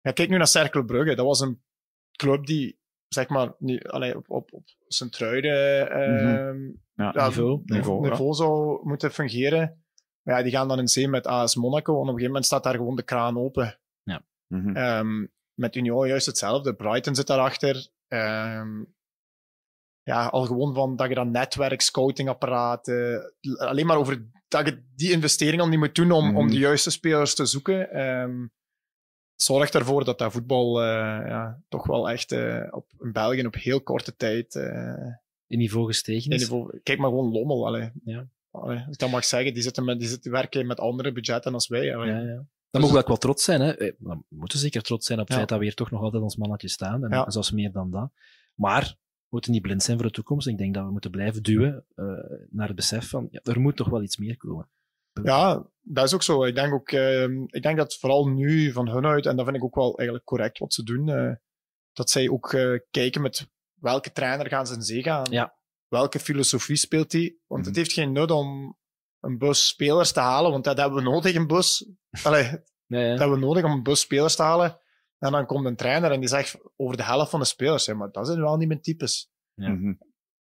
[0.00, 1.14] Ja, kijk nu naar Cercle Brugge.
[1.14, 1.62] Dat was een
[2.16, 6.60] club die zeg maar, allee, op, op, op Sint-Truiden ehm,
[6.94, 8.32] Ja, niveau, niveau, niveau, ja.
[8.34, 9.84] zou moeten fungeren.
[10.22, 12.44] Maar ja, die gaan dan in zee met AS Monaco en op een gegeven moment
[12.46, 13.78] staat daar gewoon de kraan open.
[14.02, 14.24] Ja.
[14.46, 14.76] Mhm.
[14.76, 16.74] Ehm, met Union juist hetzelfde.
[16.74, 17.88] Brighton zit daarachter.
[18.08, 18.82] Ehm
[20.04, 25.10] ja, al gewoon van dat je dan netwerk, scoutingapparaten, alleen maar over dat je die
[25.12, 26.52] investering al niet moet doen om, om Mhm.
[26.52, 27.90] de juiste spelers te zoeken.
[29.42, 30.86] Zorgt ervoor dat dat voetbal eh,
[31.28, 35.06] ja, toch wel echt eh, op, in België op heel korte tijd eh,
[35.46, 36.40] In niveau gestegen is.
[36.40, 37.66] niveau- Kijk maar gewoon Lommel.
[37.66, 37.90] Allee.
[38.04, 38.26] Ja.
[38.50, 41.54] Allee, als ik dat mag zeggen, die, zitten met, die zitten werken met andere budgetten
[41.54, 41.96] als wij.
[41.96, 42.10] Allee.
[42.12, 42.44] Ja, ja.
[42.70, 43.60] Dan mogen we ook wel trots zijn.
[43.60, 43.74] Hè.
[43.98, 45.38] We moeten zeker trots zijn op het Ja.
[45.38, 47.04] feit dat we hier toch nog altijd ons mannetje staan.
[47.04, 47.30] En Ja.
[47.30, 48.10] zelfs meer dan dat.
[48.54, 50.46] Maar we moeten niet blind zijn voor de toekomst.
[50.46, 51.84] Ik denk dat we moeten blijven duwen
[52.50, 54.68] naar het besef van ja, er moet toch wel iets meer komen.
[55.22, 56.44] Ja, dat is ook zo.
[56.44, 59.56] Ik denk, ook, ehm, ik denk dat vooral nu van hun uit, en dat vind
[59.56, 61.32] ik ook wel eigenlijk correct wat ze doen, eh,
[61.92, 63.48] dat zij ook eh, kijken met
[63.80, 65.26] welke trainer gaan ze in zee gaan.
[65.30, 65.56] Ja.
[65.88, 67.36] Welke filosofie speelt hij?
[67.46, 68.78] Want het heeft geen nut om
[69.20, 71.88] een bus spelers te halen, want dat hebben we nodig, een bus.
[72.22, 72.50] Allee,
[73.10, 74.80] Dat hebben we nodig om een bus spelers te halen.
[75.18, 77.94] En dan komt een trainer en die zegt over de helft van de spelers, ja,
[77.94, 79.30] maar dat zijn wel niet mijn types.
[79.54, 79.92] Mhm.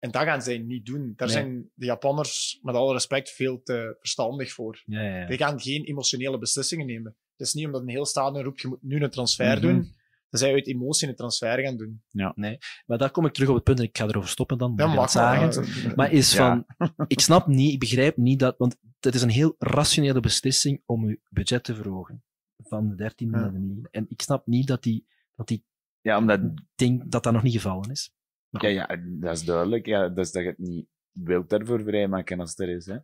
[0.02, 1.14] En dat gaan zij niet doen.
[1.16, 1.38] Daar Nee.
[1.38, 4.82] zijn de Japanners, met alle respect, veel te verstandig voor.
[4.86, 5.28] Ja, ja, ja.
[5.28, 7.16] Die gaan geen emotionele beslissingen nemen.
[7.38, 9.62] Het is niet omdat een heel stadion roept, je moet nu een transfer Mhm.
[9.62, 9.94] doen,
[10.30, 12.04] dat zij uit emotie een transfer gaan doen.
[12.10, 12.32] Ja.
[12.36, 14.74] Nee, maar daar kom ik terug op het punt en ik ga erover stoppen dan.
[14.76, 15.66] Mag dat wel, zagen.
[15.90, 15.94] ja.
[15.96, 16.66] Maar is Ja.
[16.78, 20.82] van, ik snap niet, ik begrijp niet dat, want het is een heel rationele beslissing
[20.86, 22.24] om je budget te verhogen.
[22.58, 23.40] Van de 13 Ja.
[23.40, 23.88] naar de 9.
[23.92, 25.06] En ik snap niet dat die,
[25.36, 25.66] dat die
[26.02, 26.40] Ja, omdat...
[26.76, 28.14] denk dat dat nog niet gevallen is.
[28.60, 29.86] Ja, ja, dat is duidelijk.
[29.86, 32.86] Ja, dat is dat je het niet wilt daarvoor vrijmaken als het er is.
[32.86, 32.98] Hè.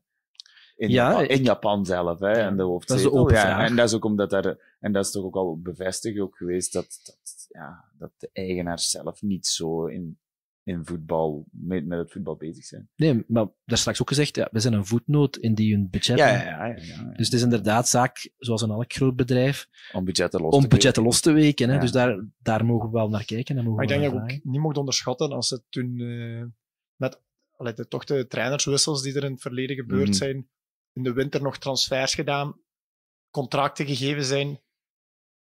[0.75, 3.03] In, Ja, Japan, in ik- Japan zelf, hè, en de hoofdzetel.
[3.03, 3.65] Dat is de open ja.
[3.65, 6.73] En dat is ook omdat daar, en dat is toch ook al bevestigd ook geweest
[6.73, 10.19] dat, dat, ja, dat de eigenaars zelf niet zo in,
[10.67, 12.89] in voetbal, met, met het voetbal bezig zijn.
[12.95, 16.17] Nee, maar daar straks ook gezegd, ja, we zijn een voetnoot in die hun budget.
[16.17, 17.03] Ja, ja, ja, ja, ja.
[17.03, 20.67] Dus het is inderdaad zaak, zoals in elk groot bedrijf, Om budgetten los om te
[20.67, 21.15] budgetten weken.
[21.15, 21.67] los te weken.
[21.67, 21.73] Hè?
[21.75, 21.79] Ja.
[21.81, 23.57] Dus daar, daar mogen we wel naar kijken.
[23.57, 25.99] En mogen Maar ik denk dat je naar ook niet mocht onderschatten als het toen
[25.99, 26.43] eh,
[26.95, 27.21] met
[27.51, 30.17] allee, de, toch de trainerswissels die er in het verleden gebeurd Mhm.
[30.17, 30.49] zijn,
[30.93, 32.59] in de winter nog transfers gedaan,
[33.29, 34.59] contracten gegeven zijn,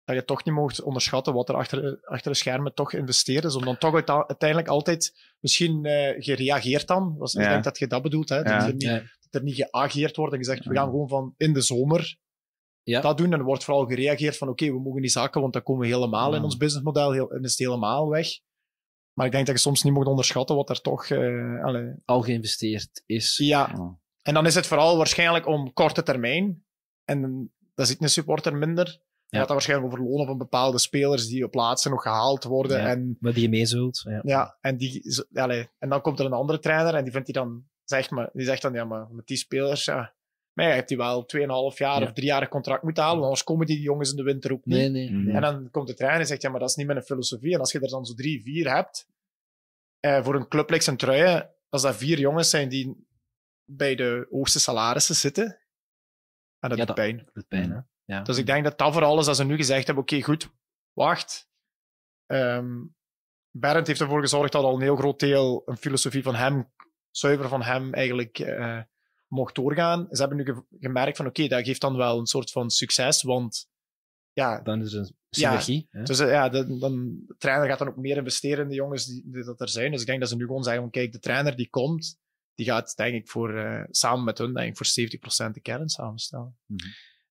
[0.07, 3.55] dat je toch niet mocht onderschatten wat er achter, achter de schermen toch investeerd is,
[3.55, 7.15] om dan toch uiteindelijk altijd misschien eh, gereageerd dan.
[7.17, 8.35] Was, Ik denk dat je dat bedoelt, hè?
[8.37, 8.43] Ja.
[8.43, 8.93] Dat, er niet, Ja.
[8.97, 12.17] dat er niet geageerd wordt en gezegd, we gaan gewoon van in de zomer
[12.83, 13.01] Ja.
[13.01, 13.33] dat doen.
[13.33, 15.93] En er wordt vooral gereageerd van, oké, we mogen die zaken, want dan komen we
[15.93, 16.43] helemaal in Ja.
[16.43, 18.27] ons businessmodel heel, en is het helemaal weg.
[19.13, 21.05] Maar ik denk dat je soms niet moet onderschatten wat er toch...
[21.09, 21.61] eh,
[22.05, 23.37] al geïnvesteerd is.
[23.37, 23.73] ja.
[24.21, 26.65] En dan is het vooral waarschijnlijk om korte termijn.
[27.05, 28.99] En dat ziet een supporter minder.
[29.29, 32.77] Dan gaat dat waarschijnlijk over lonen van bepaalde spelers die op laatste nog gehaald worden.
[32.77, 34.01] Ja, En, Waar die je mee zult.
[34.05, 34.19] Ja.
[34.23, 37.35] ja, en, die, allee, en dan komt er een andere trainer en die, vindt die,
[37.35, 40.13] dan, zegt, maar, die zegt dan, ja, maar met die spelers, ja,
[40.53, 41.21] maar ja, je hebt die wel
[41.71, 42.07] 2,5 jaar Ja.
[42.07, 44.65] of drie jaar contract moeten halen, want anders komen die jongens in de winter ook
[44.65, 44.77] niet.
[44.77, 45.35] Nee, nee, nee.
[45.35, 47.53] En dan komt de trainer en zegt, ja, maar dat is niet mijn filosofie.
[47.53, 49.07] En als je er dan zo drie, vier hebt,
[49.99, 53.05] eh, voor een club like Centruiden, als dat vier jongens zijn die
[53.65, 55.45] bij de hoogste salarissen zitten,
[56.59, 57.27] en dat Ja, doet dat- pijn.
[57.33, 57.79] Dat pijn, hè?
[58.07, 58.21] Ja.
[58.21, 60.49] Dus ik denk dat dat vooral is dat ze nu gezegd hebben, oké, goed,
[60.93, 61.49] wacht.
[62.25, 62.85] Ehm
[63.51, 66.71] Berend heeft ervoor gezorgd dat al een heel groot deel een filosofie van hem,
[67.11, 68.81] zuiver van hem, eigenlijk eh,
[69.27, 70.07] mocht doorgaan.
[70.11, 73.21] Ze hebben nu ge- gemerkt van, oké, dat geeft dan wel een soort van succes,
[73.23, 73.67] want
[74.31, 75.87] ja, Dan is er een synergie.
[75.91, 76.03] hè?
[76.03, 79.05] dus eh, ja, de, dan, de trainer gaat dan ook meer investeren in de jongens
[79.05, 79.91] die, die dat er zijn.
[79.91, 82.17] Dus ik denk dat ze nu gewoon zeggen, van, kijk, de trainer die komt,
[82.53, 84.85] die gaat denk ik voor, eh, samen met hun denk ik, voor
[85.49, 86.57] 70% de kern samenstellen.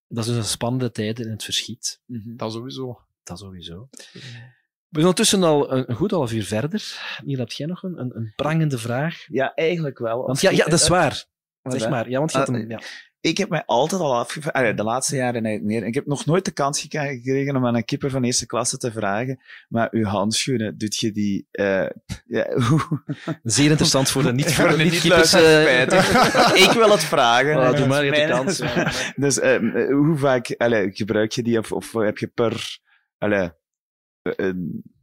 [0.09, 2.01] Dat is dus een spannende tijd in het verschiet.
[2.07, 3.01] Dat sowieso.
[3.23, 3.89] Dat sowieso.
[4.89, 7.01] We zijn ondertussen al een, een goed half uur verder.
[7.25, 9.25] Hier heb jij nog een, een, een prangende vraag.
[9.27, 10.27] Ja, eigenlijk wel.
[10.27, 11.25] Want ja, ja dat is waar.
[11.63, 12.09] Zeg maar.
[12.09, 12.81] Ja, want je had Ah, hem, ja.
[13.27, 15.89] Ik heb mij altijd al afgevraagd, de laatste jaren eigenlijk meer.
[15.89, 18.93] Ik heb nog nooit de kans gekregen om aan een keeper van eerste klasse te
[18.93, 21.49] vragen, maar uw handschoenen, doet je die...
[21.51, 21.87] eh
[22.27, 23.03] ja, hoe-
[23.43, 26.01] Zeer interessant voor de niet- voor de de niet-keepers, niet-luisteraars, eh.
[26.01, 26.65] spijtig.
[26.69, 27.57] Ik wil het vragen.
[27.57, 28.63] Oh, doe maar, je de kans.
[29.17, 29.59] Dus eh,
[29.91, 32.79] hoe vaak allee, gebruik je die, of, of heb je per...
[33.19, 33.51] Allee,
[34.23, 34.55] eh, eh,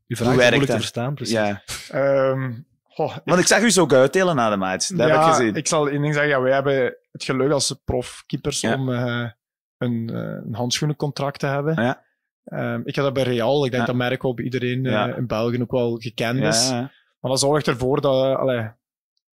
[0.07, 1.33] Uw hoe vraag is werkt moeilijk te verstaan, precies.
[1.33, 1.63] Ja.
[1.89, 2.51] Ehm,
[2.93, 4.87] goh, Want ik zag u zo ook uitdelen na de match.
[4.87, 5.55] Dat heb ik ja, gezien.
[5.55, 6.31] ik zal één ding zeggen.
[6.31, 8.73] Ja, wij hebben het geluk als profkeepers Ja.
[8.75, 9.29] om eh,
[9.77, 11.81] een, eh, een handschoenencontract te hebben.
[11.83, 12.03] Ja.
[12.43, 13.65] Ehm, ik heb dat bij Real.
[13.65, 13.87] Ik denk Ja.
[13.91, 15.15] dat merk wel bij iedereen eh, Ja.
[15.15, 16.69] in België ook wel gekend Ja, is.
[16.69, 16.91] ja, ja.
[17.19, 18.37] Maar dat zorgt ervoor dat...
[18.37, 18.71] allee,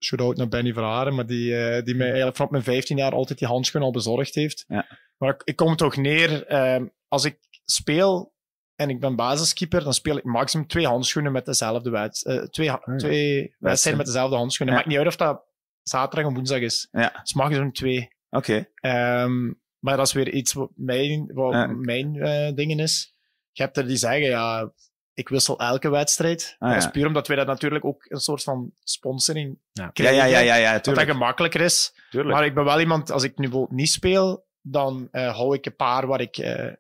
[0.04, 3.48] shout-out naar Benny Verharen, maar die, die mij eigenlijk vanaf mijn 15 jaar altijd die
[3.48, 4.66] handschoen al bezorgd heeft.
[4.68, 4.86] Ja.
[5.18, 8.34] Maar ik, ik kom toch neer, ehm, als ik speel,
[8.76, 12.52] en ik ben basiskeeper, dan speel ik maximum twee handschoenen met dezelfde wedstrijd.
[12.54, 14.76] twee ha- twee wedstrijden met dezelfde handschoenen.
[14.76, 14.82] Ja.
[14.82, 15.44] Maakt niet uit of dat
[15.84, 16.88] zaterdag of woensdag is.
[16.92, 17.20] Ja.
[17.22, 18.08] Dus maximum twee.
[18.30, 18.68] Oké.
[18.76, 19.46] Ehm,
[19.80, 21.68] maar dat is weer iets wat mijn, wat Ja.
[21.68, 23.14] mijn eh, dingen is.
[23.52, 24.72] Je hebt er die zeggen, ja,
[25.14, 26.56] ik wissel elke wedstrijd.
[26.60, 26.90] Ah, dat is ja.
[26.90, 30.16] puur omdat wij dat natuurlijk ook een soort van sponsoring Ja, krijgen.
[30.18, 31.08] ja, ja, ja, ja, dat tuurlijk.
[31.08, 31.94] dat gemakkelijker is.
[32.10, 32.36] Tuurlijk.
[32.36, 35.66] Maar ik ben wel iemand, als ik nu bijvoorbeeld niet speel, dan eh, hou ik
[35.66, 36.74] een paar waar ik eh,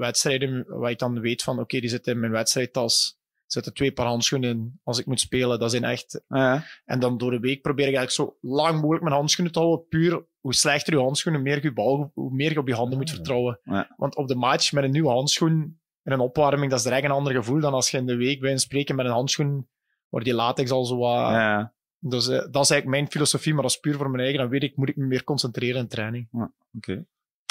[0.00, 3.18] wedstrijden, waar ik dan weet van, oké, die zitten in mijn wedstrijdtas.
[3.18, 5.58] Er zitten twee paar handschoenen in als ik moet spelen.
[5.58, 6.22] Dat zijn echt...
[6.28, 6.64] Ja.
[6.84, 9.86] En dan door de week probeer ik eigenlijk zo lang mogelijk mijn handschoenen te houden.
[9.88, 12.98] Puur, hoe slechter je handschoenen, hoe meer je, bal, hoe meer je op je handen
[12.98, 13.60] moet vertrouwen.
[13.64, 13.94] Ja.
[13.96, 17.10] Want op de match met een nieuwe handschoen en een opwarming, dat is direct een
[17.10, 19.68] ander gevoel dan als je in de week bij een spreken met een handschoen
[20.08, 21.30] waar die latex al zo wat...
[21.30, 21.74] Ja.
[21.98, 24.40] Dus eh, dat is eigenlijk mijn filosofie, maar dat is puur voor mijn eigen.
[24.40, 26.28] Dan weet ik, moet ik me meer concentreren in training.
[26.76, 27.04] Oké.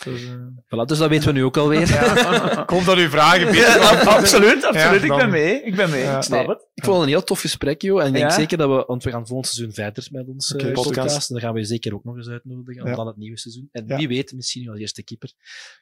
[0.03, 0.21] Dus,
[0.65, 1.87] Voilà, dus dat weten we nu ook alweer.
[1.87, 2.61] Ja.
[2.63, 5.01] Ik hoop dat u vragen Ja, absoluut, absoluut.
[5.01, 5.63] Ja, ik ben mee.
[5.63, 6.01] Ik ben mee.
[6.01, 6.17] Ja.
[6.17, 6.67] ik snap Nee, het.
[6.73, 8.01] Ik vond het een heel tof gesprek, joh.
[8.01, 10.67] En ik denk zeker dat we, want we gaan volgend seizoen verder met ons Oké,
[10.67, 10.97] eh, podcast.
[10.97, 11.29] podcast.
[11.29, 12.95] Dan gaan we je zeker ook nog eens uitnodigen, Ja.
[12.95, 13.69] dan het nieuwe seizoen.
[13.71, 13.95] En Ja.
[13.97, 15.31] wie weet, misschien als eerste keeper.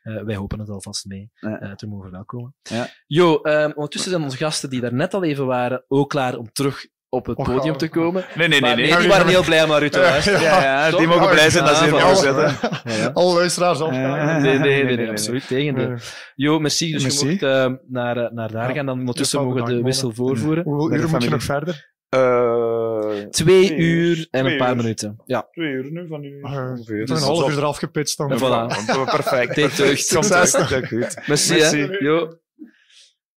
[0.01, 1.59] Eh, wij hopen het alvast mee Ja.
[1.59, 2.55] eh, te mogen welkomen.
[2.63, 2.89] Ja.
[3.07, 6.51] Jo, ehm, ondertussen zijn onze gasten die daar net al even waren, ook klaar om
[6.51, 6.85] terug
[7.17, 7.77] op het Och, podium oh.
[7.77, 8.25] te komen.
[8.35, 8.69] Nee, nee, nee.
[8.69, 8.97] Maar nee.
[8.97, 10.41] die waren heel blij om naar u te Ja, luisteren.
[10.41, 12.57] Ja, ja, die mogen blij zijn dat ze hier zitten.
[12.83, 13.09] Ja.
[13.13, 13.79] Alle luisteraars.
[13.79, 15.95] Eh, Nee, nee, nee, absoluut tegendeel.
[16.35, 16.91] Jo, merci.
[16.91, 17.25] Dus Merci.
[17.25, 18.75] je mocht eh, naar, eh, naar daar Ja.
[18.75, 18.85] gaan.
[18.85, 20.63] Dan ondertussen mogen we de wissel voorvoeren.
[20.63, 21.95] Hoeveel uur moet je nog verder?
[22.09, 24.75] Eh, Twee uur en een paar uur.
[24.75, 25.21] minuten.
[25.25, 25.47] Ja.
[25.51, 26.27] Twee uur nu van u.
[26.41, 27.09] Uh, ongeveer.
[27.11, 28.31] een half uur eraf gepitst dan.
[28.31, 28.75] En voilà.
[29.11, 29.53] Perfect.
[29.59, 30.55] Komt Succes.
[30.55, 30.69] uit.
[30.69, 31.17] Ja, goed.
[31.27, 31.77] Merci, Merci.
[31.79, 31.87] hè.
[31.99, 32.39] Jo.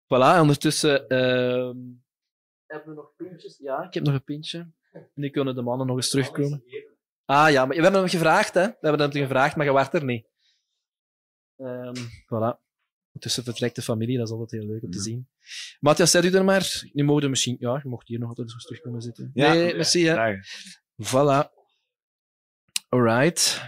[0.04, 1.08] Voilà, en ondertussen...
[1.08, 1.76] ehm,
[2.70, 3.58] hebben we nog pintjes?
[3.58, 4.70] Ja, ik heb nog een pintje.
[5.14, 6.64] Nu kunnen de mannen nog eens terugkomen.
[7.24, 8.66] Ah ja, maar we hebben hem gevraagd, hè.
[8.66, 10.26] We hebben hem gevraagd, maar je wacht er niet.
[11.56, 12.68] Ehm voilà.
[13.12, 15.28] Ondertussen vertrekt de familie, dat is altijd heel leuk om te zien.
[15.80, 16.88] Matthias, zet u er maar.
[16.92, 17.56] Nu mogen we misschien...
[17.60, 19.30] Ja, je mocht hier nog altijd eens terug komen zitten.
[19.34, 19.52] Ja.
[19.52, 20.36] Nee, merci, hè.
[21.02, 21.48] Voilà.
[22.88, 23.60] Alright.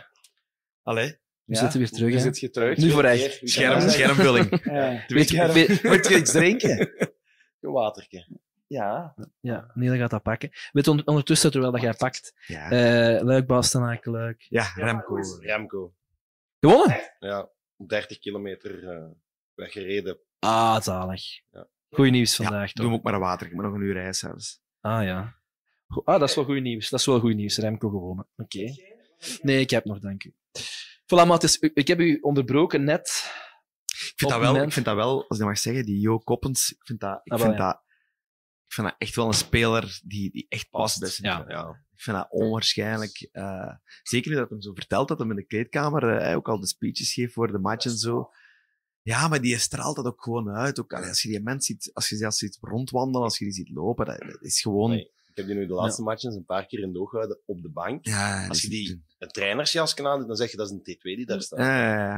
[0.83, 1.21] Allee.
[1.45, 2.77] We zitten weer terug, Nu zit je terug.
[2.79, 3.41] Nu voor echt.
[3.43, 4.65] Scherm, schermvulling.
[4.65, 5.05] Ja.
[5.07, 6.79] Weet je- Moet je iets drinken?
[7.61, 8.27] Een watertje.
[8.73, 9.15] Ja.
[9.41, 10.51] Ja, Neil gaat dat pakken.
[10.73, 12.68] Weet on- ondertussen, terwijl dat jij pakt, Ja.
[13.25, 14.47] Luik, Bastenaak, Luik.
[14.49, 15.17] Ja, Remco.
[15.41, 15.94] Remco.
[16.60, 17.01] Gewonnen?
[17.18, 19.05] Ja, 30 kilometer eh,
[19.55, 20.18] weggereden.
[20.39, 21.23] Ah, zalig.
[21.51, 21.67] Ja.
[21.91, 22.84] Goeie nieuws vandaag, Doe toch?
[22.84, 23.47] hem ook maar een water.
[23.47, 24.60] Ik moet nog een uur rijden zelfs.
[24.81, 25.36] Ah, ja.
[25.89, 26.89] Go- Ah, dat is wel goed nieuws.
[26.91, 27.57] Dat is wel goed nieuws.
[27.59, 28.28] Remco gewonnen.
[28.36, 28.75] Oké.
[29.42, 30.34] Nee, ik heb nog, dank u.
[31.02, 33.31] Voilà, Mathis, u- ik heb u onderbroken net.
[33.86, 36.18] Ik vind, dat wel, ik vind dat wel, als ik dat mag zeggen, die Jo
[36.18, 37.59] Koppens, ik vind dat, ik Ah, vind ja.
[37.67, 37.83] dat,
[38.73, 41.81] ik vind dat echt wel een speler die, die echt past bij Sint Ja.
[41.94, 43.28] Ik vind dat onwaarschijnlijk.
[43.33, 46.60] eh, zeker nu dat hem zo vertelt dat hij in de kleedkamer hij ook al
[46.60, 48.31] de speeches geeft voor de match en zo.
[49.02, 50.81] Ja, maar die straalt dat ook gewoon uit.
[50.81, 53.55] Ook als je die mens ziet, als je, als je ziet rondwandelen, als je die
[53.55, 54.91] ziet lopen, dat, dat is gewoon...
[54.91, 57.39] Nee, ik heb die nu de laatste matches een paar keer in de oog gehouden
[57.47, 58.07] op de bank.
[58.07, 61.01] Ja, Als je die een trainersjas kan aandoen, dan zeg je dat is een T2
[61.02, 61.59] die daar staat.
[61.59, 61.65] Eh,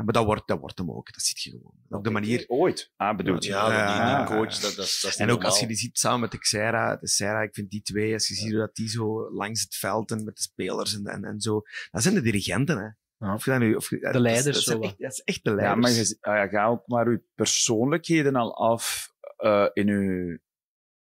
[0.04, 1.12] maar dat wordt, dat wordt hem ook.
[1.12, 1.72] Dat ziet je gewoon.
[1.88, 2.44] Op de manier...
[2.48, 2.92] Ooit.
[2.96, 3.50] Ah, bedoelt je?
[3.50, 4.24] Ja, die, die Ja.
[4.26, 6.38] coach, dat, dat, is- dat is En ook als je die ziet samen met de
[6.38, 9.62] Xera, de Xera, ik vind die twee, als je ziet hoe dat die zo langs
[9.62, 12.88] het veld en met de spelers en, en, en zo, dat zijn de dirigenten, hè.
[13.32, 15.56] Of je dat nu, of dat is- leiders, Dat, echt, dat is echt de Ja,
[15.56, 15.80] leiders.
[15.80, 20.38] maar je, ah ja, ga ook maar uw persoonlijkheden al af eh, in uw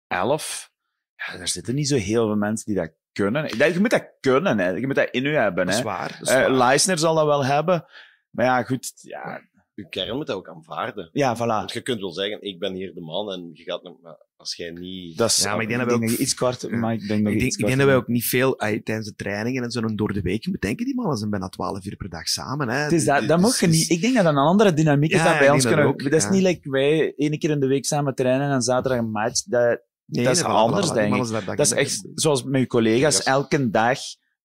[0.07, 0.73] elf.
[1.17, 3.49] Ja, er zitten niet zo heel veel mensen die dat kunnen.
[3.73, 4.69] Je moet dat kunnen, hè.
[4.71, 5.65] je moet dat in u hebben.
[5.67, 5.87] Dat is hè.
[5.87, 6.51] waar, dat is Eh.
[6.57, 7.85] Leisner zal dat wel hebben.
[8.31, 8.93] Maar ja, goed.
[9.03, 9.41] Ja,
[9.75, 11.09] Je kern moet dat ook aanvaarden.
[11.13, 11.39] ja voilà.
[11.39, 14.17] Want je kunt wel zeggen, ik ben hier de man en je gaat nog, maar
[14.37, 15.17] als jij niet...
[15.17, 17.25] Dat is, Ja, maar ik denk dat we ook- je iets kort, maar ik denk
[17.25, 19.71] dat ik je denk, ik denk dat wij ook niet veel tijdens de trainingen en
[19.71, 22.09] zo en door de week je moet denken, die mannen zijn bijna 12 uur per
[22.09, 22.69] dag samen.
[22.69, 22.77] Hè.
[22.79, 23.91] Het is dat, Dus- dat mag je dus- niet.
[23.91, 25.91] Ik denk dat dat een andere dynamiek is Ja, ik bij ons dat kunnen.
[25.91, 26.31] ook, dat is ja.
[26.31, 29.43] niet like wij ene keer in de week samen trainen en zaterdag een match.
[29.45, 31.47] Dat, Nee, dat is anders, denk ik.
[31.57, 33.99] Dat is echt zoals met je collega's elke dag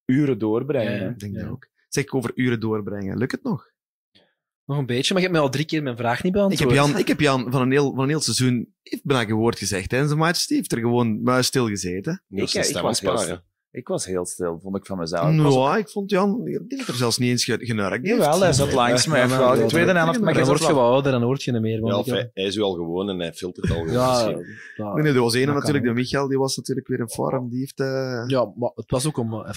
[0.05, 0.99] uren doorbrengen.
[1.03, 1.09] Ja.
[1.09, 1.41] Ik denk Ja.
[1.41, 1.67] dat ook.
[1.87, 3.17] Zeg ik over uren doorbrengen.
[3.17, 3.69] Lukt het nog?
[4.65, 6.59] Nog een beetje, maar je hebt mij al drie keer mijn vraag niet Ik beantwoord.
[6.59, 9.35] heb Jan, ik heb Jan van, een heel, van een heel seizoen heeft bijna geen
[9.35, 10.45] woord gezegd tijdens een match.
[10.47, 12.23] Die heeft er gewoon muis stil gezeten.
[12.29, 13.43] Ik- ik was sparen.
[13.71, 15.23] Ik was heel stil, vond ik van mezelf.
[15.35, 18.07] Was- Nou, ik vond Jan, die heeft er zelfs niet eens ge- genurkt.
[18.07, 19.27] Jawel, hij zat langs mij.
[19.27, 21.61] Ja, de tweede helft, maar Dan hij word je wel- ouder, dan hoort je niet
[21.61, 21.85] meer.
[21.85, 23.91] Ja, hij, hij is u al gewoon en hij filtert al gewoon.
[23.93, 24.29] ja,
[24.75, 27.09] ja, Nee, nee, er was ene dat natuurlijk, de Michael, die was natuurlijk weer in
[27.09, 27.49] vorm.
[27.49, 27.79] Die heeft...
[27.79, 29.33] eh ja, maar het was ook om...
[29.33, 29.53] eh,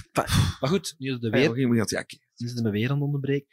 [0.60, 1.58] Maar goed, nu is het ja, weer...
[1.58, 2.04] ja.
[2.36, 3.48] Nu zitten we weer aan het onderbreken.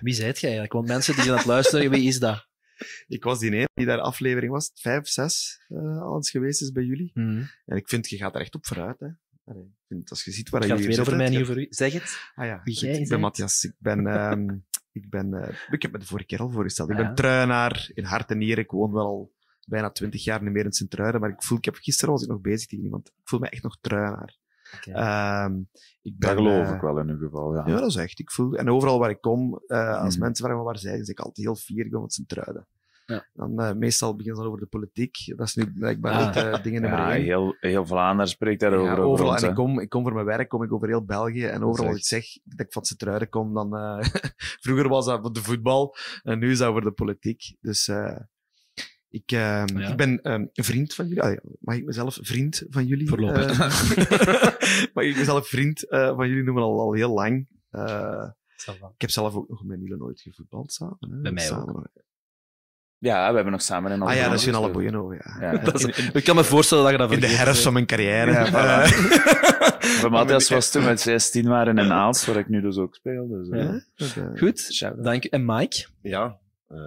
[0.00, 0.72] Wie zijt jij eigenlijk?
[0.72, 2.46] Want mensen die aan het luisteren, wie is dat?
[3.06, 6.72] Ik was die ene die daar aflevering was, vijf, zes, eh al eens geweest is
[6.72, 7.10] bij jullie.
[7.14, 7.48] Hmm.
[7.66, 9.00] En ik vind, je gaat er echt op vooruit.
[9.00, 9.06] Hè.
[9.48, 11.44] Allee, vind, als je ziet waar je gaat hier weer over mij, hè, niet je-
[11.44, 11.66] over u.
[11.70, 12.30] Zeg het.
[12.34, 13.20] Ah ja, Wie goed, jij ik ben.
[13.20, 13.64] Matthias.
[13.64, 14.56] Ik ben, ehm,
[14.92, 16.90] Ik, ben, uh, ik heb me de vorige keer al voorgesteld.
[16.90, 18.64] Ik ben truinaar in hart en nieren.
[18.64, 19.32] Ik woon wel al
[19.66, 22.28] bijna twintig jaar niet meer in Sint-Truiden, maar ik voel, ik heb, gisteren was ik
[22.28, 23.08] nog bezig tegen iemand.
[23.08, 24.36] Ik voel me echt nog truinaar.
[24.82, 25.58] Ehm,
[26.02, 27.62] ik ben, Dat geloof eh, ik wel in uw geval, ja.
[27.66, 28.18] Ja, dat is echt.
[28.18, 30.24] Ik voel, en overal waar ik kom, eh, als Mhm.
[30.24, 32.66] mensen vragen me waar zij, dan zeg ik altijd heel fier, ik ben van Sint-Truiden.
[33.08, 33.26] Ja.
[33.32, 35.16] Dan eh, meestal beginnen ze over de politiek.
[35.36, 36.26] Dat is nu blijkbaar Ah.
[36.26, 37.22] niet eh, dingen nummer Ja, één.
[37.24, 38.84] heel, heel Vlaanderen spreekt daarover.
[38.86, 39.30] Ja, over overal.
[39.32, 41.44] ons, en ik kom, ik kom voor mijn werk, kom ik over heel België.
[41.44, 43.76] En overal als ik zeg dat ik van Sint-Truiden kom, dan...
[43.76, 43.98] eh,
[44.64, 47.56] vroeger was dat voor de voetbal, en nu is dat voor de politiek.
[47.60, 48.16] Dus eh,
[49.08, 51.22] ik, eh, ik ben eh, een vriend van jullie.
[51.22, 53.08] Ah, ja, mag ik mezelf vriend van jullie?
[53.08, 53.50] Voorlopig.
[53.50, 57.48] eh, mag ik mezelf vriend eh, van jullie noemen al, al heel lang.
[57.70, 58.28] Eh,
[58.94, 60.96] ik heb zelf ook nog met Niele nooit gevoetbald samen.
[61.00, 61.20] Hè?
[61.20, 61.90] Bij mij samen.
[63.00, 65.56] Ja, we hebben nog samen in Ah ja, dat is in Alle alle Boyeno, ja.
[65.64, 68.30] Dat is- ik kan me voorstellen dat je dat In de herfst van mijn carrière.
[68.32, 68.90] Ja, voilà.
[70.00, 73.28] Bij Matthias was toen met 16 waren in Aalst, waar ik nu dus ook speel.
[73.28, 73.58] Dus, eh.
[73.64, 74.22] Ja.
[74.22, 75.24] eh, Goed, dank.
[75.24, 75.86] En Mike?
[76.02, 76.78] Ja, eh,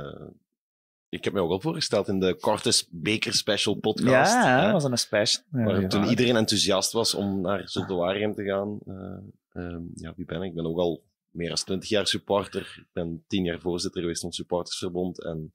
[1.10, 4.34] ik heb mij ook al voorgesteld in de korte Beker Special podcast.
[4.34, 5.44] Ja, dat was een special.
[5.52, 5.88] Ja, waar ja.
[5.88, 8.80] toen iedereen enthousiast was om naar Zulte Waregem te gaan.
[8.88, 10.50] Eh, ehm, ja, wie ben ik?
[10.50, 12.62] Ik ben ook al meer dan 20 jaar supporter.
[12.78, 15.24] Ik ben 10 jaar voorzitter geweest van het supportersverbond.
[15.24, 15.54] En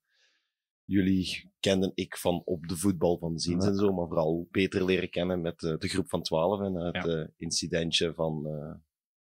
[0.86, 5.10] jullie kenden ik van op de voetbal van ziens en zo, maar vooral beter leren
[5.10, 7.04] kennen met eh, de groep van 12 en het Ja.
[7.04, 8.74] eh, incidentje van eh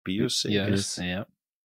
[0.02, 0.42] Pius.
[0.42, 1.28] Juist, ja.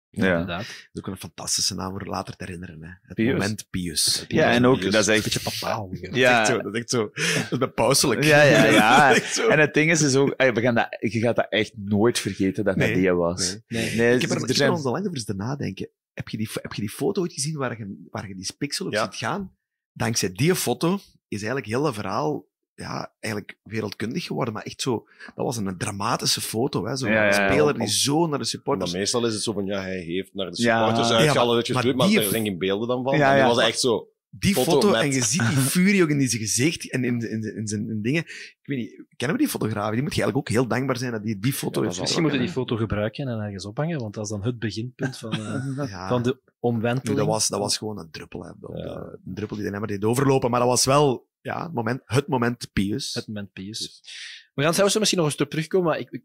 [0.09, 0.31] Ja.
[0.31, 0.65] Inderdaad.
[0.67, 2.83] Dat is ook een fantastische naam voor later te herinneren.
[2.83, 2.89] Hè.
[3.01, 3.31] Het Pius.
[3.31, 4.25] moment Pius.
[4.27, 4.91] Ja, en ook, Pius.
[4.91, 5.23] dat is echt...
[5.23, 5.89] Beetje papaal.
[6.11, 6.45] Ja.
[6.57, 7.11] Dat is echt zo.
[7.11, 7.57] Dat is zo.
[7.57, 8.23] Dat pauselijk.
[8.23, 9.09] Ja, ja, ja.
[9.13, 9.47] Dat.
[9.49, 12.63] En het ding is, is ook, we gaan dat, je gaat dat echt nooit vergeten
[12.63, 12.93] dat dat Nee.
[12.95, 13.57] die was.
[13.67, 13.95] Nee.
[13.95, 15.89] Nee, ik heb er, er zijn- er al lang over eens nadenken.
[16.13, 18.85] Heb je, die, heb je die foto ooit gezien waar je, waar je die pixel
[18.85, 19.03] op Ja.
[19.03, 19.55] ziet gaan?
[19.93, 20.93] Dankzij die foto
[21.27, 24.53] is eigenlijk heel dat verhaal ja, eigenlijk wereldkundig geworden.
[24.53, 26.85] Maar echt zo, dat was een dramatische foto.
[26.85, 26.95] Hè?
[26.95, 27.49] Zo, Ja, een ja, ja.
[27.51, 28.91] speler die Op- zo naar de Maar supporters...
[28.93, 31.67] meestal is het zo van, ja, hij heeft naar de supporters Ja, uitgehaald maar- dat
[31.67, 33.17] je maar doet, maar die- er zijn geen beelden dan van.
[33.17, 33.45] Ja, En ja.
[33.47, 34.07] die was echt zo...
[34.35, 37.67] Die foto, en je ziet die furie ook in zijn gezicht en in, in, in,
[37.67, 38.21] zijn in dingen.
[38.21, 39.93] Ik weet niet, kennen we die fotografen?
[39.93, 41.99] Die moet je eigenlijk ook heel dankbaar zijn dat die die foto heeft.
[41.99, 45.17] Misschien moeten we die foto gebruiken en ergens ophangen, want dat is dan het beginpunt
[45.17, 46.07] van, eh, Ja.
[46.07, 47.17] van de Nu, omwenteling.
[47.17, 48.43] dat, was, dat was gewoon een druppel.
[48.43, 50.49] Hè, op de- een druppel die de emmer deed overlopen.
[50.49, 53.13] Maar dat was wel ja, het, moment, het moment Pius.
[53.13, 54.01] Het moment Pius.
[54.53, 56.09] We gaan zelfs misschien nog een stuk terugkomen, maar ik...
[56.11, 56.23] ik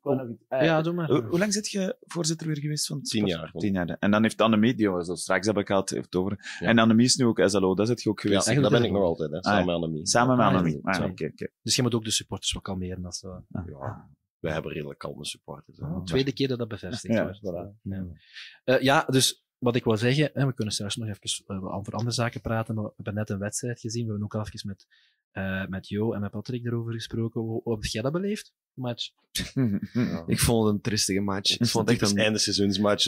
[0.48, 1.06] ja, doe maar.
[1.10, 3.50] Hoe, hoe lang zit je voorzitter weer geweest van Tien jaar.
[3.52, 3.96] Tien jaar.
[3.98, 6.56] En dan heeft Annemie, die we zo straks hebben gehad, heeft het over.
[6.60, 8.50] En Annemie is nu ook SLO, dat zit je ook geweest.
[8.50, 10.06] Ja, dat ben ik nog altijd, hè, samen Ah, met Annemie.
[10.06, 10.52] Samen met Ah.
[10.54, 10.80] Annemie.
[10.82, 11.48] Ah, oké, oké.
[11.62, 13.04] Dus je moet ook de supporters wel kalmeren.
[13.04, 14.08] Als, uh, Ja,
[14.38, 15.78] wij hebben redelijk kalme supporters.
[15.78, 16.04] hè.
[16.04, 17.38] tweede keer dat dat bevestigd Ja, wordt.
[17.38, 17.80] voilà.
[17.82, 18.06] Ja.
[18.64, 21.92] Eh, ja, dus wat ik wil zeggen, hè, we kunnen straks nog even eh, over
[21.92, 24.04] andere zaken praten, maar we hebben net een wedstrijd gezien.
[24.04, 24.86] We hebben ook al even met,
[25.30, 27.40] eh, met Jo en met Patrick erover gesproken.
[27.40, 28.52] Hoe, hoe heb jij dat beleefd?
[28.74, 29.10] Match?
[30.26, 31.58] Ik vond het een tristige match.
[31.58, 32.18] Ik vond het echt een...
[32.18, 33.06] einde seizoensmatch.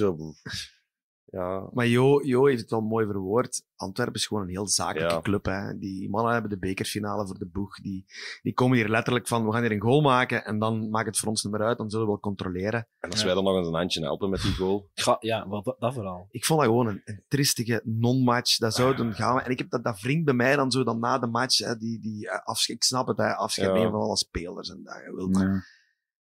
[1.32, 3.62] Ja, Maar Jo, jo heeft het wel mooi verwoord.
[3.76, 5.20] Antwerpen is gewoon een heel zakelijke Ja.
[5.20, 5.44] club.
[5.44, 5.78] Hè.
[5.78, 7.80] Die mannen hebben de bekerfinale voor de boeg.
[7.80, 8.04] Die,
[8.42, 11.18] die komen hier letterlijk van, we gaan hier een goal maken en dan maakt het
[11.18, 12.88] voor ons niet meer uit, dan zullen we wel controleren.
[12.98, 14.90] en als wij dan nog eens een handje helpen met die goal.
[14.94, 16.26] Ja, ja wel, dat, vooral.
[16.30, 18.56] Ik vond dat gewoon een, een tristige non-match.
[18.58, 19.40] Dat zou dan gaan.
[19.40, 21.58] En ik heb dat, dat wringt bij mij dan zo dan na de match.
[21.58, 23.74] Hè, die, die eh, afscheid, ik snap het, hè, afscheid Ja.
[23.74, 25.32] nemen van alle spelers en dat je wilt.
[25.32, 25.66] Maar,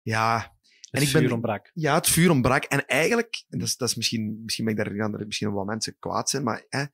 [0.03, 0.55] Ja.
[0.91, 0.99] Ja.
[0.99, 1.71] Het ik ben- vuur ontbrak.
[1.75, 2.65] Ja, het vuur ontbrak.
[2.65, 5.49] En eigenlijk, en dat is, dat is misschien, misschien ben ik daar, gaan er misschien
[5.49, 6.85] wel wat mensen kwaad zijn, maar hè,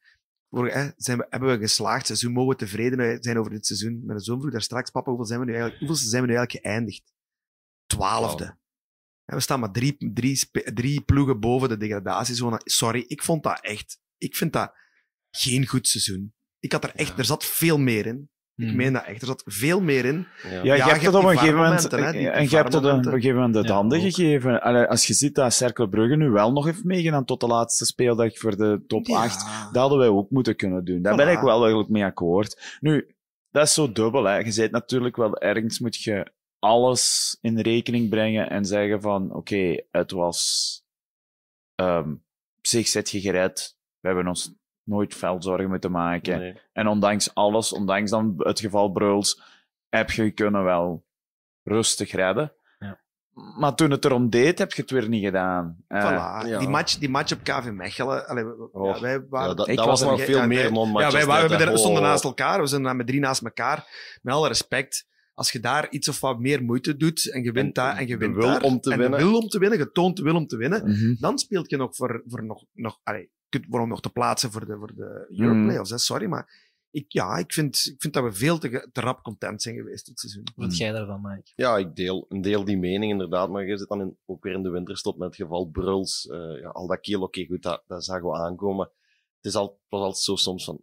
[0.96, 4.02] zijn we, hebben we geslaagd seizoen, mogen we tevreden zijn over dit seizoen.
[4.04, 6.36] Mijn zoon vroeg daar straks, papa, hoeveel zijn we nu eigenlijk, hoeveel zijn we nu
[6.36, 7.12] eigenlijk geëindigd?
[7.86, 8.44] Twaalfde.
[9.24, 12.60] En we staan maar drie, drie, drie ploegen boven de degradatiezone.
[12.64, 14.74] Sorry, ik vond dat echt, ik vind dat
[15.30, 16.34] geen goed seizoen.
[16.58, 18.30] Ik had er echt, er zat veel meer in.
[18.62, 18.76] Ik Mhm.
[18.76, 20.26] meen dat echt, er zat veel meer in.
[20.62, 23.40] Ja, je hebt het op een gegeven moment, en je hebt het op een gegeven
[23.40, 24.04] moment Ja, handen ook.
[24.04, 24.60] gegeven.
[24.62, 27.84] Allee, als je ziet dat Cercle Brugge nu wel nog heeft meegedaan tot de laatste
[27.86, 29.16] speeldag voor de top Ja.
[29.22, 31.02] 8, dat hadden wij ook moeten kunnen doen.
[31.02, 32.76] Daar ben ik wel eigenlijk mee akkoord.
[32.80, 33.14] Nu,
[33.50, 34.24] dat is zo dubbel.
[34.24, 34.36] Hè.
[34.36, 39.82] Je zit natuurlijk wel ergens moet je alles in rekening brengen en zeggen van oké,
[39.90, 40.80] het was
[41.74, 42.10] ehm,
[42.58, 43.76] op zich zit je gered.
[44.00, 46.38] We hebben ons nooit veel zorgen moeten maken.
[46.38, 46.60] Nee.
[46.72, 49.42] En ondanks alles, ondanks dan het geval Bruls,
[49.88, 51.04] heb je kunnen wel
[51.62, 52.52] rustig redden.
[52.78, 53.00] Ja.
[53.58, 55.76] Maar toen het erom deed, heb je het weer niet gedaan.
[55.88, 56.46] Eh, Voilà.
[56.48, 56.58] ja.
[56.58, 58.26] Die, match, die match op KV Mechelen.
[58.28, 60.46] Allee, Oh, ja, wij waren, ja, dat, ik dat was was er- nog veel ja,
[60.46, 61.12] meer wij- non-matches.
[61.12, 62.08] Ja, wij waren, net, we er- stonden Oh.
[62.08, 62.60] naast elkaar.
[62.60, 63.86] We zijn met drie naast elkaar.
[64.22, 65.10] Met alle respect.
[65.34, 68.16] Als je daar iets of wat meer moeite doet en je wint daar en je
[68.16, 69.18] wint wil daar, om te en winnen.
[69.18, 71.14] wil om te winnen, getoond wil om te winnen, mhm.
[71.18, 74.10] dan speelt je nog voor, voor nog, nog allee, je kunt- voor om nog te
[74.10, 75.66] plaatsen voor de, voor de Europe Mhm.
[75.66, 79.00] Playoffs, hè, sorry, maar ik, ja, ik vind, ik vind dat we veel te, te
[79.00, 80.42] rap content zijn geweest dit seizoen.
[80.42, 81.52] Wat vind jij daarvan, Mike?
[81.56, 84.52] Ja, ik deel, een deel die mening inderdaad, maar je zit dan in, ook weer
[84.54, 86.26] in de winterstop met het geval Bruls.
[86.26, 88.86] eh, ja, al dat keel, oké, goed, dat, dat zagen we aankomen.
[89.36, 90.82] Het, is al, het was altijd zo soms van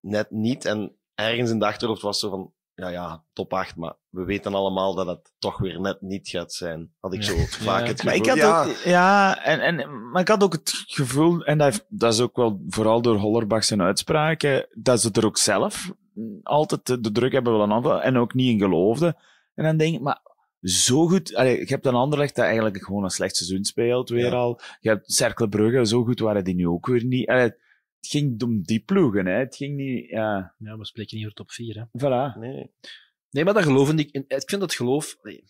[0.00, 0.64] net niet.
[0.64, 4.54] En ergens in de achterhoofd was zo van, ja, ja, top 8, maar we weten
[4.54, 6.92] allemaal dat het toch weer net niet gaat zijn.
[7.00, 8.26] Had ik zo vaak het Maar gevoel.
[8.34, 11.86] ik had ja, ook, ja, en, en, maar ik had ook het gevoel, en dat,
[11.88, 15.92] dat is ook wel vooral door Hollerbach zijn uitspraken, dat ze er ook zelf
[16.42, 19.16] altijd de, de druk hebben willen aanvallen en ook niet in geloofden.
[19.54, 20.20] En dan denk ik, maar
[20.62, 24.24] zo goed, allee, je hebt een Anderlecht dat eigenlijk gewoon een slecht seizoen speelt weer
[24.30, 24.36] Ja.
[24.36, 24.60] al.
[24.80, 27.28] Je hebt Cercle Brugge, zo goed waren die nu ook weer niet.
[27.28, 27.54] Allee,
[28.00, 29.32] het ging om die ploegen, hè.
[29.32, 30.54] Het ging niet, ja.
[30.58, 31.74] Ja, we spreken niet over top 4.
[31.76, 31.84] Hè.
[32.06, 32.38] Voilà.
[32.38, 32.70] Nee.
[33.30, 34.10] Nee, maar dat geloven ik.
[34.10, 35.18] Ik vind dat geloof.
[35.22, 35.44] nee.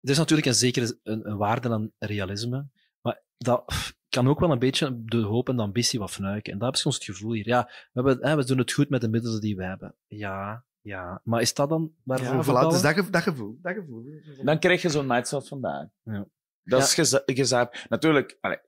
[0.00, 2.66] Er is natuurlijk een zekere een, een waarde aan realisme.
[3.02, 3.64] Maar dat
[4.08, 6.52] kan ook wel een beetje de hoop en de ambitie wat fnuiken.
[6.52, 7.46] En dat heb ik soms het gevoel hier.
[7.46, 9.94] Ja, we, hebben, hè, we doen het goed met de middelen die we hebben.
[10.06, 11.20] Ja, ja.
[11.24, 13.58] Maar is dat dan waarvoor Ja, voilà, dus dat, ge- dat gevoel.
[13.62, 14.04] Dat gevoel.
[14.42, 15.86] Dan krijg je zo'n night zoals vandaag.
[16.02, 16.26] Ja.
[16.64, 16.84] Dat Ja.
[16.84, 17.86] is geza- gezaap.
[17.88, 18.58] Natuurlijk, allee,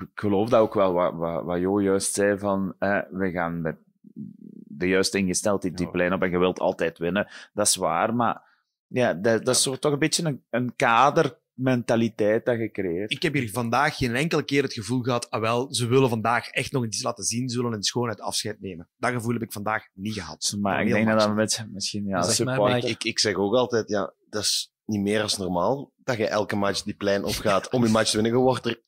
[0.00, 3.60] ik geloof dat ook wel, wat, wat, wat Jo juist zei, van eh, we gaan
[3.60, 3.76] met
[4.68, 7.28] de juiste ingesteldheid die plein op en je wilt altijd winnen.
[7.52, 8.42] Dat is waar, maar
[8.86, 13.12] ja, dat, dat is zo toch een beetje een, een kadermentaliteit dat je creëert.
[13.12, 16.48] Ik heb hier vandaag geen enkele keer het gevoel gehad, ah wel, ze willen vandaag
[16.48, 18.88] echt nog iets laten zien, ze willen in schoonheid afscheid nemen.
[18.96, 20.56] Dat gevoel heb ik vandaag niet gehad.
[20.60, 22.72] Maar ik denk dat dat met, misschien ja, Zeg maar, support.
[22.72, 26.26] maar ik, ik zeg ook altijd, ja, dat is niet meer als normaal dat je
[26.26, 28.32] elke match die plein opgaat om je match te winnen.
[28.32, 28.84] Je wordt er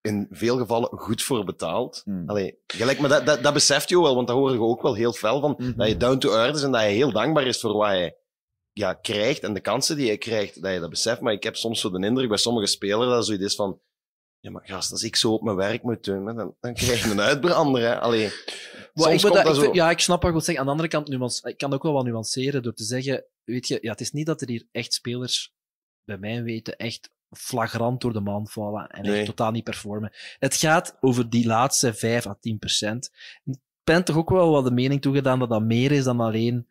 [0.00, 2.00] in veel gevallen goed voor betaald.
[2.04, 2.28] Hmm.
[2.28, 4.94] Allee, gelijk, maar dat, dat, dat beseft je wel, want dat hoor je ook wel
[4.94, 5.54] heel fel van.
[5.58, 5.72] Mhm.
[5.76, 8.18] Dat je down to earth is en dat je heel dankbaar is voor wat je
[8.72, 11.20] ja, krijgt en de kansen die je krijgt, dat je dat beseft.
[11.20, 13.80] Maar ik heb soms zo de indruk bij sommige spelers dat zoiets is van
[14.40, 17.10] ja, maar gast, als ik zo op mijn werk moet doen, dan, dan krijg je
[17.10, 17.82] een uitbrander.
[17.82, 18.00] Hè.
[18.00, 20.58] Allee, ik dat- dat ik ja, ik snap wat je wilt zeggen.
[20.62, 23.68] Aan de andere kant, nuance, ik kan ook wel wat nuanceren door te zeggen, weet
[23.68, 25.52] je, ja, het is niet dat er hier echt spelers,
[26.04, 29.16] bij mijn weten, echt flagrant door de man vallen en Nee.
[29.16, 30.12] echt totaal niet performen.
[30.38, 33.10] Het gaat over die laatste 5 à 10 procent.
[33.44, 36.68] Ik ben toch ook wel wat de mening toegedaan dat dat meer is dan alleen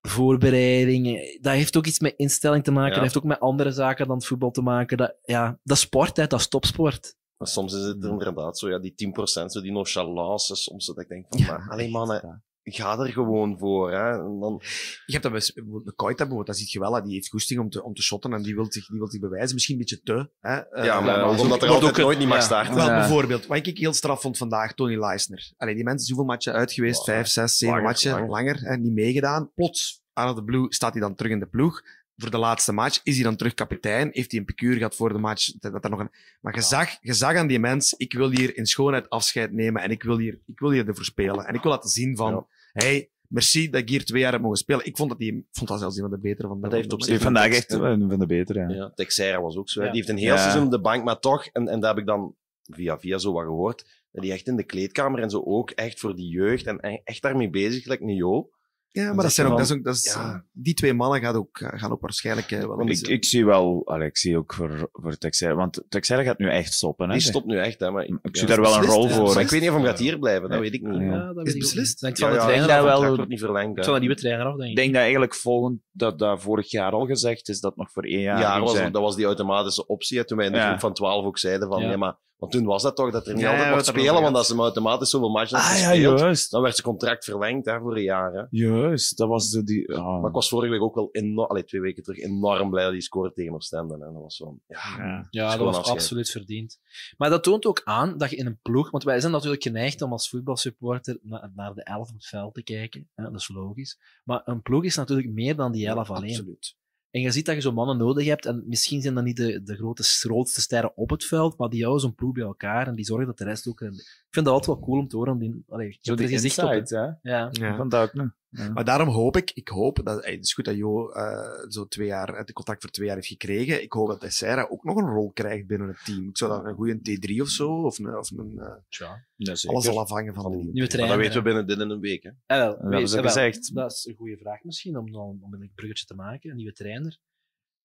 [0.00, 1.18] voorbereiding.
[1.40, 2.88] Dat heeft ook iets met instelling te maken.
[2.88, 2.94] Ja.
[2.94, 4.96] Dat heeft ook met andere zaken dan het voetbal te maken.
[4.96, 7.16] Dat, ja, dat is sport, hè, dat is topsport.
[7.36, 11.08] Maar soms is het inderdaad zo, ja, die 10%, zo die nonchalance, soms dat ik
[11.08, 13.90] denk van, maar, alleen mannen, ga er gewoon voor.
[13.92, 14.10] Hè.
[14.10, 14.60] En dan,
[15.06, 15.40] Je hebt dat bij
[15.84, 18.02] de Koita bijvoorbeeld, dat zie je wel, hè, die heeft goesting om te, om te
[18.02, 19.54] shotten en die wil zich, die wil zich bewijzen.
[19.54, 20.30] Misschien een beetje te.
[20.40, 20.56] Hè.
[20.56, 22.74] Eh, Ja, maar wordt omdat er wordt altijd een- nooit niet mag starten.
[22.74, 25.52] Wel, bijvoorbeeld, wat ik heel straf vond vandaag, Tony Leisner.
[25.56, 27.04] Allee, die mensen zijn hoeveel matchen uit geweest?
[27.04, 28.28] Vijf, zes, zeven langer, matchen, langer.
[28.28, 29.50] langer, hè, niet meegedaan.
[29.54, 31.80] Plots, out of the blue, staat hij dan terug in de ploeg.
[32.20, 34.08] Voor de laatste match is hij dan terug kapitein.
[34.12, 35.52] Heeft hij een picuur gehad voor de match?
[35.58, 36.10] Dat, dat er nog een...
[36.40, 39.82] Maar je, zag, je zag aan die mens, ik wil hier in schoonheid afscheid nemen
[39.82, 41.46] en ik wil hier, ik wil hier ervoor spelen.
[41.46, 44.58] En ik wil laten zien van, hey, merci dat ik hier twee jaar heb mogen
[44.58, 44.86] spelen.
[44.86, 46.72] Ik vond dat, die, ik vond dat zelfs een van de betere van de Dat
[46.72, 48.60] heeft op zich Vandaag echt een van de betere.
[48.60, 48.74] Ja.
[48.74, 49.80] Ja, Texera was ook zo.
[49.80, 49.86] Ja.
[49.86, 50.38] Die heeft een heel Ja.
[50.38, 53.32] seizoen op de bank, maar toch, en, en dat heb ik dan via via zo
[53.32, 56.66] wat gehoord, dat hij echt in de kleedkamer en zo ook echt voor die jeugd
[56.66, 58.50] en echt daarmee bezig, gelijk Nio.
[58.92, 60.44] Ja, maar dat zijn ook, dat is ook dat is, ja.
[60.52, 63.82] die twee mannen gaan ook, gaan ook waarschijnlijk eh, wel Ik, eens- ik zie wel,
[63.86, 67.06] allee, ik zie ook voor, voor Texera, want Texera gaat nu echt stoppen.
[67.08, 67.12] Hè?
[67.12, 67.90] Die stopt nu echt, hè.
[67.90, 69.34] Maar ik, Ik zie daar wel een rol voor.
[69.34, 71.00] Maar ik weet niet of hij gaat hier blijven, dat weet ik niet.
[71.00, 71.32] Ja.
[71.32, 72.02] dat Is ik beslist?
[72.02, 72.22] niet.
[72.22, 72.46] Af.
[72.52, 73.78] contract wel- wordt niet verlengd.
[73.78, 73.84] hè.
[73.84, 74.76] Van de nieuwe trainer af, denk Ik ik.
[74.76, 78.20] denk dat eigenlijk volgend, dat dat vorig jaar al gezegd is, dat nog voor één
[78.20, 80.18] jaar Ja, dat was die automatische optie.
[80.18, 80.66] hè, Toen wij in de Ja.
[80.68, 81.90] groep van 12 ook zeiden van, Ja.
[81.90, 82.16] ja, maar...
[82.40, 84.34] Want toen was dat toch, dat er niet Ja, altijd mocht spelen, want gaat.
[84.34, 86.50] als ze hem automatisch zoveel matchen Ah ja, juist.
[86.50, 88.32] dan werd zijn contract verlengd hè, voor een jaar.
[88.32, 88.42] Hè.
[88.50, 89.62] Juist, dat was de...
[89.64, 90.20] Die, ah.
[90.20, 92.92] Maar ik was vorige week ook wel enorm, allee, twee weken terug enorm blij dat
[92.92, 93.94] hij scoorde tegen Oostende.
[93.94, 95.26] En dat was zo, ja, Ja.
[95.30, 95.96] Ja, dat was afscheid.
[95.98, 96.78] absoluut verdiend.
[97.16, 100.02] Maar dat toont ook aan dat je in een ploeg, want wij zijn natuurlijk geneigd
[100.02, 103.08] om als voetbalsupporter na- naar de elf op het veld te kijken.
[103.14, 103.98] Hè, dat is logisch.
[104.24, 106.30] Maar een ploeg is natuurlijk meer dan die elf alleen.
[106.30, 106.78] Absoluut.
[107.10, 109.62] En je ziet dat je zo'n mannen nodig hebt, en misschien zijn dat niet de,
[109.62, 112.94] de grote, grootste sterren op het veld, maar die houden zo'n ploeg bij elkaar en
[112.94, 113.80] die zorgen dat de rest ook...
[113.80, 115.32] Ik vind dat altijd wel cool om te horen.
[115.32, 116.70] Om die, allee, je Zo er die gezicht op.
[116.70, 116.98] hè?
[117.22, 117.48] Ja.
[117.50, 117.76] Ja.
[117.76, 118.30] Van dat ook.
[118.50, 118.70] Ja.
[118.70, 122.06] Maar daarom hoop ik, ik hoop, dat, het is goed dat Jo eh, zo twee
[122.06, 123.82] jaar, het contract voor twee jaar heeft gekregen.
[123.82, 126.28] Ik hoop dat Tessera ook nog een rol krijgt binnen het team.
[126.28, 128.74] Ik zou dat een goede T3 of zo, of een, of een eh.
[128.88, 129.24] Ja,
[129.66, 130.62] alles zal afhangen van de nieuwe.
[130.64, 131.16] Nieuwe Maar trainer.
[131.16, 132.22] dat weten we binnen dit in een week.
[132.22, 132.30] Hè.
[132.46, 133.32] Ah, wel, hebben weet- ze ah, wel.
[133.32, 133.74] gezegd.
[133.74, 136.50] Dat is een goede vraag misschien, om, dan, om een bruggetje te maken.
[136.50, 137.18] Een nieuwe trainer.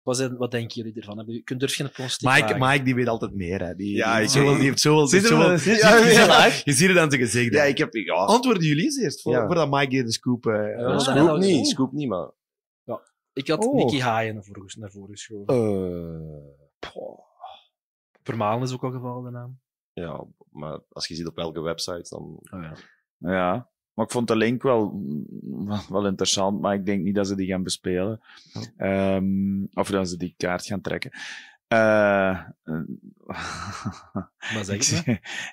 [0.06, 1.16] Wat, zijn, wat denken jullie ervan?
[1.16, 2.56] Hebben jullie- Kun, durf je een pronostiek Mike?
[2.58, 3.64] Mike, die weet altijd meer.
[3.66, 3.76] Hè.
[3.76, 5.02] Die, Ja, die, zoveel- die heeft zoveel...
[5.10, 7.54] die Zit zoveel- je, Ja, ziet- je ziet het aan zijn gezicht.
[7.54, 7.94] Ja, ik heb...
[7.94, 9.46] Ja, Antwoorden jullie eens eerst, voor, Ja.
[9.46, 10.44] voordat Mike hier de scoop...
[10.44, 11.66] Ja, dat- scoop niet, oh.
[11.66, 12.30] scoop niet, maar...
[13.34, 13.76] Ik had Oh.
[13.76, 15.56] Nicky Haaien naar voren, naar voren geschoven.
[15.56, 16.92] Eh,
[18.24, 19.60] Vermalen is ook al gevallen, de naam.
[19.94, 22.40] Ja, maar als je ziet op welke website, dan...
[22.52, 22.74] Oh, ja.
[23.18, 23.70] ja.
[23.96, 25.02] Maar ik vond de link wel,
[25.66, 28.22] wel, wel interessant, maar ik denk niet dat ze die gaan bespelen.
[28.78, 31.12] Ehm, of dat ze die kaart gaan trekken.
[31.68, 32.40] Eh,
[34.54, 35.06] Maar zeg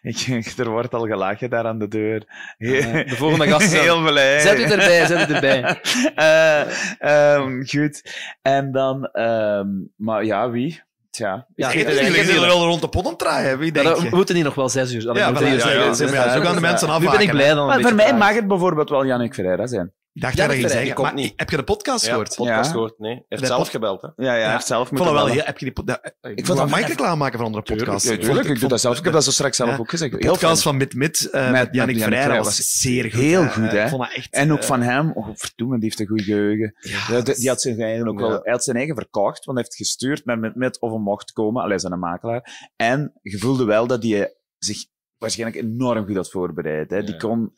[0.02, 2.24] ik, ik, er wordt al gelachen daar aan de deur.
[2.58, 4.40] Ah, de volgende gast is Heel aan- blij.
[4.40, 5.80] Zet u erbij, zet u erbij.
[6.14, 8.02] Eh, ehm, goed.
[8.42, 10.82] En dan, ehm, maar ja, wie?
[11.12, 11.46] Tja.
[11.54, 12.40] Ja, ik eigenlijk ik- niet.
[12.40, 13.58] wel rond de pot aan het draaien.
[13.58, 14.10] Wie Ja, denk dan- je?
[14.10, 15.02] we moeten hier nog wel zes uur.
[15.02, 15.94] Ja, ja, ja, ja, uur.
[15.94, 16.06] zo
[16.40, 17.66] gaan de mensen Nu ben ik afhaken, blij dan.
[17.66, 19.92] Maar voor mij mag het bijvoorbeeld wel Jannik Ferreira zijn.
[20.14, 20.90] Ik dacht Ja, dat je zeggen.
[20.90, 22.34] ik Maar heb je de podcast Ja, gehoord?
[22.36, 22.72] podcast Ja.
[22.72, 23.12] gehoord, nee.
[23.14, 24.08] Hij heeft De zelf gebeld, hè.
[24.16, 25.32] Ja, ja, hij heeft zelf Ik vond het moeten wel bellen.
[25.32, 25.44] heel...
[25.44, 25.64] Heb je
[26.22, 26.34] die...
[26.36, 28.08] Ik vond dat- makkelijk klaarmaken van andere podcasts.
[28.08, 28.98] Ja, tuurlijk, ik doe dat zelf.
[28.98, 29.76] Ik heb dat zo straks zelf Ja.
[29.76, 30.12] ook gezegd.
[30.12, 30.74] De Heel podcast fijn.
[30.74, 33.12] van Mid Mid eh, Met- met met Jannik Ferreira was zeer goed.
[33.12, 33.48] Heel hè.
[33.50, 33.82] goed, Eh, hè.
[33.82, 34.34] Ik vond dat echt...
[34.34, 36.74] En ook eh, van hem, oh, verdoemen, die heeft een goed geheugen.
[37.24, 39.76] Die, die had zijn eigen ook wel, hij had zijn eigen verkocht, want hij heeft
[39.88, 41.62] gestuurd met, met, met of hij mocht komen.
[41.62, 42.70] Alleen zijn makelaar.
[42.76, 44.84] En je voelde wel dat hij zich
[45.18, 46.90] waarschijnlijk enorm goed had voorbereid.
[46.90, 47.02] Hè.
[47.04, 47.52] Die kon,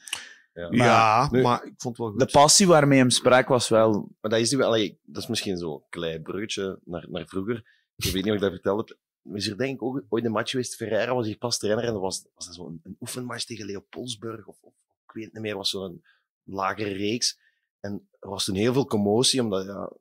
[0.55, 0.69] Ja.
[0.71, 2.19] Ja, Nu- maar ik vond het wel goed.
[2.19, 3.93] de passie waarmee hem sprak was wel...
[4.21, 7.57] Maar dat is, wel, allee, dat is misschien zo'n klein bruggetje naar, naar vroeger.
[7.97, 8.99] Ik weet niet of ik dat verteld heb.
[9.23, 10.77] Maar is er denk ik ook ooit een match geweest.
[10.77, 14.47] Ferreira was hier pas trainer en dat was, was dat zo'n een oefenmatch tegen Leopoldsburg.
[14.47, 14.73] Of, of
[15.07, 16.05] ik weet het niet meer, was zo'n
[16.43, 17.39] lagere reeks.
[17.81, 19.99] En er was toen heel veel commotie, omdat ja, het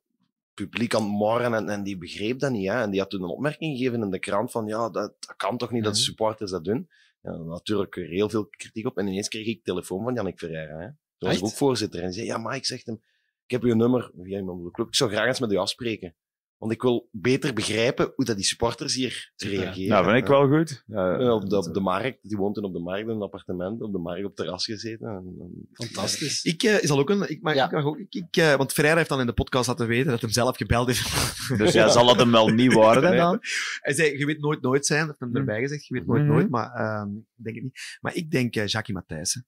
[0.53, 2.67] publiek aan het morren en, en die begreep dat niet.
[2.67, 2.81] Hè.
[2.81, 5.57] En die had toen een opmerking gegeven in de krant van ja, dat, dat kan
[5.57, 6.89] toch niet dat de supporters dat doen.
[7.23, 8.97] Ja, natuurlijk er heel veel kritiek op.
[8.97, 10.77] En ineens kreeg ik telefoon van Jannik Ferreira.
[10.79, 10.87] Hè.
[11.17, 11.99] Toen was ik ook voorzitter.
[11.99, 13.01] En die zei, ja, Mike, zegt hem,
[13.45, 14.87] ik heb uw nummer via iemand van de club.
[14.87, 16.15] Ik zou graag eens met u afspreken.
[16.63, 19.89] Want ik wil beter begrijpen hoe dat die supporters hier reageren.
[19.89, 20.83] Nou, vind ik wel goed.
[20.87, 23.21] Ja, En op, de, op de markt, die woont toen op de markt in een
[23.21, 25.07] appartement, op de markt op terras gezeten.
[25.07, 26.43] En, en- Fantastisch.
[26.43, 27.29] Ik uh, is al ook een.
[27.29, 27.65] Ik, Ja.
[27.65, 30.11] ik mag ook, ik, ik, uh, want Ferreira heeft dan in de podcast laten weten
[30.11, 31.11] dat hij zelf gebeld heeft.
[31.57, 33.39] Dus ja, zal het hem wel niet worden dan?
[33.79, 35.07] Hij zei: Je weet nooit nooit zijn.
[35.07, 36.31] Dat heeft hem erbij gezegd: Je weet nooit Mhm.
[36.31, 36.49] nooit.
[36.49, 37.97] Maar uh, ik denk het niet.
[38.01, 39.45] Maar ik denk uh, Jackie Matthijssen.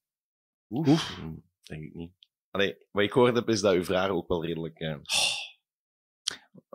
[0.70, 1.20] Oef.
[1.64, 2.12] Denk ik niet.
[2.52, 4.80] Allee, wat ik gehoord heb, is dat uw vraag ook wel redelijk.
[4.80, 4.96] Uh...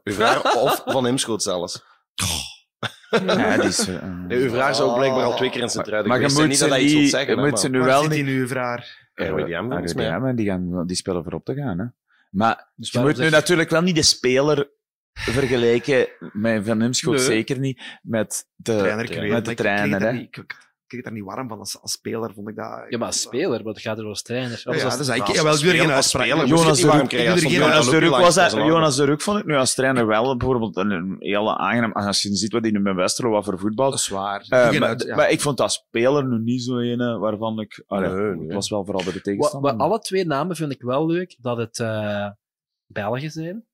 [0.05, 1.85] Uw vraag, of van Hemschoot zelfs.
[3.11, 6.07] Ja, die is, uh, nee, uw vraag zou blijkbaar al twee keer in zijn trui
[6.07, 7.35] Maar je moet Niet dat ze hij iets wil niet, zeggen.
[7.37, 8.25] je hè, moet ze nu wel niet...
[8.25, 8.87] nu vraag?
[9.15, 10.07] RWDM, volgens mij.
[10.09, 11.79] RWDM, en die, gaan, die spelen voorop te gaan.
[11.79, 11.85] Hè.
[12.31, 14.71] Maar Dus je moet nu natuurlijk wel niet de speler
[15.13, 17.25] vergelijken met Van Hemschot, Nee.
[17.25, 20.01] zeker niet met de trainer, met de trainer.
[20.03, 20.29] hè.
[20.91, 21.59] Kreeg daar niet warm van.
[21.59, 22.85] Als, als speler vond ik dat.
[22.89, 24.63] Ja, maar als speler, maar dat gaat er als trainer.
[24.65, 26.27] Ja, ja, als- dus ik, ja, wel, geen uitspraak.
[26.27, 26.81] het Jonas
[27.91, 30.07] de Ruk was dat, dat is een Jonas de Ruk vond ik nu als trainer
[30.07, 31.93] wel bijvoorbeeld een, een hele aangenaam.
[31.93, 33.91] Als je ziet wat hij nu met Westerlo wat voor voetbal.
[33.91, 34.45] Dat is waar.
[34.49, 35.17] Eh, maar, uit- ja.
[35.17, 37.83] maar ik vond dat speler nu niet zo ene waarvan ik.
[37.87, 38.45] allee, Nee, nee.
[38.45, 39.71] Het was wel vooral bij de tegenstander.
[39.73, 42.29] wat alle twee namen vind ik wel leuk, dat het eh
[42.87, 43.65] Belgen zijn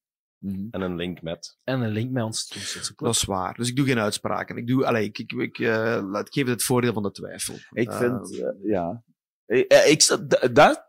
[0.47, 0.67] Mhm.
[0.71, 1.59] En een link met.
[1.65, 2.47] en een link met ons.
[2.49, 2.95] club.
[2.97, 3.55] Dat is waar.
[3.55, 4.57] Dus ik doe geen uitspraken.
[4.57, 7.11] Ik, doe, allee, ik, ik, ik, eh, laat- ik geef het het voordeel van de
[7.11, 7.55] twijfel.
[7.73, 9.03] Ik Eh, vind, eh, ja.
[9.47, 10.19] Ik,
[10.53, 10.85] dat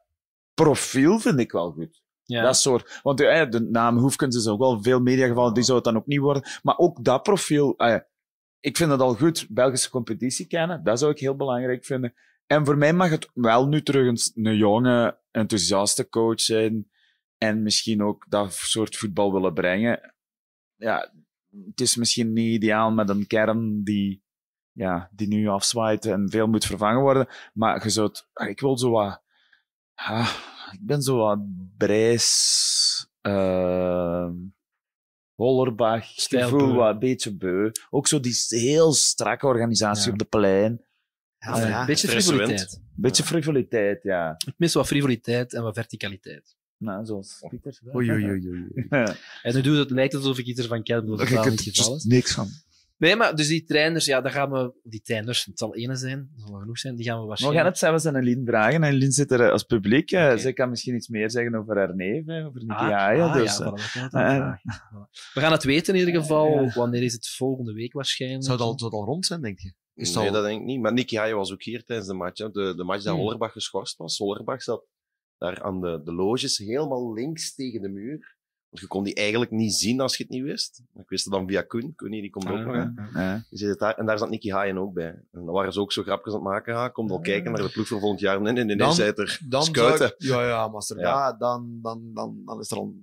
[0.53, 2.01] profiel vind ik wel goed.
[2.23, 2.43] Ja.
[2.43, 2.99] Dat soort.
[3.03, 6.19] Want de naam Hoefkens is ook wel veel mediagevallen, die zou het dan ook niet
[6.19, 6.43] worden.
[6.63, 7.97] Maar ook dat profiel, eh,
[8.59, 9.45] ik vind het al goed.
[9.49, 12.13] Belgische competitie kennen, dat zou ik heel belangrijk vinden.
[12.45, 16.89] En voor mij mag het wel nu terug een, een jonge, enthousiaste coach zijn.
[17.37, 20.13] En misschien ook dat soort voetbal willen brengen.
[20.75, 21.13] Ja,
[21.65, 24.23] het is misschien niet ideaal met een kern die,
[24.71, 27.27] ja, die nu afzwaait en veel moet vervangen worden.
[27.53, 29.23] Maar je zou het, ah, ik wil zo wat,
[29.93, 30.33] ah,
[30.71, 31.39] ik ben zo wat
[31.77, 34.29] Brijs, uh,
[35.35, 36.57] Hollerbach, Stijlbeu.
[36.59, 37.71] gevoel wat een beetje beu.
[37.89, 40.11] Ook zo die heel strakke organisatie Ja.
[40.11, 40.85] op de plein.
[41.39, 42.81] Ja, beetje frivoliteit.
[42.95, 44.35] Beetje frivoliteit, ja.
[44.45, 46.56] Ik mis wat frivoliteit en wat verticaliteit.
[46.77, 47.79] Nou, zoals Pieter.
[47.95, 48.65] Oei, oei, oei, oei.
[49.43, 51.73] En nu doet het, lijkt het alsof ik iets ervan ken, omdat het niet er
[51.73, 52.03] geval is.
[52.03, 52.47] niks van.
[52.97, 54.73] Nee, maar dus die trainers, ja, daar gaan we...
[54.83, 57.27] Die trainers, het zal ene zijn, dat zal wel genoeg zijn, die gaan we We
[57.27, 57.67] gaan waarschijnlijk...
[57.67, 58.83] het zelfs aan Lien vragen.
[58.83, 60.11] En Lien zit er eh, als publiek.
[60.11, 60.37] eh, Oké.
[60.37, 63.33] Zij kan misschien iets meer zeggen over haar neef, hè, over Nicky Ah, Haaien, ah,
[63.33, 64.53] dus, ja, eh, voilà, dat eh.
[64.57, 65.09] Voilà.
[65.33, 66.63] We gaan het weten in ieder geval.
[66.63, 66.71] Ja.
[66.73, 68.43] Wanneer is het volgende week waarschijnlijk?
[68.43, 69.73] Zou het al, zou al rond zijn, denk je?
[69.95, 70.81] Is nee, al- dat denk ik niet.
[70.81, 72.37] Maar Nicky Haaien was ook hier tijdens de match.
[72.37, 72.49] Hè.
[72.49, 73.21] De, de match dat Hmm.
[73.23, 74.17] Hollerbach geschorst was.
[74.17, 74.83] Hollerbach zat
[75.37, 78.35] daar aan de, de loges helemaal links tegen de muur.
[78.69, 80.81] Want je kon die eigenlijk niet zien als je het niet wist.
[80.93, 81.93] Ik wist het dan via Koen.
[81.95, 82.73] Koen die komt ook nog.
[82.75, 83.21] Hè.
[83.23, 83.45] ja.
[83.49, 85.07] Die zit daar, en daar zat Nicky Haaien ook bij.
[85.07, 86.73] En dan waren ze ook zo grapjes aan het maken.
[86.73, 88.41] Ja, kom al kijken naar de ploeg voor volgend jaar.
[88.41, 89.39] Nee, nee, nee, nee Dan- zei het er.
[89.49, 89.97] Dan Scouten.
[89.97, 91.03] zou ik- ja, ja, maar als er Ja.
[91.09, 91.33] ja.
[91.33, 92.93] dan, dan, dan, dan is er al...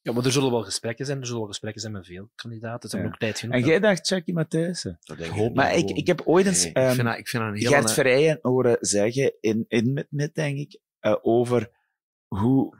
[0.00, 1.18] Ja, maar er zullen wel gesprekken zijn.
[1.18, 2.88] Er zullen wel gesprekken zijn met veel kandidaten.
[2.90, 3.26] Ze hebben Ja.
[3.26, 3.54] ook tijd genoeg.
[3.54, 4.98] En jij dacht Jackie Matthijssen.
[5.00, 7.18] Dat denk Hoop ik Maar ik, ik heb ooit eens Nee, Ik ehm, vind dat,
[7.18, 7.70] ik vind dat een heel...
[7.70, 11.70] Gert Verrijen horen zeggen in, in met, met denk ik, eh, over
[12.28, 12.76] hoe,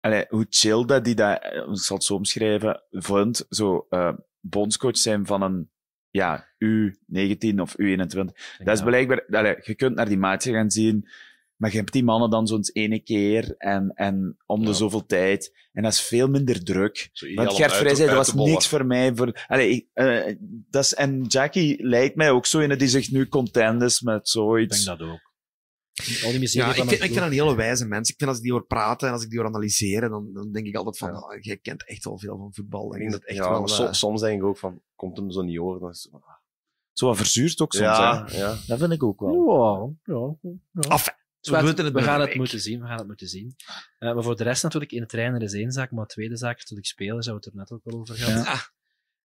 [0.00, 4.12] allee, hoe chill dat die dat, eh, ik zal het zo omschrijven, vond, zo uh,
[4.40, 5.70] bondscoach zijn van een
[6.10, 8.06] ja, U19 of U21.
[8.58, 11.08] Dat is blijkbaar, allee, je kunt naar die maatje gaan zien,
[11.56, 15.56] maar je hebt die mannen dan zo'n ene keer en, en om de zoveel tijd.
[15.72, 17.10] En dat is veel minder druk.
[17.34, 19.14] Want Gert Vrij zei, dat was niks voor mij.
[19.14, 20.34] Voor, allee, eh,
[20.70, 24.00] dat is, en Jackie lijkt mij ook zo in dat die zich nu content is
[24.00, 24.78] met zoiets.
[24.78, 25.27] Ik denk dat ook.
[26.04, 28.12] Ja, ik, vind, ik vind dat een hele wijze mensen.
[28.12, 30.52] Ik vind als ik die hoor praten en als ik die hoor analyseren, dan, dan
[30.52, 31.18] denk ik altijd van, ja.
[31.18, 32.94] Ah, jij kent echt wel veel van voetbal.
[32.94, 35.58] Ik denk dat echt wel, eh, soms denk ik ook van, komt hem zo niet
[35.58, 35.80] over.
[35.80, 36.20] Dan.
[36.20, 36.36] Ah.
[36.92, 37.84] Zo wat verzuurd ook soms.
[37.84, 38.56] Ja, ja.
[38.66, 39.94] Dat vind ik ook wel.
[40.04, 40.36] Ja,
[40.72, 41.04] ja, Af,
[41.40, 42.80] we, het gaan het moeten zien.
[42.80, 43.54] We gaan het moeten zien.
[43.98, 46.36] Eh, maar voor de rest natuurlijk, in het trainer is één zaak, maar de tweede
[46.36, 48.72] zaak, natuurlijk spelen hebben we het er net ook al over gehad.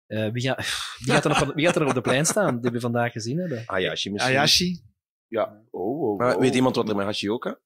[0.07, 0.33] Eh, wie,
[1.05, 3.13] wie, gaat er nog, wie gaat er nog op de plein staan, die we vandaag
[3.13, 3.63] gezien hebben?
[3.67, 4.35] Ayashi misschien.
[4.37, 4.81] Ayashi.
[5.33, 5.63] Ja.
[5.71, 6.41] Oh, oh, Maar oh.
[6.41, 7.59] weet iemand wat er met Hashioka?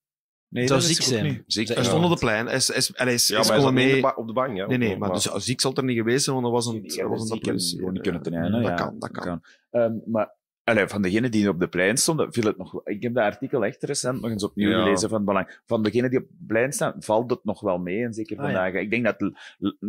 [0.49, 1.27] Nee, zou dat ziek zijn.
[1.27, 1.69] er Ziek.
[1.69, 2.47] Hij stond op de plein.
[2.47, 4.17] Hij is, hij is, is, ja, hij mee...
[4.17, 4.57] op de bank.
[4.57, 6.75] Ja, nee, nee, maar, maar dus, ziek zal er niet geweest zijn, want dat was
[6.75, 7.61] een, nee, was een.
[7.61, 8.51] Gewoon niet kunnen ten einde.
[8.51, 9.43] Nou dat kan, dat kan.
[9.71, 12.87] Ehm, maar Allee, van degenen die op de plein stonden, viel het nog.
[12.87, 15.61] Ik heb dat artikel echt recent nog eens opnieuw gelezen van belang.
[15.67, 18.05] Van degenen die op het plein staan, valt het nog wel mee.
[18.05, 18.73] En zeker ah, vandaag.
[18.73, 19.33] Ik denk dat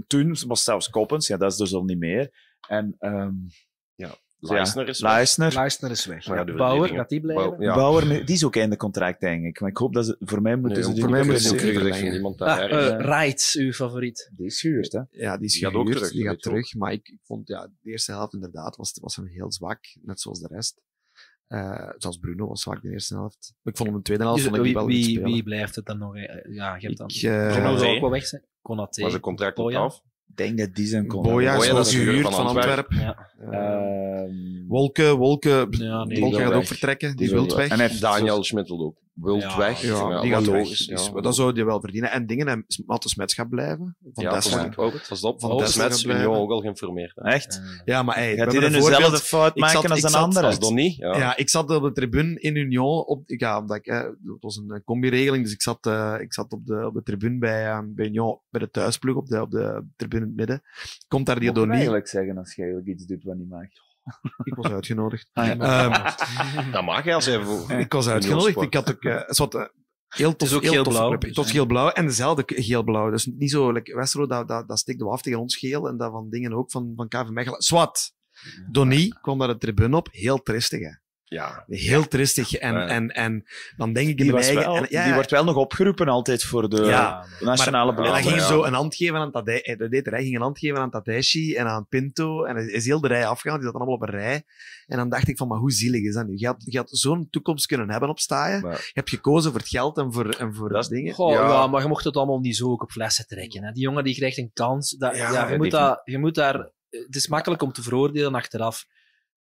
[0.07, 2.31] toen was zelfs Koppens, ja, dat is dus al niet meer.
[2.67, 3.47] En um,
[4.39, 5.11] Leisner is weg.
[5.53, 6.25] Leisner, is weg.
[6.25, 7.49] Ja, Bauer, gaat die blijven?
[7.49, 7.75] Bauer, ja.
[7.75, 9.59] Bauer, die is ook in de contract, denk ik.
[9.59, 10.15] Maar ik hoop dat ze...
[10.19, 10.71] Voor mij moet.
[10.71, 10.93] nee, ze...
[10.93, 11.41] Die voor mij moet.
[11.41, 11.91] ze terug.
[12.37, 14.31] Ah, uh, eh, Wright, uw favoriet.
[14.35, 15.01] Die is gehuurd, hè?
[15.11, 15.87] Ja, die is die gehuurd.
[15.87, 16.75] Gaat terug, die gaat terug.
[16.75, 19.79] Maar ik, vond, ja, de eerste helft inderdaad was, was hem heel zwak.
[20.01, 20.81] Net zoals de rest.
[21.47, 23.53] Eh, uh, zoals Bruno was zwak in de eerste helft.
[23.63, 25.75] Ik vond hem in de tweede helft dus, vond ik wie, wel wie, wie, blijft
[25.75, 26.15] het dan nog?
[26.15, 27.07] Eh, ja, je hebt dan...
[27.07, 28.45] Ik, uh, Bruno zou ook wel weg zijn.
[28.61, 30.01] Was een contract op af?
[30.35, 31.23] denk dat die zijn kon.
[31.23, 32.97] Boja is wel gehuurd van Antwerpen.
[32.97, 33.17] Antwerp.
[33.51, 34.21] Ja.
[34.23, 37.69] Uh, Wolke, Wolke, ja, nee, Wolke gaat ook vertrekken, die, die wil weg.
[37.69, 38.95] En heeft Daniel Schmittel ook.
[39.21, 39.81] Wilt ja, weg.
[39.81, 42.11] Ja, die gaat weg, Dat zou je wel verdienen.
[42.11, 43.95] En dingen, en Matte gaat blijven.
[44.13, 45.01] Van ja, ik ook.
[45.07, 47.17] Pas op, van oh, Smets ben je ook al geïnformeerd.
[47.17, 47.61] Echt?
[47.85, 50.43] Ja, maar ey, Gaat hij dezelfde fout maken zat, als een ander?
[50.43, 50.95] Als Donny.
[50.97, 51.17] Ja.
[51.17, 53.05] ja, ik zat op de tribune in Union.
[53.05, 56.51] Op, ja, omdat ik, het was een eh, combi-regeling, dus ik zat, uh, ik zat
[56.51, 59.51] op, de, op de tribune bij, eh, bij Union, bij de thuisplug op de, op
[59.51, 60.61] de tribune in het midden.
[61.07, 61.67] Komt daar die Donny.
[61.67, 63.67] Wat eigenlijk zeggen als je eigenlijk iets doet wat niet mag?
[64.43, 65.29] Ik was uitgenodigd.
[65.33, 67.79] Ehm, ehm, dat mag je als even.
[67.79, 68.61] Ik was uitgenodigd.
[68.61, 69.65] Ik had ook eh, uh, soort, eh,
[70.07, 71.17] heel tof, heel, blauw.
[71.17, 73.09] Tot geel blauw en dezelfde geel blauw.
[73.09, 76.29] Dus niet zo, like Westro, dat, dat, dat af tegen ons geel en dat van
[76.29, 77.61] dingen ook van, van KV Mechelen.
[77.61, 78.15] Swat.
[78.71, 80.79] Donnie kwam naar de tribune op, heel tristig.
[80.79, 82.53] Hè ja, heel tristig.
[82.53, 83.43] En, en, en
[83.77, 84.55] dan denk ik in die mijn.
[84.55, 88.11] Wel, en, ja, die wordt wel nog opgeroepen altijd voor de ja, nationale maar, En
[88.11, 90.89] dan ging zo een hand geven aan Tadei, eh, hij ging een hand geven aan
[90.89, 92.43] Tadashi en aan Pinto.
[92.43, 94.43] En hij is heel de rij afgegaan, die zat allemaal op een rij.
[94.85, 96.33] En dan dacht ik van, maar hoe zielig is dat nu?
[96.35, 98.69] Je had, had zo'n toekomst kunnen hebben op staaien.
[98.69, 101.31] Je hebt gekozen voor het geld en voor, en voor dat, dingen.
[101.31, 101.67] Ja.
[101.67, 103.63] maar je mocht het allemaal niet zo ook op flessen trekken.
[103.63, 103.71] Hè.
[103.71, 104.91] Die jongen die krijgt een kans.
[104.91, 106.71] Dat, ja, je, moet dat, je moet daar...
[106.89, 108.85] Het is makkelijk om te veroordelen achteraf.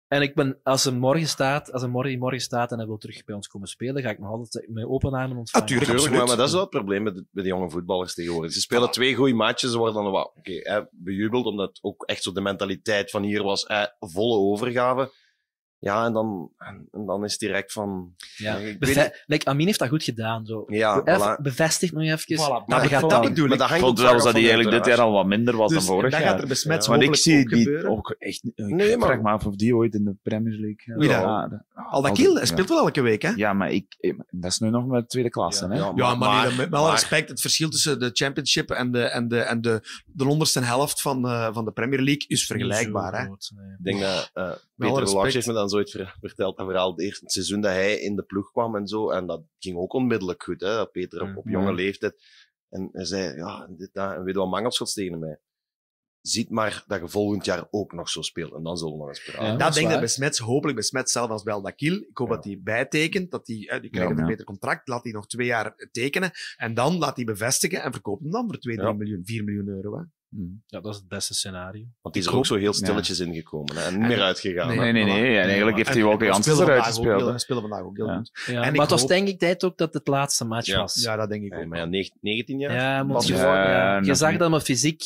[0.09, 3.25] En ik ben, als een morgen staat, als morgen, morgen staat en hij wil terug
[3.25, 5.69] bij ons komen spelen, ga ik nog altijd eh, met open armen ontvangen.
[5.71, 8.53] Natuurlijk, ah, maar, maar, dat is wel het probleem met de, jonge voetballers tegenwoordig.
[8.53, 8.91] Ze spelen ah.
[8.91, 13.11] twee goede matches, ze worden dan wel, oké, bejubeld, omdat ook echt zo de mentaliteit
[13.11, 13.67] van hier was,
[13.99, 15.11] volle overgave.
[15.85, 18.15] Ja, en dan, en dan is het direct van...
[18.37, 18.57] Ja.
[18.57, 20.47] Ik Beve like, Amin heeft dat goed gedaan.
[20.47, 20.65] Zo.
[20.67, 21.43] Ja, voilà.
[21.43, 22.39] Bevestig nog even.
[22.39, 23.61] Voilà, dat gaat dat bedoel ik.
[23.61, 26.11] ik vond zelfs dat hij eigenlijk dit jaar al wat minder was dus dan vorig
[26.11, 26.21] jaar.
[26.21, 26.91] dat gaat er besmet ja.
[26.91, 28.45] Maar ik zie die ook echt...
[28.45, 29.09] Ik nee, maar...
[29.09, 30.97] vraag me af of die ooit in de Premier League...
[30.97, 31.49] Wie ja.
[31.49, 31.61] dat?
[31.75, 33.33] Al dat kiel, hij speelt wel elke week, hè?
[33.37, 35.75] Ja, maar ik, eh, dat is nu nog maar tweede klasse, hè?
[35.95, 39.61] Ja, maar, met wel respect, het verschil tussen de Championship en de, en de, en
[39.61, 43.25] de, de onderste helft van, eh, van de Premier League is vergelijkbaar, hè?
[43.25, 45.91] Ik denk dat eh, Peter Lodge heeft me ooit
[46.21, 46.91] verteld dat verhaal.
[46.91, 49.11] Het eerste seizoen dat hij in de ploeg kwam en zo.
[49.11, 50.87] En dat ging ook onmiddellijk goed, hè?
[50.87, 52.23] Peter op, jonge leeftijd.
[52.69, 55.41] En hij zei, ja, dit, dat, en weet wat Mangelschots tegen mij.
[56.21, 58.55] Ziet maar dat je volgend jaar ook nog zo speelt.
[58.55, 59.59] En dan zullen we nog eens praten.
[59.59, 61.95] Dat, denk ik bij Smets, hopelijk bij zelf als wel Dakil.
[61.95, 65.13] Ik hoop dat hij bijtekent, dat hij, die, die krijgt een beter contract, laat hij
[65.13, 66.31] nog twee jaar tekenen.
[66.57, 69.69] En dan laat hij bevestigen en verkoopt hem dan voor 2, 3 miljoen, 4 miljoen
[69.69, 69.99] euro.
[69.99, 70.05] Hè.
[70.35, 70.41] Hm.
[70.67, 71.85] Ja, dat is het beste scenario.
[72.03, 73.25] Want die is er ook zo heel stilletjes ja.
[73.25, 74.69] ingekomen en niet meer uitgegaan.
[74.69, 75.39] Nee, nee, nee.
[75.39, 77.33] En eigenlijk heeft hij ook Janssen eruit gespeeld.
[77.33, 78.31] We spelen vandaag ook heel goed.
[78.47, 78.61] Ja.
[78.61, 81.03] maar het was denk ik tijd ook dat het laatste match was.
[81.03, 81.67] Ja, dat denk ik ook.
[81.67, 82.73] maar ja, 19 jaar?
[82.73, 85.03] Ja, je, je zag dat mijn fysiek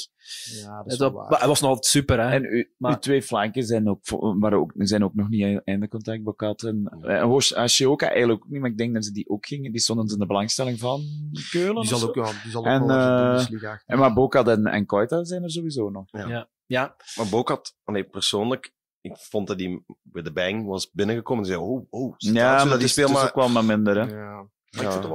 [0.62, 2.28] ja, dat was nog altijd super, hè.
[2.28, 4.00] En uw twee flanken zijn ook,
[4.38, 6.62] maar ook, zijn ook nog niet e- einde contact, Bokat.
[6.62, 9.46] En, en Ashioka eh, eh, eigenlijk ook niet, maar ik denk dat ze die ook
[9.46, 9.72] gingen.
[9.72, 11.02] Die stonden in de belangstelling van
[11.50, 11.80] Keulen.
[11.80, 15.24] Die zal ook, ja, die zal ook en, uh, en maar Bokat en, en Koita
[15.24, 16.04] zijn er sowieso nog.
[16.06, 16.48] Ja.
[16.66, 16.96] ja.
[17.16, 21.60] Maar Bokat, nee, persoonlijk, ik vond dat hij bij de bang was binnengekomen en zei,
[21.60, 22.14] oh, oh.
[22.16, 24.16] Ja, maar die speelmaat kwam maar minder, hè.
[24.16, 24.48] Ja.
[24.70, 25.12] Maar ik vind het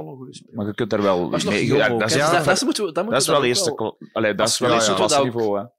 [0.54, 1.30] wel je kunt daar wel...
[1.30, 1.44] Dat is.
[1.44, 3.96] Dat is, dat, dat, moeten we, dat, dat is wel eerste...
[4.12, 4.58] Allee, dat is.
[4.58, 4.68] Hè.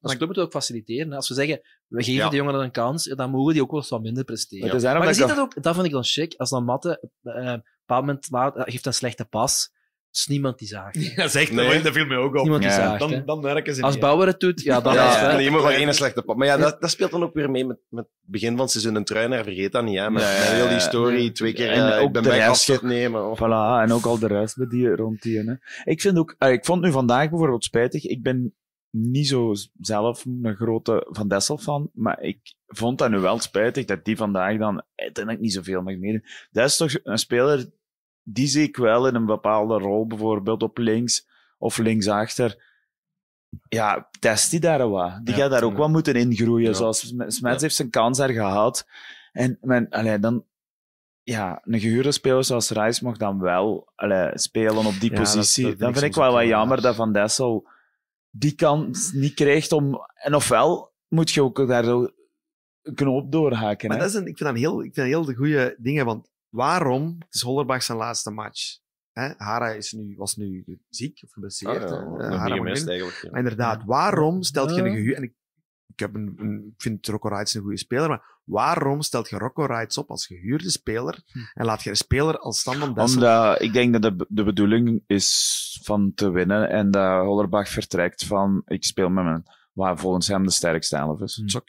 [0.01, 1.13] Moeten we ook faciliteren.
[1.13, 2.29] Als we zeggen, we geven ja.
[2.29, 4.81] de jongeren een kans, dan mogen die ook wel eens wat minder presteren.
[4.81, 4.97] Ja.
[4.97, 5.63] Maar, je ziet dat ook...
[5.63, 6.33] Dat vind ik dan chic.
[6.37, 7.09] Als dan Matte...
[7.23, 9.73] Uh, op een bepaald moment eh, geeft een slechte pas.
[10.15, 11.15] Is niemand die zaagt.
[11.15, 11.81] Ja, zeg Nee.
[11.81, 12.41] dat viel mij ook op.
[12.41, 12.99] Niemand die zaagt.
[12.99, 15.37] Dan, dan merken ze Als niet, Bauer het doet, ja, dan Ja, is het.
[15.37, 16.37] nee, maar gewoon één slechte pap.
[16.37, 18.69] Maar ja, dat, dat speelt dan ook weer mee met, met het begin van het
[18.71, 18.95] seizoen.
[18.95, 19.97] Een truiner, vergeet dat niet.
[19.97, 22.47] Hè, met, met heel die story, twee keer En eh, ook ik ben de bij
[22.49, 23.29] afscheid nemen.
[23.29, 25.37] Of, Voilà, en ook al de rest bij die, rond die.
[25.37, 25.53] Hè.
[25.83, 28.05] Ik, vind ook, eh, ik vond nu vandaag bijvoorbeeld spijtig.
[28.05, 28.53] Ik ben
[28.89, 33.85] niet zo zelf een grote Van Dessel fan, maar ik vond dat nu wel spijtig
[33.85, 36.23] dat die vandaag dan uiteindelijk niet zoveel mag meedoen.
[36.51, 37.65] Dat is toch een speler,
[38.27, 41.27] die zie ik wel in een bepaalde rol, bijvoorbeeld op links
[41.57, 42.63] of linksachter.
[43.69, 45.19] Ja, test die daar wat.
[45.25, 46.67] Die Ja, gaat daar ook wel moeten ingroeien.
[46.69, 46.73] Ja.
[46.73, 48.87] Zoals Sm- Smets heeft zijn kans daar gehad.
[49.31, 50.45] En men, allee, dan,
[51.23, 55.63] ja, een gehuurde speler zoals Rice mag dan wel allee, spelen op die dat- positie.
[55.63, 57.67] dat vind dan ik vind ik wel wat jammer dat Van Dessel
[58.29, 59.99] die kans niet krijgt om...
[60.13, 62.09] En ofwel moet je ook daar zo
[62.81, 63.87] een knoop doorhaken.
[63.87, 64.03] Maar hè.
[64.03, 66.05] dat is een, ik vind dat een heel, ik vind dat heel de goede dingen,
[66.05, 67.15] want waarom?
[67.19, 68.77] Het is Hollerbach zijn laatste match.
[69.11, 69.33] Hè?
[69.37, 71.83] Hara is nu, was nu ziek of geblesseerd.
[71.83, 72.89] Ah, ja, Eh, niet Hara mag gemist in.
[72.89, 73.29] eigenlijk, ja.
[73.29, 75.15] Maar inderdaad, waarom stelt je een gehuur...
[75.15, 75.33] En ik,
[75.87, 79.37] ik, heb een, een, ik vind Rocco Reitz een goede speler, maar waarom stelt je
[79.37, 81.23] Rocco Reitz op als gehuurde speler
[81.53, 83.15] en laat je een speler als stand Dessel...
[83.15, 88.25] Omdat ik denk dat de, de bedoeling is van te winnen en dat Hollerbach vertrekt
[88.25, 91.41] van ik speel met mijn, waar volgens hem de sterkste elf is.
[91.45, 91.63] zou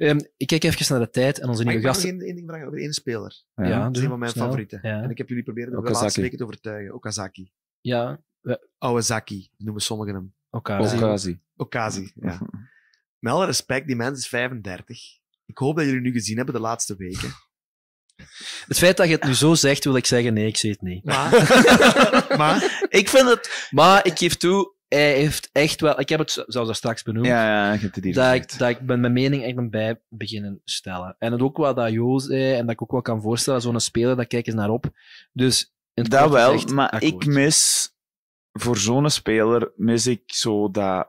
[0.00, 2.26] Ehm, ik kijk even naar de tijd en onze Maar nieuwe ik mag nog gasten.
[2.26, 3.42] één, ding vragen over één speler.
[3.54, 3.64] Ja.
[3.66, 4.44] Ja, dat is een van mijn snel.
[4.44, 4.78] favorieten.
[4.82, 5.02] Ja.
[5.02, 6.94] En ik heb jullie proberen de laatste weken te overtuigen.
[6.94, 7.52] Okazaki.
[7.80, 10.34] Ja, we- Awazaki, noemen sommigen hem.
[10.50, 10.96] Okazi.
[10.96, 11.40] Okazi.
[11.56, 12.40] Okazi, ja.
[13.18, 14.98] Met alle respect, die mens is 35.
[15.46, 17.30] Ik hoop dat jullie nu gezien hebben de laatste weken.
[18.66, 20.80] Het feit dat je het nu zo zegt, wil ik zeggen, nee, ik zie het
[20.82, 21.04] niet.
[21.04, 21.30] Maar,
[22.40, 23.68] maar ik vind het...
[23.70, 26.00] Maar ik geef toe, hij heeft echt wel...
[26.00, 27.26] Ik heb het zelfs daar straks benoemd.
[27.26, 30.60] Ja, ja, het hier dat ik, dat ik ben mijn mening echt ben bij beginnen
[30.64, 31.16] stellen.
[31.18, 33.80] En het ook wat dat Jo zei, en dat ik ook wel kan voorstellen, zo'n
[33.80, 34.90] speler, daar kijken ze naar op.
[35.32, 35.74] Dus...
[35.94, 37.12] in het Dat wel, maar akkoord.
[37.12, 37.90] ik mis
[38.52, 41.08] voor zo'n speler mis ik zo dat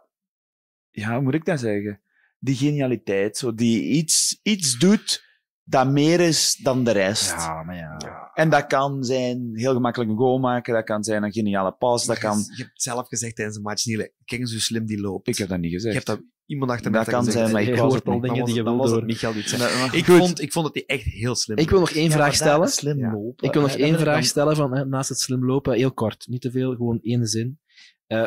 [0.92, 2.02] ja, hoe moet ik dat zeggen?
[2.40, 5.26] Die genialiteit, zo die iets, iets doet
[5.64, 7.32] dat meer is dan de rest.
[7.32, 7.98] Ja, maar ja.
[8.34, 12.06] En dat kan zijn heel gemakkelijk een goal maken, dat kan zijn een geniale pas,
[12.06, 12.38] dat kan...
[12.56, 15.28] Je hebt zelf gezegd tijdens de match, Niele, kijk eens hoe slim die loopt.
[15.28, 15.94] Ik heb dat niet gezegd.
[15.94, 17.38] Je hebt dat iemand achter Dat mij kan gezegd.
[17.40, 18.22] zijn, maar ik Je was het al niet.
[18.22, 18.98] dingen Dan was die je het- wil dan was door.
[18.98, 21.70] het Michael die het maar Ik vond, ik vond dat hij echt heel slim Ik
[21.70, 22.68] wil nog één Ja, vraag dat- stellen.
[22.70, 23.12] slim Ja.
[23.12, 23.48] lopen.
[23.48, 25.94] Ik wil nog één dat vraag dan- stellen van, hè, naast het slim lopen, heel
[25.94, 27.60] kort, niet te veel, gewoon één zin.
[28.08, 28.24] Eh,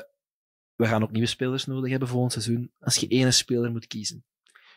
[0.74, 2.70] we gaan ook nieuwe spelers nodig hebben volgend seizoen.
[2.80, 4.24] Als je één speler moet kiezen.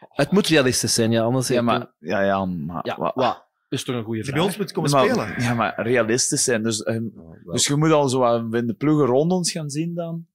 [0.09, 1.47] Het moet realistisch zijn, ja, anders...
[1.47, 1.93] Ja, maar...
[1.99, 2.85] Ja, ja, maar...
[2.85, 3.46] Ja, wa- wat?
[3.69, 4.35] Is toch een goede Die vraag?
[4.39, 5.41] bij ons moet komen Maar- spelen.
[5.41, 6.63] Ja, maar realistisch zijn.
[6.63, 7.03] Dus, ehm,
[7.43, 10.27] dus je moet al zo wat in de ploegen rond ons gaan zien dan.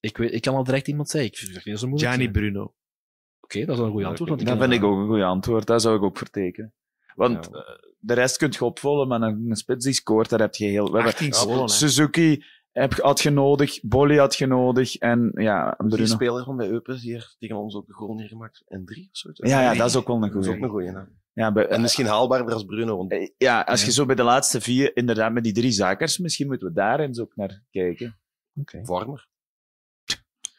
[0.00, 1.30] Ik, weet, ik kan al direct iemand zeggen.
[1.30, 2.12] Ik vind het niet zo moeilijk.
[2.12, 2.50] Gianni zijn.
[2.52, 2.74] Bruno.
[3.40, 4.30] Oké, dat is wel een goede antwoord.
[4.30, 5.66] want Dat vind ik ook een goed antwoord.
[5.66, 6.72] Dat zou ik ook vertekenen.
[7.14, 7.60] Want eh,
[7.98, 10.84] de rest kun je opvullen, maar een, een spits die scoort, daar heb je heel...
[10.84, 11.68] We hebben 18 goalen, hè.
[11.68, 16.04] Suzuki heb, had je nodig, Bolly had je nodig en ja, Die Bruno.
[16.06, 18.62] speler van bij Eupen hier tegen ons ook de goal neergemaakt.
[18.68, 19.28] En drie of zo.
[19.32, 20.56] Ja, ja, dat is ook wel een Dat is goeie.
[20.58, 20.88] ook een goeie.
[20.88, 21.00] hè.
[21.38, 22.96] Ja, bij, En misschien haalbaarder als Bruno.
[22.96, 26.18] Want eh, ja, als je zo bij de laatste vier, inderdaad, met die drie zakers,
[26.18, 28.18] misschien moeten we daar eens ook naar kijken.
[28.82, 29.26] Vormer.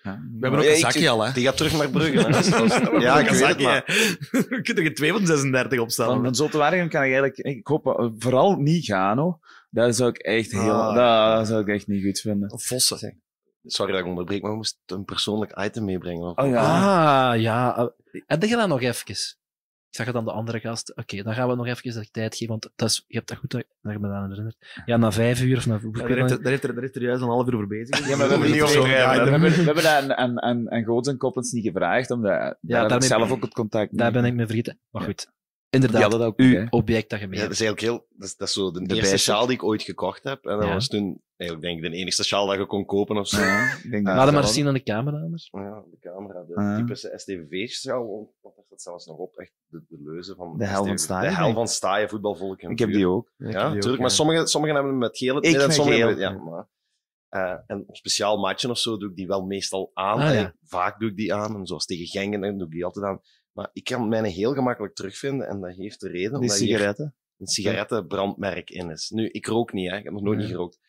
[0.03, 0.11] Ja.
[0.13, 1.31] We hebben ook Ja, een ik- zakje al, hè?
[1.33, 2.17] Die gaat terug naar Brugge.
[2.29, 2.89] hè.
[2.97, 3.83] Ja, ik weet het, maar...
[4.49, 6.13] We kunnen er twee van 36 opstellen.
[6.13, 9.39] Van, van Zottewaardigen kan ik eigenlijk, ik hoop eh, vooral niet Gano.
[9.69, 10.95] Dat zou ik echt heel, Ah.
[11.37, 12.51] dat zou ik echt niet goed vinden.
[12.51, 13.21] Of Vossen.
[13.63, 16.27] Sorry dat ik onderbreek, maar we moesten een persoonlijk item meebrengen.
[16.27, 17.31] Of- Oh ja.
[17.31, 17.77] Ah, ja.
[17.77, 19.15] eh, Heb je dat nog even?
[19.89, 20.95] Ik zag het aan de andere gast.
[20.95, 23.37] Oké, dan gaan we nog even de tijd geven, want dat is, je hebt dat
[23.37, 24.83] goed dat je me aan herinnert.
[24.85, 25.79] Ja, na vijf uur of na...
[25.81, 27.67] Ja, daar, heeft er, daar, heeft er, daar heeft er juist een half uur over
[27.67, 28.07] bezig.
[28.07, 30.83] Ja, maar we hebben, niet over, Zo, we ja, hebben, dat aan, aan, aan, aan
[30.83, 34.11] Goots en Koppens niet gevraagd, omdat daar heb ik daarmee- zelf ook het contact Daar
[34.11, 34.79] ben ik me vergeten.
[34.89, 35.31] Maar goed.
[35.69, 36.65] Inderdaad, hadden dat ook, uw hè.
[36.69, 37.61] object dat je mee Ja, dat hebt.
[37.61, 38.17] is eigenlijk heel...
[38.17, 40.45] Dat is, dat is zo de, De eerste sjaal die ik ooit gekocht heb.
[40.45, 40.73] En dat Ja.
[40.73, 43.41] was toen eigenlijk denk ik de enige sjaal dat je kon kopen of zo.
[43.41, 45.49] Ja, ik denk dat Laat hem maar zien aan de camera anders.
[45.51, 46.77] Ja, de camera, de Ja.
[46.77, 48.33] typische STV-sjaal.
[48.41, 49.37] Wat is dat zelfs nog op?
[49.37, 50.57] Echt de, de leuze van...
[50.57, 50.97] De hel van.
[50.97, 53.31] Staaien, De hel van staaien, voetbalvolk Ik heb die ook.
[53.37, 54.01] Ja, die ook, natuurlijk.
[54.01, 54.15] Maar ja.
[54.15, 55.37] sommigen, sommigen hebben hem met geel.
[55.37, 56.17] Ik en met sommigen geel.
[56.19, 56.67] Ja, maar,
[57.29, 60.19] eh, en op speciaal matchen of zo doe ik die wel meestal aan.
[60.19, 60.43] Ah, ja.
[60.43, 61.55] Eh, Vaak doe ik die aan.
[61.55, 63.19] En zoals tegen Gengen dan doe ik die altijd aan.
[63.59, 65.47] Maar ik kan mij heel gemakkelijk terugvinden.
[65.47, 66.39] En dat heeft de reden.
[66.39, 67.15] Die hier sigaretten.
[67.37, 69.09] een sigarettenbrandmerk in is.
[69.09, 69.97] Nu, ik rook niet, hè.
[69.97, 70.79] ik heb nog nooit niet gerookt.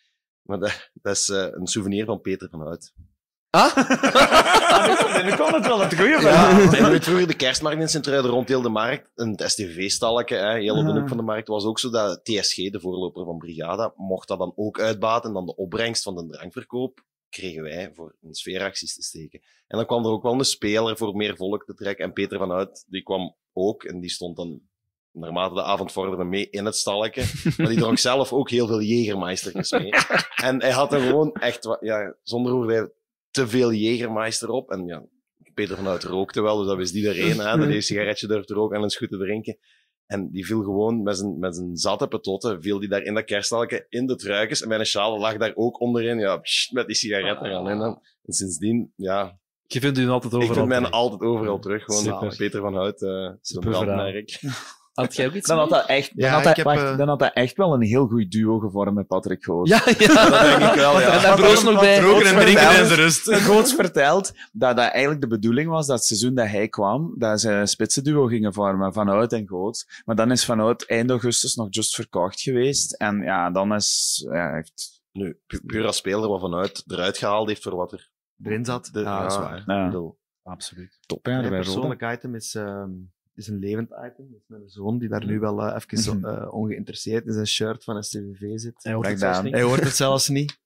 [0.43, 2.93] Maar dat, dat is eh, een souvenir van Peter van Uit.
[3.51, 3.77] Ah?
[5.25, 8.49] Nu kon het wel het goede Ja, en weet vroeger de kerstmarkt in Sint-Truiden rond
[8.49, 10.99] heel de markt, een STV-stalletje, hè, heel op de Ah.
[10.99, 14.39] hoek van de markt, was ook zo dat TSG, de voorloper van Brigada, mocht dat
[14.39, 18.95] dan ook uitbaten en dan de opbrengst van de drankverkoop kregen wij voor een sfeeracties
[18.95, 19.41] te steken.
[19.67, 22.39] En dan kwam er ook wel een speler voor meer volk te trekken en Peter
[22.39, 24.61] van Uit, die kwam ook en die stond dan
[25.13, 27.53] naarmate de avond vorderde mee in het stalletje.
[27.57, 29.93] Maar die dronk zelf ook heel veel Jägermeistertjes mee.
[30.45, 32.93] En hij had er gewoon echt, ja, zonder woorden,
[33.31, 34.71] te veel Jägermeister op.
[34.71, 35.05] En ja,
[35.55, 37.39] Peter vanuit rookte wel, dus dat wist iedereen.
[37.39, 39.59] Hè, dat hij een sigaretje durfde roken en een schoen te drinken.
[40.11, 43.25] En die viel gewoon met zijn, met zijn zatte petotten, viel die daar in dat
[43.25, 44.63] kerststalke in de truikens.
[44.63, 47.69] En mijn sjaal lag daar ook onderin, ja, pssst, met die sigaret eraan.
[47.69, 49.39] En, dan, en sindsdien, ja...
[49.67, 51.85] Je vindt u altijd Ik overal vind mij altijd overal terug.
[51.85, 52.37] Gewoon Super.
[52.37, 53.31] Peter van Hout, eh
[54.93, 57.57] Had jij ook iets Dan had, dat echt, dan, Ja, had wacht, dan had echt
[57.57, 59.69] wel een heel goed duo gevormd met Patrick Goos.
[59.69, 60.29] Ja, ja.
[60.31, 61.01] dat denk ik wel.
[61.01, 61.17] Ja.
[61.17, 62.01] En daar broos nog bij.
[62.01, 63.35] Roken en drinken vertelt- in de rust.
[63.47, 67.41] Goots vertelt dat dat eigenlijk de bedoeling was dat het seizoen dat hij kwam, dat
[67.41, 70.03] ze een spitsenduo gingen vormen, Van Hout en Goots.
[70.05, 72.93] Maar dan is Van Hout eind augustus nog just verkocht geweest.
[72.93, 74.21] En ja, dan is...
[74.33, 75.03] Ja, heeft...
[75.13, 78.11] Nu, pu- puur als speler wat vanuit eruit gehaald heeft voor wat er
[78.43, 78.89] Erin zat.
[78.93, 79.63] De, Ja, dat is waar.
[79.67, 80.13] Ja.
[80.43, 80.99] Absoluut.
[81.07, 82.91] Top, hè, Mijn persoonlijk item is, ehm,
[83.41, 84.31] is een levend item.
[84.31, 87.85] Dat is mijn zoon die daar nu wel eh, even eh, ongeïnteresseerd in zijn shirt
[87.85, 88.83] van STVV zit.
[88.83, 89.53] Hij hoort het zelfs niet.
[89.53, 90.59] Hij hoort het zelfs niet.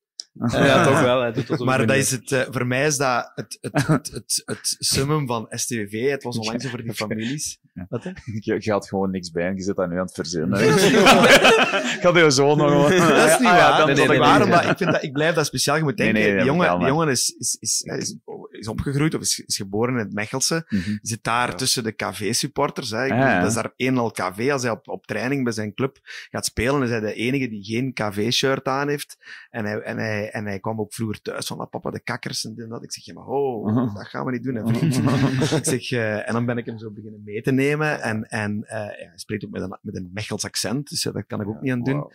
[0.51, 1.65] Ja, toch wel.
[1.65, 5.27] Maar dat is het, eh, voor mij is dat het, het, het, het, het summum
[5.27, 6.11] van STVV.
[6.11, 7.59] Het was onlangs over die families.
[7.89, 8.11] Wat, hè?
[8.41, 10.61] Je, je had gewoon niks bij en je zit dat nu aan het verzinnen.
[11.97, 12.71] ik had je zo nog.
[12.71, 13.79] Dat is niet Ah, waar.
[13.79, 14.45] dan- dat is nee, nee, waar, nee.
[14.45, 15.77] omdat ik, vind dat, ik blijf dat speciaal.
[15.77, 16.89] Je moet Nee, denken, nee, die, jongen, die maar.
[16.89, 18.17] jongen is, is, is, is,
[18.51, 20.65] is opgegroeid of is, is geboren in het Mechelse.
[20.69, 20.97] Mhm.
[21.03, 22.93] Zit daar tussen de KV-supporters.
[22.93, 23.39] Ah, ja.
[23.41, 24.49] Dat is daar één al KV.
[24.53, 25.99] Als hij op, op training bij zijn club
[26.31, 29.17] gaat spelen, is hij de enige die geen KV-shirt aan heeft.
[29.51, 32.45] En hij, en, hij, en hij kwam ook vroeger thuis van, ah, papa, de kakkers
[32.45, 32.83] en dat.
[32.83, 33.95] Ik zeg, ja, maar ho, Mhm.
[33.95, 34.97] dat gaan we niet doen, hè, vriend.
[35.53, 38.03] ik zeg, eh, en dan ben ik hem zo beginnen mee te nemen.
[38.03, 41.11] En, en eh, ja, hij spreekt ook met een, met een Mechels accent, dus ja,
[41.13, 42.11] daar kan ik ook niet aan doen.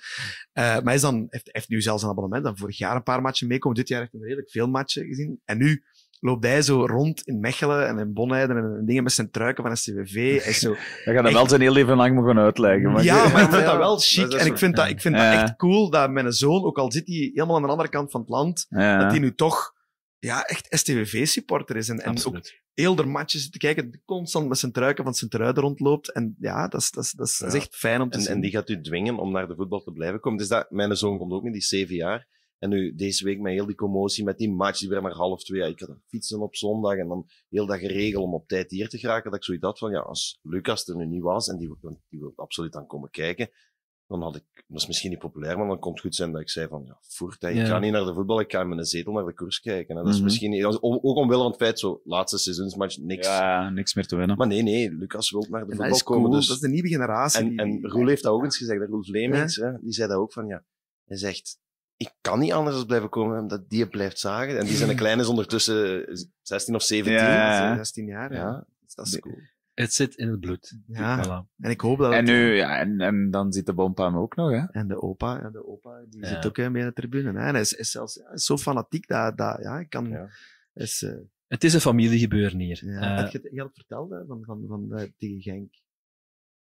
[0.53, 2.43] Eh, maar hij is dan, heeft, heeft nu zelfs een abonnement.
[2.43, 3.77] Dan vorig jaar een paar matchen meekomen.
[3.77, 5.41] Dit jaar heeft hij redelijk veel matchen gezien.
[5.45, 5.83] En nu
[6.19, 9.77] loopt hij zo rond in Mechelen en in Bonheiden en dingen met zijn truiken van
[9.77, 10.13] SCVV.
[10.41, 10.69] Hij is zo...
[11.05, 12.91] Dat gaat hem wel zijn heel leven lang mogen uitleggen.
[12.91, 14.33] Maar ja, maar ik vind Ja, dat wel chic.
[14.33, 15.31] En ik vind, dat, ik vind Ja.
[15.33, 18.11] dat echt cool dat mijn zoon, ook al zit hij helemaal aan de andere kant
[18.11, 18.99] van het land, Ja.
[19.01, 19.73] dat hij nu toch
[20.19, 21.89] ja, echt STVV-supporter is.
[21.89, 22.39] En, en ook
[22.73, 26.11] heel de matches te kijken, constant met zijn truiken van zijn truiden rondloopt.
[26.11, 27.47] En ja, dat is, dat is, dat is, Ja.
[27.59, 28.33] echt fijn om te En, zien.
[28.33, 30.39] en die gaat u dwingen om naar de voetbal te blijven komen.
[30.39, 32.27] Dus dat, mijn zoon komt ook met die zeven jaar.
[32.59, 35.43] En nu deze week met heel die commotie, met die match, die weer maar half
[35.43, 35.59] twee.
[35.59, 38.89] Ja, ik had fietsen op zondag en dan heel dat geregeld om op tijd hier
[38.89, 39.29] te geraken.
[39.31, 41.99] Dat ik zoiets had van, ja, als Lucas er nu niet was en die, wil-
[42.09, 43.49] die wil absoluut aan komen kijken,
[44.07, 46.41] dan had ik, dat is misschien niet populair, maar dan kon het goed zijn dat
[46.41, 47.65] ik zei van, ja, voert, ik Ja.
[47.65, 49.97] ga niet naar de voetbal, ik ga in mijn zetel naar de koers kijken.
[49.97, 50.23] En dat is Mhm.
[50.23, 53.27] misschien, ook ook omwille van het feit, zo, laatste seizoensmatch, niks.
[53.27, 54.37] Ja, niks meer te winnen.
[54.37, 56.19] Maar nee, nee, Lucas wil naar de En dat voetbal is cool.
[56.21, 56.37] komen.
[56.37, 57.39] Dus Dat is de nieuwe generatie.
[57.45, 60.33] en, en Roel heeft dat ook eens gezegd, Roel Vlemings, hè, die zei dat ook
[60.33, 60.65] van, ja,
[61.05, 61.59] hij zegt,
[61.99, 64.57] ik kan niet anders dan blijven komen, omdat die blijft zagen.
[64.59, 66.05] En die zijn klein is ondertussen
[66.41, 67.13] 16 of 17.
[67.13, 67.75] Ja.
[67.75, 68.39] 16 jaar, ja.
[68.39, 68.65] Ja.
[68.85, 69.35] Dus dat is cool.
[69.73, 70.77] Het zit in het bloed.
[70.87, 71.23] Ja.
[71.25, 71.55] Voilà.
[71.59, 72.13] En ik hoop dat...
[72.13, 74.65] En nu, ja, en, en dan zit de bompa hem ook nog, hè.
[74.71, 76.27] En de opa, ja, de opa die Ja.
[76.27, 77.31] zit ook hè, mee aan de tribune.
[77.39, 77.45] Hè.
[77.45, 80.09] En hij is, is zelfs ja, is zo fanatiek dat, dat ja, ik kan...
[80.09, 80.27] Ja.
[80.73, 81.11] Is, eh,
[81.47, 82.81] Het is een familiegebeuren hier.
[82.85, 82.99] ja.
[83.01, 85.73] Eh, Heb je, het- je had het verteld hè, van, van, van, eh, tegen Genk.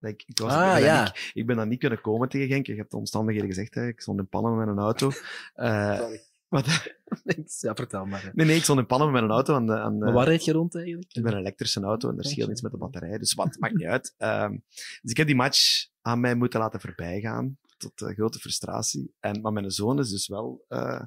[0.01, 1.03] Ik, ik, was, Ah, ik, ben ja.
[1.03, 2.67] niet, ik ben dan niet kunnen komen tegen Genk.
[2.67, 3.75] Ik heb de omstandigheden gezegd.
[3.75, 3.87] Hè.
[3.87, 5.11] Ik stond in pannen met een auto.
[5.53, 6.01] Eh,
[6.47, 6.65] wat?
[7.61, 8.23] ja, vertel maar.
[8.23, 8.29] hè.
[8.33, 9.55] Nee, nee, ik stond in pannen met een auto.
[9.55, 11.13] Aan de, aan, Maar eh, waar rijd je rond eigenlijk?
[11.13, 13.75] Ik ben een elektrische auto en er scheelt iets met de batterij, dus wat, maakt
[13.75, 14.13] niet uit.
[14.17, 14.51] Ehm,
[15.01, 19.13] dus ik heb die match aan mij moeten laten voorbijgaan, tot eh, grote frustratie.
[19.19, 21.01] En, maar mijn zoon is dus wel eh,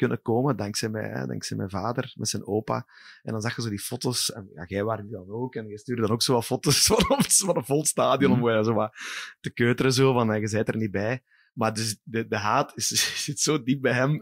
[0.00, 2.86] kunnen komen, dankzij, mij, hè, dankzij mijn vader, met zijn opa.
[3.22, 5.68] En dan zag je zo die foto's, en ja, jij waren die dan ook, en
[5.68, 8.64] je stuurde dan ook zo wat foto's van, op- van een vol stadion, om eh,
[8.64, 8.94] zo wat
[9.40, 11.22] te keuteren, zo, van eh, je bent er niet bij.
[11.52, 12.88] Maar dus de, de haat is,
[13.24, 14.20] zit zo diep bij hem.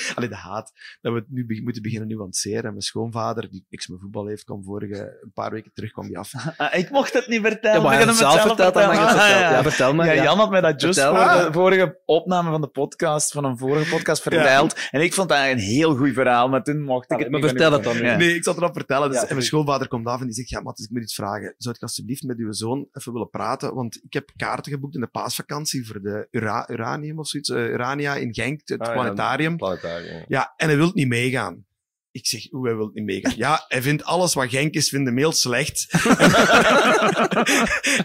[0.14, 0.72] Allee, de haat.
[1.00, 2.64] Dat we het nu be- moeten beginnen nuanceren.
[2.64, 6.06] En mijn schoonvader, die niks met voetbal heeft, kwam vorige, een paar weken terug, kwam
[6.06, 6.32] die af.
[6.56, 7.76] Ah, ik mocht het niet vertellen.
[7.76, 9.40] Ja, maar hij het zelf verteld, dan mag je het Ah, vertellen.
[9.40, 9.50] ja.
[9.50, 10.22] Ja, vertel maar, Ja, ja.
[10.22, 11.16] Jan had mij dat just Vertel.
[11.32, 14.78] voor de vorige opname van de podcast, van een vorige podcast, verteld.
[14.90, 17.48] En ik vond dat een heel goed verhaal, maar toen mocht ik het maar niet
[17.50, 18.00] vertel het dan.
[18.02, 19.08] Nee, ik zat erop vertellen.
[19.08, 19.46] Dus, Ja, en mijn tuurlijk.
[19.46, 21.54] schoonvader komt af en die zegt, ja, Matt, ik moet iets vragen.
[21.58, 23.74] Zou ik alsjeblieft met uw zoon even willen praten?
[23.74, 27.50] Want ik heb kaarten geboekt in de paasvakantie voor de Ura Uranium of zoiets.
[27.50, 29.56] eh, Urania in Genk, het Ah, ja, planetarium.
[29.98, 30.24] Ja.
[30.28, 31.64] Ja, en hij wil niet meegaan.
[32.12, 33.36] Ik zeg, hoe, hij wil niet meegaan?
[33.36, 35.86] Ja, hij vindt alles wat Genk is, vindt hem heel slecht.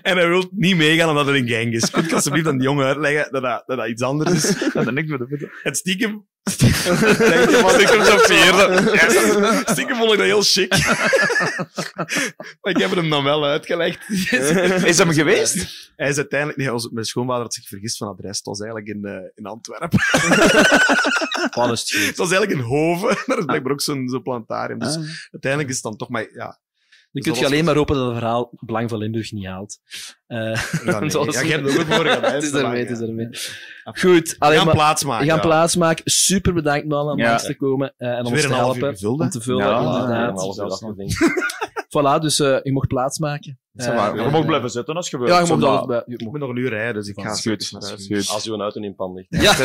[0.02, 1.90] en hij wil niet meegaan omdat het in Genk is.
[1.90, 4.44] Kunt je alsjeblieft aan die jongen uitleggen dat dat, dat, dat iets anders is?
[4.74, 6.28] Dat met de Het stiekem...
[6.50, 8.92] stiekem zo veerde.
[8.92, 9.62] Yes.
[9.72, 10.70] Stiekem vond ik dat heel chic.
[12.62, 14.10] maar ik heb hem dan wel uitgelegd.
[14.86, 15.54] Is hem geweest?
[15.96, 16.60] Hij is uiteindelijk...
[16.60, 18.38] Nee, onze- mijn schoonvader had zich vergist van adres.
[18.38, 20.00] Het was eigenlijk in, eh, in Antwerpen.
[22.06, 23.18] Het was eigenlijk in Hoven.
[23.26, 24.80] Daar is blijkbaar ook zo'n zo'n planetarium.
[24.80, 25.04] Dus Ah.
[25.32, 26.28] uiteindelijk is het dan toch maar...
[26.34, 26.60] Ja,
[27.16, 29.80] Dan kun je alleen maar hopen dat het verhaal Belang van Limburg niet haalt.
[30.28, 30.38] Uh,
[30.86, 31.10] ja, nee.
[31.32, 33.30] ja, je hebt er ook voor Het is ermee, het is ermee.
[33.84, 34.36] Goed.
[34.40, 35.26] We gaan plaatsmaken.
[35.26, 35.48] We gaan ja.
[35.48, 36.04] plaatsmaken.
[36.12, 37.28] Super bedankt, man, om Ja.
[37.28, 38.94] langs te komen uh, en om ons weer te helpen.
[38.94, 40.86] gevuld, om te vullen, Ja, inderdaad.
[41.96, 42.40] een Dus.
[42.40, 43.60] Voilà, dus uh, je mocht plaatsmaken.
[43.78, 44.14] Ça va.
[44.16, 45.30] Je mag blijven zitten als je wilt.
[45.30, 46.04] Ja, je mag bij.
[46.06, 47.30] je Ik moet nog een uur rijden, dus ik ga.
[48.34, 49.28] Als uw auto in pan ligt.
[49.30, 49.54] Ja.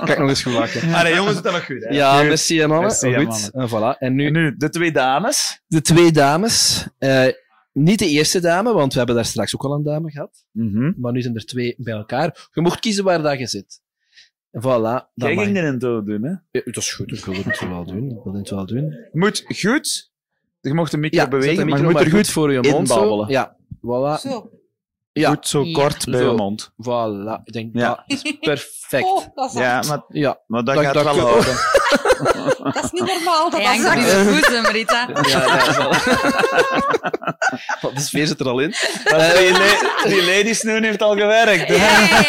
[0.06, 0.54] Kijk nog eens goed.
[0.94, 1.84] Allee, jongens, het is nog goed.
[1.84, 1.94] Hè?
[1.94, 2.26] Ja, Goed.
[2.28, 2.80] merci, mannen.
[2.80, 3.50] Merci, Goed.
[3.52, 3.98] En voilà.
[3.98, 5.62] En nu En nu, de twee dames.
[5.66, 6.86] de twee dames.
[6.98, 7.26] Eh,
[7.72, 10.44] niet de eerste dame, want we hebben daar straks ook al een dame gehad.
[10.52, 10.92] Mhm.
[10.96, 12.48] Maar nu zijn er twee bij elkaar.
[12.52, 13.80] Je mocht kiezen waar dat je zit.
[14.50, 15.06] En voilà.
[15.14, 16.30] Jij ging je- intro doen, hè?
[16.30, 18.10] Ja, dat is goed, ik wil het wel doen.
[18.10, 18.84] Ik wil het wel doen.
[18.84, 20.07] Je moet goed...
[20.60, 22.60] Je mocht de micro Ja, bewegen, de maar je moet er goed goed voor je
[22.70, 22.88] mond.
[22.88, 22.94] Zo.
[22.94, 23.28] inbabbelen.
[23.28, 24.20] Ja, voilà.
[24.20, 24.50] Zo.
[25.12, 25.30] Ja.
[25.30, 25.72] Goed zo Ja.
[25.72, 26.30] kort bij Zo.
[26.30, 26.70] je mond.
[26.72, 27.42] Voilà.
[27.44, 27.88] Ik denk, Ja.
[27.88, 29.04] dat is perfect.
[29.04, 30.40] Oh, dat is Ja, maar, Ja.
[30.46, 31.54] maar dat, Dat- gaat dat wel houden.
[32.74, 33.50] Dat is niet normaal.
[33.50, 35.08] Dat Hij hangt op je boezem, Rita.
[35.28, 35.88] Ja, ja, voilà.
[37.94, 38.68] De sfeer zit er al in.
[39.10, 41.68] Maar die, la- die heeft al gewerkt.
[41.68, 42.24] Ja, ja,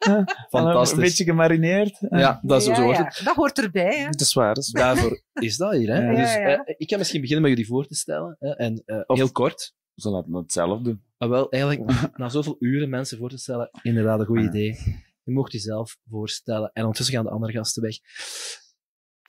[0.00, 0.24] ja.
[0.50, 0.96] Fantastisch.
[0.96, 1.96] Een beetje gemarineerd.
[2.10, 3.20] Ja, dat is Ja, zo hoort het.
[3.24, 3.98] Dat hoort erbij.
[3.98, 4.04] Hè.
[4.04, 4.54] Dat is waar.
[4.54, 4.82] Waar.
[4.84, 5.88] Daarvoor is dat hier.
[5.94, 6.00] Hè?
[6.10, 6.16] Ja.
[6.16, 6.64] Dus, Ja, ja.
[6.64, 8.36] eh, ik ga misschien beginnen met jullie voor te stellen.
[8.40, 8.50] Hè?
[8.56, 9.74] En eh, Of- heel kort.
[9.94, 11.02] Ze laten het zelf doen.
[11.18, 14.78] Maar wel, eigenlijk, na zoveel uren mensen voor te stellen, inderdaad een goed idee.
[15.24, 16.70] Je mocht jezelf voorstellen.
[16.72, 17.96] En ondertussen gaan de andere gasten weg.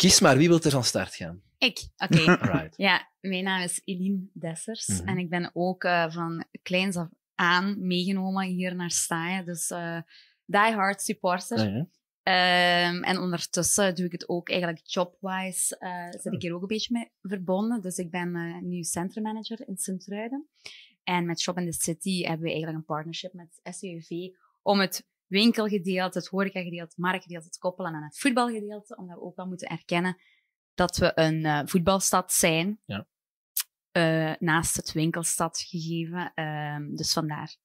[0.01, 1.41] Kies maar, wie wil er van start gaan?
[1.57, 2.19] Ik, oké.
[2.41, 2.77] Alright.
[2.77, 4.87] Ja, mijn naam is Eline Dessers.
[4.87, 5.07] Mhm.
[5.07, 9.45] En ik ben ook eh, van kleins af aan meegenomen hier naar Staaien.
[9.45, 10.01] Dus eh
[10.45, 11.57] die hard supporter.
[11.57, 11.87] Ah, ja.
[12.23, 15.77] Ehm, en ondertussen doe ik het ook eigenlijk jobwise.
[15.77, 17.81] eh zit ik hier ook een beetje mee verbonden.
[17.81, 20.47] Dus ik ben eh, nu centrummanager in Sint-Truiden.
[21.03, 24.09] En met Shop in the City hebben we eigenlijk een partnership met SUV
[24.61, 28.95] om het winkelgedeelte, het horecagedeelte, het marktgedeelte te koppelen aan het voetbalgedeelte.
[28.95, 30.17] Omdat we ook wel moeten erkennen
[30.73, 32.79] dat we een eh, voetbalstad zijn.
[32.85, 33.07] Ja.
[33.91, 36.31] Eh, naast het winkelstad gegeven.
[36.35, 37.55] Ehm, dus vandaar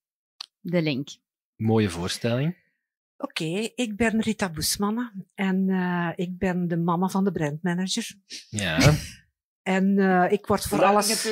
[0.61, 1.09] de link.
[1.57, 2.57] Mooie voorstelling.
[3.17, 8.15] Oké, ik ben Rita Boesmanne en eh, ik ben de mama van de brandmanager.
[8.51, 8.79] Ja.
[9.67, 11.27] En eh, ik word voor alles...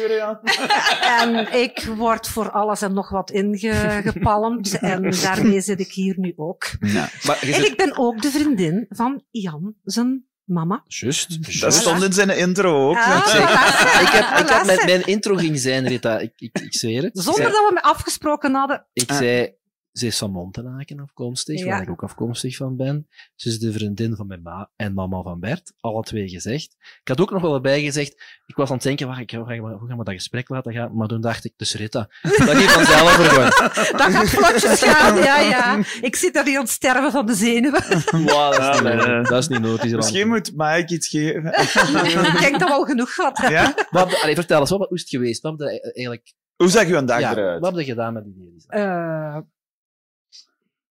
[1.21, 4.79] en ik word voor alles en nog wat ingepalmd.
[4.79, 6.71] en daarmee zit ik hier nu ook.
[6.81, 7.09] Ja.
[7.27, 7.67] Maar En zit...
[7.67, 10.85] ik ben ook de vriendin van Jan, zijn mama.
[10.87, 11.61] Just.
[11.61, 12.97] Dat stond in zijn intro ook.
[12.97, 14.01] Ah, voilà.
[14.01, 14.85] Ik heb, ik heb Voilà.
[14.85, 16.19] mijn, intro ging zijn, Rita.
[16.19, 17.19] Ik, ik, ik zweer het.
[17.19, 18.87] Zonder ik zei, dat we me afgesproken hadden.
[18.93, 19.55] ik zei,
[19.95, 21.67] ze is van Montenaken afkomstig, Ja.
[21.67, 23.09] waar ik ook afkomstig van ben.
[23.35, 25.73] Ze is de vriendin van mijn ma en mama van Bert.
[25.81, 26.77] Alle twee gezegd.
[26.81, 28.13] Ik had ook nog wel erbij gezegd,
[28.47, 30.49] ik was aan het denken, wacht, ik, hoe, gaan we, hoe gaan we dat gesprek
[30.49, 30.97] laten gaan?
[30.97, 33.51] Maar toen dacht ik, dus Rita, dat ging vanzelf er gewoon.
[34.01, 35.79] Dat gaat vlotjes gaan, ja, ja.
[36.01, 37.83] Ik zit daar hier aan het sterven van de zenuwen.
[38.11, 39.23] Wow, dat, is Ja, niet nee.
[39.23, 39.93] dat is niet nodig.
[39.97, 41.45] Misschien moet Mike iets geven.
[42.35, 43.61] ik denk dat we al genoeg gehad hebben.
[43.61, 43.75] Ja?
[43.91, 45.43] Wat, heb- allee, vertel eens, wat, hoe is het geweest?
[45.43, 46.33] Wat heb je eigenlijk...
[46.57, 47.61] Hoe zag je een dag ja, eruit?
[47.61, 48.63] Wat heb je gedaan met die dieren?
[48.69, 49.39] Eh,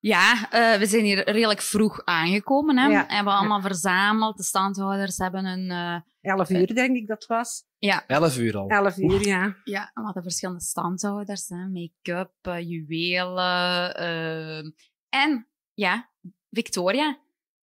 [0.03, 2.77] Ja, eh, we zijn hier redelijk vroeg aangekomen.
[2.77, 2.87] Hè.
[2.87, 3.05] Ja.
[3.07, 4.37] Hebben allemaal verzameld.
[4.37, 5.71] De standhouders hebben een...
[5.71, 7.63] eh, 11 uur, denk ik dat was.
[7.77, 8.67] ja, Elf uur al.
[8.69, 9.55] 11 uur, ja.
[9.63, 11.49] ja, we hadden verschillende standhouders.
[11.49, 11.67] hè.
[11.69, 13.95] Make-up, eh, juwelen.
[13.95, 14.57] eh,
[15.09, 16.09] en ja,
[16.49, 17.17] Victoria.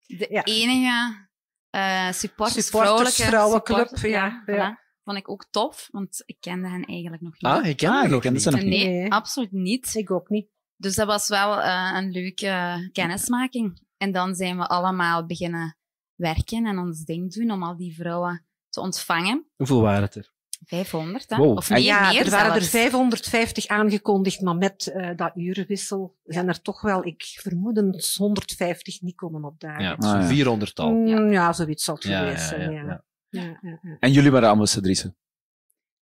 [0.06, 0.44] De Ja.
[0.44, 1.28] enige
[1.70, 4.78] eh supporters, Supporters, vrouwelijke vrouwenclub, ja, ja.
[4.78, 4.82] voilà.
[5.04, 7.44] Vond ik ook tof, want ik kende hen eigenlijk nog niet.
[7.44, 8.42] Ah, ik ken Ah, nog kende niet.
[8.42, 9.12] ze nog nee, Nee.
[9.12, 9.96] absoluut niet.
[9.96, 10.48] Ik ook niet.
[10.76, 13.82] Dus dat was wel eh, een leuke kennismaking.
[13.98, 15.78] En dan zijn we allemaal beginnen
[16.16, 19.46] werken en ons ding doen om al die vrouwen te ontvangen.
[19.56, 20.32] Hoeveel waren het er?
[20.66, 21.38] 500, hè?
[21.38, 21.58] Wow.
[21.58, 22.70] Of meer, ja, meer er waren er zelfs.
[22.70, 29.02] 550 aangekondigd, maar met eh, dat urenwissel zijn er toch wel, ik vermoed, een 150
[29.02, 29.84] niet komen opdagen.
[29.84, 30.20] Ja, Ah, ja.
[30.22, 30.92] zo'n 400 tal.
[30.94, 31.54] Mm, ja.
[31.54, 32.72] zoiets zal het Ja, geweest ja, zijn.
[32.72, 33.04] ja, Ja, ja.
[33.30, 33.98] Ja, ja, ja.
[34.00, 35.16] En jullie waren ambassadrice.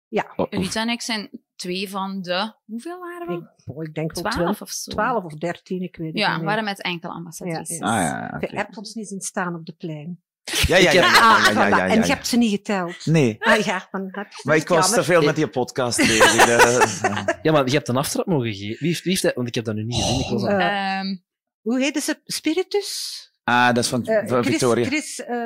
[0.08, 0.34] Ja.
[0.36, 0.60] Oh, oh.
[0.64, 1.30] Rita en ik zijn
[1.62, 2.54] twee van de...
[2.66, 3.34] Hoeveel waren we?
[3.34, 4.92] Ik, oh, ik denk wel 12 12 of zo.
[4.92, 6.50] 12 of 13, ik weet het Ja, niet we meer.
[6.50, 7.78] waren met enkele ambassadrices.
[7.78, 8.02] Ja, Ah
[8.42, 8.48] ja.
[8.50, 10.22] Je hebt ons niet zien staan op de plein.
[10.68, 10.92] Ja, ja, ja.
[10.92, 12.14] ja, ja, ja, ja, ja, En je ja.
[12.14, 13.06] hebt ze niet geteld.
[13.06, 13.36] Nee.
[13.40, 14.10] Ah, ja, dan,
[14.44, 15.00] Maar ik was jammer.
[15.00, 16.36] te veel met die podcast bezig.
[17.42, 18.78] Ja, maar je hebt een aftrap mogen geven.
[18.80, 19.34] Wie heeft, wie heeft dat?
[19.36, 20.20] Want ik heb dat nu niet gezien.
[20.20, 21.18] Ik was aan- Eh, Ehm,
[21.62, 22.20] Hoe heette ze?
[22.26, 23.20] Spiritus?
[23.52, 24.86] Ah, dat is van, Eh, Chris, Victoria.
[24.86, 25.38] Chris eh,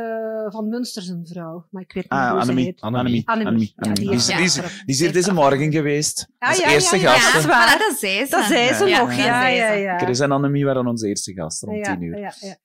[0.47, 2.65] van Munster zijn vrouw, maar ik weet niet Ah, hoe ze Annemie.
[2.65, 2.81] heet.
[2.81, 3.21] Annemie.
[3.25, 3.43] Annemie.
[3.45, 3.73] Annemie.
[3.75, 4.09] Ja, Annemie.
[4.09, 6.27] die is- die is- die is hier deze morgen geweest.
[6.37, 7.31] Ah, Als ja, eerste ja, ja, gasten.
[7.33, 7.77] dat is waar.
[7.79, 8.31] dat zei ze.
[8.31, 9.97] Dat zei ze Ja, nog, ja, ja, ja.
[9.97, 12.17] Chris en Annemie waren onze eerste gasten om Ja, tien uur.
[12.19, 12.57] ja, ja.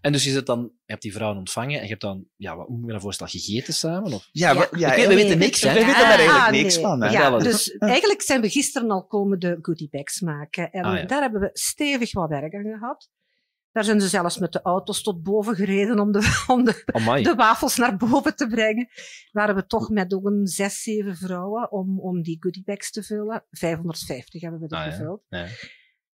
[0.00, 2.56] En dus je, zit dan, je hebt die vrouwen ontvangen en je hebt dan, ja,
[2.56, 4.12] wat, hoe moet je dat voorstellen, gegeten samen?
[4.12, 4.28] Of?
[4.32, 5.68] Ja, we weten niks, hè?
[5.72, 7.02] We weten daar eigenlijk Ah, niks van.
[7.02, 7.38] Hè?
[7.38, 10.70] Dus eigenlijk zijn we gisteren al komen de goodie bags maken.
[10.70, 13.08] En Ah, daar hebben we stevig wat werk aan gehad.
[13.74, 16.82] Daar zijn ze zelfs met de auto's tot boven gereden om de, om de,
[17.22, 18.88] de wafels naar boven te brengen.
[19.32, 23.44] Waren we toch met ook een zes, zeven vrouwen om, om die goodiebags te vullen.
[23.50, 25.22] 550 hebben we er Ah, gevuld.
[25.28, 25.46] Ja.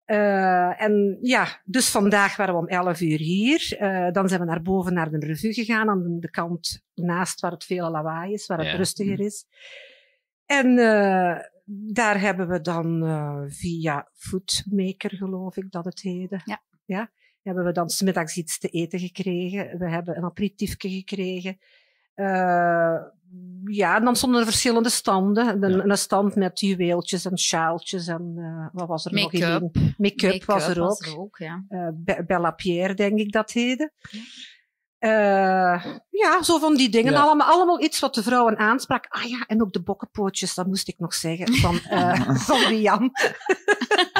[0.06, 3.76] Eh, en ja, dus vandaag waren we om 11 uur hier.
[3.80, 7.52] Eh, dan zijn we naar boven naar de revue gegaan, aan de kant naast waar
[7.52, 8.76] het veel lawaai is, waar het Ja.
[8.76, 9.46] rustiger is.
[10.46, 11.40] En eh,
[11.94, 16.42] daar hebben we dan eh, via Foodmaker, geloof ik dat het heette.
[16.46, 16.62] Ja.
[16.86, 17.12] ja
[17.46, 19.78] hebben we dan smiddags iets te eten gekregen.
[19.78, 21.58] We hebben een aperitiefje gekregen.
[22.14, 22.96] Eh,
[23.66, 25.64] ja, en dan stonden er verschillende standen.
[25.64, 29.32] Een, een stand met juweeltjes en sjaaltjes en eh, wat was er nog?
[29.34, 29.76] Make-up.
[29.76, 29.94] in?
[29.98, 30.88] Make-up was er ook.
[30.88, 31.66] was er ook, ja.
[31.70, 33.92] Eh, Be- Bella Pierre, denk ik dat heette.
[36.10, 37.14] Ja, zo van die dingen.
[37.14, 37.20] Ja.
[37.20, 39.06] Allemaal, allemaal iets wat de vrouwen aansprak.
[39.10, 41.54] Ah ja, en ook de bokkenpootjes, dat moest ik nog zeggen.
[41.54, 41.76] Van,
[42.50, 43.12] van Wian.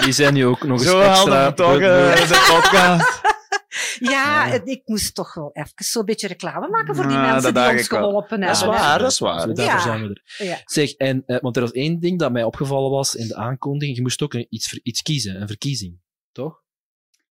[0.04, 1.16] Die zijn nu ook nog eens Zo extra...
[1.16, 3.24] hadden we toch eh, de podcast.
[4.00, 7.54] Ja, en ik moest toch wel even zo'n beetje reclame maken voor die Ja, mensen
[7.54, 8.78] dat die ons ik geholpen Dat is hebben.
[8.80, 9.40] waar, dat is waar.
[9.42, 9.54] Zo, Ja.
[9.54, 10.46] daarvoor zijn we er.
[10.46, 10.62] Ja.
[10.66, 13.96] Zeg, en, eh, want er was één ding dat mij opgevallen was in de aankondiging.
[13.98, 16.00] Je moest ook iets, iets kiezen, een verkiezing.
[16.32, 16.62] Toch?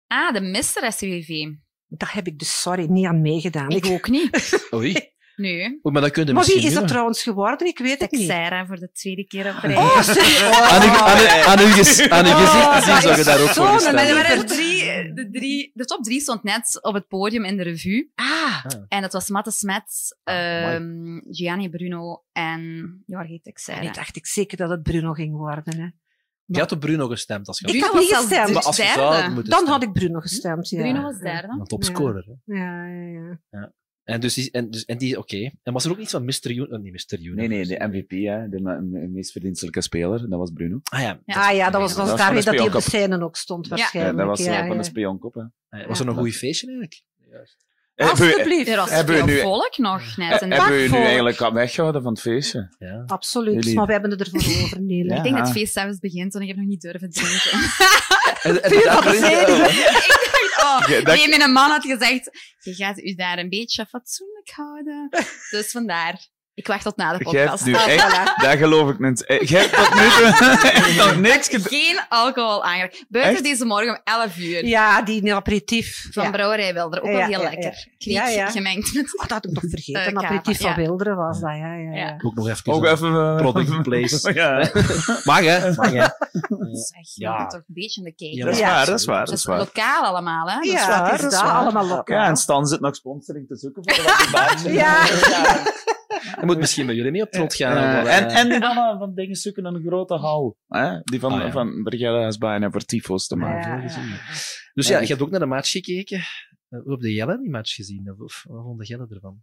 [0.06, 0.92] Ah, de Mr.
[0.92, 1.28] SCVV.
[1.86, 3.70] Daar heb ik dus, sorry, niet aan meegedaan.
[3.70, 4.68] Ik ook niet.
[4.74, 4.92] Oei.
[5.36, 5.78] Nee.
[5.82, 7.66] Maar dat kun je Maar wie misschien is dat trouwens geworden?
[7.66, 8.28] Ik weet het niet.
[8.28, 9.76] Sarah voor de tweede keer op rij.
[9.76, 10.42] Oh, serieus?
[10.42, 11.58] Aan uw- aan uw- aan
[12.10, 14.15] aan uw gezicht zien zou je daar ook voor er hebben.
[14.15, 18.10] waren drie, de, drie, de top drie stond net op het podium in de revue.
[18.15, 18.65] Ah.
[18.88, 23.81] En dat was Matte Smets, ehm Gianni Bruno en Jorge Texera.
[23.81, 25.81] Nee, dacht ik zeker dat het Bruno ging worden.
[25.81, 25.86] Hè.
[26.44, 27.48] Je had op Bruno gestemd.
[27.48, 28.52] Als je Ik had niet gestemd.
[28.52, 28.98] Maar als je derde.
[29.00, 29.68] zou Dan stemmen.
[29.72, 30.81] had ik Bruno gestemd, ja.
[30.81, 31.48] Bruno was derde.
[31.48, 32.24] Een topscorer.
[32.44, 32.54] hè.
[32.54, 33.38] Ja, ja, ja.
[33.50, 33.72] Ja.
[34.04, 35.51] En dus die, en, dus, en die oké.
[35.62, 36.51] En was er ook iets van Mr.
[36.51, 36.78] Universe?
[36.81, 37.18] Nee, Mr.
[37.18, 37.35] Universe.
[37.35, 40.81] Nee, nee, de MVP, hè, de me- me- meest verdienstelijke speler, dat was Bruno.
[40.83, 41.20] Ah ja.
[41.26, 43.65] Ah ja, dat was, dat was daarmee de dat hij op de scène ook stond,
[43.67, 44.17] Ja, waarschijnlijk.
[44.18, 44.83] dat was eh, ja, van de ja.
[44.83, 45.35] spionkop.
[45.35, 45.42] Hè.
[45.81, 47.02] Ah, Was er een goede feestje eigenlijk?
[47.94, 48.68] Eh, hebben we- Alsjeblieft.
[48.68, 50.33] Er was Hebben we veel nu- volk nog net.
[50.33, 52.74] Eh, En Hebben we nu eigenlijk al weggehouden van het feestje?
[52.78, 53.02] Ja.
[53.06, 55.08] Absoluut, Jullie- maar we hebben het ervoor over, Nele.
[55.10, 55.17] Ja.
[55.17, 57.58] ik denk dat het feest zelfs begint, want ik heb nog niet durven drinken.
[58.42, 59.04] En, en Puur dat
[60.62, 64.50] oh, Ja, dat- nee, mijn man had gezegd, je gaat u daar een beetje fatsoenlijk
[64.50, 65.08] houden.
[65.50, 66.26] Dus vandaar.
[66.54, 67.65] Ik wacht tot na de podcast.
[67.65, 68.42] nu Ah, voilà.
[68.42, 69.24] dat geloof ik niet.
[69.26, 71.67] Eh, Jij hebt tot nu toe niks gedaan.
[71.68, 73.04] Geen alcohol aangeraakt.
[73.08, 73.42] Buiten Echt?
[73.44, 74.67] deze morgen om 11 uur.
[74.67, 76.08] Ja, die aperitief.
[76.10, 76.31] Van ja.
[76.31, 77.01] Brouwerij Wilder.
[77.02, 77.62] Ook Ja, wel heel ja, lekker.
[77.65, 77.70] ja.
[77.99, 78.51] Kriek Ja, ja.
[78.51, 79.15] gemengd met...
[79.15, 80.01] Oh, dat had ik nog vergeten.
[80.01, 80.76] Eh, Een kava, aperitief van ja.
[80.76, 81.56] Wilderen was dat, ja.
[81.74, 81.97] ja, ja.
[82.06, 82.15] Ja.
[82.22, 82.72] Ook nog even.
[82.72, 83.08] Ook even...
[83.15, 84.33] eh, Product place.
[84.35, 84.70] Ja.
[85.24, 85.74] Mag hè?
[85.74, 86.01] Mag hè?
[86.01, 87.38] Zeg, je Ja.
[87.40, 88.36] moet toch een beetje in de kijken.
[88.36, 89.58] Ja, Dat is waar, dat is waar, dat is is waar.
[89.58, 90.58] lokaal allemaal, hè?
[90.60, 91.42] Ja, is is dat, dat?
[91.42, 92.17] allemaal lokaal.
[92.17, 94.72] Ja, en Stan zit nog sponsoring te zoeken voor wat die baantjes.
[94.72, 95.04] Ja.
[96.40, 97.76] Je moet misschien bij jullie mee op trot gaan.
[97.76, 98.35] Eh, wel, en, hè.
[98.38, 100.56] en die mannen van dingen zoeken een grote hal.
[100.69, 101.01] Hè?
[101.03, 101.51] Die van, Ah, ja.
[101.51, 103.71] van Brigade Hasbaan en voor tyfo's te maken.
[103.83, 104.19] Ja, ja.
[104.74, 106.19] Dus ja, je hebt ook naar de match gekeken.
[106.69, 108.15] Eh, Hoe heb de Jelle die match gezien?
[108.19, 109.42] Of, wat vond de Jelle ervan?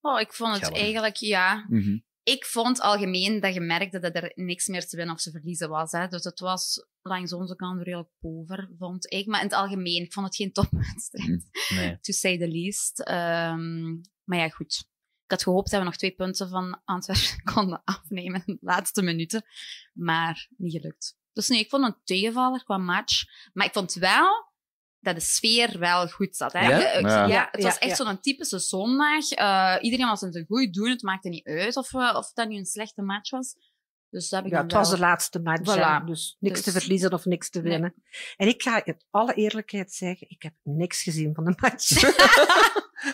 [0.00, 0.82] Oh, ik vond het Gelder.
[0.82, 1.66] eigenlijk, ja...
[1.68, 1.98] Mhm.
[2.22, 5.68] Ik vond algemeen dat je merkte dat er niks meer te winnen of te verliezen
[5.68, 5.92] was.
[5.92, 6.08] Hè.
[6.08, 9.26] Dus het was langs onze kant redelijk pover, vond ik.
[9.26, 11.44] Maar in het algemeen, ik vond het geen topwedstrijd.
[11.74, 11.98] Nee.
[12.00, 13.00] To say the least.
[13.00, 13.84] Ehm,
[14.24, 14.88] maar ja, goed.
[15.26, 19.02] Ik had gehoopt dat we nog twee punten van Antwerpen konden afnemen in de laatste
[19.02, 19.44] minuten.
[19.92, 21.16] Maar niet gelukt.
[21.32, 23.24] Dus nee, ik vond het een tegenvaller qua match.
[23.52, 24.54] Maar ik vond wel
[25.00, 26.52] dat de sfeer wel goed zat.
[26.52, 26.68] Hè?
[26.68, 26.92] Ja?
[26.92, 27.26] Ik- Ja.
[27.26, 28.04] ja, het was echt ja.
[28.04, 29.30] zo'n typische zondag.
[29.30, 30.90] Eh, iedereen was in zijn goed doen.
[30.90, 33.54] Het maakte niet uit of, eh, of dat nu een slechte match was.
[34.16, 36.04] Dus dat heb ik Ja, dan het was de laatste match, Voilà.
[36.06, 37.70] dus niks te Dus- verliezen of niks te Nee.
[37.72, 37.94] winnen.
[38.36, 41.90] En ik ga in alle eerlijkheid zeggen, ik heb niks gezien van de match.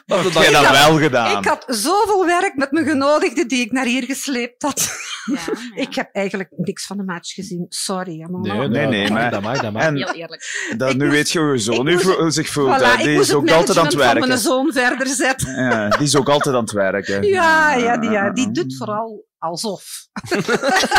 [0.07, 1.39] Wat heb jij dat wel gedaan?
[1.39, 4.91] ik had zoveel werk met mijn genodigden die ik naar hier gesleept had.
[5.25, 5.35] Ja,
[5.75, 5.83] ja.
[5.83, 7.67] Ik heb eigenlijk niks van de match gezien.
[7.69, 8.21] Sorry.
[8.31, 8.55] Mama.
[8.57, 9.31] Nee, Nee, nee, maar...
[9.31, 9.83] Dat mag, dat mag.
[9.83, 10.71] En Heel eerlijk.
[10.77, 12.81] dat, nu moest- weet je hoe je zoon nu moest- zich voelt.
[12.81, 14.29] Voilà, Die is ook altijd aan het werken.
[14.29, 15.55] mijn zoon verder zetten.
[15.65, 17.23] Ja, die is ook altijd aan het werken.
[17.23, 20.01] Ja, ja, die, ja, die doet vooral alsof.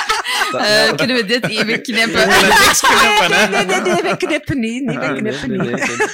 [0.53, 2.27] Eh, kunnen we dit even knippen?
[2.27, 2.42] Nee,
[3.49, 4.83] nee, nee, nee, we knippen niet.
[4.83, 5.88] Nee, we knippen nee, niet.
[5.88, 6.08] nee, nee.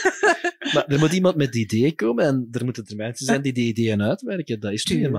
[0.73, 3.67] Maar er moet iemand met ideeën komen en er moeten er mensen zijn die die
[3.67, 4.59] ideeën uitwerken.
[4.59, 4.83] Dat is.
[4.83, 5.13] Tuurlijk,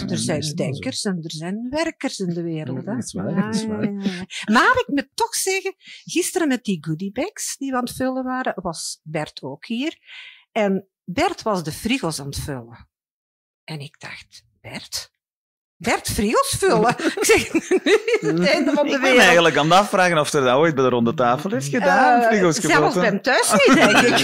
[0.00, 2.76] Dat er zijn denkers en er zijn werkers in de wereld.
[2.84, 2.94] Hè?
[2.94, 3.84] Dat is waar, Ja, dat is waar.
[3.84, 4.52] ja, ja, ja.
[4.52, 8.52] Maar ik moet toch zeggen, gisteren met die goodiebags die we aan het vullen waren,
[8.56, 9.98] was Bert ook hier.
[10.52, 12.88] En Bert was de frigo's aan het vullen.
[13.64, 15.12] En ik dacht, Bert?
[15.84, 16.10] Bert,
[16.58, 16.94] vullen?
[17.20, 17.60] ik zeg, nu
[18.20, 19.18] is het einde van de Ik ben wereld.
[19.20, 22.22] eigenlijk aan het afvragen of er dat ooit bij de ronde tafel heeft gedaan.
[22.22, 24.12] Frigo's zelfs bij hem thuis niet, denk ik.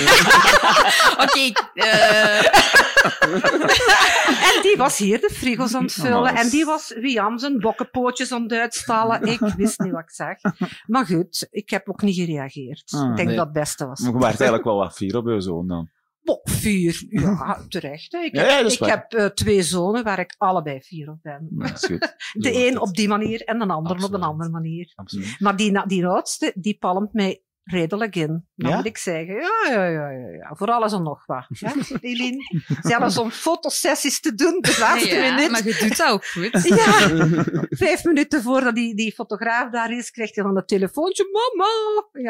[1.25, 2.45] Oké, eh,
[4.55, 6.35] en die was hier de frigo's aan het Oh, vullen.
[6.35, 9.23] is- En die was Wiam zijn bokkenpootjes aan het uitstallen.
[9.23, 10.37] Ik wist niet wat ik zag.
[10.87, 12.93] Maar goed, ik heb ook niet gereageerd.
[12.95, 13.37] Ah, ik denk nee.
[13.37, 14.01] dat het beste was.
[14.01, 15.91] Maar je werd eigenlijk wel wat fier op je zoon dan.
[16.23, 17.05] Bo, vier.
[17.09, 18.13] Ja, terecht.
[18.13, 18.19] hè.
[18.19, 21.49] Ik Ja, heb, ja, ik eh, twee zonen waar ik allebei vier op ben.
[21.59, 22.17] Goed.
[22.43, 24.95] De een op die manier en de ander op een andere manier.
[25.39, 28.47] Maar die, die oudste, die palmt mij redelijk in.
[28.55, 28.77] Dan Ja?
[28.77, 30.51] moet ik zeggen, ja, ja, ja, ja, ja.
[30.55, 31.47] voor alles en nog wat.
[31.49, 32.65] Ja, Eline?
[32.81, 35.51] Zelfs om fotosessies te doen, de laatste Ja, minuut.
[35.51, 36.63] maar je doet dat ook goed.
[36.81, 37.09] Ja,
[37.69, 41.69] vijf minuten voordat die, die fotograaf daar is, krijgt hij dan een telefoontje, mama.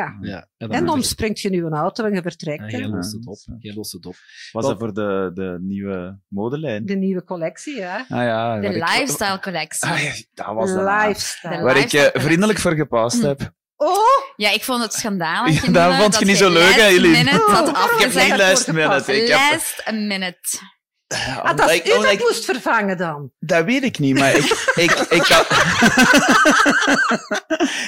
[0.03, 0.19] Ja.
[0.21, 2.71] Ja, En dan springt je nu een auto en je vertrekt.
[2.71, 2.85] Ja, hè.
[2.85, 3.39] jij lost het op.
[3.59, 4.15] Jij lost het op.
[4.53, 6.87] Was dat voor de, de nieuwe modelijn?
[6.87, 7.97] De nieuwe collectie, ja.
[8.09, 9.89] Ah ja, De lifestyle collectie.
[9.91, 10.83] Ah, ja, dat was de.
[10.85, 11.63] Lifestyle.
[11.63, 13.53] Waar ik eh, vriendelijk voor gepast heb.
[13.83, 13.99] Oh!
[14.37, 15.67] Ja, ik vond het schandalig.
[15.67, 17.09] Ja, dat vond je niet zo leuk, hè, Eline?
[17.09, 18.27] minute had Ik heb afgezegd.
[18.27, 20.39] geen last minute, ik heb- Last minute.
[21.43, 23.31] Ah, dat is u dat moest vervangen dan.
[23.39, 25.45] Dat weet ik niet, maar ik, ik, ik, kan,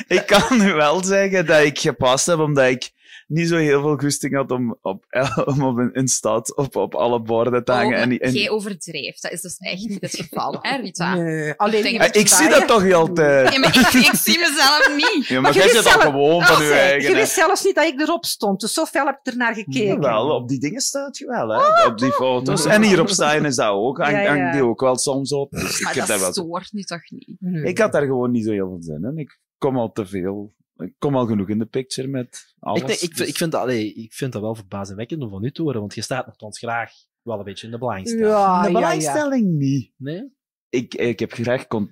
[0.17, 2.91] ik kan nu wel zeggen dat ik gepast heb, omdat ik
[3.32, 5.04] niet zo heel veel goesting had om op,
[5.54, 7.90] om op een, een stad op, op alle borden te Oh, hangen.
[7.90, 9.22] maar en, en, Jij overdrijft.
[9.22, 11.15] Dat is dus echt niet het geval, hè, Rita?
[11.15, 13.52] Nee, alleen Ah, dat ik zie dat toch niet altijd.
[13.52, 15.26] Ja, maar ik, ik zie mezelf niet.
[15.26, 17.65] Ja, maar je jij wist zit al gewoon van Oh, je eigen, Je wist zelfs
[17.65, 20.00] niet dat ik erop stond, dus zo fel heb ik ernaar gekeken.
[20.00, 21.86] Wel, op die dingen staat je wel, hè?
[21.86, 22.65] op die foto's.
[22.65, 23.98] En hier op staan is dat ook.
[23.98, 24.36] Hang, Ja, ja.
[24.36, 25.50] hangt die ook wel soms op.
[25.50, 26.32] Dus ik heb dat daar wel...
[26.32, 27.65] stoort nu toch niet?
[27.66, 29.18] Ik had daar gewoon niet zo heel veel zin in.
[29.18, 30.52] Ik kom al te veel.
[30.82, 32.81] Ik kom al genoeg in de picture met alles.
[32.81, 35.31] Ik, denk, ik, dus- vind- ik, vind dat, allee, ik vind dat wel verbazingwekkend om
[35.31, 38.26] van u te horen, want je staat nogthans graag wel een beetje in de belangstelling.
[38.26, 38.78] Ja, de ja, ja.
[38.81, 39.92] belangstelling niet.
[39.97, 40.32] Nee?
[40.68, 41.90] Ik, ik heb graag con-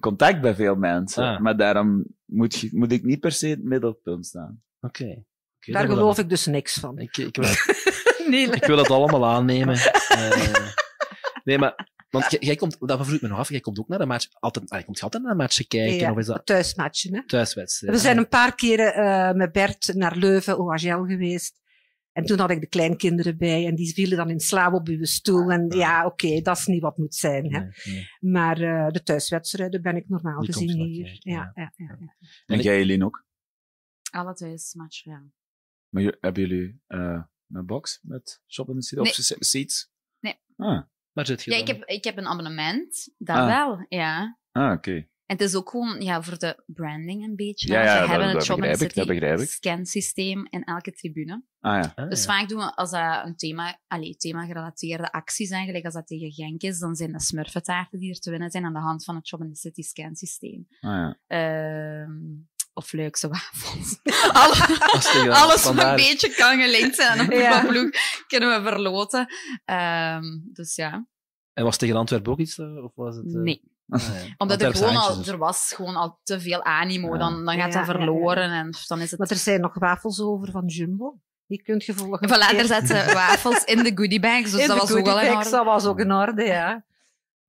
[0.00, 1.40] contact bij veel mensen, Ah.
[1.40, 4.62] maar daarom moet, je, moet ik niet per se in het middelpunt staan.
[4.80, 5.24] Oké.
[5.58, 6.98] Daar dan- geloof ik dus niks van.
[6.98, 7.48] Ik, ik, wil,
[8.30, 9.76] Nee, ik wil het allemaal aannemen.
[10.08, 10.66] Eh,
[11.44, 11.90] nee, maar...
[12.12, 14.26] Want jij, jij komt, dat vroeg me nog af, jij komt ook naar een match,
[14.32, 17.14] altijd, allee, komt je altijd naar een match kijken, Ja, of is dat thuismatchen.
[17.14, 17.26] Hè?
[17.26, 17.94] thuiswedstrijd?
[17.94, 21.60] We zijn een paar keren eh, met Bert naar Leuven, OHL geweest.
[22.12, 25.04] En toen had ik de kleinkinderen bij en die vielen dan in slaap op uw
[25.04, 25.50] stoel.
[25.50, 27.54] En ja, oké, dat is niet wat moet zijn.
[27.54, 27.66] Hè.
[28.20, 31.16] Maar eh, de thuiswedstrijden ben ik normaal Die gezien hier.
[31.18, 32.16] Ja, ja, ja, ja.
[32.46, 33.24] En jij, Eline, ook?
[34.10, 35.22] Alle thuismatch, ja.
[35.88, 39.00] Maar hebben jullie eh, een box met Shop in the City?
[39.02, 39.10] Nee.
[39.10, 39.90] Of se- seats?
[40.20, 40.38] Nee.
[40.56, 41.66] Ah, Maar zit je Ja, dan?
[41.68, 43.08] ik heb, ik heb een abonnement.
[43.18, 43.46] Dat Ah.
[43.46, 44.38] wel, ja.
[44.52, 45.06] ah oké.
[45.26, 47.72] En het is ook gewoon ja, voor de branding een beetje.
[47.72, 48.64] Ja, ja, Ze dat- hebben dat het Shop
[49.36, 51.42] City scansysteem in elke tribune.
[51.60, 52.04] Ah ja.
[52.06, 56.32] dus vaak doen we, als dat een thema, allee, thema-gerelateerde acties eigenlijk, als dat tegen
[56.32, 59.14] Genk is, dan zijn de smurfentaarten die er te winnen zijn aan de hand van
[59.14, 60.66] het Shop in the City scansysteem.
[60.80, 61.18] Ah ja.
[61.26, 62.12] Ehm,
[62.74, 63.98] of leukste wafels.
[64.32, 67.52] Alle- Als tegen de alles wat een beetje kan gelinkt zijn Ja.
[67.60, 67.90] voetbalploeg,
[68.26, 69.26] kunnen we verloten.
[69.64, 70.22] Ehm,
[70.52, 71.06] dus ja.
[71.52, 73.26] En was tegen Antwerpen ook iets, eh, of was het...
[73.34, 73.40] eh?
[73.40, 73.62] Nee.
[73.88, 74.34] Ah, ja.
[74.38, 75.28] Omdat er gewoon al, handjes dus.
[75.32, 77.12] er was gewoon al te veel animo.
[77.12, 77.18] Ja.
[77.18, 77.98] Dan, dan gaat Ja, dat ja, ja.
[77.98, 79.18] verloren en dan is het...
[79.18, 81.18] Maar er zijn nog wafels over van Jumbo.
[81.46, 82.28] Die kunt je volgen.
[82.28, 85.20] Voilà, er zetten wafels in de goodiebags, dus In dat de was ook wel in
[85.20, 85.56] goodiebags, orde.
[85.56, 86.84] Dat was ook in orde, ja.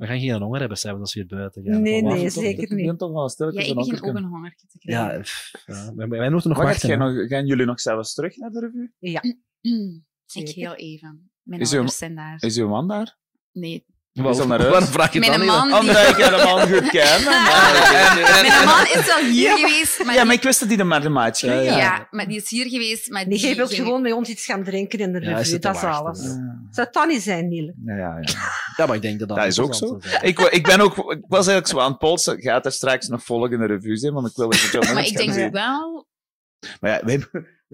[0.04, 1.82] We gaan geen honger hebben s'avonds als we hier buiten gaan.
[1.82, 2.44] Nee, nee, toch?
[2.44, 2.98] zeker Ik niet.
[2.98, 5.14] toch wel Ja, ik een begin ook een hongertje te krijgen.
[5.16, 5.94] Ja, pff, ja.
[5.96, 7.28] Wij, wij moeten nog Maar wachten.
[7.28, 8.94] gaan jullie nog zelfs terug naar de revue?
[9.00, 9.22] Ja.
[10.34, 11.32] ik heel even.
[11.42, 12.38] Mijn Is uw, ouders zijn daar.
[12.44, 13.18] is uw man daar?
[13.52, 13.86] Nee.
[14.22, 14.72] Al naar huis?
[14.72, 15.50] Waarom vraag je Mijn dan niet?
[15.50, 17.24] man Omdat die- ik de man goed ken.
[17.24, 19.56] Mijn man is wel hier Ja.
[19.56, 21.54] geweest, maar, Ja, maar ik wist dat hij er maar de ging.
[21.54, 22.08] ja, Ja.
[22.12, 23.10] maar die is hier geweest.
[23.10, 25.34] Maar die jij wilt ging- gewoon met ons iets gaan drinken in de Ja, hij
[25.34, 26.20] revue, zit te dat is wachten, alles.
[26.22, 26.28] ja.
[26.72, 27.74] Zou het dan niet zijn, Niele?
[27.86, 28.34] Ja, ja, ja.
[28.78, 29.38] Ja, maar ik denk dat dat...
[29.38, 29.86] Dat is ook zo.
[29.86, 30.32] interessant zal zijn.
[30.32, 32.42] Ik, wa- ik, ben ook, ik was eigenlijk zo aan het polsen.
[32.42, 34.14] Gaat er straks nog volg in de revue zijn?
[34.14, 36.08] Want ik wil het jou Maar ik denk wel...
[36.80, 37.24] Maar ja, wij,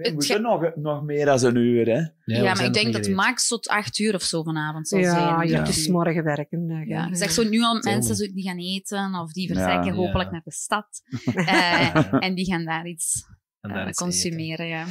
[0.05, 1.99] Het moeten ge- nog, nog meer dan een uur, hè?
[2.35, 5.49] Ja, maar ik denk dat max tot acht uur of zo vanavond zal Ja, zijn.
[5.49, 6.69] ja, het is morgen werken.
[6.69, 6.81] hè.
[6.81, 9.93] Ja, ik zeg zo nu al mensen die gaan eten of die vertrekken ja.
[9.93, 10.87] hopelijk naar de stad.
[11.35, 13.23] Eh, en die gaan daar iets
[13.59, 14.67] eh, consumeren.
[14.67, 14.85] Ja.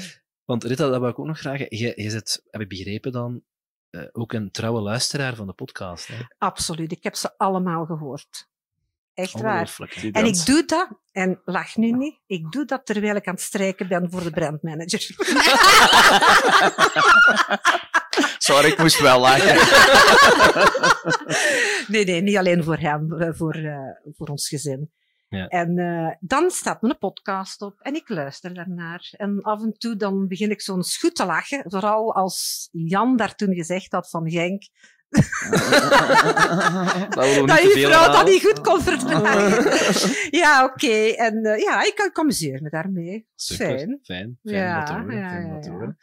[0.45, 1.67] Want Rita, dat wil ik ook nog vragen.
[1.69, 3.43] Je, je zit, heb ik begrepen dan,
[3.91, 6.07] eh, ook een trouwe luisteraar van de podcast.
[6.07, 6.15] Hè?
[6.39, 8.48] Absoluut, ik heb ze allemaal gehoord.
[9.19, 9.77] Echt waar.
[10.13, 13.43] En ik doe dat, en lach nu niet, ik doe dat terwijl ik aan het
[13.43, 15.01] strijken ben voor de brandmanager.
[18.39, 19.55] Sorry, ik moest wel lachen.
[21.93, 23.79] nee, nee, niet alleen voor hem, eh, voor, eh,
[24.17, 24.91] voor ons gezin.
[25.29, 25.47] Ja.
[25.47, 29.09] En eh, dan staat mijn podcast op en ik luister daarnaar.
[29.17, 31.63] En af en toe dan begin ik zo'n goed te lachen.
[31.67, 34.63] Vooral als Jan daar toen gezegd had van Genk.
[37.09, 39.73] Dat dat je veel vrouw dat niet goed kon verdragen.
[40.41, 40.93] ja, oké.
[41.17, 43.27] En eh, ja, ik, ik amuseer me daarmee.
[43.35, 43.99] Super, Fijn.
[44.03, 45.17] Fijn, fijn Ja, om dat te horen.
[45.17, 45.75] ja, fijn om ja, dat te ja.
[45.75, 45.99] horen.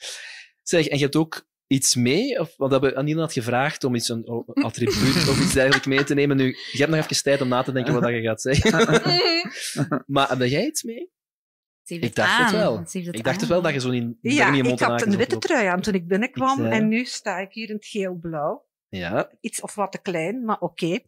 [0.63, 2.39] Zeg, en je hebt ook iets mee?
[2.39, 6.03] Of wat hebben Anine had gevraagd om iets, een, een attribuut of iets dergelijks mee
[6.03, 6.38] te nemen.
[6.38, 9.01] Nu, je hebt nog even tijd om na te denken wat dat je gaat zeggen.
[10.05, 11.13] maar heb jij iets mee?
[11.85, 12.83] Ik dacht het wel.
[12.91, 15.11] Ik dacht het wel dat je zo in Ja, in je mond ik had en
[15.11, 17.85] een witte trui aan toen ik binnenkwam Ik, en nu sta ik hier in het
[17.85, 18.65] geel-blauw.
[18.97, 19.29] Ja.
[19.42, 20.99] Iets of wat te klein, maar oké.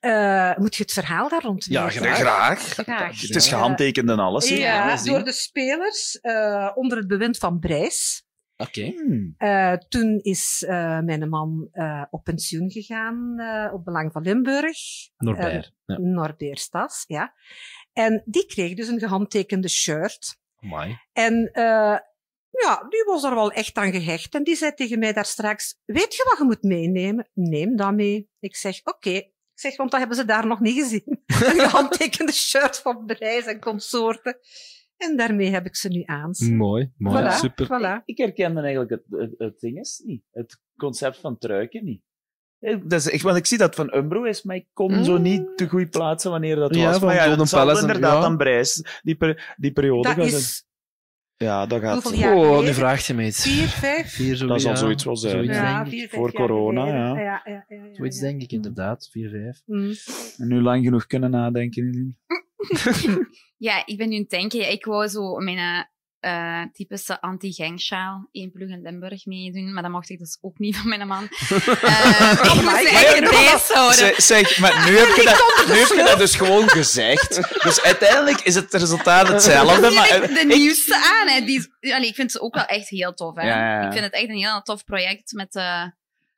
[0.00, 2.58] Eh, moet je het verhaal daar rond Ja, graag.
[2.60, 3.20] Graag.
[3.20, 4.48] Het is gehandtekend en alles.
[4.48, 4.54] hè.
[4.56, 8.24] Ja, Alles door de spelers eh, onder het bewind van Brijs.
[8.56, 8.92] Oké.
[9.36, 14.78] Eh, toen is eh, mijn man eh, op pensioen gegaan eh, op Belang van Limburg.
[15.16, 15.98] Norbert, ja.
[15.98, 17.34] Norbert Stas, ja.
[17.92, 20.38] En die kreeg dus een gehandtekende shirt.
[20.62, 20.98] Amai.
[21.12, 21.96] En eh,
[22.50, 24.34] ja, die was er wel echt aan gehecht.
[24.34, 27.28] En die zei tegen mij daar straks, weet je wat je moet meenemen?
[27.34, 28.28] Neem dat mee.
[28.38, 29.10] Ik zeg, oké.
[29.10, 31.02] Ik zeg, want dat hebben ze daar nog niet gezien.
[31.26, 34.38] een gehandtekende shirt van Brijs en consorten.
[34.96, 36.30] En daarmee heb ik ze nu aan.
[36.38, 37.66] Mooi, mooi, Voilà, super.
[37.66, 38.04] Voilà.
[38.04, 40.22] Ik herkende eigenlijk het, het, het ding is niet.
[40.30, 42.02] Het concept van truiken niet.
[42.58, 45.18] Eh, Dat is echt, want ik zie dat van Umbro is, maar ik kon zo
[45.18, 46.98] niet te goed plaatsen wanneer dat Ja, was.
[46.98, 48.24] van Maar ja, Golden het zal Palace en- inderdaad ja.
[48.28, 50.14] aan Brijs, die, per- die periode.
[50.14, 50.64] Dat is-
[51.44, 52.02] Ja, dat gaat...
[52.02, 53.42] Hoeveel jaar Oh, nu vraagt je me iets.
[53.42, 54.12] Vier, vijf?
[54.14, 55.32] Vier, zo, Dat zal ja, zoiets wel zijn.
[55.32, 56.94] Zoiets, Ja, vier, vijf Voor corona, ja.
[56.94, 58.22] Ja, ja, ja, ja, Zoiets ja.
[58.22, 59.08] denk ik inderdaad.
[59.10, 59.62] Vier, vijf.
[59.66, 59.92] Mm.
[60.36, 62.16] En nu lang genoeg kunnen nadenken.
[63.56, 64.72] Ja, ik ben nu aan het denken.
[64.72, 65.88] Ik wou zo mijn
[66.20, 70.76] eh typische anti-gangsjaal één plug in Limburg meedoen, maar dat mocht ik dus ook niet
[70.76, 71.28] van mijn man.
[71.28, 73.94] Eh, ik moest Maar eigenlijk ja, erbij houden.
[73.96, 77.62] Zeg, zeg, maar nu heb, je dat, nu heb je dat dus gewoon gezegd.
[77.62, 79.88] Dus uiteindelijk is het resultaat hetzelfde.
[79.88, 81.28] Nu Maar, de ik- nieuwste aan.
[81.28, 81.44] Hè.
[81.44, 83.34] Die, is- allee, ik vind ze ook wel echt heel tof.
[83.36, 83.42] Hè.
[83.42, 83.86] Ja, ja, ja.
[83.86, 85.84] Ik vind het echt een heel tof project met eh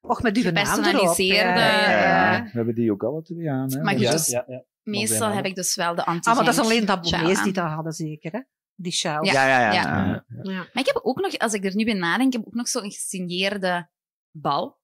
[0.00, 1.60] Och, met die gepersonaliseerde...
[1.60, 3.72] Ja, eh, we hebben die ook alle twee aan.
[3.72, 3.82] Hè?
[3.82, 4.10] Maar Ja.
[4.10, 4.62] goed, Ja, ja.
[4.82, 7.64] meestal heb ik dus wel de anti Ah, maar dat is alleen abonnees die dat
[7.68, 8.38] hadden, zeker, hè?
[8.82, 9.24] Die sjaal.
[9.24, 9.72] Ja, ja, ja.
[9.72, 10.24] ja.
[10.42, 10.58] Ja.
[10.72, 12.68] Maar ik heb ook nog, als ik er nu bij nadenk, ik heb ook nog
[12.68, 13.88] zo'n gesigneerde
[14.30, 14.80] bal.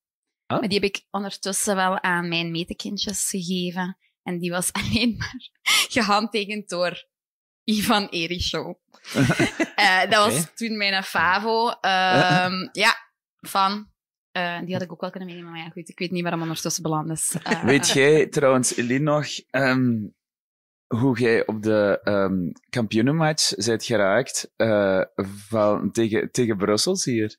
[0.47, 0.59] Ah?
[0.59, 3.99] Maar die heb ik ondertussen wel aan mijn metekindjes gegeven.
[4.23, 5.51] En die was alleen maar
[5.89, 7.07] gehandtekend door
[7.65, 8.77] Ivan Erichou.
[9.75, 11.71] Eh, dat was toen mijn favo.
[11.71, 12.97] Ehm, ja,
[13.41, 13.91] van.
[14.31, 16.33] Eh, die had ik ook wel kunnen meenemen, maar ja, goed, ik weet niet waar
[16.33, 17.37] hem ondertussen beland is.
[17.43, 19.97] Eh, Weet jij trouwens, Eline, nog ehm,
[20.89, 25.01] hoe jij op de ehm kampioenenmatch bent geraakt eh,
[25.49, 27.37] van, tegen, tegen Brussels hier?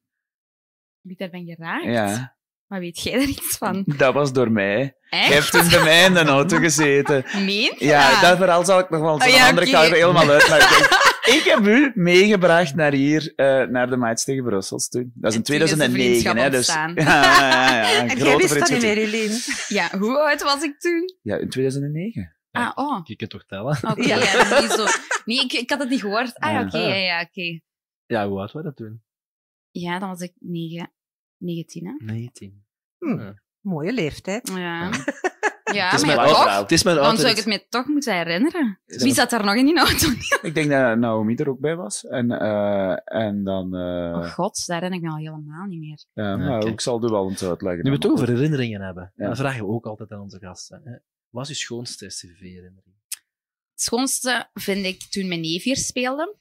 [1.01, 1.83] Wie daar ben geraakt?
[1.85, 3.83] Ja, Maar weet jij er iets van?
[3.98, 4.94] dat was door mij.
[5.10, 5.28] Echt?
[5.28, 7.26] Jij hebt toen bij mij in de auto gezeten.
[7.33, 8.38] Meen je Ja, dat?
[8.38, 10.98] verhaal zal ik nog wel eens Oh, andere kant helemaal uitleggen.
[11.35, 15.12] ik heb u meegebracht naar hier, eh, naar de match tegen Brussels toen.
[15.15, 16.49] Dat is in En toen is de 2009, vriendschap hè.
[16.49, 19.40] Dus, ja, ja, ja, ja, En jij wist dat niet meer, Eline?
[19.67, 21.14] Ja, hoe oud was ik toen?
[21.22, 22.33] Ja, in 2009.
[22.65, 22.99] Ah, oh.
[23.03, 23.77] Je kunt toch tellen?
[23.81, 24.49] Oké, ja.
[24.49, 24.85] dat niet zo.
[25.25, 26.40] Nee, ik, ik had het niet gehoord.
[26.40, 26.61] Ah, Ja.
[26.61, 27.59] oké, ja, ja, oké.
[28.06, 29.03] Ja, hoe oud was dat toen?
[29.72, 30.92] Ja, dan was ik negen,
[31.38, 31.93] 19, hè?
[32.06, 32.65] 19.
[32.97, 34.51] Hm, Mooie leeftijd.
[34.56, 34.90] Ja.
[35.74, 36.58] Ja, Het is maar mijn toch?
[36.59, 38.79] Het is mijn Dan zou ik het me toch moeten herinneren.
[38.85, 40.08] dat Wie zat daar nog in die auto?
[40.47, 42.06] Ik denk dat Naomi er ook bij was.
[42.06, 43.75] En, eh, en dan...
[43.75, 46.03] eh, Oh god, daar herinner ik me al helemaal niet meer.
[46.13, 47.83] ja, nou, ik zal er wel eens uitleggen.
[47.83, 49.25] Nu we het over herinneringen hebben, Ja.
[49.25, 51.03] dan vragen we ook altijd aan onze gasten.
[51.29, 52.95] Wat is uw schoonste STV-herinnering?
[53.72, 56.38] Het schoonste vind ik toen mijn neef hier speelde.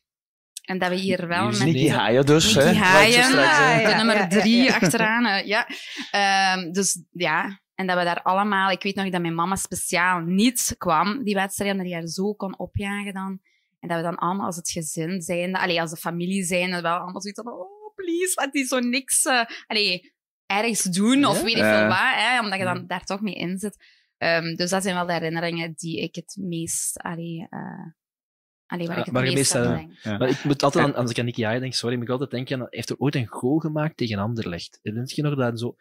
[0.63, 1.59] En dat we hier wel met...
[1.65, 2.71] Nicky Haaien dus, hè.
[2.71, 3.89] Je Haaien, straks, hè.
[3.91, 4.75] de nummer ja, ja, drie ja.
[4.75, 5.27] achteraan.
[5.27, 5.69] eh, ja.
[6.11, 8.71] Ehm, dus ja, en dat we daar allemaal...
[8.71, 12.35] Ik weet nog dat mijn mama speciaal niet kwam, die wedstrijd, omdat die haar zo
[12.35, 13.41] kon opjagen dan.
[13.81, 16.97] En dat we dan allemaal als het gezin zijn, allee, als de familie zijn, wel
[16.97, 19.25] allemaal zoiets van, oh, please, laat die zo niks...
[19.25, 20.15] eh, allee,
[20.47, 21.45] ergens doen, of Ja?
[21.45, 23.77] weet ik veel wat, hè, omdat je dan daar toch mee in zit.
[24.19, 26.99] Ehm, dus dat zijn wel de herinneringen die ik het meest...
[26.99, 27.87] Allee, eh,
[28.67, 29.93] allee, waar ik het meest aan denk.
[30.03, 30.19] Ja.
[30.19, 32.55] Maar ik moet altijd aan, als ik aan Nicky denk, sorry, moet ik altijd denken
[32.55, 34.79] aan, hij heeft er ooit een goal gemaakt tegen Anderlecht.
[34.83, 35.77] Herinner je nog dat zo...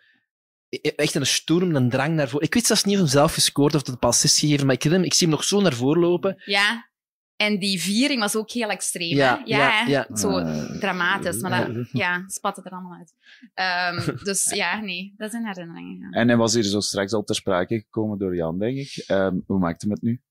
[0.96, 2.46] Echt een storm, een drang naar voren.
[2.46, 4.76] Ik weet zelfs niet of hij zelf gescoord of dat het pas is gegeven, maar
[4.76, 6.42] ik, ik zie hem nog zo naar voren lopen.
[6.46, 6.90] Ja,
[7.38, 9.16] en die viering was ook heel extreem.
[9.16, 11.42] Ja, ja, ja, zo Eh, dramatisch.
[11.42, 13.14] Maar dat ja, spatte er allemaal uit.
[13.54, 16.00] Ehm, dus ja, nee, dat zijn herinneringen.
[16.00, 16.20] Ja.
[16.20, 19.04] En hij was hier zo straks al ter sprake gekomen door Jan, denk ik.
[19.08, 20.22] Ehm, hoe maakt hem het nu?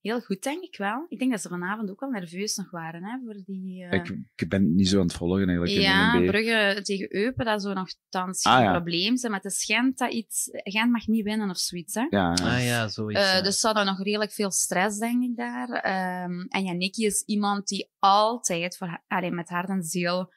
[0.00, 1.06] Heel goed, denk ik wel.
[1.08, 3.84] Ik denk dat ze vanavond ook wel nerveus nog waren hè, voor die.
[3.84, 5.70] eh, Ik, ik ben niet zo aan het volgen eigenlijk.
[5.80, 6.20] ja.
[6.24, 8.72] Brugge tegen Eupen, dat zou nog thans Ah, geen ja.
[8.72, 9.32] probleem zijn.
[9.32, 10.48] Maar het is Gent dat iets.
[10.52, 11.94] Gent mag niet winnen of zoiets.
[11.94, 12.06] Hè?
[12.10, 12.54] Ja, ja.
[12.56, 13.20] Ah ja, zoiets.
[13.20, 13.42] Eh, ja.
[13.42, 15.68] dus ze hadden nog redelijk veel stress, denk ik, daar.
[15.68, 20.32] Ehm, en Janikki is iemand die altijd voor, allee, met hart en ziel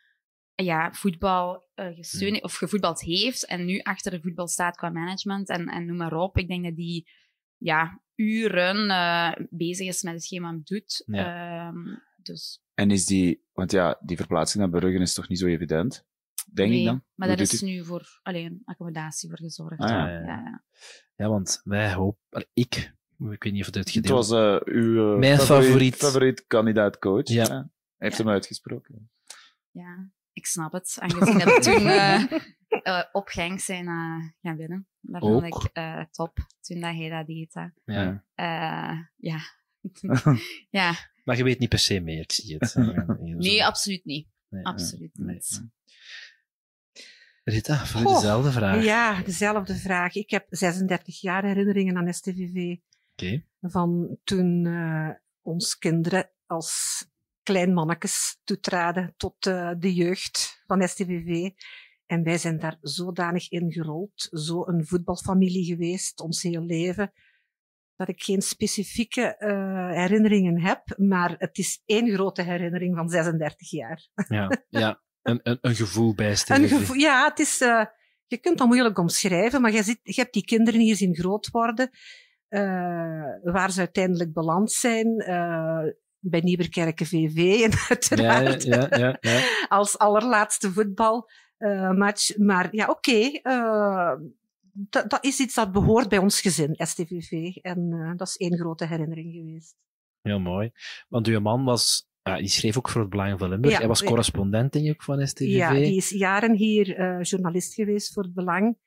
[0.55, 5.49] ja, voetbal eh gesteund of gevoetbald heeft en nu achter de voetbal staat qua management
[5.49, 6.37] en, en noem maar op.
[6.37, 7.09] Ik denk dat die
[7.57, 11.03] ja, uren eh, bezig is met hetgeen wat hij doet.
[11.07, 13.41] Ehm, dus En is die...
[13.53, 16.05] Want ja, die verplaatsing naar Brugge is toch niet zo evident?
[16.53, 17.03] denk nee, ik dan.
[17.15, 17.61] maar Hoe daar is het?
[17.61, 19.79] nu voor alleen accommodatie voor gezorgd.
[19.79, 20.07] Ah, ja.
[20.07, 20.63] ja, ja.
[21.15, 22.47] Ja, want wij hopen...
[22.53, 22.75] Ik,
[23.31, 25.95] ik weet niet of het Het uitgedeeld was eh, uw eh, Mijn favoriet, favoriet.
[25.95, 27.27] favoriet kandidaat-coach.
[27.27, 27.47] Ja.
[27.47, 29.11] Hij heeft hem uitgesproken.
[29.71, 30.95] Ja, ik snap het.
[30.99, 32.23] Aangezien dat toen eh
[32.83, 34.87] eh, op Genk zijn eh, gaan winnen.
[35.01, 37.53] Dat vond ik eh, top, toen dat hij dat deed.
[37.53, 37.65] hè.
[37.85, 38.23] Ja.
[38.35, 39.39] Eh, ja.
[40.79, 40.93] ja.
[41.23, 42.75] Maar je weet niet per se meer, ik zie het.
[43.19, 44.27] Nee, absoluut niet.
[44.49, 45.63] Nee, absoluut niet.
[47.43, 48.83] Rita, voor dezelfde vraag.
[48.83, 50.15] Ja, dezelfde vraag.
[50.15, 52.75] Ik heb 36 jaar herinneringen aan STVV.
[53.11, 53.43] Oké.
[53.61, 55.09] Van toen eh
[55.41, 57.05] ons kinderen als
[57.43, 61.49] klein mannetjes toetraden tot eh, de jeugd van STVV.
[62.13, 67.11] En wij zijn daar zodanig in gerold, zo een voetbalfamilie geweest, ons heel leven,
[67.95, 73.69] dat ik geen specifieke eh, herinneringen heb, maar het is één grote herinnering van 36
[73.69, 74.07] jaar.
[74.27, 75.01] Ja, ja.
[75.21, 76.69] Een, een, een gevoel bij Een STVV.
[76.69, 77.85] gevoel, ja, het is, eh,
[78.27, 81.49] je kunt dat moeilijk omschrijven, maar je, ziet, je hebt die kinderen hier zien groot
[81.49, 81.89] worden,
[82.47, 82.61] eh,
[83.43, 85.15] waar ze uiteindelijk beland zijn.
[86.25, 89.41] bij Nieuwerkerken VV en uiteraard Ja, ja, ja, ja.
[89.67, 90.73] als allerlaatste
[91.63, 92.37] voetbalmatch.
[92.37, 94.13] maar ja, oké, eh,
[94.71, 97.55] dat, dat is iets dat behoort bij ons gezin, STVV.
[97.55, 99.75] En eh, dat is één grote herinnering geweest.
[100.21, 100.71] Heel mooi.
[101.09, 102.11] Want uw man was...
[102.23, 103.73] Ja, die schreef ook voor het Belang van Limburg.
[103.73, 105.47] Ja, Hij was correspondent, denk ik, van STVV.
[105.47, 108.77] Ja, die is jaren hier eh, journalist geweest voor het Belang.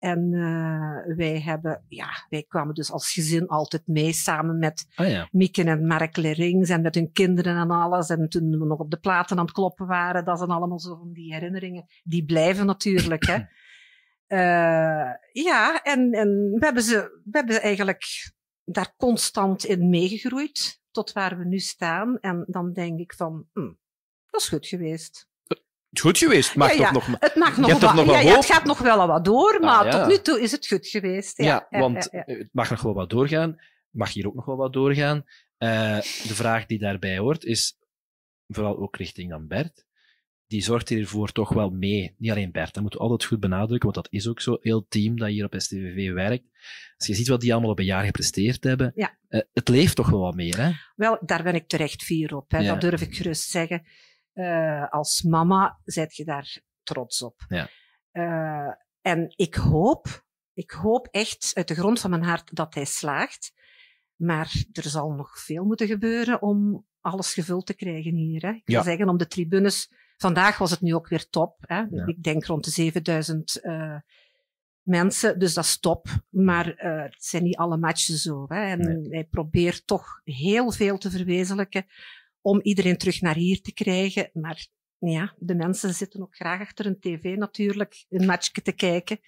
[0.00, 5.08] En eh, wij hebben, ja, wij kwamen dus als gezin altijd mee, samen met Ah
[5.08, 5.28] ja.
[5.32, 8.08] Mieke en Mark Lerings en met hun kinderen en alles.
[8.08, 10.96] En toen we nog op de platen aan het kloppen waren, dat zijn allemaal zo
[10.96, 11.86] van die herinneringen.
[12.02, 13.38] Die blijven natuurlijk, hè.
[14.30, 18.32] Eh, ja, en, en we, hebben ze, we hebben eigenlijk
[18.64, 22.18] daar constant in meegegroeid, tot waar we nu staan.
[22.18, 23.72] En dan denk ik van, hm,
[24.26, 25.29] dat is goed geweest.
[25.98, 26.54] Goed geweest.
[26.54, 27.20] Mag Ja, ja, toch nog...
[27.20, 29.98] Het mag nog wat, ja, het gaat nog wel wat door, maar Ah, ja.
[29.98, 31.42] tot nu toe is het goed geweest.
[31.42, 33.56] Ja, want het mag nog wel wat doorgaan.
[33.90, 35.24] Mag hier ook nog wel wat doorgaan.
[35.56, 37.78] Eh, de vraag die daarbij hoort is,
[38.46, 39.84] vooral ook richting dan Bert,
[40.46, 42.14] die zorgt hiervoor toch wel mee.
[42.18, 44.56] Niet alleen Bert, dat moeten we altijd goed benadrukken, want dat is ook zo.
[44.60, 46.44] Heel team dat hier op STVV werkt.
[46.96, 49.16] Als je ziet wat die allemaal op een jaar gepresteerd hebben, Ja.
[49.28, 50.70] eh, het leeft toch wel wat meer, hè?
[50.96, 52.50] Wel, daar ben ik terecht fier op.
[52.50, 52.64] Hè.
[52.64, 53.82] Dat durf ik gerust zeggen.
[54.40, 57.44] Eh, als mama zet je daar trots op.
[57.48, 57.68] Ja.
[58.10, 62.84] Eh, en ik hoop, ik hoop echt uit de grond van mijn hart dat hij
[62.84, 63.52] slaagt.
[64.16, 68.42] Maar er zal nog veel moeten gebeuren om alles gevuld te krijgen hier.
[68.42, 68.50] Hè.
[68.50, 68.82] Ik wil Ja.
[68.82, 69.92] zeggen, om de tribunes.
[70.16, 71.56] Vandaag was het nu ook weer top.
[71.60, 71.80] Hè.
[71.90, 72.06] Ja.
[72.06, 73.96] Ik denk rond de 7000 eh,
[74.82, 76.06] mensen, dus dat is top.
[76.28, 78.44] Maar het zijn niet alle matchen zo.
[78.48, 78.62] Hè.
[78.64, 81.86] En hij probeert toch heel veel te verwezenlijken
[82.40, 84.30] om iedereen terug naar hier te krijgen.
[84.32, 84.66] Maar
[84.98, 89.20] ja, de mensen zitten ook graag achter een tv natuurlijk een matchje te kijken.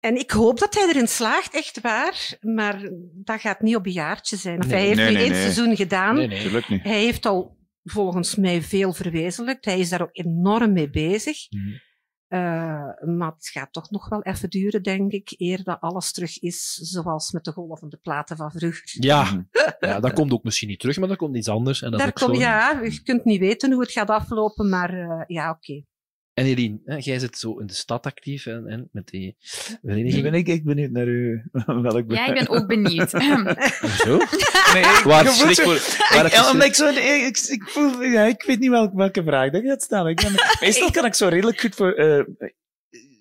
[0.00, 2.36] En ik hoop dat hij erin slaagt, echt waar.
[2.40, 4.58] Maar dat gaat niet op een jaartje zijn.
[4.58, 4.68] Nee.
[4.68, 6.14] hij heeft Nee, nu nee, één seizoen gedaan.
[6.14, 6.42] Nee, nee.
[6.42, 6.82] Tuurlijk niet.
[6.82, 9.64] Hij heeft al volgens mij veel verwezenlijkt.
[9.64, 11.50] Hij is daar ook enorm mee bezig.
[11.50, 11.76] Mhm.
[13.16, 16.74] Maar het gaat toch nog wel even duren, denk ik, eer dat alles terug is
[16.74, 18.82] zoals met de golvende platen van vroeger.
[18.84, 19.46] Ja.
[19.80, 21.82] ja, dat komt ook misschien niet terug, maar dat komt iets anders.
[21.82, 22.40] En dat is Daar ook kom, zo.
[22.40, 25.84] ja, je kunt niet weten hoe het gaat aflopen, maar eh, ja, oké.
[26.34, 29.36] En Eline, hè, jij zit zo in de stad actief en, en met die
[29.82, 30.22] vereniging.
[30.22, 31.42] ben ik echt benieuwd naar u.
[31.66, 33.10] Welk Ja, ik ben ook benieuwd.
[34.04, 34.16] Zo?
[34.72, 38.22] Nee, ik, Waar zo- voor- waar ik, omdat ik, zo, ik, ik, ik voel, ja,
[38.24, 40.10] ik weet niet welke, welke vraag dat gaat stellen.
[40.10, 42.24] Ik ben, meestal kan ik zo redelijk goed voor, eh,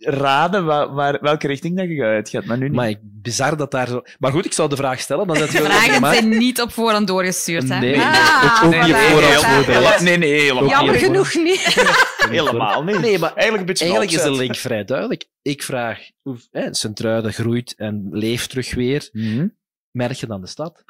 [0.03, 2.73] raden waar, waar, welke richting dat je uitgaat, maar nu niet.
[2.75, 4.01] Maar ik, bizar dat daar zo...
[4.19, 5.27] Maar goed, ik zal de vraag stellen.
[5.27, 7.79] Dan zet je vragen maar- zijn niet op voorhand doorgestuurd, hè?
[7.79, 9.11] Nee, Ah, ook, ook niet op voilà.
[9.11, 9.55] voorhand Ja.
[9.55, 9.99] voorbereid.
[10.01, 11.59] Nee, nee, helemaal Ook Jammer niet genoeg niet.
[12.29, 12.99] Helemaal niet.
[12.99, 15.25] Nee, maar eigenlijk een beetje Eigenlijk is de link vrij duidelijk.
[15.41, 19.09] Ik vraag, hoe- hè, Sint-Truiden groeit en leeft terug weer.
[19.11, 19.47] Mhm.
[19.91, 20.83] Merk je dan de stad?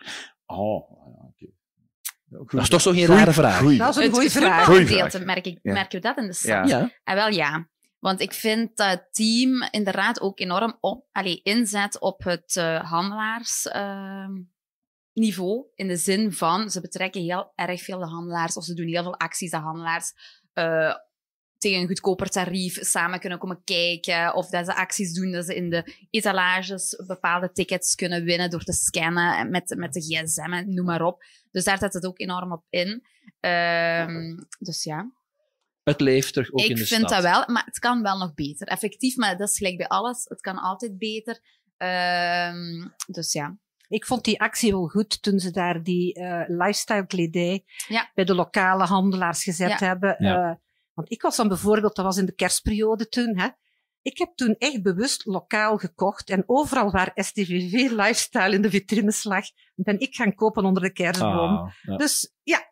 [0.46, 0.90] Oh,
[2.30, 3.58] Dat is toch zo geen Goeie- rare vraag?
[3.58, 3.78] goeie.
[3.78, 4.66] Dat is een goede vraag.
[4.66, 5.86] voetbalgedeelte, merk ik, Ja.
[5.90, 6.70] we dat in de stad?
[6.70, 6.78] Ja.
[6.80, 6.92] Ja.
[7.04, 7.68] En wel ja.
[8.01, 11.06] Want ik vind dat het team inderdaad ook enorm op,
[11.44, 15.66] inzet op het eh handelaarsniveau.
[15.76, 19.03] in de zin van, ze betrekken heel erg veel de handelaars, of ze doen heel
[19.03, 20.14] veel acties dat handelaars
[20.53, 20.96] eh,
[21.58, 24.34] tegen een goedkoper tarief samen kunnen komen kijken.
[24.34, 28.64] Of dat ze acties doen, dat ze in de etalages bepaalde tickets kunnen winnen door
[28.64, 31.24] te scannen met, met de gsm en noem maar op.
[31.51, 33.06] Dus daar zet het ook enorm op in.
[33.40, 35.12] Ehm, dus ja.
[35.83, 37.10] Het leeft terug ook in Ik de vind stad.
[37.10, 38.67] dat wel, maar het kan wel nog beter.
[38.67, 40.26] Effectief, maar dat is gelijk bij alles.
[40.30, 41.40] Het kan altijd beter.
[41.78, 43.58] Ehm, dus ja.
[43.88, 48.12] Ik vond die actie wel goed toen ze daar die eh, lifestyle kledij Ja.
[48.14, 49.85] bij de lokale handelaars gezet Ja.
[49.88, 50.15] hebben.
[50.19, 50.49] Ja.
[50.49, 50.56] Eh,
[50.94, 53.47] Want ik was dan bijvoorbeeld, dat was in de kerstperiode toen, hè,
[54.01, 59.24] ik heb toen echt bewust lokaal gekocht en overal waar STVV Lifestyle in de vitrines
[59.24, 61.56] lag, ben ik gaan kopen onder de kerstboom.
[61.58, 61.96] Ah, ja.
[61.97, 62.71] Dus ja,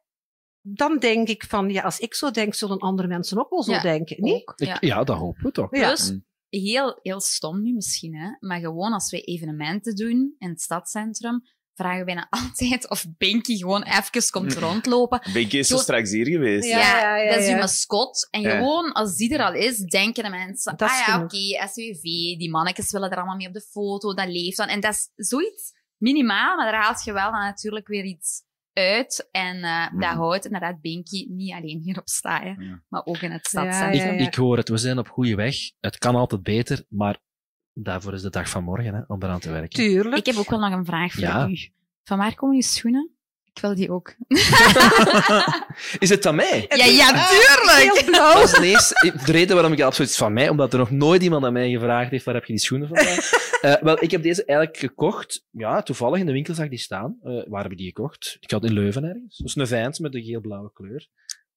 [0.74, 3.72] dan denk ik van, ja, als ik zo denk, zullen andere mensen ook wel zo
[3.72, 4.54] Ja, denken, niet?
[4.56, 5.04] Ik- ja.
[5.04, 5.70] dat hopen we toch.
[5.70, 6.14] Plus,
[6.50, 11.42] heel, heel stom nu misschien, hè, maar gewoon als wij evenementen doen in het stadscentrum,
[11.74, 15.22] vragen wij dan altijd of Binky gewoon even komt rondlopen.
[15.34, 16.68] Binky is Gewoon- straks hier geweest.
[16.68, 17.54] Ja, dat is ja.
[17.54, 18.28] uw mascot.
[18.32, 18.58] En Ja.
[18.58, 22.02] gewoon, als die er al is, denken de mensen, Dat ah ja, oké, SWV,
[22.38, 24.68] die mannetjes willen er allemaal mee op de foto, dat leeft dan.
[24.68, 28.42] En dat is zoiets minimaal, maar daar haalt je wel dan natuurlijk weer iets
[28.74, 29.28] uit.
[29.32, 33.48] En eh dat houdt inderdaad Binky niet alleen hier op staan, maar ook in het
[33.48, 34.14] stadscentrum.
[34.14, 35.56] Ik, ik hoor het, we zijn op goede weg.
[35.80, 37.18] Het kan altijd beter, maar
[37.74, 39.70] daarvoor is de dag van morgen hè, om eraan te werken.
[39.70, 40.16] Tuurlijk.
[40.18, 41.48] Ik heb ook wel nog een vraag voor Ja.
[41.48, 41.58] u.
[42.04, 43.12] Van waar komen uw schoenen?
[43.60, 44.16] Ik wil die ook.
[46.00, 46.66] Is het aan mij?
[46.70, 48.00] Ja, ja, tuurlijk!
[48.06, 48.34] Heel.
[48.34, 51.24] Dat is de, eerste- de reden waarom ik absoluut van mij, omdat er nog nooit
[51.24, 53.18] iemand aan mij gevraagd heeft waar heb je die schoenen vandaan.
[53.60, 55.46] Eh, wel, ik heb deze eigenlijk gekocht.
[55.52, 57.18] Ja, toevallig in de winkel zag die staan.
[57.24, 58.38] Eh, waar heb ik die gekocht?
[58.40, 59.38] Ik had in Leuven ergens.
[59.38, 61.08] Dat is een Vijns met een geel-blauwe kleur.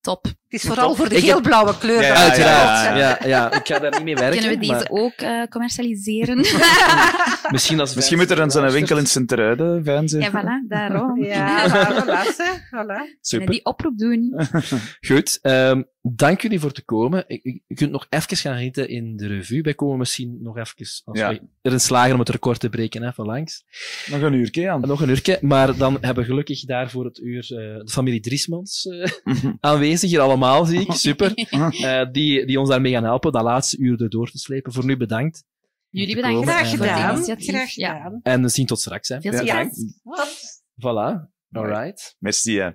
[0.02, 0.24] Top.
[0.24, 2.02] Het is vooral voor de Ik heb- geel-blauwe kleur.
[2.02, 2.98] Ja, uiteraard.
[2.98, 4.38] Ja, ja, ik ga daar niet mee werken.
[4.40, 6.36] Kunnen we deze maar ook eh, commercialiseren?
[7.52, 10.12] Misschien, als Misschien moet er een zo'n winkel in Sint-Truiden, Vijns.
[10.12, 11.24] ja, voilà, daarom.
[11.24, 12.26] Ja, voilà,
[12.70, 13.18] voilà.
[13.28, 14.40] Kunnen die oproep doen?
[15.08, 17.24] Goed, ehm, dank jullie voor te komen.
[17.66, 19.62] Je kunt nog even gaan genieten in de revue.
[19.62, 21.28] Wij komen misschien nog even, als Ja.
[21.30, 23.64] we erin slagen om het record te breken, even langs.
[24.10, 24.80] Nog een uurtje aan.
[24.80, 28.86] Nog een uurtje, maar dan hebben we gelukkig daarvoor het uur eh, de familie Driesmans
[28.86, 29.10] eh,
[29.60, 31.32] aanwezig, hier allemaal zie ik, super.
[31.82, 34.72] Eh, die, die ons daarmee gaan helpen, dat laatste uur erdoor te slepen.
[34.72, 35.44] Voor nu bedankt.
[35.88, 37.24] Jullie bedankt komen graag gedaan.
[37.36, 37.94] Graag Ja.
[37.94, 38.20] gedaan.
[38.22, 39.08] En zien tot straks.
[39.08, 39.20] Hè.
[39.20, 40.00] Veel succes.
[40.80, 42.16] Voilà, alright.
[42.18, 42.70] Merci, hè.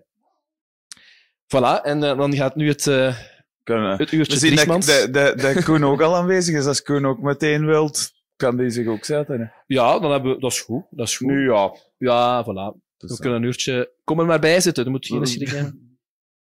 [1.47, 3.17] Voilà, en eh, dan gaat nu het, eh,
[3.63, 3.97] Kunnen.
[3.97, 6.65] het uurtje We zien dat, dat, dat, dat Koen ook al aanwezig is.
[6.65, 9.40] Als Koen ook meteen wilt, kan die zich ook zetten.
[9.40, 9.46] hè.
[9.67, 10.85] Ja, dan hebben we, dat is goed.
[10.90, 11.28] Dat is goed.
[11.28, 11.76] Nu ja.
[11.97, 12.78] Ja, voilà.
[12.97, 13.92] Dus, we eh, kunnen een uurtje...
[14.03, 15.99] Kom er maar bij zitten, er moet geen schrik hebben.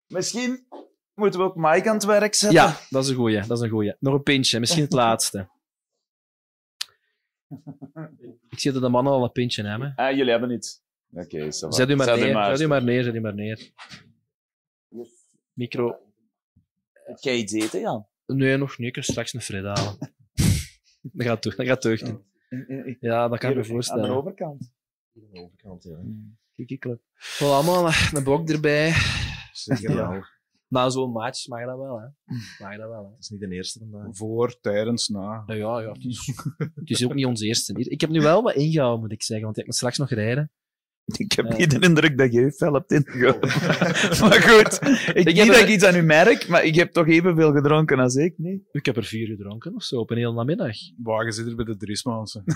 [0.07, 0.67] Misschien
[1.13, 2.59] moeten we ook Mike aan het werk zetten.
[2.59, 3.95] Ja, dat is een goeie, dat is een goeie.
[3.99, 5.49] Nog een pintje, misschien het laatste.
[8.49, 9.93] Ik zie dat de mannen al een pintje hebben.
[9.95, 10.81] Ah, jullie hebben iets.
[11.13, 11.51] Oké.
[11.51, 13.71] Zet u maar neer, zet u maar neer, zet u maar neer.
[15.55, 15.97] Micro.
[16.93, 18.07] Heb jij iets eten, Jan?
[18.25, 18.87] Nee, nog niet.
[18.87, 19.97] Ik kan straks een Fred halen.
[21.13, 22.01] dat gaat terug, dat gaat terug.
[22.99, 24.03] Ja, dat kan ik me Aan voorstellen.
[24.03, 24.71] de overkant.
[25.15, 25.97] Aan de overkant, ja.
[26.65, 26.99] Kijk, kijk.
[26.99, 28.93] Voilà, allemaal een bok erbij.
[29.51, 30.09] Zeker Ja.
[30.09, 30.23] wel.
[30.67, 32.07] Na zo'n match mag dat wel, hè.
[32.59, 33.09] Mag dat wel, hè.
[33.09, 34.15] Dat is niet de eerste vandaag.
[34.15, 35.43] Voor, tijdens, na.
[35.47, 35.91] Ja, ja, ja.
[35.91, 36.27] Het is,
[36.75, 37.73] het is ook niet ons eerste.
[37.77, 37.91] hier.
[37.91, 40.51] Ik heb nu wel wat ingehouden, moet ik zeggen, want ik moet straks nog rijden.
[41.05, 43.49] Ik heb niet de indruk dat je fel hebt ingehouden.
[44.21, 47.07] maar goed, ik, Ik niet dat ik iets aan u merk, maar ik heb toch
[47.07, 48.67] evenveel gedronken als ik, nee?
[48.71, 50.75] Ik heb er vier gedronken of zo, op een hele namiddag.
[51.03, 52.43] Wagen zit er bij de Driesmansen.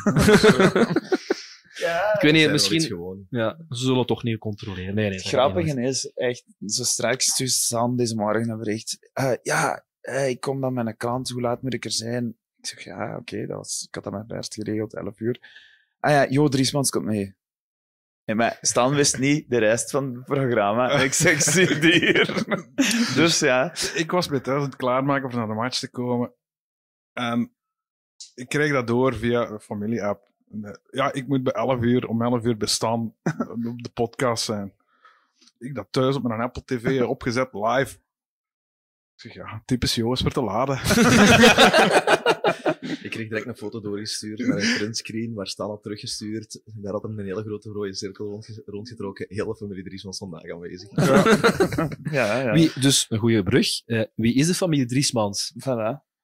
[2.13, 3.25] Ik weet niet, misschien...
[3.29, 4.95] Ja, ze zullen het toch niet controleren.
[4.95, 5.17] Nee, nee.
[5.17, 9.09] Het grappige is, echt, zo straks stuurt Sam deze morgen een bericht.
[9.13, 12.27] Eh, ja, eh, ik kom dan met een krant, hoe laat moet ik er zijn?
[12.57, 15.39] Ik zeg, ja, oké, dat was, ik had dat met Bert geregeld, 11 uur.
[15.99, 17.37] Ah ja, Jo Driesmans komt mee.
[18.29, 20.89] En maar Stan wist niet de rest van het programma.
[20.89, 22.45] En ik zeg, zie die hier.
[23.15, 23.73] dus ja.
[23.93, 26.33] Ik was bij thuis aan het klaarmaken voor naar de match te komen.
[27.13, 27.51] En
[28.35, 30.27] ik kreeg dat door via een familie-app.
[30.63, 33.15] Eh, Ja, ik moet bij 11 uur, om 11 uur bestaan
[33.73, 34.73] op de podcast zijn.
[35.57, 37.95] Ik dat thuis op mijn Apple TV opgezet, live.
[39.15, 40.77] Ik zeg, ja, typisch Joost voor te laden.
[43.03, 46.61] Ik kreeg direct een foto doorgestuurd met een printscreen waar Stan had teruggestuurd.
[46.65, 49.25] Daar had hem een hele grote rode cirkel rondge- rondgetrokken.
[49.29, 50.89] Hele familie Dries was vandaag aanwezig.
[52.11, 52.53] Ja, ja.
[52.53, 53.67] Wie, dus, een goede brug.
[53.85, 55.53] Eh, wie is de familie Driesmans?
[55.53, 55.63] Voilà.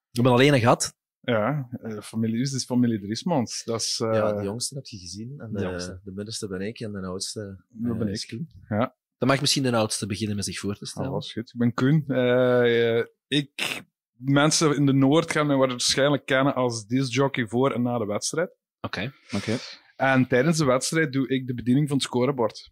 [0.10, 0.96] We hebben alleen een gat.
[1.22, 3.64] Ja, eh, familie is dus familie Driesmans.
[3.64, 5.34] Dat is, eh, Ja, de jongste heb je gezien.
[5.40, 6.00] En De de, jongste.
[6.04, 8.30] de middenste ben ik en de oudste dat eh, ben is ik.
[8.30, 8.50] Koen.
[8.70, 8.96] Ja.
[9.18, 11.12] Dan mag misschien de oudste beginnen met zich voor te stellen.
[11.12, 11.50] was goed.
[11.54, 12.04] Ik ben Koen.
[12.08, 13.84] Eh, eh, ik,
[14.18, 18.58] mensen in de Noord gaan mij waarschijnlijk kennen als discjockey voor en na de wedstrijd.
[18.82, 19.14] Oké.
[19.36, 19.58] Oké.
[19.96, 22.70] En tijdens de wedstrijd doe ik de bediening van het scorebord.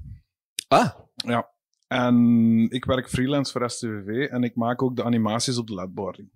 [0.68, 0.90] Ah.
[1.16, 1.52] Ja.
[1.88, 6.32] En ik werk freelance voor STVV en ik maak ook de animaties op de ledboarding.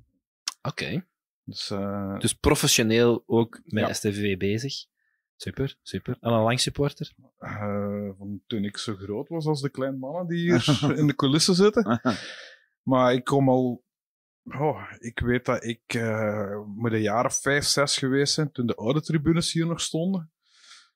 [0.61, 1.05] Oké.
[1.43, 3.93] Dus, eh, Dus professioneel ook met Ja.
[3.93, 4.73] STVV bezig.
[5.35, 6.17] Super, super.
[6.19, 7.13] En een lang supporter?
[7.37, 11.15] eh, van toen ik zo groot was als de kleine mannen die hier in de
[11.15, 12.01] coulissen zitten.
[12.83, 13.83] Maar ik kom al...
[14.55, 18.65] Oh, ik weet dat ik eh moet een jaar of vijf, zes geweest zijn, toen
[18.65, 20.31] de oude tribunes hier nog stonden.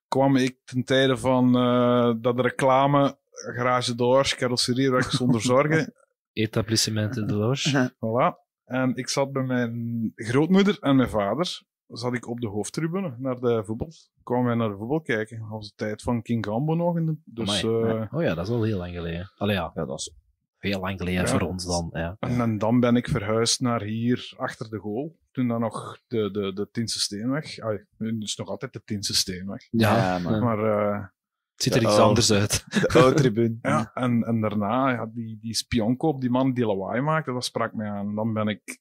[0.08, 5.94] Kwam ik ten tijde van eh, dat de reclame, garage doors, carrosseriewerk zonder zorgen.
[6.34, 7.94] Etablissementen Loge.
[7.96, 8.50] Voilà.
[8.66, 11.62] En ik zat bij mijn grootmoeder en mijn vader.
[11.88, 13.92] Zat ik op de hoofdtribune naar de voetbal.
[14.24, 15.40] Kwamen wij naar de voetbal kijken.
[15.40, 16.98] Dat was de tijd van King Gambo nog.
[16.98, 18.08] In de, dus, Amai, eh, ja.
[18.12, 19.32] Oh ja, dat is wel heel lang geleden.
[19.35, 20.14] Allee ja, dat is
[20.61, 21.27] heel lang geleden Ja.
[21.27, 21.90] voor ons dan.
[21.94, 22.15] Ja.
[22.19, 25.19] En, en dan ben ik verhuisd naar hier, achter de goal.
[25.31, 27.60] Toen dan nog de, de, de Tiense Steenweg.
[27.60, 29.67] Ah, nu is het nog altijd de Tiense Steenweg.
[29.72, 30.60] Ja, Ja, maar- maar...
[30.94, 31.06] eh,
[31.53, 32.65] Het ziet er iets oude- anders uit.
[32.69, 33.58] De oude tribune.
[33.61, 37.74] Ja, en, en daarna, ja, die, die spionkoop, die man die lawaai maakte, dat sprak
[37.74, 38.15] mij aan.
[38.15, 38.79] Dan ben ik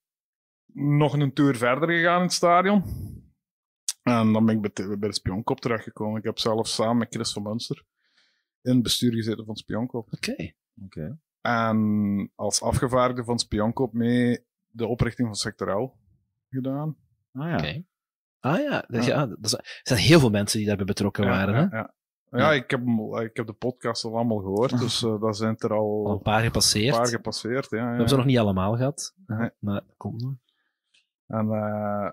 [0.74, 2.82] nog een tour verder gegaan in het stadion.
[4.02, 6.18] En dan ben ik bij, de- bij de spionkop terechtgekomen.
[6.18, 7.84] Ik heb zelf samen met Chris van Munster
[8.62, 10.12] in het bestuur gezeten van Spionkop.
[10.12, 10.52] Oké.
[10.84, 11.18] Oké.
[11.40, 15.98] En als afgevaardigde van Spionkop mee de oprichting van Sectoraal
[16.50, 16.96] gedaan.
[17.32, 17.54] Ah ja.
[17.56, 17.84] Oké.
[18.40, 19.26] Ah ja, ja.
[19.26, 21.54] dat is- er zijn heel veel mensen die daarbij betrokken Ja, waren.
[21.54, 21.76] ja, hè?
[21.76, 21.94] ja.
[22.30, 22.80] Ja, ik heb,
[23.22, 26.22] ik heb de podcast al allemaal gehoord, dus eh daar zijn er al, Al een
[26.22, 26.94] paar gepasseerd.
[26.94, 27.70] een paar gepasseerd.
[27.70, 27.82] Ja, ja.
[27.82, 29.50] We hebben ze nog niet allemaal gehad, Nee.
[29.58, 30.34] maar dat komt nog.
[31.26, 32.10] En eh,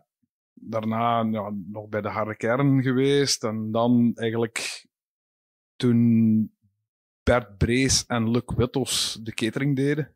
[0.54, 3.44] daarna ja, nog bij de harde kern geweest.
[3.44, 4.86] En dan eigenlijk
[5.76, 6.57] toen
[7.28, 10.14] Bert Brees en Luc Wittels de catering deden.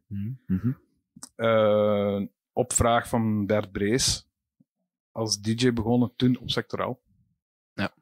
[1.35, 2.21] eh,
[2.53, 4.29] op vraag van Bert Brees.
[5.11, 7.01] Als DJ begonnen toen op Sectoraal.
[7.73, 7.93] Ja.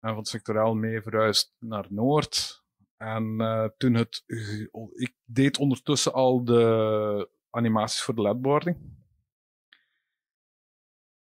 [0.00, 2.62] En van Sectoraal mee verhuisd naar Noord.
[2.96, 4.22] En eh, toen het...
[4.26, 8.76] ge- Ik deed ondertussen al de animaties voor de ledboarding.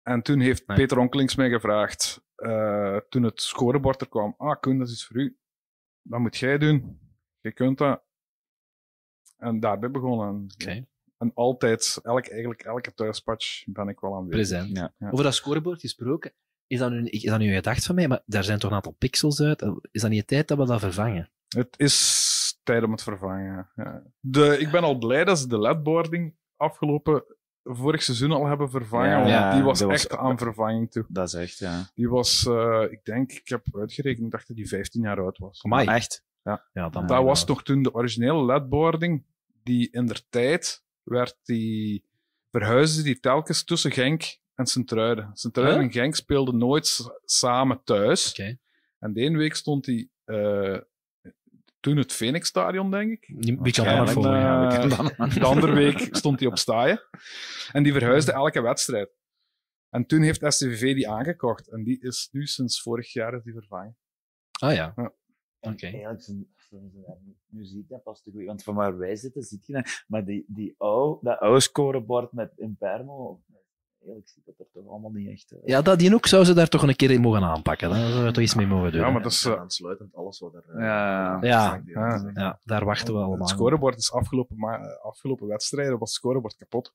[0.01, 4.77] En toen heeft Peter Onkelings mij gevraagd, eh, toen het scorebord er kwam, ah Koen,
[4.77, 5.37] dat is iets voor u.
[6.01, 6.99] Dat moet jij doen.
[7.45, 8.01] Je kunt dat.
[9.37, 10.47] En daarbij begonnen.
[11.17, 14.59] En altijd, elk, eigenlijk elke thuispatch ben ik wel aanwezig.
[14.59, 14.77] Present.
[14.77, 15.11] Ja.
[15.11, 16.33] Over dat scorebord gesproken,
[16.67, 18.07] is dat, nu, is dat nu een gedacht van mij?
[18.07, 19.61] Maar daar zijn toch een aantal pixels uit.
[19.91, 21.31] Is dat niet de tijd dat we dat vervangen?
[21.47, 23.71] Het is tijd om het vervangen.
[23.75, 24.03] Ja.
[24.19, 27.23] De, ik ben al blij dat ze de ledboarding afgelopen
[27.63, 29.09] vorig seizoen al hebben vervangen.
[29.09, 31.05] Ja, want ja, die was echt aan vervanging toe.
[31.07, 31.89] Dat is echt, ja.
[31.93, 35.37] Die was, eh, ik denk, ik heb uitgerekend, ik dacht dat die 15 jaar oud
[35.37, 35.63] was.
[35.63, 35.87] Amai.
[35.87, 36.23] Echt?
[36.45, 36.65] Ja.
[36.73, 39.23] Ja, dan dat was nog toen de originele ledboarding,
[39.63, 42.05] die in der tijd werd die,
[42.51, 45.29] verhuisde die telkens tussen Genk en Sint-Truiden.
[45.33, 45.85] Sint-Truiden Huh?
[45.87, 48.33] en Genk speelden nooit samen thuis.
[48.99, 50.77] En de ene week stond die eh,
[51.79, 53.33] toen het Phoenix-stadion, denk ik.
[53.85, 54.05] Ja,
[54.75, 55.33] kan dat Eh, nog?
[55.33, 57.01] de andere week stond hij op staaien.
[57.71, 59.09] En die verhuisde elke wedstrijd.
[59.89, 61.67] En toen heeft STVV die aangekocht.
[61.67, 63.97] En die is nu sinds vorig jaar is die vervangen.
[64.59, 64.93] Ah ja.
[65.73, 65.85] Oké.
[65.85, 66.47] Eigenlijk,
[67.49, 68.45] nu ziet dat pas te goed.
[68.45, 70.03] Want van waar wij zitten, ziet je dat.
[70.07, 73.41] Maar die, die oude, dat oude scorebord met Impermo,
[73.99, 75.61] eigenlijk ziet dat er toch allemaal niet echt uit.
[75.65, 77.89] Ja, dat die ook zou ze daar toch een keer in mogen aanpakken.
[77.89, 79.01] Daar zouden we toch iets mee mogen doen.
[79.01, 79.45] Ja, maar dat is...
[79.45, 80.63] eh, Aansluitend alles wat er...
[80.81, 81.39] ja,
[81.85, 83.37] Ja, ja, daar wachten we allemaal.
[83.39, 86.93] Het scorebord is afgelopen, ma- eh, afgelopen wedstrijden was het scorebord kapot.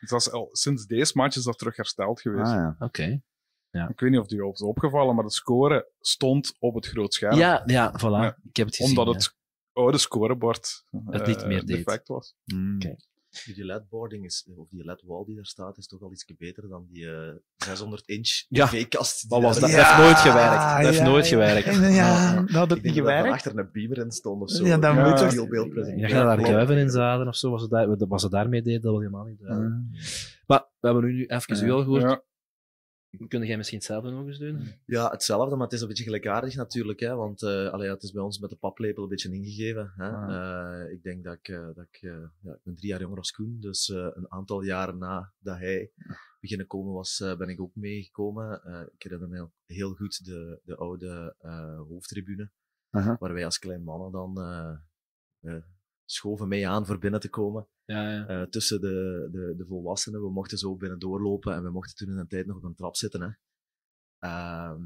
[0.00, 2.46] Dus dat is al, sinds deze match is dat terug hersteld geweest.
[2.50, 2.76] Ah, ja.
[2.78, 3.20] Oké.
[3.74, 3.88] Ja.
[3.88, 7.14] Ik weet niet of die op is opgevallen, maar de score stond op het groot
[7.14, 7.36] scherm.
[7.36, 8.38] Ja, ja, voilà.
[8.48, 9.20] Ik heb het gezien, Omdat ja.
[9.20, 9.36] het
[9.72, 11.76] oude scorebord Het niet eh, meer deed.
[11.76, 12.34] defect was.
[12.74, 12.96] Oké.
[13.44, 16.86] Die LED-boarding is, of die LED-wall die daar staat, is toch al iets beter dan
[16.88, 19.20] die eh 600 inch Ja, tv-kast.
[19.20, 20.60] die dat was- dat heeft nooit gewerkt.
[20.62, 21.74] Dat heeft nooit gewerkt.
[21.74, 23.32] Ja, Ja, dat had het niet dat gewerkt?
[23.32, 24.64] achter een beamer in stond of zo.
[24.64, 25.32] Ja, dan moet het.
[25.32, 26.14] Heel beeldpresentatie.
[26.16, 28.92] Ja, daar kuiven in zaden of zo, was het, daar, wat ze daarmee deden, dat
[28.92, 29.74] was helemaal niet duidelijk.
[30.46, 32.22] Maar we hebben nu even u al gehoord.
[33.28, 34.68] Kun jij misschien hetzelfde nog eens doen?
[34.86, 37.00] Ja, hetzelfde, maar het is een beetje gelijkaardig natuurlijk.
[37.00, 39.92] Hè, want eh allee, ja, het is bij ons met de paplepel een beetje ingegeven.
[39.96, 40.10] Hè.
[40.10, 43.32] Eh, ik denk dat ik, eh, dat ik, ja, ik ben drie jaar jonger als
[43.32, 45.92] Koen, dus eh, een aantal jaren na dat hij
[46.40, 48.62] beginnen komen was, ben ik ook meegekomen.
[48.64, 52.50] Eh, ik herinner me heel goed de, de oude eh, hoofdtribune,
[52.90, 53.16] Aha.
[53.18, 54.34] waar wij als klein mannen dan
[56.04, 57.66] schoven mee aan voor binnen te komen.
[57.84, 58.26] Ja, ja.
[58.26, 60.20] Eh, tussen de, de, de volwassenen.
[60.22, 62.74] We mochten zo binnen doorlopen en we mochten toen in een tijd nog op een
[62.74, 63.20] trap zitten.
[63.22, 63.28] Hè.
[64.18, 64.82] Ehm,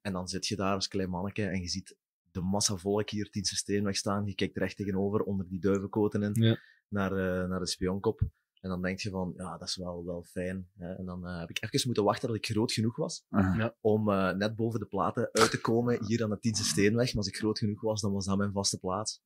[0.00, 1.96] en dan zit je daar als klein manneke en je ziet
[2.30, 4.26] de massa volk hier Tiense Steenweg staan.
[4.26, 6.58] Je kijkt recht tegenover, onder die duivenkoten in, Ja.
[6.88, 8.20] naar, eh, naar de spionkop.
[8.60, 10.68] En dan denk je van, ja, dat is wel, wel fijn.
[10.76, 10.94] Hè.
[10.94, 13.24] En dan eh, heb ik even moeten wachten dat ik groot genoeg was.
[13.28, 13.76] Ja.
[13.80, 17.06] om eh, net boven de platen uit te komen hier aan de Tiense Steenweg.
[17.06, 19.22] Maar als ik groot genoeg was, dan was dat mijn vaste plaats.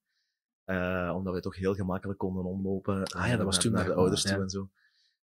[0.69, 3.03] Eh, omdat we toch heel gemakkelijk konden omlopen.
[3.05, 4.33] Ah ja, dat was toen naar de ouders ja.
[4.35, 4.69] toe en zo.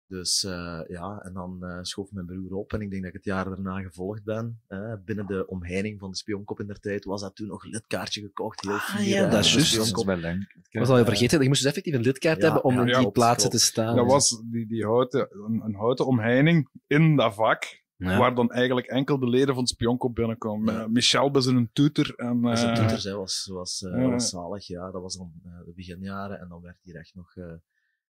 [0.07, 2.73] Dus eh, ja, en dan eh, schoof mijn broer op.
[2.73, 4.61] En ik denk dat ik het jaar daarna gevolgd ben.
[4.67, 8.21] eh, binnen de omheining van de spionkop in der tijd was dat toen nog lidkaartje
[8.21, 8.61] gekocht.
[8.61, 9.67] Heel fier, Ah, ja, hè, dat is juist.
[9.67, 10.05] Spionkop.
[10.05, 10.55] Dat is wel leuk.
[10.69, 12.87] Ik was al vergeten, je moest dus effectief een lidkaart Ja, hebben om ja, in
[12.87, 13.65] ja, die plaatsen klopt.
[13.65, 13.95] te staan.
[13.95, 17.80] Dat was die, die houten, een, een houten omheining in dat vak.
[18.09, 18.17] Ja.
[18.17, 20.79] Waar dan eigenlijk enkel de leden van het spionkop binnenkomen.
[20.81, 22.13] Eh, Michel bij zijn toeter.
[22.15, 24.09] En, Dus eh, toeters hè, was, was, eh, ja.
[24.09, 24.91] was zalig, ja.
[24.91, 26.39] Dat was dan eh, de beginjaren.
[26.39, 27.53] En dan werd hier echt nog eh,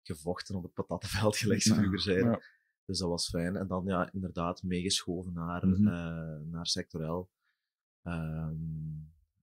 [0.03, 1.75] gevochten op het patattenveld, gelijk ze Ja.
[1.79, 2.31] vroeger zeiden.
[2.31, 2.39] Ja.
[2.85, 3.55] Dus dat was fijn.
[3.55, 5.87] En dan ja, inderdaad meegeschoven naar, Mhm.
[5.87, 7.29] eh, naar sectorel.
[8.03, 8.55] Ehm,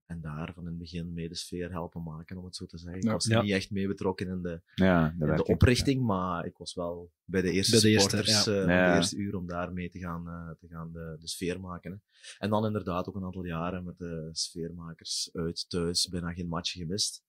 [0.06, 2.78] en daar van in het begin mee de sfeer helpen maken, om het zo te
[2.78, 3.03] zeggen.
[3.03, 3.42] Ik was Ja.
[3.42, 6.74] niet echt mee betrokken in de, Ja, de in de werking, oprichting, maar ik was
[6.74, 8.90] wel bij de eerste Bij de eerste, supporters eh, van Ja.
[8.90, 11.90] de eerste uur om daar mee te gaan, eh, te gaan de, de sfeer maken.
[11.92, 11.97] Hè.
[12.38, 16.72] En dan inderdaad ook een aantal jaren met de sfeermakers uit, thuis, bijna geen match
[16.72, 17.22] gemist.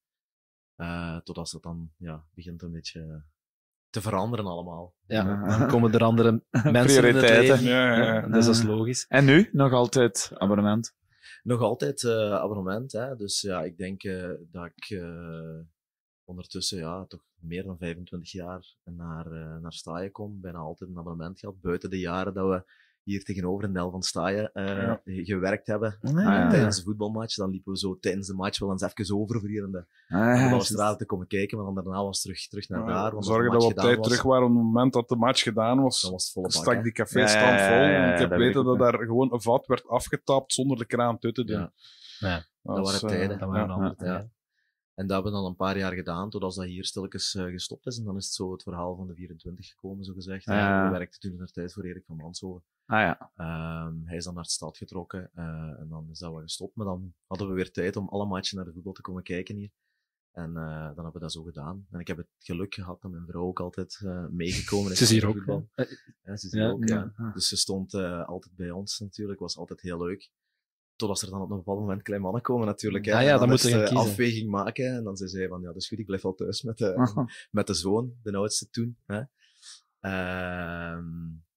[0.76, 3.24] Eh, totdat het dan ja, begint een beetje
[3.90, 4.94] te veranderen allemaal.
[5.08, 7.64] Ja, dan komen er andere mensen in het leven.
[7.64, 8.28] Ja, ja, ja.
[8.28, 9.06] Dus dat is logisch.
[9.08, 9.50] En nu?
[9.52, 10.94] Nog altijd abonnement?
[11.46, 13.16] Nog altijd eh, abonnement, hè.
[13.16, 15.60] dus ja, ik denk eh, dat ik eh,
[16.24, 19.30] ondertussen ja, toch meer dan 25 jaar naar,
[19.62, 20.42] naar Staaien kom.
[20.42, 22.72] Bijna altijd een abonnement gehad, buiten de jaren dat we
[23.06, 25.02] hier tegenover in Del van Staaien eh, Ja.
[25.04, 25.98] gewerkt hebben.
[26.02, 26.50] Ah, ja.
[26.50, 29.50] Tijdens de voetbalmatch, dan liepen we zo tijdens de match wel eens even over voor
[29.50, 32.70] hier in de, Ah, ja, te komen kijken, maar dan daarna was het terug, terug
[32.70, 33.14] naar daar.
[33.24, 35.82] Zorgen dat we op tijd was- terug waren op het moment dat de match gedaan
[35.82, 36.02] was.
[36.02, 36.92] Dan was het volle stak die
[37.34, 37.76] ja, ja, vol.
[37.76, 40.78] ja, ja, en ik heb dat weten dat daar gewoon een vat werd afgetapt zonder
[40.78, 41.60] de kraan uit te doen.
[41.60, 41.72] Ja.
[42.20, 42.44] Ja.
[42.62, 43.38] Dat waren eh, tijden.
[43.40, 44.28] ja, ja, Ja.
[44.96, 47.86] En dat hebben we dan een paar jaar gedaan, totdat dat hier stilletjes eh, gestopt
[47.86, 47.98] is.
[47.98, 50.48] En dan is het zo het verhaal van de 24 gekomen, zo gezegd.
[50.48, 50.84] Ah, ja.
[50.86, 52.64] We werkten toen in de tijd voor Erik van Manshoven.
[52.86, 53.32] Ah ja.
[53.36, 56.76] Ehm, hij is dan naar de stad getrokken eh, en dan is dat wel gestopt.
[56.76, 59.56] Maar dan hadden we weer tijd om alle matchen naar de voetbal te komen kijken
[59.56, 59.72] hier.
[60.32, 61.86] En eh, dan hebben we dat zo gedaan.
[61.92, 64.98] En ik heb het geluk gehad dat mijn vrouw ook altijd eh, meegekomen is.
[64.98, 65.44] Ze is hier ook?
[66.24, 66.70] Ja, ze is hier Ja.
[66.70, 67.14] ook, ja.
[67.18, 67.32] Ja.
[67.34, 69.40] Dus ze stond eh, altijd bij ons natuurlijk.
[69.40, 70.32] was altijd heel leuk.
[70.96, 73.06] Totdat er dan op een bepaald moment klein mannen komen natuurlijk.
[73.06, 73.14] Hè.
[73.16, 74.10] Ah ja, En dan moet is je gaan de kiezen.
[74.10, 74.86] afweging maken.
[74.96, 76.94] En dan zei zij van, ja, dat is goed, ik blijf al thuis met de,
[77.52, 78.98] met de zoon, de oudste toen.
[79.06, 79.22] Hè.
[80.00, 81.04] Ehm,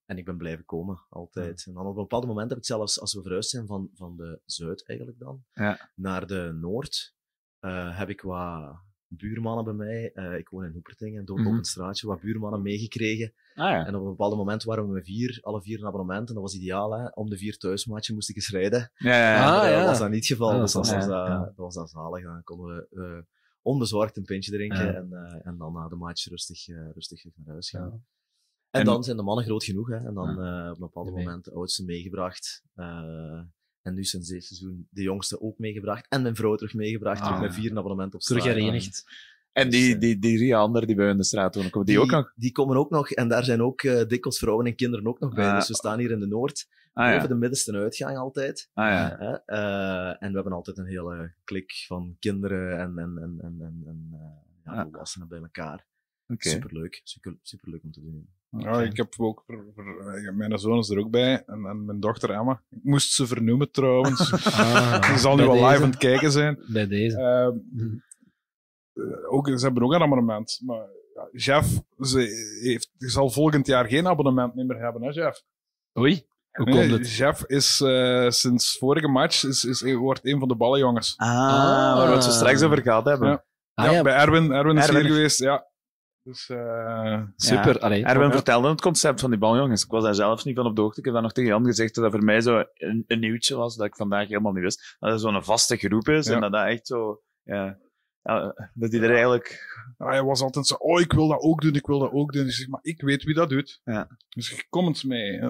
[0.04, 1.64] en ik ben blijven komen, altijd.
[1.66, 4.16] En dan op een bepaald moment heb ik zelfs, als we verhuisd zijn van, van
[4.16, 5.90] de Zuid eigenlijk dan, Ja.
[5.94, 7.14] naar de Noord,
[7.58, 8.76] eh, heb ik wat
[9.08, 11.46] buurmannen bij mij, eh, ik woon in Hoepertingen, dood Mhm.
[11.48, 13.32] op een straatje, wat buurmannen meegekregen.
[13.54, 13.86] Ah, ja.
[13.86, 16.42] En op een bepaald moment waren we met vier, alle vier een abonnement, en dat
[16.42, 16.98] was ideaal.
[16.98, 17.06] Hè?
[17.08, 18.90] Om de vier thuismatchen moest ik eens rijden.
[18.96, 19.84] Ja, ja, Ah, eh, ja.
[19.84, 21.44] was dat niet het geval, Ah, dat dus dat was, wel- dat, ja.
[21.44, 22.22] dat was dan zalig.
[22.24, 23.22] Dan konden we eh,
[23.62, 24.92] onbezorgd een pintje drinken Ja.
[24.92, 27.90] en, eh, en dan na de match rustig, eh, rustig terug naar huis gaan.
[28.70, 29.96] En, En- dan zijn de mannen groot genoeg, hè?
[29.96, 32.62] en dan eh, op een bepaald moment de oudste meegebracht.
[33.88, 36.06] Eh, en nu sinds dit seizoen de jongste ook meegebracht.
[36.08, 37.40] En mijn vrouw terug meegebracht, terug Ah.
[37.40, 38.56] met vier een abonnement op Terug straat.
[38.56, 39.04] herenigd.
[39.52, 42.00] En die, die, die drie anderen die bij u in de straat wonen, komen die,
[42.00, 42.32] ook nog?
[42.36, 45.34] Die komen ook nog, en daar zijn ook eh, dikwijls vrouwen en kinderen ook nog
[45.34, 45.48] bij.
[45.48, 45.56] Ah.
[45.56, 47.26] Dus we staan hier in de Noord, Ah, ja.
[47.26, 48.70] de middenste uitgang altijd.
[48.74, 49.16] Ah, ja.
[49.18, 53.82] Hè, eh, en we hebben altijd een hele klik van kinderen en, en, en, en,
[53.86, 54.18] en, eh,
[54.64, 54.82] ja, Ah.
[54.82, 55.86] volwassenen bij elkaar.
[56.26, 56.48] Oké.
[56.48, 58.28] Superleuk, super, superleuk om te doen.
[58.50, 59.56] Ja, ik heb ook, eh,
[60.34, 62.62] mijn zoon is er ook bij en, en mijn dochter Emma.
[62.70, 64.32] Ik moest ze vernoemen trouwens.
[64.46, 66.58] Ah, Die zal nu wel live aan het kijken zijn.
[66.66, 67.16] Bij deze.
[67.16, 67.56] Ehm,
[68.92, 70.60] eh, ook, ze hebben ook een abonnement.
[70.64, 72.18] Maar ja, Jeff ze
[72.62, 75.42] heeft, zal volgend jaar geen abonnement meer hebben, hè, Jeff?
[75.98, 77.16] Oei, hoe Nee, komt het?
[77.16, 81.14] Jeff is eh, sinds vorige match is, is, wordt een van de ballenjongens.
[81.16, 81.28] Ah,
[81.96, 83.28] waar we het zo straks over gehad hebben.
[83.28, 84.02] Ja, Ah, Ja, ja.
[84.02, 84.52] bij Erwin.
[84.52, 85.02] Erwin is Erwin.
[85.04, 85.66] hier geweest, ja.
[86.28, 87.80] Dus, eh, Super, Ja.
[87.80, 88.04] allee.
[88.04, 88.32] Erwin Ja.
[88.32, 89.84] vertelde het concept van die baljongens.
[89.84, 90.98] Ik was daar zelfs niet van op de hoogte.
[90.98, 93.56] Ik heb dat nog tegen Jan gezegd dat dat voor mij zo een, een nieuwtje
[93.56, 94.96] was dat ik vandaag helemaal niet wist.
[94.98, 96.34] Dat het zo'n vaste groep is Ja.
[96.34, 97.20] en dat dat echt zo...
[97.42, 97.78] Ja,
[98.22, 99.76] ja, dat die er eigenlijk...
[99.98, 102.32] Ja, hij was altijd zo, oh, ik wil dat ook doen, ik wil dat ook
[102.32, 102.44] doen.
[102.46, 103.80] Ik zeg, maar ik weet wie dat doet.
[103.84, 104.08] Ja.
[104.28, 105.40] Dus kom eens mee.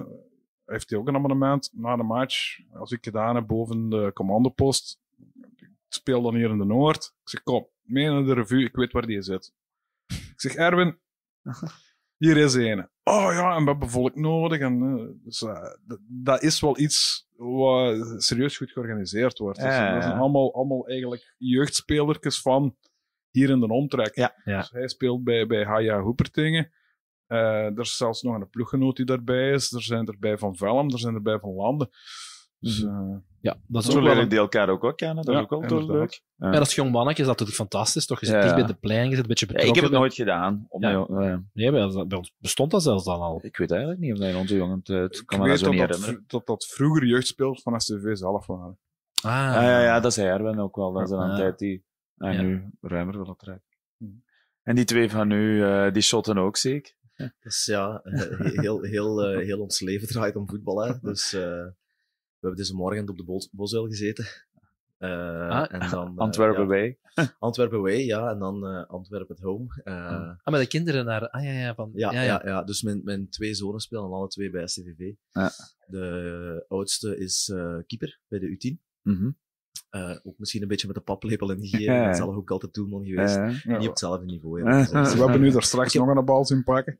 [0.65, 2.59] Heeft hij ook een abonnement na de match?
[2.73, 4.99] Als ik gedaan heb boven de commandopost,
[5.49, 7.03] ik speel dan hier in de Noord.
[7.23, 9.53] Ik zeg, kom, mee naar de revue, ik weet waar die zit.
[10.39, 10.99] Ik zeg, Erwin,
[12.17, 12.89] hier is een.
[13.03, 14.59] Oh ja, en we hebben volk nodig.
[14.59, 15.73] En, eh, dus, eh,
[16.07, 19.59] dat is wel iets wat serieus goed georganiseerd wordt.
[19.59, 20.19] Dus, Ja, dat zijn ja.
[20.21, 22.77] allemaal, allemaal eigenlijk jeugdspelertjes van
[23.29, 24.15] hier in de omtrek.
[24.15, 24.35] Ja.
[24.43, 26.71] Dus hij speelt bij, bij Haya Hoepertingen.
[27.25, 29.71] Eh, er is zelfs nog een ploeggenoot die daarbij is.
[29.71, 31.89] Er zijn erbij van Velm, er zijn erbij van Landen.
[32.59, 34.29] Dus, eh, Ja, dat is Zo ook wel leren een...
[34.29, 35.25] die elkaar ook wel kennen.
[35.25, 36.21] Dat Ja, is ook wel toch leuk.
[36.35, 38.19] Ja, dat is jong mannetje, is dat natuurlijk fantastisch, toch?
[38.19, 38.41] Je zit Ja.
[38.41, 39.75] dicht bij de plein, je zit een beetje Ja, betrokken.
[39.75, 40.65] ik heb het nooit gedaan.
[40.69, 41.05] Op Ja.
[41.09, 41.49] mijn-.
[41.53, 43.39] Nee, bij ons, bestond dat zelfs dan al.
[43.41, 44.83] Ik weet eigenlijk niet of dat in onze jongen ik
[45.25, 46.23] kan me dat zo niet dat dat, herinneren.
[46.27, 48.77] dat dat vroeger jeugdspelers van STV zelf waren.
[49.21, 50.91] Ah, Ja, ja, ja, dat zei Erwin ook wel.
[50.93, 51.35] Dat is een Ja.
[51.35, 51.83] tijd die
[52.17, 52.41] en Ja.
[52.41, 53.77] nu ruimer wil trekt.
[54.63, 56.93] En die twee van nu, eh, die shotten ook zeker?
[57.43, 60.83] Dus ja, eh, heel, heel, heel ons leven draait om voetbal.
[60.83, 60.93] Hè.
[61.01, 61.65] Dus eh,
[62.39, 64.25] we hebben deze morgen op de Bosuil gezeten.
[64.97, 66.97] Eh, Ah, en dan, eh, Antwerpen ja, Way.
[67.39, 68.29] Antwerpen Way, ja.
[68.29, 69.81] En dan eh, Antwerpen at Home.
[69.83, 71.29] Eh, Ah, met de kinderen naar...
[71.29, 71.91] Ah ja, ja, van...
[71.93, 72.63] ja, ja, ja.
[72.63, 75.13] dus mijn, mijn twee zonen spelen alle twee bij STVV.
[75.31, 75.51] Ja.
[75.87, 77.45] De oudste is
[77.87, 78.83] keeper bij de U10.
[79.01, 79.29] Mhm.
[79.95, 81.51] Uh, ook misschien een beetje met de paplepel.
[81.51, 82.05] Ja, Ik ja.
[82.05, 83.35] ben zelf ook altijd doelman geweest.
[83.35, 83.77] Ja, ja.
[83.77, 84.63] Niet op hetzelfde niveau.
[84.63, 84.85] Ja, Ja.
[85.15, 86.97] we hebben nu daar straks nog een bal zien pakken.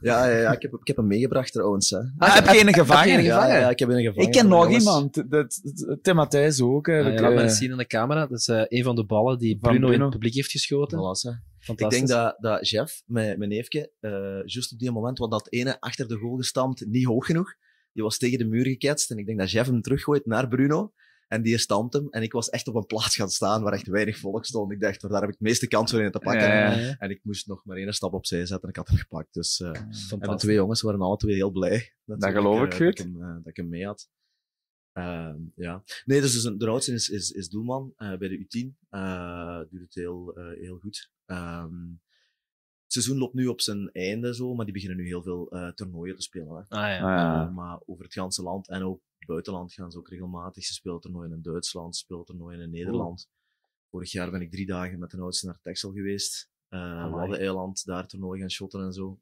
[0.00, 1.90] Ja, ja, ja ik, heb, ik heb hem meegebracht trouwens.
[1.90, 1.98] Hè.
[2.18, 3.22] Ah, heb je een gevangen?
[3.22, 4.26] Ja, ja, ik heb een gevangen.
[4.26, 4.84] Ik ken nog jongens.
[4.84, 5.14] iemand.
[5.14, 6.88] Dat, dat, Tim Matthijs ook.
[6.88, 8.26] Ah, ja, laat maar Eh, eens zien aan de camera.
[8.26, 10.98] Dat is eh, een van de ballen die Bruno, in het publiek heeft geschoten.
[10.98, 11.48] Voilà.
[11.76, 14.10] Ik denk dat, dat Jeff, mijn, mijn neefje, eh
[14.44, 17.54] juist op die moment, want dat ene achter de goal gestampt, niet hoog genoeg.
[17.92, 20.92] Die was tegen de muur geketst en ik denk dat Jeff hem teruggooit naar Bruno.
[21.30, 22.06] En die stampt hem.
[22.10, 24.72] En ik was echt op een plaats gaan staan waar echt weinig volk stond.
[24.72, 26.42] Ik dacht, daar heb ik het meeste kans voor in te pakken.
[26.48, 26.96] Ja, ja, ja.
[26.98, 29.34] En ik moest nog maar één stap opzij zetten en ik had hem gepakt.
[29.34, 29.68] Dus, eh,
[30.18, 31.92] en de twee jongens waren alle twee heel blij.
[32.04, 32.96] Dat, Dat geloof ik eh, goed.
[32.96, 34.08] Dat ik hem, eh, dat ik hem mee had.
[34.92, 35.82] Ehm, ja.
[36.04, 38.76] Nee, dus de oudste is, is, is doelman eh, bij de U10.
[38.88, 41.10] Eh doet het heel, eh, heel goed.
[41.26, 41.88] Ehm,
[42.82, 45.68] het seizoen loopt nu op zijn einde, zo, maar die beginnen nu heel veel eh,
[45.68, 46.66] toernooien te spelen.
[46.68, 46.76] Hè.
[46.76, 46.96] Ah, ja.
[46.96, 47.50] Ah, ja.
[47.50, 50.64] Maar over het ganse land en ook buitenland gaan ze ook regelmatig.
[50.64, 53.28] Ze spelen toernooien in Duitsland, ze spelen toernooien in Nederland.
[53.90, 56.50] Vorig jaar ben ik drie dagen met de oudste naar Texel geweest.
[56.68, 57.10] Uh, Amai.
[57.10, 59.20] Waddeneiland, daar toernooi gaan shotten en zo.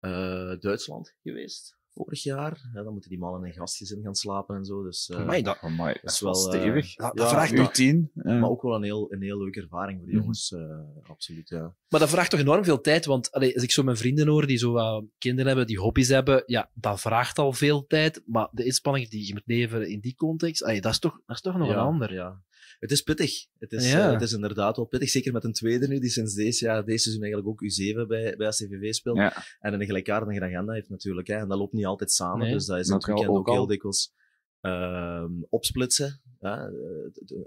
[0.00, 2.68] Eh, Duitsland geweest, vorig jaar.
[2.74, 4.82] Ja, dan moeten die mannen in gastgezin gaan slapen en zo.
[4.82, 6.94] Dus, eh, Amai, dat- amai, dat is wel eh, stevig.
[6.94, 8.38] Dat- ja, vraagt U10, ja.
[8.38, 10.22] Maar ook wel een heel, een heel leuke ervaring voor die Mhm.
[10.24, 10.52] jongens.
[10.52, 11.74] eh, absoluut, ja.
[11.88, 14.46] Maar dat vraagt toch enorm veel tijd, want allee, als ik zo mijn vrienden hoor
[14.46, 18.22] die zo wat kinderen hebben, die hobby's hebben, ja, dat vraagt al veel tijd.
[18.26, 21.36] Maar de inspanning die je moet leveren in die context, allee, dat, is toch, dat
[21.36, 22.12] is toch nog Ja, een ander.
[22.12, 22.42] Ja.
[22.78, 23.46] Het is pittig.
[23.58, 24.06] Het is, Ja.
[24.06, 25.08] eh, het is inderdaad wel pittig.
[25.08, 28.36] Zeker met een tweede nu, die sinds deze jaar, deze seizoen eigenlijk ook U7 bij,
[28.36, 29.16] bij SCVV speelt.
[29.16, 29.42] Ja.
[29.60, 31.26] En een gelijkaardige agenda heeft natuurlijk.
[31.26, 31.34] Hè.
[31.34, 32.38] En dat loopt niet altijd samen.
[32.38, 32.52] Nee.
[32.52, 34.12] Dus dat is in het weekend ook ook heel dikwijls
[34.60, 36.20] ehm, opsplitsen.
[36.40, 36.72] Ja, eh,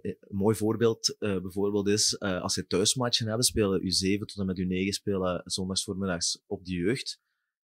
[0.02, 4.46] een mooi voorbeeld eh, bijvoorbeeld is, eh, als je thuismatchen hebben, spelen U7 tot en
[4.46, 7.20] met U9 spelen zondagsvoormiddags op de jeugd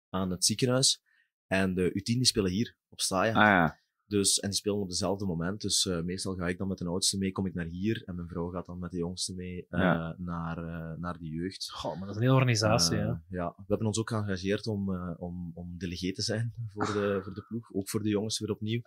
[0.10, 1.04] aan het ziekenhuis.
[1.48, 3.36] En de U10 die spelen hier, op Staaien.
[3.36, 3.80] Ah, ja.
[4.16, 5.62] Dus, en die spelen op dezelfde moment.
[5.62, 8.04] Dus eh, meestal ga ik dan met de oudste mee, kom ik naar hier.
[8.06, 10.16] En mijn vrouw gaat dan met de jongste mee eh, Ja.
[10.18, 11.72] naar, eh, naar de jeugd.
[11.72, 13.14] Goh, maar dat is een hele organisatie, hè.
[13.30, 17.20] Ja, we hebben ons ook geëngageerd om, eh, om, om delegé te zijn voor de,
[17.24, 17.74] voor de ploeg.
[17.74, 18.82] Ook voor de jongens weer opnieuw.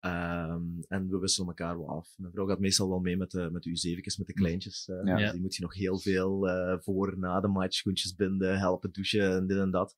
[0.00, 2.14] Ehm, en we wisselen elkaar wel af.
[2.16, 4.84] Mijn vrouw gaat meestal wel mee met de, met de U7'tjes, met de kleintjes.
[5.04, 5.16] Ja.
[5.16, 8.92] Dus die moet je nog heel veel eh, voor, na de match, schoentjes binden, helpen
[8.92, 9.96] douchen en dit en dat.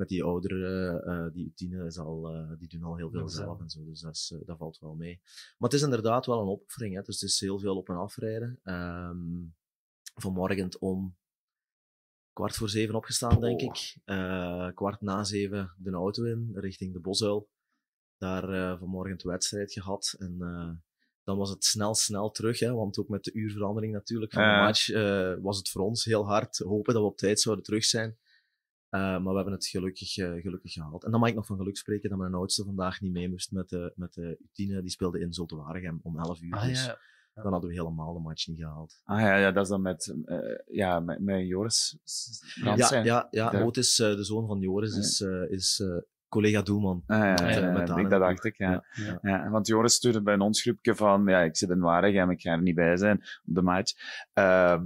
[0.00, 3.60] Met die ouderen, eh, die tienen, is al, eh, die doen al heel veel zelf
[3.60, 3.84] en zo.
[3.84, 5.20] Dus dat, is, eh, dat valt wel mee.
[5.58, 6.94] Maar het is inderdaad wel een opoffering.
[6.94, 7.02] Hè.
[7.02, 8.60] Dus het is heel veel op en afrijden.
[8.62, 9.48] Ehm
[10.20, 11.16] vanmorgen om
[12.32, 13.96] kwart voor zeven opgestaan, denk ik.
[14.04, 17.48] Eh, kwart na zeven de auto in, richting de Bosuil.
[18.18, 20.14] Daar eh, vanmorgen de wedstrijd gehad.
[20.18, 20.70] En eh,
[21.24, 22.58] dan was het snel, snel terug.
[22.58, 26.04] Hè, want ook met de uurverandering natuurlijk van de match eh, was het voor ons
[26.04, 28.18] heel hard hopen dat we op tijd zouden terug zijn.
[28.90, 31.04] Eh, maar we hebben het gelukkig, eh, gelukkig gehaald.
[31.04, 33.52] En dan mag ik nog van geluk spreken dat mijn oudste vandaag niet mee moest
[33.52, 34.80] met de, met de U10.
[34.80, 36.54] Die speelde in Zulte Waregem om 11 uur.
[36.54, 36.98] Ah, dus ja.
[37.42, 39.00] dan hadden we helemaal de match niet gehaald.
[39.04, 41.98] Ah ja, ja, dat is dan met, eh, ja, met, met Joris
[42.64, 43.04] Ja, zijn.
[43.04, 43.50] ja, ja.
[43.50, 45.96] De- eh, de zoon van Joris, is, eh, is eh,
[46.28, 47.02] collega doelman.
[47.06, 48.84] Ah, ja, met, ja, ja, met ik- dat dacht ik, ja.
[48.94, 49.50] Ja, Ja.
[49.50, 52.62] want Joris stuurde bij ons groepje van, ja, ik zit in Waregem, ik ga er
[52.62, 53.92] niet bij zijn op de match.
[54.32, 54.84] Ehm,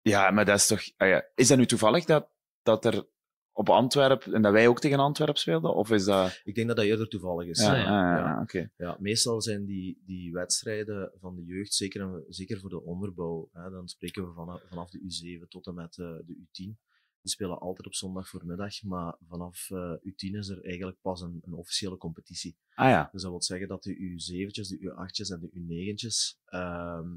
[0.00, 2.28] ja, maar dat is toch, ah ja, is dat nu toevallig dat,
[2.62, 3.06] dat er
[3.52, 6.40] op Antwerp, en dat wij ook tegen Antwerp speelden, of is dat...
[6.44, 7.60] Ik denk dat dat eerder toevallig is.
[7.60, 8.40] Ja, Ja, ah, ja, ja.
[8.40, 8.70] oké.
[8.76, 13.70] Ja, meestal zijn die, die wedstrijden van de jeugd, zeker, zeker voor de onderbouw, hè,
[13.70, 16.90] dan spreken we vanaf, vanaf de U7 tot en met eh, de U10.
[17.22, 21.40] Die spelen altijd op zondag voormiddag, maar vanaf eh, U10 is er eigenlijk pas een,
[21.44, 22.56] een officiële competitie.
[22.74, 23.08] Ah ja.
[23.12, 27.08] Dus dat wil zeggen dat de U7'tjes, de U8'tjes en de U9'tjes ehm,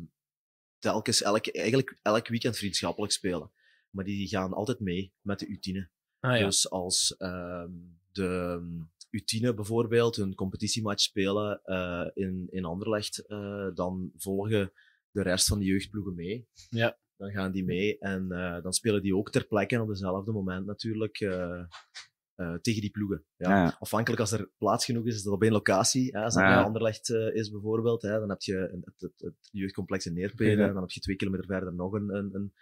[0.79, 3.51] telkens elk, eigenlijk elk weekend vriendschappelijk spelen.
[3.89, 5.94] Maar die gaan altijd mee met de U10.
[6.29, 6.45] Ah, ja.
[6.45, 7.71] Dus als ehm,
[8.11, 8.61] de
[9.17, 14.71] U10 bijvoorbeeld een competitiematch spelen eh, in, in Anderlecht, eh, dan volgen
[15.11, 16.47] de rest van de jeugdploegen mee.
[16.69, 16.97] Ja.
[17.17, 20.31] Dan gaan die mee en eh, dan spelen die ook ter plekke en op dezelfde
[20.31, 21.63] moment natuurlijk eh,
[22.35, 23.25] eh, tegen die ploegen.
[23.35, 23.49] Ja.
[23.49, 23.75] Ja, ja.
[23.79, 26.09] Afhankelijk als er plaats genoeg is, is dat op één locatie.
[26.17, 26.23] Hè.
[26.23, 26.59] Als dat Ja.
[26.59, 30.57] in Anderlecht eh, is bijvoorbeeld, hè, dan heb je het, het, het jeugdcomplex in Neerpeden,
[30.57, 30.67] Ja.
[30.67, 32.53] en dan heb je twee kilometer verder nog een, een, een,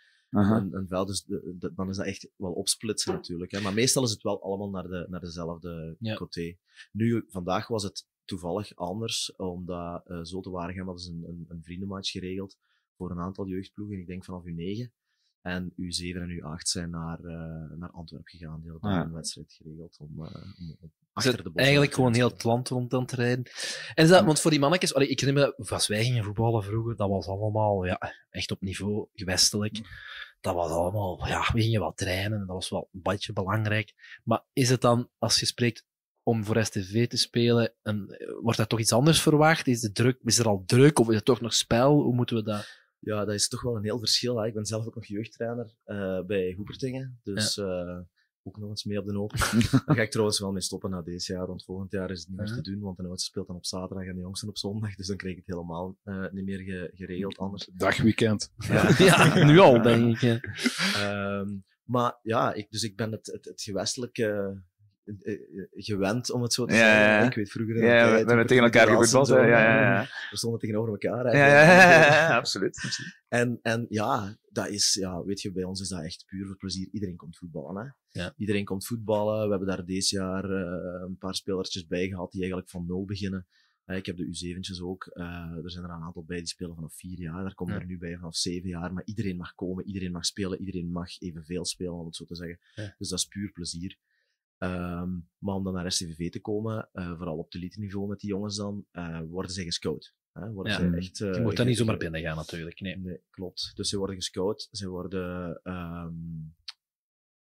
[0.57, 1.07] Een, een veld.
[1.07, 3.51] Dus de- de- dan is dat echt wel opsplitsen natuurlijk.
[3.51, 3.61] Hè.
[3.61, 6.15] Maar meestal is het wel allemaal naar, de, naar dezelfde Ja.
[6.15, 6.55] coté.
[6.91, 11.63] Nu, vandaag was het toevallig anders, omdat uh, Zulte Waregem hadden ze een, een, een
[11.63, 12.57] vriendenmatch geregeld
[12.95, 14.91] voor een aantal jeugdploegen, ik denk vanaf U9.
[15.43, 18.61] En U7 en U8 zijn naar, uh, naar Antwerpen gegaan.
[18.61, 19.05] Die hadden Ah.
[19.05, 20.25] een wedstrijd geregeld om, uh,
[20.79, 23.45] om, achter de eigenlijk gewoon heel het land rond aan het rijden.
[23.93, 26.63] En is dat, want voor die mannetjes, allee, ik herinner me, als wij gingen voetballen
[26.63, 29.81] vroeger, dat was allemaal ja, echt op niveau gewestelijk.
[30.41, 34.19] Dat was allemaal, ja, we gingen wat trainen, dat was wel een beetje belangrijk.
[34.23, 35.85] Maar is het dan, als je spreekt
[36.23, 39.67] om voor STV te spelen, en, wordt daar toch iets anders verwacht?
[39.67, 42.01] Is, de druk, is er al druk of is het toch nog spel?
[42.01, 42.81] Hoe moeten we dat...
[43.03, 44.37] Ja, dat is toch wel een heel verschil.
[44.37, 44.47] Hè.
[44.47, 47.19] Ik ben zelf ook nog jeugdtrainer uh, bij Hoepertingen.
[47.23, 47.85] Dus ja.
[47.85, 47.99] uh,
[48.43, 49.31] ook nog eens mee op de hoop.
[49.85, 51.47] Daar ga ik trouwens wel mee stoppen na deze jaar.
[51.47, 52.79] Want volgend jaar is het niet meer te doen.
[52.79, 54.95] Want de oudste speelt dan op zaterdag en de jongste op zondag.
[54.95, 57.69] Dus dan krijg ik het helemaal uh, niet meer ge geregeld anders.
[57.73, 58.53] Dagweekend.
[58.57, 60.45] Ja, ja nu al, denk ik.
[60.97, 64.61] um, maar ja, ik, dus ik ben het, het, het gewestelijke
[65.71, 67.03] gewend, om het zo te ja, zeggen.
[67.03, 67.77] Ja, Ik weet vroeger...
[67.83, 69.27] Ja, ja, we hebben tegen elkaar gevoetbald.
[69.27, 70.01] Ja, ja, ja.
[70.29, 71.35] We stonden tegenover elkaar.
[71.35, 73.01] Ja, ja, ja, ja, absoluut.
[73.27, 76.57] En, en ja, dat is, ja, weet je, bij ons is dat echt puur voor
[76.57, 76.87] plezier.
[76.91, 77.83] Iedereen komt voetballen.
[77.83, 78.19] Hè?
[78.21, 78.33] Ja.
[78.37, 79.43] Iedereen komt voetballen.
[79.43, 83.05] We hebben daar deze jaar uh, een paar spelertjes bij gehad die eigenlijk van nul
[83.05, 83.47] beginnen.
[83.85, 85.11] Uh, ik heb de U7'tjes ook.
[85.13, 85.25] Uh,
[85.63, 87.43] er zijn er een aantal bij die spelen vanaf vier jaar.
[87.43, 87.79] Daar komen Ja.
[87.79, 88.93] er nu bij vanaf zeven jaar.
[88.93, 92.35] Maar iedereen mag komen, iedereen mag spelen, iedereen mag evenveel spelen, om het zo te
[92.35, 92.59] zeggen.
[92.75, 92.95] Ja.
[92.97, 93.97] Dus dat is puur plezier.
[94.63, 98.19] Ehm, maar om dan naar STVV te komen, eh, vooral op de elite niveau met
[98.19, 100.13] die jongens dan, eh, worden zij gescout.
[100.31, 100.51] Hè?
[100.51, 100.79] Worden Ja.
[100.79, 102.79] zij echt, Je eh, moet daar niet zomaar binnen gaan, natuurlijk.
[102.79, 102.97] Nee.
[102.97, 103.71] Nee, klopt.
[103.75, 106.13] Dus ze worden gescout, ze worden ehm,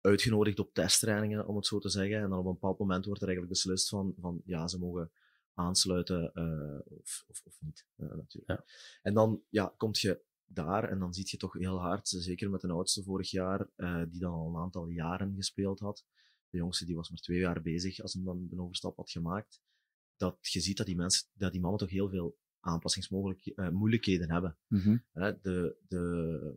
[0.00, 2.16] uitgenodigd op testtrainingen, om het zo te zeggen.
[2.16, 5.10] En dan op een bepaald moment wordt er eigenlijk beslist van, van ja, ze mogen
[5.54, 6.34] aansluiten
[6.84, 8.62] of, of, of niet, natuurlijk.
[9.02, 12.60] En dan ja, kom je daar en dan zie je toch heel hard, zeker met
[12.60, 13.66] de oudste vorig jaar,
[14.08, 16.04] die dan al een aantal jaren gespeeld had.
[16.50, 19.60] De jongste die was maar twee jaar bezig als hij dan de overstap had gemaakt.
[20.16, 24.58] Dat je ziet dat die, mensen, dat die mannen toch heel veel aanpassingsmogelijkheden, moeilijkheden hebben.
[24.66, 24.98] Mhm.
[25.12, 26.54] De, de,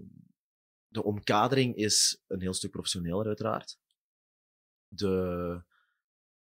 [0.88, 3.80] de omkadering is een heel stuk professioneler, uiteraard.
[4.88, 5.64] De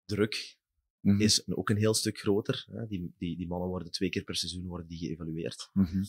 [0.05, 0.57] druk
[0.99, 1.21] Mhm.
[1.21, 2.65] is een- ook een heel stuk groter.
[2.71, 2.87] Hè.
[2.87, 5.69] Die, die, die mannen worden twee keer per seizoen worden die geëvalueerd.
[5.73, 6.03] Mhm.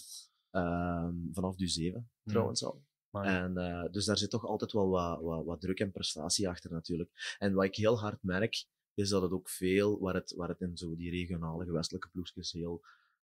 [0.51, 2.85] Ehm, vanaf du 7 trouwens al.
[3.23, 6.71] En, eh, dus daar zit toch altijd wel wat, wat, wat druk en prestatie achter
[6.71, 7.37] natuurlijk.
[7.39, 10.61] En wat ik heel hard merk, is dat het ook veel, waar het, waar het
[10.61, 12.85] in zo die regionale gewestelijke ploegjes heel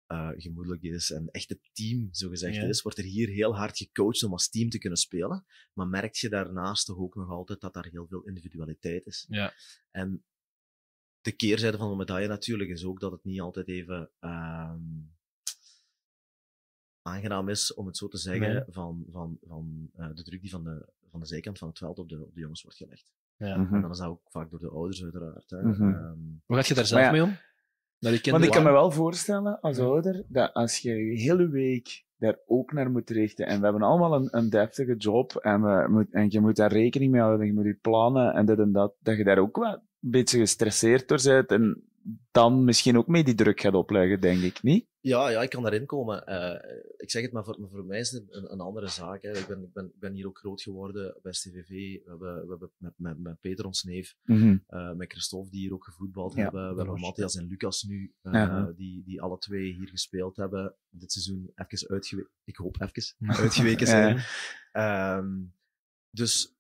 [0.07, 2.63] eh, gemoedelijk is en echt het team, zo gezegd Ja.
[2.63, 5.45] is, wordt er hier heel hard gecoacht om als team te kunnen spelen.
[5.73, 9.27] Maar merk je daarnaast toch ook nog altijd dat daar heel veel individualiteit is.
[9.29, 9.55] Ja.
[9.91, 10.25] En
[11.21, 14.81] de keerzijde van de medaille natuurlijk is ook dat het niet altijd even ehm,
[17.05, 18.63] aangenaam is, om het zo te zeggen, Nee.
[18.69, 21.99] van, van, van eh, de druk die van de, van de zijkant van het veld
[21.99, 23.13] op de, op de jongens wordt gelegd.
[23.37, 23.57] Ja.
[23.57, 23.75] Mhm.
[23.75, 25.51] En dan is dat ook vaak door de ouders uiteraard.
[25.51, 25.63] Hè.
[25.63, 25.83] Mhm.
[25.83, 27.37] Ehm, Hoe gaat je daar zelf ja, mee om?
[27.99, 32.39] Want ik kan me wel voorstellen, als ouder, dat als je je hele week daar
[32.47, 36.13] ook naar moet richten, en we hebben allemaal een, een deftige job, en, we moet,
[36.13, 38.95] en je moet daar rekening mee houden, je moet je plannen, en dit en dat,
[39.01, 41.83] dat je daar ook wel een beetje gestresseerd door bent, en
[42.31, 44.87] dan misschien ook mee die druk gaat opleggen, denk ik, niet?
[45.05, 46.27] Ja, ja, ik kan daarin komen.
[46.27, 49.23] Eh, ik zeg het, maar voor, maar voor mij is het een, een andere zaak.
[49.23, 49.39] Hè.
[49.39, 51.69] Ik, ben, ik, ben, ik ben hier ook groot geworden bij STVV.
[51.69, 54.57] We hebben, we hebben met, met, met Peter, ons neef, Mhm.
[54.67, 56.71] eh, met Christophe, die hier ook gevoetbald Ja, hebben.
[56.71, 58.73] We hebben Matthias en Lucas nu, eh, Ja.
[58.77, 60.75] die, die alle twee hier gespeeld hebben.
[60.89, 62.31] Dit seizoen even uitgeweken.
[62.45, 63.93] Ik hoop even uitgeweken Ja.
[63.93, 64.19] zijn.
[64.73, 65.43] Ehm,
[66.11, 66.55] dus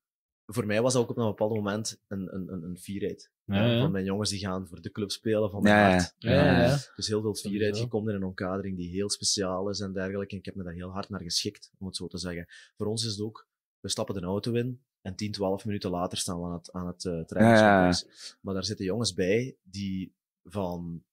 [0.46, 3.30] voor mij was dat ook op een bepaald moment een, een, een, een fierheid.
[3.44, 3.80] Ja, Eh, ja.
[3.80, 6.14] Van mijn jongens die gaan voor de club spelen van mijn Ja, hart.
[6.18, 6.78] Ja, ja, ja.
[6.96, 7.78] Dus heel veel fierheid.
[7.78, 10.32] Je komt in een omkadering die heel speciaal is en dergelijke.
[10.32, 12.46] En ik heb me daar heel hard naar geschikt, om het zo te zeggen.
[12.76, 13.48] Voor ons is het ook,
[13.80, 16.86] we stappen de auto in en 10, 12 minuten later staan we aan het, aan
[16.86, 18.36] het uh, trainingscomplex.
[18.40, 21.04] Maar daar zitten jongens bij die van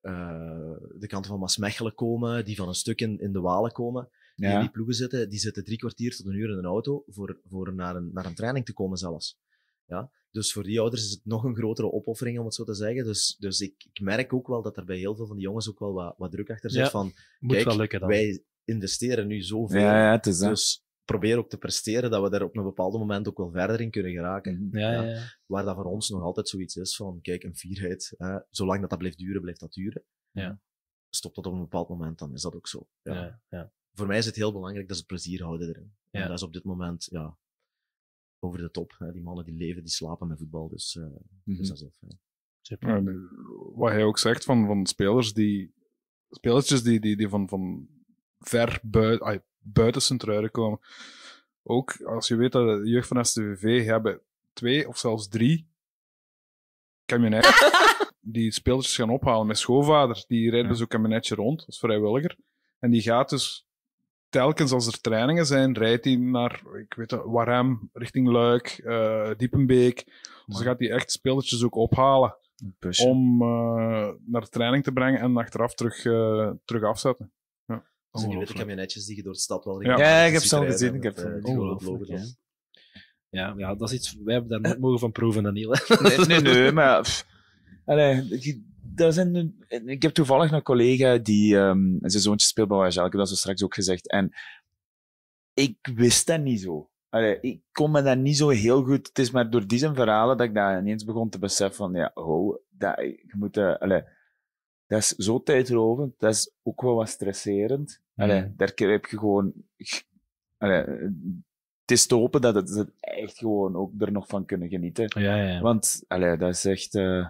[0.00, 4.08] eh, de kant van Maasmechelen komen, die van een stuk in, in de Walen komen.
[4.36, 4.60] Die Ja.
[4.60, 7.74] die ploegen zitten, die zitten drie kwartier tot een uur in een auto voor, voor
[7.74, 9.38] naar, een, naar een training te komen zelfs.
[9.86, 10.10] Ja?
[10.30, 13.04] Dus voor die ouders is het nog een grotere opoffering, om het zo te zeggen.
[13.04, 15.68] Dus, dus ik, ik merk ook wel dat er bij heel veel van die jongens
[15.68, 16.80] ook wel wat, wat druk achter zit.
[16.80, 18.08] Ja, van, moet kijk, wel lukken dan.
[18.08, 19.80] wij investeren nu zoveel.
[19.80, 20.48] Ja, ja, het is dat.
[20.48, 23.80] dus probeer ook te presteren dat we daar op een bepaald moment ook wel verder
[23.80, 24.68] in kunnen geraken.
[24.72, 25.22] Ja, ja, ja.
[25.46, 28.14] Waar dat voor ons nog altijd zoiets is van, kijk, een fierheid.
[28.16, 30.04] Hè, zolang dat dat blijft duren, blijft dat duren.
[30.30, 30.60] Ja.
[31.10, 32.88] Stopt dat op een bepaald moment, dan is dat ook zo.
[33.02, 33.40] Ja.
[33.96, 35.92] Voor mij is het heel belangrijk dat ze plezier houden erin.
[36.10, 36.20] Ja.
[36.20, 37.36] En dat is op dit moment, ja,
[38.38, 38.94] over de top.
[38.98, 39.12] Hè.
[39.12, 41.04] Die mannen die leven, die slapen met voetbal, dus, eh,
[41.44, 41.56] Mhm.
[41.56, 43.04] dus dat is heel fijn.
[43.04, 43.12] Ja,
[43.74, 45.74] wat hij ook zegt van, van spelers die.
[46.30, 47.88] Spelertjes die, die, die van, van
[48.38, 50.80] ver buiten, ay, buiten Sint-Truiden komen.
[51.62, 54.20] Ook als je weet dat de jeugd van STVV hebben
[54.52, 55.68] twee of zelfs drie
[57.04, 57.54] kabinetten
[58.34, 60.24] die speeltjes gaan ophalen met schoonvader.
[60.28, 62.36] Die rijdt bij zo'n kabinetje rond als vrijwilliger.
[62.78, 63.65] En die gaat dus
[64.28, 69.30] telkens als er trainingen zijn, rijdt hij naar, ik weet het, Warem, richting Luik, eh,
[69.36, 70.04] Diepenbeek.
[70.46, 72.36] Dus dan gaat hij echt speeltjes ook ophalen
[73.04, 77.32] om eh, naar de training te brengen en achteraf terug, eh, terug afzetten.
[77.66, 77.74] Ja.
[77.74, 78.58] Dus die witte Ongelooflijk.
[78.58, 79.98] kabinetjes die je door de stad wel Ja.
[79.98, 82.36] Ja, ik heb ze al gezien, ik heb Ongelooflijk, logo's.
[83.28, 83.54] ja.
[83.56, 84.16] Ja, dat is iets...
[84.24, 85.74] Wij hebben daar nooit mogen van proeven, Daniel.
[86.02, 87.24] Nee, nee, nee, maar
[87.84, 88.28] Allee,
[88.90, 93.04] ik- dat zijn, ik heb toevallig een collega die ehm, zijn zoontje speelt bij Wajal.
[93.06, 94.08] Ik heb dat zo straks ook gezegd.
[94.10, 94.30] En
[95.54, 96.90] ik wist dat niet zo.
[97.08, 99.06] Allee, ik kon me dat niet zo heel goed.
[99.06, 101.92] Het is maar door die zijn verhalen dat ik dat ineens begon te beseffen van,
[101.92, 104.02] ja, oh, dat, je moet, allee,
[104.86, 106.14] dat is zo tijdrovend.
[106.18, 108.00] Dat is ook wel wat stresserend.
[108.16, 108.52] Allee, Mm.
[108.56, 109.52] daar heb je gewoon...
[110.58, 110.84] Allee,
[111.80, 115.20] het is te hopen dat het, dat echt gewoon ook er nog van kunnen genieten.
[115.22, 115.60] Ja, ja.
[115.60, 116.94] Want, allee, dat is echt...
[116.94, 117.26] eh,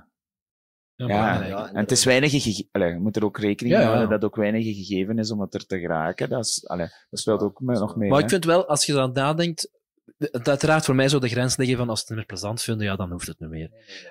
[0.97, 3.91] Ja, en het is weinig gege- allee, je moet er ook rekening mee ja.
[3.91, 6.29] houden dat ook weinig gegeven is om het er te geraken.
[6.29, 8.09] Dat, is, allee, dat speelt ook nog mee.
[8.09, 8.25] Maar hè.
[8.25, 9.71] ik vind wel, als je dan nadenkt,
[10.19, 12.63] het uiteraard voor mij zo de grens liggen van als ze het niet meer plezant
[12.63, 13.71] vinden, ja, dan hoeft het niet meer.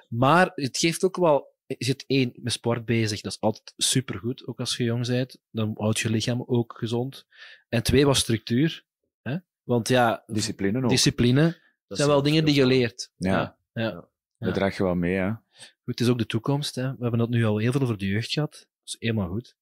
[0.09, 4.47] Maar het geeft ook wel, je zit één met sport bezig, dat is altijd supergoed,
[4.47, 5.37] ook als je jong bent.
[5.51, 7.25] Dan houdt je lichaam ook gezond.
[7.69, 8.85] En twee was structuur.
[9.21, 9.37] Hè?
[9.63, 10.89] Want ja, discipline ook.
[10.89, 13.11] Discipline zijn wel dingen die je leert.
[13.17, 13.57] Ja.
[13.73, 13.81] Ja.
[13.83, 14.07] ja.
[14.37, 15.31] Dat draag je wel mee, hè.
[15.85, 16.75] Goed, het is ook de toekomst.
[16.75, 16.81] Hè.
[16.95, 18.51] We hebben dat nu al heel veel over de jeugd gehad.
[18.51, 19.55] Dat is helemaal goed.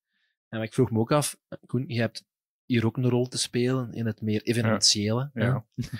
[0.50, 2.26] En ik vroeg me ook af, Koen, je hebt
[2.66, 5.30] hier ook een rol te spelen in het meer evenementiële.
[5.34, 5.46] hè.
[5.46, 5.66] Ja.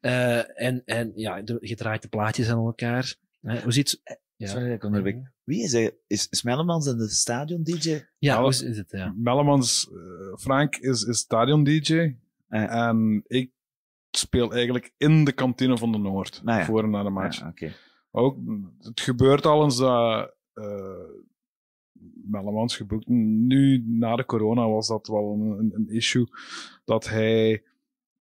[0.00, 3.14] Eh, en, en ja, de, je draait de plaatjes aan elkaar.
[3.40, 3.60] Hè.
[3.62, 4.00] Hoe ziet
[4.36, 4.46] ja.
[4.46, 5.16] Sorry ik onderbreek.
[5.44, 5.96] Wie is hij?
[6.06, 8.00] Is, is Mellemans en de stadion-dj?
[8.18, 8.90] Ja, Melle- is het?
[8.90, 9.14] Ja.
[9.16, 12.14] Mellemans, eh, Frank is, is stadion-dj.
[12.48, 13.50] En ik
[14.10, 16.40] speel eigenlijk in de kantine van de Noord.
[16.44, 16.64] Nou ja.
[16.64, 17.38] Voor en na de match.
[17.38, 17.72] Ja, oké.
[18.10, 18.36] Ook,
[18.78, 21.28] het gebeurt al eens dat eh
[22.30, 23.08] Mellemans geboekt.
[23.08, 26.26] Nu, na de corona, was dat wel een, een, issue.
[26.84, 27.64] Dat hij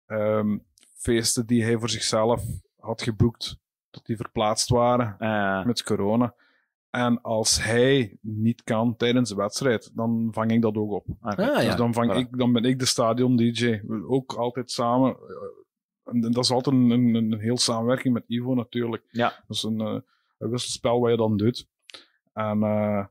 [0.06, 0.58] ehm,
[0.94, 2.44] feesten die hij voor zichzelf
[2.80, 5.16] had geboekt, dat die verplaatst waren
[5.68, 6.36] met corona.
[6.90, 11.06] En als hij niet kan tijdens de wedstrijd, dan vang ik dat ook op.
[11.22, 11.76] Ah, dus ja.
[11.76, 13.82] dan, vang ik, dan ben ik de stadion-dj.
[14.08, 15.18] Ook altijd samen.
[16.12, 19.04] En dat is altijd een, een, een heel samenwerking met Ivo natuurlijk.
[19.12, 19.30] Ja.
[19.48, 20.00] Dat is een, eh,
[20.38, 21.68] een wisselspel wat je dan doet.
[22.34, 23.06] En, eh,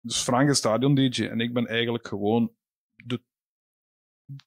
[0.00, 2.52] dus Frank is stadion-dj en ik ben eigenlijk gewoon
[2.94, 3.22] de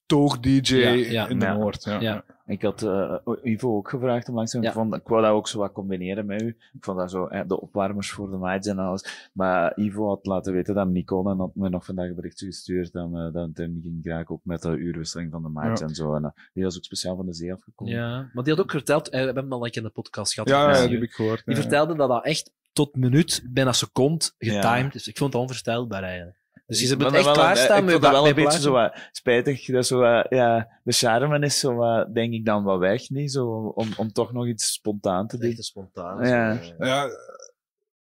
[0.06, 1.28] toog-dj Ja, ja.
[1.28, 1.53] in de Ja.
[1.53, 1.83] Noord.
[1.83, 2.26] Ja.
[2.49, 4.72] Ik had eh, Ivo ook gevraagd om langs te komen.
[4.74, 6.48] Ik, vond, ik wou dat ook zo wat combineren met u.
[6.48, 9.30] Ik vond dat zo, eh, de opwarmers voor de match en alles.
[9.33, 12.15] Maar Ivo had laten weten dat hem niet kon en had me nog vandaag een
[12.15, 15.42] berichtje gestuurd dat, eh, dat het hem niet ging geraken, ook met de uurwisseling van
[15.44, 15.74] de Ja.
[15.76, 16.14] en zo.
[16.15, 17.94] En, eh, die was ook speciaal van de zee afgekomen.
[17.94, 19.94] Ja, maar die had ook verteld, eh, we hebben hem al een keer in de
[19.94, 20.49] podcast gehad.
[20.49, 21.62] Ja, die heb ik gehoord, Die ja.
[21.62, 24.90] vertelde dat dat echt tot minuut, bijna seconde, getimed Ja.
[24.94, 25.08] is.
[25.08, 26.38] Ik vond het onvoorstelbaar eigenlijk.
[26.69, 28.72] Dus je moet echt wel een- klaarstaan Ik met vond dat wel een beetje zo
[28.72, 29.66] wat spijtig.
[29.66, 33.32] Dat zo wat, ja, de charme is zo wat, denk ik dan wat weg, niet?
[33.32, 35.56] Zo, om, om toch nog iets spontaan te doen.
[35.56, 36.28] spontaan.
[36.28, 36.60] Ja.
[36.80, 37.10] Ja,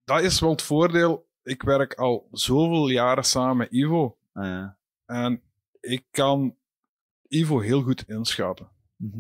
[0.05, 1.27] dat is wel het voordeel.
[1.43, 4.17] Ik werk al zoveel jaren samen met Ivo.
[5.07, 5.43] En
[5.81, 6.57] ik kan
[7.29, 8.69] Ivo heel goed inschatten.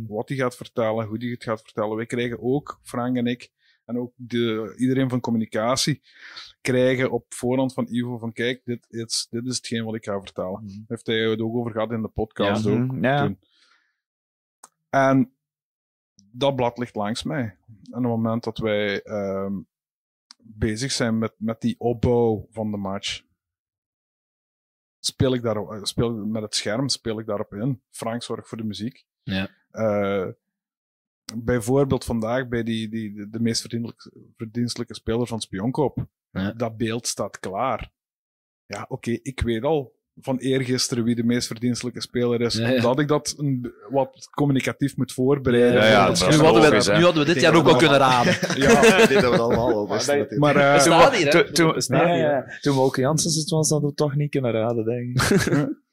[0.08, 1.96] Wat hij gaat vertellen, hoe hij het gaat vertellen.
[1.96, 3.50] Wij krijgen ook, Frank en ik,
[3.88, 6.02] en ook de, iedereen van communicatie,
[6.60, 10.20] krijgen op voorhand van Ivo van kijk, dit is, dit is hetgeen wat ik ga
[10.20, 10.66] vertellen.
[10.66, 12.70] Daar heeft hij het ook over gehad in de podcast Ja.
[12.70, 12.78] ook.
[12.78, 13.24] Mhm, ja.
[13.24, 13.38] toen.
[14.90, 15.32] En
[16.32, 17.42] dat blad ligt langs mij.
[17.42, 19.52] En op het moment dat wij ehm,
[20.38, 23.22] bezig zijn met, met die opbouw van de match,
[24.98, 27.82] speel ik daarop, eh, speel, met het scherm speel ik daarop in.
[27.90, 29.06] Frank zorgt voor de muziek.
[29.22, 29.48] Ja.
[29.70, 30.28] Eh,
[31.36, 36.06] bijvoorbeeld vandaag bij die, die, de, de meest verdienstelijke, verdienstelijke speler van Spionkop.
[36.56, 37.90] Dat beeld staat klaar.
[38.66, 42.54] Ja, oké, ik weet al van eergisteren wie de meest verdienstelijke speler is.
[42.54, 42.74] Ja, ja.
[42.76, 45.82] Omdat ik dat een, wat communicatief moet voorbereiden.
[45.82, 48.32] Ja, ja, dat nu hadden we- nu hadden we dit jaar ook al kunnen raden.
[48.62, 50.26] Ja, Ik denk dat we allemaal al wisten.
[50.38, 51.30] Maar, hè?
[51.30, 52.44] Toen, toen, ja, ja.
[52.60, 55.46] toen we ook Janssens het was, hadden we toch niet kunnen raden, denk ik.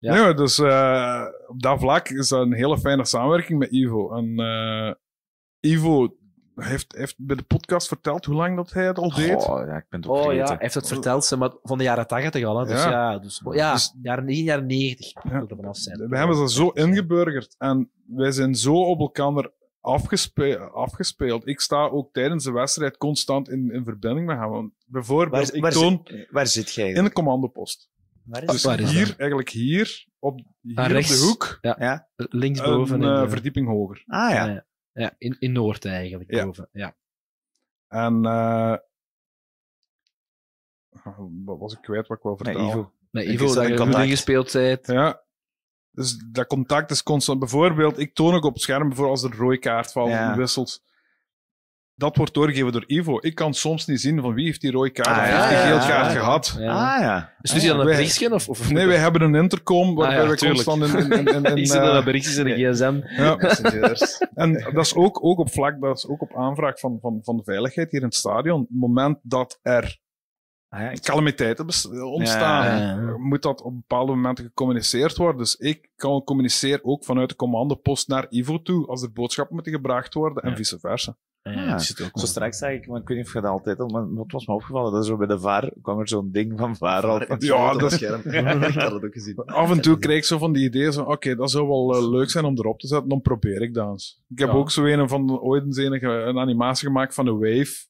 [0.00, 4.12] Ja, dus eh, op dat vlak is dat een hele fijne samenwerking met Ivo.
[4.14, 4.92] En eh,
[5.72, 6.16] Ivo
[6.54, 9.34] heeft, heeft bij de podcast verteld hoe lang dat hij het al deed.
[9.48, 11.84] Oh, ja, ik ben het ook Oh ja, hij heeft het verteld, maar van de
[11.84, 12.58] jaren 80 al.
[12.58, 12.66] Hè.
[12.66, 12.90] Dus Ja.
[12.90, 16.08] ja, dus, ja Dus- jaren 9, jaren 90 moet er vanaf zijn.
[16.08, 19.50] We hebben ze zo ingeburgerd en wij zijn zo op elkaar
[19.80, 21.46] afgespe afgespeeld.
[21.46, 24.48] Ik sta ook tijdens de wedstrijd constant in, in verbinding met hem.
[24.50, 27.88] Want bijvoorbeeld, Waar- ik waar toon zit- waar zit jij in de commandopost.
[28.30, 28.70] Waar is dus dat?
[28.76, 29.16] Waar is hier, dat?
[29.16, 32.08] eigenlijk hier, op, hier Ah, op de hoek, Ja.
[32.16, 33.02] Linksboven.
[33.02, 34.02] een in eh, de- verdieping hoger.
[34.06, 34.46] Ah ja.
[34.46, 34.64] ja.
[34.92, 36.34] Ja, in, in Noord eigenlijk.
[36.34, 36.44] Ja.
[36.44, 36.68] Boven.
[36.72, 36.96] Ja.
[37.88, 38.76] En eh,
[41.44, 42.68] wat was ik kwijt wat ik vertellen?
[42.68, 42.92] Ivo.
[43.10, 44.86] Met Ik Ivo, is dat een je goed ingespeeld bent.
[44.86, 45.22] Ja.
[45.90, 47.38] Dus dat contact is constant.
[47.38, 50.30] Bijvoorbeeld, ik toon ook op het scherm, bijvoorbeeld als er een rode kaart valt Ja.
[50.32, 50.82] en wisselt.
[52.00, 53.18] Dat wordt doorgegeven door Ivo.
[53.20, 55.50] Ik kan soms niet zien van wie heeft die rode kaart Ah, of ja, heeft
[55.50, 56.18] die geel ja, kaart ja.
[56.18, 56.56] gehad.
[56.58, 56.94] Ja.
[56.94, 57.32] Ah, ja.
[57.42, 58.34] Stuurt hij dan een berichtje?
[58.34, 60.64] Of, of Nee, wij hebben een intercom waarbij Ah, ja, we tuurlijk.
[60.64, 61.12] constant in...
[61.12, 63.00] in, in, in, Ik zit dan eh, berichtjes in de gsm.
[63.22, 63.36] Ja.
[64.34, 67.36] En dat is ook, ook op vlak, dat is ook op aanvraag van, van, van
[67.36, 68.60] de veiligheid hier in het stadion.
[68.60, 69.98] Op het moment dat er
[71.00, 71.64] calamiteiten
[72.04, 73.16] ontstaan, Ja, ja, ja.
[73.18, 75.38] moet dat op bepaalde momenten gecommuniceerd worden.
[75.38, 79.72] Dus ik kan communiceer ook vanuit de commandopost naar Ivo toe, als er boodschappen moeten
[79.72, 81.16] gebracht worden, en vice versa.
[81.42, 84.14] Ja, zo straks zag ik, maar ik weet niet of je dat altijd had, maar
[84.14, 86.76] wat was me opgevallen, dat is zo bij de VAR kwam er zo'n ding van
[86.76, 87.18] VAR al.
[87.38, 89.36] Ja, dat, Ik had het ook gezien.
[89.44, 92.08] Af en toe kreeg ik zo van die ideeën van, oké, dat zou wel eh,
[92.10, 94.22] leuk zijn om erop te zetten, dan probeer ik dat eens.
[94.28, 94.54] Ik heb Ja.
[94.54, 97.86] ook zo een van de, ooit eens een, een animatie gemaakt van de Wave.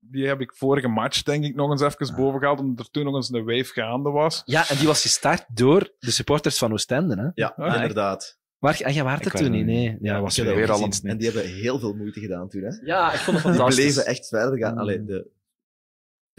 [0.00, 3.04] Die heb ik vorige match, denk ik, nog eens even boven gehaald, omdat er toen
[3.04, 4.42] nog eens een Wave gaande was.
[4.44, 7.28] Ja, en die was gestart door de supporters van Oostende, hè?
[7.34, 8.38] Ja, Ah, inderdaad.
[8.60, 9.60] Waar, ah, jij waart er Ik toen niet?
[9.60, 10.88] er Nee, ja, was ik heb weer al.
[11.02, 12.62] En die hebben heel veel moeite gedaan toen.
[12.62, 12.70] Hè?
[12.84, 13.84] Ja, ik vond het Die fantastisch.
[13.84, 14.78] bleven echt verder gaan.
[14.78, 15.26] Allee, de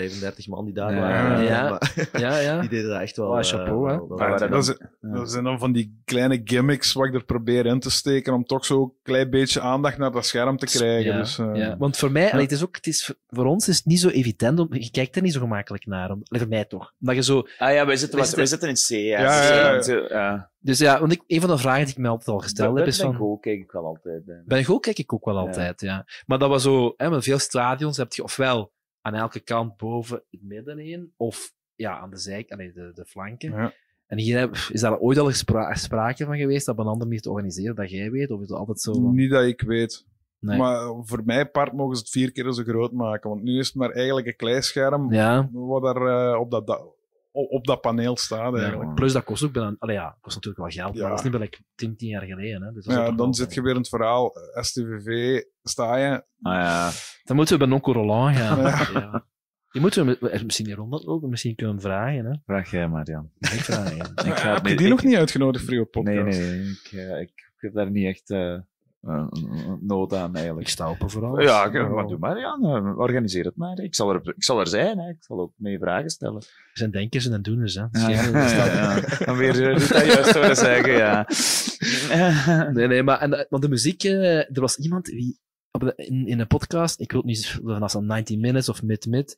[0.09, 0.99] 35 man die daar Ja.
[0.99, 1.43] waren.
[1.43, 1.69] Ja.
[1.69, 2.59] maar Ja, ja.
[2.61, 3.27] Die deden dat echt wel.
[3.29, 3.97] Oh, eh, chapeau, hè.
[3.97, 7.65] wel- wel- dat, is- dat zijn dan van die kleine gimmicks wat ik er probeer
[7.65, 11.11] in te steken om toch zo een klein beetje aandacht naar dat scherm te krijgen.
[11.11, 11.77] Ja, Dus, eh, ja.
[11.77, 12.29] Want voor mij, ja.
[12.29, 14.91] allee, het is ook, het is, voor ons is het niet zo evident, om, je
[14.91, 16.11] kijkt er niet zo gemakkelijk naar.
[16.11, 16.93] Om, voor mij toch.
[16.99, 17.47] Omdat je zo...
[17.57, 18.87] Ah ja, wij zitten, wij zitten in C.
[18.89, 19.75] Ja, Ja, ja, ja.
[19.77, 20.49] Dus, eh, ja.
[20.59, 22.87] Dus ja, want ik, een van de vragen die ik me altijd al gesteld heb
[22.87, 23.15] is van...
[23.15, 24.21] Go kijk ik wel altijd.
[24.29, 24.35] eh.
[24.45, 26.05] Bij Go kijk ik ook wel altijd, ja.
[26.25, 30.23] Maar dat was zo, hè, met veel stadions heb je ofwel aan elke kant boven
[30.31, 33.51] het midden heen, of ja, aan de zijk, allee, de, de flanken.
[33.51, 33.73] Ja.
[34.07, 37.05] En hier heb- is daar ooit al spra- sprake van geweest dat op een andere
[37.05, 38.31] manier te organiseren, dat jij weet?
[38.31, 39.15] Of is het altijd zo van...
[39.15, 40.05] Niet dat ik weet.
[40.39, 40.57] Nee.
[40.57, 43.29] Maar voor mijn part mogen ze het vier keer zo groot maken.
[43.29, 45.49] Want nu is het maar eigenlijk een klein scherm Ja.
[45.51, 46.85] wat er eh, op, dat, da-
[47.31, 48.89] op, op dat paneel staat eigenlijk.
[48.89, 49.75] Ja, plus dat kost ook bijna...
[49.79, 51.01] Allee, ja, kost natuurlijk wel geld, Ja.
[51.01, 52.61] maar dat is niet meer like 10, 10 jaar geleden.
[52.63, 52.71] Hè.
[52.71, 54.35] Dus Ja, dan zit je weer in het verhaal.
[54.35, 56.11] eh, STVV, sta je.
[56.41, 56.91] Ah, ja.
[57.23, 58.59] Dan moeten we bij Nonco Roland gaan.
[58.61, 58.87] Ja.
[59.01, 59.25] Ja.
[59.71, 62.25] Die moeten we met- misschien niet rondlopen, misschien kunnen we vragen.
[62.25, 62.33] Hè.
[62.45, 63.31] Vraag jij maar, Jan.
[63.39, 64.03] Ik vraag je.
[64.29, 66.39] Ik ga Heb je die ik- nog niet uitgenodigd voor je podcast?
[66.39, 66.69] Nee, nee.
[66.69, 68.57] Ik, eh, ik, ik heb daar niet echt eh,
[69.01, 70.67] een nood aan, eigenlijk.
[70.67, 71.45] Ik sta open voor alles.
[71.45, 72.63] Ja, ik- maar doe maar, Jan.
[72.65, 73.79] eh, Organiseer het maar.
[73.79, 74.99] Ik zal er, ik zal er zijn.
[74.99, 75.09] Hè.
[75.09, 76.41] Ik zal ook mee vragen stellen.
[76.41, 77.73] Er zijn denkers en doeners.
[77.75, 77.81] Hè.
[77.91, 79.01] Ja, ja, ja, ja.
[79.25, 81.27] Dan weer eh, Rita juist horen zeggen, ja.
[82.73, 85.39] nee, nee, maar en, want de muziek, er was iemand wie
[85.71, 88.83] op de, in, in een podcast, ik wil het niet vanaf zo'n 90 Minutes of
[88.83, 89.31] Mid-Mid.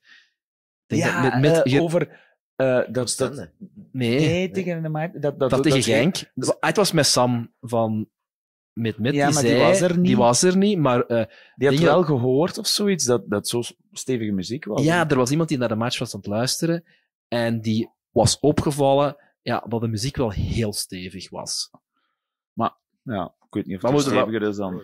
[0.88, 2.20] Ik denk Ja, dat over...
[2.56, 3.50] eh, dat, dat,
[3.92, 4.20] Nee.
[4.20, 5.22] nee, tegen de maat.
[5.22, 6.32] Dat, dat, dat, tegen Genk.
[6.60, 8.08] Het was met Sam van
[8.74, 9.14] Mid-Mid.
[9.14, 10.06] Ja, die zei- was er niet.
[10.06, 11.02] Die was er niet, maar...
[11.02, 11.26] eh,
[11.56, 14.84] Die had wel gehoord of zoiets, dat, dat zo stevige muziek was.
[14.84, 16.84] Ja, er was iemand die naar de match was aan het luisteren
[17.28, 21.70] en die was opgevallen ja, dat de muziek wel heel stevig was.
[22.54, 22.74] Maar,
[23.04, 24.82] ja, ik weet niet of het steviger is dan...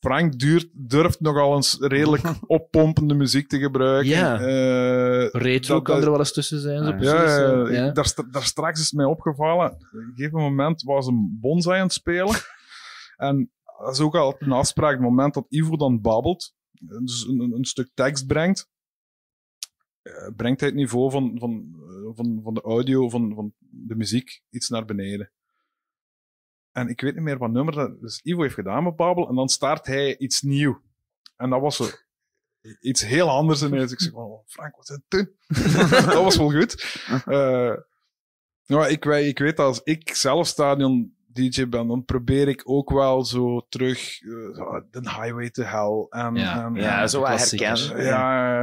[0.00, 4.10] Frank duurt, durft nogal eens redelijk oppompende muziek te gebruiken.
[4.10, 4.40] Ja.
[4.40, 6.78] Eh, Retro dat- kan dat- er wel eens tussen zijn.
[6.78, 7.90] Zo Ja, precies, ja.
[7.90, 9.70] Daar, daar straks is mij opgevallen.
[9.70, 12.34] Op een gegeven moment was een bonsai aan het spelen.
[13.18, 14.92] En dat is ook altijd een afspraak.
[14.92, 18.68] Het moment dat Ivo dan babbelt, dus een, een- stuk tekst brengt,
[20.02, 23.94] eh, brengt hij het niveau van, van, eh, van, van de audio, van, van de
[23.96, 25.30] muziek, iets naar beneden.
[26.72, 29.28] En ik weet niet meer wat nummer dat dus Ivo heeft gedaan met babbel.
[29.28, 30.82] En dan start hij iets nieuw.
[31.36, 31.86] En dat was zo
[32.80, 33.92] iets heel anders ineens.
[33.92, 35.32] Ik zeg van, oh, Frank, wat is het?
[36.06, 36.74] dat was wel goed.
[37.24, 37.74] Eh,
[38.64, 42.62] ja, ik, weet- ik weet dat als ik zelf stadion DJ ben, dan probeer ik
[42.64, 46.06] ook wel zo terug eh, zo, de Highway to Hell.
[46.20, 46.64] En, Ja.
[46.64, 48.04] en, Ja, en- zo wat herkennen.
[48.04, 48.62] Ja,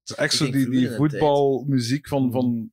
[0.00, 2.72] het is echt zo die, die voetbalmuziek van, van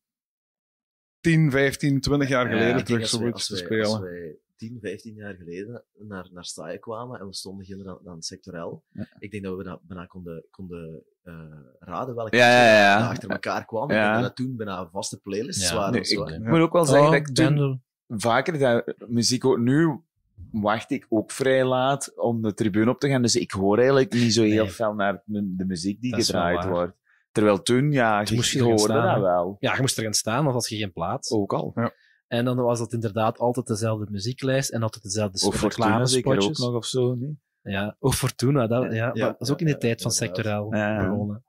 [1.19, 4.01] 10, 15, 20 jaar Ja, geleden terug zo te spelen.
[4.01, 8.15] wij 10, 15 jaar geleden naar, naar Staaien kwamen en we stonden hier aan, aan
[8.15, 8.83] het sectorel,
[9.19, 11.33] ik denk dat we bijna, bijna konden, konden eh,
[11.79, 12.99] raden welke Ja, ja, ja.
[13.03, 13.89] er achter elkaar kwamen.
[13.95, 14.11] Ik Ja.
[14.11, 15.75] denk dat dat toen bijna vaste playlists Ja.
[15.75, 15.91] waren.
[15.91, 19.45] Nee, of zo, ik moet ook wel zeggen Oh, dat ik toen vaker dat muziek
[19.45, 19.57] ook...
[19.57, 19.99] Nu
[20.51, 24.13] wacht ik ook vrij laat om de tribune op te gaan, dus ik hoor eigenlijk
[24.13, 24.73] niet zo heel Nee.
[24.73, 26.97] veel naar de muziek die Dat gedraaid wordt.
[27.31, 29.55] Terwijl toen, ja, Toen je, moest je er hoorde staan, dat wel.
[29.59, 31.31] Ja, je moest er gaan staan, want had je geen plaats.
[31.31, 31.71] Ook al.
[31.75, 31.93] Ja.
[32.27, 36.33] En dan was het inderdaad altijd dezelfde muzieklijst en altijd dezelfde Of Fortuna zeker ook
[36.33, 36.57] reclamespotjes.
[36.59, 37.37] nog of zo, nee?
[37.61, 40.11] Ja, of Fortuna, dat, ja, Ja, dat is ook in de ja, tijd van
[40.69, 41.09] Ja.
[41.09, 41.43] begonnen.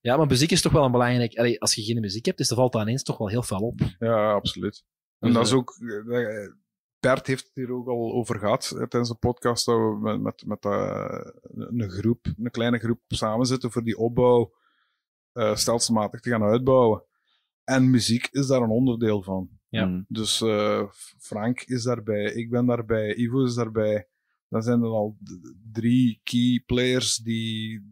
[0.00, 1.34] Ja, maar muziek is toch wel een belangrijk...
[1.38, 3.58] Allee, als je geen muziek hebt, is er valt dat ineens toch wel heel veel
[3.58, 3.80] op.
[3.98, 4.84] Ja, absoluut.
[5.24, 5.76] En dat is eh, ook...
[6.10, 6.48] eh,
[7.00, 10.20] Bert heeft het hier ook al over gehad eh, tijdens de podcast, dat we met,
[10.22, 11.26] met, met eh,
[11.56, 14.52] een groep, een kleine groep samen zitten voor die opbouw
[15.32, 17.02] eh, stelselmatig te gaan uitbouwen.
[17.64, 19.48] En muziek is daar een onderdeel van.
[19.68, 19.86] Ja.
[19.86, 20.04] Mm.
[20.08, 20.82] Dus eh,
[21.18, 24.08] Frank is daarbij, ik ben daarbij, Ivo is daarbij.
[24.48, 25.16] dan zijn er al
[25.72, 27.82] drie key players die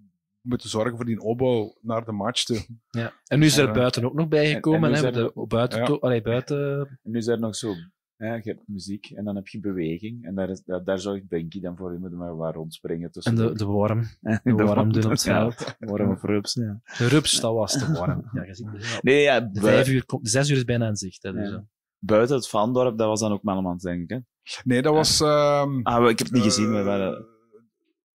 [0.43, 2.67] moeten zorgen voor die opbouw naar de match toe.
[2.91, 3.13] Ja.
[3.27, 3.73] En nu is er Ja.
[3.73, 5.85] buiten ook nog bijgekomen, nu hè, er- de buiten, Ja.
[5.85, 7.75] to- allee, buiten En nu is er nog zo,
[8.17, 10.25] hè, je hebt muziek en dan heb je beweging.
[10.25, 11.93] En daar, is, daar, daar zorgt Benky dan voor.
[11.93, 13.33] Je moet maar waar rondspringen tussen.
[13.39, 14.03] En de, de worm.
[14.21, 15.77] En De worm doen op het veld.
[15.79, 16.81] worm of rups, ja.
[16.99, 18.29] De rups, dat was de worm.
[18.33, 18.99] Ja, je ziet het.
[19.03, 21.23] Nee, ja, de, vijf uur, komt- de zes uur is bijna in zicht.
[21.23, 21.55] Hè, dus, Ja.
[21.55, 21.65] ja.
[21.99, 24.11] Buiten het Vandorp, dat was dan ook Mellemans, denk ik.
[24.11, 24.19] Hè?
[24.65, 25.21] Nee, dat was...
[25.21, 26.65] ehm, Ah, ik heb het niet gezien.
[26.67, 27.27] eh, maar waren...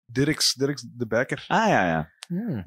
[0.06, 1.44] Dirks, Dirks de Bekker.
[1.48, 2.10] Ah, ja, ja.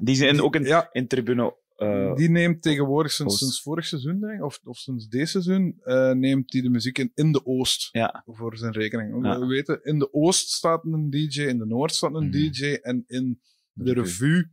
[0.00, 1.56] Die zijn ook in, in tribune...
[1.76, 6.10] eh, die neemt tegenwoordig sinds, vorig seizoen, denk ik, of, of sinds dit seizoen, eh,
[6.12, 8.22] neemt hij de muziek in, in de Oost ja.
[8.26, 9.24] voor zijn rekening.
[9.24, 9.38] Ja.
[9.40, 12.32] We weten, in de Oost staat een DJ, in de Noord staat een Mhm.
[12.52, 13.40] DJ en in
[13.72, 14.50] de revue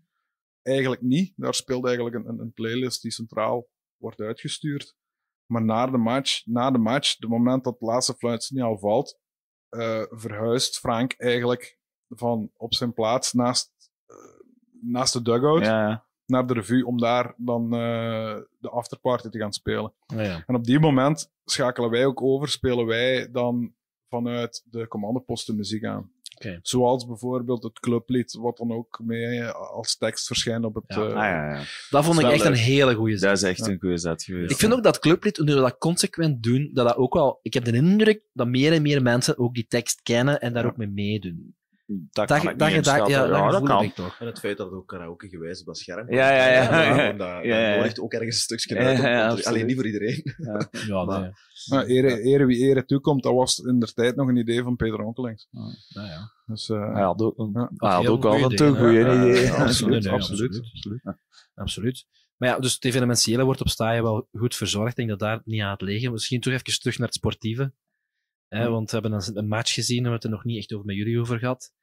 [0.62, 1.34] eigenlijk niet.
[1.36, 4.96] Daar speelt eigenlijk een, een, een playlist die centraal wordt uitgestuurd.
[5.46, 9.20] Maar na de match, na de match, de moment dat het laatste fluitsignaal valt,
[9.70, 13.72] eh, verhuist Frank eigenlijk van op zijn plaats naast,
[14.86, 19.54] naast de dugout Ja, naar de revue om daar dan eh, de afterparty te gaan
[19.54, 19.94] spelen.
[20.16, 20.44] Oh ja.
[20.48, 23.74] En op die moment schakelen wij ook over, spelen wij dan
[24.10, 26.14] vanuit de commandoposten muziek aan.
[26.36, 26.60] Oké.
[26.62, 30.84] Zoals bijvoorbeeld het clublied, wat dan ook mee eh, als tekst verschijnt op het...
[30.88, 30.96] Ja.
[30.96, 31.64] eh, Ah, ja, ja.
[31.90, 33.30] Dat vond ik echt een hele goede zet.
[33.30, 34.52] Dat is echt een goede zet geweest.
[34.52, 37.40] Ik vind ook dat clublied, nu we dat consequent doen, dat dat ook wel...
[37.42, 40.66] Ik heb de indruk dat meer en meer mensen ook die tekst kennen en daar
[40.66, 41.56] ook mee meedoen.
[41.88, 43.84] Dat kan ik niet ja, dat Ja, dat kan.
[43.84, 44.20] ik toch.
[44.20, 46.84] En het feit dat het ook karaoke gewijs op dat scherm Ja, ja, ja.
[46.84, 47.12] ja.
[47.14, 47.76] Dat, Ja, ja, ja.
[47.76, 48.98] nodigt ook ergens een stukje Ja, uit.
[48.98, 50.36] ja, te- alleen niet voor iedereen.
[50.38, 50.70] Ja.
[50.88, 51.32] Ja, Maar- nee.
[51.66, 54.76] Nou, ere, ere wie ere toekomt, dat was in der tijd nog een idee van
[54.76, 55.48] Peter Onkelings.
[55.52, 56.32] Nou ja.
[56.46, 59.40] Dus, eh, Hij had ook, hij had Heel ook al toe ideeën, goede.
[59.42, 60.62] Ja, absoluut, absoluut.
[60.74, 61.04] absoluut.
[61.56, 62.06] Absoluut.
[62.38, 64.90] Maar ja, dus het evenementiële wordt op Staaien wel goed verzorgd.
[64.90, 66.12] Ik denk dat daar niet aan het liggen.
[66.12, 67.72] Misschien toch even terug naar het sportieve.
[68.48, 68.70] Hè, Ja.
[68.70, 70.86] Want we hebben een, een match gezien, we hebben het er nog niet echt over
[70.86, 71.74] met jullie over gehad.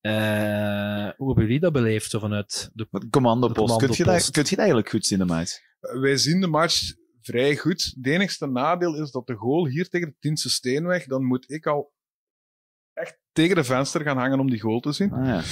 [0.00, 3.80] Eh, hoe hebben jullie dat beleefd, zo vanuit de, Commandopost.
[3.80, 5.58] de Kun je, dat, kun je dat eigenlijk goed zien, de match?
[5.80, 7.92] Wij zien de match vrij goed.
[7.96, 11.66] Het enigste nadeel is dat de goal hier tegen de Tiense Steenweg, dan moet ik
[11.66, 11.92] al
[12.92, 15.12] echt tegen de venster gaan hangen om die goal te zien.
[15.12, 15.42] Ah, ja.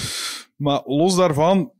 [0.55, 1.73] Maar los daarvan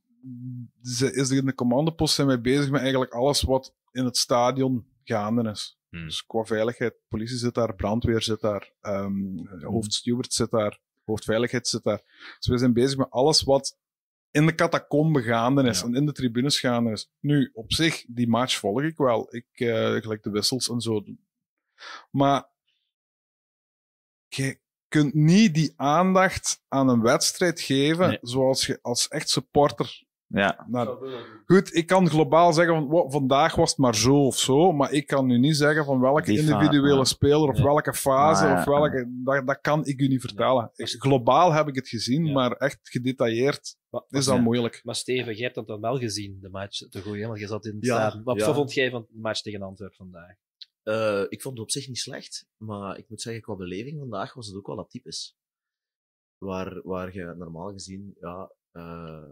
[1.12, 5.49] is in de commandopost zijn wij bezig met eigenlijk alles wat in het stadion gaande
[5.49, 5.80] is.
[5.91, 6.03] Hmm.
[6.03, 11.83] Dus qua veiligheid, politie zit daar, brandweer zit daar, ehm hoofdsteward zit daar, hoofdveiligheid zit
[11.83, 12.01] daar.
[12.38, 13.79] Dus we zijn bezig met alles wat
[14.31, 17.09] in de catacombe gaande is en in de tribunes gaande is.
[17.19, 19.35] Nu, op zich, die match volg ik wel.
[19.35, 21.03] Ik, eh gelijk de wissels en zo.
[22.11, 22.49] Maar
[24.27, 30.03] je kunt niet die aandacht aan een wedstrijd geven zoals je als echt supporter.
[30.33, 30.67] Ja.
[31.46, 34.92] Goed, ik kan globaal zeggen van "Wow, vandaag was het maar zo of zo, maar
[34.92, 37.03] ik kan nu niet zeggen van welke Die individuele ja.
[37.03, 37.64] speler of Ja.
[37.64, 39.06] welke fase of welke.
[39.24, 40.72] Dat, dat kan ik u niet vertellen.
[40.74, 43.76] Globaal heb ik het gezien, maar echt gedetailleerd
[44.10, 44.42] is dat Ja.
[44.42, 44.81] moeilijk.
[44.83, 47.65] Maar Steven, jij hebt dat dan wel gezien, de match te gooien, want je zat
[47.65, 48.24] in het stadion.
[48.24, 48.53] Wat ja.
[48.53, 50.35] vond jij van de match tegen Antwerpen vandaag?
[50.83, 54.33] Eh, ik vond het op zich niet slecht, maar ik moet zeggen, qua beleving vandaag
[54.33, 55.35] was het ook wel atypisch.
[56.38, 59.24] Waar, waar je normaal gezien ja, eh,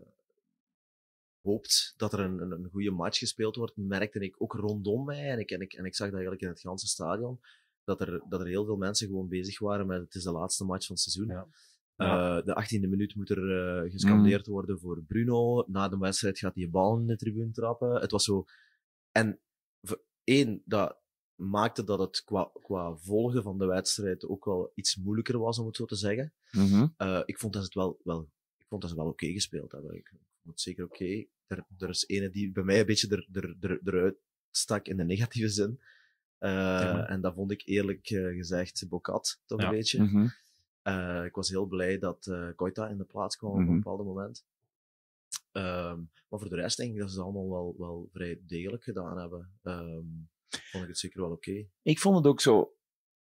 [1.42, 5.30] hoopt dat er een, een, een goede match gespeeld wordt, merkte ik ook rondom mij,
[5.32, 7.40] en ik, en, ik, en ik zag dat eigenlijk in het ganse stadion,
[7.84, 10.66] dat er, dat er heel veel mensen gewoon bezig waren met het is de laatste
[10.66, 11.36] match van het seizoen.
[11.36, 11.48] Ja.
[11.96, 15.64] Eh, de 18e minuut moet er eh, gescandeerd worden voor Bruno.
[15.68, 18.02] Na de wedstrijd gaat hij bal in de tribune trappen.
[18.02, 18.46] Het was zo...
[19.12, 19.40] En
[20.24, 20.98] één, dat
[21.36, 25.66] maakte dat het qua, qua volgen van de wedstrijd ook wel iets moeilijker was, om
[25.66, 26.34] het zo te zeggen.
[26.52, 26.88] Mhm.
[26.98, 29.72] Eh, ik vond dat ze het wel, wel, ik vond dat ze wel oké gespeeld
[29.72, 29.96] hebben.
[29.96, 30.14] Ik
[30.50, 31.26] vond zeker oké.
[31.48, 34.16] Er, er is ene die bij mij een beetje er, er, er, eruit
[34.52, 35.80] stak in de negatieve zin.
[36.38, 37.08] Eh, Ja.
[37.08, 39.66] En dat vond ik eerlijk eh, gezegd Bokat, toch Ja.
[39.68, 40.04] een beetje.
[40.04, 40.28] Mhm.
[40.82, 43.70] Eh, ik was heel blij dat eh Koita in de plaats kwam op Mhm.
[43.70, 44.46] een bepaald moment.
[45.52, 45.98] Ehm,
[46.30, 49.18] maar voor de rest denk ik dat ze het allemaal wel, wel vrij degelijk gedaan
[49.20, 49.52] hebben.
[49.64, 50.06] Ehm,
[50.50, 51.66] vond ik het zeker wel oké.
[51.82, 52.74] Ik vond het ook zo,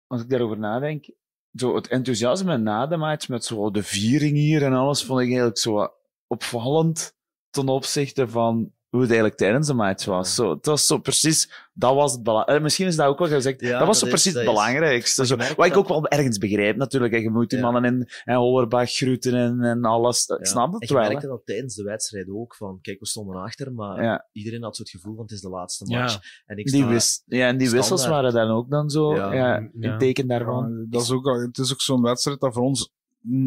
[0.07, 1.09] als ik daarover nadenk,
[1.53, 5.25] zo het enthousiasme na de match met zo de viering hier en alles, vond ik
[5.27, 5.93] eigenlijk zo
[6.27, 7.17] opvallend
[7.49, 10.35] ten opzichte van hoe het eigenlijk tijdens de match was.
[10.35, 12.63] Zo, het was zo precies, dat was het belangrijkste.
[12.63, 15.25] Misschien is dat ook wel gezegd, Ja, dat was zo dat precies dat het belangrijkste.
[15.25, 17.13] Zo, wat ik dat- ook wel ergens begrijp natuurlijk.
[17.13, 17.71] Je moet die Ja.
[17.71, 20.25] mannen in en Hollerbach groeten en, en alles.
[20.27, 20.43] Ik Ja.
[20.45, 21.03] snap het en je wel.
[21.03, 21.09] hè.
[21.09, 24.27] merkte dat tijdens de wedstrijd ook, van kijk, we stonden achter, maar Ja.
[24.31, 25.99] iedereen had zo het gevoel van het is de laatste Ja.
[25.99, 26.19] match.
[26.45, 26.85] En ik Die
[27.25, 29.33] ja, en die wissels standaard- waren dan ook dan zo Ja.
[29.33, 30.69] ja, in teken daarvan.
[30.79, 32.91] Ja, dat is ook, al- het is ook zo'n wedstrijd dat voor ons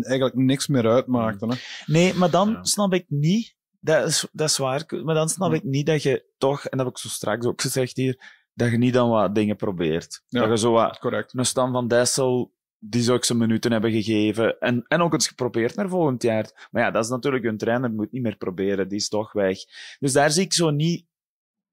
[0.00, 1.46] eigenlijk niks meer uitmaakte.
[1.46, 1.54] Hè?
[1.92, 5.62] Nee, maar dan snap ik niet, dat is, dat is waar, maar dan snap ik
[5.64, 8.78] niet dat je toch, en dat heb ik zo straks ook gezegd hier, dat je
[8.78, 10.22] niet dan wat dingen probeert.
[10.28, 11.34] Ja, dat je zo wat, correct.
[11.34, 14.58] een Stan van Dessel die ze ook zijn minuten hebben gegeven.
[14.60, 16.68] En, en ook eens geprobeerd naar volgend jaar.
[16.70, 18.88] Maar ja, dat is natuurlijk hun trainer, moet niet meer proberen.
[18.88, 19.58] Die is toch weg.
[19.98, 21.06] Dus daar zie ik zo niet,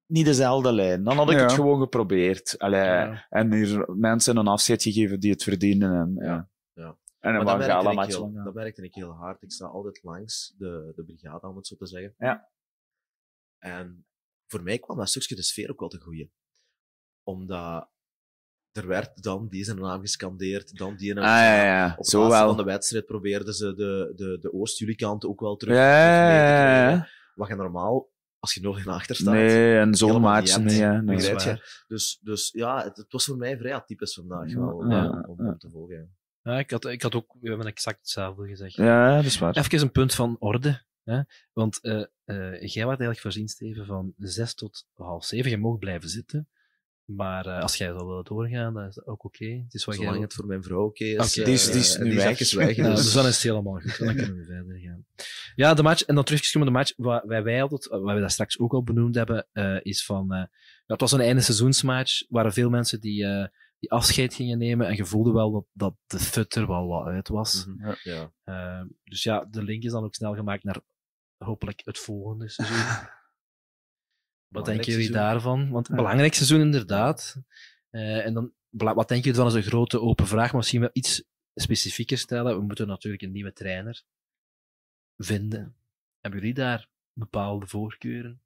[0.06, 1.04] niet dezelfde lijn.
[1.04, 1.42] Dan had ik Ja.
[1.42, 2.54] het gewoon geprobeerd.
[2.58, 5.92] Allee, En hier mensen een afzet gegeven die het verdienen.
[6.00, 6.48] En, ja.
[7.20, 8.44] En een Maar Van ik match heel, lang.
[8.44, 9.42] dat merkte ik heel hard.
[9.42, 12.14] Ik sta altijd langs de, de brigade, om het zo te zeggen.
[12.18, 12.48] Ja.
[13.58, 14.06] En
[14.46, 16.32] voor mij kwam dat stukje de sfeer ook wel te groeien.
[17.22, 17.88] Omdat
[18.72, 21.24] er werd dan die zijn naam gescandeerd, dan die naam.
[21.24, 21.94] Ah, ja, ja.
[21.98, 22.46] Op Zo wel.
[22.46, 27.08] van de wedstrijd probeerden ze de, de, de Oost-Jullie-kant ook wel terug, Ja, te.
[27.34, 29.34] Wat je normaal, als je nog in achter staat...
[29.34, 30.48] Nee, en zo'n hebt.
[30.48, 31.00] ja.
[31.00, 31.16] Nee.
[31.20, 31.34] Je?
[31.34, 31.84] waar.
[31.88, 35.70] Dus, dus ja, het, het was voor mij vrij atypisch vandaag wel om, om te
[35.70, 36.14] volgen.
[36.42, 36.58] Ja.
[36.58, 38.74] Ik had, ik had ook we hebben exact hetzelfde gezegd.
[38.74, 39.56] Ja, dat is waar.
[39.56, 40.82] Even een punt van orde.
[41.04, 41.20] Hè?
[41.52, 42.06] Want eh, eh,
[42.60, 45.50] jij werd eigenlijk voorzien, Steven, van zes tot half zeven.
[45.50, 46.48] Je mag blijven zitten.
[47.04, 49.44] Maar eh, als jij zou willen doorgaan, dan is dat ook oké.
[49.46, 50.22] Het is wat Zolang jij...
[50.22, 51.32] het voor mijn vrouw oké is.
[51.32, 53.98] Die is- die is nu die is weg, Ja, dus- dan is het helemaal goed.
[53.98, 55.04] Dan kunnen we verder gaan.
[55.54, 58.32] Ja, de match, en dan terugkomen de match, wat wij, wij altijd, wat we dat
[58.32, 60.48] straks ook al benoemd hebben, eh, is van, eh, ja,
[60.86, 63.46] het was een einde seizoensmatch, waren veel mensen die, eh,
[63.80, 67.06] die afscheid gingen nemen en je voelde wel dat, dat de fut er wel wat
[67.06, 67.66] uit was.
[67.66, 67.94] Mhm.
[68.02, 68.32] Ja.
[68.44, 70.80] Eh, dus ja, de link is dan ook snel gemaakt naar
[71.36, 72.76] hopelijk het volgende seizoen.
[74.48, 75.70] Wat denken jullie daarvan?
[75.70, 75.94] Want Ja.
[75.94, 77.42] belangrijk seizoen inderdaad.
[77.90, 80.90] Eh, en dan, wat denken jullie van als een grote open vraag, maar misschien wel
[80.92, 82.56] iets specifieker stellen.
[82.56, 84.02] We moeten natuurlijk een nieuwe trainer
[85.16, 85.76] vinden.
[86.20, 88.42] Hebben jullie daar bepaalde voorkeuren?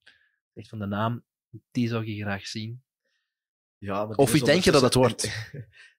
[0.55, 1.25] Echt van de naam,
[1.71, 2.84] die zou je graag zien.
[3.85, 5.23] Ja, maar Of wie denk je dat het wordt?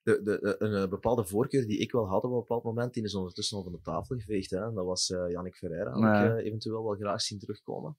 [0.03, 2.93] De, de, de- een eh, bepaalde voorkeur die ik wel had op een bepaald moment,
[2.93, 4.49] die is ondertussen al van de tafel geveegd.
[4.49, 4.63] Hè.
[4.65, 6.23] En dat was eh Yannick Ferreira, had Ja.
[6.23, 7.97] ik eh, eventueel wel graag zien terugkomen.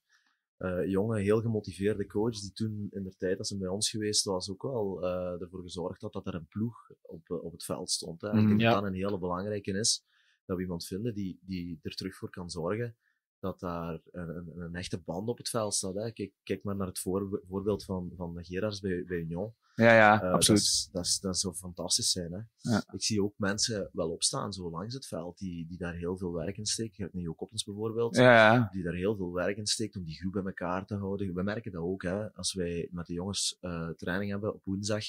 [0.56, 4.24] Eh, jonge, heel gemotiveerde coach, die toen in de tijd dat ze bij ons geweest
[4.24, 5.04] was, ook wel
[5.40, 8.20] ervoor gezorgd had dat er een ploeg op, op het veld stond.
[8.20, 8.28] Hè.
[8.28, 8.38] Mhm.
[8.38, 8.72] Ik denk Ja.
[8.72, 10.04] dat dat een hele belangrijke is,
[10.44, 12.96] dat we iemand vinden die, die er terug voor kan zorgen
[13.46, 15.94] dat daar een, een, een echte band op het veld staat.
[15.94, 16.10] Hè.
[16.12, 19.54] Kijk, kijk maar naar het voor, voorbeeld van, van Gerards bij, bij Union.
[19.74, 20.60] Ja, ja, Eh, absoluut.
[20.60, 22.32] Dat, is- dat, is- dat zou fantastisch zijn.
[22.32, 22.70] Hè?
[22.70, 22.84] Ja.
[22.92, 26.32] Ik zie ook mensen wel opstaan zo langs het veld, die, die daar heel veel
[26.32, 26.94] werk in steken.
[26.96, 28.68] Je hebt Neo Koppens bijvoorbeeld, Ja, ja.
[28.72, 31.34] die daar heel veel werk in steekt om die groep bij elkaar te houden.
[31.34, 32.32] We merken dat ook, hè?
[32.34, 35.04] als wij met de jongens eh, training hebben op woensdag.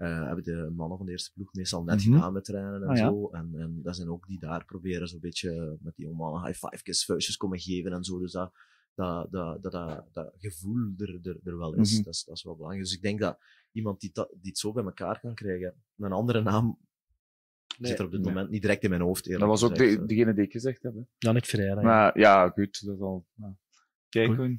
[0.00, 2.12] Eh, hebben de mannen van de eerste ploeg meestal net Mhm.
[2.14, 3.08] gedaan met trainen en Ah, ja.
[3.08, 3.28] zo.
[3.30, 7.04] En, en dat zijn ook die daar proberen zo'n beetje met die mannen high five
[7.04, 8.18] vuistjes komen geven en zo.
[8.18, 8.52] Dus dat,
[8.94, 11.92] dat, dat, dat, dat, dat gevoel er, er, er wel is.
[11.94, 12.02] Mhm.
[12.04, 12.24] dat is.
[12.24, 12.84] Dat is wel belangrijk.
[12.86, 13.38] Dus ik denk dat
[13.72, 16.78] iemand die, dat, die het zo bij elkaar kan krijgen, een andere naam
[17.78, 18.32] zit er op dit nee.
[18.32, 19.30] moment niet direct in mijn hoofd.
[19.30, 20.94] Dat was ook de, degene die ik gezegd heb.
[20.94, 21.00] hè.
[21.18, 21.80] Jannik Ferreira.
[21.80, 21.86] ja.
[21.86, 22.84] Maar ja, goed.
[22.86, 23.26] Dat is al...
[23.34, 23.56] ja.
[24.08, 24.58] Kijk.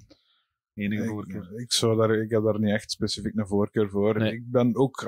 [0.73, 1.59] Enige Ik- voorkeur.
[1.59, 4.17] Ik, zou daar, ik heb daar niet echt specifiek een voorkeur voor.
[4.17, 4.33] Nee.
[4.33, 5.05] Ik ben ook,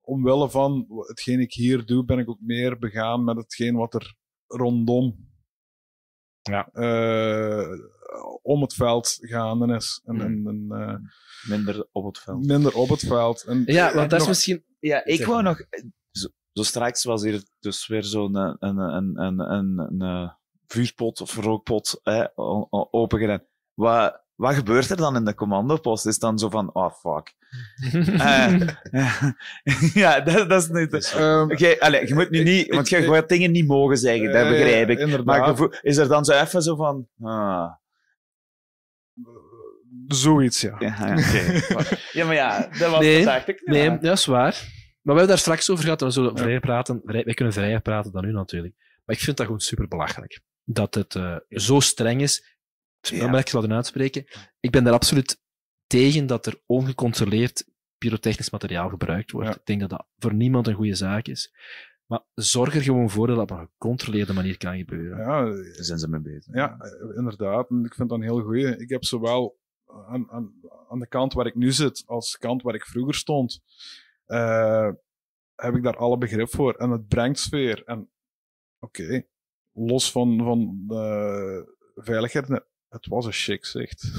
[0.00, 4.14] omwille van hetgeen ik hier doe, ben ik ook meer begaan met hetgeen wat er
[4.46, 5.26] rondom
[6.42, 6.68] ja.
[8.42, 10.00] om het veld gaande is.
[10.04, 10.96] En, en, en, eh,
[11.48, 12.46] Minder op het veld.
[12.46, 13.42] Minder op het veld.
[13.42, 14.64] En, Ja, want dat is misschien...
[14.78, 15.58] Ja, ik wou nog...
[16.10, 20.30] Zo, zo straks was hier dus weer zo'n een, een, een, een, een, een, eh,
[20.66, 23.46] vuurpot of rookpot hè, o- o- opengedaan.
[23.74, 26.06] Wat, wat gebeurt er dan in de commandopost?
[26.06, 27.34] Is dan zo van, oh fuck.
[28.20, 28.60] Eh,
[30.02, 31.14] ja, dat, dat is niet...
[31.50, 32.74] Oké, allee, je moet nu niet...
[32.74, 34.98] Want je gaat dingen niet mogen zeggen, dat Eh, begrijp ik.
[34.98, 35.58] inderdaad.
[35.58, 37.08] Maar is er dan zo even zo van...
[37.22, 37.72] Ah,
[40.06, 40.76] Zoiets, ja.
[40.78, 41.96] ja, ja, oké.
[42.12, 43.60] ja, maar ja, dat was nee, dat dacht ik.
[43.64, 44.52] Nee, dat is waar.
[45.02, 47.00] Maar we hebben daar straks over gehad, we zullen vrijer praten.
[47.04, 48.74] Vrij, wij kunnen vrijer praten dan u natuurlijk.
[49.04, 50.40] Maar ik vind dat gewoon super belachelijk.
[50.64, 52.57] Dat het eh, zo streng is.
[53.10, 54.24] Dan ben ik uitspreken.
[54.60, 55.40] Ik ben daar absoluut
[55.86, 57.64] tegen dat er ongecontroleerd
[57.98, 59.56] pyrotechnisch materiaal gebruikt wordt.
[59.56, 61.52] Ik denk dat dat voor niemand een goede zaak is.
[62.06, 65.18] Maar zorg er gewoon voor dat dat op een gecontroleerde manier kan gebeuren.
[65.18, 66.54] Ja, Daar zijn ze mee bezig.
[66.54, 67.70] Ja, eh, inderdaad.
[67.70, 68.76] En ik vind dat een heel goeie.
[68.76, 70.52] Ik heb zowel aan, aan,
[70.88, 73.62] aan de kant waar ik nu zit, als de kant waar ik vroeger stond,
[74.24, 74.90] eh,
[75.54, 76.74] heb ik daar alle begrip voor.
[76.74, 77.82] En het brengt sfeer.
[77.84, 78.10] En
[78.78, 79.26] oké,
[79.72, 84.02] los van, van de veiligheid, nee, het was een chic zicht.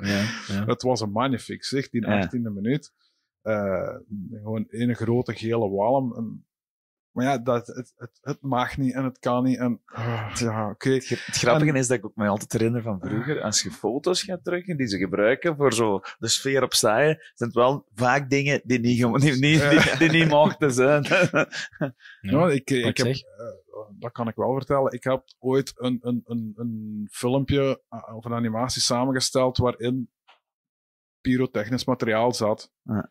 [0.00, 0.64] Ja, ja.
[0.64, 2.26] Het was een magnifiek zicht, die Ja.
[2.26, 2.92] 18e minuut.
[3.42, 3.94] Eh,
[4.30, 6.16] gewoon een grote gele walm.
[6.16, 6.46] En,
[7.10, 9.58] maar ja, dat, het, het, het mag niet en het kan niet.
[9.58, 10.90] En, ah, ja, oké.
[10.90, 14.44] Het grappige is dat ik ook me altijd herinner van vroeger, als je foto's gaat
[14.44, 18.60] drukken die ze gebruiken voor zo de sfeer op saaien, zijn het wel vaak dingen
[18.64, 21.06] die niet, die, niet, die, die niet mochten zijn.
[22.20, 23.16] Ja, ik, ik heb?
[23.86, 24.92] Eh, dat kan ik wel vertellen.
[24.92, 30.10] Ik heb ooit een, een, een, een filmpje eh, of een animatie samengesteld waarin
[31.20, 32.72] pyrotechnisch materiaal zat.
[32.82, 33.10] Ja.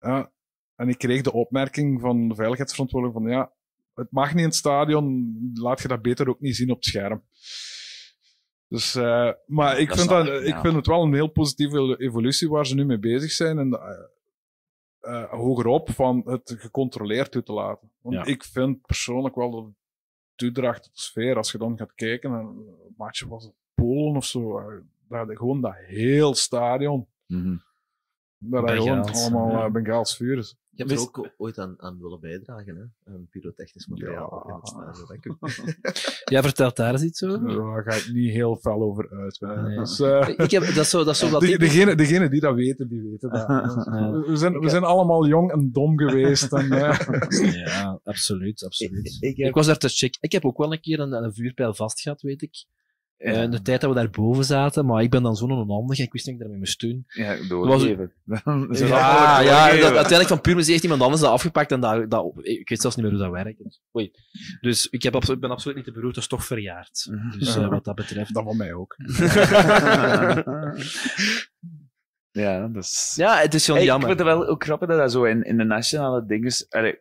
[0.00, 0.32] Ja,
[0.74, 3.52] en ik kreeg de opmerking van de veiligheidsverantwoordelijke van ja,
[3.94, 6.84] het mag niet in het stadion, laat je dat beter ook niet zien op het
[6.84, 7.22] scherm.
[8.68, 10.60] Dus, uh, maar ik, Dat vind, dat, ik, ja.
[10.60, 13.58] vind het wel een heel positieve evolutie waar ze nu mee bezig zijn.
[13.58, 13.80] En
[15.02, 17.90] uh, hogerop van het gecontroleerd toe te laten.
[18.00, 18.24] Want Ja.
[18.24, 19.70] ik vind persoonlijk wel dat
[20.34, 24.16] toedracht tot de sfeer, als je dan gaat kijken naar een match was het Polen
[24.16, 27.56] of zo, uh, dat je gewoon dat heel stadion, Mhm.
[28.42, 29.66] Dat dat gewoon allemaal ja.
[29.66, 30.56] uh, Bengaals vuur is.
[30.74, 33.12] Je hebt er ook ooit aan, aan willen bijdragen, hè?
[33.12, 35.06] Een pyrotechnisch materiaal in het stadion.
[35.08, 36.22] denk ik.
[36.32, 37.48] Jij vertelt daar eens iets over?
[37.56, 39.40] Daar ga ik niet heel fel over uit.
[39.40, 39.76] Nee.
[39.78, 42.40] Dus, uh, Ik heb- dat is zo- dat is zo wat de, degene, degene die
[42.40, 43.48] dat weten, die weten dat.
[43.92, 44.10] Ja.
[44.10, 46.52] We, zijn, we zijn allemaal jong en dom geweest.
[46.52, 46.98] En, uh,
[47.66, 49.16] Ja, absoluut, absoluut.
[49.20, 50.16] Ik, heb- was daar te check.
[50.20, 52.64] Ik heb ook wel een keer een, een vuurpijl vast gehad, weet ik.
[53.24, 53.42] Ja.
[53.42, 56.04] Eh, de tijd dat we daar boven zaten, maar ik ben dan zo onhandig en
[56.04, 57.04] ik wist niet dat ik daarmee moest doen.
[57.06, 58.12] Ja, doorgeven.
[58.24, 58.42] Was,
[58.88, 62.68] ja, ja dat, uiteindelijk van puur heeft iemand anders dat afgepakt en dat, dat, ik
[62.68, 63.80] weet zelfs niet meer hoe dat werkt.
[63.96, 64.12] Oei.
[64.60, 67.10] Dus ik, heb absolu- ik ben absoluut niet te beroerd, dat is toch verjaard.
[67.38, 68.34] Dus eh, wat dat betreft.
[68.34, 68.96] Dat van mij ook.
[72.32, 73.12] Ja, dat is...
[73.16, 74.10] Ja, het is gewoon Hey, jammer.
[74.10, 76.52] Ik vind het wel ook grappig dat dat zo in, in de nationale dingen...
[76.68, 76.96] allee,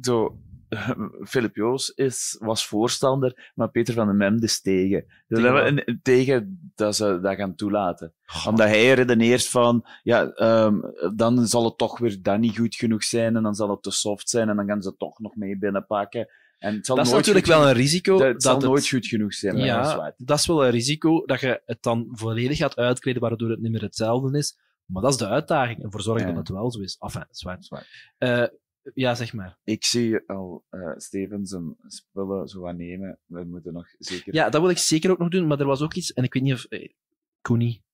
[0.00, 0.38] Zo,
[1.30, 5.04] Philip Joos is, was voorstander, maar Peter van den Mem is tegen.
[5.28, 8.12] Dus Tegen dat we tegen dat ze dat gaan toelaten.
[8.46, 10.80] Omdat hij redeneert van, ja, ehm,
[11.14, 13.90] dan zal het toch weer dan niet goed genoeg zijn en dan zal het te
[13.90, 16.28] soft zijn en dan gaan ze het toch nog mee binnenpakken.
[16.58, 18.18] En het zal Dat is natuurlijk wel een risico.
[18.18, 19.52] Dat, het zal dat het- nooit goed genoeg zijn.
[19.54, 23.20] dat is Ja, dat is wel een risico dat je het dan volledig gaat uitkleden,
[23.20, 24.58] waardoor het niet meer hetzelfde is.
[24.86, 25.78] Maar dat is de uitdaging.
[25.78, 26.34] En ervoor zorgen Ja.
[26.34, 26.96] dat het wel zo is.
[27.00, 28.12] Enfin, zwaar, zwaar.
[28.18, 28.44] Eh,
[28.94, 29.58] ja, zeg maar.
[29.64, 33.18] Ik zie al uh, Steven zijn spullen zo wat nemen.
[33.26, 34.34] We moeten nog zeker...
[34.34, 36.32] Ja, dat wil ik zeker ook nog doen, maar er was ook iets, en ik
[36.32, 36.92] weet niet of eh,
[37.40, 37.84] Koenie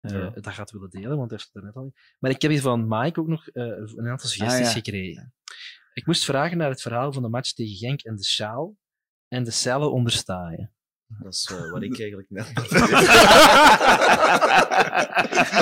[0.00, 0.30] eh, Ja.
[0.30, 2.14] dat gaat willen delen, want hij heeft het er net al niet.
[2.18, 4.80] Maar ik heb hier van Mike ook nog eh, een aantal suggesties Ah, ja.
[4.80, 5.34] gekregen.
[5.92, 8.76] Ik moest vragen naar het verhaal van de match tegen Genk en de sjaal
[9.28, 10.68] en de cellen ondersta je.
[11.08, 12.48] Dat is eh, wat ik eigenlijk net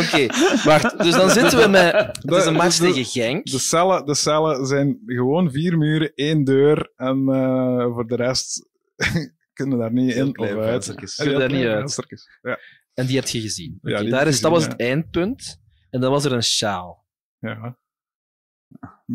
[0.01, 0.27] Oké,
[0.65, 0.99] wacht.
[0.99, 1.93] Dus dan zitten we met...
[1.93, 3.45] Het is een match de- tegen Genk.
[3.47, 8.69] De cellen, de cellen zijn gewoon vier muren, één deur en uh, voor de rest
[9.53, 10.95] kunnen daar niet in of uit.
[11.17, 11.97] Kunnen daar niet uit.
[12.43, 12.59] Ja.
[12.95, 13.79] En die heb je gezien.
[13.83, 15.61] Ja, Oké, die daar is, dat was het eindpunt.
[15.91, 17.05] En dan was er een sjaal.
[17.39, 17.79] Ja.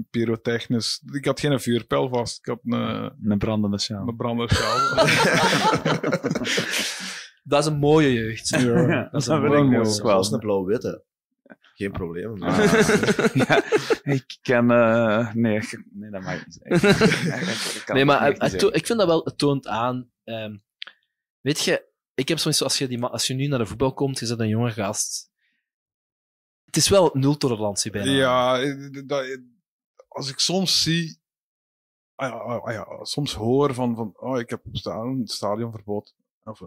[0.09, 1.03] Pyrotechnisch.
[1.11, 2.37] Ik had geen vuurpijl vast.
[2.37, 4.07] Ik had een, een brandende sjaal.
[4.07, 4.95] Een brandende sjaal.
[7.51, 8.49] dat is een mooie jeugd.
[8.49, 9.95] Ja, dat is dat een mooie ik jeugd.
[9.95, 11.03] Zelfs een blauw-witte.
[11.73, 12.37] Geen probleem.
[13.47, 13.63] ja,
[14.03, 14.71] ik kan...
[14.71, 15.59] Uh, nee,
[15.91, 17.93] nee, dat mag ik niet zeggen.
[17.95, 20.11] nee, maar het, het, ik vind dat wel, het toont aan...
[20.23, 20.63] Um,
[21.41, 24.19] weet je, ik heb zoiets als je, die, als je nu naar de voetbal komt,
[24.19, 25.30] je bent een jonge gast.
[26.71, 28.11] Het is wel nul tolerantie bijna.
[28.11, 29.39] Ja, dat,
[30.07, 31.19] als ik soms zie...
[32.15, 36.15] Ah ja, ah ja, soms hoor van, van oh, ik heb staan, stadionverbod.
[36.43, 36.59] Of,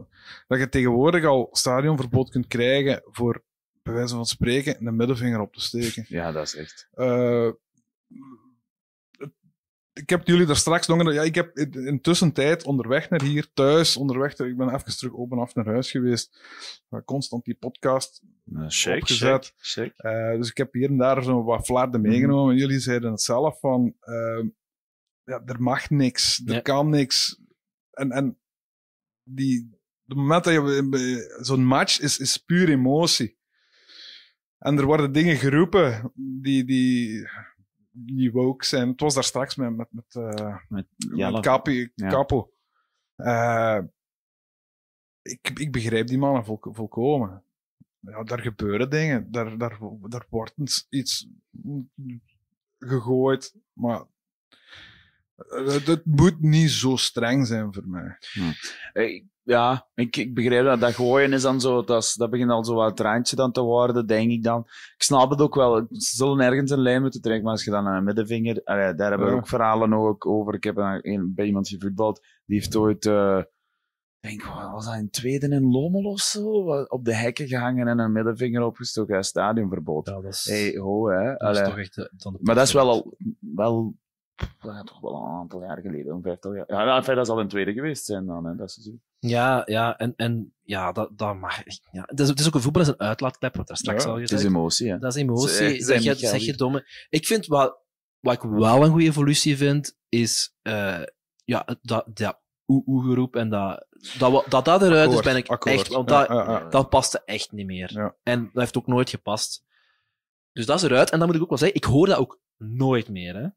[0.47, 3.45] dat je tegenwoordig al stadionverbod kunt krijgen voor
[3.83, 6.05] bij wijze van spreken een middelvinger op te steken.
[6.09, 6.89] Ja, dat is echt.
[6.95, 7.51] Uh,
[9.95, 11.13] ik heb jullie daar straks nog...
[11.13, 14.39] Ja, ik heb intussen tijd onderweg naar hier, thuis, onderweg...
[14.39, 16.39] Ik ben even terug op en af naar huis geweest.
[17.05, 18.23] Constant die podcast
[18.67, 19.45] check, opgezet.
[19.57, 20.13] Check, check.
[20.13, 22.55] Uh, dus ik heb hier en daar zo wat flarden meegenomen.
[22.55, 22.61] Mm.
[22.61, 23.95] Jullie zeiden het zelf van...
[24.05, 24.45] Uh,
[25.25, 26.43] ja, er mag niks.
[26.47, 26.61] Er ja.
[26.61, 27.41] kan niks.
[27.91, 28.39] En, en
[29.23, 29.71] die...
[30.07, 31.39] Het moment dat je...
[31.41, 33.39] Zo'n match is, is puur emotie.
[34.59, 37.29] En er worden dingen geroepen die, die,
[37.97, 38.89] die woke zijn.
[38.89, 41.31] Het was daar straks met, met, met, uh, met, ja.
[43.17, 43.85] Uh,
[45.23, 47.45] ik, ik begrijp die mannen vol, volkomen.
[47.99, 49.31] Ja, daar gebeuren dingen.
[49.31, 49.79] Daar, daar,
[50.09, 51.29] daar wordt iets
[52.79, 53.55] gegooid.
[53.73, 54.05] Maar
[55.37, 58.17] het, het moet niet zo streng zijn voor mij.
[58.33, 58.53] Hm.
[58.93, 60.81] Hey ja, ik, ik begrijp dat.
[60.81, 63.61] Dat gooien is dan zo, dat, is, dat begint al zo wat randje dan te
[63.61, 64.61] worden, denk ik dan.
[64.97, 65.87] Ik snap het ook wel.
[65.91, 68.95] Ze zullen ergens een lijn moeten trekken, maar als je dan aan een middenvinger, allee,
[68.95, 69.39] daar hebben we ja.
[69.39, 70.55] ook verhalen ook over.
[70.55, 73.43] Ik heb een, bij iemand gevoetbald, die heeft ooit, uh,
[74.21, 76.45] denk, was dat een tweede in Lommel of zo?
[76.85, 80.09] Op de hekken gehangen en een middenvinger opgestoken, stadionverbod.
[80.09, 81.35] Ja, dat is, hey, ho, hè.
[81.35, 83.95] Dat is toch echt de, de maar dat is wel al, wel
[84.37, 86.65] dat gaat toch wel een aantal jaar geleden, een vijftal jaar.
[86.67, 88.91] Ja, enfin, dat zal een tweede geweest zijn dan, hè, dat is zo.
[89.19, 91.63] Ja, ja, en, en ja, dat, dat mag.
[91.91, 94.09] Ja, het, is, het is ook een voetbal is een uitlaatklep, wat daar straks ja,
[94.09, 94.31] al gezegd.
[94.31, 94.99] Het is emotie, hè.
[94.99, 96.87] Dat is emotie, zeg je, zeg je domme.
[97.09, 97.79] Ik vind wat,
[98.21, 101.03] wat ik wel een goede evolutie vind, is uh,
[101.45, 103.87] ja, dat, dat oe-oe-geroep en dat,
[104.19, 105.75] dat, dat, dat eruit akkoord, is, ben ik akkoord.
[105.75, 106.69] echt, want dat, ja, ja, ja.
[106.69, 108.15] dat paste echt niet meer.
[108.23, 109.65] En dat heeft ook nooit gepast.
[110.53, 112.41] Dus dat is eruit, en dan moet ik ook wel zeggen, ik hoor dat ook
[112.57, 113.49] nooit meer, hè.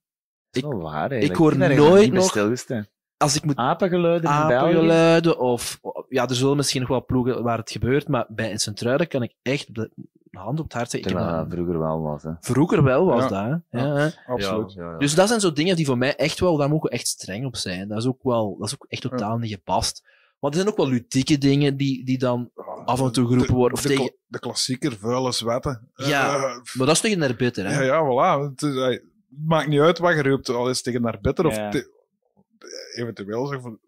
[0.51, 1.31] Is wel waar, eigenlijk.
[1.31, 2.23] Ik hoor Ik nooit nog...
[2.29, 2.87] stilgestaan.
[3.17, 3.55] Als ik moet...
[3.55, 4.53] Apengeluiden in België?
[4.55, 5.79] Apengeluiden of...
[6.09, 9.33] Ja, er zullen misschien nog wel ploegen waar het gebeurt, maar bij Sint-Truiden kan ik
[9.41, 9.89] echt de
[10.31, 11.11] hand op het hart zeggen.
[11.11, 12.23] Terwijl dat- dat vroeger wel was.
[12.23, 12.31] Hè.
[12.39, 13.49] Vroeger wel was Ja.
[13.49, 13.59] dat.
[13.69, 13.79] Hè?
[13.85, 14.73] Ja, absoluut.
[14.73, 14.97] Ja, ja, ja.
[14.97, 17.45] Dus dat zijn zo dingen die voor mij echt wel, daar mogen we echt streng
[17.45, 17.87] op zijn.
[17.87, 20.03] Dat is ook wel, dat is ook echt totaal niet gepast.
[20.39, 22.49] Maar er zijn ook wel ludieke dingen die, die dan
[22.85, 23.77] af en toe geroepen worden.
[23.77, 25.89] Of de, tegen, kla- de klassieker vuile zwetten.
[25.95, 26.41] ja, Eh,
[26.73, 27.73] maar dat is tegen naar bitter, hè?
[27.73, 28.51] ja, ja, voilà.
[28.51, 31.65] Het, is, het maakt niet uit wat je roept, al is tegen naar bitter Ja.
[31.67, 31.95] of te-
[32.95, 33.79] eventueel zeg van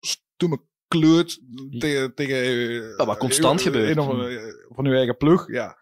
[0.00, 1.40] stoeme kleut
[1.78, 3.98] tegen, tegen eh, Ja, wat constant eh, gebeurt.
[3.98, 5.78] andere- van je eigen ploeg, ja.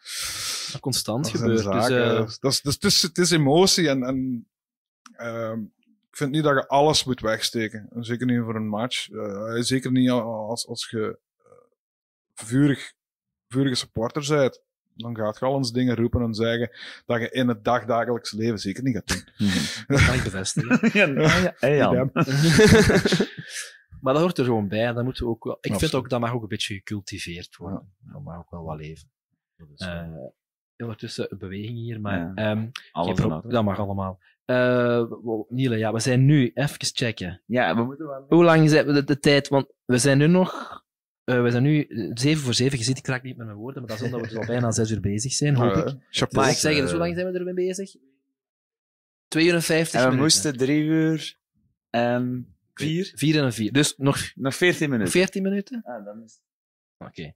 [0.72, 1.62] Dat constant Dat gebeurt.
[1.64, 4.48] Dus, eh, dat is, dus het, is, het is emotie en, en
[5.12, 5.60] ehm,
[6.10, 7.88] ik vind niet dat je alles moet wegsteken.
[7.90, 9.10] En Zeker niet voor een match.
[9.10, 11.44] Eh, zeker niet als, als je eh,
[12.34, 12.92] vurig,
[13.48, 14.60] vurige supporter bent.
[14.96, 16.70] Dan gaat je al eens dingen roepen en zeggen
[17.06, 19.48] dat je in het dagdagelijks leven zeker niet gaat doen.
[19.86, 20.80] Dat kan ik bevestigen.
[20.92, 21.92] Ja, ja, ja, Jan.
[21.92, 22.10] Idem.
[24.02, 24.92] maar dat hoort er gewoon bij.
[24.92, 27.92] Dat moeten we ook wel, ik vind ook, dat mag ook een beetje gecultiveerd worden.
[27.98, 29.10] Dat mag ook wel wat leven.
[29.76, 30.08] Eh,
[30.76, 32.32] ondertussen een beweging hier, maar...
[32.34, 32.34] Ja.
[32.34, 32.68] ehm,
[33.48, 34.18] dat mag allemaal.
[34.44, 35.04] Eh,
[35.48, 36.50] Niele, ja, we zijn nu...
[36.54, 37.42] Even checken.
[37.46, 38.24] Ja, we moeten wel...
[38.28, 39.48] Hoe lang zijn we de, de tijd?
[39.48, 40.81] Want we zijn nu nog...
[41.24, 42.78] eh, we zijn nu eh, zeven voor zeven.
[42.78, 44.46] Je ziet, ik raak niet met mijn woorden, maar dat is omdat we dus al
[44.46, 46.32] bijna zes uur bezig zijn, hoop Ja, ik.
[46.32, 47.94] Maar ik zeg het, dus Eh, hoe lang zijn we ermee bezig?
[49.28, 50.20] 52 En we minuten.
[50.22, 51.36] moesten drie uur
[51.90, 53.12] en vier?
[53.14, 53.72] Vier en een vier.
[53.72, 55.12] Dus nog, Nog veertien minuten.
[55.12, 55.82] 14 minuten?
[55.84, 56.40] Ah, dan is...
[56.98, 57.32] Oké.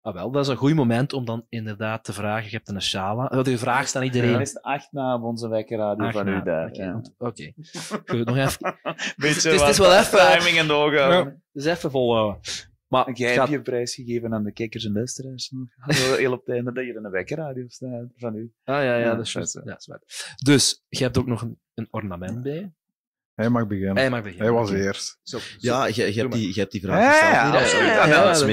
[0.00, 2.50] Ah, wel, dat is een goed moment om dan inderdaad te vragen.
[2.50, 3.28] Je hebt een shala.
[3.30, 4.32] Eh, De vraag staat iedereen.
[4.32, 6.68] Dan is acht na op onze wekkerradio Acht van na, u daar.
[6.68, 7.02] oké, ja.
[7.18, 7.52] Oké.
[8.06, 8.78] Goed, nog even.
[9.16, 10.38] Beetje het, is, het is wat wel even...
[10.38, 11.24] timing in de ogen houden.
[11.24, 12.40] Ja, het is even volhouden.
[12.94, 15.52] Maar Jij hebt je prijs gegeven aan de kijkers en luisteraars.
[15.76, 18.52] Heel heel op het einde dat je in een wekkerradio staat van u.
[18.64, 19.56] Ah ja, ja, Ja, dat is juist.
[19.56, 20.00] is, Ja, dat is waar.
[20.42, 22.72] Dus, je hebt ook nog een, een ornament bij.
[23.34, 23.96] Hij mag beginnen.
[23.96, 24.46] Hij mag beginnen.
[24.46, 25.18] Hij was eerst.
[25.22, 25.44] Zo, zo.
[25.58, 27.82] Ja, je, je, hebt die, je hebt die Ja, vraag ja, gesteld.
[27.82, 27.86] ja.
[27.88, 28.46] Ja, ja, dat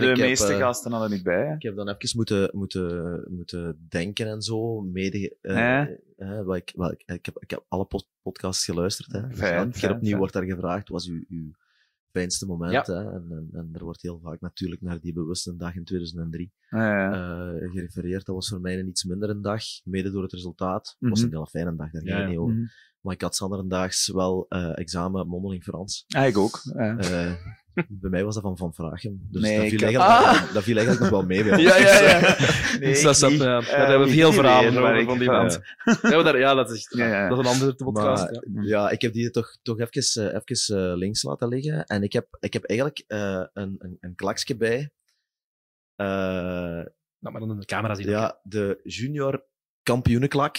[0.00, 1.46] de- heb, meeste eh, gasten hadden niet bij.
[1.46, 1.54] Hè?
[1.54, 4.80] Ik heb dan even moeten, moeten, moeten denken en zo.
[4.80, 5.88] Mede, eh, Ja.
[6.16, 9.12] eh, wat ik, wat ik, ik, heb, ik heb alle pod- podcasts geluisterd.
[9.12, 9.28] Hè.
[9.28, 10.18] Dus Fijn, elke keer fijn, opnieuw fijn.
[10.18, 11.50] wordt daar gevraagd, was uw, uw
[12.12, 12.72] fijnste moment?
[12.72, 12.94] Ja.
[12.94, 13.10] Hè?
[13.12, 17.12] En, en, en er wordt heel vaak natuurlijk naar die bewuste dag in 2003 Ja,
[17.12, 18.26] eh, gerefereerd.
[18.26, 20.96] Dat was voor mij een iets minder een dag, mede door het resultaat.
[20.98, 21.28] Het was Mhm.
[21.28, 22.26] een heel fijne dag, daar ging ja.
[22.26, 22.54] niet over.
[22.54, 22.64] Mhm.
[23.02, 26.04] Maar ik had zanderendaags wel eh, examen mondeling Frans.
[26.08, 26.60] Ah, ik ook.
[26.74, 26.96] Ja.
[26.98, 27.32] Eh,
[27.88, 29.28] bij mij was dat van Van Vragen.
[29.30, 30.54] Dus Nee, dat, ik viel heb- eigenlijk, Ah!
[30.54, 31.62] dat viel eigenlijk nog wel mee bij ons.
[31.62, 32.20] Ja, ja, ja.
[32.78, 33.40] Nee, Dus dat, ik dat, niet.
[33.40, 35.62] ja, Eh, daar hebben we veel verhalen over van die mensen.
[36.02, 37.28] Ja, daar- ja, dat is, Ja, ja.
[37.28, 38.22] dat is een andere podcast.
[38.30, 38.62] Maar, ja.
[38.62, 38.90] ja.
[38.90, 41.84] ik heb die toch, toch even, eh, even eh, links laten liggen.
[41.86, 44.90] En ik heb, ik heb eigenlijk eh, een, een, een klaksje bij.
[45.96, 46.06] Eh,
[47.18, 48.08] Nou, maar dan de camera zien.
[48.08, 49.44] ja, de junior
[49.82, 50.56] kampioenenklak.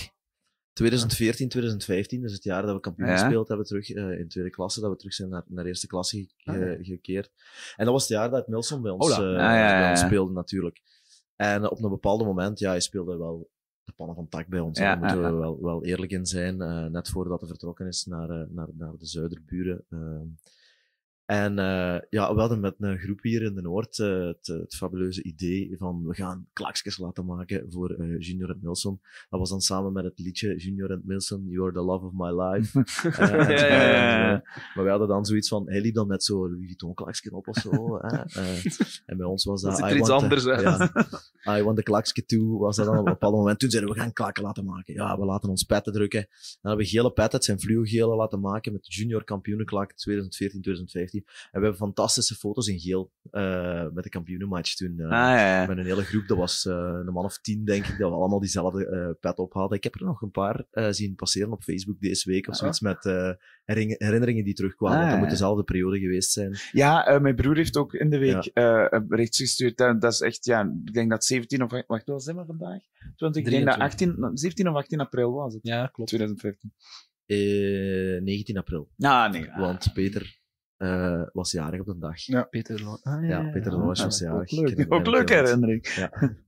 [0.74, 3.18] 2014, 2015, dus het jaar dat we kampioen Ja.
[3.18, 6.18] gespeeld hebben, terug eh, in tweede klasse, dat we terug zijn naar, naar eerste klasse
[6.18, 7.32] ge- ge- gekeerd.
[7.76, 9.18] En dat was het jaar dat Milson bij ons, Ah.
[9.18, 10.82] Eh, Ah, bij ons speelde, natuurlijk.
[11.36, 13.50] En eh, op een bepaald moment, ja, hij speelde wel
[13.84, 14.80] de pannen van tak bij ons.
[14.80, 16.58] Ja, Daar moeten we wel, wel eerlijk in zijn,
[16.92, 19.86] net voordat hij vertrokken is naar, naar, naar de zuiderburen.
[21.26, 24.76] En eh, ja, we hadden met een groep hier in de Noord eh, het, het
[24.76, 29.00] fabuleuze idee van we gaan klaksjes laten maken voor eh, Junior en Milson.
[29.30, 32.42] Dat was dan samen met het liedje Junior en Milson, You're the Love of My
[32.42, 32.72] Life.
[33.24, 34.42] Ja, ja, ja, ja.
[34.76, 37.48] Maar we hadden dan zoiets van, hij liep dan met zo'n Louis Vuitton klaksje op
[37.48, 37.98] of zo.
[38.02, 38.18] hè.
[38.42, 38.66] Eh,
[39.06, 39.72] en bij ons was dat...
[39.72, 40.44] Dat ziet I er iets want the- anders.
[41.44, 43.60] Ja, I want the klaksje toe, was dat dan op een bepaald moment.
[43.60, 44.94] Toen zeiden we, we gaan klakken laten maken.
[44.94, 46.28] Ja, we laten ons petten drukken.
[46.30, 49.92] Dan hebben we gele petten, het zijn fluogele laten maken met de junior kampioenenklak
[51.22, 51.24] 2014, 2015.
[51.52, 55.00] En we hebben fantastische foto's in geel eh, met de kampioenenmatch toen.
[55.00, 55.68] eh, Ah, ja, ja.
[55.68, 56.74] Met een hele groep, dat was eh,
[57.06, 59.78] een man of tien, denk ik, dat we allemaal diezelfde eh, pet op hadden.
[59.78, 62.80] Ik heb er nog een paar eh, zien passeren op Facebook deze week of zoiets
[62.80, 63.30] met eh,
[63.66, 64.98] herinneringen die terugkwamen.
[64.98, 65.20] Ah, dat ja.
[65.20, 66.56] moet dezelfde periode geweest zijn.
[66.72, 69.80] Ja, eh, mijn broer heeft ook in de week eh, een bericht gestuurd.
[69.80, 71.72] En dat is echt, ja, ik denk dat 17 of...
[71.88, 72.82] Wacht, wat zijn we vandaag?
[73.16, 75.64] 20, ik denk dat 18, 17 of 18 april was het.
[75.64, 76.10] Ja, klopt.
[76.10, 76.74] 2015.
[77.26, 78.90] Eh, 19 april.
[79.00, 79.50] Ah, nee.
[79.58, 80.42] Want Peter
[80.84, 82.18] eh, was jarig op de dag.
[82.26, 82.44] Ja.
[82.44, 83.78] Peter Lo- Ja, ah, ja, ja, Peter ja.
[83.78, 84.52] Loos Ah, was ook jarig.
[84.52, 84.94] leuk.
[84.94, 85.48] Ook leuke heel goed.
[85.48, 85.88] herinnering.
[85.96, 86.12] Ja.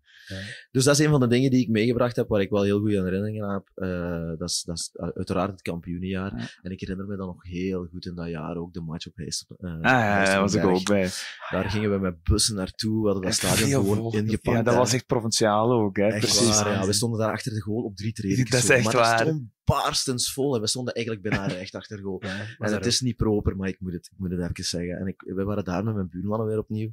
[0.71, 2.79] Dus dat is een van de dingen die ik meegebracht heb, waar ik wel heel
[2.79, 3.69] goede herinneringen aan heb.
[3.75, 6.59] Eh, dat, is, dat is uh, uiteraard het kampioenenjaar.
[6.61, 9.15] En ik herinner me dan nog heel goed in dat jaar ook de match op
[9.15, 9.45] Heist.
[9.59, 11.09] Uh, Ah, ja, daar was ik ook bij.
[11.49, 14.57] Daar gingen we met bussen naartoe, we hadden dat stadion gewoon ingepakt.
[14.57, 14.79] Ja, dat hè.
[14.79, 16.07] was echt provinciaal ook, hè.
[16.07, 16.61] Echt Precies.
[16.61, 16.85] waar, ja.
[16.85, 18.45] We stonden daar achter de goal op drie treden.
[18.45, 19.19] Dat is echt maar waar.
[19.19, 22.21] stond barstens vol en we stonden eigenlijk bijna recht achter de goal.
[22.21, 24.97] en het is niet proper, maar ik moet het, ik moet het even zeggen.
[24.97, 26.91] En ik, we waren daar met mijn buurmannen weer opnieuw.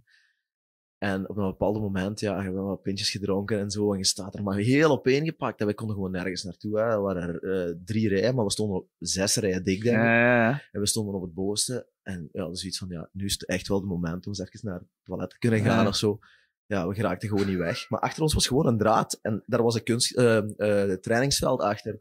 [1.02, 3.92] En op een bepaald moment, ja, je hebt wel wat pintjes gedronken en zo.
[3.92, 5.60] En je staat er maar heel opeengepakt.
[5.60, 6.78] En wij konden gewoon nergens naartoe.
[6.78, 6.84] Hè.
[6.84, 10.02] Er waren er eh, drie rijen, maar we stonden op zes rijen dik, denk ik.
[10.02, 10.62] Ja, ja, ja.
[10.72, 11.88] En we stonden op het bovenste.
[12.02, 14.40] En ja, dus iets van, ja, nu is het echt wel het moment om eens
[14.40, 16.18] even naar het toilet te kunnen gaan of zo.
[16.66, 17.90] Ja, we geraakten gewoon niet weg.
[17.90, 19.18] Maar achter ons was gewoon een draad.
[19.22, 21.96] En daar was een kunst, eh, trainingsveld achter.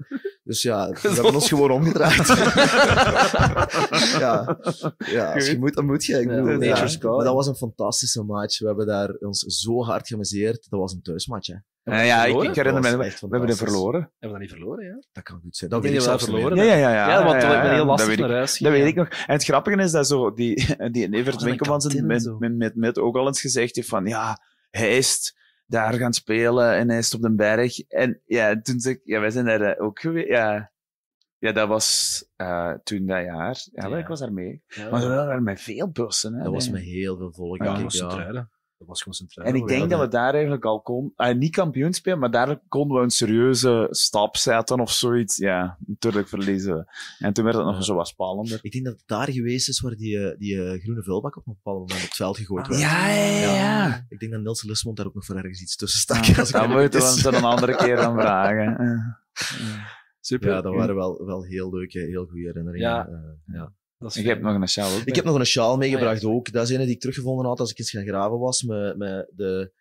[0.51, 2.27] Dus ja, we hebben ons gewoon omgedraaid.
[4.19, 4.57] ja.
[4.97, 6.19] ja, als je moet, dan moet je.
[6.19, 6.87] Ik Ja, bedoel, ja.
[7.01, 8.59] Maar dat was een fantastische match.
[8.59, 10.67] We hebben daar ons zo hard geamuseerd.
[10.69, 11.55] Dat was een thuismatch, hè.
[11.83, 12.49] Ja, ja, ik, Verloren?
[12.49, 13.67] ik herinner me, Dat we, hebben fantastisch.
[13.69, 13.99] verloren.
[13.99, 14.99] Hebben we dat niet verloren, ja?
[15.11, 15.69] Dat kan goed zijn.
[15.69, 16.67] Dat weet ik dat we zelfs dat niet verloren.
[16.67, 17.09] Ja, ja, ja.
[17.09, 19.07] Ja, want we hebben heel lastig dat weet naar ik- huis Dat weet ik nog.
[19.07, 22.03] En het grappige is dat zo, die, die Evert Winkelmans met,
[22.39, 24.37] met, met, met ook al eens gezegd heeft van, ja,
[24.69, 25.35] hij is
[25.71, 27.79] daar gaan spelen en hij is op den berg.
[27.79, 30.27] En ja, toen zei ik, ja, wij zijn daar eh, ook geweest.
[30.27, 30.71] Ja,
[31.37, 33.67] ja dat was eh, toen dat jaar.
[33.71, 33.97] Ja, Ja.
[33.97, 34.63] ik was daar mee.
[34.67, 34.89] Ja.
[34.89, 36.33] maar we waren met veel bussen.
[36.33, 37.91] Hè, Dat was met heel veel volk, Ja, ik.
[37.91, 38.49] Ja.
[38.87, 38.87] Sint-Truiden.
[38.87, 41.51] Dat was gewoon sint En ik denk dat we daar eigenlijk al kon, eh, niet
[41.55, 45.37] kampioen spelen, maar daar konden we een serieuze stap zetten of zoiets.
[45.37, 46.85] Ja, natuurlijk verliezen we.
[47.19, 48.59] En toen werd het nog zo wat spannender.
[48.61, 51.47] Ik denk dat het daar geweest is waar die, eh, die eh, groene vuilbak op
[51.47, 52.81] een bepaald moment op het veld gegooid werd.
[52.81, 54.05] Ah, Ja, ja, ja.
[54.09, 56.17] Ik denk dat Niels Lusmond daar ook nog voor ergens iets tussen stak.
[56.17, 59.17] Ah, als ik dat moeten we hem dan een andere keer aan vragen.
[60.19, 60.49] Super.
[60.49, 63.41] Ja, dat waren wel, wel heel leuke, heel goede herinneringen.
[63.45, 63.73] Ja.
[64.09, 65.01] Ik heb nog een sjaal ook.
[65.05, 66.51] Ik heb nog een sjaal meegebracht ook.
[66.51, 69.31] Dat is een die ik teruggevonden had als ik eens gaan graven was met, met
[69.35, 69.71] de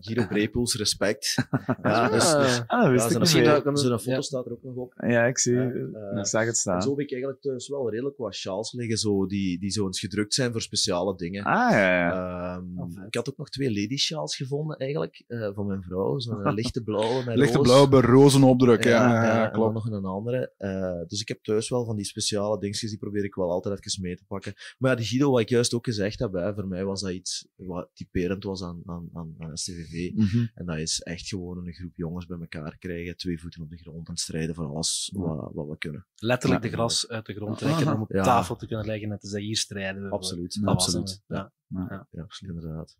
[0.00, 1.34] Giro Brepoels respect.
[1.82, 3.52] ja, dus, dus, Ah, dat wist ja, ik zijn, niet.
[3.62, 4.20] foto, zijn foto Ja.
[4.20, 4.94] staat er ook nog op.
[4.96, 5.56] Ja, ik zie.
[5.58, 6.74] Eh, ik zag het staan.
[6.74, 9.86] En zo heb ik eigenlijk thuis wel redelijk wat sjaals liggen, zo, die, die zo
[9.86, 11.44] eens gedrukt zijn voor speciale dingen.
[11.44, 12.56] Ah, ja, ja.
[12.56, 16.18] Ehm, ik had ook nog twee lady sjaals gevonden, eigenlijk, eh, van mijn vrouw.
[16.18, 17.66] Zo'n eh, lichte blauwe met Lichte roos.
[17.66, 18.90] blauw bij rozenopdruk, ja.
[18.90, 19.74] ja, en dan klopt.
[19.74, 20.52] nog een andere.
[20.58, 23.86] Eh, dus ik heb thuis wel van die speciale dingetjes, die probeer ik wel altijd
[23.86, 24.52] even mee te pakken.
[24.78, 27.10] Maar ja, die Guido, wat ik juist ook gezegd heb, hè, voor mij was dat
[27.10, 30.12] iets wat typerend was aan, aan, aan, aan STVV.
[30.14, 30.46] Mhm.
[30.54, 33.76] En dat is echt gewoon een groep jongens bij elkaar krijgen, twee voeten op de
[33.76, 36.06] grond en strijden voor alles wat, wat we kunnen.
[36.16, 36.70] Letterlijk Ja.
[36.70, 38.22] de gras uit de grond trekken om op Ja.
[38.22, 40.10] tafel te kunnen leggen en te zeggen, hier strijden we.
[40.10, 41.22] Absoluut, absoluut.
[41.26, 41.52] Ja.
[41.66, 42.96] Ja, ja, absoluut, inderdaad.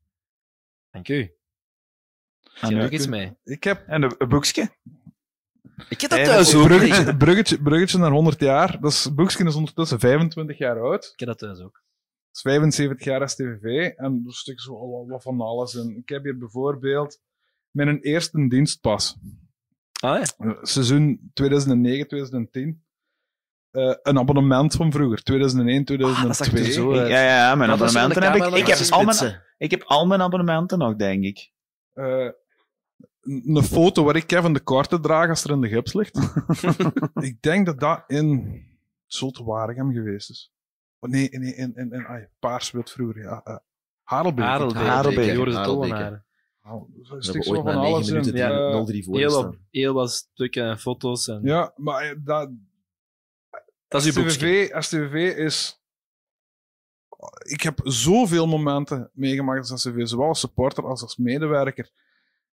[0.90, 1.32] Dank u.
[2.52, 3.36] Heb je ook iets mee?
[3.44, 3.86] Ik heb...
[3.86, 4.70] En een, een boekje?
[5.88, 6.66] Ik heb dat thuis ook.
[6.66, 8.80] Bruggetje, bruggetje, bruggetje naar 100 jaar.
[8.80, 11.10] Dat is, Boekskin is ondertussen 25 jaar oud.
[11.12, 11.82] Ik heb dat thuis ook.
[12.30, 13.88] Het is 75 jaar STVV.
[13.96, 15.96] En er stuk zo wat van alles in.
[15.96, 17.20] Ik heb hier bijvoorbeeld
[17.70, 19.16] mijn eerste dienstpas.
[20.00, 20.58] Ah ja.
[20.62, 22.82] Seizoen 2009, 2010.
[23.70, 26.60] Eh, een abonnement van vroeger, 2001, 2002.
[27.02, 28.54] Ik- ja, ja, ja, mijn dat abonnementen heb ik.
[28.58, 31.52] Ik heb, al mijn, ik heb al mijn abonnementen nog, denk ik.
[31.92, 32.28] Eh,
[33.22, 36.18] een foto waar ik Kevin de Korte draag als er in de gips ligt.
[37.28, 38.62] ik denk dat dat in
[39.06, 40.52] Zulte Waregem geweest is.
[41.00, 43.22] Oh, nee, nee, in, in, in ai, Paars-wit vroeger.
[43.22, 43.56] Ja, uh,
[44.02, 44.44] Harelbeek.
[44.44, 46.24] Harelbeek, Harelbeek, Joris de Tollenaar.
[46.60, 48.14] Hebben stuk ooit zo van alles in.
[48.14, 49.02] minuten Ja.
[49.02, 51.28] 0-3 voor Heel heel wat stukken en foto's.
[51.28, 51.40] En...
[51.42, 52.50] Ja, maar eh, dat...
[53.88, 55.80] Dat is uw STVV, STVV is...
[57.38, 61.90] Ik heb zoveel momenten meegemaakt als STVV, zowel als supporter als als medewerker,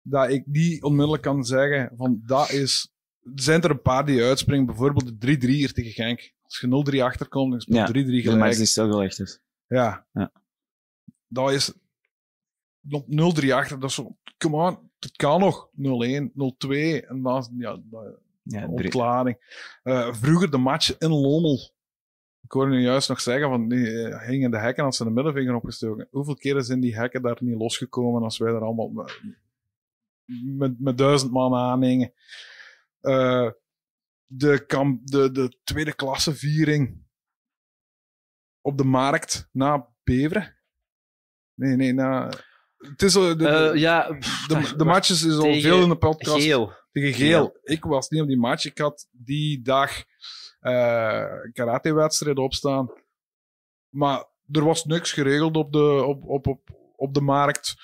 [0.02, 2.94] dat ik niet onmiddellijk kan zeggen van dat is...
[3.22, 6.34] Er zijn er een paar die uitspringen, bijvoorbeeld de 3-3 hier tegen Genk.
[6.46, 8.38] Als je 0-3 achterkomt, dan speelt 3-3 de gelijk.
[8.38, 9.40] match die stilgelegd is.
[9.66, 10.06] Ja.
[10.12, 10.32] Ja.
[11.28, 11.72] Dat is...
[12.90, 13.06] Op
[13.44, 14.16] 0-3 achter, dat is zo...
[14.38, 15.68] Come on, het kan nog.
[15.68, 17.06] 0-1, 0-2.
[17.08, 17.38] En dan...
[17.38, 19.38] is- Ja, dat- Ja, drie- ontlading.
[19.82, 21.74] Eh, vroeger de match in Lommel.
[22.42, 25.10] Ik hoorde nu juist nog zeggen, van die eh, hingen de hekken als ze de
[25.10, 26.08] middenvinger opgestoken.
[26.10, 29.20] Hoeveel keren zijn die hekken daar niet losgekomen als wij er allemaal met,
[30.56, 32.12] met, met duizend man aanhingen?
[33.00, 33.50] Eh,
[34.26, 37.05] de, kamp, de, de tweede klasse viering
[38.60, 40.57] op de markt na Beveren.
[41.55, 42.31] Nee, nee, na...
[42.76, 44.09] Het is al, de, Eh, ja,
[44.47, 46.42] de, de matches is al veel in de podcast.
[46.42, 46.73] Geel.
[46.92, 47.59] Tegen Geel.
[47.62, 48.65] Ik was niet op die match.
[48.65, 50.05] Ik had die dag
[50.60, 52.92] eh karate-wedstrijden opstaan.
[53.89, 57.75] Maar er was niks geregeld op de, op, op, op, op de markt.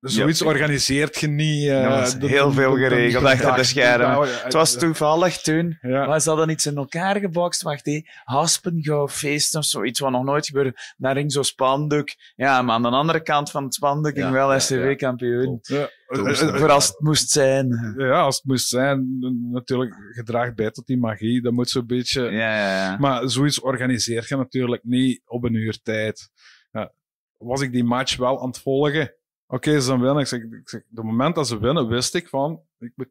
[0.00, 1.68] Dus zoiets organiseert je niet.
[1.68, 4.20] eh, de- heel de- veel geregeld achter de schermen.
[4.26, 5.78] de- Het was toevallig toen.
[5.80, 6.06] Ja.
[6.06, 7.62] Maar ze hadden iets in elkaar gebokst.
[7.62, 8.02] Wacht, hé.
[8.24, 10.74] Haspengouw feest of zoiets wat nog nooit gebeurde.
[10.96, 12.08] Daar hing zo'n spandoek.
[12.36, 14.94] Ja, maar aan de andere kant van het spandoek ging wel ja, STW ja.
[14.94, 15.58] kampioen.
[15.62, 15.88] Ja.
[16.06, 17.94] Voor als het moest zijn.
[17.98, 19.18] Ja, als het moest zijn,
[19.52, 21.42] natuurlijk, je draagt bij tot die magie.
[21.42, 22.22] Dat moet zo'n beetje.
[22.22, 22.96] Ja, ja, ja.
[22.98, 26.30] Maar zoiets organiseert je natuurlijk niet op een uur tijd.
[26.72, 26.92] Ja,
[27.36, 29.12] was ik die match wel aan het volgen?
[29.50, 30.20] Oké, ze dan winnen.
[30.20, 32.60] Ik zeg, ik zeg, de moment dat ze winnen, wist ik van.
[32.78, 33.08] Ik moet,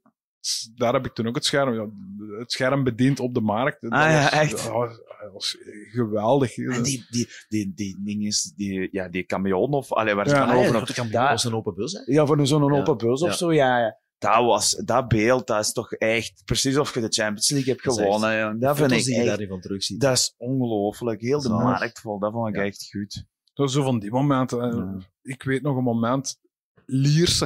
[0.76, 1.74] daar heb ik toen ook het scherm.
[1.74, 1.88] Ja,
[2.40, 3.82] het scherm bediend op de markt.
[3.82, 4.52] Dat Ah, ja, was, echt?
[4.52, 4.90] Dat was,
[5.22, 5.58] dat was
[5.92, 6.58] geweldig.
[6.58, 10.36] En die, die, die, die ding is, die, ja, die camion of, allee, waar ze
[10.36, 10.40] Ja.
[10.40, 12.00] dan Ah, ja, over dat op camion daar- was een open bus, hè?
[12.06, 12.80] Ja, voor zo'n Ja.
[12.80, 13.36] open bus of Ja.
[13.36, 13.98] zo, ja, ja.
[14.18, 17.84] Dat, was, dat beeld, dat is toch echt precies of je de Champions League hebt
[17.86, 18.30] Dat is gewonnen.
[18.30, 18.52] echt- ja.
[18.52, 19.98] de Dat vind ik echt, van.
[19.98, 21.22] Dat is ongelooflijk.
[21.22, 23.26] Heel de markt vol, dat vond ik echt goed.
[23.58, 25.06] Dat zo van die momenten.
[25.22, 26.40] Ik weet nog een moment,
[26.86, 27.46] Lierse.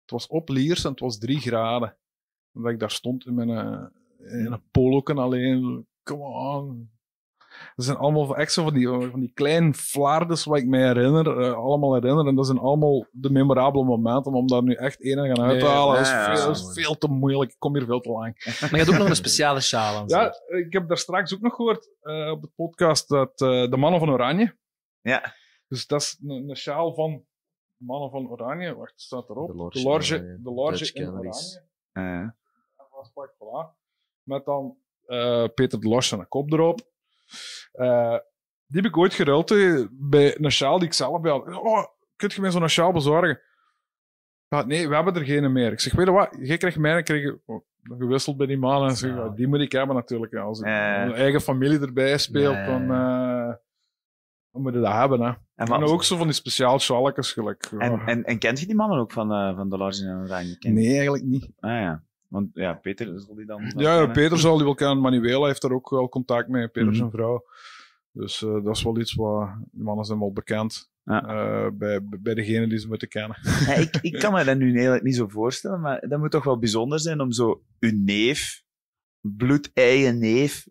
[0.00, 1.96] Het was op Lierse en het was drie graden.
[2.54, 5.86] Omdat ik daar stond in mijn eh, in een poloken alleen.
[6.02, 6.92] Come on.
[7.76, 11.40] Dat zijn allemaal echt zo van die, van die kleine flaardes waar ik me herinner,
[11.40, 12.26] eh, allemaal herinner.
[12.26, 14.32] En dat zijn allemaal de memorabele momenten.
[14.32, 16.60] Maar om daar nu echt één aan gaan Nee, uithalen, dat, is ja, veel, dat
[16.60, 16.68] ja.
[16.68, 17.50] is veel te moeilijk.
[17.50, 18.34] Ik kom hier veel te lang.
[18.60, 20.04] Maar je hebt ook nog een speciale sjaal aan.
[20.06, 24.00] Ja, ik heb daar straks ook nog gehoord eh, op de podcast dat de mannen
[24.00, 24.62] van Oranje.
[25.04, 25.34] Ja.
[25.68, 27.24] Dus dat is een, een sjaal van
[27.76, 28.74] mannen van Oranje.
[28.74, 29.48] Wacht, staat erop.
[29.48, 30.42] De Lorge de Lorge, in Oranje.
[30.42, 31.60] de Lorge Dutch in Canaries.
[31.92, 32.34] Oranje.
[33.14, 33.76] Voilà.
[34.22, 36.80] Met dan eh, Peter de Lorge en een kop erop.
[37.72, 38.18] Eh,
[38.66, 39.48] die heb ik ooit geruild
[39.90, 41.46] bij een sjaal die ik zelf bij had.
[41.46, 43.40] Oh, kun je mij zo'n sjaal bezorgen?
[44.48, 45.72] Ja, nee, we hebben er geen meer.
[45.72, 48.88] Ik zeg, weet je wat, jij krijgt mij, krijg je oh, gewisseld bij die man.
[48.88, 50.34] En zeg, ik, ja, die moet ik hebben natuurlijk.
[50.34, 52.90] Als ik mijn eigen familie erbij speelt, dan,
[54.54, 55.20] eh, dan moet je dat hebben.
[55.20, 55.32] Hè.
[55.54, 57.72] En, wat- ook zo van die speciaal sjaalletjes gelijk.
[57.78, 58.06] En, ja.
[58.06, 60.56] en, en kent je die mannen ook van, eh, van de Large en Oranje?
[60.60, 61.48] Nee, eigenlijk niet.
[61.60, 62.02] Ah ja.
[62.28, 63.62] Want ja, Peter zal die dan...
[63.62, 64.12] Ja, ja, kennen.
[64.12, 65.00] Peter zal die wel kennen.
[65.00, 66.96] Manuela heeft daar ook wel contact mee, Peter Mhm.
[66.96, 67.44] zijn vrouw.
[68.12, 69.48] Dus eh, dat is wel iets wat...
[69.72, 73.36] Die mannen zijn wel bekend eh, bij, bij degenen die ze moeten kennen.
[73.42, 76.44] Ja, ik, ik kan me dat nu eigenlijk niet zo voorstellen, maar dat moet toch
[76.44, 78.62] wel bijzonder zijn om zo uw neef,
[79.20, 80.66] bloedeigen neef,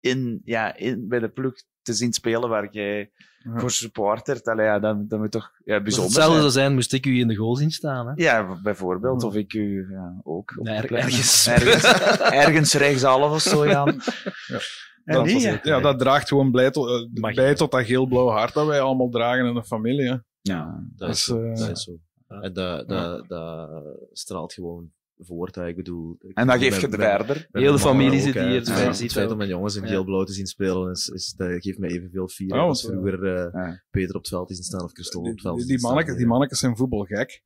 [0.00, 3.10] in, ja, in, bij de ploeg te zien spelen waar jij
[3.54, 4.48] voor supportert.
[4.48, 6.40] Allee, ja, dat, dat moet toch ja, bijzonder hetzelfde zijn.
[6.50, 8.06] zou zijn, moest ik u in de goal zien staan.
[8.06, 8.12] Hè?
[8.14, 9.22] Ja, bijvoorbeeld.
[9.22, 10.54] Of ik u ja, ook.
[10.58, 11.46] op er- ergens.
[11.48, 11.84] ergens.
[12.20, 14.00] ergens rechtshalf of zo, Jan.
[14.46, 14.58] Ja.
[15.04, 15.58] En Dat, ja.
[15.62, 19.08] ja, dat draagt gewoon blij tot, eh, bij tot dat geel-blauw hart dat wij allemaal
[19.08, 20.08] dragen in de familie.
[20.08, 20.16] Hè.
[20.40, 21.92] Ja, Dat is, Dus, zo, eh, dat is zo.
[22.28, 23.70] En dat, dat, dat
[24.12, 25.56] straalt gewoon voort.
[25.56, 27.48] Ik bedoel, En dat geef bij- je bij- verder.
[27.52, 29.88] Heel de familie zit hier, Het dus ziet Het feit om mijn jongens in Ja.
[29.88, 32.88] geel-blauw te zien spelen, is, is, dat geeft mij evenveel vier Oh, als zo.
[32.88, 35.68] vroeger eh, Peter op het veld is staan of Christophe op het veld Die, is
[35.70, 35.90] die, staan.
[35.90, 37.42] mannetjes, die mannetjes zijn voetbalgek.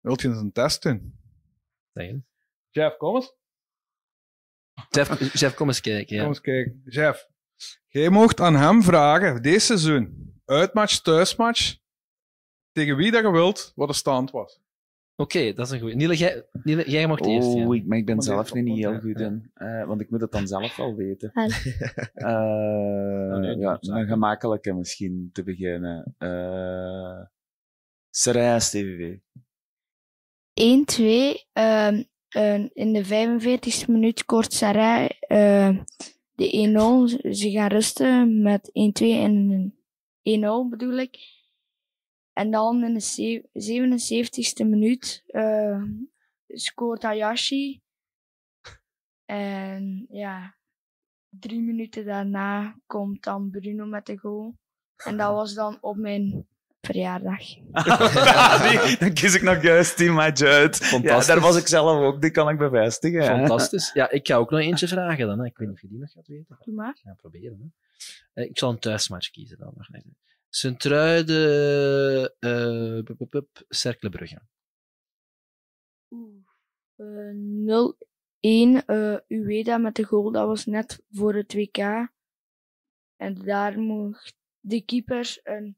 [0.00, 1.18] Wilt je eens een test doen?
[1.92, 2.24] Nee.
[2.70, 3.34] Jeff, kom eens.
[4.88, 6.14] Jeff, Jeff, kom eens kijken.
[6.16, 6.20] Ja.
[6.20, 6.82] Kom eens kijken.
[6.84, 7.26] Jeff,
[7.86, 11.76] jij mocht aan hem vragen, deze seizoen, uitmatch, thuismatch,
[12.72, 14.60] tegen wie dat je wilt, wat de stand was.
[15.20, 15.96] Oké, dat is een goeie.
[15.96, 17.48] Niele, jij, Niele, jij mag het eerst.
[17.48, 17.74] Oh, ja.
[17.74, 18.98] ik, maar ik ben Maar zelf niet heel ja.
[18.98, 19.50] goed in.
[19.54, 21.30] Eh, want ik moet het dan zelf wel weten.
[22.14, 26.14] Eh, nee, ja, een gemakkelijke misschien te beginnen.
[26.18, 27.20] Uh,
[28.10, 29.16] Seraya STVV.
[30.52, 31.46] 1-2.
[31.52, 35.78] ehm, eh, in de 45e minuut kort Sarai eh,
[36.34, 37.32] de 1-0.
[37.34, 39.74] Ze gaan rusten met 1-2 en een
[40.22, 41.18] 1-0 bedoel ik.
[42.32, 45.82] En dan in de ze- 77e minuut eh,
[46.48, 47.80] scoort Hayashi.
[49.24, 50.54] En ja,
[51.28, 54.56] drie minuten daarna komt dan Bruno met de goal.
[54.96, 56.46] En dat was dan op mijn
[56.80, 57.38] verjaardag.
[58.88, 60.78] Die- dan kies ik nog juist die match uit.
[60.78, 61.26] Ja, Fantastisch.
[61.26, 63.20] daar was ik zelf ook, die kan ik bevestigen.
[63.22, 63.26] hè.
[63.38, 63.90] Fantastisch.
[63.92, 65.38] Ja, ik ga ook nog eentje vragen dan.
[65.38, 65.44] Hè.
[65.46, 66.58] Ik weet niet of je die nog gaat weten.
[66.64, 66.98] Doe maar.
[67.02, 67.58] Ja, proberen.
[68.34, 68.42] Hè.
[68.42, 69.88] Eh, Ik zal een thuismatch kiezen dan nog.
[70.50, 72.34] Sint-Truiden.
[72.40, 73.02] Eh,
[78.40, 81.78] 0-1 eh Ueda met de goal, dat was net voor het WK.
[83.16, 85.76] En daar mocht de keeper een,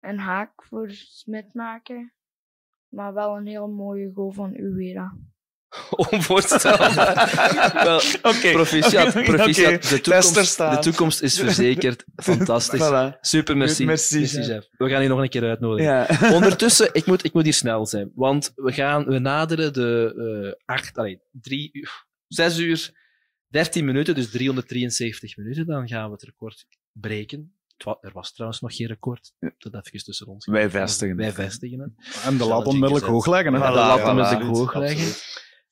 [0.00, 2.12] een haak voor Smit maken.
[2.88, 5.16] Maar wel een heel mooie goal van Ueda.
[6.10, 6.94] Onvoorstelbaar.
[7.84, 8.52] Wel, Oké.
[8.52, 9.82] proficiat, proficiat.
[9.82, 12.04] De, toekomst, de toekomst is verzekerd.
[12.16, 12.80] Fantastisch.
[12.80, 13.20] Voilà.
[13.20, 13.84] Super, merci.
[13.84, 14.46] Merci, Merci, chef.
[14.46, 14.68] chef.
[14.76, 15.92] We gaan hier nog een keer uitnodigen.
[15.92, 16.32] Ja.
[16.32, 18.12] Ondertussen, ik moet, ik moet hier snel zijn.
[18.14, 20.14] Want we, gaan, we naderen de
[20.66, 22.90] eh acht, allee, drie uur, zes uur,
[23.48, 25.66] dertien minuten, dus 373 minuten.
[25.66, 27.56] Dan gaan we het record breken.
[28.00, 29.32] Er was trouwens nog geen record.
[29.58, 30.46] Dat even tussen ons.
[30.46, 32.24] Wij vestigen Wij vestigen het.
[32.24, 33.54] En de lat onmiddellijk hoog leggen.
[33.54, 33.64] Hè?
[33.64, 35.14] En de lat onmiddellijk hoog leggen.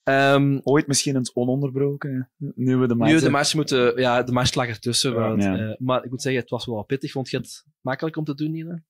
[0.02, 2.31] Ehm, Ooit misschien eens ononderbroken.
[2.36, 5.12] Nu we de match nu, de match, moeten, ja, de match lag ertussen.
[5.12, 5.18] Ja.
[5.28, 5.56] want, Ja.
[5.56, 7.12] eh, maar ik moet zeggen, het was wel pittig.
[7.12, 8.84] Vond je het makkelijk om te doen?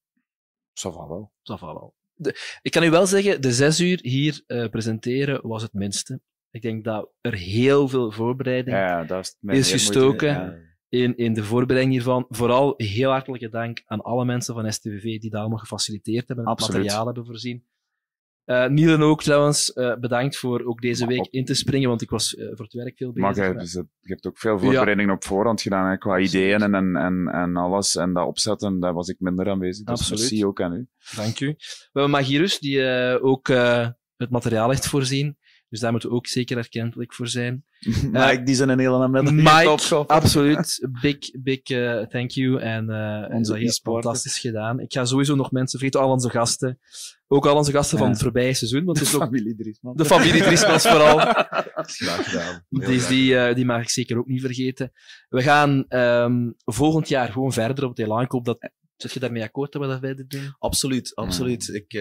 [0.75, 1.33] Ça va wel.
[1.43, 1.95] Wel.
[2.15, 6.21] De, ik kan u wel zeggen, de zes uur hier eh, presenteren was het minste.
[6.51, 10.57] Ik denk dat er heel veel voorbereiding Ja, ja, dat is moeite, gestoken ja.
[10.89, 12.27] in, in de voorbereiding hiervan.
[12.29, 16.51] Vooral heel hartelijke dank aan alle mensen van STVV die dat allemaal gefaciliteerd hebben en
[16.51, 17.65] het materiaal hebben voorzien.
[18.51, 22.11] Uh, Nielen ook trouwens, uh, bedankt voor ook deze week in te springen, want ik
[22.11, 23.37] was uh, voor het werk veel bezig.
[23.37, 25.13] Maar je, dus, je hebt ook veel voorbereidingen ja.
[25.15, 27.97] op voorhand gedaan, hè, qua ideeën en, en, en alles.
[27.97, 29.85] En dat opzetten, daar was ik minder aanwezig.
[29.85, 30.21] Dus Absoluut.
[30.21, 30.87] merci ook aan u.
[31.17, 31.47] Dank u.
[31.47, 32.83] We hebben Magirus, die
[33.21, 33.49] ook
[34.17, 35.39] het materiaal heeft voorzien.
[35.71, 37.65] Dus daar moeten we ook zeker erkentelijk voor zijn.
[38.13, 40.89] Mike, die zijn een hele Mike, absoluut.
[41.01, 42.61] Big, big uh, thank you.
[42.61, 44.81] En uh, onze dat is fantastisch gedaan.
[44.81, 46.79] Ik ga sowieso nog mensen vergeten, al onze gasten.
[47.27, 48.03] Ook al onze gasten ja.
[48.03, 48.85] van het voorbije seizoen.
[48.85, 49.97] Want het is de familie Driesman.
[49.97, 51.19] De familie Driesmans vooral.
[51.75, 52.65] Graag gedaan.
[52.69, 54.93] Dus die, uh, die mag ik zeker ook niet vergeten.
[55.29, 58.23] We gaan um, volgend jaar gewoon verder op het elan.
[58.23, 58.71] Ik hoop dat...
[58.97, 60.55] Zet je daarmee akkoord dat we dat verder doen?
[60.59, 61.69] Absoluut, absoluut.
[61.69, 61.75] Mm.
[61.75, 61.93] Ik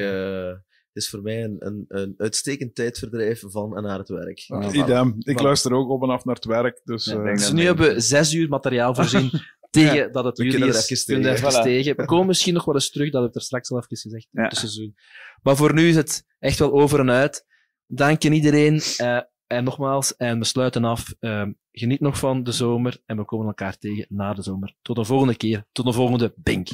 [1.00, 4.46] is voor mij een, een, een uitstekend tijdverdrijf van en naar het werk.
[4.48, 5.16] Ah, idem.
[5.20, 6.82] Ik luister ook op en af naar het werk.
[6.84, 9.32] Dus, ja, uh, dus nu hebben we zes uur materiaal voorzien
[9.70, 11.06] tegen ja, dat het jullie is.
[11.06, 11.62] Kunnen even voilà.
[11.62, 11.96] tegen.
[11.96, 14.28] We komen misschien nog wel eens terug, dat heb ik er straks al even gezegd,
[14.32, 14.44] ja.
[14.44, 14.96] het seizoen.
[15.42, 17.46] Maar voor nu is het echt wel over en uit.
[17.88, 18.82] Dank aan iedereen.
[19.02, 21.14] Uh, en nogmaals, en we sluiten af.
[21.20, 24.76] Uh, geniet nog van de zomer en we komen elkaar tegen na de zomer.
[24.82, 25.66] Tot de volgende keer.
[25.72, 26.70] Tot de volgende Bink.